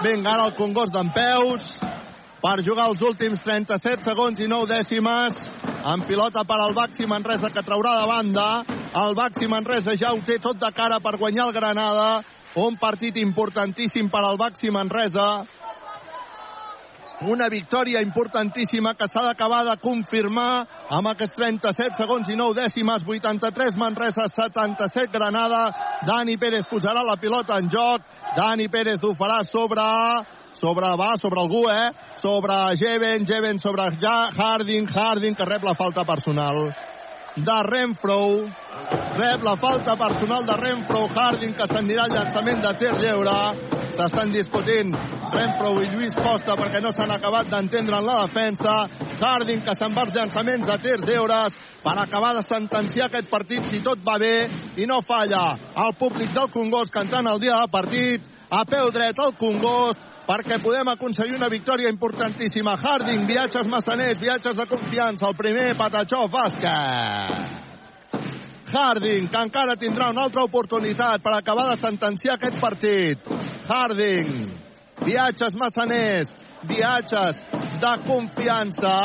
Vinga, 0.03 0.33
ara 0.33 0.47
el 0.47 0.55
Congost 0.55 0.93
d'en 0.95 1.11
Peus 1.13 1.79
per 2.43 2.63
jugar 2.63 2.87
els 2.93 3.03
últims 3.03 3.43
37 3.43 4.07
segons 4.07 4.39
i 4.39 4.47
9 4.51 4.71
dècimes 4.71 5.37
en 5.93 6.05
pilota 6.07 6.45
per 6.47 6.59
al 6.63 6.75
Baxi 6.75 7.07
Manresa 7.11 7.51
que 7.51 7.65
traurà 7.67 7.97
de 7.99 8.07
banda. 8.07 8.49
El 8.95 9.17
Baxi 9.19 9.49
Manresa 9.51 9.97
ja 9.99 10.13
ho 10.15 10.21
té 10.25 10.39
tot 10.43 10.59
de 10.59 10.71
cara 10.75 11.01
per 11.01 11.17
guanyar 11.19 11.49
el 11.49 11.55
Granada. 11.57 12.23
Un 12.59 12.79
partit 12.79 13.17
importantíssim 13.19 14.11
per 14.11 14.23
al 14.23 14.39
Baxi 14.39 14.71
Manresa. 14.71 15.47
Una 17.27 17.49
victòria 17.51 17.99
importantíssima 18.01 18.93
que 18.95 19.09
s'ha 19.11 19.25
d'acabar 19.27 19.65
de 19.67 19.75
confirmar 19.83 20.67
amb 20.95 21.11
aquests 21.11 21.41
37 21.41 21.99
segons 21.99 22.29
i 22.31 22.37
9 22.39 22.55
dècimes, 22.55 23.03
83 23.03 23.75
Manresa, 23.75 24.29
77 24.31 25.11
Granada. 25.11 25.67
Dani 26.07 26.39
Pérez 26.39 26.71
posarà 26.71 27.03
la 27.03 27.19
pilota 27.19 27.59
en 27.59 27.67
joc. 27.67 28.07
Dani 28.37 28.69
Pérez 28.71 29.03
ho 29.03 29.17
farà 29.19 29.43
sobre 29.43 29.83
sobre, 30.59 30.91
va, 30.99 31.15
sobre 31.17 31.41
algú, 31.41 31.65
eh? 31.71 31.93
Sobre 32.21 32.55
Jeven, 32.77 33.27
Jeven 33.27 33.59
sobre 33.59 33.91
ja, 34.03 34.31
Harding, 34.35 34.89
Harding, 34.89 35.35
que 35.35 35.47
rep 35.47 35.65
la 35.65 35.75
falta 35.75 36.05
personal 36.05 36.69
de 37.37 37.63
Renfro. 37.63 38.49
Rep 39.19 39.43
la 39.43 39.57
falta 39.57 39.97
personal 39.97 40.47
de 40.47 40.57
Renfro, 40.57 41.09
Harding, 41.15 41.55
que 41.55 41.67
s'anirà 41.67 42.07
al 42.07 42.15
llançament 42.15 42.63
de 42.63 42.75
tir 42.81 42.95
lliure. 42.99 43.39
S'estan 43.99 44.31
discutint 44.35 44.93
Renfro 45.33 45.73
i 45.83 45.89
Lluís 45.93 46.15
Costa 46.15 46.55
perquè 46.59 46.81
no 46.83 46.93
s'han 46.95 47.11
acabat 47.15 47.51
d'entendre 47.51 47.99
en 47.99 48.07
la 48.07 48.21
defensa. 48.27 48.77
Harding 49.19 49.63
que 49.67 49.75
se'n 49.79 49.95
va 49.95 50.07
als 50.07 50.15
llançaments 50.15 50.67
de 50.67 50.79
tirs 50.83 51.07
lliures 51.07 51.59
per 51.83 51.95
acabar 51.99 52.35
de 52.37 52.43
sentenciar 52.47 53.09
aquest 53.09 53.31
partit 53.31 53.67
si 53.71 53.83
tot 53.83 54.03
va 54.07 54.19
bé 54.19 54.49
i 54.77 54.87
no 54.87 55.01
falla. 55.07 55.57
El 55.87 55.95
públic 55.99 56.35
del 56.35 56.51
Congost 56.55 56.95
cantant 56.95 57.27
el 57.27 57.41
dia 57.43 57.59
del 57.59 57.71
partit 57.71 58.35
a 58.51 58.65
peu 58.65 58.91
dret 58.95 59.19
al 59.19 59.35
Congost 59.39 60.08
perquè 60.29 60.59
podem 60.61 60.91
aconseguir 60.93 61.39
una 61.39 61.49
victòria 61.49 61.89
importantíssima. 61.89 62.77
Harding, 62.77 63.25
viatges 63.27 63.69
massaners, 63.73 64.21
viatges 64.21 64.57
de 64.57 64.67
confiança. 64.69 65.27
El 65.31 65.37
primer, 65.37 65.75
Patachó, 65.79 66.27
bàsquet. 66.29 67.65
Harding, 68.69 69.31
que 69.33 69.41
encara 69.41 69.79
tindrà 69.81 70.11
una 70.13 70.27
altra 70.29 70.45
oportunitat 70.45 71.23
per 71.25 71.33
acabar 71.33 71.71
de 71.71 71.79
sentenciar 71.81 72.37
aquest 72.37 72.61
partit. 72.61 73.31
Harding, 73.69 74.51
viatges 75.07 75.57
massaners, 75.57 76.35
viatges 76.69 77.47
de 77.81 77.95
confiança 78.05 78.97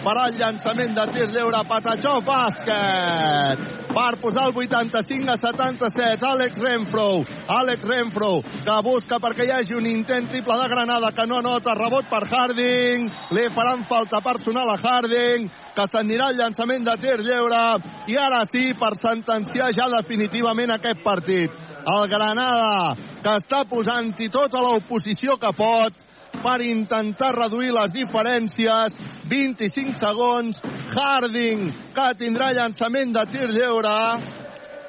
per 0.00 0.16
al 0.16 0.34
llançament 0.34 0.96
de 0.96 1.06
tir 1.14 1.28
lliure 1.30 1.62
Patachó 1.68 2.18
bàsquet 2.26 3.79
per 3.94 4.20
posar 4.22 4.46
el 4.48 4.56
85 4.56 5.30
a 5.32 5.36
77 5.40 6.26
Àlex 6.26 6.58
Renfro 6.62 7.06
Àlex 7.50 7.86
Renfro 7.88 8.30
que 8.42 8.76
busca 8.86 9.18
perquè 9.22 9.46
hi 9.46 9.54
hagi 9.54 9.74
un 9.74 9.88
intent 9.90 10.28
triple 10.30 10.56
de 10.60 10.68
Granada 10.70 11.10
que 11.16 11.26
no 11.26 11.40
nota 11.42 11.74
rebot 11.74 12.06
per 12.10 12.22
Harding. 12.30 13.08
Li 13.34 13.46
faran 13.54 13.84
falta 13.88 14.20
personal 14.22 14.70
a 14.70 14.78
Harding 14.78 15.48
que 15.74 15.86
s'anirà 15.90 16.30
al 16.30 16.38
llançament 16.38 16.86
de 16.86 16.96
tir 17.02 17.18
lliure 17.24 17.64
i 18.10 18.18
ara 18.18 18.44
sí 18.46 18.70
per 18.78 18.92
sentenciar 18.98 19.72
ja 19.74 19.88
definitivament 19.96 20.74
aquest 20.76 21.02
partit. 21.02 21.50
El 21.80 22.06
Granada 22.12 22.94
que 23.24 23.34
està 23.40 23.64
posant-hi 23.68 24.28
tota 24.30 24.62
l'oposició 24.62 25.36
que 25.40 25.52
pot 25.56 26.06
per 26.40 26.60
intentar 26.64 27.34
reduir 27.34 27.72
les 27.74 27.92
diferències. 27.92 28.94
25 29.30 29.96
segons. 30.02 30.60
Harding, 30.90 31.68
que 31.94 32.06
tindrà 32.18 32.50
llançament 32.56 33.14
de 33.14 33.26
tir 33.30 33.48
lliure. 33.54 34.39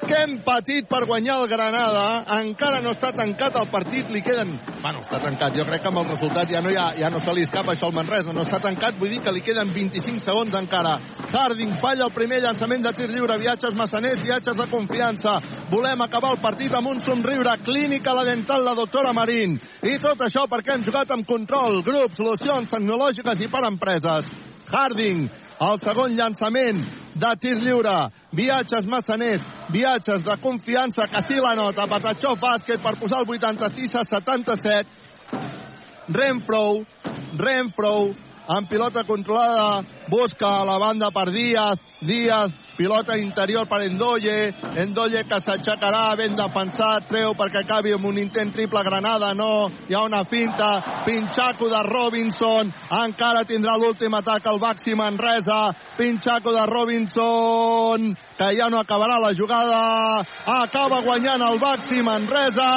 Que 0.02 0.16
hem 0.18 0.32
patit 0.42 0.88
per 0.90 1.04
guanyar 1.06 1.36
el 1.40 1.48
Granada. 1.50 2.24
Encara 2.40 2.80
no 2.82 2.90
està 2.90 3.12
tancat 3.14 3.54
el 3.60 3.68
partit. 3.70 4.08
Li 4.10 4.22
queden... 4.24 4.56
Bueno, 4.82 4.98
està 4.98 5.20
tancat. 5.22 5.54
Jo 5.54 5.62
crec 5.68 5.84
que 5.84 5.90
amb 5.92 6.00
el 6.00 6.08
resultat 6.08 6.50
ja 6.50 6.58
no, 6.64 6.72
ha, 6.74 6.88
ja 6.98 7.10
no 7.12 7.20
se 7.22 7.34
li 7.36 7.44
escapa 7.46 7.76
això 7.76 7.86
al 7.86 7.94
Manresa. 7.94 8.34
No 8.34 8.42
està 8.42 8.58
tancat, 8.64 8.96
vull 8.98 9.12
dir 9.14 9.20
que 9.22 9.34
li 9.34 9.44
queden 9.46 9.70
25 9.70 10.24
segons 10.24 10.56
encara. 10.58 10.96
Harding 11.30 11.76
falla 11.82 12.08
el 12.08 12.14
primer 12.16 12.40
llançament 12.42 12.82
de 12.82 12.92
tir 12.96 13.06
lliure. 13.12 13.36
Viatges 13.38 13.76
massaners, 13.78 14.24
viatges 14.26 14.58
de 14.58 14.66
confiança. 14.72 15.36
Volem 15.70 16.02
acabar 16.02 16.34
el 16.34 16.42
partit 16.42 16.74
amb 16.74 16.90
un 16.90 17.04
somriure. 17.04 17.54
Clínica 17.62 18.16
la 18.18 18.26
dental, 18.26 18.66
la 18.66 18.74
doctora 18.78 19.14
Marín. 19.14 19.54
I 19.86 20.00
tot 20.02 20.26
això 20.26 20.48
perquè 20.50 20.74
hem 20.74 20.88
jugat 20.88 21.14
amb 21.14 21.28
control, 21.28 21.78
grup, 21.86 22.18
solucions 22.18 22.74
tecnològiques 22.74 23.46
i 23.46 23.50
per 23.54 23.62
empreses. 23.70 24.34
Harding, 24.72 25.28
el 25.62 25.80
segon 25.86 26.18
llançament 26.18 26.82
de 27.14 27.36
tir 27.40 27.56
lliure. 27.60 28.10
Viatges 28.32 28.86
massaners, 28.88 29.44
viatges 29.70 30.24
de 30.24 30.36
confiança, 30.40 31.08
que 31.08 31.22
sí 31.22 31.36
la 31.40 31.54
nota. 31.54 31.86
Patachó 31.86 32.34
bàsquet 32.40 32.82
per 32.82 32.96
posar 33.00 33.22
el 33.22 33.28
86 33.28 33.94
a 33.94 34.04
77. 34.04 34.88
Renfro, 36.12 36.84
Renfro, 37.38 37.94
amb 38.48 38.68
pilota 38.68 39.04
controlada, 39.04 39.84
busca 40.08 40.48
a 40.60 40.64
la 40.66 40.78
banda 40.78 41.10
per 41.10 41.30
Díaz, 41.30 41.78
Díaz, 42.00 42.52
pilota 42.76 43.16
interior 43.16 43.66
per 43.68 43.82
Endolle, 43.86 44.52
Endolle 44.76 45.24
que 45.28 45.40
s'aixecarà 45.42 46.16
ben 46.18 46.36
defensat, 46.38 47.06
treu 47.10 47.34
perquè 47.38 47.62
acabi 47.62 47.92
amb 47.94 48.06
un 48.10 48.18
intent 48.22 48.52
triple 48.54 48.82
Granada, 48.84 49.32
no, 49.34 49.70
hi 49.88 49.94
ha 49.94 50.04
una 50.06 50.24
finta, 50.24 51.02
pinxaco 51.06 51.68
de 51.70 51.82
Robinson, 51.88 52.72
encara 53.02 53.44
tindrà 53.48 53.76
l'últim 53.76 54.14
atac 54.14 54.46
al 54.46 54.60
Baxi 54.62 54.94
Manresa, 54.98 55.60
pinxaco 55.98 56.52
de 56.52 56.66
Robinson, 56.66 58.12
que 58.38 58.52
ja 58.56 58.68
no 58.72 58.80
acabarà 58.80 59.18
la 59.20 59.34
jugada, 59.36 60.24
acaba 60.46 61.02
guanyant 61.02 61.42
el 61.48 61.58
Baxi 61.62 62.02
Manresa, 62.02 62.70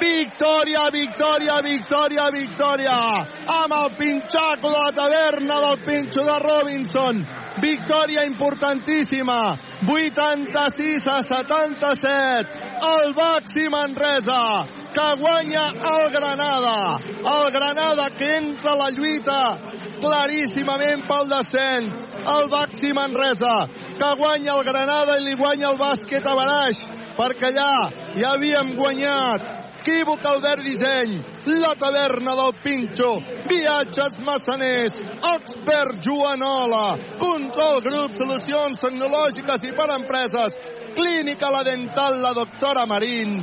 Victòria, 0.00 0.88
victòria, 0.90 1.60
victòria, 1.60 2.30
victòria! 2.32 2.98
Amb 3.44 3.74
el 3.76 3.90
pinxaco 3.98 4.70
de 4.70 4.78
la 4.78 4.92
taverna 4.96 5.60
del 5.60 5.78
pinxo 5.84 6.24
de 6.24 6.36
Robinson. 6.40 7.20
Victòria 7.60 8.24
importantíssima. 8.24 9.58
86 9.86 11.06
a 11.06 11.22
77. 11.22 12.48
El 12.80 13.12
Baxi 13.12 13.68
Manresa 13.68 14.64
que 14.94 15.08
guanya 15.20 15.68
el 15.92 16.10
Granada. 16.10 16.98
El 17.36 17.52
Granada 17.52 18.10
que 18.16 18.36
entra 18.36 18.72
a 18.72 18.76
la 18.76 18.90
lluita 18.96 19.58
claríssimament 20.00 21.04
pel 21.06 21.28
descens. 21.28 21.98
El 22.24 22.48
Baxi 22.48 22.92
Manresa 22.96 23.68
que 23.98 24.14
guanya 24.16 24.56
el 24.56 24.64
Granada 24.64 25.18
i 25.20 25.24
li 25.24 25.34
guanya 25.36 25.68
el 25.68 25.76
bàsquet 25.76 26.24
a 26.24 26.34
Baraix 26.34 26.80
perquè 27.12 27.52
allà 27.52 27.90
ja 28.16 28.32
havíem 28.32 28.72
guanyat 28.78 29.61
equívoc 29.82 30.24
Albert 30.24 30.62
Disseny, 30.62 31.18
la 31.58 31.74
taverna 31.74 32.34
del 32.38 32.54
Pinxo, 32.62 33.16
viatges 33.50 34.14
massaners, 34.22 35.00
expert 35.34 35.98
Joanola, 36.04 36.98
control 37.18 37.82
grup, 37.82 38.14
solucions 38.14 38.78
tecnològiques 38.78 39.66
i 39.66 39.74
per 39.74 39.90
empreses, 39.96 40.56
clínica 40.94 41.50
la 41.50 41.64
dental, 41.66 42.20
la 42.22 42.32
doctora 42.38 42.86
Marín, 42.86 43.40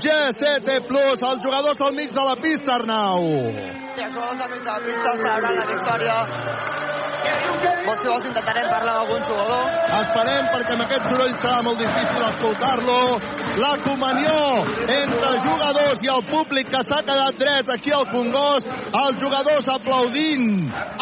G7 0.00 0.80
Plus, 0.88 1.20
els 1.20 1.44
jugadors 1.44 1.84
al 1.84 1.94
mig 1.94 2.12
de 2.12 2.24
la 2.24 2.36
pista, 2.40 2.80
Arnau. 2.80 3.81
Sí, 3.94 4.00
els 4.00 4.14
jugadors 4.14 4.40
al 4.40 4.50
mig 4.50 4.62
de 4.64 4.70
la 4.72 4.80
pista 4.80 5.10
celebrant 5.20 5.58
la 5.58 5.64
victòria. 5.68 6.14
Vols, 7.62 8.00
si 8.00 8.08
vols, 8.08 8.26
intentarem 8.30 8.68
parlar 8.70 8.94
amb 8.94 9.02
algun 9.02 9.26
jugador. 9.26 9.74
Esperem 9.98 10.48
perquè 10.54 10.72
amb 10.76 10.84
aquest 10.86 11.08
soroll 11.10 11.34
serà 11.42 11.58
molt 11.66 11.82
difícil 11.82 12.24
escoltar-lo. 12.28 12.96
La 13.60 13.72
comunió 13.84 14.38
entre 14.96 15.32
jugadors 15.44 16.02
i 16.06 16.10
el 16.14 16.24
públic 16.30 16.72
que 16.72 16.82
s'ha 16.88 17.02
quedat 17.04 17.38
dret 17.42 17.72
aquí 17.76 17.92
al 17.92 18.08
Congost. 18.14 18.72
Els 19.02 19.20
jugadors 19.20 19.68
aplaudint 19.76 20.48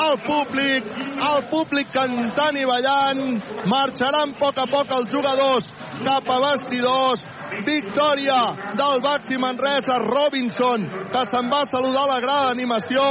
el 0.08 0.18
públic, 0.26 0.88
el 1.30 1.44
públic 1.52 1.92
cantant 1.94 2.58
i 2.58 2.66
ballant. 2.74 3.26
Marxaran 3.70 4.34
a 4.34 4.40
poc 4.42 4.58
a 4.58 4.66
poc 4.74 4.96
els 4.98 5.14
jugadors 5.14 5.70
cap 6.02 6.26
a 6.26 6.40
vestidors. 6.48 7.22
Victòria 7.66 8.40
del 8.78 9.00
Baxi 9.02 9.36
Manresa, 9.38 9.98
Robinson, 9.98 10.86
que 11.12 11.22
se'n 11.30 11.50
va 11.52 11.64
saludar 11.68 12.06
la 12.08 12.20
gran 12.24 12.50
animació. 12.54 13.04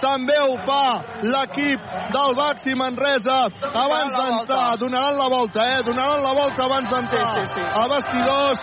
També 0.00 0.36
ho 0.40 0.56
fa 0.66 1.02
l'equip 1.24 1.80
del 2.12 2.34
Baxi 2.36 2.74
Manresa 2.76 3.38
abans 3.84 4.16
d'entrar. 4.16 4.76
Donaran 4.78 5.16
la 5.18 5.28
volta, 5.32 5.68
eh? 5.76 5.82
Donaran 5.86 6.22
la 6.22 6.34
volta 6.40 6.64
abans 6.64 6.90
d'entrar. 6.90 7.30
Sí, 7.32 7.46
sí, 7.46 7.54
sí. 7.54 7.68
A 7.82 7.86
vestidors, 7.94 8.60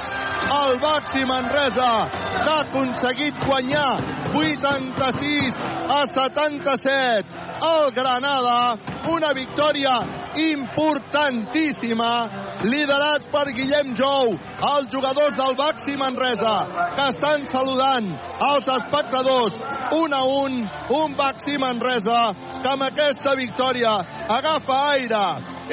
el 0.60 0.80
Baxi 0.80 1.26
Manresa 1.26 1.92
que 2.44 2.50
ha 2.50 2.60
aconseguit 2.68 3.46
guanyar 3.46 3.94
86 4.34 5.54
a 5.90 6.04
77 6.06 7.43
el 7.64 7.92
Granada, 7.94 8.78
una 9.08 9.32
victòria 9.34 9.94
importantíssima, 10.36 12.12
liderats 12.68 13.28
per 13.32 13.46
Guillem 13.56 13.94
Jou, 13.96 14.34
els 14.70 14.90
jugadors 14.92 15.36
del 15.38 15.56
Baxi 15.60 15.96
Manresa, 16.00 16.56
que 16.96 17.08
estan 17.14 17.46
saludant 17.52 18.10
els 18.52 18.68
espectadors. 18.78 19.56
Un 19.94 20.16
a 20.16 20.24
un, 20.24 20.58
un 20.98 21.16
Baxi 21.16 21.58
Manresa 21.62 22.20
que 22.64 22.72
amb 22.72 22.88
aquesta 22.88 23.36
victòria 23.40 23.94
agafa 24.40 24.80
aire, 24.96 25.24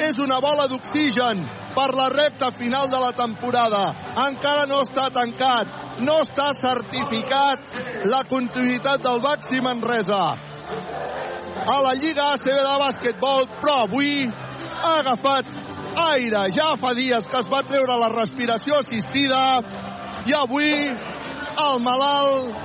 és 0.07 0.19
una 0.23 0.39
bola 0.39 0.67
d'oxigen 0.71 1.43
per 1.75 1.89
la 1.95 2.07
recta 2.11 2.51
final 2.55 2.87
de 2.91 2.99
la 2.99 3.11
temporada. 3.15 3.83
Encara 4.27 4.67
no 4.67 4.81
està 4.85 5.09
tancat, 5.15 5.99
no 6.03 6.21
està 6.23 6.51
certificat 6.59 8.07
la 8.07 8.23
continuïtat 8.29 9.03
del 9.03 9.19
Baxi 9.23 9.61
Manresa 9.63 10.23
a 11.67 11.81
la 11.81 11.93
Lliga 11.93 12.31
ACB 12.33 12.57
de 12.57 12.77
bàsquetbol, 12.81 13.47
però 13.61 13.75
avui 13.85 14.25
ha 14.25 14.93
agafat 14.99 15.45
aire. 16.11 16.47
Ja 16.55 16.73
fa 16.79 16.93
dies 16.97 17.27
que 17.27 17.39
es 17.41 17.49
va 17.51 17.63
treure 17.67 17.97
la 17.99 18.09
respiració 18.13 18.79
assistida 18.79 19.41
i 20.25 20.33
avui 20.37 20.71
el 20.71 21.81
malalt 21.83 22.55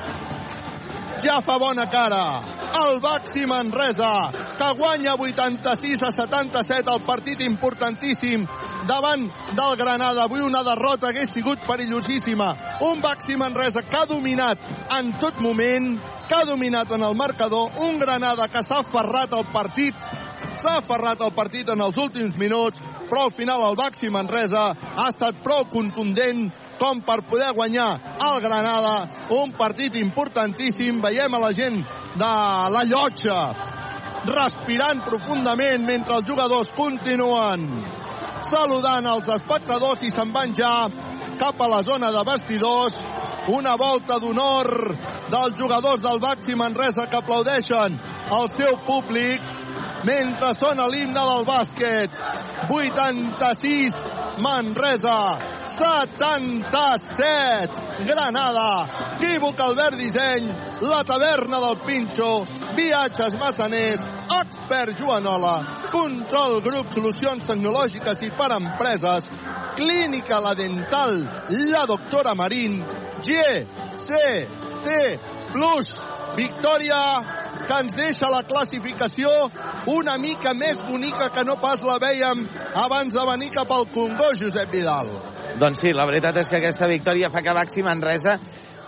ja 1.22 1.40
fa 1.40 1.58
bona 1.58 1.86
cara. 1.90 2.54
El 2.76 3.00
Baxi 3.00 3.46
Manresa, 3.46 4.30
que 4.58 4.68
guanya 4.78 5.14
86 5.16 6.02
a 6.02 6.10
77 6.12 6.90
el 6.92 7.04
partit 7.06 7.40
importantíssim 7.40 8.44
davant 8.86 9.24
del 9.56 9.76
Granada. 9.76 10.26
Avui 10.26 10.42
una 10.44 10.62
derrota 10.64 11.08
hagués 11.08 11.32
sigut 11.32 11.64
perillosíssima. 11.66 12.50
Un 12.80 13.00
Baxi 13.00 13.36
Manresa 13.36 13.82
que 13.82 13.96
ha 13.96 14.04
dominat 14.06 14.58
en 14.98 15.14
tot 15.18 15.40
moment, 15.40 15.96
que 16.28 16.34
ha 16.34 16.44
dominat 16.44 16.90
en 16.92 17.02
el 17.02 17.16
marcador, 17.16 17.70
un 17.80 17.98
Granada 17.98 18.48
que 18.48 18.62
s'ha 18.62 18.82
aferrat 18.82 19.32
al 19.32 19.46
partit, 19.52 19.94
s'ha 20.60 20.78
aferrat 20.80 21.22
al 21.22 21.32
partit 21.34 21.68
en 21.70 21.80
els 21.80 21.98
últims 21.98 22.36
minuts, 22.36 22.82
però 23.08 23.26
al 23.26 23.34
final 23.34 23.64
el 23.68 23.76
Baxi 23.78 24.10
Manresa 24.10 24.64
ha 24.74 25.08
estat 25.08 25.42
prou 25.44 25.66
contundent 25.70 26.48
com 26.78 27.00
per 27.06 27.22
poder 27.30 27.52
guanyar 27.54 28.18
el 28.28 28.40
Granada. 28.42 28.96
Un 29.30 29.54
partit 29.56 29.96
importantíssim. 29.96 31.00
Veiem 31.00 31.34
a 31.34 31.40
la 31.40 31.52
gent 31.56 31.80
de 32.16 32.32
la 32.74 32.84
llotja 32.84 33.38
respirant 34.26 35.04
profundament 35.06 35.84
mentre 35.86 36.16
els 36.18 36.26
jugadors 36.28 36.72
continuen 36.74 37.68
saludant 38.46 39.06
els 39.06 39.28
espectadors 39.36 40.02
i 40.02 40.10
se'n 40.10 40.32
van 40.34 40.54
ja 40.54 40.72
cap 41.40 41.60
a 41.60 41.68
la 41.70 41.82
zona 41.86 42.10
de 42.10 42.24
vestidors. 42.26 42.98
Una 43.48 43.76
volta 43.76 44.18
d'honor 44.18 44.96
dels 45.30 45.58
jugadors 45.58 46.00
del 46.02 46.18
Baxi 46.18 46.56
Manresa 46.58 47.06
que 47.06 47.16
aplaudeixen 47.20 47.94
el 48.34 48.48
seu 48.50 48.74
públic 48.82 49.40
mentre 50.06 50.50
sona 50.58 50.86
l'himne 50.90 51.22
del 51.28 51.44
bàsquet. 51.46 52.10
86 52.66 53.94
Manresa, 54.42 55.38
77 55.78 58.02
Granada. 58.10 58.70
Equívoc 59.16 59.60
Albert 59.60 59.96
Disseny, 59.96 60.50
la 60.82 61.04
taverna 61.04 61.60
del 61.62 61.76
Pinxo, 61.86 62.46
viatges 62.76 63.34
massaners, 63.38 64.02
expert 64.42 64.98
Joanola, 64.98 65.88
control 65.94 66.60
grup 66.66 66.86
solucions 66.92 67.46
tecnològiques 67.46 68.22
i 68.26 68.30
per 68.36 68.50
empreses, 68.58 69.30
clínica 69.78 70.42
la 70.42 70.54
dental, 70.58 71.22
la 71.70 71.86
doctora 71.88 72.34
Marín, 72.34 72.82
GCT 73.24 74.88
Plus, 75.52 75.92
victòria 76.36 77.00
que 77.66 77.78
ens 77.80 77.94
deixa 77.96 78.28
la 78.30 78.42
classificació 78.46 79.30
una 79.90 80.16
mica 80.20 80.52
més 80.54 80.80
bonica 80.84 81.30
que 81.34 81.44
no 81.46 81.56
pas 81.62 81.82
la 81.86 81.96
veiem 82.02 82.44
abans 82.74 83.14
de 83.14 83.24
venir 83.30 83.50
cap 83.54 83.72
al 83.72 83.88
Congo, 83.94 84.32
Josep 84.38 84.70
Vidal. 84.74 85.08
Doncs 85.56 85.80
sí, 85.80 85.92
la 85.96 86.04
veritat 86.08 86.36
és 86.42 86.50
que 86.50 86.58
aquesta 86.60 86.88
victòria 86.90 87.30
fa 87.32 87.40
que 87.40 87.54
Baxi 87.56 87.84
Manresa 87.86 88.36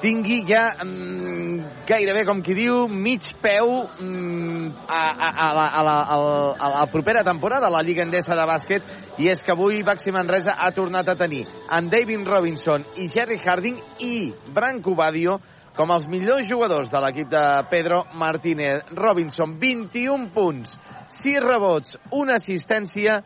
tingui 0.03 0.45
ja 0.47 0.77
mm, 0.85 1.85
gairebé, 1.89 2.25
com 2.29 2.41
qui 2.45 2.55
diu, 2.55 2.87
mig 2.89 3.27
peu 3.43 3.71
mm, 3.99 4.87
a, 4.87 5.03
a, 5.11 5.29
a, 5.29 5.49
la, 5.57 5.67
a, 5.67 5.83
la, 5.83 5.97
a, 6.03 6.17
la, 6.23 6.55
a 6.55 6.71
la 6.77 6.87
propera 6.93 7.25
temporada 7.27 7.67
a 7.67 7.73
la 7.73 7.83
Lliga 7.83 8.05
Endesa 8.07 8.37
de 8.39 8.47
bàsquet 8.49 9.19
i 9.19 9.31
és 9.33 9.43
que 9.43 9.55
avui 9.55 9.83
Baxi 9.87 10.15
Manresa 10.15 10.55
ha 10.55 10.71
tornat 10.77 11.09
a 11.09 11.17
tenir 11.19 11.45
en 11.75 11.91
David 11.91 12.27
Robinson 12.29 12.87
i 12.97 13.09
Jerry 13.11 13.41
Harding 13.43 13.81
i 14.07 14.31
Branco 14.55 14.95
Badio 14.99 15.39
com 15.79 15.93
els 15.95 16.09
millors 16.11 16.47
jugadors 16.49 16.91
de 16.91 17.01
l'equip 17.03 17.29
de 17.31 17.43
Pedro 17.71 18.01
Martínez. 18.19 18.89
Robinson, 18.99 19.53
21 19.61 20.33
punts, 20.35 20.73
6 21.21 21.45
rebots, 21.45 21.95
una 22.11 22.35
assistència. 22.43 23.21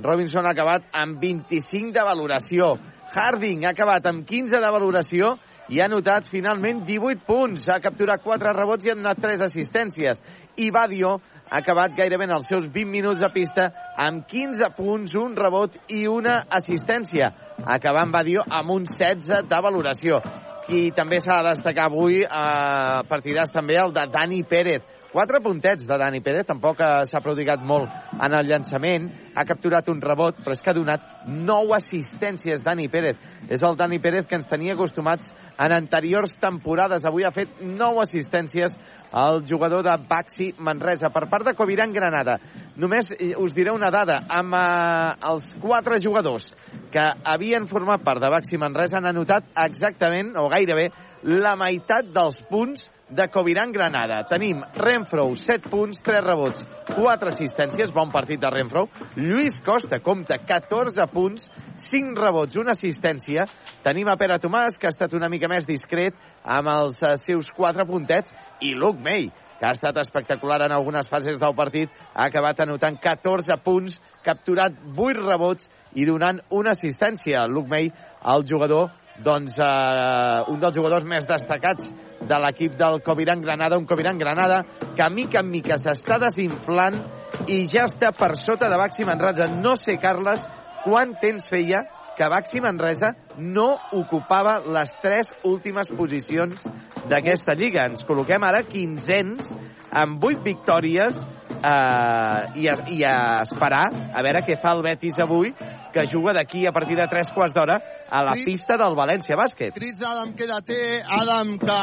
Robinson 0.00 0.46
ha 0.46 0.54
acabat 0.56 0.88
amb 0.96 1.20
25 1.20 1.92
de 1.92 2.06
valoració. 2.06 2.70
Harding 3.12 3.66
ha 3.66 3.74
acabat 3.76 4.08
amb 4.08 4.24
15 4.24 4.56
de 4.56 4.72
valoració 4.72 5.34
i 5.68 5.80
ha 5.80 5.88
notat 5.88 6.28
finalment 6.32 6.84
18 6.86 7.24
punts. 7.26 7.68
Ha 7.68 7.80
capturat 7.84 8.22
4 8.24 8.54
rebots 8.56 8.86
i 8.86 8.92
ha 8.92 8.96
donat 8.96 9.20
3 9.20 9.44
assistències. 9.44 10.20
I 10.56 10.70
Badio 10.74 11.18
ha 11.48 11.60
acabat 11.60 11.94
gairebé 11.96 12.24
en 12.28 12.36
els 12.38 12.48
seus 12.48 12.68
20 12.72 12.90
minuts 12.92 13.20
de 13.20 13.30
pista 13.32 13.68
amb 13.96 14.26
15 14.28 14.72
punts, 14.76 15.14
un 15.16 15.36
rebot 15.36 15.76
i 15.92 16.06
una 16.08 16.42
assistència. 16.48 17.32
Acabant 17.64 18.12
Badio 18.12 18.44
amb 18.48 18.76
un 18.76 18.86
16 18.88 19.48
de 19.48 19.64
valoració. 19.64 20.22
I 20.68 20.90
també 20.92 21.20
s'ha 21.24 21.40
de 21.42 21.54
destacar 21.54 21.88
avui, 21.88 22.22
eh, 22.22 23.02
partidàs 23.08 23.52
també 23.52 23.78
el 23.80 23.92
de 23.92 24.04
Dani 24.12 24.42
Pérez. 24.44 24.82
Quatre 25.08 25.40
puntets 25.40 25.86
de 25.88 25.96
Dani 25.96 26.20
Pérez, 26.20 26.44
tampoc 26.46 26.80
eh, 26.84 27.06
s'ha 27.08 27.22
prodigat 27.24 27.62
molt 27.64 27.88
en 28.20 28.34
el 28.36 28.46
llançament, 28.50 29.08
ha 29.34 29.44
capturat 29.48 29.88
un 29.88 30.02
rebot, 30.04 30.36
però 30.44 30.52
és 30.52 30.60
que 30.60 30.70
ha 30.70 30.76
donat 30.76 31.00
nou 31.26 31.72
assistències 31.72 32.62
Dani 32.62 32.90
Pérez. 32.92 33.16
És 33.48 33.64
el 33.64 33.76
Dani 33.80 33.98
Pérez 34.04 34.28
que 34.28 34.36
ens 34.36 34.50
tenia 34.50 34.76
acostumats 34.76 35.32
en 35.58 35.74
anteriors 35.74 36.36
temporades. 36.40 37.04
Avui 37.04 37.26
ha 37.26 37.34
fet 37.34 37.60
nou 37.60 38.00
assistències 38.02 38.76
el 39.08 39.42
jugador 39.48 39.82
de 39.82 39.96
Baxi 40.08 40.52
Manresa. 40.58 41.10
Per 41.10 41.26
part 41.30 41.46
de 41.46 41.54
Coviran 41.56 41.92
Granada, 41.92 42.38
només 42.76 43.10
us 43.12 43.54
diré 43.56 43.72
una 43.72 43.90
dada. 43.90 44.20
Amb 44.28 44.54
eh, 44.54 45.30
els 45.32 45.48
quatre 45.62 46.00
jugadors 46.04 46.50
que 46.92 47.04
havien 47.24 47.68
format 47.68 48.04
part 48.04 48.22
de 48.22 48.30
Baxi 48.32 48.60
Manresa 48.60 48.98
han 48.98 49.08
anotat 49.08 49.50
exactament, 49.64 50.34
o 50.36 50.48
gairebé, 50.52 50.90
la 51.24 51.56
meitat 51.58 52.12
dels 52.14 52.38
punts 52.48 52.86
de 53.08 53.26
Coviran 53.32 53.72
Granada. 53.72 54.22
Tenim 54.28 54.60
Renfro, 54.76 55.24
7 55.34 55.70
punts, 55.72 56.02
3 56.04 56.22
rebots, 56.24 56.62
4 56.92 57.32
assistències, 57.32 57.92
bon 57.94 58.12
partit 58.12 58.40
de 58.40 58.50
Renfro. 58.52 58.86
Lluís 59.16 59.58
Costa 59.64 60.00
compta 60.04 60.38
14 60.44 61.08
punts, 61.12 61.48
5 61.90 62.20
rebots, 62.20 62.56
una 62.60 62.74
assistència. 62.76 63.46
Tenim 63.84 64.08
a 64.08 64.16
Pere 64.20 64.38
Tomàs, 64.42 64.78
que 64.78 64.88
ha 64.88 64.94
estat 64.94 65.14
una 65.16 65.30
mica 65.32 65.50
més 65.50 65.66
discret 65.68 66.16
amb 66.44 66.70
els 66.72 67.02
eh, 67.02 67.16
seus 67.22 67.50
4 67.56 67.86
puntets, 67.88 68.34
i 68.60 68.74
Luke 68.74 69.00
May, 69.04 69.28
que 69.58 69.66
ha 69.66 69.74
estat 69.74 69.98
espectacular 69.98 70.60
en 70.66 70.74
algunes 70.74 71.08
fases 71.10 71.40
del 71.40 71.56
partit, 71.58 71.90
ha 72.14 72.28
acabat 72.28 72.60
anotant 72.62 72.98
14 73.02 73.58
punts, 73.64 73.98
capturat 74.24 74.76
8 74.94 75.24
rebots 75.24 75.68
i 75.98 76.06
donant 76.06 76.40
una 76.54 76.76
assistència. 76.76 77.46
Luke 77.48 77.70
May, 77.70 77.90
el 78.34 78.46
jugador, 78.46 78.92
doncs, 79.24 79.58
eh, 79.58 80.42
un 80.52 80.60
dels 80.62 80.76
jugadors 80.76 81.06
més 81.08 81.26
destacats 81.26 81.90
de 82.28 82.38
l'equip 82.42 82.76
del 82.78 83.00
Coviran 83.02 83.42
Granada, 83.42 83.78
un 83.78 83.86
Coviran 83.86 84.18
Granada 84.18 84.64
que 84.94 85.02
a 85.02 85.10
mica 85.10 85.40
en 85.40 85.50
mica 85.50 85.78
s'està 85.78 86.18
desinflant 86.22 87.00
i 87.46 87.64
ja 87.70 87.86
està 87.86 88.12
per 88.14 88.36
sota 88.36 88.68
de 88.70 88.78
Baxi 88.78 89.06
Manresa. 89.06 89.48
No 89.48 89.74
sé, 89.76 89.96
Carles, 90.02 90.44
quant 90.84 91.14
temps 91.22 91.48
feia 91.50 91.84
que 92.18 92.28
Baxi 92.28 92.60
Manresa 92.60 93.12
no 93.38 93.76
ocupava 93.94 94.58
les 94.66 94.90
tres 95.02 95.30
últimes 95.46 95.90
posicions 95.94 96.64
d'aquesta 97.08 97.54
lliga. 97.54 97.86
Ens 97.86 98.02
col·loquem 98.06 98.42
ara 98.44 98.64
quinzens 98.66 99.46
amb 99.94 100.18
vuit 100.22 100.42
victòries 100.44 101.16
eh, 101.58 102.60
i, 102.62 102.68
a, 102.68 102.76
i 102.88 103.02
a 103.04 103.16
esperar 103.44 103.84
a 104.14 104.24
veure 104.24 104.42
què 104.46 104.58
fa 104.62 104.74
el 104.76 104.82
Betis 104.86 105.18
avui, 105.22 105.52
que 105.92 106.06
juga 106.06 106.34
d'aquí 106.36 106.66
a 106.66 106.72
partir 106.72 106.96
de 106.96 107.06
tres 107.10 107.30
quarts 107.34 107.54
d'hora 107.54 107.78
a 108.08 108.22
la 108.24 108.32
Crits. 108.32 108.44
pista 108.44 108.76
del 108.80 108.96
València 108.96 109.36
Bàsquet. 109.36 109.74
Crits 109.74 109.98
d'Adam, 110.00 110.32
quédate. 110.36 110.78
Adam, 111.04 111.56
que 111.60 111.78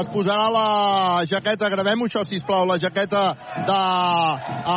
es 0.00 0.08
posarà 0.12 0.48
la 0.54 1.24
jaqueta, 1.28 1.68
gravem 1.72 2.06
això, 2.06 2.24
sisplau, 2.24 2.64
la 2.68 2.78
jaqueta 2.80 3.24
de 3.68 3.80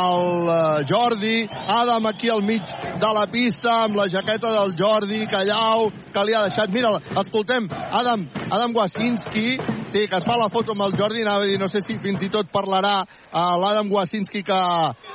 el 0.00 0.50
eh, 0.54 0.84
Jordi. 0.88 1.36
Adam 1.78 2.06
aquí 2.06 2.30
al 2.30 2.42
mig 2.42 2.74
de 3.00 3.12
la 3.16 3.26
pista 3.30 3.84
amb 3.84 3.96
la 3.96 4.08
jaqueta 4.12 4.52
del 4.58 4.74
Jordi, 4.78 5.24
Callau, 5.30 5.90
que 6.12 6.24
li 6.24 6.36
ha 6.36 6.44
deixat. 6.48 6.72
Mira, 6.74 6.92
escoltem, 7.20 7.68
Adam, 7.70 8.28
Adam 8.50 8.76
Wasinski, 8.76 9.56
sí, 9.90 10.06
que 10.08 10.18
es 10.18 10.26
fa 10.26 10.36
la 10.40 10.48
foto 10.52 10.74
amb 10.74 10.84
el 10.86 10.96
Jordi, 10.98 11.22
anava 11.22 11.44
a 11.44 11.48
dir, 11.48 11.58
no 11.60 11.68
sé 11.70 11.82
si 11.84 11.96
fins 12.02 12.22
i 12.22 12.30
tot 12.32 12.50
parlarà 12.52 12.96
uh, 13.04 13.54
l'Adam 13.62 13.90
Wasinski 13.92 14.42
que 14.46 14.60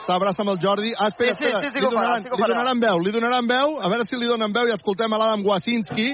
s'abraça 0.07 0.43
amb 0.45 0.55
el 0.55 0.59
Jordi. 0.63 0.93
Ah, 0.97 1.09
espera, 1.11 1.35
Sí, 1.35 1.45
sí, 1.45 1.51
espera, 1.51 1.61
sí, 1.63 1.71
sí 1.73 1.79
li, 1.79 1.85
donaran, 1.85 2.23
sí 2.23 2.29
li 2.35 2.49
donaran 2.53 2.83
veu, 2.83 2.99
li 3.05 3.15
donaran 3.15 3.47
veu, 3.49 3.79
a 3.81 3.89
veure 3.91 4.05
si 4.07 4.19
li 4.19 4.29
donen 4.29 4.53
veu 4.55 4.67
i 4.69 4.75
escoltem 4.75 5.13
a 5.13 5.21
l'Adam 5.21 5.45
Wasinski 5.45 6.09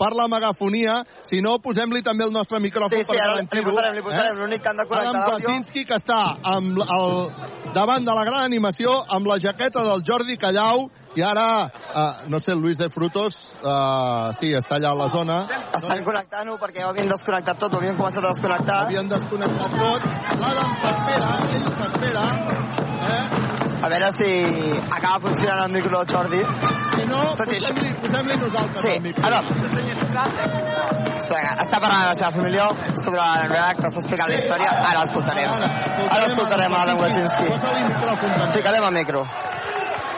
per 0.00 0.14
la 0.16 0.26
megafonia, 0.32 1.02
si 1.28 1.42
no, 1.44 1.58
posem-li 1.60 2.00
també 2.00 2.24
el 2.24 2.32
nostre 2.32 2.56
micròfon 2.64 2.96
Sí, 2.96 3.04
sí, 3.04 3.10
per 3.10 3.18
ara 3.18 3.34
li 3.34 3.34
garantir-ho. 3.34 3.68
posarem, 3.68 3.96
li 3.98 4.04
posarem, 4.06 4.38
l'únic 4.40 4.62
que 4.64 4.70
han 4.70 4.80
de 4.80 4.86
connectar 4.88 5.10
Adam. 5.12 5.28
Kwasinski, 5.28 5.84
que 5.84 5.98
està 6.00 6.20
amb 6.54 6.80
el, 6.86 7.12
davant 7.76 8.08
de 8.08 8.14
la 8.16 8.24
gran 8.24 8.46
animació, 8.46 8.94
amb 9.12 9.28
la 9.28 9.36
jaqueta 9.42 9.84
del 9.84 10.00
Jordi 10.08 10.38
Callau, 10.40 10.88
i 11.16 11.22
ara, 11.26 11.66
uh, 11.66 12.28
no 12.30 12.38
sé, 12.38 12.52
el 12.52 12.60
Luis 12.60 12.78
de 12.78 12.88
Frutos, 12.88 13.34
uh, 13.64 14.30
sí, 14.38 14.52
està 14.54 14.76
allà 14.78 14.92
a 14.94 14.98
la 14.98 15.08
zona. 15.10 15.40
Estan 15.74 16.04
connectant-ho 16.06 16.54
perquè 16.62 16.84
ho 16.84 16.92
havien 16.92 17.10
desconnectat 17.10 17.58
tot, 17.58 17.74
ho 17.74 17.80
havien 17.82 17.96
començat 17.98 18.22
a 18.22 18.30
desconnectar. 18.30 18.76
Havien 18.86 19.10
desconnectat 19.10 19.74
tot. 19.74 20.06
L'Adam 20.44 20.76
s'espera, 20.84 21.32
ell 21.50 21.66
s'espera. 21.80 22.24
Eh? 23.10 23.24
A 23.80 23.88
veure 23.88 24.12
si 24.12 24.30
acaba 24.92 25.18
funcionant 25.26 25.64
el 25.64 25.72
micro 25.72 25.98
del 25.98 26.14
Jordi. 26.14 26.40
Si 26.90 27.06
no, 27.10 27.20
posem-li 27.40 27.92
posem 28.04 28.32
nosaltres 28.44 28.84
sí. 28.84 28.94
el 28.94 29.02
micro. 29.02 29.26
Adam. 29.26 29.44
Espera, 31.16 31.54
està 31.64 31.78
parlant 31.80 32.06
la 32.06 32.16
seva 32.18 32.30
família 32.38 32.66
sobre 33.02 33.18
la 33.18 33.46
novel·la 33.48 33.70
que 33.78 33.88
està 33.88 34.02
explicant 34.04 34.30
la 34.30 34.38
història. 34.38 34.74
Ara 34.90 35.06
l'escoltarem. 35.06 35.70
Ara 36.06 36.26
escoltarem 36.28 36.76
a 36.76 36.82
Adam 36.86 37.02
Wacinski. 37.02 38.52
Ficarem 38.58 38.92
el 38.92 39.00
micro. 39.00 39.24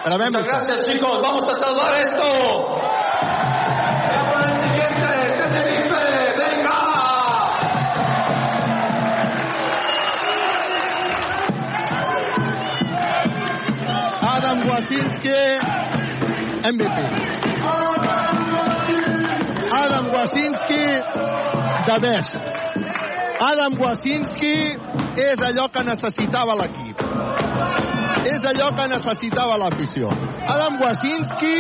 Grabem 0.04 0.32
Muchas 0.32 0.46
gracias, 0.46 0.86
chicos. 0.86 1.20
Vamos 1.22 1.44
a 1.48 1.54
salvar 1.54 2.02
esto. 2.02 2.80
El 4.42 4.56
siguiente. 4.56 5.08
Tenerife, 5.38 6.02
venga. 6.38 6.78
Adam 14.22 14.58
Wasinski, 14.68 15.40
MVP. 16.64 16.98
Adam 19.72 20.10
Wasinski, 20.10 20.84
the 21.86 21.98
best. 22.00 22.36
Adam 23.40 23.78
Wasinski 23.78 24.76
és 25.14 25.38
allò 25.38 25.68
que 25.70 25.84
necessitava 25.84 26.54
l'equip. 26.56 26.98
És 28.22 28.42
allò 28.46 28.68
que 28.78 28.84
necessitava 28.86 29.56
l'afició. 29.58 30.10
Adam 30.46 30.76
Wasinski, 30.78 31.54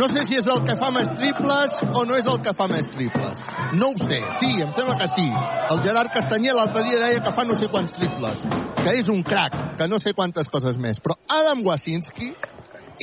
no 0.00 0.08
sé 0.10 0.24
si 0.26 0.38
és 0.40 0.48
el 0.50 0.64
que 0.66 0.74
fa 0.80 0.88
més 0.94 1.10
triples 1.14 1.76
o 1.86 2.02
no 2.08 2.16
és 2.18 2.26
el 2.30 2.40
que 2.42 2.54
fa 2.58 2.66
més 2.70 2.88
triples. 2.90 3.44
No 3.78 3.92
ho 3.92 4.00
sé. 4.00 4.18
Sí, 4.40 4.50
em 4.64 4.72
sembla 4.74 4.96
que 4.98 5.08
sí. 5.12 5.26
El 5.70 5.82
Gerard 5.86 6.10
Castanyer 6.14 6.56
l'altre 6.56 6.82
dia 6.88 6.98
deia 7.04 7.22
que 7.22 7.34
fa 7.36 7.46
no 7.46 7.54
sé 7.58 7.70
quants 7.70 7.94
triples. 7.94 8.42
Que 8.80 8.96
és 8.98 9.10
un 9.12 9.22
crac, 9.22 9.54
que 9.78 9.88
no 9.90 10.02
sé 10.02 10.16
quantes 10.18 10.50
coses 10.50 10.80
més. 10.82 10.98
Però 11.04 11.14
Adam 11.30 11.62
Wasinski 11.66 12.32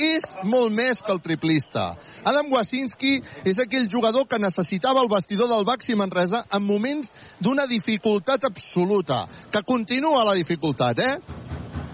és 0.00 0.24
molt 0.48 0.72
més 0.72 1.02
que 1.04 1.12
el 1.12 1.20
triplista. 1.24 1.92
Adam 2.24 2.48
Wasinski 2.52 3.18
és 3.48 3.58
aquell 3.60 3.88
jugador 3.90 4.26
que 4.28 4.40
necessitava 4.40 5.02
el 5.02 5.10
vestidor 5.10 5.50
del 5.50 5.66
Baxi 5.68 5.96
Manresa 5.98 6.44
en 6.52 6.64
moments 6.64 7.10
d'una 7.40 7.66
dificultat 7.68 8.44
absoluta, 8.48 9.26
que 9.52 9.62
continua 9.66 10.24
la 10.24 10.36
dificultat, 10.38 10.98
eh? 10.98 11.41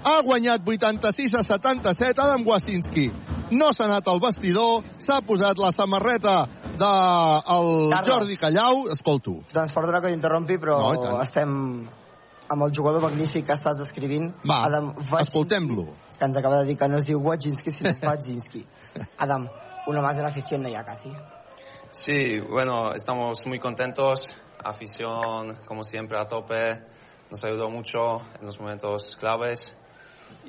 Ha 0.04 0.20
guanyat 0.22 0.62
86 0.64 1.34
a 1.34 1.42
77 1.42 2.20
Adam 2.22 2.46
Wasinski. 2.46 3.08
No 3.50 3.70
s'ha 3.72 3.86
anat 3.88 4.08
al 4.08 4.20
vestidor, 4.20 4.84
s'ha 5.00 5.20
posat 5.24 5.58
la 5.58 5.70
samarreta 5.72 6.34
del 6.78 7.90
Carles. 7.90 8.08
Jordi 8.08 8.36
Callau. 8.36 8.84
Escolto. 8.92 9.38
Doncs 9.54 9.72
perdona 9.74 10.02
que 10.04 10.12
t'interrompi, 10.12 10.58
però 10.60 10.78
No, 10.94 11.14
estem 11.22 11.54
amb 12.48 12.64
el 12.64 12.74
jugador 12.76 13.02
magnífic 13.02 13.46
que 13.46 13.56
estàs 13.56 13.80
descrivint. 13.80 14.30
Va, 14.48 14.62
Adam 14.68 14.92
escoltem-lo. 15.20 15.88
Que 16.18 16.26
ens 16.26 16.36
acaba 16.36 16.60
de 16.60 16.68
dir 16.70 16.76
que 16.76 16.88
no 16.88 16.98
es 16.98 17.04
diu 17.08 17.20
Wajinski, 17.24 17.72
sinó 17.72 17.94
Wajinski. 18.02 18.64
Adam, 19.24 19.48
uno 19.86 20.02
más 20.02 20.16
de 20.16 20.22
la 20.22 20.28
afición 20.28 20.62
no 20.62 20.68
ya 20.68 20.84
casi. 20.84 21.10
Sí, 21.90 22.38
bueno, 22.40 22.92
estamos 22.92 23.46
muy 23.46 23.58
contentos. 23.58 24.32
Afición, 24.62 25.56
como 25.66 25.82
siempre, 25.82 26.18
a 26.18 26.26
tope. 26.26 26.82
Nos 27.30 27.44
ayudó 27.44 27.68
mucho 27.68 28.20
en 28.40 28.46
los 28.46 28.58
momentos 28.58 29.16
claves 29.18 29.74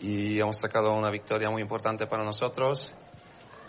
y 0.02 0.40
hemos 0.40 0.58
sacado 0.58 0.94
una 0.94 1.10
victoria 1.10 1.50
muy 1.50 1.62
importante 1.62 2.08
para 2.08 2.24
nosotros. 2.24 2.94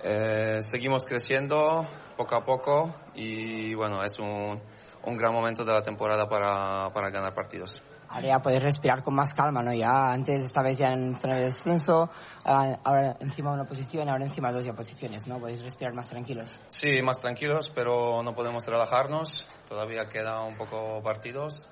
Eh, 0.02 0.58
seguimos 0.62 1.04
creciendo 1.04 1.86
poco 2.16 2.34
a 2.34 2.44
poco 2.44 2.94
y 3.14 3.74
bueno, 3.74 4.02
es 4.02 4.18
un, 4.18 4.60
un 5.04 5.16
gran 5.16 5.32
momento 5.32 5.64
de 5.64 5.72
la 5.72 5.82
temporada 5.82 6.28
para, 6.28 6.88
para 6.94 7.10
ganar 7.10 7.34
partidos. 7.34 7.82
Ahora 8.12 8.26
ya 8.26 8.38
podéis 8.40 8.62
respirar 8.64 9.04
con 9.04 9.14
más 9.14 9.32
calma, 9.34 9.62
¿no? 9.62 9.72
Ya 9.72 10.10
antes 10.12 10.42
estabais 10.42 10.76
ya 10.76 10.88
en 10.88 11.14
zona 11.20 11.36
de 11.36 11.44
descenso, 11.44 12.10
ah, 12.44 12.76
ahora 12.82 13.16
encima 13.20 13.52
una 13.52 13.64
posición, 13.64 14.08
ahora 14.08 14.24
encima 14.24 14.50
dos 14.50 14.64
ya 14.64 14.72
posiciones, 14.72 15.28
¿no? 15.28 15.38
Podéis 15.38 15.62
respirar 15.62 15.94
más 15.94 16.08
tranquilos. 16.08 16.58
Sí, 16.66 17.02
más 17.02 17.20
tranquilos, 17.20 17.70
pero 17.72 18.24
no 18.24 18.34
podemos 18.34 18.66
relajarnos. 18.66 19.46
Todavía 19.68 20.08
queda 20.08 20.42
un 20.42 20.56
poco 20.56 21.00
partidos. 21.04 21.68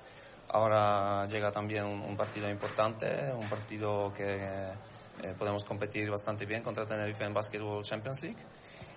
Ahora 0.51 1.27
llega 1.27 1.51
también 1.51 1.85
un, 1.85 2.01
un 2.01 2.17
partido 2.17 2.49
importante, 2.49 3.05
un 3.33 3.47
partido 3.49 4.11
que 4.13 4.23
eh, 5.23 5.33
podemos 5.37 5.63
competir 5.63 6.09
bastante 6.09 6.45
bien 6.45 6.63
contra 6.63 6.85
Tenerife 6.85 7.23
en 7.23 7.33
Basketball 7.33 7.83
Champions 7.83 8.21
League. 8.23 8.43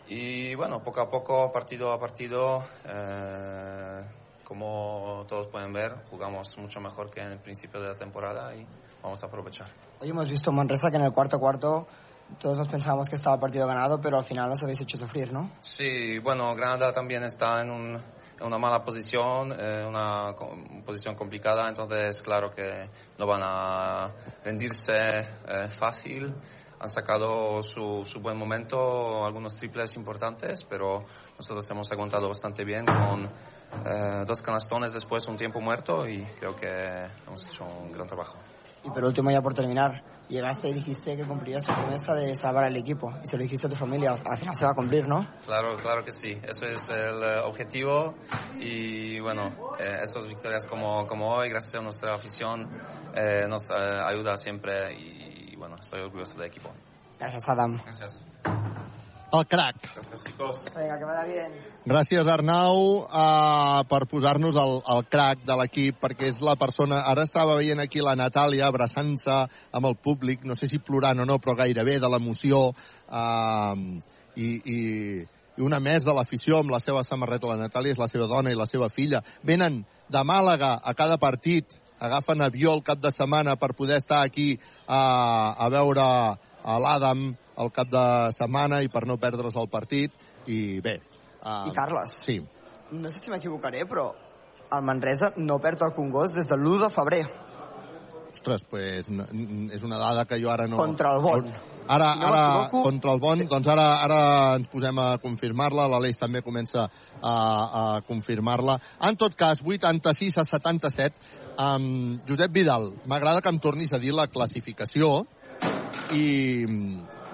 Y 0.09 0.55
bueno, 0.55 0.83
poco 0.83 1.01
a 1.01 1.11
poco, 1.11 1.53
partido 1.53 1.93
a 1.93 1.99
partido, 1.99 2.63
eh, 2.87 4.05
como 4.45 5.25
todos 5.29 5.49
pueden 5.49 5.73
ver, 5.73 5.93
jugamos 6.11 6.57
mucho 6.59 6.81
mejor 6.81 7.11
que 7.11 7.21
en 7.21 7.33
el 7.33 7.39
principio 7.39 7.81
de 7.81 7.89
la 7.89 7.95
temporada 7.95 8.55
y 8.55 8.67
vamos 9.03 9.23
a 9.23 9.27
aprovechar. 9.27 9.69
Hoy 10.01 10.11
hemos 10.11 10.29
visto 10.29 10.51
Manresa 10.53 10.91
que 10.91 10.97
en 10.97 11.05
el 11.05 11.13
cuarto 11.13 11.39
cuarto 11.39 11.87
todos 12.41 12.57
nos 12.59 12.69
pensábamos 12.69 13.09
que 13.09 13.17
estaba 13.17 13.39
partido 13.39 13.67
ganado, 13.67 14.01
pero 14.01 14.17
al 14.17 14.25
final 14.25 14.49
nos 14.49 14.63
habéis 14.63 14.81
hecho 14.81 14.97
sufrir, 14.97 15.33
¿no? 15.33 15.51
Sí, 15.61 16.19
bueno, 16.19 16.55
Granada 16.55 16.93
también 16.93 17.23
está 17.25 17.61
en, 17.63 17.71
un- 17.71 18.03
una 18.41 18.59
mala 18.59 18.83
posición, 18.83 19.53
eh, 19.53 19.85
una 19.87 20.35
posición 20.85 21.15
complicada, 21.15 21.69
entonces 21.69 22.23
claro 22.23 22.51
que 22.51 22.89
no 23.19 23.27
van 23.27 23.43
a 23.45 24.15
rendirse 24.45 24.93
eh, 24.95 25.69
fácil. 25.71 26.35
Han 26.81 26.89
sacado 26.89 27.63
su, 27.63 28.05
su 28.05 28.21
buen 28.21 28.37
momento, 28.37 29.25
algunos 29.25 29.55
triples 29.55 29.95
importantes, 29.97 30.65
pero 30.65 31.05
nosotros 31.39 31.65
hemos 31.71 31.93
aguantado 31.93 32.29
bastante 32.29 32.65
bien 32.65 32.85
con 32.85 33.25
eh, 33.25 34.25
dos 34.27 34.43
canastones 34.43 34.93
después, 34.93 35.27
un 35.29 35.37
tiempo 35.37 35.61
muerto 35.61 36.09
y 36.09 36.25
creo 36.39 36.57
que 36.57 36.67
hemos 37.27 37.47
hecho 37.47 37.65
un 37.65 37.93
gran 37.93 38.09
trabajo. 38.09 38.37
Y 38.85 38.91
por 38.91 39.05
último, 39.05 39.31
ya 39.31 39.41
por 39.41 39.55
terminar, 39.55 40.03
llegaste 40.33 40.69
y 40.69 40.73
dijiste 40.73 41.17
que 41.17 41.25
cumplirías 41.25 41.65
tu 41.65 41.73
promesa 41.73 42.15
de 42.15 42.35
salvar 42.35 42.65
al 42.65 42.77
equipo. 42.77 43.13
Y 43.23 43.27
se 43.27 43.37
lo 43.37 43.43
dijiste 43.43 43.67
a 43.67 43.71
tu 43.71 43.77
familia, 43.77 44.13
al 44.13 44.39
final 44.39 44.55
se 44.57 44.65
va 44.65 44.73
a 44.73 44.75
cumplir, 44.75 45.07
¿no? 45.07 45.27
Claro, 45.45 45.77
claro 45.77 46.05
que 46.05 46.11
sí. 46.11 46.33
Eso 46.43 46.67
es 46.67 46.89
el 46.89 47.23
eh, 47.23 47.39
objetivo 47.45 48.15
y 48.59 49.21
bueno, 49.21 49.51
eh, 49.79 50.01
estas 50.03 50.27
victorias 50.29 50.67
como, 50.67 51.07
como 51.07 51.29
hoy, 51.33 51.49
gracias 51.49 51.75
a 51.75 51.83
nuestra 51.83 52.15
afición, 52.15 52.69
eh, 53.15 53.47
nos 53.49 53.71
eh, 53.71 53.75
ayuda 53.75 54.37
siempre 54.37 54.93
y, 54.95 55.57
bueno, 55.57 55.77
estoy 55.81 56.01
orgulloso 56.01 56.35
del 56.35 56.47
equipo. 56.47 56.71
Gracias, 57.19 57.49
Adam. 57.49 57.81
Gracias. 57.85 58.25
El 59.33 59.47
crac. 59.47 59.77
Gracias, 59.95 60.25
chicos. 60.25 60.65
Venga, 60.77 60.99
que 60.99 61.05
vaya 61.05 61.25
bien. 61.25 61.53
Gràcies, 61.89 62.29
Arnau, 62.29 63.07
uh, 63.09 63.81
per 63.89 64.05
posar-nos 64.07 64.59
el, 64.61 64.75
el 64.93 65.07
crac 65.09 65.41
de 65.49 65.57
l'equip, 65.57 65.97
perquè 66.05 66.29
és 66.29 66.43
la 66.45 66.53
persona... 66.61 67.01
Ara 67.09 67.25
estava 67.25 67.57
veient 67.57 67.81
aquí 67.81 68.05
la 68.05 68.13
Natàlia 68.13 68.69
abraçant-se 68.69 69.39
amb 69.73 69.89
el 69.89 69.97
públic, 69.97 70.45
no 70.45 70.53
sé 70.55 70.69
si 70.69 70.83
plorant 70.85 71.25
o 71.25 71.27
no, 71.27 71.39
però 71.41 71.57
gairebé 71.63 71.97
de 72.03 72.13
l'emoció, 72.13 72.61
uh, 73.09 73.75
i, 74.37 74.49
i, 74.53 74.79
i 75.57 75.65
una 75.65 75.81
més 75.81 76.05
de 76.05 76.13
l'afició 76.13 76.61
amb 76.61 76.77
la 76.77 76.83
seva 76.85 77.01
samarreta. 77.09 77.49
La 77.49 77.65
Natàlia 77.65 77.97
és 77.97 78.05
la 78.05 78.13
seva 78.13 78.29
dona 78.29 78.53
i 78.53 78.59
la 78.59 78.69
seva 78.69 78.93
filla. 78.93 79.25
Venen 79.49 79.81
de 80.13 80.27
Màlaga 80.29 80.75
a 80.85 80.93
cada 80.93 81.17
partit, 81.17 81.73
agafen 82.05 82.45
avió 82.45 82.77
el 82.77 82.85
cap 82.85 83.01
de 83.01 83.17
setmana 83.17 83.57
per 83.57 83.73
poder 83.79 83.97
estar 84.03 84.21
aquí 84.27 84.59
a, 84.87 85.57
a 85.57 85.73
veure 85.73 86.05
l'Adam 86.63 87.33
el 87.59 87.73
cap 87.75 87.89
de 87.93 88.05
setmana 88.37 88.83
i 88.83 88.91
per 88.93 89.05
no 89.07 89.19
perdre's 89.21 89.57
el 89.57 89.71
partit. 89.73 90.15
I 90.47 90.81
bé... 90.81 90.99
Uh, 91.43 91.69
I 91.69 91.73
Carles. 91.75 92.21
Sí. 92.27 92.39
No 92.93 93.11
sé 93.11 93.23
si 93.23 93.33
m'equivocaré, 93.33 93.85
però 93.89 94.13
el 94.73 94.85
Manresa 94.87 95.33
no 95.37 95.59
perd 95.61 95.83
el 95.87 95.95
Congost 95.97 96.37
des 96.39 96.49
de 96.49 96.57
l'1 96.59 96.85
de 96.85 96.91
febrer. 96.95 97.25
Ostres, 98.33 98.63
pues, 98.71 99.09
és 99.09 99.83
una 99.85 99.99
dada 100.01 100.25
que 100.25 100.39
jo 100.41 100.51
ara 100.51 100.67
no... 100.67 100.79
Contra 100.81 101.13
el 101.17 101.23
Bon. 101.23 101.53
Ara, 101.93 102.15
no 102.15 102.27
ara 102.29 102.69
contra 102.71 103.13
el 103.13 103.21
Bon, 103.21 103.41
doncs 103.51 103.69
ara, 103.69 103.87
ara 104.05 104.21
ens 104.57 104.69
posem 104.71 104.99
a 105.03 105.17
confirmar-la, 105.23 105.89
l'Aleix 105.91 106.17
també 106.17 106.41
comença 106.47 106.87
a, 106.87 107.33
a 107.33 107.85
confirmar-la. 108.07 108.79
En 109.09 109.19
tot 109.19 109.35
cas, 109.39 109.61
86 109.67 110.39
a 110.39 110.47
77, 110.49 111.19
um, 111.59 112.21
Josep 112.29 112.55
Vidal, 112.55 112.93
m'agrada 113.05 113.43
que 113.43 113.51
em 113.53 113.59
tornis 113.61 113.93
a 113.93 114.01
dir 114.03 114.15
la 114.15 114.29
classificació 114.31 115.25
i, 116.15 116.25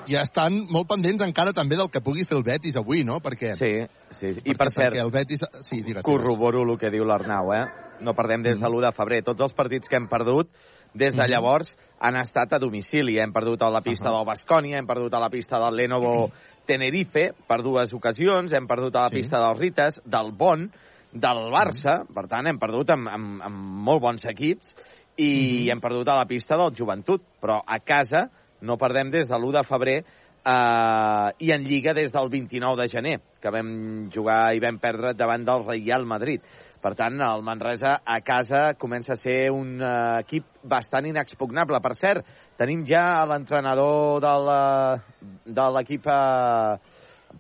i 0.09 0.17
estan 0.17 0.67
molt 0.73 0.89
pendents 0.89 1.23
encara 1.23 1.53
també 1.53 1.77
del 1.77 1.91
que 1.93 2.01
pugui 2.01 2.25
fer 2.25 2.37
el 2.39 2.45
Betis 2.47 2.77
avui, 2.81 3.05
no? 3.05 3.19
Perquè, 3.21 3.55
Sí, 3.59 3.75
sí. 4.19 4.27
I 4.27 4.55
perquè, 4.55 4.57
per 4.57 4.71
cert, 4.73 4.95
perquè 4.95 5.05
el 5.05 5.11
Betis... 5.13 5.45
Sí, 5.63 5.83
digues. 5.83 6.03
corroboro 6.03 6.63
el 6.65 6.79
que 6.79 6.91
diu 6.91 7.05
l'Arnau, 7.05 7.53
eh? 7.53 7.65
No 8.01 8.15
perdem 8.15 8.43
des 8.43 8.59
de 8.61 8.67
l'1 8.67 8.81
de 8.87 8.93
febrer. 8.97 9.23
Tots 9.27 9.41
els 9.49 9.53
partits 9.53 9.89
que 9.89 9.97
hem 9.97 10.09
perdut 10.09 10.49
des 10.95 11.15
de 11.15 11.23
Mhm. 11.23 11.31
llavors 11.31 11.77
han 12.01 12.17
estat 12.17 12.53
a 12.55 12.59
domicili. 12.59 13.19
Hem 13.21 13.33
perdut 13.33 13.61
a 13.63 13.71
la 13.71 13.81
pista 13.83 14.11
del 14.11 14.25
Bascònia, 14.25 14.79
hem 14.79 14.87
perdut 14.87 15.13
a 15.15 15.21
la 15.21 15.29
pista 15.31 15.59
del 15.59 15.77
Lenovo 15.77 16.31
Tenerife 16.67 17.33
per 17.47 17.63
dues 17.63 17.93
ocasions, 17.93 18.53
hem 18.53 18.67
perdut 18.67 18.95
a 18.97 19.03
la 19.03 19.11
pista 19.11 19.39
del 19.41 19.59
Rites, 19.59 20.01
del 20.05 20.33
Bon, 20.37 20.71
del 21.13 21.39
Barça, 21.53 22.03
per 22.15 22.27
tant, 22.29 22.47
hem 22.47 22.59
perdut 22.59 22.91
amb, 22.91 23.09
amb, 23.09 23.43
amb 23.43 23.57
molt 23.89 24.03
bons 24.03 24.25
equips 24.27 24.75
i 25.17 25.69
hem 25.71 25.81
perdut 25.81 26.09
a 26.09 26.17
la 26.17 26.27
pista 26.27 26.57
del 26.57 26.75
Joventut, 26.77 27.23
però 27.41 27.63
a 27.67 27.79
casa 27.81 28.29
no 28.61 28.77
perdem 28.77 29.11
des 29.11 29.29
de 29.29 29.35
l'1 29.37 29.53
de 29.53 29.65
febrer 29.65 29.99
eh, 30.45 31.29
i 31.45 31.53
en 31.53 31.65
Lliga 31.65 31.93
des 31.95 32.13
del 32.13 32.29
29 32.31 32.77
de 32.83 32.89
gener, 32.89 33.21
que 33.41 33.51
vam 33.51 34.09
jugar 34.15 34.55
i 34.55 34.61
vam 34.61 34.79
perdre 34.79 35.15
davant 35.15 35.45
del 35.45 35.65
Real 35.67 36.07
Madrid. 36.07 36.41
Per 36.81 36.93
tant, 36.95 37.17
el 37.21 37.43
Manresa 37.43 37.97
a 38.07 38.21
casa 38.23 38.75
comença 38.79 39.13
a 39.15 39.17
ser 39.19 39.51
un 39.51 39.81
eh, 39.83 40.21
equip 40.21 40.45
bastant 40.63 41.07
inexpugnable. 41.11 41.81
Per 41.83 41.95
cert, 41.99 42.25
tenim 42.57 42.85
ja 42.87 43.25
l'entrenador 43.27 44.21
de 44.23 44.35
la- 44.47 45.03
de 45.45 45.67
l'equip 45.75 46.07
eh, 46.07 46.79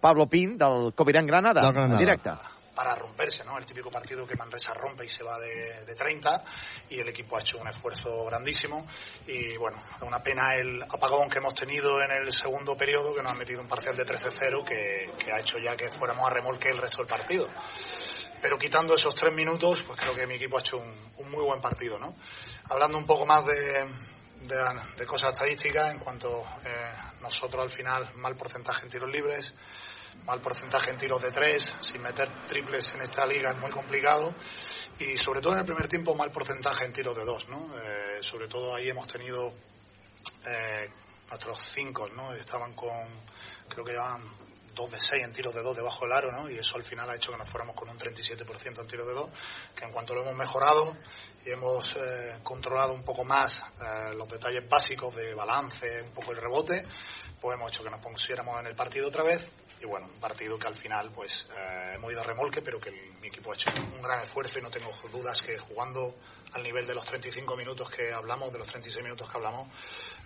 Pablo 0.01 0.27
Pin, 0.27 0.57
del 0.59 0.93
Covirán 0.95 1.27
Granada, 1.27 1.61
Del 1.61 1.73
Granada. 1.73 1.95
en 1.95 1.99
directe. 2.01 2.31
Para 2.79 2.95
romperse, 2.95 3.45
¿no? 3.45 3.59
El 3.59 3.67
típico 3.67 3.91
partido 3.91 4.25
que 4.25 4.37
Manresa 4.37 4.73
rompe 4.73 5.05
y 5.05 5.09
se 5.09 5.25
va 5.25 5.37
de, 5.37 5.85
de 5.85 5.95
30 5.97 6.45
y 6.91 7.01
el 7.01 7.09
equipo 7.09 7.37
ha 7.37 7.41
hecho 7.41 7.59
un 7.59 7.67
esfuerzo 7.67 8.25
grandísimo 8.27 8.87
y 9.27 9.57
bueno, 9.57 9.83
una 10.03 10.23
pena 10.23 10.55
el 10.55 10.81
apagón 10.85 11.29
que 11.29 11.39
hemos 11.39 11.55
tenido 11.55 12.01
en 12.01 12.13
el 12.13 12.33
segundo 12.33 12.77
periodo 12.77 13.13
que 13.13 13.21
nos 13.21 13.33
ha 13.33 13.35
metido 13.35 13.61
un 13.61 13.67
parcial 13.67 13.97
de 13.97 14.07
13-0 14.07 14.65
que, 14.65 15.11
que 15.19 15.33
ha 15.33 15.41
hecho 15.41 15.59
ya 15.59 15.77
que 15.77 15.91
fuéramos 15.91 16.25
a 16.29 16.31
remolque 16.31 16.69
el 16.69 16.79
resto 16.79 16.99
del 16.99 17.09
partido. 17.09 17.49
Pero 18.41 18.57
quitando 18.57 18.95
esos 18.95 19.13
tres 19.13 19.35
minutos, 19.35 19.83
pues 19.83 19.99
creo 19.99 20.15
que 20.15 20.29
mi 20.29 20.37
equipo 20.37 20.59
ha 20.59 20.61
hecho 20.61 20.77
un, 20.77 20.95
un 21.17 21.31
muy 21.33 21.43
buen 21.43 21.61
partido, 21.61 21.99
¿no? 21.99 22.15
Hablando 22.71 22.97
un 22.97 23.07
poco 23.07 23.27
más 23.27 23.45
de, 23.45 23.89
de, 24.43 24.57
de 24.97 25.05
cosas 25.05 25.33
estadísticas, 25.33 25.91
en 25.91 25.99
cuanto 25.99 26.45
eh, 26.65 26.93
nosotros 27.23 27.61
al 27.61 27.71
final 27.71 28.15
mal 28.15 28.37
porcentaje 28.37 28.85
en 28.85 28.91
tiros 28.91 29.11
libres, 29.11 29.53
mal 30.29 30.43
porcentaje 30.43 30.91
en 30.91 30.99
tiros 30.99 31.23
de 31.23 31.31
tres, 31.31 31.73
sin 31.81 32.03
meter 32.03 32.45
triples 32.45 32.95
en 32.95 33.01
esta 33.01 33.25
liga 33.25 33.51
es 33.51 33.59
muy 33.59 33.71
complicado 33.71 34.35
y 34.99 35.17
sobre 35.17 35.41
todo 35.41 35.55
en 35.55 35.61
el 35.61 35.65
primer 35.65 35.89
tiempo 35.89 36.15
mal 36.15 36.31
porcentaje 36.31 36.85
en 36.85 36.93
tiros 36.93 37.17
de 37.17 37.25
dos, 37.25 37.49
¿no? 37.49 37.75
Eh, 37.79 38.19
sobre 38.21 38.47
todo 38.47 38.75
ahí 38.75 38.91
hemos 38.91 39.09
tenido 39.09 39.55
eh, 40.45 40.91
nuestros 41.31 41.63
cinco, 41.73 42.11
¿no? 42.11 42.35
Estaban 42.35 42.75
con, 42.75 43.09
creo 43.71 43.83
que 43.83 43.93
llevaban 43.93 44.23
dos 44.75 44.91
de 44.91 45.01
seis 45.01 45.25
en 45.25 45.33
tiros 45.33 45.55
de 45.55 45.63
dos 45.63 45.75
debajo 45.75 46.05
del 46.05 46.13
aro, 46.13 46.31
¿no? 46.31 46.51
Y 46.51 46.59
eso 46.59 46.77
al 46.77 46.85
final 46.85 47.09
ha 47.09 47.17
hecho 47.17 47.33
que 47.33 47.39
nos 47.39 47.49
fuéramos 47.49 47.75
con 47.75 47.89
un 47.89 47.99
37% 47.99 48.83
en 48.83 48.87
tiros 48.87 49.07
de 49.07 49.15
dos, 49.15 49.31
que 49.75 49.87
en 49.87 49.91
cuanto 49.91 50.15
lo 50.15 50.21
hemos 50.25 50.37
mejorado 50.37 50.95
y 51.47 51.53
hemos 51.53 51.97
eh, 51.97 52.37
controlado 52.43 52.93
un 52.93 53.03
poco 53.03 53.25
más 53.25 53.63
eh, 53.81 54.15
los 54.15 54.29
detalles 54.29 54.69
básicos 54.69 55.17
de 55.17 55.33
balance, 55.33 56.03
un 56.03 56.13
poco 56.13 56.33
el 56.33 56.37
rebote, 56.37 56.87
pues 57.41 57.57
hemos 57.57 57.71
hecho 57.71 57.83
que 57.83 57.91
nos 57.91 58.01
pusiéramos 58.01 58.61
en 58.61 58.67
el 58.67 58.77
partido 58.77 59.09
otra 59.09 59.23
vez 59.23 59.51
y 59.81 59.87
bueno, 59.87 60.07
un 60.07 60.21
partido 60.21 60.59
que 60.59 60.67
al 60.67 60.75
final 60.75 61.11
pues 61.15 61.47
eh, 61.57 61.93
hemos 61.97 62.11
ido 62.13 62.21
a 62.21 62.25
remolque, 62.25 62.63
pero 62.63 62.81
que 62.81 62.89
el- 62.91 63.13
mi 63.21 63.29
equipo 63.29 63.53
ha 63.53 63.55
hecho 63.55 63.71
un 63.95 64.01
gran 64.03 64.23
esfuerzo 64.23 64.59
y 64.59 64.63
no 64.63 64.71
tengo 64.71 64.91
dudas 65.13 65.41
que 65.43 65.59
jugando 65.59 66.15
al 66.53 66.63
nivel 66.63 66.87
de 66.87 66.95
los 66.95 67.05
35 67.05 67.57
minutos 67.57 67.91
que 67.91 68.13
hablamos, 68.13 68.53
de 68.53 68.59
los 68.59 68.67
36 68.69 69.03
minutos 69.05 69.29
que 69.29 69.37
hablamos, 69.37 69.69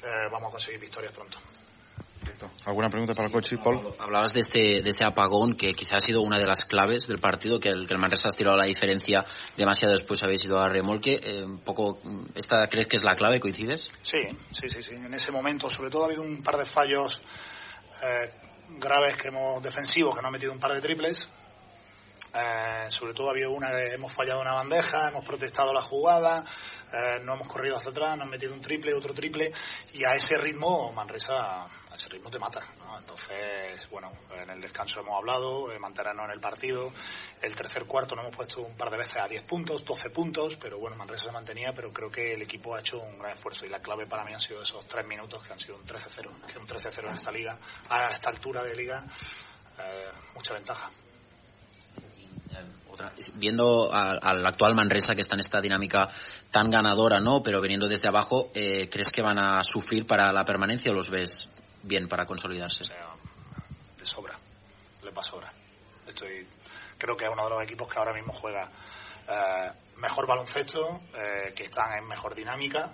eh, 0.02 0.28
vamos 0.30 0.48
a 0.48 0.52
conseguir 0.52 0.80
victorias 0.80 1.12
pronto. 1.12 1.38
¿Alguna 2.66 2.88
pregunta 2.88 3.14
para 3.14 3.26
el 3.26 3.32
coach, 3.32 3.52
Paul? 3.62 3.94
Hablabas 3.98 4.32
de 4.32 4.38
este, 4.40 4.80
de 4.82 4.88
este 4.88 5.04
apagón 5.04 5.54
que 5.56 5.74
quizás 5.74 5.94
ha 5.94 6.00
sido 6.00 6.22
una 6.22 6.38
de 6.38 6.46
las 6.46 6.64
claves 6.64 7.08
del 7.08 7.18
partido, 7.18 7.58
que 7.58 7.68
el, 7.68 7.86
que 7.88 7.94
el 7.94 8.00
Manresa 8.00 8.28
has 8.28 8.36
tirado 8.36 8.56
la 8.56 8.64
diferencia 8.66 9.24
demasiado 9.56 9.94
después 9.96 10.22
habéis 10.22 10.44
ido 10.44 10.60
a 10.60 10.68
remolque. 10.68 11.18
Eh, 11.22 11.42
un 11.44 11.58
poco, 11.58 11.98
¿Esta 12.36 12.68
crees 12.68 12.86
que 12.86 12.96
es 12.98 13.02
la 13.02 13.16
clave? 13.16 13.40
¿Coincides? 13.40 13.90
Sí, 14.02 14.22
sí, 14.52 14.68
sí, 14.68 14.82
sí. 14.82 14.94
En 14.94 15.12
ese 15.12 15.32
momento, 15.32 15.68
sobre 15.68 15.90
todo, 15.90 16.04
ha 16.04 16.06
habido 16.06 16.22
un 16.22 16.42
par 16.44 16.56
de 16.56 16.64
fallos 16.64 17.20
eh, 18.04 18.30
graves 18.78 19.16
que 19.16 19.28
hemos 19.28 19.62
defensivos, 19.62 20.14
que 20.14 20.22
no 20.22 20.28
han 20.28 20.32
metido 20.32 20.52
un 20.52 20.58
par 20.58 20.72
de 20.72 20.80
triples. 20.80 21.28
Eh, 22.34 22.86
sobre 22.88 23.12
todo 23.12 23.28
ha 23.28 23.32
habido 23.32 23.50
una 23.50 23.70
que 23.70 23.92
hemos 23.94 24.12
fallado 24.12 24.40
una 24.40 24.54
bandeja, 24.54 25.08
hemos 25.08 25.24
protestado 25.24 25.74
la 25.74 25.82
jugada, 25.82 26.44
eh, 26.90 27.20
no 27.22 27.34
hemos 27.34 27.46
corrido 27.46 27.76
hacia 27.76 27.90
atrás, 27.90 28.16
no 28.16 28.24
han 28.24 28.30
metido 28.30 28.54
un 28.54 28.60
triple, 28.62 28.94
otro 28.94 29.12
triple, 29.12 29.52
y 29.92 30.02
a 30.04 30.14
ese 30.14 30.38
ritmo 30.38 30.92
Manresa, 30.92 31.64
a 31.64 31.94
ese 31.94 32.08
ritmo 32.08 32.30
te 32.30 32.38
mata. 32.38 32.60
¿no? 32.78 32.98
Entonces, 32.98 33.86
bueno, 33.90 34.12
en 34.34 34.48
el 34.48 34.62
descanso 34.62 35.00
hemos 35.00 35.18
hablado, 35.18 35.70
eh, 35.70 35.78
mantenernos 35.78 36.24
en 36.24 36.30
el 36.32 36.40
partido. 36.40 36.90
El 37.42 37.54
tercer 37.54 37.84
cuarto 37.84 38.16
nos 38.16 38.24
hemos 38.24 38.36
puesto 38.36 38.62
un 38.62 38.76
par 38.78 38.90
de 38.90 38.96
veces 38.96 39.18
a 39.18 39.28
10 39.28 39.42
puntos, 39.42 39.84
12 39.84 40.08
puntos, 40.08 40.56
pero 40.56 40.78
bueno, 40.78 40.96
Manresa 40.96 41.26
se 41.26 41.32
mantenía, 41.32 41.74
pero 41.74 41.92
creo 41.92 42.10
que 42.10 42.32
el 42.32 42.40
equipo 42.40 42.74
ha 42.74 42.80
hecho 42.80 42.98
un 42.98 43.18
gran 43.18 43.32
esfuerzo 43.32 43.66
y 43.66 43.68
la 43.68 43.80
clave 43.80 44.06
para 44.06 44.24
mí 44.24 44.32
han 44.32 44.40
sido 44.40 44.62
esos 44.62 44.86
tres 44.86 45.06
minutos 45.06 45.42
que 45.42 45.52
han 45.52 45.58
sido 45.58 45.76
un 45.76 45.84
13-0, 45.84 46.46
que 46.46 46.58
un 46.58 46.66
13-0 46.66 47.08
en 47.10 47.14
esta 47.14 47.30
liga, 47.30 47.58
a 47.90 48.10
esta 48.10 48.30
altura 48.30 48.64
de 48.64 48.74
liga, 48.74 49.04
eh, 49.78 50.10
mucha 50.34 50.54
ventaja. 50.54 50.90
Otra- 52.90 53.12
viendo 53.34 53.90
a- 53.92 54.18
al 54.20 54.44
actual 54.46 54.74
Manresa 54.74 55.14
que 55.14 55.22
está 55.22 55.34
en 55.34 55.40
esta 55.40 55.60
dinámica 55.62 56.10
tan 56.50 56.70
ganadora, 56.70 57.20
¿no? 57.20 57.42
Pero 57.42 57.60
viniendo 57.62 57.88
desde 57.88 58.08
abajo, 58.08 58.50
eh, 58.54 58.88
¿crees 58.90 59.10
que 59.10 59.22
van 59.22 59.38
a 59.38 59.64
sufrir 59.64 60.06
para 60.06 60.30
la 60.32 60.44
permanencia 60.44 60.92
o 60.92 60.94
los 60.94 61.08
ves 61.08 61.48
bien 61.82 62.06
para 62.08 62.26
consolidarse? 62.26 62.84
de 63.98 64.04
sobra, 64.06 64.38
le 65.02 65.10
va 65.10 65.22
sobra. 65.22 65.52
Estoy, 66.06 66.46
creo 66.98 67.16
que 67.16 67.24
es 67.24 67.30
uno 67.32 67.44
de 67.44 67.50
los 67.50 67.62
equipos 67.62 67.88
que 67.88 67.98
ahora 67.98 68.12
mismo 68.12 68.32
juega 68.32 68.68
eh, 69.28 69.70
mejor 69.96 70.26
baloncesto, 70.26 71.00
eh, 71.16 71.54
que 71.54 71.62
están 71.62 71.96
en 71.96 72.06
mejor 72.08 72.34
dinámica, 72.34 72.92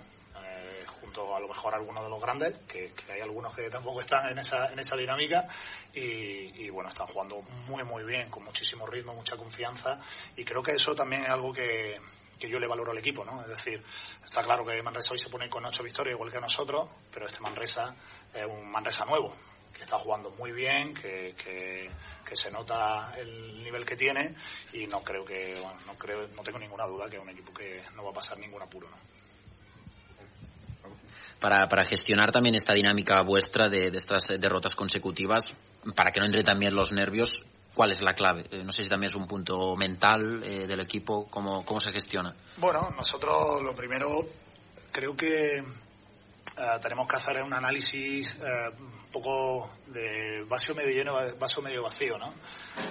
junto 0.89 1.35
a 1.35 1.39
lo 1.39 1.47
mejor 1.47 1.73
algunos 1.73 2.03
de 2.03 2.09
los 2.09 2.21
grandes, 2.21 2.53
que, 2.67 2.91
que 2.93 3.11
hay 3.13 3.21
algunos 3.21 3.55
que 3.55 3.69
tampoco 3.69 4.01
están 4.01 4.29
en 4.29 4.39
esa, 4.39 4.71
en 4.71 4.79
esa 4.79 4.95
dinámica, 4.95 5.47
y, 5.93 6.65
y, 6.65 6.69
bueno, 6.69 6.89
están 6.89 7.07
jugando 7.07 7.41
muy 7.67 7.83
muy 7.83 8.03
bien, 8.03 8.29
con 8.29 8.43
muchísimo 8.43 8.85
ritmo, 8.85 9.13
mucha 9.13 9.37
confianza, 9.37 9.99
y 10.35 10.43
creo 10.43 10.61
que 10.61 10.71
eso 10.71 10.95
también 10.95 11.23
es 11.23 11.29
algo 11.29 11.53
que, 11.53 11.99
que 12.39 12.49
yo 12.49 12.59
le 12.59 12.67
valoro 12.67 12.91
al 12.91 12.97
equipo, 12.97 13.25
¿no? 13.25 13.41
Es 13.41 13.49
decir, 13.49 13.83
está 14.23 14.43
claro 14.43 14.65
que 14.65 14.81
Manresa 14.81 15.11
hoy 15.11 15.19
se 15.19 15.29
pone 15.29 15.49
con 15.49 15.65
ocho 15.65 15.83
victorias 15.83 16.15
igual 16.15 16.31
que 16.31 16.39
nosotros, 16.39 16.89
pero 17.11 17.25
este 17.25 17.41
Manresa 17.41 17.95
es 18.33 18.45
un 18.45 18.71
Manresa 18.71 19.05
nuevo, 19.05 19.35
que 19.73 19.81
está 19.81 19.99
jugando 19.99 20.31
muy 20.31 20.51
bien, 20.51 20.93
que, 20.93 21.35
que, 21.35 21.89
que 22.25 22.35
se 22.35 22.49
nota 22.49 23.13
el 23.17 23.61
nivel 23.63 23.85
que 23.85 23.95
tiene 23.95 24.35
y 24.73 24.87
no 24.87 25.03
creo 25.03 25.25
que, 25.25 25.53
bueno, 25.61 25.79
no 25.85 25.95
creo, 25.95 26.27
no 26.29 26.41
tengo 26.41 26.59
ninguna 26.59 26.85
duda 26.85 27.09
que 27.09 27.17
es 27.17 27.21
un 27.21 27.29
equipo 27.29 27.53
que 27.53 27.83
no 27.95 28.03
va 28.03 28.11
a 28.11 28.13
pasar 28.13 28.37
ningún 28.39 28.61
apuro, 28.61 28.89
¿no? 28.89 28.97
Para, 31.39 31.69
para 31.69 31.85
gestionar 31.85 32.31
también 32.31 32.55
esta 32.55 32.73
dinámica 32.73 33.21
vuestra 33.21 33.69
de, 33.69 33.91
de 33.91 33.97
estas 33.97 34.27
derrotas 34.39 34.75
consecutivas, 34.75 35.53
para 35.95 36.11
que 36.11 36.19
no 36.19 36.25
entre 36.25 36.43
también 36.43 36.75
los 36.75 36.91
nervios, 36.91 37.43
¿cuál 37.73 37.91
es 37.91 38.01
la 38.01 38.13
clave? 38.13 38.45
Eh, 38.51 38.63
no 38.63 38.73
sé 38.73 38.83
si 38.83 38.89
también 38.89 39.09
es 39.09 39.15
un 39.15 39.25
punto 39.25 39.75
mental 39.77 40.41
eh, 40.43 40.67
del 40.67 40.81
equipo, 40.81 41.27
¿cómo, 41.29 41.65
¿cómo 41.65 41.79
se 41.79 41.93
gestiona? 41.93 42.35
Bueno, 42.57 42.89
nosotros 42.95 43.61
lo 43.61 43.73
primero 43.73 44.27
creo 44.91 45.15
que 45.15 45.63
eh, 46.57 46.79
tenemos 46.81 47.07
que 47.07 47.15
hacer 47.15 47.41
un 47.41 47.53
análisis 47.53 48.35
eh, 48.35 48.69
un 48.77 49.11
poco 49.11 49.71
de 49.87 50.43
vaso 50.47 50.75
medio 50.75 50.91
lleno, 50.91 51.13
vaso 51.39 51.61
medio 51.61 51.83
vacío, 51.83 52.17
¿no? 52.17 52.33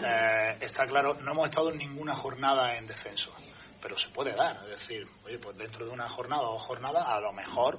Eh, 0.03 0.59
está 0.61 0.87
claro, 0.87 1.15
no 1.21 1.33
hemos 1.33 1.51
estado 1.51 1.71
en 1.71 1.79
ninguna 1.79 2.15
jornada 2.15 2.77
en 2.77 2.87
descenso, 2.87 3.35
pero 3.81 3.97
se 3.97 4.09
puede 4.09 4.33
dar, 4.35 4.65
es 4.65 4.81
decir, 4.81 5.07
oye, 5.25 5.39
pues 5.39 5.57
dentro 5.57 5.85
de 5.85 5.91
una 5.91 6.09
jornada 6.09 6.43
o 6.43 6.55
dos 6.55 6.63
jornadas, 6.63 7.05
a 7.07 7.21
lo 7.21 7.33
mejor, 7.33 7.79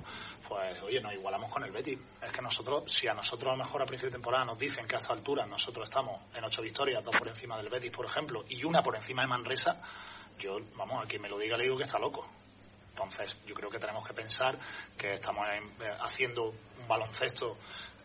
pues, 0.49 0.81
oye, 0.81 0.99
nos 0.99 1.13
igualamos 1.13 1.51
con 1.51 1.63
el 1.63 1.71
Betis. 1.71 1.99
Es 2.21 2.31
que 2.31 2.41
nosotros, 2.41 2.83
si 2.91 3.07
a 3.07 3.13
nosotros 3.13 3.47
a 3.53 3.55
lo 3.55 3.63
mejor 3.63 3.83
a 3.83 3.85
principio 3.85 4.09
de 4.09 4.13
temporada 4.17 4.43
nos 4.45 4.57
dicen 4.57 4.87
que 4.87 4.95
a 4.95 4.99
esta 4.99 5.13
altura 5.13 5.45
nosotros 5.45 5.87
estamos 5.87 6.21
en 6.33 6.43
ocho 6.43 6.61
victorias, 6.61 7.03
dos 7.03 7.15
por 7.17 7.27
encima 7.27 7.55
del 7.57 7.69
Betis, 7.69 7.91
por 7.91 8.05
ejemplo, 8.07 8.43
y 8.49 8.63
una 8.63 8.81
por 8.81 8.95
encima 8.95 9.21
de 9.21 9.27
Manresa, 9.27 9.79
yo, 10.39 10.57
vamos, 10.75 11.03
a 11.05 11.07
quien 11.07 11.21
me 11.21 11.29
lo 11.29 11.37
diga 11.37 11.55
le 11.55 11.63
digo 11.65 11.77
que 11.77 11.83
está 11.83 11.99
loco. 11.99 12.27
Entonces, 12.89 13.37
yo 13.45 13.53
creo 13.55 13.69
que 13.69 13.79
tenemos 13.79 14.05
que 14.05 14.13
pensar 14.13 14.57
que 14.97 15.13
estamos 15.13 15.47
en- 15.49 15.69
eh, 15.85 15.95
haciendo 16.01 16.49
un 16.49 16.87
baloncesto 16.87 17.57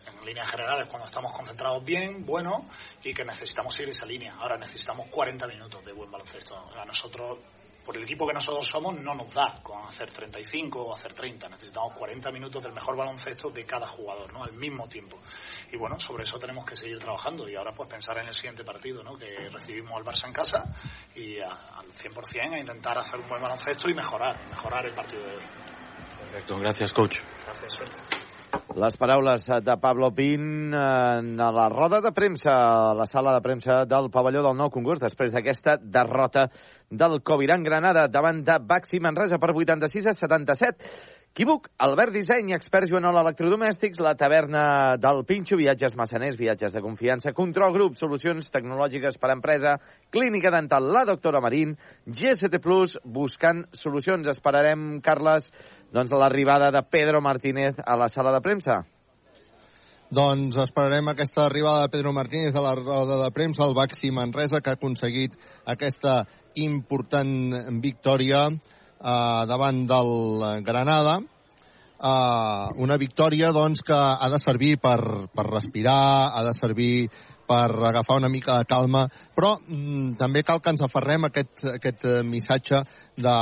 en 0.05 0.25
líneas 0.25 0.49
generales 0.49 0.87
cuando 0.87 1.07
estamos 1.07 1.33
concentrados 1.33 1.83
bien, 1.83 2.25
bueno, 2.25 2.69
y 3.03 3.13
que 3.13 3.25
necesitamos 3.25 3.73
seguir 3.73 3.89
esa 3.89 4.05
línea. 4.05 4.35
Ahora 4.35 4.55
necesitamos 4.57 5.07
40 5.09 5.47
minutos 5.47 5.83
de 5.83 5.91
buen 5.91 6.11
baloncesto. 6.11 6.55
A 6.79 6.85
nosotros, 6.85 7.39
por 7.85 7.95
el 7.95 8.03
equipo 8.03 8.25
que 8.25 8.33
nosotros 8.33 8.67
somos, 8.67 8.99
no 8.99 9.13
nos 9.13 9.31
da 9.33 9.59
con 9.61 9.83
hacer 9.85 10.09
35 10.11 10.81
o 10.81 10.95
hacer 10.95 11.13
30. 11.13 11.47
Necesitamos 11.49 11.93
40 11.93 12.31
minutos 12.31 12.63
del 12.63 12.73
mejor 12.73 12.97
baloncesto 12.97 13.49
de 13.51 13.65
cada 13.65 13.87
jugador, 13.87 14.33
¿no? 14.33 14.43
Al 14.43 14.53
mismo 14.53 14.87
tiempo. 14.87 15.17
Y 15.71 15.77
bueno, 15.77 15.99
sobre 15.99 16.23
eso 16.23 16.39
tenemos 16.39 16.65
que 16.65 16.75
seguir 16.75 16.97
trabajando. 16.99 17.47
Y 17.47 17.55
ahora, 17.55 17.73
pues 17.73 17.87
pensar 17.87 18.17
en 18.17 18.27
el 18.27 18.33
siguiente 18.33 18.63
partido, 18.63 19.03
¿no? 19.03 19.15
Que 19.15 19.49
recibimos 19.49 19.93
al 19.93 20.03
Barça 20.03 20.25
en 20.27 20.33
casa 20.33 20.65
y 21.15 21.39
a- 21.39 21.77
al 21.77 21.85
100% 21.93 22.55
a 22.55 22.59
intentar 22.59 22.97
hacer 22.97 23.19
un 23.19 23.29
buen 23.29 23.41
baloncesto 23.41 23.89
y 23.89 23.93
mejorar, 23.93 24.39
mejorar 24.49 24.85
el 24.85 24.93
partido 24.93 25.23
de 25.23 25.35
hoy. 25.35 25.43
Perfecto, 26.19 26.57
gràcies, 26.57 26.91
coach. 26.91 27.19
Gracias, 27.45 27.73
suerte. 27.73 27.97
Les 28.75 28.97
paraules 28.97 29.45
de 29.45 29.77
Pablo 29.77 30.11
Pin 30.13 30.73
en 30.73 31.37
la 31.37 31.69
roda 31.69 32.01
de 32.01 32.11
premsa, 32.11 32.91
a 32.91 32.93
la 32.93 33.05
sala 33.05 33.33
de 33.33 33.41
premsa 33.41 33.85
del 33.85 34.09
pavelló 34.11 34.41
del 34.43 34.55
nou 34.57 34.69
concurs, 34.71 34.99
després 34.99 35.31
d'aquesta 35.31 35.77
derrota 35.79 36.49
del 36.89 37.21
Coviran 37.23 37.63
Granada 37.63 38.07
davant 38.07 38.43
de 38.45 38.57
Baxi 38.61 38.99
Manresa 38.99 39.39
per 39.39 39.51
86 39.53 40.07
a 40.07 40.13
77. 40.13 40.89
Equívoc, 41.35 41.67
Albert 41.83 42.13
Disseny, 42.15 42.53
expert 42.55 42.87
Joanol 42.87 43.17
Electrodomèstics, 43.19 43.99
la 43.99 44.13
taverna 44.15 44.95
del 44.95 45.25
Pinxo, 45.27 45.57
viatges 45.59 45.97
massaners, 45.99 46.37
viatges 46.39 46.71
de 46.71 46.79
confiança, 46.79 47.33
control 47.35 47.73
grup, 47.75 47.97
solucions 47.99 48.47
tecnològiques 48.53 49.19
per 49.19 49.33
a 49.33 49.35
empresa, 49.35 49.73
clínica 50.15 50.53
dental, 50.55 50.87
la 50.95 51.03
doctora 51.03 51.41
Marín, 51.43 51.73
GST 52.07 52.61
Plus, 52.63 52.95
buscant 53.03 53.65
solucions. 53.75 54.31
Esperarem, 54.31 55.01
Carles, 55.03 55.51
doncs 55.91 56.15
l'arribada 56.15 56.71
de 56.71 56.85
Pedro 56.87 57.19
Martínez 57.19 57.83
a 57.83 57.99
la 57.99 58.07
sala 58.07 58.31
de 58.31 58.39
premsa. 58.39 58.85
Doncs 60.15 60.55
esperarem 60.61 61.11
aquesta 61.11 61.49
arribada 61.49 61.83
de 61.83 61.91
Pedro 61.97 62.15
Martínez 62.15 62.55
a 62.55 62.63
la 62.63 62.75
roda 62.79 63.19
de 63.25 63.29
premsa, 63.35 63.67
el 63.67 63.75
Baxi 63.75 64.07
Manresa, 64.15 64.63
que 64.63 64.71
ha 64.71 64.79
aconseguit 64.79 65.35
aquesta 65.65 66.21
important 66.63 67.79
victòria 67.83 68.47
eh, 68.49 69.41
davant 69.49 69.85
del 69.89 70.11
Granada. 70.65 71.19
Eh, 71.95 72.67
una 72.83 72.97
victòria 72.97 73.51
doncs, 73.55 73.83
que 73.85 73.95
ha 73.95 74.29
de 74.29 74.39
servir 74.39 74.75
per, 74.81 74.99
per 75.31 75.47
respirar, 75.49 76.35
ha 76.35 76.43
de 76.43 76.53
servir 76.57 77.07
per 77.45 77.69
agafar 77.87 78.17
una 78.17 78.29
mica 78.29 78.57
de 78.57 78.65
calma, 78.65 79.05
però 79.35 79.55
mm, 79.59 80.15
també 80.19 80.43
cal 80.43 80.61
que 80.61 80.73
ens 80.73 80.83
aferrem 80.85 81.25
a 81.25 81.31
aquest, 81.31 81.65
aquest 81.75 82.07
eh, 82.09 82.21
missatge 82.25 82.81
de, 83.21 83.35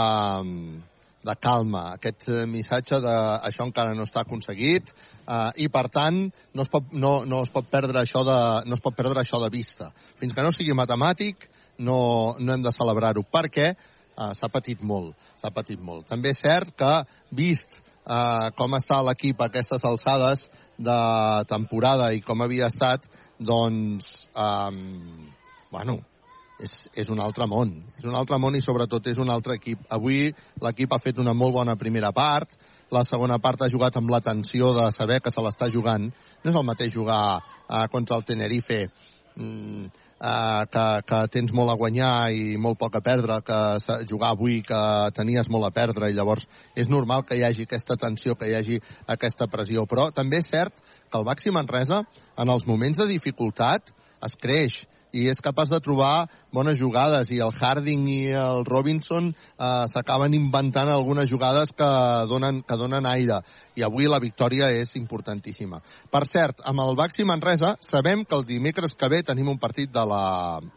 de 1.23 1.35
calma, 1.39 1.85
aquest 1.95 2.27
missatge 2.51 2.99
de 3.03 3.15
això 3.47 3.65
encara 3.67 3.95
no 3.95 4.05
està 4.07 4.23
aconseguit 4.23 4.91
eh, 4.91 5.63
i 5.63 5.69
per 5.71 5.87
tant 5.93 6.19
no 6.27 6.65
es, 6.65 6.69
pot, 6.69 6.91
no, 6.91 7.15
no 7.25 7.41
es 7.47 7.53
pot 7.53 7.69
perdre 7.71 8.03
això 8.03 8.25
de, 8.27 8.37
no 8.67 8.77
es 8.77 8.83
pot 8.83 8.95
perdre 8.97 9.23
això 9.23 9.39
de 9.43 9.51
vista. 9.53 9.91
Fins 10.19 10.35
que 10.35 10.45
no 10.45 10.51
sigui 10.55 10.75
matemàtic 10.77 11.47
no, 11.79 12.35
no 12.39 12.53
hem 12.53 12.63
de 12.63 12.73
celebrar-ho 12.75 13.23
perquè 13.23 13.67
eh, 13.73 14.31
s'ha 14.37 14.49
patit 14.53 14.83
molt, 14.85 15.15
s'ha 15.41 15.53
patit 15.55 15.81
molt. 15.81 16.07
També 16.09 16.33
és 16.33 16.41
cert 16.41 16.75
que 16.77 16.93
vist 17.31 17.81
eh, 18.05 18.49
com 18.57 18.77
està 18.79 19.01
l'equip 19.05 19.41
a 19.41 19.49
aquestes 19.51 19.85
alçades 19.89 20.47
de 20.77 20.99
temporada 21.49 22.11
i 22.13 22.21
com 22.25 22.41
havia 22.41 22.69
estat, 22.71 23.05
doncs, 23.39 24.27
eh, 24.33 24.71
bueno, 25.71 25.99
és, 26.63 26.73
és 26.95 27.09
un 27.09 27.21
altre 27.23 27.47
món. 27.49 27.75
És 27.97 28.05
un 28.07 28.15
altre 28.17 28.37
món 28.41 28.55
i 28.55 28.61
sobretot 28.63 29.07
és 29.11 29.19
un 29.21 29.31
altre 29.33 29.57
equip. 29.59 29.83
Avui 29.93 30.29
l'equip 30.63 30.93
ha 30.93 31.01
fet 31.01 31.19
una 31.21 31.35
molt 31.37 31.55
bona 31.57 31.75
primera 31.79 32.13
part, 32.15 32.55
la 32.93 33.03
segona 33.07 33.39
part 33.41 33.63
ha 33.63 33.71
jugat 33.71 33.97
amb 33.97 34.11
la 34.13 34.21
tensió 34.21 34.69
de 34.77 34.89
saber 34.93 35.19
que 35.23 35.31
se 35.33 35.41
l'està 35.41 35.69
jugant. 35.73 36.11
No 36.43 36.51
és 36.51 36.59
el 36.59 36.67
mateix 36.67 36.93
jugar 36.93 37.23
uh, 37.39 37.85
contra 37.91 38.19
el 38.19 38.25
Tenerife 38.27 38.83
mm, 39.35 40.02
uh, 40.23 40.63
que, 40.71 40.85
que 41.09 41.19
tens 41.33 41.51
molt 41.55 41.73
a 41.73 41.77
guanyar 41.79 42.31
i 42.31 42.55
molt 42.61 42.79
poc 42.79 42.95
a 42.97 43.03
perdre, 43.03 43.41
que 43.45 43.59
jugar 44.09 44.31
avui 44.33 44.61
que 44.65 44.81
tenies 45.17 45.51
molt 45.51 45.67
a 45.67 45.73
perdre 45.75 46.09
i 46.09 46.15
llavors 46.15 46.47
és 46.79 46.89
normal 46.89 47.25
que 47.27 47.37
hi 47.37 47.43
hagi 47.43 47.67
aquesta 47.67 47.99
tensió, 47.99 48.37
que 48.39 48.49
hi 48.49 48.55
hagi 48.57 48.79
aquesta 49.17 49.49
pressió. 49.51 49.85
Però 49.89 50.09
també 50.15 50.39
és 50.39 50.49
cert 50.49 50.79
que 50.79 51.19
el 51.19 51.27
Baxi 51.27 51.51
Manresa 51.51 52.03
en 52.39 52.49
els 52.49 52.67
moments 52.69 53.03
de 53.03 53.09
dificultat 53.11 53.93
es 54.23 54.39
creix 54.39 54.79
i 55.13 55.27
és 55.29 55.41
capaç 55.45 55.69
de 55.69 55.79
trobar 55.85 56.25
bones 56.53 56.79
jugades 56.79 57.29
i 57.31 57.37
el 57.45 57.53
Harding 57.53 58.07
i 58.09 58.19
el 58.33 58.65
Robinson 58.65 59.29
eh, 59.29 59.85
s'acaben 59.91 60.33
inventant 60.33 60.89
algunes 60.89 61.29
jugades 61.29 61.71
que 61.77 61.89
donen, 62.29 62.63
que 62.65 62.77
donen 62.77 63.05
aire. 63.05 63.43
I 63.77 63.85
avui 63.85 64.09
la 64.09 64.21
victòria 64.21 64.71
és 64.73 64.95
importantíssima. 64.97 65.81
Per 66.09 66.23
cert, 66.25 66.65
amb 66.65 66.81
el 66.81 66.97
Baxi 66.97 67.25
Manresa 67.29 67.75
sabem 67.81 68.25
que 68.25 68.35
el 68.37 68.47
dimecres 68.49 68.97
que 68.97 69.09
ve 69.09 69.21
tenim 69.23 69.53
un 69.53 69.61
partit 69.61 69.93
de 69.93 70.05
la 70.05 70.25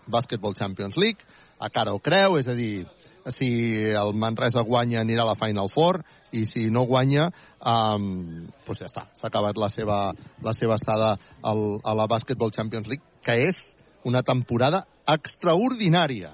Basketball 0.07 0.55
Champions 0.55 1.01
League. 1.01 1.25
A 1.59 1.71
cara 1.73 1.95
o 1.97 2.01
creu, 2.05 2.37
és 2.37 2.49
a 2.53 2.55
dir, 2.57 2.85
si 3.33 3.49
el 3.89 4.13
Manresa 4.15 4.63
guanya 4.63 5.01
anirà 5.01 5.25
a 5.25 5.31
la 5.33 5.39
Final 5.41 5.71
Four 5.73 6.03
i 6.37 6.45
si 6.47 6.69
no 6.71 6.85
guanya 6.87 7.31
um, 7.59 8.47
doncs 8.67 8.83
ja 8.83 8.91
està, 8.91 9.07
s'ha 9.17 9.31
acabat 9.31 9.59
la 9.59 9.71
seva, 9.73 9.99
la 10.45 10.53
seva 10.55 10.77
estada 10.77 11.17
al, 11.43 11.65
a 11.83 11.97
la 11.97 12.07
Basketball 12.11 12.53
Champions 12.55 12.91
League 12.93 13.03
que 13.25 13.39
és 13.49 13.63
una 14.07 14.23
temporada 14.23 14.85
extraordinària 15.11 16.31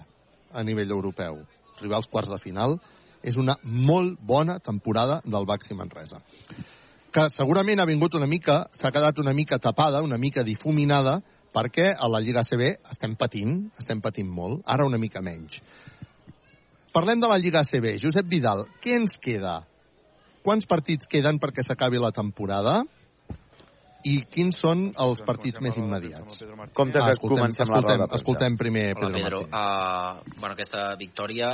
a 0.53 0.63
nivell 0.63 0.93
europeu. 0.93 1.41
Arribar 1.79 1.99
als 1.99 2.11
quarts 2.13 2.31
de 2.31 2.39
final 2.43 2.77
és 3.23 3.39
una 3.41 3.57
molt 3.63 4.21
bona 4.21 4.59
temporada 4.61 5.23
del 5.25 5.49
Baxi 5.49 5.75
Manresa 5.79 6.21
que 7.13 7.29
segurament 7.29 7.83
ha 7.83 7.89
vingut 7.89 8.15
una 8.17 8.27
mica, 8.27 8.63
s'ha 8.73 8.91
quedat 8.91 9.19
una 9.21 9.35
mica 9.37 9.59
tapada, 9.61 10.01
una 10.03 10.17
mica 10.17 10.43
difuminada, 10.43 11.19
perquè 11.53 11.91
a 11.93 12.09
la 12.09 12.23
Lliga 12.25 12.41
CB 12.49 12.71
estem 12.89 13.17
patint, 13.21 13.59
estem 13.79 14.01
patint 14.01 14.31
molt, 14.33 14.63
ara 14.65 14.87
una 14.89 14.99
mica 14.99 15.21
menys. 15.21 15.61
Parlem 16.93 17.21
de 17.21 17.29
la 17.29 17.37
Lliga 17.41 17.63
CB. 17.69 17.99
Josep 18.01 18.29
Vidal, 18.29 18.65
què 18.81 18.97
ens 18.97 19.19
queda? 19.21 19.61
Quants 20.43 20.67
partits 20.69 21.09
queden 21.09 21.39
perquè 21.41 21.65
s'acabi 21.65 22.01
la 22.01 22.13
temporada? 22.17 22.81
I 24.09 24.15
quins 24.31 24.59
són 24.63 24.85
els 25.03 25.23
partits 25.27 25.61
més 25.65 25.77
immediats? 25.79 26.39
Comencem 26.75 27.03
la 27.03 27.13
escoltem, 27.15 27.51
premsa. 27.53 28.17
escoltem 28.19 28.57
primer 28.61 28.85
Hola, 28.97 29.09
Pedro 29.09 29.23
Pedro. 29.23 29.41
Martín. 29.51 30.29
Uh, 30.29 30.37
bueno, 30.41 30.55
aquesta 30.55 30.83
victòria 31.01 31.51